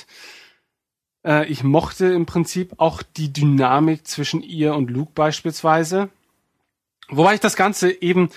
Äh, 1.24 1.46
ich 1.48 1.62
mochte 1.62 2.06
im 2.06 2.24
Prinzip 2.24 2.74
auch 2.78 3.02
die 3.02 3.30
Dynamik 3.32 4.06
zwischen 4.06 4.42
ihr 4.42 4.74
und 4.74 4.90
Luke 4.90 5.12
beispielsweise. 5.14 6.08
Wobei 7.10 7.34
ich 7.34 7.40
das 7.40 7.56
Ganze 7.56 7.90
eben, 8.02 8.30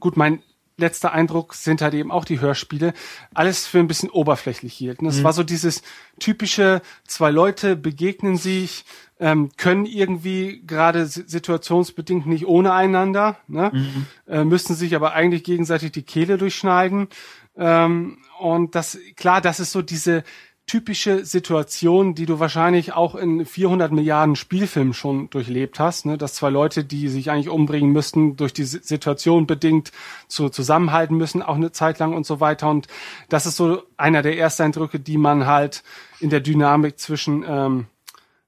gut, 0.00 0.16
mein 0.16 0.42
letzter 0.78 1.12
Eindruck 1.12 1.54
sind 1.54 1.82
halt 1.82 1.92
eben 1.94 2.10
auch 2.10 2.24
die 2.24 2.40
Hörspiele, 2.40 2.94
alles 3.34 3.66
für 3.66 3.78
ein 3.78 3.88
bisschen 3.88 4.10
oberflächlich 4.10 4.72
hielten. 4.72 5.06
Es 5.06 5.18
mhm. 5.18 5.24
war 5.24 5.32
so 5.32 5.42
dieses 5.42 5.82
typische, 6.18 6.80
zwei 7.06 7.30
Leute 7.30 7.76
begegnen 7.76 8.36
sich, 8.36 8.84
ähm, 9.20 9.50
können 9.56 9.84
irgendwie 9.84 10.62
gerade 10.66 11.06
situationsbedingt 11.06 12.26
nicht 12.26 12.46
ohne 12.46 12.72
einander, 12.72 13.36
ne? 13.48 13.70
Mhm. 13.74 14.06
Äh, 14.28 14.44
müssten 14.44 14.74
sich 14.74 14.94
aber 14.94 15.12
eigentlich 15.12 15.42
gegenseitig 15.42 15.92
die 15.92 16.02
Kehle 16.02 16.38
durchschneiden. 16.38 17.08
Ähm, 17.56 18.18
und 18.38 18.76
das, 18.76 18.96
klar, 19.16 19.40
das 19.40 19.58
ist 19.58 19.72
so 19.72 19.82
diese 19.82 20.22
typische 20.68 21.24
Situation, 21.24 22.14
die 22.14 22.26
du 22.26 22.38
wahrscheinlich 22.38 22.92
auch 22.92 23.16
in 23.16 23.44
400 23.44 23.90
Milliarden 23.90 24.36
Spielfilmen 24.36 24.94
schon 24.94 25.28
durchlebt 25.30 25.80
hast, 25.80 26.06
ne? 26.06 26.16
dass 26.16 26.34
zwei 26.34 26.50
Leute, 26.50 26.84
die 26.84 27.08
sich 27.08 27.30
eigentlich 27.30 27.48
umbringen 27.48 27.90
müssten, 27.90 28.36
durch 28.36 28.52
die 28.52 28.64
Situation 28.64 29.48
bedingt 29.48 29.90
zu, 30.28 30.50
zusammenhalten 30.50 31.16
müssen, 31.16 31.42
auch 31.42 31.56
eine 31.56 31.72
Zeit 31.72 31.98
lang 31.98 32.14
und 32.14 32.26
so 32.26 32.38
weiter. 32.38 32.70
Und 32.70 32.86
das 33.28 33.46
ist 33.46 33.56
so 33.56 33.82
einer 33.96 34.22
der 34.22 34.38
ersten 34.38 34.64
Eindrücke, 34.64 35.00
die 35.00 35.18
man 35.18 35.46
halt 35.46 35.82
in 36.20 36.30
der 36.30 36.40
Dynamik 36.40 36.98
zwischen 36.98 37.44
ähm, 37.48 37.86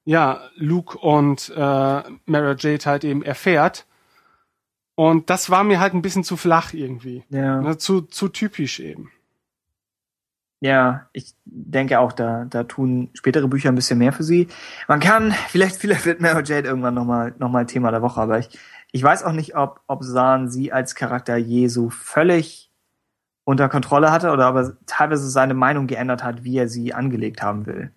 ja, 0.05 0.43
Luke 0.57 0.99
und 0.99 1.49
äh, 1.51 1.57
Mara 1.57 2.55
Jade 2.59 2.85
halt 2.85 3.05
eben 3.05 3.23
erfährt. 3.23 3.87
Und 4.95 5.31
das 5.31 5.49
war 5.49 5.65
mir 5.65 5.81
halt 5.81 5.95
ein 5.95 6.03
bisschen 6.03 6.25
zu 6.25 6.37
flach 6.37 6.75
irgendwie. 6.75 7.25
Ja. 7.31 7.63
Ne? 7.63 7.79
Zu, 7.79 8.03
zu 8.03 8.29
typisch 8.29 8.81
eben. 8.81 9.11
Ja, 10.61 11.09
ich 11.15 11.35
denke 11.47 12.01
auch, 12.01 12.13
da, 12.13 12.45
da 12.45 12.65
tun 12.65 13.09
spätere 13.15 13.49
Bücher 13.49 13.71
ein 13.71 13.75
bisschen 13.75 13.99
mehr 13.99 14.13
für 14.13 14.25
sie. 14.25 14.49
Man 14.89 15.01
kann, 15.01 15.33
vielleicht, 15.49 15.77
vielleicht 15.81 16.05
wird 16.05 16.21
Mary 16.21 16.43
Jade 16.45 16.69
irgendwann 16.69 16.95
nochmal 16.95 17.35
noch 17.39 17.51
mal 17.51 17.67
Thema 17.67 17.91
der 17.91 18.03
Woche, 18.03 18.21
aber 18.21 18.39
ich, 18.39 18.59
ich 18.93 19.03
weiß 19.03 19.25
auch 19.25 19.33
nicht, 19.33 19.57
ob, 19.57 19.81
ob 19.87 20.05
Zahn 20.05 20.51
sie 20.51 20.73
als 20.73 20.95
Charakter 20.95 21.37
je 21.37 21.69
so 21.69 21.89
völlig 21.91 22.71
unter 23.45 23.69
Kontrolle 23.69 24.13
hatte 24.13 24.31
oder 24.31 24.51
ob 24.51 24.57
er 24.57 24.77
teilweise 24.87 25.29
seine 25.29 25.55
Meinung 25.55 25.87
geändert 25.87 26.23
hat, 26.23 26.45
wie 26.45 26.59
er 26.59 26.69
sie 26.69 26.93
angelegt 26.93 27.43
haben 27.43 27.67
will. 27.67 27.91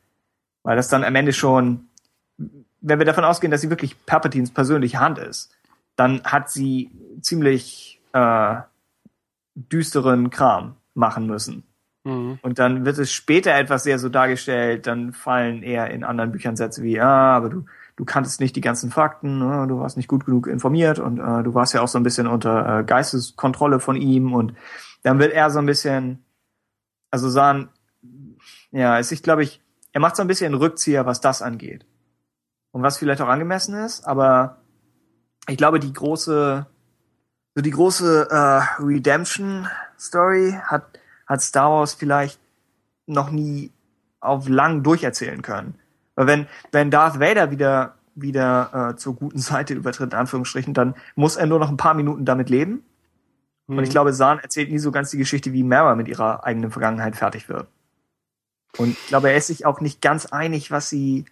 Weil 0.64 0.78
das 0.78 0.88
dann 0.88 1.04
am 1.04 1.16
Ende 1.16 1.34
schon, 1.34 1.90
wenn 2.38 3.00
wir 3.00 3.06
davon 3.06 3.26
ausgehen, 3.26 3.52
dass 3.52 3.62
sie 3.62 3.70
wirklich 3.70 4.06
Palpatines 4.06 4.52
persönliche 4.52 5.00
Hand 5.00 5.20
ist, 5.20 5.52
dann 5.96 6.24
hat 6.24 6.50
sie 6.50 6.90
ziemlich 7.22 8.00
äh, 8.14 8.56
düsteren 9.56 10.30
Kram 10.30 10.76
machen 10.94 11.28
müssen. 11.28 11.64
Mhm. 12.04 12.40
Und 12.42 12.60
dann 12.60 12.86
wird 12.86 12.98
es 12.98 13.12
später 13.12 13.54
etwas 13.56 13.84
sehr 13.84 14.00
so 14.00 14.10
dargestellt, 14.10 14.88
dann 14.88 15.14
fallen 15.14 15.64
eher 15.64 15.90
in 15.92 16.04
anderen 16.04 16.32
Büchern 16.32 16.56
Sätze 16.56 16.84
wie, 16.84 17.00
ah, 17.00 17.36
aber 17.36 17.50
du, 17.50 17.66
du 17.96 18.06
kanntest 18.06 18.40
nicht 18.40 18.56
die 18.56 18.62
ganzen 18.62 18.92
Fakten, 18.92 19.40
ne? 19.40 19.66
du 19.68 19.80
warst 19.80 19.98
nicht 19.98 20.10
gut 20.10 20.26
genug 20.26 20.48
informiert 20.48 21.00
und 21.00 21.20
äh, 21.20 21.44
du 21.44 21.54
warst 21.54 21.74
ja 21.74 21.82
auch 21.82 21.88
so 21.88 21.98
ein 21.98 22.04
bisschen 22.04 22.28
unter 22.28 22.80
äh, 22.80 22.84
Geisteskontrolle 22.84 23.80
von 23.80 23.96
ihm 23.96 24.34
und 24.34 24.54
dann 25.04 25.20
wird 25.20 25.34
er 25.34 25.50
so 25.50 25.60
ein 25.60 25.66
bisschen, 25.66 26.24
also 27.12 27.30
sagen, 27.30 27.70
ja, 28.72 29.00
es 29.00 29.12
ist, 29.12 29.24
glaube 29.24 29.44
ich, 29.44 29.62
er 29.92 30.02
macht 30.02 30.16
so 30.16 30.24
ein 30.24 30.28
bisschen 30.28 30.56
Rückzieher, 30.56 31.06
was 31.06 31.22
das 31.22 31.42
angeht. 31.42 31.86
Und 32.72 32.82
was 32.82 32.98
vielleicht 32.98 33.22
auch 33.22 33.28
angemessen 33.28 33.76
ist, 33.76 34.08
aber 34.08 34.58
ich 35.48 35.58
glaube, 35.58 35.80
die 35.80 35.94
große, 35.94 36.66
so 37.54 37.62
die 37.62 37.70
große 37.70 38.28
äh, 38.32 38.82
Redemption-Story 38.82 40.58
hat 40.64 41.00
hat 41.28 41.42
Star 41.42 41.70
Wars 41.70 41.94
vielleicht 41.94 42.40
noch 43.06 43.32
nie 43.32 43.72
auf 44.20 44.48
lang 44.48 44.84
durcherzählen 44.84 45.42
können. 45.42 45.76
Weil 46.16 46.28
wenn, 46.28 46.48
wenn 46.72 46.92
Darth 46.92 47.20
Vader 47.20 47.52
wieder, 47.52 47.96
wieder 48.16 48.92
äh, 48.92 48.96
zur 48.96 49.16
guten 49.16 49.40
Seite 49.40 49.74
übertritt, 49.74 50.14
in 50.14 50.20
Anführungsstrichen, 50.20 50.74
dann 50.74 50.96
muss 51.16 51.36
er 51.36 51.48
nur 51.48 51.60
noch 51.60 51.70
ein 51.70 51.78
paar 51.78 51.94
Minuten 51.94 52.26
damit 52.26 52.50
leben. 52.50 52.84
Mhm. 53.68 53.78
Und 53.78 53.84
ich 53.84 53.90
mhm. 53.90 53.94
glaube, 53.94 54.14
Zahn 54.14 54.40
erzählt 54.40 54.72
nie 54.72 54.80
so 54.80 54.92
ganz 54.92 55.12
die 55.12 55.18
Geschichte, 55.18 55.54
wie 55.54 55.64
Mara 55.64 55.96
mit 55.96 56.08
ihrer 56.08 56.44
eigenen 56.44 56.72
Vergangenheit 56.72 57.16
fertig 57.16 57.50
wird. 57.50 57.68
Und 58.78 58.90
ich 58.90 59.08
glaube, 59.08 59.30
er 59.30 59.38
ist 59.38 59.48
sich 59.48 59.66
auch 59.66 59.82
nicht 59.82 60.02
ganz 60.02 60.26
einig, 60.26 60.72
was 60.72 60.90
sie. 60.90 61.26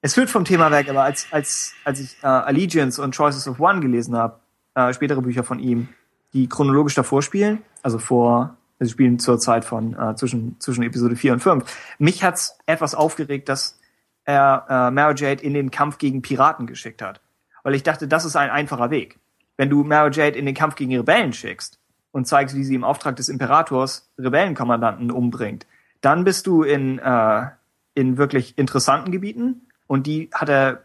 Es 0.00 0.14
führt 0.14 0.30
vom 0.30 0.44
Thema 0.44 0.70
weg, 0.70 0.90
aber 0.90 1.02
als, 1.02 1.26
als, 1.30 1.72
als 1.84 1.98
ich 1.98 2.18
äh, 2.22 2.26
Allegiance 2.26 3.00
und 3.00 3.16
Choices 3.16 3.48
of 3.48 3.58
One 3.58 3.80
gelesen 3.80 4.14
habe, 4.14 4.38
äh, 4.74 4.92
spätere 4.92 5.22
Bücher 5.22 5.44
von 5.44 5.58
ihm, 5.58 5.88
die 6.34 6.46
chronologisch 6.46 6.94
davor 6.94 7.22
spielen, 7.22 7.62
also 7.82 7.98
vor 7.98 8.56
Sie 8.80 8.88
spielen 8.88 9.18
zur 9.18 9.38
Zeit 9.38 9.64
von 9.64 9.94
äh, 9.94 10.14
zwischen, 10.16 10.58
zwischen 10.60 10.82
Episode 10.82 11.16
4 11.16 11.34
und 11.34 11.40
5. 11.40 11.96
Mich 11.98 12.24
hat's 12.24 12.58
etwas 12.66 12.94
aufgeregt, 12.94 13.48
dass 13.48 13.78
er 14.24 14.66
äh, 14.68 14.90
Mara 14.90 15.14
Jade 15.14 15.42
in 15.42 15.54
den 15.54 15.70
Kampf 15.70 15.98
gegen 15.98 16.22
Piraten 16.22 16.66
geschickt 16.66 17.02
hat. 17.02 17.20
Weil 17.62 17.74
ich 17.74 17.82
dachte, 17.82 18.08
das 18.08 18.24
ist 18.24 18.36
ein 18.36 18.50
einfacher 18.50 18.90
Weg. 18.90 19.18
Wenn 19.56 19.70
du 19.70 19.84
Mara 19.84 20.10
Jade 20.10 20.38
in 20.38 20.46
den 20.46 20.54
Kampf 20.54 20.74
gegen 20.74 20.96
Rebellen 20.96 21.32
schickst 21.32 21.78
und 22.10 22.26
zeigst, 22.26 22.56
wie 22.56 22.64
sie 22.64 22.74
im 22.74 22.84
Auftrag 22.84 23.16
des 23.16 23.28
Imperators 23.28 24.10
Rebellenkommandanten 24.18 25.10
umbringt, 25.10 25.66
dann 26.00 26.24
bist 26.24 26.46
du 26.46 26.62
in, 26.62 26.98
äh, 26.98 27.46
in 27.94 28.18
wirklich 28.18 28.58
interessanten 28.58 29.12
Gebieten 29.12 29.68
und 29.86 30.06
die 30.06 30.30
hat 30.34 30.48
er 30.48 30.82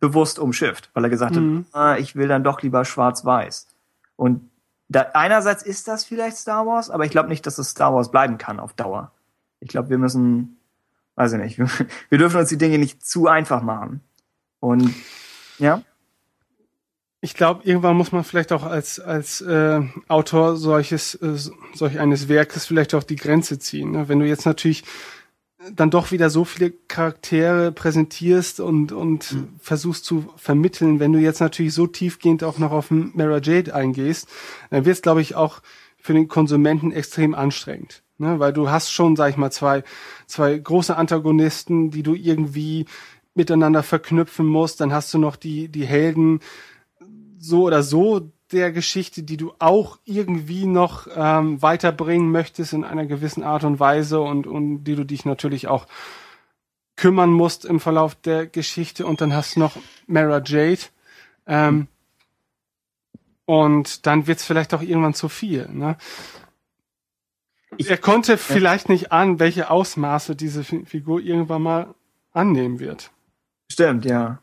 bewusst 0.00 0.38
umschifft, 0.38 0.90
weil 0.94 1.04
er 1.04 1.10
gesagt 1.10 1.36
mhm. 1.36 1.66
hat, 1.72 1.98
äh, 1.98 2.00
ich 2.00 2.16
will 2.16 2.28
dann 2.28 2.42
doch 2.42 2.62
lieber 2.62 2.84
schwarz-weiß. 2.84 3.68
Und 4.16 4.49
da, 4.90 5.02
einerseits 5.14 5.62
ist 5.62 5.86
das 5.86 6.04
vielleicht 6.04 6.36
Star 6.36 6.66
Wars, 6.66 6.90
aber 6.90 7.04
ich 7.04 7.12
glaube 7.12 7.28
nicht, 7.28 7.46
dass 7.46 7.58
es 7.58 7.70
Star 7.70 7.94
Wars 7.94 8.10
bleiben 8.10 8.38
kann 8.38 8.58
auf 8.58 8.74
Dauer. 8.74 9.12
Ich 9.60 9.68
glaube, 9.68 9.88
wir 9.88 9.98
müssen, 9.98 10.58
weiß 11.14 11.32
ich 11.34 11.38
nicht, 11.38 11.58
wir, 11.58 11.68
wir 12.08 12.18
dürfen 12.18 12.40
uns 12.40 12.48
die 12.48 12.58
Dinge 12.58 12.76
nicht 12.76 13.06
zu 13.06 13.28
einfach 13.28 13.62
machen. 13.62 14.00
Und 14.58 14.92
ja. 15.58 15.82
Ich 17.20 17.34
glaube, 17.34 17.62
irgendwann 17.64 17.96
muss 17.96 18.12
man 18.12 18.24
vielleicht 18.24 18.50
auch 18.50 18.64
als 18.64 18.98
als 18.98 19.42
äh, 19.42 19.82
Autor 20.08 20.56
solches 20.56 21.14
äh, 21.16 21.36
solch 21.74 22.00
eines 22.00 22.28
Werkes 22.28 22.66
vielleicht 22.66 22.94
auch 22.94 23.04
die 23.04 23.16
Grenze 23.16 23.58
ziehen. 23.58 23.90
Ne? 23.90 24.08
Wenn 24.08 24.20
du 24.20 24.26
jetzt 24.26 24.46
natürlich 24.46 24.84
dann 25.74 25.90
doch 25.90 26.10
wieder 26.10 26.30
so 26.30 26.44
viele 26.44 26.70
Charaktere 26.70 27.70
präsentierst 27.72 28.60
und, 28.60 28.92
und 28.92 29.32
mhm. 29.32 29.48
versuchst 29.58 30.04
zu 30.04 30.32
vermitteln, 30.36 31.00
wenn 31.00 31.12
du 31.12 31.18
jetzt 31.18 31.40
natürlich 31.40 31.74
so 31.74 31.86
tiefgehend 31.86 32.42
auch 32.44 32.58
noch 32.58 32.72
auf 32.72 32.90
Mara 32.90 33.40
Jade 33.42 33.74
eingehst, 33.74 34.28
dann 34.70 34.84
wird 34.84 34.96
es, 34.96 35.02
glaube 35.02 35.20
ich, 35.20 35.34
auch 35.34 35.60
für 35.98 36.14
den 36.14 36.28
Konsumenten 36.28 36.92
extrem 36.92 37.34
anstrengend. 37.34 38.02
Ne? 38.16 38.38
Weil 38.38 38.52
du 38.52 38.70
hast 38.70 38.90
schon, 38.90 39.16
sag 39.16 39.30
ich 39.30 39.36
mal, 39.36 39.50
zwei, 39.50 39.84
zwei 40.26 40.56
große 40.56 40.96
Antagonisten, 40.96 41.90
die 41.90 42.02
du 42.02 42.14
irgendwie 42.14 42.86
miteinander 43.34 43.82
verknüpfen 43.82 44.46
musst. 44.46 44.80
Dann 44.80 44.92
hast 44.92 45.12
du 45.12 45.18
noch 45.18 45.36
die, 45.36 45.68
die 45.68 45.86
Helden 45.86 46.40
so 47.38 47.64
oder 47.64 47.82
so, 47.82 48.32
der 48.52 48.72
Geschichte, 48.72 49.22
die 49.22 49.36
du 49.36 49.52
auch 49.58 49.98
irgendwie 50.04 50.66
noch 50.66 51.06
ähm, 51.14 51.62
weiterbringen 51.62 52.30
möchtest 52.30 52.72
in 52.72 52.84
einer 52.84 53.06
gewissen 53.06 53.42
Art 53.42 53.64
und 53.64 53.80
Weise 53.80 54.20
und, 54.20 54.46
und 54.46 54.84
die 54.84 54.96
du 54.96 55.04
dich 55.04 55.24
natürlich 55.24 55.68
auch 55.68 55.86
kümmern 56.96 57.30
musst 57.30 57.64
im 57.64 57.80
Verlauf 57.80 58.14
der 58.14 58.46
Geschichte. 58.46 59.06
Und 59.06 59.20
dann 59.20 59.34
hast 59.34 59.56
du 59.56 59.60
noch 59.60 59.76
Mara 60.06 60.42
Jade. 60.44 60.82
Ähm, 61.46 61.88
und 63.46 64.06
dann 64.06 64.26
wird's 64.26 64.44
vielleicht 64.44 64.74
auch 64.74 64.82
irgendwann 64.82 65.14
zu 65.14 65.28
viel. 65.28 65.68
Ne? 65.68 65.96
er 67.78 67.98
konnte 67.98 68.36
vielleicht 68.36 68.88
nicht 68.88 69.12
an, 69.12 69.38
welche 69.38 69.70
Ausmaße 69.70 70.36
diese 70.36 70.64
Figur 70.64 71.20
irgendwann 71.20 71.62
mal 71.62 71.94
annehmen 72.32 72.80
wird. 72.80 73.10
Stimmt, 73.70 74.04
ja. 74.04 74.40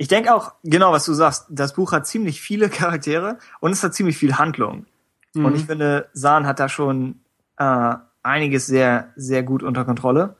Ich 0.00 0.08
denke 0.08 0.34
auch, 0.34 0.54
genau, 0.64 0.92
was 0.92 1.04
du 1.04 1.12
sagst, 1.12 1.44
das 1.50 1.74
Buch 1.74 1.92
hat 1.92 2.06
ziemlich 2.06 2.40
viele 2.40 2.70
Charaktere 2.70 3.38
und 3.60 3.72
es 3.72 3.82
hat 3.82 3.92
ziemlich 3.92 4.16
viel 4.16 4.38
Handlung. 4.38 4.86
Mhm. 5.34 5.44
Und 5.44 5.54
ich 5.56 5.66
finde, 5.66 6.08
Sahn 6.14 6.46
hat 6.46 6.58
da 6.58 6.70
schon 6.70 7.20
äh, 7.58 7.96
einiges 8.22 8.66
sehr, 8.66 9.12
sehr 9.14 9.42
gut 9.42 9.62
unter 9.62 9.84
Kontrolle. 9.84 10.36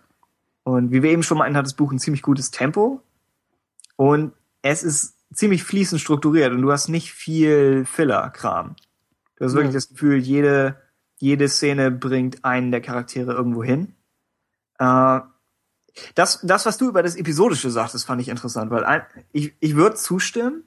Und 0.62 0.92
wie 0.92 1.02
wir 1.02 1.10
eben 1.10 1.22
schon 1.22 1.36
meinten, 1.36 1.58
hat 1.58 1.66
das 1.66 1.74
Buch 1.74 1.92
ein 1.92 1.98
ziemlich 1.98 2.22
gutes 2.22 2.50
Tempo. 2.50 3.02
Und 3.96 4.32
es 4.62 4.82
ist 4.82 5.16
ziemlich 5.34 5.62
fließend 5.62 6.00
strukturiert 6.00 6.52
und 6.52 6.62
du 6.62 6.72
hast 6.72 6.88
nicht 6.88 7.12
viel 7.12 7.84
Filler-Kram. 7.84 8.76
Du 9.36 9.44
hast 9.44 9.52
wirklich 9.52 9.74
das 9.74 9.90
Gefühl, 9.90 10.16
jede, 10.16 10.76
jede 11.18 11.50
Szene 11.50 11.90
bringt 11.90 12.46
einen 12.46 12.70
der 12.70 12.80
Charaktere 12.80 13.34
irgendwo 13.34 13.62
hin. 13.62 13.94
Äh, 14.78 15.20
das, 16.14 16.40
das, 16.42 16.66
was 16.66 16.78
du 16.78 16.88
über 16.88 17.02
das 17.02 17.16
Episodische 17.16 17.70
sagtest, 17.70 18.06
fand 18.06 18.20
ich 18.20 18.28
interessant, 18.28 18.70
weil 18.70 18.84
ein, 18.84 19.02
ich, 19.32 19.54
ich 19.60 19.76
würde 19.76 19.96
zustimmen, 19.96 20.64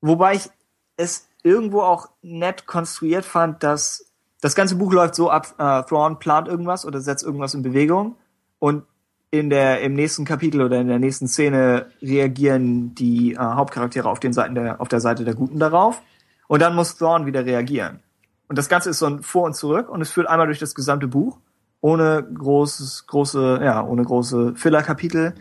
wobei 0.00 0.34
ich 0.34 0.50
es 0.96 1.28
irgendwo 1.42 1.82
auch 1.82 2.08
nett 2.22 2.66
konstruiert 2.66 3.24
fand, 3.24 3.62
dass 3.62 4.06
das 4.40 4.54
ganze 4.54 4.76
Buch 4.76 4.92
läuft 4.92 5.14
so 5.14 5.30
ab, 5.30 5.54
äh, 5.58 5.82
Thrawn 5.88 6.18
plant 6.18 6.48
irgendwas 6.48 6.84
oder 6.84 7.00
setzt 7.00 7.24
irgendwas 7.24 7.54
in 7.54 7.62
Bewegung 7.62 8.16
und 8.58 8.84
in 9.30 9.50
der, 9.50 9.80
im 9.80 9.94
nächsten 9.94 10.24
Kapitel 10.24 10.62
oder 10.62 10.80
in 10.80 10.86
der 10.86 10.98
nächsten 10.98 11.26
Szene 11.26 11.90
reagieren 12.00 12.94
die 12.94 13.32
äh, 13.32 13.38
Hauptcharaktere 13.38 14.08
auf, 14.08 14.20
den 14.20 14.32
Seiten 14.32 14.54
der, 14.54 14.80
auf 14.80 14.88
der 14.88 15.00
Seite 15.00 15.24
der 15.24 15.34
Guten 15.34 15.58
darauf 15.58 16.00
und 16.46 16.60
dann 16.60 16.74
muss 16.74 16.96
Thrawn 16.96 17.26
wieder 17.26 17.44
reagieren. 17.44 18.00
Und 18.46 18.58
das 18.58 18.68
Ganze 18.68 18.90
ist 18.90 18.98
so 18.98 19.06
ein 19.06 19.22
Vor 19.22 19.44
und 19.44 19.54
Zurück 19.54 19.88
und 19.88 20.00
es 20.00 20.10
führt 20.10 20.28
einmal 20.28 20.46
durch 20.46 20.58
das 20.58 20.74
gesamte 20.74 21.08
Buch 21.08 21.38
ohne 21.84 22.22
großes, 22.22 23.06
große, 23.08 23.60
ja, 23.62 23.84
ohne 23.84 24.02
große 24.02 24.54
Filler-Kapitel. 24.56 25.34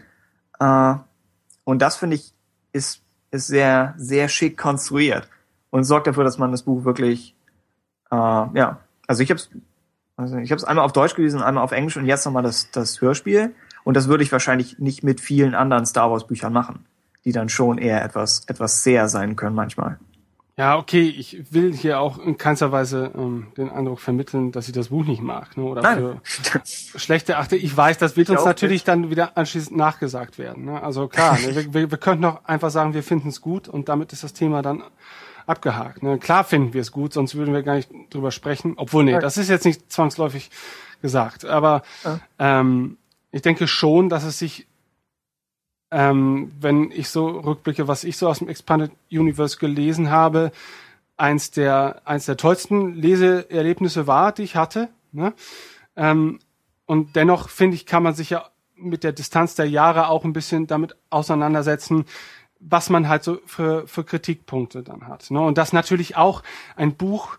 Äh, 0.60 0.96
und 1.64 1.82
das 1.82 1.96
finde 1.96 2.18
ich 2.18 2.34
ist, 2.74 3.02
ist 3.32 3.48
sehr, 3.48 3.94
sehr 3.96 4.28
schick 4.28 4.58
konstruiert 4.58 5.30
und 5.70 5.86
sorgt 5.86 6.06
dafür, 6.06 6.26
dass 6.26 6.38
man 6.38 6.52
das 6.52 6.64
Buch 6.64 6.84
wirklich, 6.84 7.34
äh, 8.12 8.16
ja, 8.16 8.80
also 9.08 9.24
ich 9.24 9.30
habe 9.30 9.40
es 9.40 9.52
also 10.18 10.36
ich 10.38 10.52
habe 10.52 10.58
es 10.58 10.66
einmal 10.66 10.84
auf 10.84 10.92
Deutsch 10.92 11.16
gelesen, 11.16 11.42
einmal 11.42 11.64
auf 11.64 11.72
Englisch 11.72 11.96
und 11.96 12.06
jetzt 12.06 12.26
nochmal 12.26 12.44
das, 12.44 12.70
das 12.72 13.00
Hörspiel. 13.00 13.56
Und 13.86 13.96
das 13.96 14.10
würde 14.10 14.24
ich 14.24 14.32
wahrscheinlich 14.34 14.80
nicht 14.80 15.02
mit 15.02 15.22
vielen 15.22 15.56
anderen 15.56 15.86
Star 15.86 16.12
Wars 16.12 16.28
Büchern 16.28 16.52
machen, 16.52 16.86
die 17.24 17.32
dann 17.32 17.48
schon 17.48 17.78
eher 17.78 18.04
etwas, 18.04 18.44
etwas 18.48 18.84
sehr 18.84 19.08
sein 19.08 19.38
können 19.38 19.56
manchmal. 19.56 19.98
Ja, 20.56 20.78
okay, 20.78 21.02
ich 21.10 21.52
will 21.52 21.74
hier 21.74 22.00
auch 22.00 22.20
in 22.20 22.38
keinster 22.38 22.72
Weise 22.72 23.12
ähm, 23.16 23.48
den 23.58 23.72
Eindruck 23.72 24.00
vermitteln, 24.00 24.52
dass 24.52 24.68
ich 24.68 24.74
das 24.74 24.90
Buch 24.90 25.04
nicht 25.04 25.22
mag 25.22 25.58
ne, 25.58 25.64
oder 25.64 25.82
Nein. 25.82 26.20
für 26.22 26.62
schlechte 27.00 27.38
achte. 27.38 27.56
Ich 27.56 27.76
weiß, 27.76 27.98
das 27.98 28.16
wird 28.16 28.30
Ich 28.30 28.36
uns 28.36 28.46
natürlich 28.46 28.74
nicht. 28.82 28.88
dann 28.88 29.10
wieder 29.10 29.36
anschließend 29.36 29.76
nachgesagt 29.76 30.38
werden. 30.38 30.66
Ne? 30.66 30.82
Also 30.84 31.08
klar, 31.08 31.40
ne, 31.40 31.56
wir, 31.56 31.74
wir, 31.74 31.90
wir 31.92 31.98
könnten 31.98 32.24
auch 32.26 32.46
einfach 32.46 32.70
sagen, 32.70 32.94
wir 32.94 33.02
finden 33.02 33.30
es 33.30 33.42
gut 33.42 33.68
und 33.68 33.90
damit 33.90 34.14
ist 34.14 34.24
das 34.24 34.34
Thema 34.34 34.62
dann 34.62 34.84
abgehakt. 35.48 36.04
Ne? 36.04 36.20
Klar 36.20 36.44
finden 36.44 36.74
wir 36.76 36.82
es 36.82 36.92
gut, 36.92 37.14
sonst 37.14 37.34
würden 37.34 37.52
wir 37.54 37.64
gar 37.64 37.74
nicht 37.76 37.90
drüber 38.12 38.30
sprechen. 38.30 38.74
Obwohl, 38.78 39.06
nee, 39.06 39.18
das 39.20 39.38
ist 39.38 39.50
jetzt 39.50 39.66
nicht 39.66 39.92
zwangsläufig 39.92 40.52
gesagt. 41.02 41.46
Aber 41.46 41.82
Ja. 42.04 42.20
ähm, 42.38 42.98
ich 43.32 43.42
denke 43.42 43.66
schon, 43.68 44.08
dass 44.08 44.24
es 44.24 44.38
sich 44.38 44.68
ähm, 45.94 46.52
wenn 46.60 46.92
ich 46.92 47.10
so 47.10 47.28
rückblicke, 47.28 47.88
was 47.88 48.04
ich 48.04 48.18
so 48.18 48.28
aus 48.28 48.40
dem 48.40 48.50
Expanded 48.50 48.92
Universe 49.12 49.58
gelesen 49.60 50.10
habe, 50.10 50.52
eins 51.18 51.52
der, 51.52 52.02
eins 52.06 52.26
der 52.26 52.36
tollsten 52.36 52.96
Leseerlebnisse 52.96 54.08
war, 54.08 54.32
die 54.32 54.42
ich 54.42 54.56
hatte. 54.56 54.90
Ne? 55.12 55.34
Ähm, 55.96 56.40
und 56.88 57.16
dennoch 57.16 57.48
finde 57.48 57.76
ich, 57.76 57.86
kann 57.86 58.02
man 58.02 58.16
sich 58.16 58.32
ja 58.32 58.50
mit 58.76 59.04
der 59.04 59.12
Distanz 59.12 59.54
der 59.54 59.70
Jahre 59.70 60.08
auch 60.08 60.26
ein 60.26 60.34
bisschen 60.34 60.66
damit 60.66 60.96
auseinandersetzen, 61.12 62.06
was 62.60 62.90
man 62.90 63.08
halt 63.08 63.24
so 63.24 63.40
für, 63.46 63.88
für 63.88 64.04
Kritikpunkte 64.04 64.82
dann 64.82 65.08
hat. 65.08 65.30
Ne? 65.30 65.40
Und 65.40 65.60
dass 65.60 65.74
natürlich 65.74 66.18
auch 66.18 66.42
ein 66.76 66.96
Buch 66.96 67.38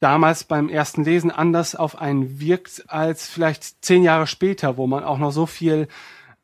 damals 0.00 0.44
beim 0.44 0.70
ersten 0.70 1.04
Lesen 1.04 1.30
anders 1.30 1.74
auf 1.74 2.00
einen 2.00 2.40
wirkt 2.40 2.84
als 2.88 3.26
vielleicht 3.26 3.84
zehn 3.84 4.02
Jahre 4.02 4.26
später, 4.26 4.78
wo 4.78 4.86
man 4.86 5.04
auch 5.04 5.18
noch 5.18 5.30
so 5.30 5.44
viel 5.44 5.88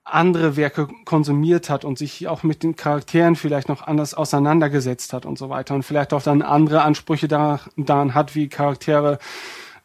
andere 0.04 0.56
Werke 0.56 0.88
konsumiert 1.04 1.70
hat 1.70 1.84
und 1.84 1.96
sich 1.96 2.26
auch 2.28 2.42
mit 2.42 2.62
den 2.62 2.76
Charakteren 2.76 3.36
vielleicht 3.36 3.68
noch 3.68 3.86
anders 3.86 4.14
auseinandergesetzt 4.14 5.12
hat 5.12 5.26
und 5.26 5.38
so 5.38 5.48
weiter 5.48 5.74
und 5.74 5.84
vielleicht 5.84 6.12
auch 6.12 6.22
dann 6.22 6.42
andere 6.42 6.82
Ansprüche 6.82 7.28
da, 7.28 7.60
daran 7.76 8.14
hat, 8.14 8.34
wie 8.34 8.48
Charaktere 8.48 9.18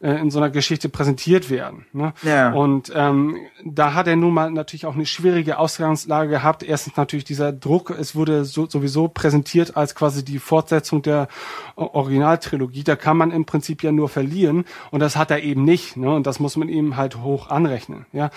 äh, 0.00 0.12
in 0.12 0.30
so 0.30 0.38
einer 0.38 0.50
Geschichte 0.50 0.88
präsentiert 0.88 1.50
werden. 1.50 1.86
Ne? 1.92 2.12
Ja. 2.22 2.52
Und 2.52 2.92
ähm, 2.94 3.36
da 3.64 3.94
hat 3.94 4.06
er 4.06 4.16
nun 4.16 4.32
mal 4.32 4.50
natürlich 4.50 4.86
auch 4.86 4.94
eine 4.94 5.06
schwierige 5.06 5.58
Ausgangslage 5.58 6.30
gehabt. 6.30 6.62
Erstens 6.62 6.96
natürlich 6.96 7.24
dieser 7.24 7.52
Druck, 7.52 7.90
es 7.90 8.14
wurde 8.14 8.44
so, 8.44 8.68
sowieso 8.68 9.08
präsentiert 9.08 9.76
als 9.76 9.94
quasi 9.94 10.24
die 10.24 10.38
Fortsetzung 10.38 11.02
der 11.02 11.28
Originaltrilogie. 11.74 12.84
Da 12.84 12.96
kann 12.96 13.16
man 13.16 13.30
im 13.32 13.44
Prinzip 13.44 13.82
ja 13.82 13.90
nur 13.90 14.08
verlieren 14.08 14.64
und 14.90 15.00
das 15.00 15.16
hat 15.16 15.30
er 15.30 15.42
eben 15.42 15.64
nicht. 15.64 15.96
Ne? 15.96 16.12
Und 16.12 16.26
das 16.26 16.38
muss 16.38 16.56
man 16.56 16.68
ihm 16.68 16.96
halt 16.96 17.22
hoch 17.22 17.48
anrechnen. 17.48 18.06
Ja, 18.12 18.30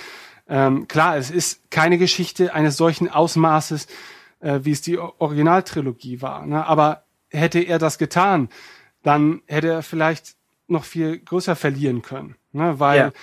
ähm, 0.52 0.90
klar, 0.90 1.16
es 1.16 1.32
ist 1.32 1.72
keine 1.72 1.98
Geschichte 1.98 2.54
eines 2.54 2.76
solchen 2.76 3.08
Ausmaßes, 3.08 3.88
äh, 4.42 4.60
wie 4.64 4.72
es 4.72 4.82
die 4.82 4.98
Originaltrilogie 4.98 6.22
war. 6.22 6.46
Ne? 6.46 6.68
Aber 6.68 7.06
hätte 7.30 7.60
er 7.60 7.80
das 7.80 7.98
getan, 7.98 8.50
dann 9.02 9.42
hätte 9.48 9.70
er 9.70 9.82
vielleicht 9.82 10.36
noch 10.68 10.84
viel 10.84 11.20
größer 11.20 11.56
verlieren 11.56 12.02
können. 12.02 12.36
Ne? 12.52 12.82
Weil 12.82 13.14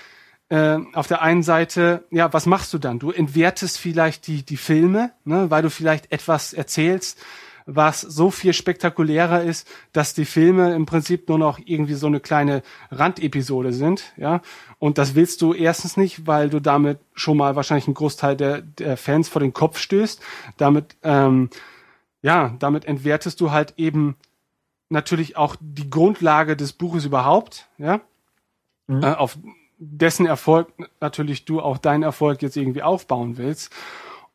äh, 0.48 0.78
auf 0.94 1.06
der 1.06 1.20
einen 1.20 1.42
Seite, 1.42 2.06
ja, 2.10 2.32
was 2.32 2.46
machst 2.46 2.72
du 2.72 2.78
dann? 2.78 2.98
Du 2.98 3.10
entwertest 3.10 3.78
vielleicht 3.78 4.26
die, 4.26 4.42
die 4.42 4.56
Filme, 4.56 5.12
ne? 5.24 5.50
weil 5.50 5.60
du 5.60 5.68
vielleicht 5.68 6.10
etwas 6.10 6.54
erzählst, 6.54 7.22
was 7.70 8.00
so 8.00 8.30
viel 8.30 8.54
spektakulärer 8.54 9.42
ist, 9.42 9.68
dass 9.92 10.14
die 10.14 10.24
Filme 10.24 10.74
im 10.74 10.86
Prinzip 10.86 11.28
nur 11.28 11.38
noch 11.38 11.60
irgendwie 11.62 11.92
so 11.94 12.06
eine 12.06 12.18
kleine 12.18 12.62
Randepisode 12.90 13.74
sind, 13.74 14.14
ja. 14.16 14.40
Und 14.78 14.96
das 14.96 15.14
willst 15.14 15.42
du 15.42 15.52
erstens 15.52 15.98
nicht, 15.98 16.26
weil 16.26 16.48
du 16.48 16.60
damit 16.60 16.98
schon 17.12 17.36
mal 17.36 17.56
wahrscheinlich 17.56 17.86
einen 17.86 17.94
Großteil 17.94 18.36
der, 18.36 18.62
der 18.62 18.96
Fans 18.96 19.28
vor 19.28 19.40
den 19.40 19.52
Kopf 19.52 19.78
stößt. 19.78 20.22
Damit, 20.56 20.96
ähm, 21.02 21.50
ja, 22.22 22.54
damit 22.58 22.86
entwertest 22.86 23.38
du 23.40 23.50
halt 23.50 23.74
eben 23.76 24.16
natürlich 24.88 25.36
auch 25.36 25.56
die 25.60 25.90
Grundlage 25.90 26.56
des 26.56 26.72
Buches 26.72 27.04
überhaupt, 27.04 27.68
ja, 27.76 28.00
Mhm. 28.86 29.02
äh, 29.02 29.12
auf 29.12 29.36
dessen 29.76 30.24
Erfolg 30.24 30.68
natürlich 31.00 31.44
du 31.44 31.60
auch 31.60 31.76
deinen 31.76 32.02
Erfolg 32.02 32.40
jetzt 32.40 32.56
irgendwie 32.56 32.82
aufbauen 32.82 33.36
willst. 33.36 33.70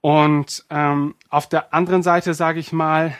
Und 0.03 0.65
ähm, 0.69 1.15
auf 1.29 1.47
der 1.47 1.73
anderen 1.73 2.03
Seite 2.03 2.33
sage 2.33 2.59
ich 2.59 2.73
mal, 2.73 3.15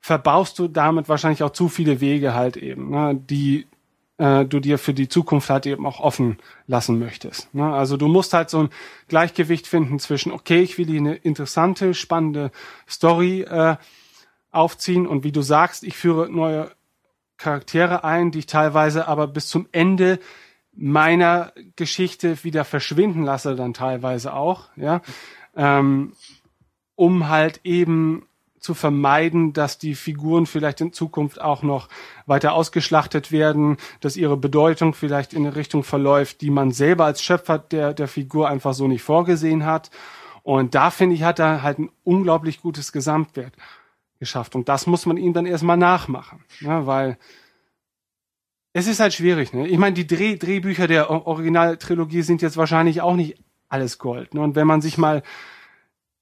verbaust 0.00 0.58
du 0.58 0.68
damit 0.68 1.06
wahrscheinlich 1.10 1.42
auch 1.42 1.50
zu 1.50 1.68
viele 1.68 2.00
Wege 2.00 2.32
halt 2.32 2.56
eben, 2.56 2.88
ne, 2.88 3.14
die 3.14 3.66
äh, 4.16 4.46
du 4.46 4.60
dir 4.60 4.78
für 4.78 4.94
die 4.94 5.10
Zukunft 5.10 5.50
halt 5.50 5.66
eben 5.66 5.84
auch 5.84 6.00
offen 6.00 6.38
lassen 6.66 6.98
möchtest. 6.98 7.54
Ne? 7.54 7.74
Also 7.74 7.98
du 7.98 8.08
musst 8.08 8.32
halt 8.32 8.48
so 8.48 8.60
ein 8.60 8.70
Gleichgewicht 9.08 9.66
finden 9.66 9.98
zwischen, 9.98 10.32
okay, 10.32 10.62
ich 10.62 10.78
will 10.78 10.86
hier 10.86 11.00
eine 11.00 11.16
interessante, 11.16 11.92
spannende 11.92 12.50
Story 12.88 13.42
äh, 13.42 13.76
aufziehen 14.50 15.06
und 15.06 15.24
wie 15.24 15.32
du 15.32 15.42
sagst, 15.42 15.84
ich 15.84 15.98
führe 15.98 16.30
neue 16.30 16.70
Charaktere 17.36 18.02
ein, 18.02 18.30
die 18.30 18.38
ich 18.38 18.46
teilweise 18.46 19.08
aber 19.08 19.26
bis 19.26 19.48
zum 19.48 19.68
Ende 19.72 20.20
meiner 20.76 21.52
Geschichte 21.76 22.42
wieder 22.44 22.64
verschwinden 22.64 23.22
lasse, 23.22 23.54
dann 23.54 23.74
teilweise 23.74 24.34
auch, 24.34 24.68
ja, 24.76 25.00
ähm, 25.56 26.12
um 26.96 27.28
halt 27.28 27.60
eben 27.64 28.26
zu 28.64 28.72
vermeiden, 28.72 29.52
dass 29.52 29.76
die 29.76 29.94
Figuren 29.94 30.46
vielleicht 30.46 30.80
in 30.80 30.94
Zukunft 30.94 31.38
auch 31.38 31.62
noch 31.62 31.88
weiter 32.24 32.54
ausgeschlachtet 32.54 33.30
werden, 33.30 33.76
dass 34.00 34.16
ihre 34.16 34.38
Bedeutung 34.38 34.94
vielleicht 34.94 35.34
in 35.34 35.44
eine 35.44 35.54
Richtung 35.54 35.84
verläuft, 35.84 36.40
die 36.40 36.50
man 36.50 36.70
selber 36.70 37.04
als 37.04 37.22
Schöpfer 37.22 37.58
der, 37.58 37.92
der 37.92 38.08
Figur 38.08 38.48
einfach 38.48 38.72
so 38.72 38.88
nicht 38.88 39.02
vorgesehen 39.02 39.66
hat. 39.66 39.90
Und 40.42 40.74
da 40.74 40.90
finde 40.90 41.14
ich, 41.14 41.24
hat 41.24 41.40
er 41.40 41.62
halt 41.62 41.78
ein 41.78 41.90
unglaublich 42.04 42.62
gutes 42.62 42.90
Gesamtwert 42.90 43.52
geschafft. 44.18 44.54
Und 44.54 44.70
das 44.70 44.86
muss 44.86 45.04
man 45.04 45.18
ihm 45.18 45.34
dann 45.34 45.44
erstmal 45.44 45.76
nachmachen, 45.76 46.42
ne? 46.60 46.86
weil 46.86 47.18
es 48.74 48.86
ist 48.86 49.00
halt 49.00 49.14
schwierig. 49.14 49.54
Ne? 49.54 49.66
Ich 49.68 49.78
meine, 49.78 49.94
die 49.94 50.06
Dreh 50.06 50.36
Drehbücher 50.36 50.86
der 50.86 51.08
Originaltrilogie 51.08 52.22
sind 52.22 52.42
jetzt 52.42 52.56
wahrscheinlich 52.58 53.00
auch 53.00 53.14
nicht 53.14 53.38
alles 53.70 53.98
Gold. 53.98 54.34
Ne? 54.34 54.40
Und 54.42 54.56
wenn 54.56 54.66
man 54.66 54.82
sich 54.82 54.98
mal 54.98 55.22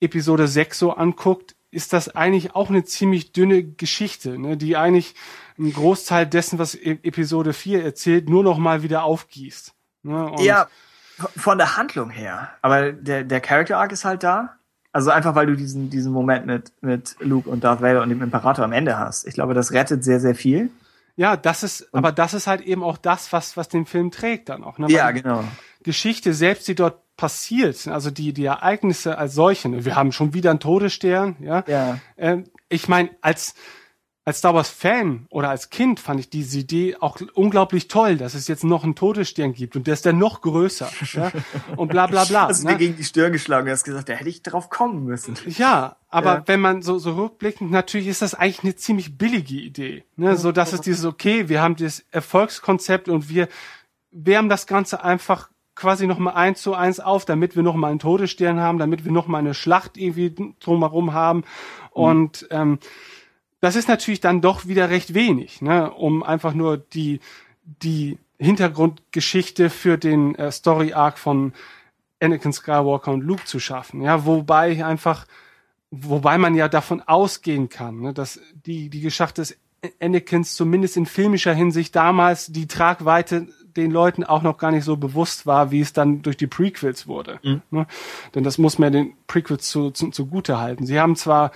Episode 0.00 0.46
6 0.46 0.78
so 0.78 0.92
anguckt, 0.92 1.56
ist 1.70 1.92
das 1.92 2.14
eigentlich 2.14 2.54
auch 2.54 2.68
eine 2.68 2.84
ziemlich 2.84 3.32
dünne 3.32 3.62
Geschichte, 3.64 4.38
ne? 4.38 4.56
die 4.56 4.76
eigentlich 4.76 5.14
einen 5.58 5.72
Großteil 5.72 6.26
dessen, 6.26 6.58
was 6.58 6.74
E- 6.74 6.98
Episode 7.02 7.52
4 7.54 7.82
erzählt, 7.82 8.28
nur 8.28 8.42
noch 8.44 8.58
mal 8.58 8.82
wieder 8.82 9.04
aufgießt. 9.04 9.72
Ne? 10.02 10.32
Ja, 10.40 10.66
von 11.36 11.56
der 11.56 11.76
Handlung 11.78 12.10
her. 12.10 12.50
Aber 12.60 12.92
der, 12.92 13.24
der 13.24 13.40
Character 13.40 13.78
Arc 13.78 13.92
ist 13.92 14.04
halt 14.04 14.22
da. 14.22 14.56
Also 14.92 15.10
einfach, 15.10 15.34
weil 15.34 15.46
du 15.46 15.56
diesen, 15.56 15.88
diesen 15.88 16.12
Moment 16.12 16.44
mit, 16.44 16.72
mit 16.82 17.16
Luke 17.20 17.48
und 17.48 17.64
Darth 17.64 17.80
Vader 17.80 18.02
und 18.02 18.10
dem 18.10 18.20
Imperator 18.22 18.62
am 18.64 18.72
Ende 18.72 18.98
hast. 18.98 19.26
Ich 19.26 19.32
glaube, 19.32 19.54
das 19.54 19.72
rettet 19.72 20.04
sehr, 20.04 20.20
sehr 20.20 20.34
viel. 20.34 20.70
Ja, 21.16 21.36
das 21.36 21.62
ist, 21.62 21.94
aber 21.94 22.10
das 22.10 22.34
ist 22.34 22.46
halt 22.46 22.62
eben 22.62 22.82
auch 22.82 22.96
das, 22.96 23.32
was, 23.32 23.56
was 23.56 23.68
den 23.68 23.86
Film 23.86 24.10
trägt 24.10 24.48
dann 24.48 24.64
auch. 24.64 24.78
Ne? 24.78 24.90
Ja, 24.90 25.10
genau. 25.10 25.44
Geschichte 25.82 26.32
selbst, 26.32 26.68
die 26.68 26.74
dort 26.74 27.02
passiert, 27.16 27.86
also 27.88 28.10
die, 28.10 28.32
die 28.32 28.46
Ereignisse 28.46 29.18
als 29.18 29.34
solche, 29.34 29.68
ne? 29.68 29.84
wir 29.84 29.94
haben 29.94 30.12
schon 30.12 30.32
wieder 30.32 30.50
einen 30.50 30.60
Todesstern, 30.60 31.36
ja. 31.40 31.64
Ja. 31.66 31.98
Ähm, 32.16 32.44
ich 32.68 32.88
meine, 32.88 33.10
als, 33.20 33.54
als 34.24 34.38
Star 34.38 34.54
Wars 34.54 34.68
Fan 34.70 35.26
oder 35.30 35.50
als 35.50 35.70
Kind 35.70 35.98
fand 35.98 36.20
ich 36.20 36.30
diese 36.30 36.60
Idee 36.60 36.96
auch 37.00 37.18
unglaublich 37.34 37.88
toll, 37.88 38.16
dass 38.16 38.34
es 38.34 38.46
jetzt 38.46 38.62
noch 38.62 38.84
einen 38.84 38.94
Todesstern 38.94 39.52
gibt 39.52 39.74
und 39.74 39.88
der 39.88 39.94
ist 39.94 40.06
dann 40.06 40.18
noch 40.18 40.42
größer, 40.42 40.88
ja. 41.14 41.32
Und 41.76 41.88
bla, 41.88 42.06
bla, 42.06 42.24
bla. 42.24 42.46
Hast 42.48 42.62
du 42.62 42.66
ne? 42.66 42.72
mir 42.74 42.78
gegen 42.78 42.96
die 42.96 43.02
Stirn 43.04 43.32
geschlagen 43.32 43.66
und 43.66 43.72
hast 43.72 43.82
gesagt, 43.82 44.08
da 44.08 44.12
hätte 44.12 44.30
ich 44.30 44.42
drauf 44.42 44.70
kommen 44.70 45.04
müssen. 45.04 45.36
Ja, 45.46 45.96
aber 46.08 46.34
Ja. 46.34 46.42
wenn 46.46 46.60
man 46.60 46.82
so, 46.82 46.98
so 46.98 47.14
rückblickend, 47.14 47.72
natürlich 47.72 48.06
ist 48.06 48.22
das 48.22 48.34
eigentlich 48.34 48.62
eine 48.62 48.76
ziemlich 48.76 49.18
billige 49.18 49.56
Idee. 49.56 50.04
Ne? 50.16 50.36
So 50.36 50.52
dass 50.52 50.72
es 50.72 50.80
dieses, 50.80 51.04
okay, 51.04 51.48
wir 51.48 51.60
haben 51.60 51.74
dieses 51.74 52.04
Erfolgskonzept 52.12 53.08
und 53.08 53.28
wir 53.28 53.48
wärmen 54.12 54.48
das 54.48 54.68
Ganze 54.68 55.02
einfach 55.02 55.48
quasi 55.74 56.06
noch 56.06 56.18
mal 56.18 56.34
eins 56.34 56.62
zu 56.62 56.74
eins 56.74 57.00
auf, 57.00 57.24
damit 57.24 57.56
wir 57.56 57.62
noch 57.64 57.74
mal 57.74 57.88
einen 57.88 57.98
Todesstern 57.98 58.60
haben, 58.60 58.78
damit 58.78 59.04
wir 59.04 59.10
noch 59.10 59.26
mal 59.26 59.38
eine 59.38 59.54
Schlacht 59.54 59.96
irgendwie 59.96 60.32
drumherum 60.60 61.12
haben. 61.12 61.42
Und 61.90 62.46
ähm, 62.50 62.78
das 63.62 63.76
ist 63.76 63.88
natürlich 63.88 64.20
dann 64.20 64.40
doch 64.40 64.66
wieder 64.66 64.90
recht 64.90 65.14
wenig, 65.14 65.62
ne? 65.62 65.90
um 65.92 66.24
einfach 66.24 66.52
nur 66.52 66.76
die, 66.76 67.20
die 67.64 68.18
Hintergrundgeschichte 68.38 69.70
für 69.70 69.96
den 69.96 70.34
äh, 70.34 70.50
Story-Arc 70.50 71.16
von 71.16 71.52
Anakin 72.20 72.52
Skywalker 72.52 73.12
und 73.12 73.22
Luke 73.22 73.44
zu 73.44 73.60
schaffen. 73.60 74.02
Ja, 74.02 74.26
wobei 74.26 74.84
einfach, 74.84 75.26
wobei 75.92 76.38
man 76.38 76.56
ja 76.56 76.68
davon 76.68 77.02
ausgehen 77.02 77.68
kann, 77.68 78.00
ne, 78.00 78.12
dass 78.12 78.40
die, 78.66 78.90
die 78.90 79.00
Geschichte 79.00 79.42
des 79.42 79.56
Anakins 80.00 80.54
zumindest 80.54 80.96
in 80.96 81.06
filmischer 81.06 81.54
Hinsicht 81.54 81.94
damals 81.94 82.48
die 82.48 82.66
Tragweite 82.66 83.46
den 83.76 83.92
Leuten 83.92 84.24
auch 84.24 84.42
noch 84.42 84.58
gar 84.58 84.72
nicht 84.72 84.84
so 84.84 84.96
bewusst 84.96 85.46
war, 85.46 85.70
wie 85.70 85.80
es 85.80 85.92
dann 85.92 86.22
durch 86.22 86.36
die 86.36 86.48
Prequels 86.48 87.06
wurde. 87.06 87.38
Ne? 87.70 87.86
Denn 88.34 88.42
das 88.42 88.58
muss 88.58 88.80
man 88.80 88.92
den 88.92 89.14
Prequels 89.28 89.68
zu, 89.68 89.92
zu, 89.92 90.10
zugute 90.10 90.58
halten. 90.58 90.84
Sie 90.84 90.98
haben 90.98 91.14
zwar 91.14 91.52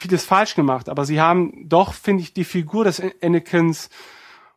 vieles 0.00 0.24
falsch 0.24 0.54
gemacht, 0.54 0.88
aber 0.88 1.04
sie 1.04 1.20
haben 1.20 1.68
doch, 1.68 1.92
finde 1.92 2.22
ich, 2.22 2.32
die 2.32 2.44
Figur 2.44 2.84
des 2.84 3.02
Anakins 3.22 3.90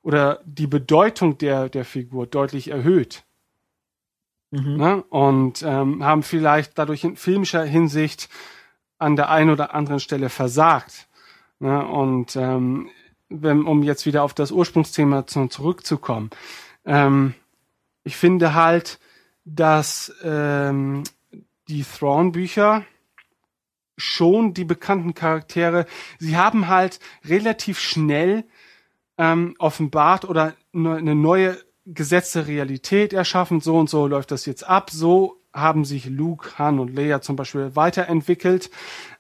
oder 0.02 0.42
die 0.46 0.68
Bedeutung 0.68 1.38
der, 1.38 1.70
der 1.70 1.86
Figur 1.86 2.28
deutlich 2.28 2.70
erhöht. 2.70 3.24
Ne? 4.52 5.04
Und 5.10 5.64
ähm, 5.64 6.04
haben 6.04 6.22
vielleicht 6.22 6.78
dadurch 6.78 7.04
in 7.04 7.16
filmischer 7.16 7.64
Hinsicht 7.64 8.30
an 9.00 9.16
der 9.16 9.30
einen 9.30 9.50
oder 9.50 9.74
anderen 9.74 10.00
Stelle 10.00 10.30
versagt. 10.30 11.08
Ne? 11.60 11.86
Und 11.86 12.36
ähm, 12.36 12.90
wenn, 13.30 13.66
um 13.66 13.82
jetzt 13.82 14.06
wieder 14.06 14.22
auf 14.22 14.36
das 14.36 14.52
Ursprungsthema 14.52 15.26
zu, 15.26 15.48
zurückzukommen, 15.48 16.30
ähm, 16.86 17.34
ich 18.04 18.16
finde 18.16 18.54
halt, 18.54 19.00
dass 19.44 20.14
ähm, 20.24 21.04
die 21.68 21.84
Thrawn-Bücher 21.84 22.86
schon 23.98 24.54
die 24.54 24.66
bekannten 24.66 25.14
Charaktere, 25.14 25.86
sie 26.20 26.38
haben 26.38 26.68
halt 26.68 27.00
relativ 27.26 27.80
schnell 27.80 28.46
ähm, 29.18 29.56
offenbart 29.60 30.26
oder 30.26 30.54
ne- 30.72 30.96
eine 30.96 31.16
neue 31.16 31.58
gesetzte 31.86 32.48
Realität 32.48 33.14
erschaffen, 33.14 33.60
so 33.60 33.78
und 33.78 33.90
so 33.90 34.08
läuft 34.08 34.32
das 34.32 34.46
jetzt 34.46 34.68
ab, 34.68 34.90
so 34.90 35.40
haben 35.54 35.86
sich 35.86 36.06
Luke, 36.06 36.58
Han 36.58 36.80
und 36.80 36.96
Leia 36.96 37.22
zum 37.22 37.36
Beispiel 37.36 37.76
weiterentwickelt, 37.76 38.72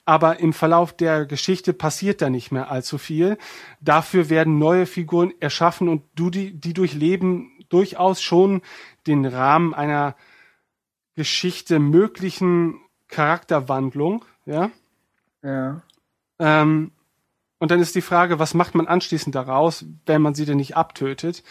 aber 0.05 0.39
im 0.39 0.51
Verlauf 0.53 0.93
der 0.93 1.25
Geschichte 1.25 1.73
passiert 1.73 2.21
da 2.21 2.29
nicht 2.29 2.51
mehr 2.51 2.71
allzu 2.71 2.97
viel. 2.97 3.37
Dafür 3.79 4.29
werden 4.29 4.57
neue 4.57 4.85
Figuren 4.85 5.33
erschaffen 5.39 5.87
und 5.87 6.03
du 6.15 6.29
die, 6.29 6.59
die 6.59 6.73
durchleben 6.73 7.51
durchaus 7.69 8.21
schon 8.21 8.61
den 9.07 9.25
Rahmen 9.25 9.73
einer 9.73 10.15
Geschichte 11.15 11.79
möglichen 11.79 12.79
Charakterwandlung, 13.07 14.25
ja. 14.45 14.71
Ja. 15.41 15.81
Ähm, 16.39 16.91
und 17.59 17.71
dann 17.71 17.79
ist 17.79 17.95
die 17.95 18.01
Frage, 18.01 18.39
was 18.39 18.53
macht 18.53 18.75
man 18.75 18.87
anschließend 18.87 19.35
daraus, 19.35 19.85
wenn 20.05 20.21
man 20.21 20.33
sie 20.33 20.45
denn 20.45 20.57
nicht 20.57 20.75
abtötet? 20.75 21.43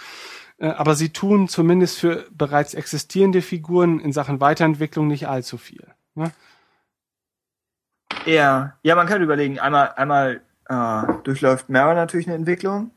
Äh, 0.59 0.69
aber 0.69 0.95
sie 0.95 1.11
tun 1.11 1.49
zumindest 1.49 1.99
für 1.99 2.27
bereits 2.31 2.75
existierende 2.75 3.43
Figuren 3.43 3.99
in 3.99 4.12
Sachen 4.12 4.41
Weiterentwicklung 4.41 5.09
nicht 5.09 5.27
allzu 5.27 5.59
viel. 5.59 5.87
Ne? 6.15 6.33
Ja, 8.27 8.77
ja, 8.83 8.95
man 8.95 9.07
kann 9.07 9.23
überlegen, 9.23 9.59
einmal, 9.59 9.93
einmal 9.97 10.43
äh, 10.69 11.03
durchläuft 11.25 11.69
Mara 11.69 11.95
natürlich 11.95 12.27
eine 12.27 12.37
Entwicklung. 12.37 12.91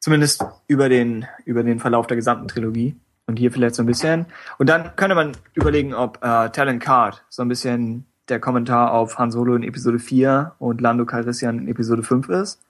Zumindest 0.00 0.44
über 0.66 0.88
den, 0.88 1.26
über 1.44 1.62
den 1.62 1.78
Verlauf 1.78 2.06
der 2.06 2.16
gesamten 2.16 2.48
Trilogie. 2.48 2.96
Und 3.26 3.38
hier 3.38 3.52
vielleicht 3.52 3.76
so 3.76 3.82
ein 3.82 3.86
bisschen. 3.86 4.26
Und 4.58 4.68
dann 4.68 4.96
könnte 4.96 5.14
man 5.14 5.36
überlegen, 5.54 5.94
ob 5.94 6.16
äh, 6.24 6.50
Talon 6.50 6.80
Card 6.80 7.24
so 7.28 7.42
ein 7.42 7.48
bisschen 7.48 8.06
der 8.30 8.40
Kommentar 8.40 8.92
auf 8.92 9.18
Han 9.18 9.30
Solo 9.30 9.54
in 9.54 9.62
Episode 9.62 9.98
4 9.98 10.54
und 10.58 10.80
Lando 10.80 11.04
Calrissian 11.04 11.58
in 11.58 11.68
Episode 11.68 12.02
5 12.02 12.28
ist. 12.28 12.60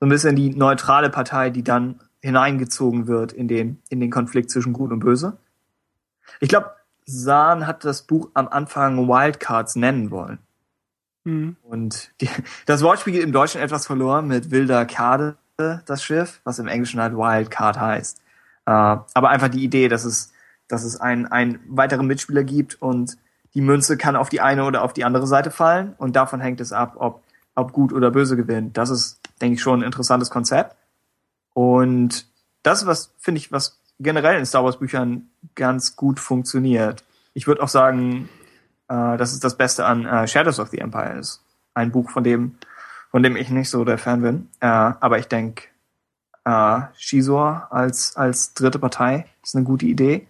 So 0.00 0.06
ein 0.06 0.08
bisschen 0.08 0.36
die 0.36 0.50
neutrale 0.50 1.10
Partei, 1.10 1.50
die 1.50 1.64
dann 1.64 2.00
hineingezogen 2.20 3.06
wird 3.06 3.32
in 3.32 3.48
den, 3.48 3.82
in 3.88 4.00
den 4.00 4.10
Konflikt 4.10 4.50
zwischen 4.50 4.72
Gut 4.72 4.92
und 4.92 5.00
Böse. 5.00 5.36
Ich 6.40 6.48
glaube, 6.48 6.70
Sahn 7.04 7.66
hat 7.66 7.84
das 7.84 8.02
Buch 8.02 8.30
am 8.34 8.48
Anfang 8.48 9.08
Wildcards 9.08 9.76
nennen 9.76 10.10
wollen. 10.10 10.38
Mhm. 11.24 11.56
Und 11.62 12.12
die, 12.20 12.28
das 12.66 12.82
Wortspiel 12.82 13.14
geht 13.14 13.22
im 13.22 13.32
Deutschen 13.32 13.60
etwas 13.60 13.86
verloren 13.86 14.28
mit 14.28 14.50
wilder 14.50 14.86
Karte, 14.86 15.36
das 15.56 16.04
Schiff, 16.04 16.40
was 16.44 16.60
im 16.60 16.68
Englischen 16.68 17.00
halt 17.00 17.14
Wildcard 17.14 17.80
heißt. 17.80 18.18
Äh, 18.66 18.70
aber 18.70 19.28
einfach 19.30 19.48
die 19.48 19.64
Idee, 19.64 19.88
dass 19.88 20.04
es, 20.04 20.32
dass 20.68 20.84
es 20.84 21.00
einen, 21.00 21.26
einen 21.26 21.58
weiteren 21.66 22.06
Mitspieler 22.06 22.44
gibt 22.44 22.80
und 22.80 23.16
die 23.54 23.60
Münze 23.60 23.96
kann 23.96 24.16
auf 24.16 24.28
die 24.28 24.40
eine 24.40 24.64
oder 24.64 24.82
auf 24.82 24.92
die 24.92 25.04
andere 25.04 25.26
Seite 25.26 25.50
fallen 25.50 25.94
und 25.98 26.16
davon 26.16 26.40
hängt 26.40 26.60
es 26.60 26.72
ab, 26.72 26.94
ob, 26.96 27.22
ob 27.54 27.72
gut 27.72 27.92
oder 27.92 28.10
böse 28.10 28.36
gewinnt. 28.36 28.76
Das 28.76 28.90
ist, 28.90 29.20
denke 29.40 29.54
ich, 29.54 29.62
schon 29.62 29.80
ein 29.80 29.86
interessantes 29.86 30.30
Konzept. 30.30 30.76
Und 31.54 32.26
das, 32.62 32.86
was 32.86 33.14
finde 33.18 33.40
ich, 33.40 33.50
was 33.50 33.80
generell 33.98 34.38
in 34.38 34.46
Star 34.46 34.64
Wars 34.64 34.78
Büchern 34.78 35.28
ganz 35.54 35.96
gut 35.96 36.20
funktioniert. 36.20 37.04
Ich 37.34 37.46
würde 37.46 37.62
auch 37.62 37.68
sagen, 37.68 38.28
äh, 38.88 39.16
dass 39.16 39.32
es 39.32 39.40
das 39.40 39.56
Beste 39.56 39.84
an 39.84 40.06
äh, 40.06 40.26
Shadows 40.26 40.60
of 40.60 40.68
the 40.68 40.78
Empire 40.78 41.18
ist. 41.18 41.42
Ein 41.74 41.90
Buch, 41.90 42.10
von 42.10 42.24
dem, 42.24 42.58
von 43.10 43.22
dem 43.22 43.36
ich 43.36 43.50
nicht 43.50 43.70
so 43.70 43.84
der 43.84 43.98
Fan 43.98 44.22
bin. 44.22 44.48
Äh, 44.60 44.66
aber 44.66 45.18
ich 45.18 45.26
denke, 45.26 45.64
äh, 46.44 46.80
Shizor 46.96 47.68
als, 47.70 48.16
als 48.16 48.54
dritte 48.54 48.78
Partei 48.78 49.26
ist 49.42 49.54
eine 49.54 49.64
gute 49.64 49.86
Idee. 49.86 50.26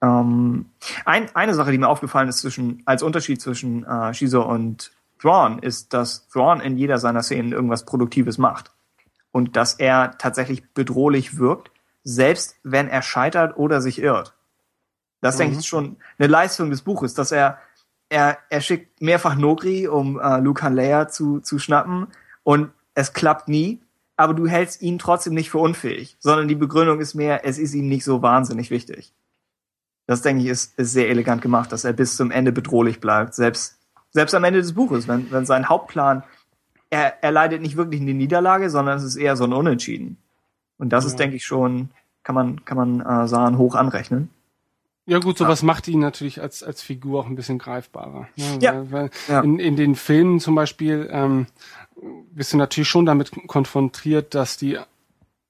Ähm, 0.00 0.66
ein, 1.04 1.34
eine 1.34 1.54
Sache, 1.54 1.72
die 1.72 1.78
mir 1.78 1.88
aufgefallen 1.88 2.28
ist 2.28 2.38
zwischen, 2.38 2.82
als 2.84 3.02
Unterschied 3.02 3.40
zwischen 3.40 3.84
äh, 3.84 4.14
Shizor 4.14 4.46
und 4.46 4.92
Thrawn, 5.20 5.58
ist, 5.58 5.92
dass 5.92 6.28
Thrawn 6.28 6.60
in 6.60 6.76
jeder 6.76 6.98
seiner 6.98 7.22
Szenen 7.22 7.52
irgendwas 7.52 7.84
Produktives 7.84 8.38
macht. 8.38 8.72
Und 9.32 9.56
dass 9.56 9.74
er 9.74 10.16
tatsächlich 10.18 10.72
bedrohlich 10.72 11.38
wirkt, 11.38 11.70
selbst 12.04 12.56
wenn 12.62 12.88
er 12.88 13.02
scheitert 13.02 13.56
oder 13.56 13.80
sich 13.80 14.00
irrt. 14.00 14.34
Das 15.20 15.36
denke 15.36 15.52
ich 15.52 15.58
ist 15.58 15.66
schon 15.66 15.96
eine 16.18 16.28
Leistung 16.28 16.70
des 16.70 16.82
Buches, 16.82 17.12
dass 17.12 17.32
er 17.32 17.58
er, 18.08 18.38
er 18.48 18.60
schickt 18.60 19.00
mehrfach 19.00 19.36
Nogri, 19.36 19.86
um 19.86 20.18
äh, 20.18 20.38
Luke 20.38 20.66
Leia 20.68 21.08
zu, 21.08 21.40
zu 21.40 21.58
schnappen 21.58 22.08
und 22.42 22.70
es 22.94 23.12
klappt 23.12 23.48
nie, 23.48 23.80
aber 24.16 24.34
du 24.34 24.48
hältst 24.48 24.82
ihn 24.82 24.98
trotzdem 24.98 25.34
nicht 25.34 25.50
für 25.50 25.58
unfähig, 25.58 26.16
sondern 26.18 26.48
die 26.48 26.54
Begründung 26.54 27.00
ist 27.00 27.14
mehr, 27.14 27.44
es 27.44 27.58
ist 27.58 27.74
ihm 27.74 27.88
nicht 27.88 28.04
so 28.04 28.22
wahnsinnig 28.22 28.70
wichtig. 28.70 29.12
Das 30.08 30.22
denke 30.22 30.42
ich 30.42 30.48
ist, 30.48 30.76
ist 30.78 30.92
sehr 30.92 31.10
elegant 31.10 31.42
gemacht, 31.42 31.70
dass 31.70 31.84
er 31.84 31.92
bis 31.92 32.16
zum 32.16 32.30
Ende 32.32 32.50
bedrohlich 32.50 32.98
bleibt, 32.98 33.34
selbst 33.34 33.78
selbst 34.10 34.34
am 34.34 34.42
Ende 34.42 34.60
des 34.60 34.72
Buches, 34.72 35.06
wenn, 35.06 35.30
wenn 35.30 35.44
sein 35.44 35.68
Hauptplan 35.68 36.24
er, 36.90 37.22
er 37.22 37.30
leidet 37.30 37.60
nicht 37.60 37.76
wirklich 37.76 38.00
eine 38.00 38.14
Niederlage, 38.14 38.70
sondern 38.70 38.96
es 38.96 39.04
ist 39.04 39.16
eher 39.16 39.36
so 39.36 39.44
ein 39.44 39.52
Unentschieden. 39.52 40.16
Und 40.78 40.94
das 40.94 41.04
ist, 41.04 41.18
denke 41.18 41.36
ich, 41.36 41.44
schon, 41.44 41.90
kann 42.22 42.34
man, 42.34 42.64
kann 42.64 42.78
man 42.78 43.00
äh, 43.00 43.28
Sahn 43.28 43.58
hoch 43.58 43.74
anrechnen. 43.74 44.30
Ja 45.04 45.18
gut, 45.18 45.36
sowas 45.36 45.62
macht 45.62 45.86
ihn 45.88 46.00
natürlich 46.00 46.40
als, 46.40 46.62
als 46.62 46.80
Figur 46.80 47.20
auch 47.20 47.26
ein 47.26 47.36
bisschen 47.36 47.58
greifbarer. 47.58 48.28
Ne? 48.36 48.58
Ja. 48.60 48.72
Weil, 48.74 48.92
weil 48.92 49.10
Ja. 49.28 49.40
In, 49.40 49.58
in 49.58 49.76
den 49.76 49.94
Filmen 49.94 50.40
zum 50.40 50.54
Beispiel 50.54 51.08
ähm, 51.12 51.46
bist 52.30 52.54
du 52.54 52.56
natürlich 52.56 52.88
schon 52.88 53.04
damit 53.04 53.32
konfrontiert, 53.46 54.34
dass 54.34 54.56
die 54.56 54.78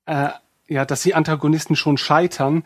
äh, 0.07 0.31
ja, 0.69 0.85
dass 0.85 1.03
die 1.03 1.15
Antagonisten 1.15 1.77
schon 1.77 1.97
scheitern, 1.97 2.63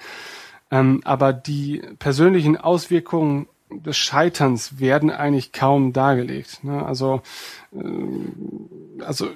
ähm, 0.72 1.02
aber 1.04 1.34
die 1.34 1.82
persönlichen 1.98 2.56
Auswirkungen 2.56 3.46
des 3.70 3.96
Scheiterns 3.96 4.80
werden 4.80 5.10
eigentlich 5.10 5.52
kaum 5.52 5.92
dargelegt. 5.92 6.64
Ne? 6.64 6.84
Also, 6.84 7.20
ähm, 7.74 8.98
also 9.00 9.28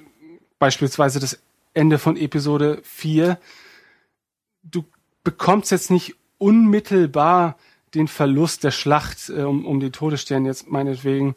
beispielsweise 0.58 1.20
das 1.20 1.38
Ende 1.74 1.98
von 1.98 2.16
Episode 2.16 2.80
4, 2.84 3.38
du 4.64 4.84
bekommst 5.24 5.70
jetzt 5.70 5.90
nicht 5.90 6.16
unmittelbar 6.38 7.56
den 7.94 8.08
Verlust 8.08 8.64
der 8.64 8.70
Schlacht 8.70 9.28
äh, 9.28 9.42
um, 9.42 9.66
um 9.66 9.78
die 9.78 9.90
Todesstern 9.90 10.46
jetzt 10.46 10.68
meinetwegen 10.70 11.34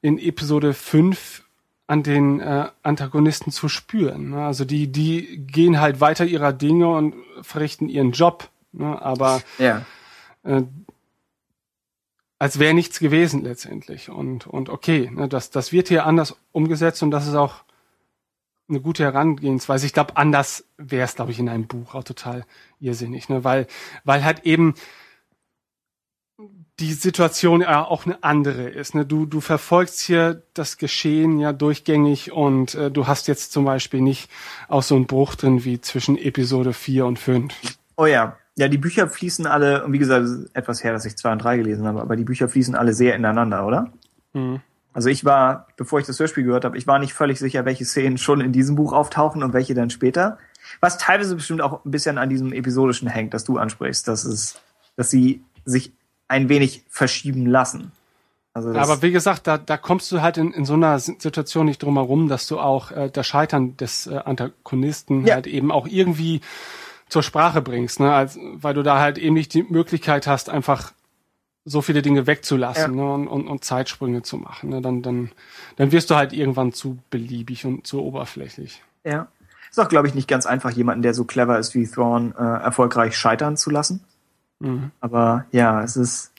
in 0.00 0.18
Episode 0.18 0.72
5 0.72 1.44
an 1.86 2.02
den 2.02 2.40
äh, 2.40 2.68
Antagonisten 2.82 3.52
zu 3.52 3.68
spüren. 3.68 4.30
Ne? 4.30 4.42
Also 4.42 4.64
die, 4.64 4.90
die 4.90 5.36
gehen 5.46 5.80
halt 5.80 6.00
weiter 6.00 6.24
ihrer 6.24 6.54
Dinge 6.54 6.88
und 6.88 7.14
verrichten 7.42 7.90
ihren 7.90 8.12
Job. 8.12 8.48
Ne? 8.74 9.00
Aber 9.00 9.42
Ja. 9.58 9.84
äh, 10.42 10.62
als 12.38 12.58
wäre 12.58 12.74
nichts 12.74 12.98
gewesen 12.98 13.42
letztendlich. 13.42 14.10
Und, 14.10 14.46
und 14.46 14.68
okay, 14.68 15.10
ne, 15.12 15.28
das, 15.28 15.50
das 15.50 15.72
wird 15.72 15.88
hier 15.88 16.04
anders 16.04 16.36
umgesetzt 16.52 17.02
und 17.02 17.10
das 17.10 17.26
ist 17.26 17.34
auch 17.34 17.64
eine 18.68 18.80
gute 18.80 19.04
Herangehensweise. 19.04 19.86
Ich 19.86 19.92
glaube, 19.92 20.16
anders 20.16 20.64
wäre 20.76 21.04
es, 21.04 21.14
glaube 21.14 21.30
ich, 21.32 21.38
in 21.38 21.48
einem 21.48 21.66
Buch 21.66 21.94
auch 21.94 22.04
total 22.04 22.44
irrsinnig, 22.80 23.28
ne? 23.28 23.44
weil, 23.44 23.66
weil 24.04 24.24
halt 24.24 24.44
eben 24.44 24.74
die 26.80 26.92
Situation 26.92 27.60
ja 27.60 27.84
auch 27.84 28.04
eine 28.04 28.22
andere 28.24 28.68
ist. 28.68 28.94
Ne? 28.94 29.06
Du, 29.06 29.26
du 29.26 29.40
verfolgst 29.40 30.00
hier 30.00 30.42
das 30.54 30.76
Geschehen 30.76 31.38
ja 31.38 31.52
durchgängig 31.52 32.32
und 32.32 32.74
äh, 32.74 32.90
du 32.90 33.06
hast 33.06 33.28
jetzt 33.28 33.52
zum 33.52 33.64
Beispiel 33.64 34.00
nicht 34.00 34.30
auch 34.68 34.82
so 34.82 34.96
einen 34.96 35.06
Bruch 35.06 35.36
drin 35.36 35.64
wie 35.64 35.80
zwischen 35.80 36.18
Episode 36.18 36.72
4 36.72 37.06
und 37.06 37.18
5. 37.18 37.54
Oh 37.96 38.06
ja. 38.06 38.36
Ja, 38.56 38.68
die 38.68 38.78
Bücher 38.78 39.08
fließen 39.08 39.46
alle, 39.46 39.84
und 39.84 39.92
wie 39.92 39.98
gesagt, 39.98 40.28
etwas 40.52 40.84
her, 40.84 40.92
dass 40.92 41.04
ich 41.04 41.16
zwei 41.16 41.32
und 41.32 41.42
drei 41.42 41.56
gelesen 41.56 41.86
habe, 41.86 42.00
aber 42.00 42.14
die 42.16 42.24
Bücher 42.24 42.48
fließen 42.48 42.74
alle 42.74 42.94
sehr 42.94 43.16
ineinander, 43.16 43.66
oder? 43.66 43.92
Mhm. 44.32 44.60
Also 44.92 45.08
ich 45.08 45.24
war, 45.24 45.66
bevor 45.76 45.98
ich 45.98 46.06
das 46.06 46.20
Hörspiel 46.20 46.44
gehört 46.44 46.64
habe, 46.64 46.78
ich 46.78 46.86
war 46.86 47.00
nicht 47.00 47.14
völlig 47.14 47.40
sicher, 47.40 47.64
welche 47.64 47.84
Szenen 47.84 48.16
schon 48.16 48.40
in 48.40 48.52
diesem 48.52 48.76
Buch 48.76 48.92
auftauchen 48.92 49.42
und 49.42 49.52
welche 49.52 49.74
dann 49.74 49.90
später. 49.90 50.38
Was 50.80 50.98
teilweise 50.98 51.34
bestimmt 51.34 51.62
auch 51.62 51.84
ein 51.84 51.90
bisschen 51.90 52.16
an 52.16 52.30
diesem 52.30 52.52
episodischen 52.52 53.08
hängt, 53.08 53.34
das 53.34 53.42
du 53.42 53.58
ansprichst, 53.58 54.06
dass 54.06 54.24
es, 54.24 54.60
dass 54.96 55.10
sie 55.10 55.42
sich 55.64 55.92
ein 56.28 56.48
wenig 56.48 56.84
verschieben 56.88 57.46
lassen. 57.46 57.90
Also 58.54 58.70
Aber 58.70 59.02
wie 59.02 59.10
gesagt, 59.10 59.48
da, 59.48 59.58
da 59.58 59.76
kommst 59.76 60.12
du 60.12 60.22
halt 60.22 60.36
in, 60.36 60.52
in 60.52 60.64
so 60.64 60.74
einer 60.74 61.00
Situation 61.00 61.66
nicht 61.66 61.82
drum 61.82 61.96
herum, 61.96 62.28
dass 62.28 62.46
du 62.46 62.60
auch 62.60 62.92
äh, 62.92 63.10
das 63.10 63.26
Scheitern 63.26 63.76
des 63.76 64.06
äh, 64.06 64.14
Antagonisten 64.16 65.26
Ja. 65.26 65.34
halt 65.34 65.48
eben 65.48 65.72
auch 65.72 65.88
irgendwie 65.88 66.40
zur 67.14 67.22
Sprache 67.22 67.62
bringst, 67.62 68.00
ne? 68.00 68.12
Als, 68.12 68.36
weil 68.54 68.74
du 68.74 68.82
da 68.82 68.98
halt 68.98 69.18
eben 69.18 69.34
nicht 69.34 69.54
die 69.54 69.62
Möglichkeit 69.62 70.26
hast, 70.26 70.50
einfach 70.50 70.92
so 71.64 71.80
viele 71.80 72.02
Dinge 72.02 72.26
wegzulassen 72.26 72.98
Ja. 72.98 73.04
ne? 73.04 73.12
und, 73.12 73.28
und, 73.28 73.46
und 73.46 73.62
Zeitsprünge 73.62 74.22
zu 74.22 74.36
machen. 74.36 74.70
Ne? 74.70 74.82
Dann, 74.82 75.00
dann, 75.00 75.30
dann 75.76 75.92
wirst 75.92 76.10
du 76.10 76.16
halt 76.16 76.32
irgendwann 76.32 76.72
zu 76.72 76.98
beliebig 77.10 77.66
und 77.66 77.86
zu 77.86 78.02
oberflächlich. 78.02 78.82
Ja. 79.04 79.28
Ist 79.70 79.78
auch, 79.78 79.88
glaube 79.88 80.08
ich, 80.08 80.16
nicht 80.16 80.26
ganz 80.26 80.44
einfach, 80.44 80.72
jemanden, 80.72 81.02
der 81.02 81.14
so 81.14 81.24
clever 81.24 81.56
ist 81.56 81.76
wie 81.76 81.86
Thrawn, 81.86 82.34
äh, 82.36 82.42
erfolgreich 82.42 83.16
scheitern 83.16 83.56
zu 83.56 83.70
lassen. 83.70 84.02
Mhm. 84.58 84.90
Aber 85.00 85.44
ja, 85.52 85.80
es 85.84 85.96
ist, 85.96 86.32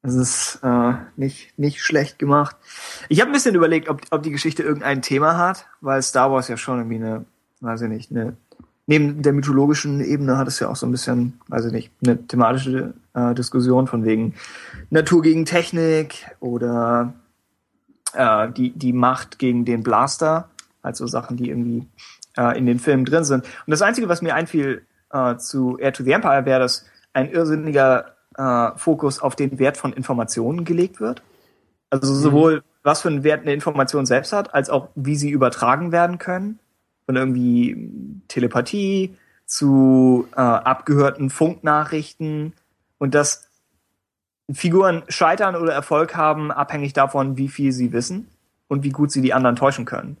es 0.00 0.14
ist 0.14 0.60
äh, 0.62 0.94
nicht, 1.16 1.58
nicht 1.58 1.82
schlecht 1.82 2.18
gemacht. 2.18 2.56
Ich 3.10 3.20
habe 3.20 3.30
ein 3.30 3.34
bisschen 3.34 3.54
überlegt, 3.54 3.90
ob, 3.90 4.00
ob 4.10 4.22
die 4.22 4.30
Geschichte 4.30 4.62
irgendein 4.62 5.02
Thema 5.02 5.36
hat, 5.36 5.66
weil 5.82 6.00
Star 6.00 6.32
Wars 6.32 6.48
ja 6.48 6.56
schon 6.56 6.78
irgendwie 6.78 6.96
eine, 6.96 7.26
weiß 7.60 7.82
ich 7.82 7.88
nicht, 7.90 8.10
eine, 8.10 8.38
neben 8.86 9.22
der 9.22 9.32
mythologischen 9.32 10.00
Ebene 10.00 10.36
hat 10.36 10.48
es 10.48 10.60
ja 10.60 10.68
auch 10.68 10.76
so 10.76 10.86
ein 10.86 10.92
bisschen, 10.92 11.40
weiß 11.48 11.66
ich 11.66 11.72
nicht, 11.72 11.90
eine 12.04 12.26
thematische 12.26 12.94
äh, 13.14 13.34
Diskussion 13.34 13.86
von 13.86 14.04
wegen 14.04 14.34
Natur 14.90 15.22
gegen 15.22 15.44
Technik 15.44 16.26
oder 16.40 17.14
äh, 18.12 18.50
die, 18.52 18.70
die 18.70 18.92
Macht 18.92 19.38
gegen 19.38 19.64
den 19.64 19.82
Blaster, 19.82 20.48
also 20.82 21.06
Sachen, 21.06 21.36
die 21.36 21.48
irgendwie 21.48 21.86
äh, 22.36 22.56
in 22.58 22.66
den 22.66 22.78
Filmen 22.78 23.04
drin 23.04 23.24
sind. 23.24 23.44
Und 23.44 23.70
das 23.70 23.82
Einzige, 23.82 24.08
was 24.08 24.22
mir 24.22 24.34
einfiel 24.34 24.82
äh, 25.12 25.36
zu 25.36 25.78
Air 25.78 25.92
to 25.92 26.04
the 26.04 26.12
Empire, 26.12 26.44
wäre, 26.44 26.60
dass 26.60 26.84
ein 27.12 27.30
irrsinniger 27.30 28.14
äh, 28.36 28.70
Fokus 28.76 29.20
auf 29.20 29.36
den 29.36 29.58
Wert 29.58 29.76
von 29.76 29.92
Informationen 29.92 30.64
gelegt 30.64 31.00
wird. 31.00 31.22
Also 31.90 32.12
sowohl 32.12 32.62
was 32.82 33.02
für 33.02 33.08
einen 33.08 33.24
Wert 33.24 33.42
eine 33.42 33.54
Information 33.54 34.04
selbst 34.04 34.32
hat, 34.32 34.52
als 34.52 34.68
auch 34.68 34.88
wie 34.94 35.16
sie 35.16 35.30
übertragen 35.30 35.92
werden 35.92 36.18
können. 36.18 36.58
Von 37.06 37.16
irgendwie 37.16 38.22
Telepathie 38.28 39.16
zu 39.46 40.26
äh, 40.32 40.40
abgehörten 40.40 41.30
Funknachrichten 41.30 42.54
und 42.98 43.14
dass 43.14 43.48
Figuren 44.52 45.04
scheitern 45.08 45.56
oder 45.56 45.72
Erfolg 45.72 46.16
haben, 46.16 46.50
abhängig 46.50 46.92
davon, 46.92 47.36
wie 47.36 47.48
viel 47.48 47.72
sie 47.72 47.92
wissen 47.92 48.28
und 48.68 48.82
wie 48.82 48.90
gut 48.90 49.10
sie 49.10 49.22
die 49.22 49.32
anderen 49.32 49.56
täuschen 49.56 49.84
können. 49.84 50.18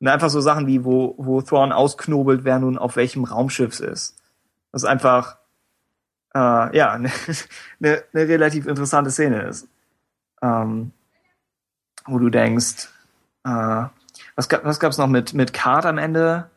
Und 0.00 0.08
einfach 0.08 0.30
so 0.30 0.40
Sachen 0.40 0.66
wie, 0.66 0.84
wo, 0.84 1.14
wo 1.18 1.42
Thrawn 1.42 1.70
ausknobelt, 1.70 2.44
wer 2.44 2.58
nun 2.58 2.78
auf 2.78 2.96
welchem 2.96 3.24
Raumschiff 3.24 3.78
ist. 3.78 4.16
Das 4.72 4.82
ist 4.82 4.88
einfach, 4.88 5.38
äh, 6.34 6.76
ja, 6.76 6.92
eine 6.92 7.10
ne, 7.78 8.02
ne 8.12 8.28
relativ 8.28 8.66
interessante 8.66 9.10
Szene 9.10 9.42
ist. 9.42 9.68
Ähm, 10.42 10.92
wo 12.04 12.18
du 12.18 12.30
denkst, 12.30 12.88
äh, 13.44 13.84
was, 14.36 14.48
gab, 14.48 14.64
was 14.64 14.80
gab's 14.80 14.98
noch 14.98 15.08
mit, 15.08 15.34
mit 15.34 15.52
Card 15.52 15.86
am 15.86 15.98
Ende, 15.98 16.50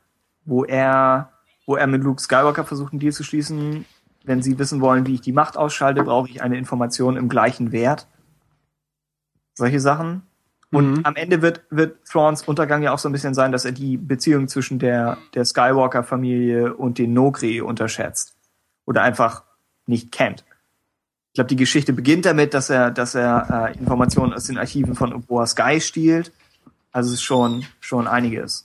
wo 0.45 0.63
er, 0.63 1.31
wo 1.65 1.75
er 1.75 1.87
mit 1.87 2.03
Luke 2.03 2.21
Skywalker 2.21 2.63
versucht, 2.63 2.93
einen 2.93 2.99
Deal 2.99 3.13
zu 3.13 3.23
schließen, 3.23 3.85
wenn 4.23 4.41
sie 4.41 4.57
wissen 4.57 4.81
wollen, 4.81 5.05
wie 5.05 5.15
ich 5.15 5.21
die 5.21 5.31
Macht 5.33 5.57
ausschalte, 5.57 6.03
brauche 6.03 6.29
ich 6.29 6.41
eine 6.41 6.57
Information 6.57 7.17
im 7.17 7.29
gleichen 7.29 7.71
Wert. 7.71 8.07
Solche 9.53 9.79
Sachen. 9.79 10.23
Und 10.71 10.97
Mhm. 10.97 11.05
am 11.05 11.15
Ende 11.15 11.41
wird, 11.41 11.63
wird 11.69 12.05
Thrawns 12.05 12.41
Untergang 12.43 12.81
ja 12.81 12.91
auch 12.91 12.99
so 12.99 13.07
ein 13.07 13.11
bisschen 13.11 13.33
sein, 13.33 13.51
dass 13.51 13.65
er 13.65 13.71
die 13.71 13.97
Beziehung 13.97 14.47
zwischen 14.47 14.79
der, 14.79 15.17
der 15.33 15.45
Skywalker-Familie 15.45 16.73
und 16.75 16.97
den 16.97 17.13
Nogri 17.13 17.61
unterschätzt. 17.61 18.35
Oder 18.85 19.03
einfach 19.03 19.43
nicht 19.85 20.11
kennt. 20.11 20.43
Ich 21.29 21.35
glaube, 21.35 21.47
die 21.49 21.55
Geschichte 21.55 21.93
beginnt 21.93 22.25
damit, 22.25 22.53
dass 22.53 22.69
er, 22.69 22.91
dass 22.91 23.13
er 23.13 23.69
äh, 23.73 23.77
Informationen 23.77 24.33
aus 24.33 24.45
den 24.45 24.57
Archiven 24.57 24.95
von 24.95 25.13
Oboa 25.13 25.45
Sky 25.45 25.79
stiehlt. 25.79 26.31
Also 26.95 27.09
es 27.09 27.15
ist 27.15 27.23
schon, 27.23 27.65
schon 27.81 28.07
einiges. 28.07 28.63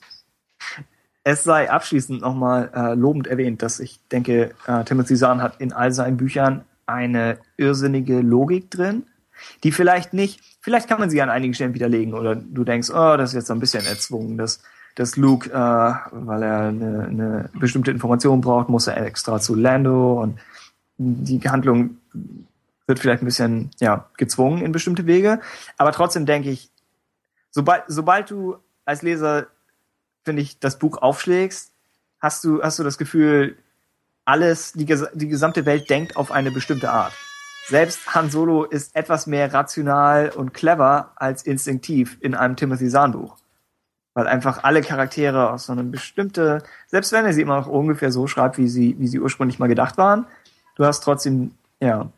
Es 1.25 1.43
sei 1.43 1.69
abschließend 1.69 2.21
nochmal 2.21 2.71
äh, 2.73 2.95
lobend 2.95 3.27
erwähnt, 3.27 3.61
dass 3.61 3.81
ich 3.81 3.99
denke, 4.13 4.55
äh, 4.69 4.85
Timothy 4.85 5.17
Zahn 5.17 5.43
hat 5.43 5.61
in 5.61 5.73
all 5.73 5.91
seinen 5.91 6.17
Büchern 6.17 6.65
eine 6.87 7.39
irrsinnige 7.57 8.21
Logik 8.21 8.71
drin, 8.71 9.03
die 9.65 9.73
vielleicht 9.73 10.13
nicht, 10.13 10.41
vielleicht 10.61 10.87
kann 10.87 11.01
man 11.01 11.11
sie 11.11 11.21
an 11.21 11.29
einigen 11.29 11.55
Stellen 11.55 11.75
widerlegen 11.75 12.15
oder 12.15 12.37
du 12.37 12.63
denkst, 12.63 12.91
oh, 12.91 13.17
das 13.17 13.31
ist 13.31 13.35
jetzt 13.35 13.51
ein 13.51 13.59
bisschen 13.59 13.85
erzwungen, 13.85 14.39
dass, 14.39 14.63
dass 14.95 15.17
Luke, 15.17 15.51
äh, 15.51 15.53
weil 15.53 16.43
er 16.45 16.69
eine, 16.69 17.07
eine 17.09 17.51
bestimmte 17.55 17.91
Information 17.91 18.41
braucht, 18.41 18.69
muss 18.69 18.87
er 18.87 19.05
extra 19.05 19.41
zu 19.41 19.57
Lando 19.57 20.23
und 20.23 20.39
die 20.99 21.41
Handlung 21.41 21.97
wird 22.87 23.01
vielleicht 23.01 23.25
ein 23.25 23.27
bisschen 23.27 23.71
ja, 23.81 24.07
gezwungen 24.17 24.63
in 24.63 24.71
bestimmte 24.71 25.07
Wege. 25.07 25.41
Aber 25.79 25.91
trotzdem 25.91 26.27
denke 26.27 26.51
ich, 26.51 26.71
sobald, 27.51 27.85
sobald 27.89 28.31
du 28.31 28.57
als 28.85 29.03
Leser, 29.03 29.47
finde 30.25 30.43
ich, 30.43 30.59
das 30.59 30.79
Buch 30.79 30.99
aufschlägst, 30.99 31.73
hast 32.21 32.45
du, 32.45 32.63
hast 32.63 32.79
du 32.79 32.85
das 32.85 32.99
Gefühl, 32.99 33.57
alles, 34.25 34.73
die, 34.73 34.85
die 34.85 35.29
gesamte 35.29 35.67
Welt 35.67 35.91
denkt 35.91 36.17
auf 36.17 36.31
eine 36.31 36.51
bestimmte 36.51 36.91
Art. 36.91 37.13
Selbst 37.67 38.15
Han 38.15 38.31
Solo 38.31 38.65
ist 38.65 38.97
etwas 38.97 39.27
mehr 39.27 39.53
rational 39.53 40.31
und 40.31 40.53
clever 40.53 41.13
als 41.17 41.43
instinktiv 41.43 42.17
in 42.21 42.35
einem 42.35 42.57
Timothy 42.57 42.89
Zahn 42.89 43.13
Buch. 43.13 43.37
Weil 44.15 44.27
einfach 44.27 44.65
alle 44.65 44.81
Charaktere 44.81 45.51
aus 45.51 45.67
so 45.67 45.73
einem 45.73 45.91
bestimmte, 45.91 46.63
selbst 46.89 47.13
wenn 47.13 47.25
er 47.25 47.33
sie 47.33 47.43
immer 47.43 47.57
noch 47.57 47.69
ungefähr 47.69 48.11
so 48.11 48.27
schreibt, 48.27 48.59
wie 48.59 48.69
sie, 48.69 48.97
wie 48.99 49.07
sie 49.07 49.21
ursprünglich 49.21 49.59
mal 49.59 49.69
gedacht 49.69 49.99
waren, 49.99 50.27
du 50.75 50.85
hast 50.85 51.01
trotzdem, 51.05 51.53
ja, 51.81 52.11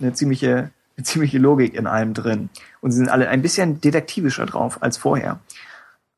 eine 0.00 0.12
ziemliche, 0.12 0.70
eine 0.96 1.04
ziemliche 1.04 1.38
Logik 1.38 1.74
in 1.74 1.86
allem 1.86 2.14
drin. 2.14 2.50
Und 2.80 2.92
sie 2.92 2.98
sind 2.98 3.08
alle 3.08 3.28
ein 3.28 3.42
bisschen 3.42 3.80
detektivischer 3.80 4.46
drauf 4.46 4.82
als 4.82 4.96
vorher. 4.96 5.40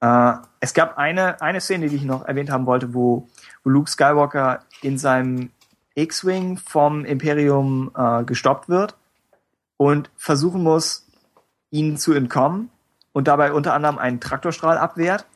Äh, 0.01 0.35
es 0.61 0.75
gab 0.75 0.99
eine, 0.99 1.41
eine 1.41 1.61
Szene, 1.61 1.89
die 1.89 1.97
ich 1.97 2.05
noch 2.05 2.25
erwähnt 2.27 2.51
haben 2.51 2.67
wollte, 2.67 2.95
wo, 2.95 3.29
wo 3.65 3.71
Luke 3.71 3.91
Skywalker 3.91 4.61
in 4.83 4.99
seinem 4.99 5.51
X-Wing 5.95 6.59
vom 6.59 7.05
Imperium 7.05 7.91
äh, 7.97 8.23
gestoppt 8.25 8.69
wird 8.69 8.97
und 9.77 10.11
versuchen 10.17 10.63
muss, 10.63 11.07
ihnen 11.71 11.97
zu 11.97 12.13
entkommen 12.13 12.71
und 13.13 13.29
dabei 13.29 13.53
unter 13.53 13.75
anderem 13.75 13.99
einen 13.99 14.21
Traktorstrahl 14.21 14.79
abwehrt. 14.79 15.27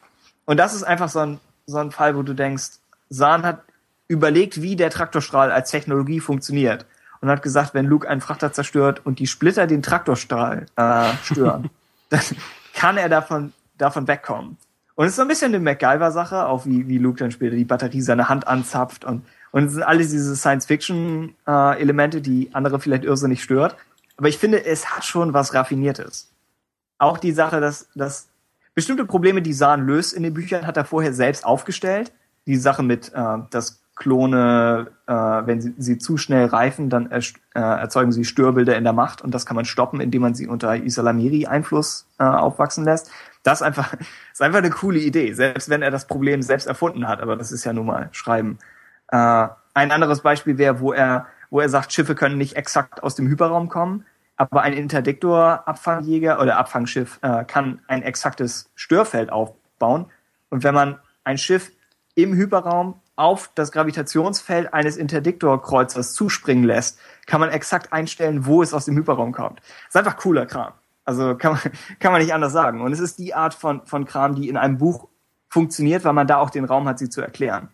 Und 0.45 0.57
das 0.57 0.75
ist 0.75 0.85
einfach 0.85 1.09
so 1.09 1.21
ein, 1.21 1.41
so 1.67 1.79
ein 1.79 1.91
Fall, 1.91 2.17
wo 2.17 2.23
du 2.23 2.35
denkst, 2.35 2.79
Sahn 3.09 3.43
hat 3.43 3.63
überlegt, 4.09 4.63
wie 4.63 4.77
der 4.77 4.91
Traktorstrahl 4.91 5.51
als 5.51 5.71
Technologie 5.71 6.21
funktioniert 6.21 6.87
und 7.23 7.31
hat 7.31 7.41
gesagt, 7.41 7.73
wenn 7.73 7.87
Luke 7.87 8.07
einen 8.09 8.21
Frachter 8.21 8.53
zerstört 8.53 9.01
und 9.07 9.21
die 9.21 9.29
Splitter 9.29 9.67
den 9.67 9.83
Traktorstrahl 9.83 10.67
äh, 10.77 11.13
stören, 11.23 11.71
dann 12.11 12.21
kann 12.75 12.99
er 12.99 13.09
davon, 13.09 13.53
davon 13.79 14.07
wegkommen. 14.09 14.59
Und 14.97 15.07
es 15.07 15.13
ist 15.13 15.17
so 15.17 15.23
ein 15.23 15.29
bisschen 15.29 15.55
eine 15.55 15.61
MacGyver-Sache, 15.61 16.47
auch 16.47 16.67
wie, 16.67 16.89
wie 16.89 16.99
Luke 16.99 17.19
dann 17.19 17.31
später 17.31 17.57
die 17.57 17.65
Batterie 17.65 18.03
seine 18.03 18.29
Hand 18.29 18.47
anzapft 18.47 19.05
und, 19.05 19.25
und 19.53 19.65
es 19.65 19.73
sind 19.73 19.83
alle 19.83 20.01
diese 20.01 20.35
Science-Fiction-Elemente, 20.35 22.21
die 22.21 22.51
andere 22.53 22.81
vielleicht 22.81 23.05
irrsinnig 23.05 23.43
stört. 23.43 23.77
Aber 24.17 24.29
ich 24.29 24.39
finde, 24.39 24.65
es 24.65 24.91
hat 24.91 25.05
schon 25.05 25.33
was 25.33 25.55
Raffiniertes. 25.55 26.31
Auch 26.99 27.19
die 27.19 27.33
Sache, 27.33 27.61
dass, 27.61 27.89
dass 27.95 28.29
bestimmte 28.75 29.05
Probleme, 29.05 29.43
die 29.43 29.53
Sahn 29.53 29.87
löst 29.87 30.13
in 30.13 30.23
den 30.23 30.35
Büchern, 30.35 30.67
hat 30.67 30.77
er 30.77 30.85
vorher 30.85 31.13
selbst 31.13 31.45
aufgestellt. 31.45 32.13
Die 32.47 32.57
Sache 32.57 32.83
mit, 32.83 33.13
äh, 33.15 33.39
dass 33.51 33.82
Klone, 33.95 34.91
äh, 35.07 35.13
wenn 35.13 35.61
sie, 35.61 35.75
sie 35.77 35.99
zu 35.99 36.17
schnell 36.17 36.47
reifen, 36.47 36.89
dann 36.89 37.11
erst- 37.11 37.37
äh, 37.55 37.61
erzeugen 37.61 38.11
sie 38.13 38.25
Störbilder 38.25 38.77
in 38.77 38.85
der 38.85 38.95
Macht 38.95 39.23
und 39.23 39.35
das 39.35 39.45
kann 39.45 39.55
man 39.55 39.67
stoppen, 39.67 40.01
indem 40.01 40.23
man 40.23 40.35
sie 40.35 40.49
unter 40.49 40.77
Isalamiri-Einfluss 40.77 42.07
äh, 42.19 42.25
aufwachsen 42.25 42.85
lässt. 42.85 43.11
Das 43.43 43.61
ist 43.61 43.63
einfach, 43.63 43.95
ist 44.33 44.43
einfach 44.43 44.59
eine 44.59 44.71
coole 44.71 44.99
Idee, 44.99 45.35
selbst 45.35 45.69
wenn 45.69 45.83
er 45.83 45.91
das 45.91 46.07
Problem 46.07 46.43
selbst 46.43 46.67
erfunden 46.67 47.07
hat, 47.07 47.21
aber 47.21 47.37
das 47.37 47.53
ist 47.53 47.65
ja 47.65 47.73
nun 47.73 47.87
mal 47.87 48.09
Schreiben. 48.13 48.59
Äh, 49.09 49.49
ein 49.75 49.91
anderes 49.91 50.21
Beispiel 50.23 50.59
wäre, 50.59 50.81
wo 50.81 50.93
er, 50.93 51.27
wo 51.51 51.61
er 51.61 51.69
sagt, 51.69 51.93
Schiffe 51.93 52.15
können 52.15 52.39
nicht 52.39 52.57
exakt 52.57 53.03
aus 53.03 53.15
dem 53.15 53.29
Hyperraum 53.29 53.69
kommen, 53.69 54.07
aber 54.37 54.63
ein 54.63 54.73
Interdiktor-Abfangjäger 54.73 56.41
oder 56.41 56.57
Abfangschiff 56.57 57.19
äh, 57.23 57.45
kann 57.45 57.81
ein 57.89 58.03
exaktes 58.03 58.71
Störfeld 58.75 59.31
aufbauen. 59.31 60.07
Und 60.49 60.65
wenn 60.65 60.75
man 60.75 60.99
ein 61.25 61.39
Schiff 61.39 61.71
im 62.15 62.35
Hyperraum 62.35 63.02
auf 63.23 63.53
das 63.55 63.71
Gravitationsfeld 63.71 64.75
eines 64.75 64.97
Interdiktorkreuzers 64.97 66.13
zuspringen 66.13 66.65
lässt, 66.65 66.99
kann 67.27 67.41
man 67.41 67.51
exakt 67.51 67.93
einstellen, 67.93 68.47
wo 68.47 68.63
es 68.63 68.75
aus 68.75 68.85
dem 68.85 68.97
Hyperraum 68.97 69.31
kommt. 69.31 69.61
ist 69.87 69.97
einfach 69.97 70.17
cooler 70.17 70.45
Kram. 70.45 70.73
Also 71.05 71.37
kann 71.37 71.53
man, 71.53 71.73
kann 72.01 72.11
man 72.11 72.21
nicht 72.21 72.35
anders 72.35 72.53
sagen. 72.53 72.81
Und 72.81 72.93
es 72.93 72.99
ist 72.99 73.21
die 73.21 73.33
Art 73.33 73.55
von, 73.55 73.87
von 73.87 74.07
Kram, 74.07 74.35
die 74.35 74.49
in 74.49 74.57
einem 74.57 74.77
Buch 74.77 75.07
funktioniert, 75.49 76.05
weil 76.05 76.15
man 76.15 76.27
da 76.27 76.39
auch 76.39 76.51
den 76.51 76.65
Raum 76.65 76.89
hat, 76.89 76.99
sie 76.99 77.11
zu 77.11 77.21
erklären. 77.21 77.69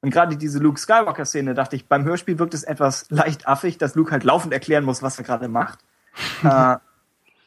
Und 0.00 0.10
gerade 0.10 0.36
diese 0.36 0.58
Luke 0.58 0.80
Skywalker-Szene, 0.80 1.54
dachte 1.54 1.76
ich, 1.76 1.86
beim 1.86 2.04
Hörspiel 2.04 2.40
wirkt 2.40 2.54
es 2.54 2.64
etwas 2.64 3.06
leicht 3.08 3.46
affig, 3.46 3.78
dass 3.78 3.94
Luke 3.94 4.10
halt 4.10 4.24
laufend 4.24 4.52
erklären 4.52 4.84
muss, 4.84 5.00
was 5.00 5.16
er 5.16 5.24
gerade 5.24 5.46
macht. 5.46 5.78
äh, 6.42 6.76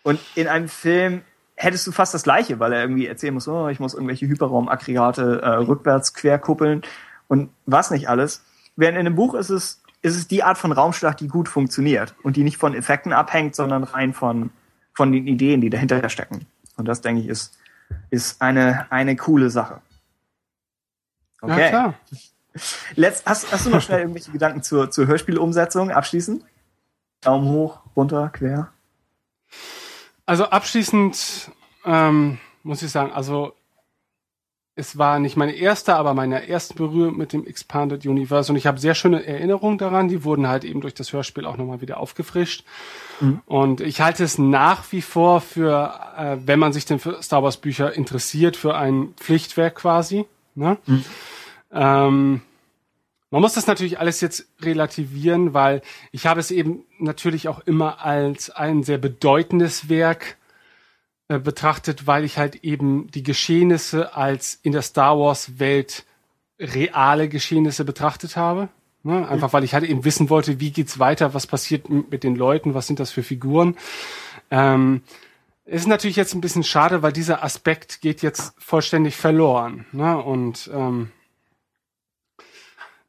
und 0.04 0.22
in 0.36 0.48
einem 0.48 0.70
Film 0.70 1.22
hättest 1.56 1.86
du 1.86 1.92
fast 1.92 2.14
das 2.14 2.24
Gleiche, 2.24 2.60
weil 2.60 2.72
er 2.72 2.82
irgendwie 2.82 3.08
erzählen 3.08 3.34
muss, 3.34 3.48
oh, 3.50 3.68
ich 3.68 3.82
muss 3.82 3.94
irgendwelche 3.94 4.28
Hyperraumaggregate 4.28 5.42
äh, 5.42 5.50
rückwärts 5.50 6.14
querkuppeln 6.14 6.84
und 7.32 7.50
was 7.66 7.92
nicht 7.92 8.10
alles. 8.10 8.44
Während 8.76 8.98
in 8.98 9.08
einem 9.08 9.16
Buch 9.16 9.36
ist 9.36 9.50
es, 9.50 9.82
ist 10.02 10.18
es 10.18 10.28
die 10.28 10.44
Art 10.44 10.58
von 10.58 10.74
Raumschlacht, 10.74 11.22
die 11.22 11.30
gut 11.30 11.48
funktioniert 11.48 12.14
und 12.24 12.36
die 12.36 12.44
nicht 12.44 12.58
von 12.58 12.76
Effekten 12.76 13.14
abhängt, 13.14 13.56
sondern 13.56 13.86
rein 13.86 14.14
von, 14.14 14.50
von 14.94 15.14
den 15.14 15.26
Ideen, 15.28 15.62
die 15.62 15.70
dahinter 15.70 16.10
stecken. 16.10 16.46
Und 16.76 16.90
das, 16.90 17.00
denke 17.00 17.22
ich, 17.22 17.30
ist, 17.30 17.58
ist 18.10 18.42
eine, 18.42 18.92
eine 18.92 19.16
coole 19.16 19.50
Sache. 19.50 19.80
Ja, 21.42 21.70
klar. 21.70 21.94
Letzt, 22.96 23.26
hast, 23.26 23.50
hast 23.50 23.66
du 23.66 23.70
noch 23.70 23.82
schnell 23.82 24.02
irgendwelche 24.02 24.34
Gedanken 24.34 24.62
zur, 24.62 24.92
zur 24.92 25.08
Hörspielumsetzung 25.08 25.90
abschließend? 25.90 26.44
Daumen 27.22 27.48
hoch, 27.48 27.80
runter, 27.96 28.28
quer. 28.28 28.74
Also 30.26 30.48
abschließend 30.48 31.50
ähm, 31.86 32.40
muss 32.64 32.82
ich 32.82 32.92
sagen, 32.92 33.14
also 33.14 33.54
es 34.76 34.98
war 34.98 35.20
nicht 35.20 35.36
meine 35.36 35.54
erste, 35.54 35.96
aber 35.96 36.14
meine 36.14 36.48
erste 36.48 36.74
Berührung 36.76 37.18
mit 37.18 37.34
dem 37.34 37.46
Expanded 37.46 38.06
Universe 38.06 38.52
und 38.52 38.58
ich 38.58 38.68
habe 38.68 38.80
sehr 38.80 38.96
schöne 38.96 39.26
Erinnerungen 39.26 39.78
daran. 39.78 40.08
Die 40.08 40.24
wurden 40.24 40.48
halt 40.48 40.64
eben 40.64 40.80
durch 40.80 40.94
das 40.94 41.12
Hörspiel 41.12 41.46
auch 41.46 41.58
nochmal 41.58 41.82
wieder 41.82 42.00
aufgefrischt. 42.00 42.64
Mhm. 43.20 43.42
Und 43.46 43.82
ich 43.82 44.00
halte 44.00 44.24
es 44.24 44.38
nach 44.38 44.90
wie 44.92 45.02
vor 45.02 45.42
für, 45.42 45.94
äh, 46.18 46.38
wenn 46.46 46.60
man 46.60 46.72
sich 46.72 46.86
denn 46.86 47.00
für 47.00 47.22
Star 47.22 47.44
Wars 47.44 47.58
Bücher 47.58 47.94
interessiert, 47.94 48.56
für 48.56 48.76
ein 48.76 49.14
Pflichtwerk 49.18 49.76
quasi. 49.76 50.26
Ne? 50.56 50.78
Mhm. 50.86 51.06
Ähm, 51.74 52.42
man 53.30 53.42
muss 53.42 53.54
das 53.54 53.68
natürlich 53.68 54.00
alles 54.00 54.20
jetzt 54.22 54.48
relativieren, 54.62 55.54
weil 55.54 55.82
ich 56.12 56.28
habe 56.28 56.40
es 56.40 56.52
eben 56.52 56.84
natürlich 56.98 57.48
auch 57.48 57.60
immer 57.66 58.04
als 58.04 58.50
ein 58.50 58.84
sehr 58.84 58.98
bedeutendes 58.98 59.90
Werk 59.90 60.38
äh, 61.32 61.40
betrachtet, 61.40 62.08
weil 62.08 62.26
ich 62.26 62.38
halt 62.38 62.56
eben 62.56 63.10
die 63.12 63.24
Geschehnisse 63.24 64.18
als 64.18 64.60
in 64.64 64.74
der 64.74 64.82
Star 64.82 65.18
Wars 65.18 65.60
Welt 65.60 66.04
reale 66.60 67.30
Geschehnisse 67.30 67.86
betrachtet 67.86 68.36
habe. 68.36 68.68
Ne? 69.04 69.26
Einfach 69.30 69.54
weil 69.54 69.64
ich 69.64 69.74
halt 69.74 69.86
eben 69.86 70.04
wissen 70.04 70.30
wollte, 70.30 70.60
wie 70.60 70.72
geht's 70.72 71.00
weiter, 71.00 71.34
was 71.34 71.48
passiert 71.48 71.90
mit 71.90 72.26
den 72.26 72.36
Leuten, 72.36 72.74
was 72.74 72.88
sind 72.88 73.00
das 73.00 73.12
für 73.12 73.24
Figuren. 73.24 73.78
Ähm, 74.50 75.04
ist 75.64 75.88
natürlich 75.88 76.18
jetzt 76.18 76.34
ein 76.34 76.42
bisschen 76.42 76.66
schade, 76.66 77.02
weil 77.02 77.14
dieser 77.14 77.46
Aspekt 77.46 78.02
geht 78.02 78.22
jetzt 78.22 78.54
vollständig 78.58 79.16
verloren. 79.16 79.86
Ne? 79.94 80.18
Und 80.18 80.70
ähm, 80.74 81.12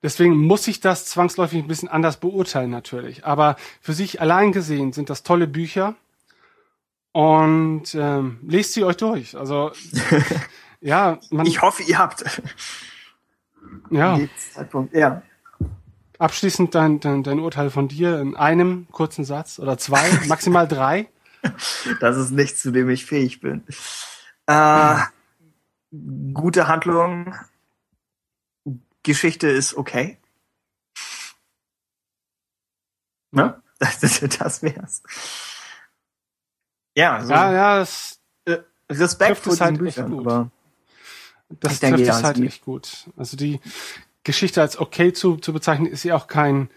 Deswegen 0.05 0.37
muss 0.37 0.67
ich 0.67 0.81
das 0.81 1.07
zwangsläufig 1.07 1.63
ein 1.63 1.69
bisschen 1.69 1.89
anders 1.89 2.19
beurteilen 2.19 2.71
natürlich. 2.71 3.25
Aber 3.25 3.57
für 3.81 3.93
sich 3.93 4.21
allein 4.21 4.51
gesehen 4.51 4.93
sind 4.93 5.11
das 5.11 5.23
tolle 5.23 5.47
Bücher. 5.47 5.95
Und 7.13 7.95
ähm, 7.95 8.39
lest 8.47 8.73
sie 8.73 8.85
euch 8.85 8.97
durch. 8.97 9.37
Also 9.37 9.73
ja, 10.81 11.19
man. 11.31 11.47
Ich 11.47 11.61
hoffe, 11.61 11.83
ihr 11.83 11.99
habt. 11.99 12.25
Ja. 13.91 14.19
Zeitpunkt, 14.53 14.95
ja. 14.95 15.23
Abschließend 16.19 16.75
dein, 16.75 17.01
dein, 17.01 17.23
dein 17.23 17.41
Urteil 17.41 17.71
von 17.71 17.89
dir 17.89 18.21
in 18.21 18.37
einem 18.37 18.87
kurzen 18.91 19.25
Satz 19.25 19.59
oder 19.59 19.77
zwei, 19.77 20.09
maximal 20.27 20.67
drei. 20.67 21.09
Das 22.01 22.17
ist 22.17 22.31
nichts, 22.31 22.63
zu 22.63 22.71
dem 22.71 22.89
ich 22.89 23.05
fähig 23.05 23.41
bin. 23.41 23.65
Äh, 24.47 24.97
gute 26.33 26.69
Handlung, 26.69 27.35
Geschichte 29.03 29.49
ist 29.49 29.75
okay. 29.75 30.19
Ne? 33.33 33.61
Das, 33.79 34.01
das, 34.01 34.21
das 34.21 34.63
wär's. 34.63 35.03
Ja, 36.95 37.25
so 37.25 37.33
ja, 37.33 37.53
ja, 37.53 37.79
das 37.79 38.21
äh, 38.45 38.59
Respekt 38.91 39.39
vor 39.39 39.59
halt 39.59 39.79
Büchern, 39.79 40.19
aber 40.19 40.51
das 41.61 41.81
trifft 41.81 41.83
denke, 41.83 42.03
es 42.03 42.23
halt 42.23 42.39
echt 42.41 42.65
gut. 42.65 43.09
Also 43.17 43.37
die 43.37 43.61
Geschichte 44.25 44.61
als 44.61 44.79
okay 44.79 45.13
zu, 45.13 45.37
zu 45.37 45.53
bezeichnen, 45.53 45.87
ist 45.87 46.05
ja 46.05 46.17
auch 46.17 46.27
kein 46.27 46.71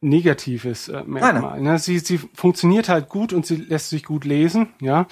negatives 0.00 0.88
äh, 0.88 1.02
Merkmal. 1.04 1.60
Ne? 1.60 1.78
Sie, 1.78 1.98
sie 1.98 2.18
funktioniert 2.34 2.88
halt 2.88 3.08
gut 3.08 3.32
und 3.32 3.46
sie 3.46 3.56
lässt 3.56 3.90
sich 3.90 4.04
gut 4.04 4.24
lesen, 4.24 4.68
ja. 4.80 5.06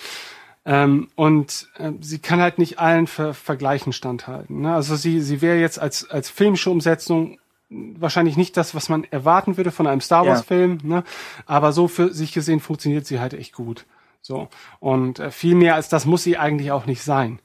Ähm, 0.65 1.09
und 1.15 1.69
äh, 1.79 1.93
sie 2.01 2.19
kann 2.19 2.41
halt 2.41 2.59
nicht 2.59 2.79
allen 2.79 3.07
Ver 3.07 3.33
Vergleichen 3.33 3.93
standhalten. 3.93 4.61
Ne? 4.61 4.75
Also 4.75 4.97
sie, 4.97 5.21
sie 5.21 5.41
wäre 5.41 5.59
jetzt 5.59 5.79
als, 5.79 6.11
als 6.11 6.29
filmische 6.29 6.71
Umsetzung 6.71 7.39
wahrscheinlich 7.71 8.37
nicht 8.37 8.57
das, 8.57 8.75
was 8.75 8.89
man 8.89 9.05
erwarten 9.05 9.57
würde 9.57 9.71
von 9.71 9.87
einem 9.87 10.01
Star 10.01 10.27
Wars 10.27 10.43
Film, 10.43 10.79
ja. 10.83 10.89
ne? 10.89 11.05
aber 11.47 11.73
so 11.73 11.87
für 11.87 12.13
sich 12.13 12.33
gesehen 12.33 12.61
funktioniert 12.61 13.07
sie 13.07 13.21
halt 13.21 13.35
echt 13.35 13.53
gut. 13.55 13.87
So 14.29 14.49
und 14.79 15.21
äh, 15.21 15.31
viel 15.31 15.55
mehr 15.55 15.75
als 15.75 15.89
das 15.89 16.05
muss 16.05 16.23
sie 16.23 16.37
eigentlich 16.37 16.71
auch 16.71 16.85
nicht 16.85 17.03
sein. 17.03 17.41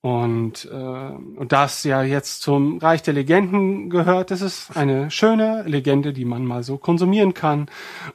Und, 0.00 0.64
äh, 0.72 0.74
und 0.74 1.52
das 1.52 1.84
ja 1.84 2.02
jetzt 2.02 2.40
zum 2.40 2.78
Reich 2.78 3.02
der 3.02 3.12
Legenden 3.12 3.90
gehört, 3.90 4.30
das 4.30 4.40
ist 4.40 4.74
eine 4.74 5.10
schöne 5.10 5.64
Legende, 5.64 6.14
die 6.14 6.24
man 6.24 6.46
mal 6.46 6.62
so 6.62 6.78
konsumieren 6.78 7.34
kann, 7.34 7.66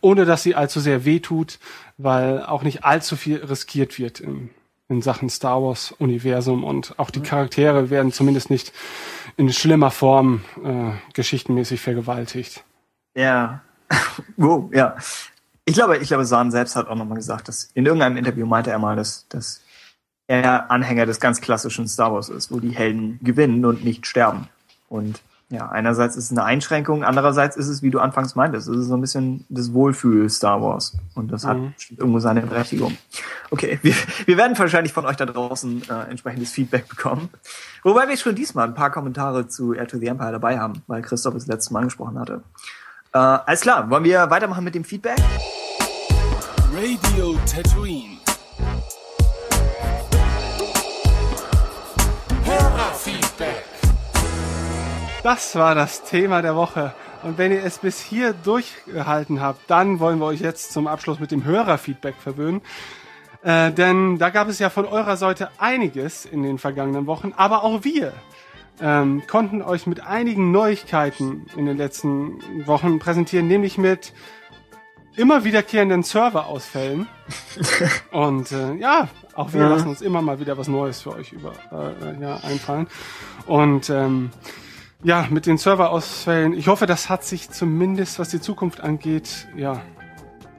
ohne 0.01 0.25
dass 0.25 0.41
sie 0.41 0.55
allzu 0.55 0.79
sehr 0.79 1.05
wehtut, 1.05 1.59
weil 1.99 2.41
auch 2.41 2.63
nicht 2.63 2.83
allzu 2.83 3.15
viel 3.15 3.37
riskiert 3.45 3.99
wird 3.99 4.19
in, 4.19 4.49
in 4.89 5.03
Sachen 5.03 5.29
Star 5.29 5.61
Wars 5.61 5.91
Universum 5.91 6.63
und 6.63 6.97
auch 6.97 7.11
die 7.11 7.21
Charaktere 7.21 7.91
werden 7.91 8.11
zumindest 8.11 8.49
nicht 8.49 8.73
in 9.37 9.53
schlimmer 9.53 9.91
Form 9.91 10.43
äh, 10.63 10.93
geschichtenmäßig 11.13 11.79
vergewaltigt. 11.79 12.63
Ja. 13.15 13.61
wow, 14.37 14.67
ja. 14.73 14.95
Ich 15.65 15.73
glaube, 15.73 15.97
ich 15.97 16.07
glaube, 16.07 16.25
Sahn 16.25 16.51
selbst 16.51 16.75
hat 16.75 16.87
auch 16.87 16.95
nochmal 16.95 17.17
gesagt, 17.17 17.47
dass 17.47 17.69
in 17.73 17.85
irgendeinem 17.85 18.17
Interview 18.17 18.45
meinte 18.45 18.71
er 18.71 18.79
mal, 18.79 18.95
dass, 18.95 19.27
dass 19.29 19.61
er 20.27 20.69
Anhänger 20.71 21.05
des 21.05 21.19
ganz 21.19 21.41
klassischen 21.41 21.87
Star 21.87 22.13
Wars 22.13 22.29
ist, 22.29 22.51
wo 22.51 22.59
die 22.59 22.71
Helden 22.71 23.19
gewinnen 23.21 23.63
und 23.65 23.83
nicht 23.83 24.05
sterben. 24.05 24.49
Und 24.89 25.21
ja, 25.49 25.69
einerseits 25.69 26.15
ist 26.15 26.25
es 26.25 26.31
eine 26.31 26.43
Einschränkung, 26.43 27.03
andererseits 27.03 27.55
ist 27.55 27.67
es, 27.67 27.83
wie 27.83 27.91
du 27.91 27.99
anfangs 27.99 28.33
meintest, 28.33 28.67
es 28.67 28.75
ist 28.75 28.87
so 28.87 28.95
ein 28.95 29.01
bisschen 29.01 29.45
das 29.49 29.71
Wohlfühl 29.71 30.27
Star 30.29 30.61
Wars. 30.61 30.97
Und 31.13 31.31
das 31.31 31.45
hat 31.45 31.57
mhm. 31.57 31.73
irgendwo 31.95 32.19
seine 32.19 32.41
Berechtigung. 32.41 32.97
Okay, 33.51 33.77
wir, 33.83 33.93
wir 34.25 34.37
werden 34.37 34.57
wahrscheinlich 34.57 34.93
von 34.93 35.05
euch 35.05 35.15
da 35.15 35.27
draußen 35.27 35.83
äh, 35.89 36.09
entsprechendes 36.09 36.51
Feedback 36.51 36.89
bekommen. 36.89 37.29
Wobei 37.83 38.07
wir 38.07 38.17
schon 38.17 38.33
diesmal 38.33 38.67
ein 38.67 38.73
paar 38.73 38.89
Kommentare 38.89 39.47
zu 39.47 39.73
Air 39.73 39.87
to 39.87 39.99
the 39.99 40.07
Empire 40.07 40.31
dabei 40.31 40.57
haben, 40.59 40.81
weil 40.87 41.03
Christoph 41.03 41.35
es 41.35 41.45
letztes 41.45 41.69
Mal 41.69 41.81
angesprochen 41.81 42.17
hatte. 42.17 42.41
Äh, 43.15 43.19
alles 43.19 43.61
klar, 43.61 43.87
wollen 43.91 44.05
wir 44.05 44.27
weitermachen 44.31 44.63
mit 44.63 44.73
dem 44.73 44.83
Feedback? 44.83 45.19
Radio 46.73 47.37
Tatooine. 47.45 48.17
Hörerfeedback. 52.43 53.65
Das 55.21 55.55
war 55.55 55.75
das 55.75 56.03
Thema 56.03 56.41
der 56.41 56.55
Woche. 56.55 56.95
Und 57.21 57.37
wenn 57.37 57.51
ihr 57.51 57.63
es 57.63 57.77
bis 57.77 58.01
hier 58.01 58.33
durchgehalten 58.33 59.39
habt, 59.39 59.69
dann 59.69 59.99
wollen 59.99 60.17
wir 60.17 60.25
euch 60.25 60.41
jetzt 60.41 60.73
zum 60.73 60.87
Abschluss 60.87 61.19
mit 61.19 61.29
dem 61.29 61.43
Hörerfeedback 61.43 62.15
verwöhnen. 62.15 62.61
Äh, 63.43 63.71
denn 63.73 64.17
da 64.17 64.31
gab 64.31 64.47
es 64.47 64.57
ja 64.57 64.71
von 64.71 64.85
eurer 64.85 65.17
Seite 65.17 65.51
einiges 65.59 66.25
in 66.25 66.41
den 66.41 66.57
vergangenen 66.57 67.05
Wochen, 67.05 67.31
aber 67.37 67.63
auch 67.63 67.83
wir 67.83 68.11
ähm, 68.81 69.23
konnten 69.27 69.61
euch 69.61 69.87
mit 69.87 70.05
einigen 70.05 70.51
Neuigkeiten 70.51 71.45
in 71.55 71.65
den 71.65 71.77
letzten 71.77 72.39
Wochen 72.65 72.99
präsentieren, 72.99 73.47
nämlich 73.47 73.77
mit 73.77 74.13
immer 75.15 75.43
wiederkehrenden 75.43 76.03
Serverausfällen. 76.03 77.07
Und 78.11 78.51
äh, 78.51 78.73
ja, 78.75 79.09
auch 79.35 79.53
wir 79.53 79.61
ja. 79.61 79.69
lassen 79.69 79.89
uns 79.89 80.01
immer 80.01 80.21
mal 80.21 80.39
wieder 80.39 80.57
was 80.57 80.67
Neues 80.67 81.01
für 81.01 81.11
euch 81.11 81.31
über 81.31 81.53
äh, 81.71 82.21
ja, 82.21 82.37
einfallen. 82.37 82.87
Und 83.45 83.89
ähm, 83.89 84.31
ja, 85.03 85.27
mit 85.29 85.45
den 85.45 85.57
Serverausfällen, 85.57 86.53
ich 86.53 86.67
hoffe, 86.67 86.85
das 86.85 87.09
hat 87.09 87.23
sich 87.23 87.49
zumindest, 87.49 88.19
was 88.19 88.29
die 88.29 88.39
Zukunft 88.39 88.81
angeht, 88.81 89.47
ja, 89.55 89.81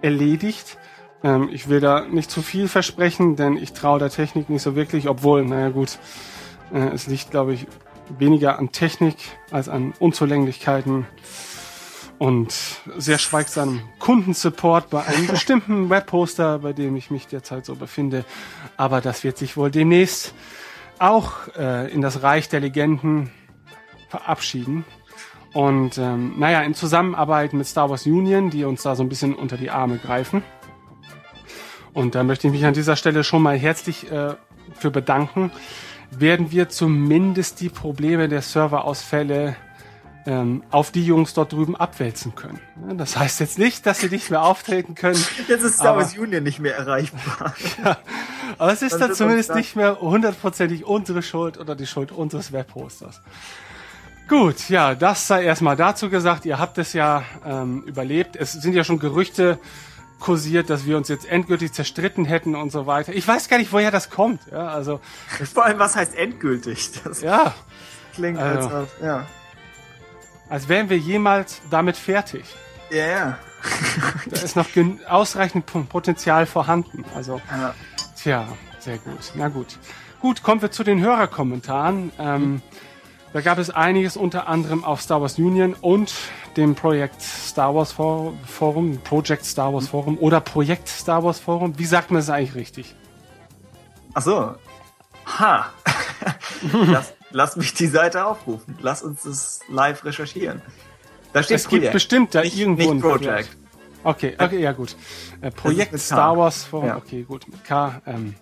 erledigt. 0.03 0.79
Ähm, 1.23 1.49
ich 1.51 1.69
will 1.69 1.81
da 1.81 2.03
nicht 2.03 2.31
zu 2.31 2.43
viel 2.43 2.69
versprechen, 2.69 3.37
denn 3.37 3.57
ich 3.57 3.73
traue 3.73 3.99
der 3.99 4.11
Technik 4.11 4.51
nicht 4.51 4.63
so 4.63 4.77
wirklich, 4.77 5.09
obwohl, 5.09 5.45
naja 5.45 5.71
gut, 5.71 5.99
äh, 6.73 6.89
es 6.93 7.07
liegt, 7.07 7.31
glaube 7.31 7.55
ich, 7.55 7.67
weniger 8.19 8.59
an 8.59 8.73
Technik 8.73 9.17
als 9.51 9.69
an 9.69 9.95
Unzulänglichkeiten 9.99 11.07
und 12.19 12.55
sehr 12.97 13.19
schweigsamen 13.19 13.83
Kundensupport 13.99 14.91
bei 14.91 15.05
einem 15.05 15.27
bestimmten 15.27 15.91
Webposter, 15.91 16.61
bei 16.61 16.73
dem 16.73 16.97
ich 16.97 17.11
mich 17.11 17.27
derzeit 17.27 17.65
so 17.67 17.75
befinde. 17.75 18.25
Aber 18.77 19.01
das 19.01 19.25
wird 19.25 19.37
sich 19.37 19.57
wohl 19.57 19.71
demnächst 19.71 20.35
auch 20.99 21.49
äh, 21.57 21.93
in 21.93 22.01
das 22.01 22.23
Reich 22.23 22.49
der 22.49 22.61
Legenden 22.61 23.31
verabschieden. 24.09 24.85
Und 25.53 25.99
ähm, 25.99 26.35
naja, 26.39 26.63
in 26.63 26.75
Zusammenarbeit 26.75 27.53
mit 27.53 27.67
Star 27.67 27.91
Wars 27.91 28.07
Union, 28.07 28.51
die 28.51 28.65
uns 28.65 28.83
da 28.83 28.97
so 28.97 29.03
ein 29.03 29.09
bisschen 29.09 29.35
unter 29.35 29.57
die 29.57 29.71
Arme 29.71 29.99
greifen. 29.99 30.43
Und 31.93 32.17
da 32.17 32.25
möchte 32.25 32.49
ich 32.49 32.53
mich 32.53 32.65
an 32.65 32.75
dieser 32.75 32.97
Stelle 32.97 33.23
schon 33.23 33.43
mal 33.43 33.57
herzlich 33.57 34.11
äh, 34.11 34.35
für 34.75 34.91
bedanken. 34.91 35.53
Werden 36.21 36.51
wir 36.51 36.69
zumindest 36.69 37.61
die 37.61 37.69
Probleme 37.69 38.29
der 38.29 38.43
Serverausfälle 38.43 39.57
ähm, 40.27 40.63
auf 40.71 40.91
die 40.91 41.05
Jungs 41.05 41.35
dort 41.35 41.53
drüben 41.53 41.77
abwälzen 41.77 42.35
können. 42.35 42.61
Das 42.97 43.17
heißt 43.17 43.41
jetzt 43.41 43.59
nicht, 43.59 43.85
dass 43.87 44.01
sie 44.01 44.09
nicht 44.09 44.31
mehr 44.31 44.43
auftreten 44.43 44.95
können. 44.95 45.23
Jetzt 45.49 45.63
ist 45.63 45.77
Star 45.77 45.97
Wars 45.97 46.17
Union 46.17 46.43
nicht 46.43 46.61
mehr 46.61 46.77
erreichbar. 46.77 47.55
ja, 47.85 47.99
aber 48.59 48.73
es 48.73 48.83
ist 48.83 48.97
dann 48.97 49.15
zumindest 49.15 49.55
nicht 49.55 49.77
mehr 49.77 50.01
hundertprozentig 50.01 50.87
unsere 50.87 51.23
Schuld 51.23 51.59
oder 51.59 51.75
die 51.77 51.87
Schuld 51.87 52.11
unseres 52.11 52.53
Webposters. 52.53 53.21
Gut, 54.27 54.71
ja, 54.71 54.95
das 54.95 55.27
sei 55.27 55.45
erstmal 55.45 55.77
dazu 55.77 56.09
gesagt. 56.09 56.47
Ihr 56.47 56.59
habt 56.59 56.79
es 56.79 56.95
ja 56.95 57.25
ähm, 57.45 57.83
überlebt. 57.83 58.37
Es 58.37 58.53
sind 58.53 58.75
ja 58.75 58.83
schon 58.83 58.99
Gerüchte 58.99 59.59
kursiert, 60.25 60.71
dass 60.71 60.87
wir 60.87 60.97
uns 60.97 61.09
jetzt 61.09 61.27
endgültig 61.27 61.75
zerstritten 61.75 62.25
hätten 62.25 62.57
und 62.57 62.73
so 62.73 62.87
weiter. 62.87 63.13
Ich 63.13 63.29
weiß 63.29 63.51
gar 63.51 63.59
nicht, 63.59 63.75
woher 63.75 63.91
das 63.91 64.09
kommt. 64.09 64.41
Ja, 64.51 64.69
also 64.69 65.01
vor 65.53 65.67
allem, 65.67 65.79
was 65.79 65.97
heißt 65.97 66.17
endgültig? 66.17 66.93
Das 67.05 67.21
ja, 67.21 67.55
klingt 68.15 68.39
also, 68.39 68.69
als 68.71 68.89
ja. 69.03 69.27
Als 70.49 70.69
wären 70.71 70.89
wir 70.89 70.97
jemals 70.97 71.61
damit 71.71 71.99
fertig. 71.99 72.45
Ja, 72.91 73.07
ja. 73.07 73.39
Da 74.31 74.41
ist 74.41 74.57
noch 74.57 74.67
ausreichend 75.09 75.67
Potenzial 75.91 76.47
vorhanden. 76.47 77.05
Also, 77.15 77.43
Ja. 77.51 77.75
tja, 78.17 78.49
sehr 78.79 78.97
gut. 78.99 79.33
Na 79.35 79.49
gut. 79.49 79.79
Gut, 80.21 80.43
kommen 80.43 80.63
wir 80.63 80.71
zu 80.71 80.85
den 80.85 81.03
Hörerkommentaren. 81.03 82.13
Ähm, 82.19 82.63
da 83.35 83.41
gab 83.41 83.59
es 83.59 83.69
einiges, 83.69 84.17
unter 84.17 84.47
anderem 84.49 84.85
auf 84.85 85.03
Star 85.03 85.21
Wars 85.21 85.39
Union 85.39 85.75
und 85.81 86.15
dem 86.57 86.75
Projekt 86.77 87.21
Star 87.21 87.75
Wars 87.75 87.91
For- 87.93 88.33
Forum, 88.47 88.99
Project 89.03 89.45
Star 89.45 89.75
Wars 89.75 89.89
Forum 89.89 90.17
oder 90.19 90.41
Projekt 90.41 90.89
Star 90.89 91.23
Wars 91.25 91.41
Forum. 91.41 91.77
Wie 91.79 91.85
sagt 91.85 92.11
man 92.13 92.21
es 92.21 92.31
eigentlich 92.31 92.55
richtig? 92.55 92.95
Ach 94.15 94.23
so. 94.23 94.55
Ha. 95.39 95.67
lass, 96.73 97.13
lass 97.33 97.57
mich 97.57 97.75
die 97.75 97.89
Seite 97.89 98.25
aufrufen. 98.25 98.79
Lass 98.81 99.03
uns 99.03 99.23
das 99.25 99.61
live 99.69 100.05
recherchieren. 100.05 100.63
Da 101.33 101.43
steht 101.43 101.57
Es 101.57 101.63
gibt 101.69 101.81
Projekt. 101.81 101.93
bestimmt 101.93 102.35
da 102.37 102.43
nicht, 102.43 102.57
irgendwo 102.57 102.83
nicht 102.83 102.91
ein 102.93 103.01
Project. 103.01 103.49
Okay, 104.05 104.37
okay, 104.39 104.61
ja 104.61 104.71
gut. 104.73 104.95
Äh, 105.41 105.51
Projekt 105.51 105.91
mit 105.91 106.01
K. 106.01 106.07
Star 106.07 106.37
Wars 106.39 106.63
Forum, 106.63 106.87
Ja. 106.87 106.97
okay, 106.99 107.23
gut, 107.25 107.49
mit 107.49 107.65
K. 107.65 108.01
Ähm, 108.07 108.35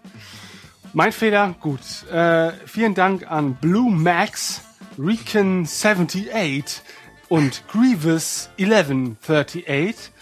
mein 0.92 1.12
Fehler, 1.12 1.54
gut. 1.60 1.80
Äh, 2.12 2.52
vielen 2.66 2.94
Dank 2.94 3.30
an 3.30 3.54
Blue 3.54 3.90
Max, 3.90 4.60
Recon 4.98 5.64
78 5.66 6.82
und 7.28 7.62
Grievous 7.68 8.50
1138. 8.58 10.12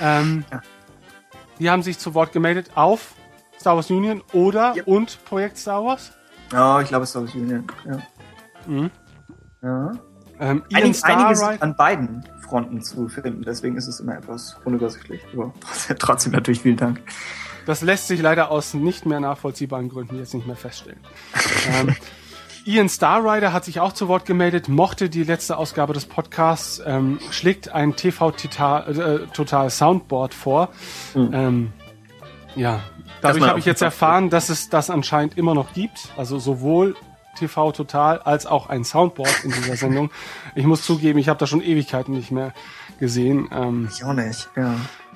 Ähm, 0.00 0.44
Die 1.58 1.70
haben 1.70 1.82
sich 1.82 1.98
zu 1.98 2.14
Wort 2.14 2.32
gemeldet 2.32 2.70
auf 2.74 3.14
Star 3.60 3.76
Wars 3.76 3.90
Union 3.90 4.22
oder 4.32 4.74
Yep. 4.76 4.86
und 4.86 5.24
Projekt 5.24 5.58
Star 5.58 5.84
Wars. 5.84 6.12
Ja, 6.52 6.80
ich 6.80 6.88
glaube, 6.88 7.06
Star 7.06 7.22
Wars 7.22 7.34
Union. 7.34 7.66
Ja. 7.84 7.98
Mhm. 8.66 8.90
Ja. 9.62 9.92
Ähm, 10.40 10.64
einiges 10.72 10.98
Starride, 10.98 11.62
an 11.62 11.76
beiden 11.76 12.24
Fronten 12.40 12.82
zu 12.82 13.08
finden. 13.08 13.42
Deswegen 13.42 13.76
ist 13.76 13.86
es 13.86 14.00
immer 14.00 14.16
etwas 14.16 14.56
unübersichtlich. 14.64 15.20
Aber 15.32 15.52
trotzdem 15.98 16.32
natürlich 16.32 16.62
vielen 16.62 16.76
Dank. 16.76 17.00
Das 17.66 17.80
lässt 17.82 18.08
sich 18.08 18.20
leider 18.20 18.50
aus 18.50 18.74
nicht 18.74 19.06
mehr 19.06 19.20
nachvollziehbaren 19.20 19.88
Gründen 19.88 20.18
jetzt 20.18 20.34
nicht 20.34 20.46
mehr 20.48 20.56
feststellen. 20.56 20.98
ähm, 21.68 21.94
Ian 22.64 22.88
Starrider 22.88 23.52
hat 23.52 23.64
sich 23.64 23.80
auch 23.80 23.92
zu 23.92 24.08
Wort 24.08 24.24
gemeldet, 24.24 24.68
mochte 24.68 25.08
die 25.08 25.24
letzte 25.24 25.56
Ausgabe 25.56 25.92
des 25.92 26.04
Podcasts, 26.04 26.80
ähm, 26.84 27.18
schlägt 27.30 27.70
ein 27.70 27.96
TV-Total 27.96 29.24
äh, 29.24 29.26
Total 29.34 29.68
Soundboard 29.70 30.32
vor. 30.34 30.68
Ähm, 31.14 31.72
ja, 32.54 32.80
dadurch 33.20 33.46
habe 33.46 33.58
ich 33.58 33.64
jetzt 33.64 33.82
erfahren, 33.82 34.30
dass 34.30 34.48
es 34.48 34.68
das 34.68 34.90
anscheinend 34.90 35.36
immer 35.38 35.54
noch 35.54 35.72
gibt. 35.72 36.10
Also 36.16 36.38
sowohl 36.38 36.94
TV 37.36 37.72
Total 37.72 38.18
als 38.20 38.46
auch 38.46 38.68
ein 38.68 38.84
Soundboard 38.84 39.44
in 39.44 39.50
dieser 39.52 39.76
Sendung. 39.76 40.10
Ich 40.54 40.66
muss 40.66 40.82
zugeben, 40.82 41.18
ich 41.18 41.28
habe 41.28 41.38
da 41.38 41.46
schon 41.46 41.62
Ewigkeiten 41.62 42.14
nicht 42.14 42.30
mehr 42.30 42.52
gesehen. 43.00 43.48
Ähm, 43.52 43.88
Ich 43.90 44.04
auch 44.04 44.12
nicht. 44.12 44.48
Ja. 44.56 44.74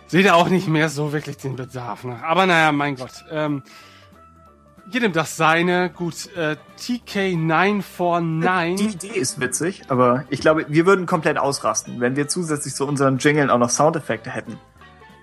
Sehe 0.08 0.23
da 0.23 0.34
auch 0.34 0.49
nicht 0.49 0.68
mehr 0.68 0.89
so 0.89 1.12
wirklich 1.12 1.36
den 1.36 1.57
Bedarf 1.57 2.05
nach. 2.05 2.23
Aber 2.23 2.47
naja, 2.47 2.73
mein 2.73 2.97
Gott. 2.97 3.25
Ähm, 3.31 3.62
jedem 4.90 5.12
das 5.12 5.36
seine. 5.36 5.90
Gut, 5.90 6.34
äh, 6.36 6.56
Die 6.86 7.00
TK949. 7.00 8.81
Idee 8.81 9.18
ist 9.18 9.40
witzig, 9.40 9.82
aber 9.89 10.24
ich 10.31 10.40
glaube, 10.40 10.66
wir 10.68 10.86
würden 10.86 11.06
komplett 11.06 11.39
ausrasten, 11.39 12.00
wenn 12.00 12.16
wir 12.16 12.28
zusätzlich 12.28 12.74
zu 12.74 12.86
unseren 12.86 13.18
Jingeln 13.18 13.50
auch 13.50 13.58
noch 13.58 13.70
Soundeffekte 13.70 14.31
hätten. 14.31 14.58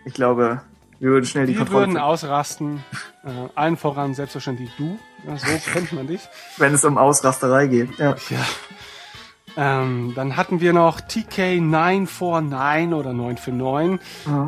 Ich 0.06 0.14
glaube, 0.14 0.62
wir 1.00 1.10
würden 1.10 1.26
schnell 1.26 1.46
die 1.46 1.54
Wir 1.54 1.60
Kontrolle 1.60 1.82
würden 1.82 1.92
verlieren, 1.94 2.12
ausrasten. 2.12 2.84
Äh, 3.26 3.30
allen 3.56 3.78
voran 3.78 4.14
selbstverständlich 4.14 4.70
du. 4.78 5.00
Ja, 5.28 5.38
so 5.38 5.48
kennt 5.72 5.94
man 5.94 6.08
dich. 6.08 6.22
wenn 6.58 6.74
es 6.74 6.84
um 6.84 6.98
Ausrasterei 6.98 7.68
geht. 7.68 7.98
Ja. 7.98 8.16
Ja. 8.30 8.46
Ähm, 9.56 10.14
dann 10.16 10.36
hatten 10.36 10.62
wir 10.62 10.74
noch 10.74 11.00
TK949 11.00 12.96
oder 12.96 13.14
949. 13.14 14.00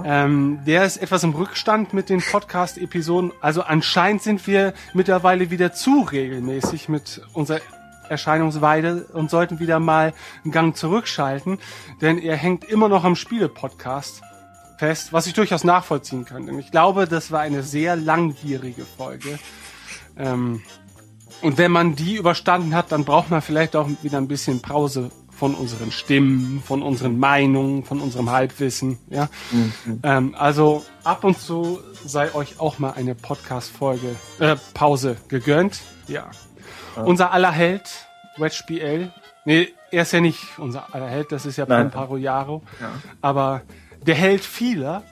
Ähm, 0.03 0.59
der 0.65 0.85
ist 0.85 0.97
etwas 0.97 1.23
im 1.23 1.31
Rückstand 1.31 1.93
mit 1.93 2.09
den 2.09 2.21
Podcast-Episoden. 2.21 3.31
Also 3.41 3.61
anscheinend 3.61 4.23
sind 4.23 4.47
wir 4.47 4.73
mittlerweile 4.93 5.51
wieder 5.51 5.73
zu 5.73 6.01
regelmäßig 6.01 6.89
mit 6.89 7.21
unserer 7.33 7.59
Erscheinungsweise 8.09 9.07
und 9.13 9.29
sollten 9.29 9.59
wieder 9.59 9.79
mal 9.79 10.13
einen 10.43 10.51
Gang 10.51 10.75
zurückschalten, 10.75 11.59
denn 12.01 12.19
er 12.19 12.35
hängt 12.35 12.63
immer 12.63 12.87
noch 12.87 13.03
am 13.03 13.15
Spiele-Podcast 13.15 14.21
fest, 14.77 15.13
was 15.13 15.27
ich 15.27 15.33
durchaus 15.33 15.63
nachvollziehen 15.63 16.25
kann. 16.25 16.45
Denn 16.45 16.59
ich 16.59 16.71
glaube, 16.71 17.07
das 17.07 17.31
war 17.31 17.41
eine 17.41 17.63
sehr 17.63 17.95
langwierige 17.95 18.85
Folge. 18.85 19.39
Ähm, 20.17 20.61
und 21.41 21.57
wenn 21.57 21.71
man 21.71 21.95
die 21.95 22.15
überstanden 22.15 22.75
hat, 22.75 22.91
dann 22.91 23.05
braucht 23.05 23.29
man 23.29 23.41
vielleicht 23.41 23.75
auch 23.75 23.89
wieder 24.01 24.17
ein 24.17 24.27
bisschen 24.27 24.61
Pause 24.61 25.09
von 25.29 25.53
unseren 25.53 25.91
Stimmen, 25.91 26.63
von 26.65 26.81
unseren 26.81 27.19
Meinungen, 27.19 27.83
von 27.83 27.99
unserem 27.99 28.31
Halbwissen. 28.31 28.97
Ja? 29.09 29.27
Ähm, 30.03 30.33
also 30.37 30.85
ab 31.03 31.23
und 31.25 31.37
zu 31.37 31.79
sei 32.05 32.33
euch 32.33 32.59
auch 32.59 32.79
mal 32.79 32.91
eine 32.91 33.15
Podcast-Folge, 33.15 34.15
äh, 34.39 34.55
Pause 34.73 35.17
gegönnt. 35.27 35.81
Ja. 36.07 36.29
Unser 36.95 37.31
aller 37.31 37.51
Held, 37.51 37.83
Wedge 38.37 38.63
BL. 38.67 39.11
Nee, 39.43 39.73
er 39.91 40.03
ist 40.03 40.13
ja 40.13 40.21
nicht 40.21 40.39
unser 40.57 40.95
aller 40.95 41.09
Held, 41.09 41.31
das 41.33 41.45
ist 41.45 41.57
ja. 41.57 41.65
Pamparo 41.65 42.15
Jaro. 42.17 42.63
Ja. 42.79 42.93
Aber 43.21 43.61
der 44.07 44.15
Held 44.15 44.41
vieler, 44.41 45.03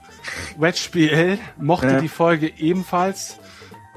Wedge 0.58 0.88
BL, 0.92 1.38
mochte 1.60 1.88
Ja. 1.88 2.00
die 2.00 2.08
Folge 2.08 2.52
ebenfalls 2.58 3.40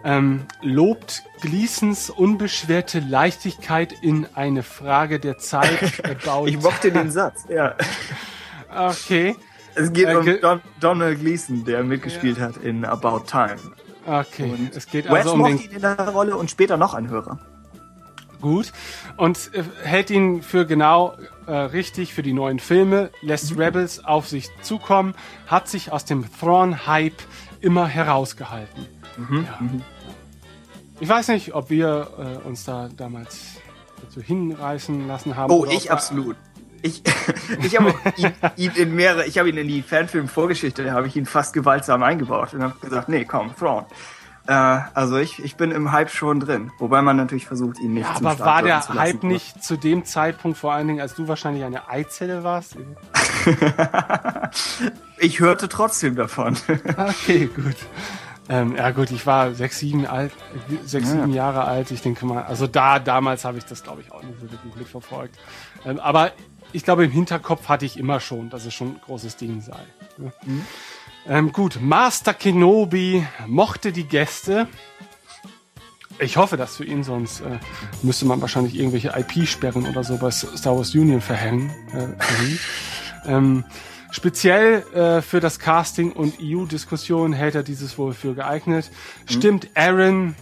ähm, 0.04 0.46
lobt 0.62 1.22
Gleasons 1.40 2.10
unbeschwerte 2.10 3.00
Leichtigkeit 3.00 3.92
in 4.02 4.26
eine 4.34 4.62
Frage 4.62 5.20
der 5.20 5.38
Zeit 5.38 6.00
about. 6.04 6.46
Ich 6.48 6.60
mochte 6.60 6.90
den 6.90 7.10
Satz. 7.10 7.44
Ja. 7.48 7.74
okay, 8.74 9.36
Es 9.74 9.92
geht 9.92 10.08
Äh, 10.08 10.16
um 10.16 10.24
ge- 10.24 10.40
Don 10.40 10.60
Donald 10.80 11.20
Gleason, 11.20 11.64
der 11.64 11.82
mitgespielt 11.84 12.38
hat 12.40 12.56
in 12.58 12.84
About 12.84 13.20
Time. 13.26 13.56
okay. 14.06 14.50
Und 14.50 14.74
es 14.74 14.86
geht 14.86 15.08
also 15.08 15.32
um 15.34 15.40
mochte 15.40 15.56
den 15.56 15.64
ihn 15.70 15.70
in 15.76 15.82
der 15.82 15.96
Rolle 16.08 16.36
und 16.36 16.50
später 16.50 16.76
noch 16.76 16.94
ein 16.94 17.08
Hörer. 17.10 17.38
gut 18.40 18.72
und 19.16 19.50
äh, 19.54 19.62
hält 19.82 20.10
ihn 20.10 20.42
für 20.42 20.66
genau 20.66 21.16
äh, 21.46 21.52
richtig 21.52 22.12
für 22.14 22.22
die 22.22 22.32
neuen 22.34 22.58
Filme, 22.58 23.10
lässt 23.22 23.52
Mhm. 23.52 23.60
Rebels 23.60 24.04
auf 24.04 24.28
sich 24.28 24.48
zukommen, 24.62 25.14
hat 25.46 25.68
sich 25.68 25.90
aus 25.92 26.04
dem 26.04 26.24
Thrawn-Hype 26.40 27.22
immer 27.60 27.86
herausgehalten. 27.86 28.86
Mhm, 29.16 29.46
Ja. 29.46 29.58
Ich 31.00 31.08
weiß 31.08 31.28
nicht, 31.28 31.54
ob 31.54 31.70
wir 31.70 32.08
äh, 32.18 32.46
uns 32.46 32.64
da 32.64 32.88
damals 32.96 33.56
dazu 34.02 34.20
hinreißen 34.20 35.06
lassen 35.06 35.36
haben. 35.36 35.52
Oh, 35.52 35.66
ich 35.66 35.90
absolut. 35.90 36.36
Ich, 36.82 37.02
ich 37.62 37.78
habe 37.78 37.94
ihn, 38.16 38.32
ihn 38.56 38.72
in 38.76 38.94
mehrere, 38.94 39.26
ich 39.26 39.38
habe 39.38 39.48
ihn 39.48 39.56
in 39.56 39.68
die 39.68 39.82
Fanfilm-Vorgeschichte, 39.82 40.84
da 40.84 40.92
habe 40.92 41.06
ich 41.06 41.16
ihn 41.16 41.26
fast 41.26 41.52
gewaltsam 41.52 42.02
eingebaut 42.02 42.54
und 42.54 42.62
habe 42.62 42.74
gesagt, 42.80 43.08
nee, 43.08 43.24
komm, 43.24 43.54
Thrawn. 43.56 43.84
Äh, 44.46 44.52
also 44.94 45.16
ich, 45.16 45.42
ich 45.42 45.56
bin 45.56 45.70
im 45.70 45.92
Hype 45.92 46.10
schon 46.10 46.40
drin, 46.40 46.70
wobei 46.78 47.02
man 47.02 47.16
natürlich 47.16 47.46
versucht, 47.46 47.78
ihn 47.80 47.94
nicht 47.94 48.08
Ja, 48.08 48.14
zum 48.14 48.26
aber 48.26 48.36
Start 48.36 48.48
war 48.48 48.62
der 48.62 48.76
lassen, 48.76 48.98
Hype 48.98 49.22
nicht 49.24 49.62
zu 49.62 49.76
dem 49.76 50.04
Zeitpunkt, 50.04 50.56
vor 50.56 50.72
allen 50.72 50.86
Dingen, 50.86 51.00
als 51.00 51.14
du 51.14 51.28
wahrscheinlich 51.28 51.64
eine 51.64 51.88
Eizelle 51.88 52.44
warst? 52.44 52.76
Ich 55.18 55.40
hörte 55.40 55.68
trotzdem 55.68 56.14
davon. 56.14 56.56
Okay, 56.96 57.46
gut. 57.46 57.76
Ähm, 58.48 58.76
ja 58.76 58.90
gut, 58.92 59.10
ich 59.10 59.26
war 59.26 59.54
sechs, 59.54 59.78
sieben, 59.80 60.06
alt, 60.06 60.32
sechs, 60.84 61.06
Ja. 61.08 61.16
sieben 61.16 61.32
Jahre 61.32 61.64
alt. 61.64 61.90
Ich 61.90 62.02
denke 62.02 62.26
mal, 62.26 62.44
also 62.44 62.66
da 62.66 62.98
damals 62.98 63.44
habe 63.44 63.58
ich 63.58 63.64
das, 63.64 63.82
glaube 63.82 64.02
ich, 64.02 64.12
auch 64.12 64.22
nicht 64.22 64.38
so 64.40 64.50
wirklich 64.50 64.74
mitverfolgt. 64.76 65.36
Ähm, 65.84 65.98
aber 65.98 66.30
ich 66.72 66.84
glaube, 66.84 67.04
im 67.04 67.10
Hinterkopf 67.10 67.68
hatte 67.68 67.84
ich 67.86 67.98
immer 67.98 68.20
schon, 68.20 68.50
dass 68.50 68.64
es 68.64 68.74
schon 68.74 68.88
ein 68.94 69.00
großes 69.04 69.36
Ding 69.36 69.60
sei. 69.60 69.78
ne? 70.16 70.32
Ähm, 71.28 71.50
gut, 71.52 71.78
Master 71.80 72.34
Kenobi 72.34 73.26
mochte 73.46 73.90
die 73.92 74.04
Gäste. 74.04 74.68
Ich 76.18 76.36
hoffe 76.36 76.56
das 76.56 76.76
für 76.76 76.84
ihn, 76.84 77.02
sonst 77.02 77.40
äh, 77.40 77.58
müsste 78.02 78.24
man 78.26 78.40
wahrscheinlich 78.40 78.74
irgendwelche 78.78 79.12
IP-Sperren 79.18 79.86
oder 79.86 80.02
so 80.04 80.16
bei 80.18 80.30
Star 80.30 80.76
Wars 80.76 80.94
Union 80.94 81.20
verhängen. 81.20 81.70
Äh, 81.92 82.22
verhängen. 82.22 82.58
ähm, 83.26 83.64
speziell 84.16 84.82
äh, 84.94 85.20
für 85.20 85.40
das 85.40 85.58
Casting 85.58 86.10
und 86.12 86.34
EU-Diskussion 86.42 87.34
hält 87.34 87.54
er 87.54 87.62
dieses 87.62 87.98
wohl 87.98 88.14
für 88.14 88.34
geeignet. 88.34 88.90
Stimmt 89.26 89.68
Aaron 89.74 90.34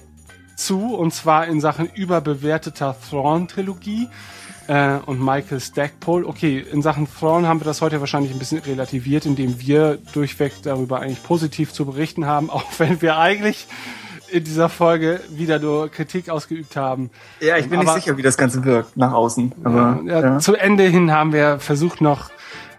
zu, 0.54 0.94
und 0.94 1.12
zwar 1.12 1.48
in 1.48 1.60
Sachen 1.60 1.90
überbewerteter 1.92 2.96
Thrawn-Trilogie. 3.10 4.08
Äh, 4.66 4.96
und 5.04 5.22
Michael 5.22 5.60
Stackpole. 5.60 6.26
Okay, 6.26 6.64
in 6.72 6.80
Sachen 6.80 7.06
Thrawn 7.06 7.46
haben 7.46 7.60
wir 7.60 7.66
das 7.66 7.82
heute 7.82 8.00
wahrscheinlich 8.00 8.32
ein 8.32 8.38
bisschen 8.38 8.60
relativiert, 8.60 9.26
indem 9.26 9.60
wir 9.60 9.98
durchweg 10.14 10.52
darüber 10.62 11.00
eigentlich 11.00 11.22
positiv 11.22 11.72
zu 11.72 11.84
berichten 11.84 12.24
haben, 12.24 12.48
auch 12.56 12.64
wenn 12.78 13.02
wir 13.02 13.18
eigentlich 13.18 13.66
in 14.30 14.42
dieser 14.42 14.68
Folge 14.70 15.20
wieder 15.28 15.58
nur 15.58 15.90
Kritik 15.90 16.30
ausgeübt 16.30 16.76
haben. 16.76 17.10
Ja, 17.40 17.58
ich 17.58 17.68
bin 17.68 17.80
nicht 17.80 17.88
Aber- 17.88 18.00
sicher, 18.00 18.16
wie 18.16 18.22
das 18.22 18.38
Ganze 18.38 18.64
wirkt 18.64 18.96
nach 18.96 19.12
außen. 19.12 19.52
Aber 19.64 20.00
ja, 20.06 20.20
ja. 20.20 20.38
Zu 20.38 20.54
Ende 20.54 20.84
hin 20.84 21.12
haben 21.12 21.32
wir 21.34 21.58
versucht 21.58 22.00
noch 22.00 22.30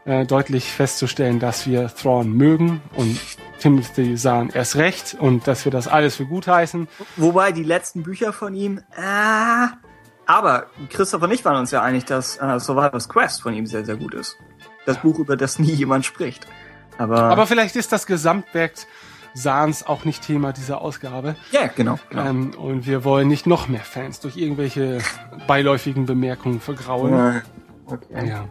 äh, 0.05 0.25
deutlich 0.25 0.65
festzustellen, 0.65 1.39
dass 1.39 1.67
wir 1.67 1.87
Thrawn 1.93 2.31
mögen 2.31 2.81
und 2.95 3.19
Timothy 3.59 4.15
Zahn 4.15 4.49
erst 4.49 4.75
recht 4.75 5.17
und 5.19 5.47
dass 5.47 5.65
wir 5.65 5.71
das 5.71 5.87
alles 5.87 6.15
für 6.15 6.25
gut 6.25 6.47
heißen. 6.47 6.87
Wobei 7.17 7.51
die 7.51 7.63
letzten 7.63 8.03
Bücher 8.03 8.31
von 8.31 8.53
ihm, 8.53 8.81
ah, 8.97 9.69
Aber 10.27 10.67
Christoph 10.89 11.21
und 11.23 11.31
ich 11.31 11.43
waren 11.45 11.57
uns 11.57 11.71
ja 11.71 11.81
einig, 11.81 12.05
dass 12.05 12.37
äh, 12.37 12.59
Survivor's 12.59 13.09
Quest 13.09 13.41
von 13.41 13.53
ihm 13.53 13.65
sehr, 13.65 13.85
sehr 13.85 13.95
gut 13.95 14.13
ist. 14.13 14.37
Das 14.85 14.97
Buch, 14.97 15.19
über 15.19 15.35
das 15.37 15.59
nie 15.59 15.71
jemand 15.71 16.05
spricht. 16.05 16.47
Aber, 16.97 17.23
Aber 17.23 17.47
vielleicht 17.47 17.75
ist 17.75 17.91
das 17.91 18.05
Gesamtwerk 18.05 18.73
Sans 19.33 19.85
auch 19.85 20.05
nicht 20.05 20.23
Thema 20.23 20.53
dieser 20.53 20.81
Ausgabe. 20.81 21.35
ja, 21.51 21.67
genau. 21.67 21.99
genau. 22.09 22.25
Ähm, 22.25 22.53
und 22.57 22.85
wir 22.87 23.03
wollen 23.03 23.27
nicht 23.27 23.45
noch 23.45 23.67
mehr 23.67 23.81
Fans 23.81 24.21
durch 24.21 24.37
irgendwelche 24.37 24.99
beiläufigen 25.45 26.05
Bemerkungen 26.05 26.61
vergrauen. 26.61 27.41
Okay. 27.85 28.29
Ja. 28.29 28.45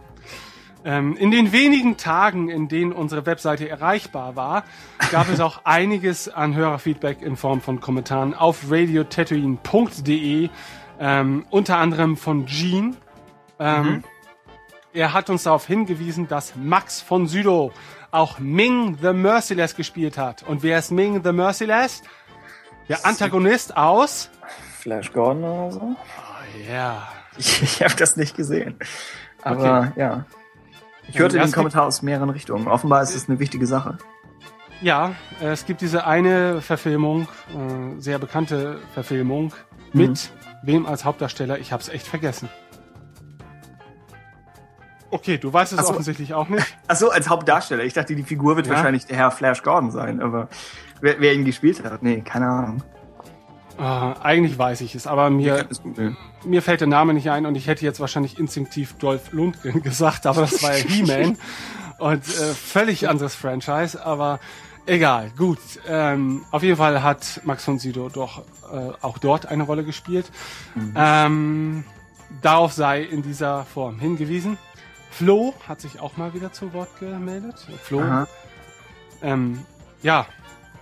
Ähm, 0.85 1.17
in 1.17 1.31
den 1.31 1.51
wenigen 1.51 1.97
Tagen, 1.97 2.47
in 2.49 2.67
denen 2.67 2.91
unsere 2.93 3.25
Webseite 3.25 3.67
erreichbar 3.67 4.35
war, 4.35 4.63
gab 5.11 5.27
es 5.29 5.39
auch 5.39 5.61
einiges 5.65 6.29
an 6.29 6.53
Hörerfeedback 6.53 7.23
in 7.23 7.35
Form 7.37 7.59
von 7.59 7.81
Kommentaren 7.81 8.35
auf 8.35 8.69
radiotatooine.de, 8.69 10.49
ähm, 10.99 11.45
unter 11.49 11.77
anderem 11.77 12.17
von 12.17 12.45
Gene. 12.45 12.95
Ähm, 13.59 14.03
Er 14.93 15.11
hat 15.11 15.29
uns 15.29 15.43
darauf 15.43 15.65
hingewiesen, 15.67 16.27
dass 16.29 16.55
Max 16.55 17.01
von 17.01 17.27
Südow 17.27 17.73
auch 18.11 18.39
Ming 18.39 18.97
the 19.01 19.11
Merciless 19.11 19.75
gespielt 19.75 20.17
hat. 20.17 20.43
Und 20.43 20.63
wer 20.63 20.79
ist 20.79 20.91
Ming 20.91 21.21
the 21.23 21.33
Merciless? 21.33 22.01
Der 22.87 23.05
Antagonist 23.05 23.75
aus... 23.75 24.29
Flash 24.79 25.11
Gordon 25.11 25.43
oder 25.43 25.71
so? 25.71 25.81
Oh, 25.81 25.95
ja. 26.69 27.07
Ich, 27.37 27.61
ich 27.61 27.83
habe 27.83 27.95
das 27.95 28.15
nicht 28.15 28.37
gesehen. 28.37 28.79
Aber 29.41 29.91
ja. 29.97 30.23
Ich 31.07 31.19
hörte 31.19 31.37
Ja, 31.37 31.43
den 31.45 31.51
Kommentar 31.51 31.85
aus 31.85 32.01
mehreren 32.01 32.29
Richtungen. 32.29 32.67
Offenbar 32.67 33.01
ist 33.01 33.15
es 33.15 33.29
eine 33.29 33.39
wichtige 33.39 33.67
Sache. 33.67 33.97
Ja, 34.81 35.15
äh, 35.41 35.47
es 35.51 35.65
gibt 35.65 35.81
diese 35.81 36.05
eine 36.05 36.61
Verfilmung, 36.61 37.27
äh, 37.49 37.99
sehr 37.99 38.19
bekannte 38.19 38.79
Verfilmung, 38.93 39.53
mit 39.93 40.31
wem 40.63 40.85
als 40.85 41.05
Hauptdarsteller? 41.05 41.59
Ich 41.59 41.71
hab's 41.71 41.87
echt 41.89 42.07
vergessen. 42.07 42.49
Okay, 45.11 45.37
du 45.37 45.53
weißt 45.53 45.71
es 45.73 45.79
so. 45.85 45.91
offensichtlich 45.93 46.33
auch 46.33 46.49
nicht. 46.49 46.77
Ach 46.87 46.95
so, 46.95 47.09
als 47.09 47.29
Hauptdarsteller. 47.29 47.83
Ich 47.83 47.93
dachte, 47.93 48.15
die 48.15 48.23
Figur 48.23 48.57
wird 48.57 48.67
Ja. 48.67 48.73
wahrscheinlich 48.73 49.05
der 49.05 49.15
Herr 49.17 49.31
Flash 49.31 49.63
Gordon 49.63 49.91
sein, 49.91 50.21
aber 50.21 50.49
wer, 50.99 51.19
wer 51.19 51.33
ihn 51.33 51.45
gespielt 51.45 51.83
hat, 51.83 52.03
nee, 52.03 52.21
keine 52.21 52.47
Ahnung. 52.47 52.83
Äh, 53.77 53.81
eigentlich 53.81 54.57
weiß 54.57 54.81
ich 54.81 54.95
es, 54.95 55.05
aber 55.05 55.29
mir, 55.29 55.67
mir 56.45 56.61
fällt 56.61 56.79
der 56.79 56.87
Name 56.87 57.13
nicht 57.13 57.29
ein 57.29 57.45
und 57.45 57.55
ich 57.55 57.67
hätte 57.67 57.83
jetzt 57.83 57.99
wahrscheinlich 57.99 58.39
instinktiv 58.39 58.93
Dolph 58.97 59.33
Lundgren 59.33 59.81
gesagt, 59.83 60.25
aber 60.25 60.41
das 60.41 60.63
war 60.63 60.77
ja 60.77 60.83
He-Man 60.83 61.37
und 61.99 62.23
äh, 62.27 62.53
völlig 62.53 63.09
anderes 63.09 63.35
Franchise, 63.35 64.05
aber 64.05 64.39
egal, 64.85 65.29
gut. 65.37 65.59
Ähm, 65.87 66.45
auf 66.51 66.63
jeden 66.63 66.77
Fall 66.77 67.03
hat 67.03 67.41
Max 67.43 67.65
von 67.65 67.79
Sydow 67.79 68.09
doch 68.09 68.43
äh, 68.71 68.91
auch 69.01 69.17
dort 69.17 69.47
eine 69.47 69.63
Rolle 69.63 69.83
gespielt. 69.83 70.31
Ähm, 70.95 71.83
darauf 72.41 72.71
sei 72.71 73.01
in 73.01 73.23
dieser 73.23 73.65
Form 73.65 73.99
hingewiesen. 73.99 74.57
Flo 75.11 75.53
hat 75.67 75.81
sich 75.81 75.99
auch 75.99 76.17
mal 76.17 76.33
wieder 76.33 76.53
zu 76.53 76.73
Wort 76.73 76.99
gemeldet. 76.99 77.55
Flo, 77.83 78.25
ähm, 79.21 79.65
ja, 80.01 80.27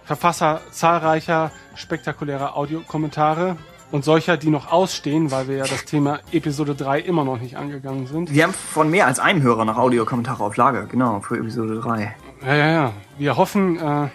Verfasser 0.05 0.61
zahlreicher 0.71 1.51
spektakulärer 1.75 2.55
Audiokommentare 2.57 3.57
und 3.91 4.03
solcher, 4.03 4.37
die 4.37 4.49
noch 4.49 4.71
ausstehen, 4.71 5.31
weil 5.31 5.47
wir 5.47 5.57
ja 5.57 5.65
das 5.65 5.85
Thema 5.85 6.19
Episode 6.31 6.75
3 6.75 6.99
immer 6.99 7.23
noch 7.23 7.39
nicht 7.39 7.57
angegangen 7.57 8.07
sind. 8.07 8.33
Wir 8.33 8.43
haben 8.43 8.53
von 8.53 8.89
mehr 8.89 9.05
als 9.05 9.19
einem 9.19 9.41
Hörer 9.43 9.65
noch 9.65 9.77
Audiokommentare 9.77 10.43
auf 10.43 10.57
Lager, 10.57 10.87
genau, 10.87 11.19
für 11.21 11.37
Episode 11.37 11.79
3. 11.79 12.15
Ja, 12.45 12.55
ja, 12.55 12.71
ja. 12.71 12.93
Wir 13.17 13.37
hoffen, 13.37 13.79
äh, 13.79 14.09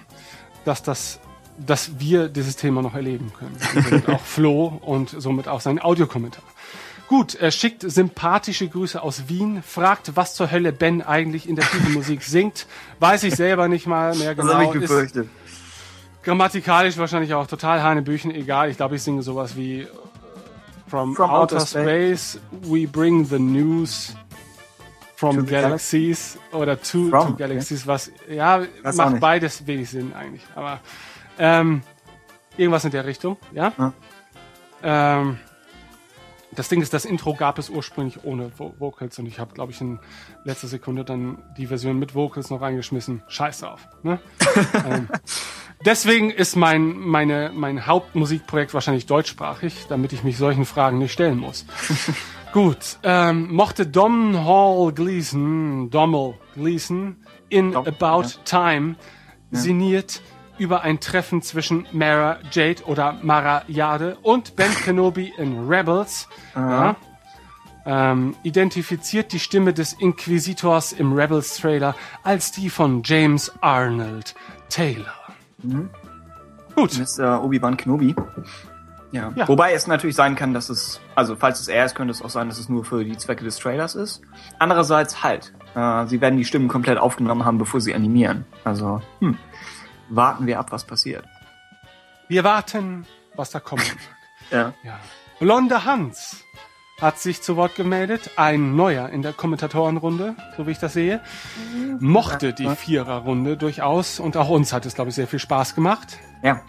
dass 0.64 0.82
das 0.82 1.20
dass 1.58 1.98
wir 1.98 2.28
dieses 2.28 2.56
Thema 2.56 2.82
noch 2.82 2.94
erleben 2.94 3.32
können. 3.36 4.04
Auch 4.06 4.20
Flo 4.20 4.80
und 4.80 5.10
somit 5.10 5.48
auch 5.48 5.60
sein 5.60 5.80
Audiokommentar. 5.80 6.44
Gut, 7.08 7.34
er 7.34 7.50
schickt 7.50 7.90
sympathische 7.90 8.68
Grüße 8.68 9.02
aus 9.02 9.28
Wien, 9.28 9.62
fragt, 9.62 10.14
was 10.14 10.34
zur 10.34 10.50
Hölle 10.50 10.72
Ben 10.72 11.00
eigentlich 11.00 11.48
in 11.48 11.56
der 11.56 11.64
Titelmusik 11.64 12.22
singt. 12.22 12.66
Weiß 13.00 13.22
ich 13.22 13.34
selber 13.34 13.66
nicht 13.66 13.86
mal 13.86 14.14
mehr 14.14 14.34
Das 14.34 14.46
habe 14.46 14.58
genau. 14.58 14.74
ich 14.74 14.82
Ist 14.82 14.88
befürchtet. 14.88 15.28
Grammatikalisch 16.22 16.96
wahrscheinlich 16.96 17.34
auch 17.34 17.46
total 17.46 17.82
Hanebüchen, 17.82 18.30
egal. 18.30 18.70
Ich 18.70 18.76
glaube, 18.76 18.96
ich 18.96 19.02
singe 19.02 19.22
sowas 19.22 19.56
wie 19.56 19.82
äh, 19.82 19.86
From, 20.88 21.14
From 21.14 21.30
outer, 21.30 21.56
outer 21.56 21.66
space, 21.66 22.40
we 22.62 22.86
bring 22.86 23.24
the 23.24 23.38
news 23.38 24.14
from 25.16 25.44
galaxies 25.44 26.38
oder 26.52 26.80
to, 26.80 27.10
From, 27.10 27.28
to 27.28 27.36
galaxies, 27.36 27.86
was 27.86 28.10
ja 28.28 28.62
auch 28.84 28.92
macht 28.94 29.20
beides 29.20 29.66
wenig 29.66 29.90
Sinn 29.90 30.14
eigentlich. 30.14 30.42
Aber 30.54 30.80
ähm, 31.38 31.82
irgendwas 32.56 32.84
in 32.84 32.90
der 32.92 33.04
Richtung, 33.04 33.36
ja. 33.52 33.72
Ja. 33.76 33.92
Ähm, 34.82 35.38
das 36.52 36.68
Ding 36.68 36.80
ist, 36.80 36.94
das 36.94 37.04
Intro 37.04 37.34
gab 37.34 37.58
es 37.58 37.70
ursprünglich 37.70 38.24
ohne 38.24 38.50
Vo 38.50 38.74
Vocals 38.78 39.18
und 39.18 39.26
ich 39.26 39.38
habe, 39.38 39.54
glaube 39.54 39.72
ich, 39.72 39.80
in 39.80 39.98
letzter 40.44 40.68
Sekunde 40.68 41.04
dann 41.04 41.38
die 41.56 41.66
Version 41.66 41.98
mit 41.98 42.14
Vocals 42.14 42.50
noch 42.50 42.60
reingeschmissen. 42.60 43.22
Scheiß 43.28 43.60
drauf. 43.60 43.86
Ne? 44.02 44.18
ähm, 44.86 45.08
deswegen 45.84 46.30
ist 46.30 46.56
mein, 46.56 46.98
meine, 46.98 47.52
mein 47.54 47.86
Hauptmusikprojekt 47.86 48.72
wahrscheinlich 48.74 49.06
deutschsprachig, 49.06 49.86
damit 49.88 50.12
ich 50.12 50.24
mich 50.24 50.38
solchen 50.38 50.64
Fragen 50.64 50.98
nicht 50.98 51.12
stellen 51.12 51.38
muss. 51.38 51.66
Gut, 52.52 52.98
ähm, 53.02 53.52
mochte 53.52 53.86
Dom 53.86 54.44
Hall 54.44 54.92
Gleason, 54.92 55.90
Dommel 55.90 56.34
Gleason, 56.54 57.16
in 57.50 57.72
Dom, 57.72 57.86
About 57.86 58.22
ja. 58.22 58.28
Time 58.44 58.96
sinniert 59.50 60.22
über 60.58 60.82
ein 60.82 61.00
Treffen 61.00 61.42
zwischen 61.42 61.86
Mara 61.92 62.38
Jade 62.50 62.84
oder 62.84 63.18
Mara 63.22 63.62
Jade 63.68 64.18
und 64.22 64.56
Ben 64.56 64.70
Kenobi 64.84 65.32
in 65.38 65.68
Rebels. 65.68 66.28
Ja. 66.54 66.96
Ähm, 67.86 68.34
identifiziert 68.42 69.32
die 69.32 69.38
Stimme 69.38 69.72
des 69.72 69.94
Inquisitors 69.94 70.92
im 70.92 71.14
Rebels 71.14 71.56
Trailer 71.56 71.94
als 72.22 72.52
die 72.52 72.68
von 72.68 73.02
James 73.02 73.50
Arnold 73.62 74.34
Taylor. 74.68 75.14
Gut, 76.74 76.98
Mr. 76.98 77.42
Obi-Wan 77.42 77.76
Kenobi. 77.76 78.14
Ja. 79.10 79.32
Ja. 79.34 79.48
Wobei 79.48 79.72
es 79.72 79.86
natürlich 79.86 80.16
sein 80.16 80.34
kann, 80.34 80.52
dass 80.52 80.68
es, 80.68 81.00
also 81.14 81.34
falls 81.34 81.60
es 81.60 81.68
er 81.68 81.84
ist, 81.86 81.94
könnte 81.94 82.12
es 82.12 82.20
auch 82.22 82.30
sein, 82.30 82.48
dass 82.48 82.58
es 82.58 82.68
nur 82.68 82.84
für 82.84 83.04
die 83.04 83.16
Zwecke 83.16 83.42
des 83.42 83.58
Trailers 83.58 83.94
ist. 83.94 84.20
Andererseits 84.58 85.22
halt, 85.22 85.52
äh, 85.74 86.06
sie 86.06 86.20
werden 86.20 86.36
die 86.36 86.44
Stimmen 86.44 86.68
komplett 86.68 86.98
aufgenommen 86.98 87.44
haben, 87.44 87.58
bevor 87.58 87.80
sie 87.80 87.94
animieren. 87.94 88.44
Also, 88.64 89.00
hm, 89.20 89.38
warten 90.08 90.46
wir 90.46 90.58
ab, 90.58 90.72
was 90.72 90.84
passiert. 90.84 91.24
wir 92.28 92.44
warten, 92.44 93.06
was 93.34 93.50
da 93.50 93.60
kommen 93.60 93.82
wird. 93.88 93.98
Ja. 94.50 94.74
Ja. 94.82 94.98
Blonde 95.38 95.84
Hans 95.84 96.44
hat 97.00 97.18
sich 97.18 97.42
zu 97.42 97.56
Wort 97.56 97.76
gemeldet. 97.76 98.32
Ein 98.36 98.74
neuer 98.74 99.08
in 99.10 99.22
der 99.22 99.32
Kommentatorenrunde, 99.32 100.34
so 100.56 100.66
wie 100.66 100.72
ich 100.72 100.78
das 100.78 100.94
sehe. 100.94 101.20
Mochte 102.00 102.52
die 102.52 102.68
Viererrunde 102.68 103.56
durchaus 103.56 104.18
und 104.18 104.36
auch 104.36 104.48
uns 104.48 104.72
hat 104.72 104.84
es, 104.84 104.94
glaube 104.94 105.10
ich, 105.10 105.14
sehr 105.14 105.28
viel 105.28 105.38
Spaß 105.38 105.74
gemacht. 105.74 106.18
Ja. 106.42 106.62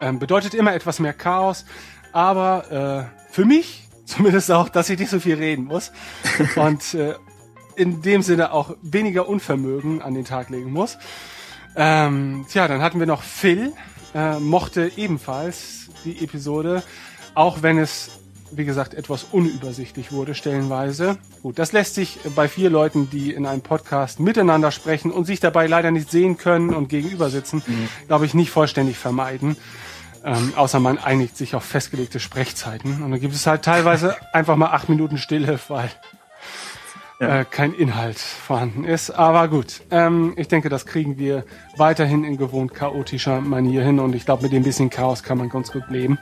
Ähm, 0.00 0.18
bedeutet 0.18 0.54
immer 0.54 0.72
etwas 0.72 0.98
mehr 0.98 1.12
Chaos, 1.12 1.66
aber 2.12 3.10
äh, 3.10 3.32
für 3.32 3.44
mich 3.44 3.88
zumindest 4.06 4.50
auch, 4.50 4.68
dass 4.68 4.88
ich 4.88 4.98
nicht 4.98 5.10
so 5.10 5.20
viel 5.20 5.36
reden 5.36 5.64
muss 5.64 5.92
und 6.56 6.94
äh, 6.94 7.14
in 7.76 8.02
dem 8.02 8.22
Sinne 8.22 8.52
auch 8.52 8.76
weniger 8.82 9.28
Unvermögen 9.28 10.00
an 10.02 10.14
den 10.14 10.24
Tag 10.24 10.48
legen 10.48 10.72
muss. 10.72 10.98
Ähm, 11.80 12.44
tja, 12.48 12.66
dann 12.66 12.82
hatten 12.82 12.98
wir 12.98 13.06
noch 13.06 13.22
Phil, 13.22 13.72
äh, 14.12 14.40
mochte 14.40 14.90
ebenfalls 14.96 15.86
die 16.04 16.24
Episode, 16.24 16.82
auch 17.34 17.62
wenn 17.62 17.78
es, 17.78 18.10
wie 18.50 18.64
gesagt, 18.64 18.94
etwas 18.94 19.26
unübersichtlich 19.30 20.10
wurde 20.10 20.34
stellenweise. 20.34 21.18
Gut, 21.40 21.60
das 21.60 21.70
lässt 21.70 21.94
sich 21.94 22.18
bei 22.34 22.48
vier 22.48 22.68
Leuten, 22.68 23.10
die 23.10 23.32
in 23.32 23.46
einem 23.46 23.60
Podcast 23.60 24.18
miteinander 24.18 24.72
sprechen 24.72 25.12
und 25.12 25.26
sich 25.26 25.38
dabei 25.38 25.68
leider 25.68 25.92
nicht 25.92 26.10
sehen 26.10 26.36
können 26.36 26.70
und 26.74 26.88
gegenüber 26.88 27.30
sitzen, 27.30 27.62
glaube 28.08 28.26
ich, 28.26 28.34
nicht 28.34 28.50
vollständig 28.50 28.98
vermeiden. 28.98 29.56
Ähm, 30.24 30.54
außer 30.56 30.80
man 30.80 30.98
einigt 30.98 31.36
sich 31.36 31.54
auf 31.54 31.62
festgelegte 31.62 32.18
Sprechzeiten. 32.18 33.04
Und 33.04 33.12
dann 33.12 33.20
gibt 33.20 33.34
es 33.34 33.46
halt 33.46 33.62
teilweise 33.62 34.16
einfach 34.32 34.56
mal 34.56 34.72
acht 34.72 34.88
Minuten 34.88 35.16
Stille, 35.16 35.60
weil 35.68 35.90
Ja. 37.20 37.40
äh, 37.40 37.44
kein 37.44 37.72
Inhalt 37.74 38.18
vorhanden 38.18 38.84
ist. 38.84 39.10
Aber 39.10 39.48
gut, 39.48 39.82
ähm, 39.90 40.34
ich 40.36 40.48
denke, 40.48 40.68
das 40.68 40.86
kriegen 40.86 41.18
wir 41.18 41.44
weiterhin 41.76 42.24
in 42.24 42.36
gewohnt 42.36 42.74
chaotischer 42.74 43.40
Manier 43.40 43.82
hin. 43.82 43.98
Und 43.98 44.14
ich 44.14 44.24
glaube, 44.24 44.44
mit 44.44 44.52
dem 44.52 44.62
bisschen 44.62 44.90
Chaos 44.90 45.22
kann 45.22 45.38
man 45.38 45.48
ganz 45.48 45.72
gut 45.72 45.88
leben. 45.88 46.18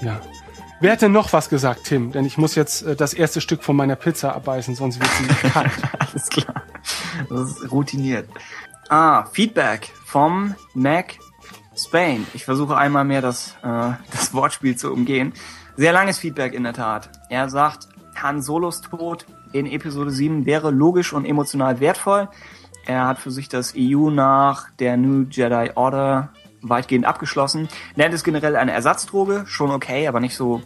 Ja. 0.00 0.20
Wer 0.80 0.92
hat 0.92 1.02
denn 1.02 1.12
noch 1.12 1.32
was 1.32 1.48
gesagt, 1.48 1.84
Tim? 1.84 2.12
Denn 2.12 2.24
ich 2.26 2.36
muss 2.36 2.54
jetzt 2.54 2.82
äh, 2.82 2.96
das 2.96 3.14
erste 3.14 3.40
Stück 3.40 3.62
von 3.62 3.76
meiner 3.76 3.96
Pizza 3.96 4.34
abbeißen, 4.34 4.74
sonst 4.74 5.00
wird 5.00 5.10
sie 5.12 5.48
kalt. 5.50 5.70
Alles 5.98 6.28
klar. 6.28 6.62
Das 7.28 7.50
ist 7.50 7.70
routiniert. 7.72 8.28
Ah, 8.88 9.24
Feedback 9.32 9.90
vom 10.04 10.54
Mac 10.74 11.14
Spain. 11.76 12.26
Ich 12.34 12.44
versuche 12.44 12.76
einmal 12.76 13.04
mehr 13.04 13.22
das, 13.22 13.54
äh, 13.62 13.92
das 14.10 14.34
Wortspiel 14.34 14.76
zu 14.76 14.92
umgehen. 14.92 15.32
Sehr 15.76 15.92
langes 15.92 16.18
Feedback 16.18 16.54
in 16.54 16.64
der 16.64 16.72
Tat. 16.74 17.08
Er 17.30 17.48
sagt, 17.48 17.88
Han 18.22 18.42
Solos 18.42 18.80
Tod 18.80 19.26
in 19.54 19.66
Episode 19.66 20.10
7 20.10 20.46
wäre 20.46 20.70
logisch 20.70 21.12
und 21.12 21.24
emotional 21.24 21.80
wertvoll. 21.80 22.28
Er 22.86 23.06
hat 23.06 23.18
für 23.18 23.30
sich 23.30 23.48
das 23.48 23.74
EU 23.76 24.10
nach 24.10 24.70
der 24.78 24.96
New 24.96 25.26
Jedi 25.30 25.70
Order 25.74 26.32
weitgehend 26.60 27.06
abgeschlossen. 27.06 27.68
Nennt 27.96 28.12
es 28.14 28.24
generell 28.24 28.56
eine 28.56 28.72
Ersatzdroge, 28.72 29.44
schon 29.46 29.70
okay, 29.70 30.08
aber 30.08 30.20
nicht 30.20 30.36
so 30.36 30.62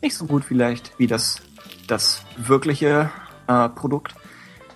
nicht 0.00 0.16
so 0.16 0.26
gut 0.26 0.44
vielleicht 0.44 0.98
wie 0.98 1.06
das, 1.06 1.42
das 1.86 2.22
wirkliche 2.36 3.10
äh, 3.46 3.68
Produkt. 3.68 4.14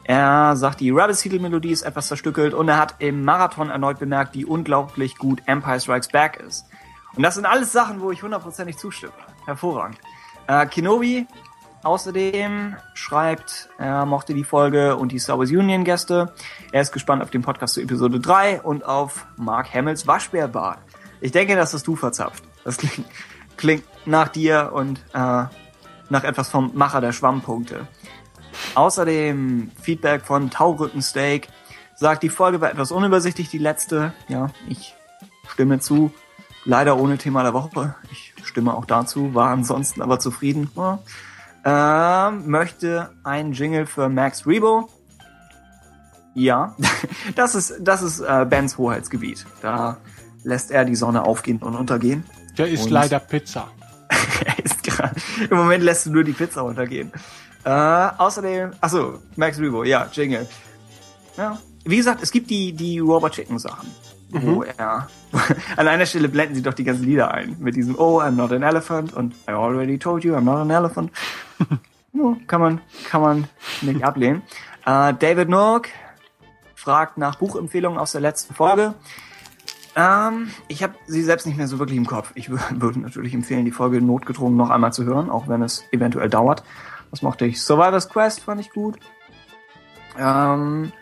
Er 0.05 0.55
sagt, 0.57 0.81
die 0.81 0.91
Rebel-Titel-Melodie 0.91 1.70
ist 1.70 1.83
etwas 1.83 2.08
zerstückelt 2.08 2.52
und 2.52 2.68
er 2.68 2.76
hat 2.76 2.97
im 2.99 3.24
Marathon 3.24 3.70
erneut 3.70 3.99
bemerkt, 3.99 4.34
wie 4.34 4.44
unglaublich 4.44 5.16
gut 5.16 5.41
Empire 5.47 5.81
Strikes 5.81 6.08
Back 6.08 6.36
ist. 6.47 6.66
Und 7.16 7.23
das 7.23 7.36
sind 7.36 7.47
alles 7.47 7.73
Sachen, 7.73 8.02
wo 8.02 8.10
ich 8.10 8.23
hundertprozentig 8.23 8.76
zustimme. 8.76 9.15
Hervorragend. 9.47 9.99
Äh, 10.47 10.66
Kenobi 10.66 11.26
außerdem 11.84 12.76
schreibt, 12.94 13.68
er 13.78 14.06
mochte 14.06 14.34
die 14.34 14.44
Folge 14.44 14.96
und 14.96 15.12
die 15.12 15.18
Star 15.18 15.38
Wars 15.38 15.50
Union 15.50 15.84
Gäste. 15.84 16.32
Er 16.72 16.82
ist 16.82 16.92
gespannt 16.92 17.22
auf 17.22 17.30
den 17.30 17.42
Podcast 17.42 17.74
zu 17.74 17.80
Episode 17.80 18.20
3 18.20 18.62
und 18.62 18.84
auf 18.84 19.26
Mark 19.36 19.72
Hamills 19.72 20.06
Waschbärbart. 20.06 20.78
Ich 21.20 21.32
denke, 21.32 21.56
das 21.56 21.72
hast 21.74 21.86
du 21.86 21.96
verzapft. 21.96 22.44
Das 22.64 22.78
klingt, 22.78 23.06
klingt 23.56 23.84
nach 24.06 24.28
dir 24.28 24.70
und 24.72 24.98
äh, 25.12 25.44
nach 26.08 26.24
etwas 26.24 26.48
vom 26.50 26.72
Macher 26.74 27.00
der 27.00 27.12
Schwammpunkte. 27.12 27.86
Außerdem 28.74 29.70
Feedback 29.80 30.22
von 30.24 30.50
Taurückensteak 30.50 31.48
sagt, 31.96 32.22
die 32.22 32.28
Folge 32.28 32.60
war 32.60 32.70
etwas 32.70 32.92
unübersichtlich, 32.92 33.48
die 33.48 33.58
letzte. 33.58 34.12
Ja, 34.28 34.50
ich 34.68 34.94
stimme 35.48 35.80
zu. 35.80 36.12
Leider 36.64 36.96
ohne 36.98 37.18
Thema 37.18 37.42
der 37.42 37.52
Woche. 37.52 37.94
Ich 38.10 38.32
stimme 38.42 38.74
auch 38.74 38.86
dazu, 38.86 39.34
war 39.34 39.50
ansonsten 39.50 40.00
aber 40.02 40.18
zufrieden. 40.18 40.70
Ja. 40.76 40.98
Ähm, 41.65 42.47
möchte 42.47 43.10
ein 43.25 43.52
Jingle 43.52 43.86
für 43.86 44.09
Max 44.09 44.47
Rebo. 44.47 44.89
Ja, 46.34 46.75
das 47.36 47.55
ist, 47.55 47.75
das 47.81 48.02
ist 48.02 48.20
äh, 48.20 48.44
Bens 48.49 48.76
Hoheitsgebiet. 48.76 49.47
Da 49.62 49.97
lässt 50.43 50.70
er 50.70 50.84
die 50.84 50.97
Sonne 50.97 51.25
aufgehen 51.25 51.59
und 51.59 51.75
untergehen. 51.75 52.25
Der 52.59 52.68
ist 52.68 52.84
Und- 52.84 52.91
leider 52.91 53.18
Pizza. 53.18 53.68
er 54.44 54.65
ist 54.65 54.83
gerade. 54.83 55.15
Im 55.51 55.57
Moment 55.57 55.83
lässt 55.83 56.07
du 56.07 56.10
nur 56.10 56.25
die 56.25 56.33
Pizza 56.33 56.65
untergehen. 56.65 57.10
Äh, 57.65 57.70
außerdem, 57.70 58.73
achso, 58.81 59.20
Max 59.36 59.59
Rebo, 59.59 59.84
ja, 59.84 60.07
Jingle. 60.12 60.47
Ja. 61.36 61.59
Wie 61.86 61.97
gesagt, 61.97 62.23
es 62.23 62.31
gibt 62.31 62.51
die, 62.51 62.73
die 62.73 62.99
Robot 62.99 63.33
Chicken 63.33 63.59
Sachen, 63.59 63.89
wo 64.42 64.62
er, 64.62 65.08
an 65.76 65.88
einer 65.88 66.06
Stelle 66.06 66.28
blenden 66.28 66.54
sie 66.54 66.62
doch 66.62 66.74
die 66.74 66.84
ganzen 66.84 67.04
Lieder 67.04 67.32
ein. 67.32 67.56
Mit 67.60 67.76
diesem, 67.76 67.96
oh, 67.98 68.20
I'm 68.20 68.32
not 68.32 68.52
an 68.52 68.62
elephant 68.62 69.12
und 69.12 69.34
I 69.48 69.52
already 69.52 69.98
told 69.98 70.24
you, 70.24 70.34
I'm 70.34 70.42
not 70.42 70.56
an 70.58 70.70
elephant. 70.70 71.10
ja, 72.12 72.36
kann 72.46 72.60
man, 72.60 72.80
kann 73.08 73.20
man 73.20 73.48
nicht 73.82 74.04
ablehnen. 74.04 74.42
Äh, 74.84 75.14
David 75.14 75.48
Nook 75.48 75.88
fragt 76.74 77.16
nach 77.18 77.36
Buchempfehlungen 77.36 77.98
aus 77.98 78.12
der 78.12 78.20
letzten 78.20 78.54
Folge. 78.54 78.94
Ähm, 79.96 80.50
ich 80.68 80.82
habe 80.82 80.94
sie 81.06 81.22
selbst 81.22 81.46
nicht 81.46 81.56
mehr 81.56 81.68
so 81.68 81.78
wirklich 81.78 81.96
im 81.96 82.06
Kopf. 82.06 82.32
Ich 82.34 82.48
wür- 82.50 82.58
würde 82.80 83.00
natürlich 83.00 83.32
empfehlen, 83.34 83.64
die 83.64 83.70
Folge 83.70 84.00
notgedrungen 84.00 84.56
noch 84.56 84.70
einmal 84.70 84.92
zu 84.92 85.04
hören, 85.04 85.30
auch 85.30 85.48
wenn 85.48 85.62
es 85.62 85.84
eventuell 85.92 86.28
dauert. 86.28 86.64
Was 87.10 87.22
mochte 87.22 87.46
ich? 87.46 87.62
Survivor's 87.62 88.08
Quest 88.08 88.40
fand 88.40 88.60
ich 88.60 88.70
gut. 88.70 88.96
Ähm, 90.18 90.92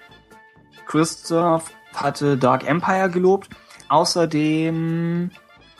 Christoph 0.86 1.70
hatte 1.94 2.36
Dark 2.36 2.68
Empire 2.68 3.10
gelobt. 3.10 3.48
Außerdem 3.88 5.30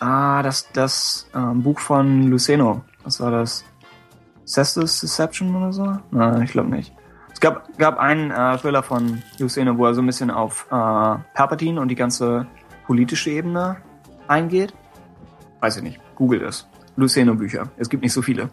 ah, 0.01 0.43
das, 0.43 0.71
das 0.73 1.27
ähm, 1.35 1.63
Buch 1.63 1.81
von 1.81 2.29
Luceno. 2.29 2.83
Was 3.05 3.21
war 3.21 3.31
das? 3.31 3.65
Cestus 4.47 5.01
Deception 5.01 5.55
oder 5.55 5.73
so? 5.73 5.97
Nein, 6.11 6.43
ich 6.43 6.53
glaube 6.53 6.71
nicht. 6.71 6.93
Es 7.33 7.41
gab, 7.41 7.77
gab 7.79 7.99
einen 7.99 8.31
äh, 8.31 8.59
Thriller 8.59 8.83
von 8.83 9.23
Luceno, 9.39 9.79
wo 9.79 9.87
er 9.87 9.95
so 9.95 10.03
ein 10.03 10.07
bisschen 10.07 10.31
auf 10.31 10.67
äh, 10.67 10.71
Palpatine 10.71 11.81
und 11.81 11.89
die 11.89 11.95
ganze 11.95 12.47
politische 12.87 13.31
Ebene 13.31 13.77
eingeht. 14.29 14.75
Weiß 15.61 15.77
ich 15.77 15.83
nicht. 15.83 16.01
Google 16.17 16.43
es. 16.43 16.69
Luceno 16.97 17.35
Bücher. 17.35 17.69
Es 17.77 17.89
gibt 17.89 18.03
nicht 18.03 18.13
so 18.13 18.21
viele. 18.21 18.51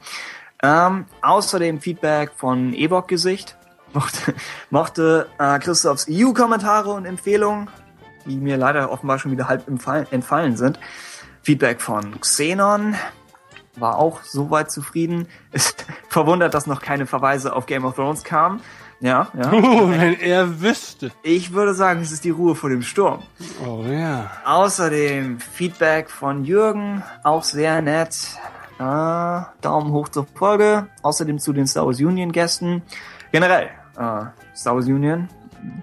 Ähm, 0.62 1.06
außerdem 1.22 1.80
Feedback 1.80 2.32
von 2.36 2.74
Ewok 2.74 3.08
Gesicht. 3.08 3.58
Mochte, 3.94 4.34
mochte 4.70 5.28
äh, 5.40 5.60
Christophs 5.60 6.08
EU-Kommentare 6.10 6.92
und 6.92 7.06
Empfehlungen, 7.06 7.70
die 8.26 8.38
mir 8.38 8.58
leider 8.58 8.92
offenbar 8.92 9.20
schon 9.20 9.32
wieder 9.32 9.48
halb 9.48 9.68
entfallen, 9.68 10.58
sind. 10.58 10.80
Feedback 11.42 11.82
von 11.82 12.20
Xenon 12.20 12.96
war 13.76 13.98
auch 13.98 14.24
soweit 14.24 14.72
zufrieden. 14.72 15.28
Ist 15.52 15.86
verwundert, 16.10 16.54
dass 16.54 16.68
noch 16.68 16.82
keine 16.82 17.06
Verweise 17.06 17.56
auf 17.56 17.66
Game 17.66 17.86
of 17.86 17.96
Thrones 17.96 18.24
kamen. 18.24 18.62
Ja, 19.02 19.30
ja. 19.34 19.52
Oh, 19.54 19.90
wenn 19.90 20.20
er 20.20 20.62
wüsste. 20.62 21.12
Ich 21.24 21.54
würde 21.54 21.74
sagen, 21.74 22.02
es 22.02 22.12
ist 22.12 22.26
die 22.26 22.32
Ruhe 22.32 22.56
vor 22.56 22.70
dem 22.70 22.82
Sturm. 22.82 23.24
Oh 23.66 23.84
ja. 23.84 24.30
Außerdem 24.46 25.40
Feedback 25.40 26.10
von 26.10 26.44
Jürgen, 26.44 27.02
auch 27.24 27.44
sehr 27.44 27.82
nett. 27.82 28.18
Äh, 28.78 29.42
Daumen 29.62 29.92
hoch 29.92 30.10
zur 30.10 30.26
Folge. 30.36 30.88
Außerdem 31.02 31.40
zu 31.40 31.54
den 31.54 31.68
Star 31.68 31.86
Wars 31.86 32.00
Union 32.00 32.32
Gästen. 32.32 32.82
Generell, 33.32 33.70
äh, 34.00 34.26
Star 34.56 34.76
Wars 34.76 34.86
Union, 34.86 35.28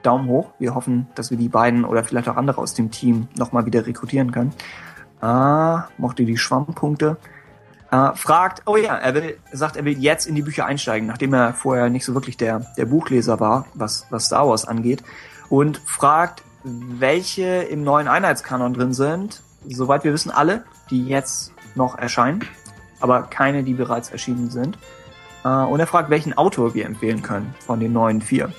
Daumen 0.03 0.29
hoch. 0.29 0.51
Wir 0.59 0.75
hoffen, 0.75 1.07
dass 1.15 1.31
wir 1.31 1.39
die 1.39 1.49
beiden 1.49 1.85
oder 1.85 2.03
vielleicht 2.03 2.29
auch 2.29 2.37
andere 2.37 2.61
aus 2.61 2.75
dem 2.75 2.91
Team 2.91 3.29
nochmal 3.37 3.67
wieder 3.67 3.87
rekrutieren 3.87 4.33
können. 4.33 4.53
Äh, 5.23 5.79
mochte 5.99 6.25
die 6.25 6.39
Schwammpunkte. 6.39 7.19
Äh, 7.91 8.13
fragt, 8.15 8.63
oh 8.67 8.77
ja, 8.77 8.97
er 8.97 9.15
will, 9.15 9.39
sagt, 9.53 9.77
er 9.77 9.85
will 9.85 9.99
jetzt 9.99 10.27
in 10.27 10.35
die 10.35 10.43
Bücher 10.43 10.67
einsteigen, 10.67 11.07
nachdem 11.07 11.35
er 11.35 11.55
vorher 11.55 11.89
nicht 11.89 12.05
so 12.05 12.15
wirklich 12.15 12.37
der, 12.37 12.67
der 12.77 12.87
Buchleser 12.87 13.39
war, 13.39 13.67
was, 13.75 14.07
was 14.11 14.27
Star 14.27 14.49
Wars 14.49 14.67
angeht. 14.67 15.05
Und 15.49 15.79
fragt, 15.85 16.43
welche 16.65 17.45
im 17.45 17.85
neuen 17.85 18.09
Einheitskanon 18.09 18.75
drin 18.75 18.93
sind. 18.93 19.43
Soweit 19.69 20.05
wir 20.05 20.13
wissen, 20.13 20.31
alle, 20.31 20.65
die 20.91 21.07
jetzt 21.07 21.53
noch 21.75 21.97
erscheinen, 21.99 22.45
aber 23.01 23.23
keine, 23.23 23.63
die 23.63 23.75
bereits 23.75 24.11
erschienen 24.11 24.51
sind. 24.51 24.79
Äh, 25.47 25.65
und 25.67 25.79
er 25.79 25.87
fragt, 25.87 26.11
welchen 26.11 26.37
Autor 26.37 26.75
wir 26.75 26.87
empfehlen 26.87 27.23
können 27.23 27.55
von 27.61 27.79
den 27.79 27.93
neuen 27.93 28.21
vier. 28.21 28.53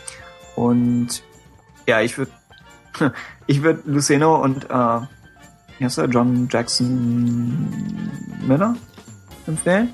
Und 0.56 1.22
ja, 1.85 1.99
ich 1.99 2.17
würde 2.17 2.32
ich 3.48 3.61
würde 3.61 3.82
Luceno 3.85 4.41
und 4.41 4.66
äh, 4.69 4.99
wie 5.77 5.85
heißt 5.85 5.98
er, 5.98 6.06
John 6.06 6.48
Jackson 6.49 7.67
Miller 8.48 8.75
empfehlen. 9.45 9.93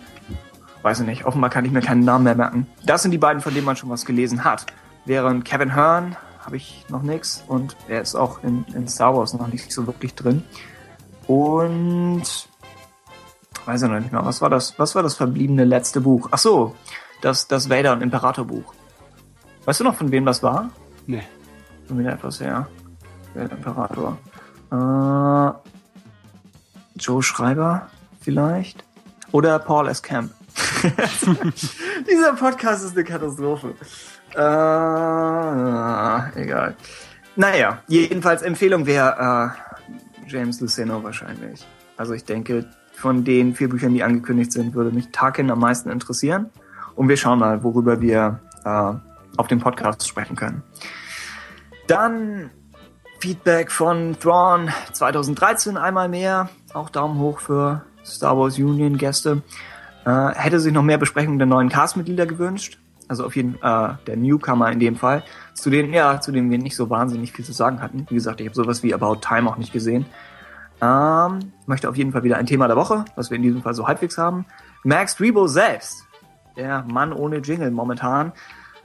Weiß 0.83 0.99
ich 0.99 1.05
nicht, 1.05 1.25
offenbar 1.25 1.49
kann 1.49 1.65
ich 1.65 1.71
mir 1.71 1.81
keinen 1.81 2.03
Namen 2.03 2.25
mehr 2.25 2.35
merken. 2.35 2.67
Das 2.85 3.01
sind 3.01 3.11
die 3.11 3.17
beiden, 3.17 3.41
von 3.41 3.53
denen 3.53 3.65
man 3.65 3.75
schon 3.75 3.89
was 3.89 4.05
gelesen 4.05 4.43
hat. 4.43 4.65
Während 5.05 5.45
Kevin 5.45 5.73
Hearn 5.73 6.15
habe 6.45 6.57
ich 6.57 6.85
noch 6.89 7.01
nichts 7.01 7.43
und 7.47 7.75
er 7.87 8.01
ist 8.01 8.15
auch 8.15 8.43
in, 8.43 8.65
in 8.73 8.87
Star 8.87 9.15
Wars 9.15 9.33
noch 9.33 9.47
nicht 9.47 9.71
so 9.71 9.87
wirklich 9.87 10.13
drin. 10.13 10.43
Und 11.27 12.23
weiß 13.65 13.83
ich 13.83 13.89
noch 13.89 13.99
nicht 13.99 14.11
mehr, 14.11 14.25
was 14.25 14.41
war 14.41 14.49
das? 14.49 14.77
Was 14.77 14.95
war 14.95 15.03
das 15.03 15.15
verbliebene 15.15 15.63
letzte 15.63 16.01
Buch? 16.01 16.29
Ach 16.31 16.37
so, 16.37 16.75
das, 17.21 17.47
das 17.47 17.69
Vader 17.69 17.93
und 17.93 18.01
Imperator 18.01 18.45
Buch. 18.45 18.73
Weißt 19.65 19.79
du 19.79 19.85
noch, 19.85 19.95
von 19.95 20.11
wem 20.11 20.25
das 20.25 20.43
war? 20.43 20.69
Nee. 21.07 21.23
Schon 21.87 21.99
wieder 21.99 22.13
etwas 22.13 22.39
her. 22.39 22.67
Vader 23.33 23.51
Imperator. 23.51 24.17
Äh, 24.71 25.51
Joe 26.99 27.23
Schreiber 27.23 27.87
vielleicht? 28.19 28.83
Oder 29.31 29.57
Paul 29.59 29.87
S. 29.87 30.03
Camp. 30.03 30.31
Dieser 32.09 32.33
Podcast 32.33 32.83
ist 32.83 32.95
eine 32.95 33.03
Katastrophe. 33.03 33.73
Äh, 34.35 36.41
egal. 36.41 36.75
Naja, 37.35 37.79
jedenfalls 37.87 38.41
Empfehlung 38.41 38.85
wäre 38.85 39.53
äh, 40.27 40.29
James 40.29 40.59
Luceno 40.59 41.03
wahrscheinlich. 41.03 41.65
Also 41.97 42.13
ich 42.13 42.25
denke, 42.25 42.69
von 43.03 43.25
den 43.25 43.53
vier 43.53 43.67
Büchern, 43.67 43.93
die 43.93 44.01
angekündigt 44.01 44.53
sind, 44.53 44.75
würde 44.75 44.95
mich 44.95 45.09
Tarkin 45.11 45.51
am 45.51 45.59
meisten 45.59 45.89
interessieren. 45.89 46.49
Und 46.95 47.09
wir 47.09 47.17
schauen 47.17 47.37
mal, 47.37 47.61
worüber 47.61 47.99
wir 47.99 48.39
äh, 48.63 48.93
auf 49.35 49.47
dem 49.47 49.59
Podcast 49.59 50.07
sprechen 50.07 50.37
können. 50.37 50.63
Dann 51.87 52.49
Feedback 53.19 53.71
von 53.71 54.17
Thrawn 54.17 54.69
2013 54.93 55.75
einmal 55.75 56.07
mehr. 56.07 56.49
Auch 56.73 56.89
Daumen 56.89 57.19
hoch 57.19 57.39
für 57.39 57.81
Star 58.05 58.37
Wars 58.37 58.57
Union 58.57 58.97
Gäste. 58.97 59.41
Äh, 60.05 60.29
hätte 60.35 60.61
sich 60.61 60.71
noch 60.71 60.83
mehr 60.83 60.97
Besprechungen 60.97 61.39
der 61.39 61.47
neuen 61.47 61.67
Castmitglieder 61.67 62.25
gewünscht. 62.25 62.79
Also 63.09 63.25
auf 63.25 63.35
jeden 63.35 63.55
äh, 63.55 63.89
der 64.07 64.15
Newcomer 64.15 64.71
in 64.71 64.79
dem 64.79 64.95
Fall. 64.95 65.25
Zu 65.53 65.69
denen, 65.69 65.91
ja, 65.91 66.21
zu 66.21 66.31
denen 66.31 66.49
wir 66.49 66.57
nicht 66.57 66.77
so 66.77 66.89
wahnsinnig 66.89 67.33
viel 67.33 67.43
zu 67.43 67.51
sagen 67.51 67.81
hatten. 67.81 68.05
Wie 68.09 68.15
gesagt, 68.15 68.39
ich 68.39 68.47
habe 68.47 68.55
sowas 68.55 68.81
wie 68.81 68.93
About 68.93 69.15
Time 69.15 69.49
auch 69.49 69.57
nicht 69.57 69.73
gesehen. 69.73 70.05
Ähm, 70.83 71.53
möchte 71.65 71.87
auf 71.87 71.95
jeden 71.95 72.11
Fall 72.11 72.23
wieder 72.23 72.37
ein 72.37 72.45
Thema 72.45 72.67
der 72.67 72.75
Woche, 72.75 73.05
was 73.15 73.29
wir 73.29 73.37
in 73.37 73.43
diesem 73.43 73.61
Fall 73.61 73.73
so 73.73 73.87
halbwegs 73.87 74.17
haben. 74.17 74.45
Max 74.83 75.17
Rebo 75.19 75.47
selbst, 75.47 76.05
der 76.57 76.83
Mann 76.83 77.13
ohne 77.13 77.37
Jingle 77.37 77.71
momentan, 77.71 78.33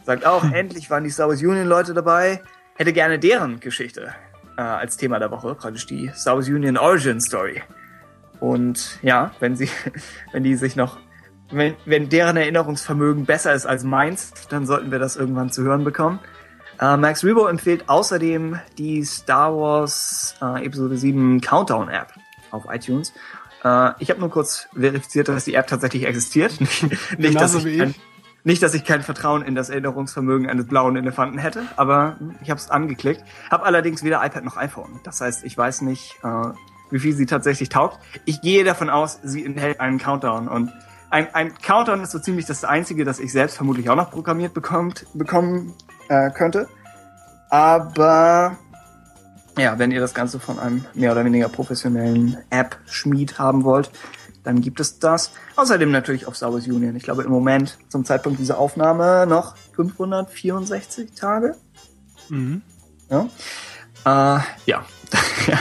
sagt 0.04 0.24
auch, 0.24 0.44
endlich 0.52 0.90
waren 0.90 1.02
die 1.02 1.10
Star 1.10 1.28
Wars 1.28 1.42
Union 1.42 1.66
Leute 1.66 1.94
dabei. 1.94 2.40
Hätte 2.76 2.92
gerne 2.92 3.18
deren 3.18 3.58
Geschichte 3.58 4.14
äh, 4.56 4.60
als 4.60 4.96
Thema 4.96 5.18
der 5.18 5.32
Woche, 5.32 5.56
praktisch 5.56 5.86
die 5.86 6.08
Star 6.14 6.36
Wars 6.36 6.48
Union 6.48 6.76
Origin 6.76 7.20
Story. 7.20 7.62
Und 8.38 9.00
ja, 9.02 9.32
wenn 9.40 9.56
sie, 9.56 9.68
wenn 10.32 10.44
die 10.44 10.54
sich 10.54 10.76
noch, 10.76 10.98
wenn, 11.50 11.74
wenn 11.84 12.08
deren 12.08 12.36
Erinnerungsvermögen 12.36 13.26
besser 13.26 13.54
ist 13.54 13.66
als 13.66 13.82
meins, 13.82 14.32
dann 14.50 14.66
sollten 14.66 14.92
wir 14.92 15.00
das 15.00 15.16
irgendwann 15.16 15.50
zu 15.50 15.64
hören 15.64 15.82
bekommen. 15.82 16.20
Äh, 16.80 16.96
Max 16.96 17.24
Rebo 17.24 17.46
empfiehlt 17.46 17.88
außerdem 17.88 18.58
die 18.76 19.04
Star 19.04 19.54
Wars 19.54 20.36
äh, 20.40 20.64
Episode 20.64 20.96
7 20.96 21.40
Countdown 21.40 21.88
App 21.88 22.12
auf 22.50 22.64
iTunes. 22.70 23.12
Äh, 23.64 23.90
ich 23.98 24.10
habe 24.10 24.20
nur 24.20 24.30
kurz 24.30 24.68
verifiziert, 24.72 25.28
dass 25.28 25.44
die 25.44 25.54
App 25.54 25.66
tatsächlich 25.66 26.06
existiert. 26.06 26.60
nicht, 27.18 27.40
dass 27.40 27.54
ich 27.56 27.78
kein, 27.78 27.90
ich. 27.90 28.00
nicht, 28.44 28.62
dass 28.62 28.74
ich 28.74 28.84
kein 28.84 29.02
Vertrauen 29.02 29.42
in 29.42 29.56
das 29.56 29.70
Erinnerungsvermögen 29.70 30.48
eines 30.48 30.66
blauen 30.66 30.96
Elefanten 30.96 31.38
hätte, 31.38 31.62
aber 31.76 32.16
ich 32.42 32.50
habe 32.50 32.60
es 32.60 32.70
angeklickt. 32.70 33.24
Habe 33.50 33.64
allerdings 33.64 34.04
weder 34.04 34.24
iPad 34.24 34.44
noch 34.44 34.56
iPhone. 34.56 35.00
Das 35.02 35.20
heißt, 35.20 35.44
ich 35.44 35.58
weiß 35.58 35.82
nicht, 35.82 36.16
äh, 36.22 36.52
wie 36.90 37.00
viel 37.00 37.14
sie 37.14 37.26
tatsächlich 37.26 37.68
taugt. 37.68 37.98
Ich 38.24 38.40
gehe 38.40 38.64
davon 38.64 38.88
aus, 38.88 39.18
sie 39.22 39.44
enthält 39.44 39.80
einen 39.80 39.98
Countdown 39.98 40.46
und 40.48 40.72
ein, 41.10 41.34
ein 41.34 41.54
Countdown 41.58 42.02
ist 42.02 42.10
so 42.10 42.18
ziemlich 42.18 42.44
das 42.44 42.64
Einzige, 42.64 43.04
das 43.04 43.18
ich 43.18 43.32
selbst 43.32 43.56
vermutlich 43.56 43.88
auch 43.88 43.96
noch 43.96 44.10
programmiert 44.10 44.52
bekommt, 44.52 45.06
bekommen 45.14 45.74
äh, 46.08 46.30
könnte. 46.30 46.68
Aber 47.50 48.58
ja, 49.56 49.78
wenn 49.78 49.90
ihr 49.90 50.00
das 50.00 50.14
Ganze 50.14 50.38
von 50.38 50.58
einem 50.58 50.84
mehr 50.94 51.12
oder 51.12 51.24
weniger 51.24 51.48
professionellen 51.48 52.38
App-Schmied 52.50 53.38
haben 53.38 53.64
wollt, 53.64 53.90
dann 54.44 54.60
gibt 54.60 54.80
es 54.80 54.98
das. 54.98 55.32
Außerdem 55.56 55.90
natürlich 55.90 56.26
auf 56.26 56.36
Star 56.36 56.52
Wars 56.52 56.66
Union. 56.66 56.96
Ich 56.96 57.02
glaube 57.02 57.22
im 57.24 57.30
Moment 57.30 57.76
zum 57.88 58.04
Zeitpunkt 58.04 58.38
dieser 58.38 58.58
Aufnahme 58.58 59.26
noch 59.26 59.56
564 59.74 61.12
Tage. 61.12 61.56
Mhm. 62.28 62.62
Ja. 63.10 63.28
Äh, 64.04 64.40
ja. 64.66 64.84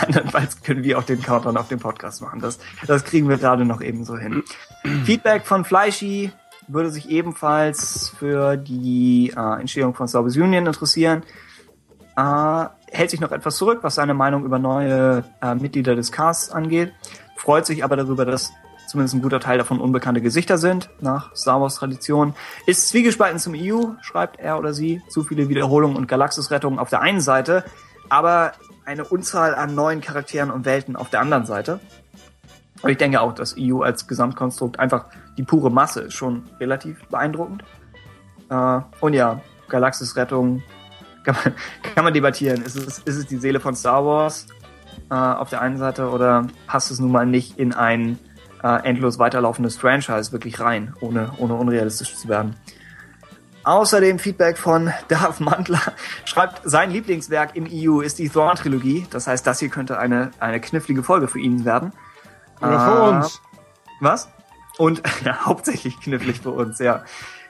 Andernfalls 0.05 0.61
können 0.61 0.83
wir 0.83 0.99
auch 0.99 1.03
den 1.03 1.21
Countdown 1.21 1.57
auf 1.57 1.69
dem 1.69 1.79
Podcast 1.79 2.21
machen. 2.21 2.39
Das, 2.39 2.59
das 2.85 3.03
kriegen 3.03 3.29
wir 3.29 3.37
gerade 3.37 3.65
noch 3.65 3.81
eben 3.81 4.05
so 4.05 4.17
hin. 4.17 4.43
Feedback 5.05 5.45
von 5.45 5.65
Fleischi 5.65 6.31
würde 6.67 6.89
sich 6.89 7.09
ebenfalls 7.09 8.09
für 8.09 8.57
die 8.57 9.33
äh, 9.35 9.59
Entstehung 9.59 9.93
von 9.93 10.07
Star 10.07 10.23
Wars 10.23 10.35
Union 10.35 10.65
interessieren. 10.65 11.23
Äh, 12.15 12.65
hält 12.91 13.09
sich 13.09 13.19
noch 13.19 13.31
etwas 13.31 13.57
zurück, 13.57 13.79
was 13.81 13.95
seine 13.95 14.13
Meinung 14.13 14.43
über 14.45 14.59
neue 14.59 15.23
äh, 15.41 15.55
Mitglieder 15.55 15.95
des 15.95 16.11
Casts 16.11 16.49
angeht. 16.49 16.93
Freut 17.35 17.65
sich 17.65 17.83
aber 17.83 17.95
darüber, 17.95 18.25
dass 18.25 18.51
zumindest 18.87 19.15
ein 19.15 19.21
guter 19.21 19.39
Teil 19.39 19.57
davon 19.57 19.79
unbekannte 19.79 20.21
Gesichter 20.21 20.57
sind, 20.57 20.89
nach 21.01 21.35
Star 21.35 21.61
Wars 21.61 21.75
Tradition. 21.75 22.33
Ist 22.65 22.89
zwiegespalten 22.89 23.39
zum 23.39 23.53
EU, 23.55 23.93
schreibt 24.01 24.39
er 24.39 24.57
oder 24.57 24.73
sie. 24.73 25.01
Zu 25.09 25.23
viele 25.23 25.49
Wiederholungen 25.49 25.97
und 25.97 26.07
Galaxisrettungen 26.07 26.79
auf 26.79 26.89
der 26.89 27.01
einen 27.01 27.21
Seite, 27.21 27.63
aber 28.09 28.53
eine 28.85 29.03
Unzahl 29.03 29.53
an 29.53 29.75
neuen 29.75 30.01
Charakteren 30.01 30.49
und 30.49 30.65
Welten 30.65 30.95
auf 30.95 31.09
der 31.09 31.19
anderen 31.19 31.45
Seite. 31.45 31.79
Aber 32.79 32.89
ich 32.89 32.97
denke 32.97 33.21
auch, 33.21 33.33
das 33.33 33.55
EU 33.59 33.81
als 33.81 34.07
Gesamtkonstrukt 34.07 34.79
einfach 34.79 35.05
die 35.37 35.43
pure 35.43 35.69
Masse 35.71 36.01
ist 36.01 36.13
schon 36.13 36.43
relativ 36.59 37.05
beeindruckend. 37.07 37.63
Äh, 38.49 38.79
und 38.99 39.13
ja, 39.13 39.41
Galaxis-Rettung 39.69 40.63
kann 41.23 41.35
man, 41.43 41.53
kann 41.95 42.03
man 42.05 42.13
debattieren. 42.13 42.61
Ist 42.63 42.75
es, 42.75 42.99
ist 42.99 43.17
es 43.17 43.25
die 43.27 43.37
Seele 43.37 43.59
von 43.59 43.75
Star 43.75 44.05
Wars 44.05 44.47
äh, 45.09 45.15
auf 45.15 45.49
der 45.49 45.61
einen 45.61 45.77
Seite 45.77 46.09
oder 46.09 46.47
passt 46.67 46.91
es 46.91 46.99
nun 46.99 47.11
mal 47.11 47.25
nicht 47.25 47.57
in 47.59 47.73
ein 47.73 48.17
äh, 48.63 48.83
endlos 48.83 49.19
weiterlaufendes 49.19 49.77
Franchise 49.77 50.31
wirklich 50.31 50.59
rein, 50.59 50.93
ohne, 51.01 51.31
ohne 51.37 51.53
unrealistisch 51.55 52.15
zu 52.15 52.27
werden? 52.27 52.55
Außerdem 53.63 54.17
Feedback 54.17 54.57
von 54.57 54.93
Darth 55.09 55.41
Mantler 55.41 55.81
schreibt, 56.23 56.61
sein 56.63 56.89
Lieblingswerk 56.89 57.55
im 57.55 57.67
EU 57.69 57.99
ist 57.99 58.17
die 58.17 58.29
Thrawn-Trilogie. 58.29 59.05
Das 59.09 59.27
heißt, 59.27 59.45
das 59.45 59.59
hier 59.59 59.67
könnte 59.69 59.99
eine, 59.99 60.31
eine 60.39 60.61
knifflige 60.61 61.03
Folge 61.03 61.27
für 61.27 61.39
ihn 61.39 61.65
werden. 61.65 61.91
Oder 62.61 62.79
für 62.79 62.97
Äh, 62.97 63.09
uns. 63.17 63.41
Was? 63.99 64.29
Und 64.77 65.01
ja, 65.25 65.45
hauptsächlich 65.45 65.99
knifflig 65.99 66.41
für 66.41 66.51
uns, 66.51 66.79
ja. 66.79 67.03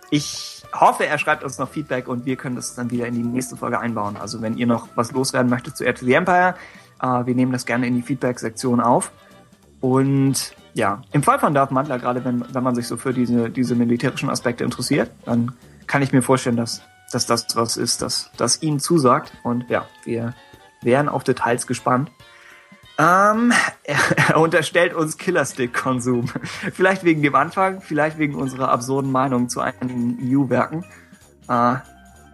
Ich 0.09 0.63
hoffe, 0.73 1.05
er 1.05 1.17
schreibt 1.17 1.43
uns 1.43 1.57
noch 1.57 1.69
Feedback 1.69 2.07
und 2.07 2.25
wir 2.25 2.37
können 2.37 2.55
das 2.55 2.75
dann 2.75 2.91
wieder 2.91 3.07
in 3.07 3.15
die 3.15 3.23
nächste 3.23 3.57
Folge 3.57 3.79
einbauen. 3.79 4.15
Also 4.15 4.41
wenn 4.41 4.57
ihr 4.57 4.67
noch 4.67 4.87
was 4.95 5.11
loswerden 5.11 5.49
möchtet 5.49 5.75
zu 5.75 5.83
Air 5.83 5.95
to 5.95 6.05
the 6.05 6.13
Empire, 6.13 6.55
äh, 7.01 7.25
wir 7.25 7.35
nehmen 7.35 7.51
das 7.51 7.65
gerne 7.65 7.87
in 7.87 7.95
die 7.95 8.01
Feedback-Sektion 8.01 8.79
auf. 8.79 9.11
Und 9.81 10.55
ja, 10.73 11.01
im 11.11 11.23
Fall 11.23 11.39
von 11.39 11.53
Darth 11.53 11.71
Mantler, 11.71 11.99
gerade 11.99 12.23
wenn, 12.23 12.43
wenn 12.53 12.63
man 12.63 12.75
sich 12.75 12.87
so 12.87 12.97
für 12.97 13.13
diese, 13.13 13.49
diese 13.49 13.75
militärischen 13.75 14.29
Aspekte 14.29 14.63
interessiert, 14.63 15.11
dann 15.25 15.53
kann 15.87 16.01
ich 16.01 16.13
mir 16.13 16.21
vorstellen, 16.21 16.57
dass, 16.57 16.81
dass 17.11 17.25
das 17.25 17.47
was 17.55 17.77
ist, 17.77 18.01
das, 18.01 18.31
das 18.37 18.61
ihm 18.61 18.79
zusagt. 18.79 19.33
Und 19.43 19.69
ja, 19.69 19.85
wir 20.03 20.33
wären 20.81 21.09
auf 21.09 21.23
Details 21.23 21.67
gespannt. 21.67 22.11
Ähm, 22.97 23.53
er, 23.83 23.97
er 24.29 24.39
unterstellt 24.39 24.93
uns 24.93 25.17
Killerstick-Konsum. 25.17 26.29
Vielleicht 26.73 27.03
wegen 27.03 27.21
dem 27.21 27.35
Anfang, 27.35 27.81
vielleicht 27.81 28.17
wegen 28.17 28.35
unserer 28.35 28.69
absurden 28.69 29.11
Meinung 29.11 29.49
zu 29.49 29.61
einigen 29.61 30.17
EU-Werken. 30.21 30.83
Äh, 31.47 31.75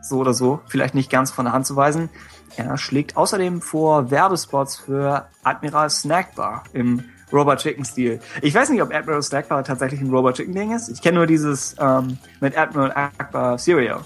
so 0.02 0.18
oder 0.18 0.34
so, 0.34 0.62
vielleicht 0.68 0.96
nicht 0.96 1.10
ganz 1.10 1.32
von 1.32 1.46
der 1.46 1.54
Hand 1.54 1.66
zu 1.66 1.76
weisen. 1.76 2.10
Er 2.56 2.78
schlägt 2.78 3.18
außerdem 3.18 3.62
vor 3.62 4.12
Werbespots 4.12 4.78
für 4.78 5.28
Admiral 5.44 5.90
Snackbar 5.90 6.64
im 6.74 7.04
Robot 7.32 7.60
Chicken 7.60 7.84
Stil. 7.84 8.20
Ich 8.42 8.54
weiß 8.54 8.70
nicht, 8.70 8.82
ob 8.82 8.94
Admiral 8.94 9.24
Snackbar 9.24 9.64
tatsächlich 9.64 10.02
ein 10.02 10.12
Robot 10.12 10.36
Chicken 10.36 10.54
Ding 10.54 10.76
ist. 10.76 10.90
Ich 10.90 11.02
kenne 11.02 11.18
nur 11.18 11.26
dieses 11.28 11.76
ähm, 11.80 12.18
mit 12.42 12.58
Admiral 12.58 12.92
Akbar 12.92 13.58
Cereal. 13.58 14.06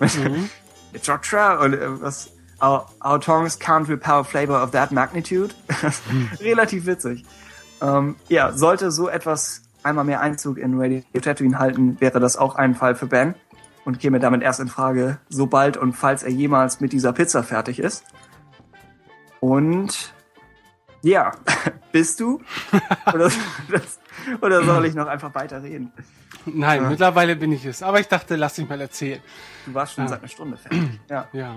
Mhm. 0.00 0.50
Georgia 1.02 1.56
und 1.56 1.74
äh, 1.74 2.02
was 2.02 2.30
our, 2.62 2.86
our 3.04 3.20
tongues 3.20 3.58
can't 3.58 3.88
repel 3.88 4.20
a 4.20 4.24
flavor 4.24 4.62
of 4.62 4.70
that 4.72 4.90
magnitude. 4.92 5.54
Relativ 6.40 6.86
witzig. 6.86 7.24
Ähm, 7.82 8.16
ja, 8.28 8.52
sollte 8.52 8.90
so 8.90 9.08
etwas 9.08 9.62
einmal 9.82 10.04
mehr 10.04 10.20
Einzug 10.20 10.58
in 10.58 10.80
Radio 10.80 11.02
Tatooine 11.20 11.58
halten, 11.58 12.00
wäre 12.00 12.18
das 12.20 12.36
auch 12.36 12.54
ein 12.56 12.74
Fall 12.74 12.94
für 12.94 13.06
Ben 13.06 13.34
und 13.84 14.00
käme 14.00 14.18
damit 14.18 14.42
erst 14.42 14.58
in 14.60 14.68
Frage, 14.68 15.18
sobald 15.28 15.76
und 15.76 15.92
falls 15.92 16.22
er 16.22 16.30
jemals 16.30 16.80
mit 16.80 16.92
dieser 16.92 17.12
Pizza 17.12 17.42
fertig 17.42 17.78
ist. 17.78 18.04
Und 19.40 20.12
ja, 21.02 21.32
bist 21.92 22.20
du? 22.20 22.40
oder, 23.14 23.30
oder 24.40 24.64
soll 24.64 24.86
ich 24.86 24.94
noch 24.94 25.06
einfach 25.06 25.34
weiter 25.34 25.62
reden? 25.62 25.92
Nein, 26.46 26.88
mittlerweile 26.88 27.36
bin 27.36 27.52
ich 27.52 27.64
es. 27.64 27.82
Aber 27.82 28.00
ich 28.00 28.08
dachte, 28.08 28.36
lass 28.36 28.54
dich 28.54 28.68
mal 28.68 28.80
erzählen. 28.80 29.20
Du 29.66 29.74
warst 29.74 29.94
schon 29.94 30.04
Ah. 30.04 30.08
seit 30.08 30.20
einer 30.20 30.28
Stunde 30.28 30.56
fertig. 30.56 30.82
Ja. 31.10 31.28
Ja. 31.32 31.56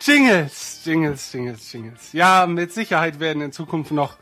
Jingles, 0.00 0.82
Jingles, 0.84 1.32
Jingles, 1.32 1.72
Jingles. 1.72 2.12
Ja, 2.12 2.46
mit 2.46 2.72
Sicherheit 2.72 3.18
werden 3.20 3.42
in 3.42 3.52
Zukunft 3.52 3.92
noch 3.92 4.16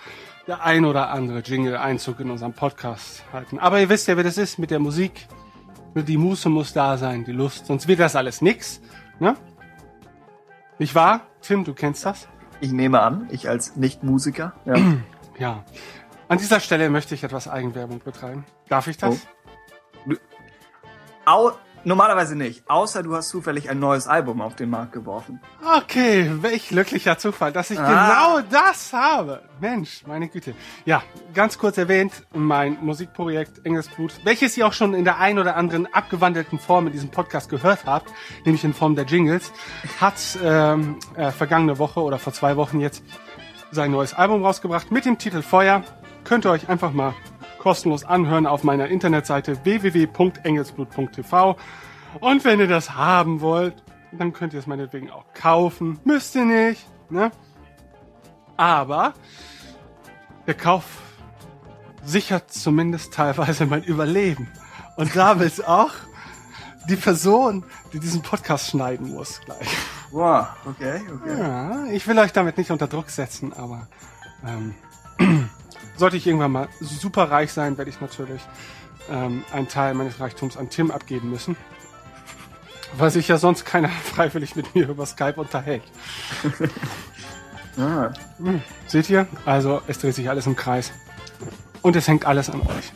der 0.47 0.65
ein 0.65 0.85
oder 0.85 1.11
andere 1.11 1.41
Jingle 1.41 1.77
Einzug 1.77 2.20
in 2.20 2.31
unserem 2.31 2.53
Podcast 2.53 3.25
halten. 3.33 3.59
Aber 3.59 3.81
ihr 3.81 3.89
wisst 3.89 4.09
ja, 4.09 4.17
wie 4.17 4.23
das 4.23 4.39
ist 4.39 4.59
mit 4.59 4.70
der 4.70 4.78
Musik. 4.78 5.27
Die 5.94 6.17
Muße 6.17 6.49
muss 6.49 6.73
da 6.73 6.97
sein, 6.97 7.25
die 7.25 7.33
Lust, 7.33 7.67
sonst 7.67 7.86
wird 7.86 8.01
das 8.01 8.17
alles 8.17 8.43
nix. 8.43 8.81
Ne? 9.20 9.36
Nicht 10.78 10.94
wahr? 10.94 11.23
Tim, 11.41 11.65
du 11.65 11.73
kennst 11.73 12.05
das? 12.05 12.28
Ich 12.61 12.73
nehme 12.73 13.01
an, 13.01 13.28
ich 13.31 13.49
als 13.49 13.77
Nicht-Musiker. 13.77 14.53
Ja. 14.65 14.75
Ja. 15.36 15.65
An 16.28 16.39
dieser 16.39 16.61
Stelle 16.61 16.89
möchte 16.91 17.17
ich 17.17 17.25
etwas 17.25 17.49
Eigenwerbung 17.49 17.99
betreiben. 17.99 18.44
Darf 18.69 18.86
ich 18.86 18.97
das? 18.97 19.27
Au 21.25 21.55
normalerweise 21.84 22.36
nicht, 22.36 22.68
außer 22.68 23.02
du 23.02 23.14
hast 23.14 23.28
zufällig 23.28 23.68
ein 23.70 23.78
neues 23.78 24.06
Album 24.06 24.40
auf 24.40 24.56
den 24.56 24.70
Markt 24.70 24.92
geworfen. 24.92 25.40
Okay, 25.76 26.30
welch 26.40 26.68
glücklicher 26.68 27.18
Zufall, 27.18 27.52
dass 27.52 27.70
ich 27.70 27.78
Ah. 27.78 28.36
genau 28.38 28.48
das 28.50 28.92
habe. 28.92 29.42
Mensch, 29.60 30.02
meine 30.06 30.28
Güte. 30.28 30.54
Ja, 30.84 31.02
ganz 31.34 31.58
kurz 31.58 31.78
erwähnt, 31.78 32.12
mein 32.32 32.78
Musikprojekt 32.80 33.64
Engelsblut, 33.64 34.12
welches 34.24 34.56
ihr 34.56 34.66
auch 34.66 34.72
schon 34.72 34.94
in 34.94 35.04
der 35.04 35.18
ein 35.18 35.38
oder 35.38 35.56
anderen 35.56 35.92
abgewandelten 35.92 36.58
Form 36.58 36.86
in 36.86 36.92
diesem 36.92 37.10
Podcast 37.10 37.48
gehört 37.50 37.84
habt, 37.86 38.12
nämlich 38.44 38.64
in 38.64 38.74
Form 38.74 38.94
der 38.96 39.04
Jingles, 39.04 39.52
hat 40.00 40.14
ähm, 40.42 40.98
äh, 41.16 41.30
vergangene 41.30 41.78
Woche 41.78 42.00
oder 42.00 42.18
vor 42.18 42.32
zwei 42.32 42.56
Wochen 42.56 42.80
jetzt 42.80 43.02
sein 43.70 43.90
neues 43.90 44.14
Album 44.14 44.44
rausgebracht 44.44 44.90
mit 44.92 45.04
dem 45.04 45.18
Titel 45.18 45.42
Feuer. 45.42 45.82
Könnt 46.24 46.46
ihr 46.46 46.50
euch 46.50 46.68
einfach 46.68 46.92
mal 46.92 47.12
kostenlos 47.65 48.05
anhören 48.05 48.47
auf 48.47 48.62
meiner 48.62 48.89
Internetseite 48.89 49.65
www.engelsblut.tv. 49.65 51.57
Und 52.20 52.44
wenn 52.44 52.60
ihr 52.60 52.68
das 52.68 52.94
haben 52.94 53.41
wollt, 53.41 53.83
dann 54.12 54.34
könnt 54.34 54.52
ihr 54.52 54.59
es 54.59 54.67
meinetwegen 54.67 55.10
auch 55.10 55.25
kaufen. 55.33 55.99
Müsst 56.05 56.34
ihr 56.34 56.44
nicht, 56.44 56.86
ne? 57.09 57.31
Aber 58.59 59.15
der 60.47 60.52
Kauf 60.52 60.84
sichert 62.05 62.52
zumindest 62.52 63.15
teilweise 63.15 63.65
mein 63.65 63.83
Überleben. 63.83 64.52
Und 64.97 65.17
damit 65.17 65.67
auch 65.67 65.93
die 66.86 66.97
Person, 66.97 67.65
die 67.94 67.99
diesen 67.99 68.20
Podcast 68.20 68.68
schneiden 68.68 69.15
muss 69.15 69.41
gleich. 69.41 69.68
Wow, 70.10 70.49
okay, 70.67 71.01
okay. 71.15 71.39
Ja, 71.39 71.86
ich 71.86 72.07
will 72.07 72.18
euch 72.18 72.33
damit 72.33 72.59
nicht 72.59 72.70
unter 72.70 72.89
Druck 72.89 73.09
setzen, 73.09 73.55
aber 73.55 73.89
ähm, 74.47 74.75
sollte 75.97 76.16
ich 76.16 76.26
irgendwann 76.26 76.52
mal 76.52 76.68
super 76.81 77.31
reich 77.31 77.52
sein, 77.52 77.78
werde 77.78 77.90
ich 77.90 78.00
natürlich 78.00 78.42
ähm, 79.10 79.44
einen 79.52 79.68
Teil 79.68 79.94
meines 79.94 80.20
Reichtums 80.20 80.56
an 80.56 80.70
Tim 80.70 80.90
abgeben 80.90 81.31
müssen. 81.31 81.56
Weil 82.97 83.10
sich 83.10 83.28
ja 83.28 83.39
sonst 83.39 83.64
keiner 83.64 83.89
freiwillig 84.14 84.56
mit 84.56 84.74
mir 84.74 84.89
über 84.89 85.06
Skype 85.06 85.34
unterhält. 85.40 85.82
Ah, 87.76 88.12
Hm, 88.39 88.62
seht 88.86 89.10
ihr? 89.10 89.26
Also 89.44 89.82
es 89.89 89.98
dreht 89.98 90.14
sich 90.14 90.31
alles 90.31 90.47
im 90.47 90.55
Kreis. 90.55 90.92
Und 91.82 91.97
es 91.97 92.06
hängt 92.06 92.24
alles 92.24 92.48
an 92.48 92.60
euch. 92.60 92.92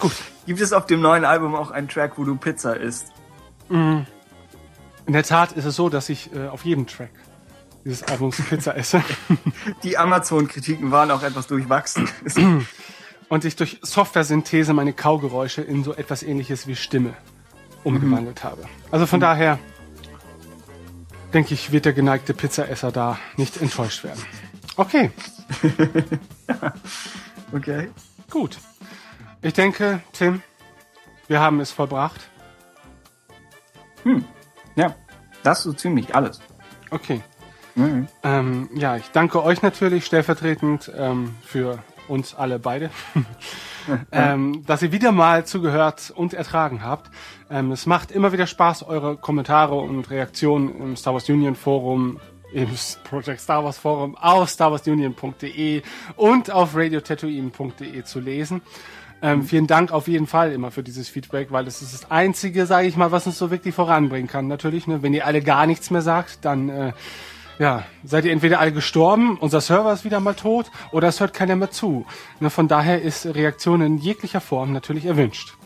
Gibt 0.46 0.62
es 0.62 0.72
auf 0.72 0.86
dem 0.86 1.02
neuen 1.02 1.26
Album 1.26 1.54
auch 1.54 1.70
einen 1.70 1.88
Track, 1.88 2.12
wo 2.16 2.24
du 2.24 2.36
Pizza 2.36 2.74
isst? 2.74 3.08
In 3.68 4.06
der 5.06 5.24
Tat 5.24 5.52
ist 5.52 5.66
es 5.66 5.76
so, 5.76 5.90
dass 5.90 6.08
ich 6.08 6.34
äh, 6.34 6.48
auf 6.48 6.64
jedem 6.64 6.86
Track 6.86 7.10
dieses 7.84 8.02
Albums 8.02 8.36
Pizza 8.48 8.76
esse. 8.76 9.02
Die 9.82 9.98
Amazon-Kritiken 9.98 10.90
waren 10.90 11.10
auch 11.10 11.22
etwas 11.22 11.46
durchwachsen. 11.46 12.08
und 13.28 13.44
ich 13.44 13.56
durch 13.56 13.78
Software-Synthese 13.82 14.72
meine 14.72 14.92
Kaugeräusche 14.92 15.62
in 15.62 15.84
so 15.84 15.94
etwas 15.94 16.22
ähnliches 16.22 16.66
wie 16.66 16.76
Stimme 16.76 17.14
umgewandelt 17.84 18.44
habe. 18.44 18.64
Also 18.90 19.06
von 19.06 19.20
daher 19.20 19.58
denke 21.32 21.54
ich, 21.54 21.72
wird 21.72 21.84
der 21.84 21.92
geneigte 21.92 22.34
Pizzaesser 22.34 22.92
da 22.92 23.18
nicht 23.36 23.60
enttäuscht 23.60 24.04
werden. 24.04 24.22
Okay, 24.76 25.10
okay. 27.52 27.90
gut. 28.30 28.58
Ich 29.42 29.52
denke, 29.52 30.02
Tim, 30.12 30.42
wir 31.28 31.40
haben 31.40 31.60
es 31.60 31.72
vollbracht. 31.72 32.20
Ja, 34.76 34.94
das 35.42 35.58
ist 35.58 35.64
so 35.64 35.72
ziemlich 35.72 36.14
alles. 36.14 36.40
Okay. 36.90 37.22
Mhm. 37.74 38.08
Ähm, 38.22 38.68
ja, 38.74 38.96
ich 38.96 39.10
danke 39.12 39.42
euch 39.42 39.62
natürlich 39.62 40.04
stellvertretend 40.04 40.90
ähm, 40.96 41.34
für 41.44 41.78
uns 42.08 42.34
alle 42.34 42.58
beide, 42.58 42.90
ähm, 44.12 44.64
dass 44.66 44.82
ihr 44.82 44.92
wieder 44.92 45.12
mal 45.12 45.46
zugehört 45.46 46.12
und 46.14 46.34
ertragen 46.34 46.82
habt. 46.82 47.10
Ähm, 47.50 47.72
es 47.72 47.86
macht 47.86 48.10
immer 48.10 48.32
wieder 48.32 48.46
Spaß, 48.46 48.82
eure 48.82 49.16
Kommentare 49.16 49.74
und 49.74 50.10
Reaktionen 50.10 50.80
im 50.80 50.96
Star 50.96 51.14
Wars 51.14 51.28
Union 51.28 51.54
Forum, 51.54 52.18
im 52.52 52.68
Project 53.04 53.40
Star 53.40 53.64
Wars 53.64 53.78
Forum 53.78 54.16
auf 54.16 54.50
starwarsunion.de 54.50 55.82
und 56.16 56.50
auf 56.50 56.76
radiotatooine.de 56.76 58.04
zu 58.04 58.20
lesen. 58.20 58.60
Ähm, 59.24 59.44
vielen 59.44 59.68
Dank 59.68 59.92
auf 59.92 60.08
jeden 60.08 60.26
Fall 60.26 60.52
immer 60.52 60.72
für 60.72 60.82
dieses 60.82 61.08
Feedback, 61.08 61.52
weil 61.52 61.64
das 61.64 61.80
ist 61.80 61.94
das 61.94 62.10
Einzige, 62.10 62.66
sage 62.66 62.88
ich 62.88 62.96
mal, 62.96 63.12
was 63.12 63.26
uns 63.26 63.38
so 63.38 63.52
wirklich 63.52 63.74
voranbringen 63.74 64.26
kann. 64.26 64.48
Natürlich, 64.48 64.88
ne? 64.88 65.02
wenn 65.02 65.14
ihr 65.14 65.26
alle 65.26 65.42
gar 65.42 65.66
nichts 65.66 65.90
mehr 65.90 66.02
sagt, 66.02 66.44
dann 66.44 66.68
äh, 66.68 66.92
ja, 67.62 67.84
seid 68.02 68.24
ihr 68.24 68.32
entweder 68.32 68.58
alle 68.58 68.72
gestorben, 68.72 69.38
unser 69.38 69.60
Server 69.60 69.92
ist 69.92 70.04
wieder 70.04 70.18
mal 70.18 70.34
tot, 70.34 70.72
oder 70.90 71.06
es 71.06 71.20
hört 71.20 71.32
keiner 71.32 71.54
mehr 71.54 71.70
zu. 71.70 72.04
Ne, 72.40 72.50
von 72.50 72.66
daher 72.66 73.00
ist 73.00 73.24
Reaktion 73.24 73.82
in 73.82 73.98
jeglicher 73.98 74.40
Form 74.40 74.72
natürlich 74.72 75.06
erwünscht. 75.06 75.56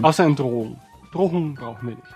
Außer 0.00 0.24
in 0.24 0.36
Drohungen. 0.36 0.80
Drohungen 1.12 1.54
brauchen 1.54 1.88
wir 1.88 1.96
nicht. 1.96 2.08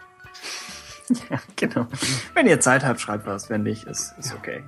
Ja, 1.31 1.39
genau. 1.57 1.87
Wenn 2.35 2.47
ihr 2.47 2.61
Zeit 2.61 2.85
habt, 2.85 3.01
schreibt 3.01 3.27
was. 3.27 3.49
Wenn 3.49 3.63
nicht, 3.63 3.85
ist, 3.85 4.15
ist 4.19 4.35
okay. 4.35 4.63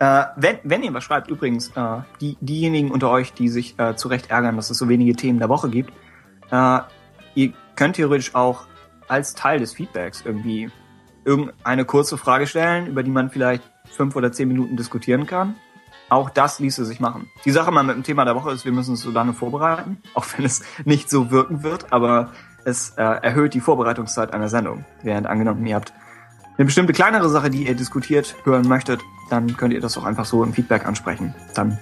Äh, 0.00 0.24
wenn, 0.34 0.58
wenn 0.64 0.82
ihr 0.82 0.92
was 0.92 1.04
schreibt, 1.04 1.28
übrigens, 1.28 1.68
äh, 1.76 1.98
die, 2.20 2.36
diejenigen 2.40 2.90
unter 2.90 3.08
euch, 3.08 3.32
die 3.34 3.48
sich 3.48 3.78
äh, 3.78 3.94
zu 3.94 4.08
Recht 4.08 4.30
ärgern, 4.30 4.56
dass 4.56 4.70
es 4.70 4.78
so 4.78 4.88
wenige 4.88 5.14
Themen 5.14 5.38
der 5.38 5.48
Woche 5.48 5.70
gibt, 5.70 5.92
äh, 6.50 6.80
ihr 7.36 7.52
könnt 7.76 7.94
theoretisch 7.94 8.34
auch 8.34 8.66
als 9.06 9.34
Teil 9.34 9.60
des 9.60 9.72
Feedbacks 9.74 10.22
irgendwie 10.24 10.72
irgendeine 11.24 11.84
kurze 11.84 12.16
Frage 12.16 12.46
stellen, 12.46 12.86
über 12.86 13.02
die 13.02 13.10
man 13.10 13.30
vielleicht 13.30 13.62
fünf 13.90 14.16
oder 14.16 14.32
zehn 14.32 14.48
Minuten 14.48 14.76
diskutieren 14.76 15.26
kann. 15.26 15.54
Auch 16.08 16.28
das 16.28 16.58
ließe 16.58 16.84
sich 16.84 16.98
machen. 16.98 17.30
Die 17.44 17.52
Sache 17.52 17.70
mal 17.70 17.84
mit 17.84 17.94
dem 17.94 18.02
Thema 18.02 18.24
der 18.24 18.34
Woche 18.34 18.50
ist, 18.50 18.64
wir 18.64 18.72
müssen 18.72 18.94
es 18.94 19.00
so 19.00 19.10
lange 19.10 19.32
vorbereiten, 19.32 19.98
auch 20.14 20.26
wenn 20.36 20.44
es 20.44 20.62
nicht 20.84 21.08
so 21.08 21.30
wirken 21.30 21.62
wird, 21.62 21.92
aber 21.92 22.32
es 22.64 22.90
äh, 22.96 23.02
erhöht 23.02 23.54
die 23.54 23.60
Vorbereitungszeit 23.60 24.32
einer 24.32 24.48
Sendung. 24.48 24.84
Während 25.02 25.26
angenommen, 25.26 25.64
ihr 25.66 25.76
habt 25.76 25.92
eine 26.58 26.66
bestimmte 26.66 26.92
kleinere 26.92 27.28
Sache, 27.28 27.48
die 27.48 27.66
ihr 27.66 27.74
diskutiert 27.74 28.36
hören 28.44 28.68
möchtet, 28.68 29.00
dann 29.30 29.56
könnt 29.56 29.72
ihr 29.72 29.80
das 29.80 29.96
auch 29.96 30.04
einfach 30.04 30.26
so 30.26 30.42
im 30.44 30.52
Feedback 30.52 30.84
ansprechen. 30.84 31.34
Dann 31.54 31.78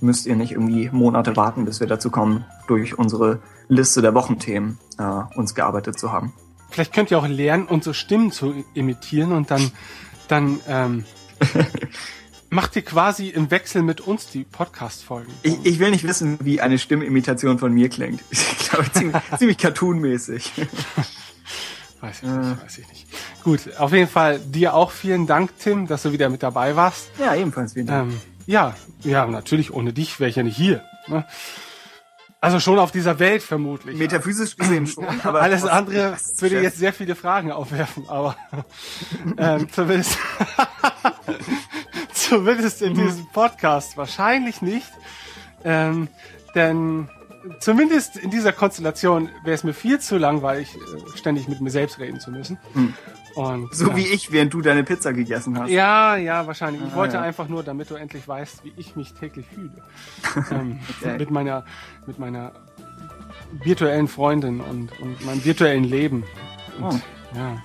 müsst 0.00 0.26
ihr 0.26 0.36
nicht 0.36 0.52
irgendwie 0.52 0.88
Monate 0.90 1.36
warten, 1.36 1.64
bis 1.64 1.80
wir 1.80 1.86
dazu 1.86 2.10
kommen, 2.10 2.44
durch 2.66 2.98
unsere 2.98 3.40
Liste 3.68 4.02
der 4.02 4.14
Wochenthemen 4.14 4.78
äh, 4.98 5.36
uns 5.36 5.54
gearbeitet 5.54 5.98
zu 5.98 6.12
haben. 6.12 6.32
Vielleicht 6.74 6.92
könnt 6.92 7.12
ihr 7.12 7.18
auch 7.20 7.28
lernen, 7.28 7.66
unsere 7.66 7.94
Stimmen 7.94 8.32
zu 8.32 8.64
imitieren 8.74 9.30
und 9.30 9.48
dann, 9.52 9.70
dann 10.26 10.58
ähm, 10.66 11.04
macht 12.50 12.74
ihr 12.74 12.82
quasi 12.82 13.28
im 13.28 13.52
Wechsel 13.52 13.82
mit 13.82 14.00
uns 14.00 14.26
die 14.26 14.42
Podcast-Folgen. 14.42 15.32
Ich, 15.44 15.56
ich 15.62 15.78
will 15.78 15.92
nicht 15.92 16.02
wissen, 16.02 16.36
wie 16.42 16.60
eine 16.60 16.80
Stimmimitation 16.80 17.60
von 17.60 17.72
mir 17.72 17.88
klingt. 17.90 18.24
Ich 18.32 18.70
glaube, 18.70 18.90
ziemlich, 18.90 19.22
ziemlich 19.38 19.58
cartoonmäßig. 19.58 20.50
Weiß 22.00 22.22
ich 22.24 22.28
nicht, 22.28 22.64
weiß 22.64 22.78
ich 22.78 22.88
nicht. 22.88 23.06
Gut, 23.44 23.76
auf 23.78 23.92
jeden 23.92 24.08
Fall 24.08 24.40
dir 24.40 24.74
auch 24.74 24.90
vielen 24.90 25.28
Dank, 25.28 25.56
Tim, 25.60 25.86
dass 25.86 26.02
du 26.02 26.10
wieder 26.10 26.28
mit 26.28 26.42
dabei 26.42 26.74
warst. 26.74 27.06
Ja, 27.20 27.36
ebenfalls 27.36 27.74
vielen 27.74 27.86
Dank. 27.86 28.10
Ähm, 28.10 28.20
ja, 28.46 28.74
ja, 29.04 29.28
natürlich, 29.28 29.72
ohne 29.72 29.92
dich 29.92 30.18
wäre 30.18 30.28
ich 30.28 30.34
ja 30.34 30.42
nicht 30.42 30.56
hier. 30.56 30.82
Ne? 31.06 31.24
Also 32.44 32.60
schon 32.60 32.78
auf 32.78 32.92
dieser 32.92 33.18
Welt 33.18 33.42
vermutlich. 33.42 33.96
Metaphysisch 33.96 34.56
gesehen 34.56 34.86
schon, 34.86 35.06
aber 35.24 35.40
Alles 35.40 35.64
andere 35.64 36.16
würde 36.38 36.60
jetzt 36.60 36.78
sehr 36.78 36.92
viele 36.92 37.14
Fragen 37.14 37.50
aufwerfen, 37.50 38.04
aber 38.08 38.36
ähm, 39.38 39.66
zumindest, 39.72 40.18
zumindest 42.12 42.82
in 42.82 42.94
diesem 42.94 43.26
Podcast 43.32 43.96
wahrscheinlich 43.96 44.60
nicht. 44.60 44.90
Ähm, 45.64 46.08
denn 46.54 47.08
zumindest 47.60 48.16
in 48.16 48.30
dieser 48.30 48.52
Konstellation 48.52 49.30
wäre 49.42 49.54
es 49.54 49.64
mir 49.64 49.72
viel 49.72 49.98
zu 49.98 50.18
langweilig, 50.18 50.74
äh, 50.74 51.16
ständig 51.16 51.48
mit 51.48 51.62
mir 51.62 51.70
selbst 51.70 51.98
reden 51.98 52.20
zu 52.20 52.30
müssen. 52.30 52.58
Und, 53.34 53.74
So 53.74 53.88
ja. 53.88 53.96
wie 53.96 54.06
ich, 54.06 54.30
während 54.32 54.54
du 54.54 54.60
deine 54.60 54.84
Pizza 54.84 55.12
gegessen 55.12 55.58
hast. 55.58 55.70
Ja, 55.70 56.16
ja, 56.16 56.46
wahrscheinlich. 56.46 56.82
Ich 56.86 56.92
Ah, 56.92 56.96
wollte 56.96 57.14
ja. 57.16 57.22
einfach 57.22 57.48
nur, 57.48 57.62
damit 57.62 57.90
du 57.90 57.94
endlich 57.96 58.26
weißt, 58.28 58.64
wie 58.64 58.72
ich 58.76 58.94
mich 58.96 59.12
täglich 59.14 59.46
fühle. 59.52 59.72
ähm, 60.50 60.78
Okay. 61.00 61.18
Mit 61.18 61.30
meiner, 61.30 61.64
mit 62.06 62.18
meiner 62.18 62.52
virtuellen 63.64 64.08
Freundin 64.08 64.60
und, 64.60 64.90
und 65.00 65.24
meinem 65.24 65.44
virtuellen 65.44 65.84
Leben. 65.84 66.24
Und, 66.80 66.84
Oh. 66.94 67.36
Ja. 67.36 67.62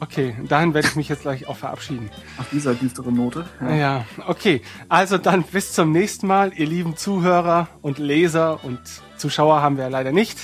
Okay, 0.00 0.34
dahin 0.48 0.74
werde 0.74 0.88
ich 0.88 0.96
mich 0.96 1.08
jetzt 1.08 1.22
gleich 1.22 1.46
auch 1.46 1.56
verabschieden. 1.56 2.10
Auf 2.36 2.46
dieser 2.50 2.74
düsteren 2.74 3.14
Note. 3.14 3.46
Ja. 3.60 3.74
Ja, 3.74 4.04
okay. 4.26 4.60
Also 4.88 5.16
dann 5.16 5.44
bis 5.44 5.72
zum 5.72 5.92
nächsten 5.92 6.26
Mal, 6.26 6.52
ihr 6.56 6.66
lieben 6.66 6.96
Zuhörer 6.96 7.68
und 7.82 7.98
Leser 7.98 8.64
und 8.64 8.80
Zuschauer 9.16 9.62
haben 9.62 9.76
wir 9.76 9.84
ja 9.84 9.90
leider 9.90 10.10
nicht. 10.10 10.38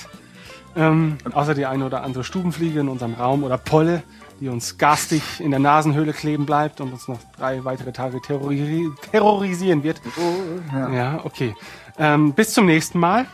Ähm, 0.77 1.17
außer 1.33 1.55
die 1.55 1.65
eine 1.65 1.85
oder 1.85 2.03
andere 2.03 2.23
Stubenfliege 2.23 2.79
in 2.79 2.87
unserem 2.87 3.15
Raum 3.15 3.43
oder 3.43 3.57
Polle, 3.57 4.01
die 4.39 4.49
uns 4.49 4.77
garstig 4.77 5.21
in 5.39 5.51
der 5.51 5.59
Nasenhöhle 5.59 6.13
kleben 6.13 6.45
bleibt 6.45 6.81
und 6.81 6.93
uns 6.93 7.07
noch 7.07 7.19
drei 7.37 7.63
weitere 7.65 7.91
Tage 7.91 8.21
terrori 8.21 8.89
terrorisieren 9.11 9.83
wird. 9.83 10.01
Oh, 10.17 10.75
ja. 10.75 10.89
Ja, 10.89 11.19
okay. 11.25 11.55
Ähm, 11.97 12.33
bis 12.33 12.53
zum 12.53 12.65
nächsten 12.65 12.99
Mal. 12.99 13.25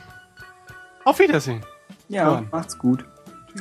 Auf 1.04 1.20
Wiedersehen. 1.20 1.64
ja, 2.10 2.34
Ja. 2.34 2.44
macht's 2.52 2.78
gut. 2.78 3.06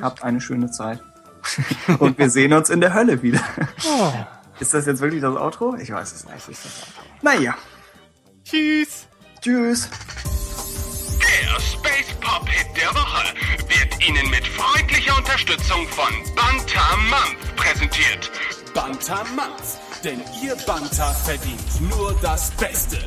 Habt 0.01 0.23
eine 0.23 0.41
schöne 0.41 0.71
Zeit. 0.71 1.01
Und 1.99 2.19
wir 2.19 2.31
sehen 2.31 2.53
uns 2.55 2.71
in 2.71 2.81
der 2.81 2.95
Hölle 2.95 3.23
wieder. 3.23 3.41
Oh. 3.87 4.13
Ist 4.61 4.73
das 4.73 4.87
jetzt 4.87 5.01
wirklich 5.01 5.21
das 5.21 5.37
Outro? 5.37 5.77
Ich 5.77 5.93
weiß 5.93 6.13
es 6.13 6.25
nicht. 6.25 6.59
Naja. 7.23 7.55
Tschüss. 8.45 9.07
Tschüss. 9.41 9.91
Der 11.21 11.61
Space 11.61 12.15
Pop 12.21 12.49
Hit 12.49 12.67
der 12.77 12.89
Woche 12.95 13.35
Ihnen 14.07 14.29
mit 14.29 14.47
freundlicher 14.47 15.17
Unterstützung 15.17 15.89
von 15.89 16.13
Banta 16.35 16.97
Month 17.09 17.57
präsentiert. 17.57 18.31
Bantermanz, 18.75 19.79
denn 20.03 20.21
ihr 20.43 20.57
Banter 20.67 21.15
verdient 21.25 21.81
nur 21.81 22.13
das 22.21 22.51
Beste. 22.53 22.99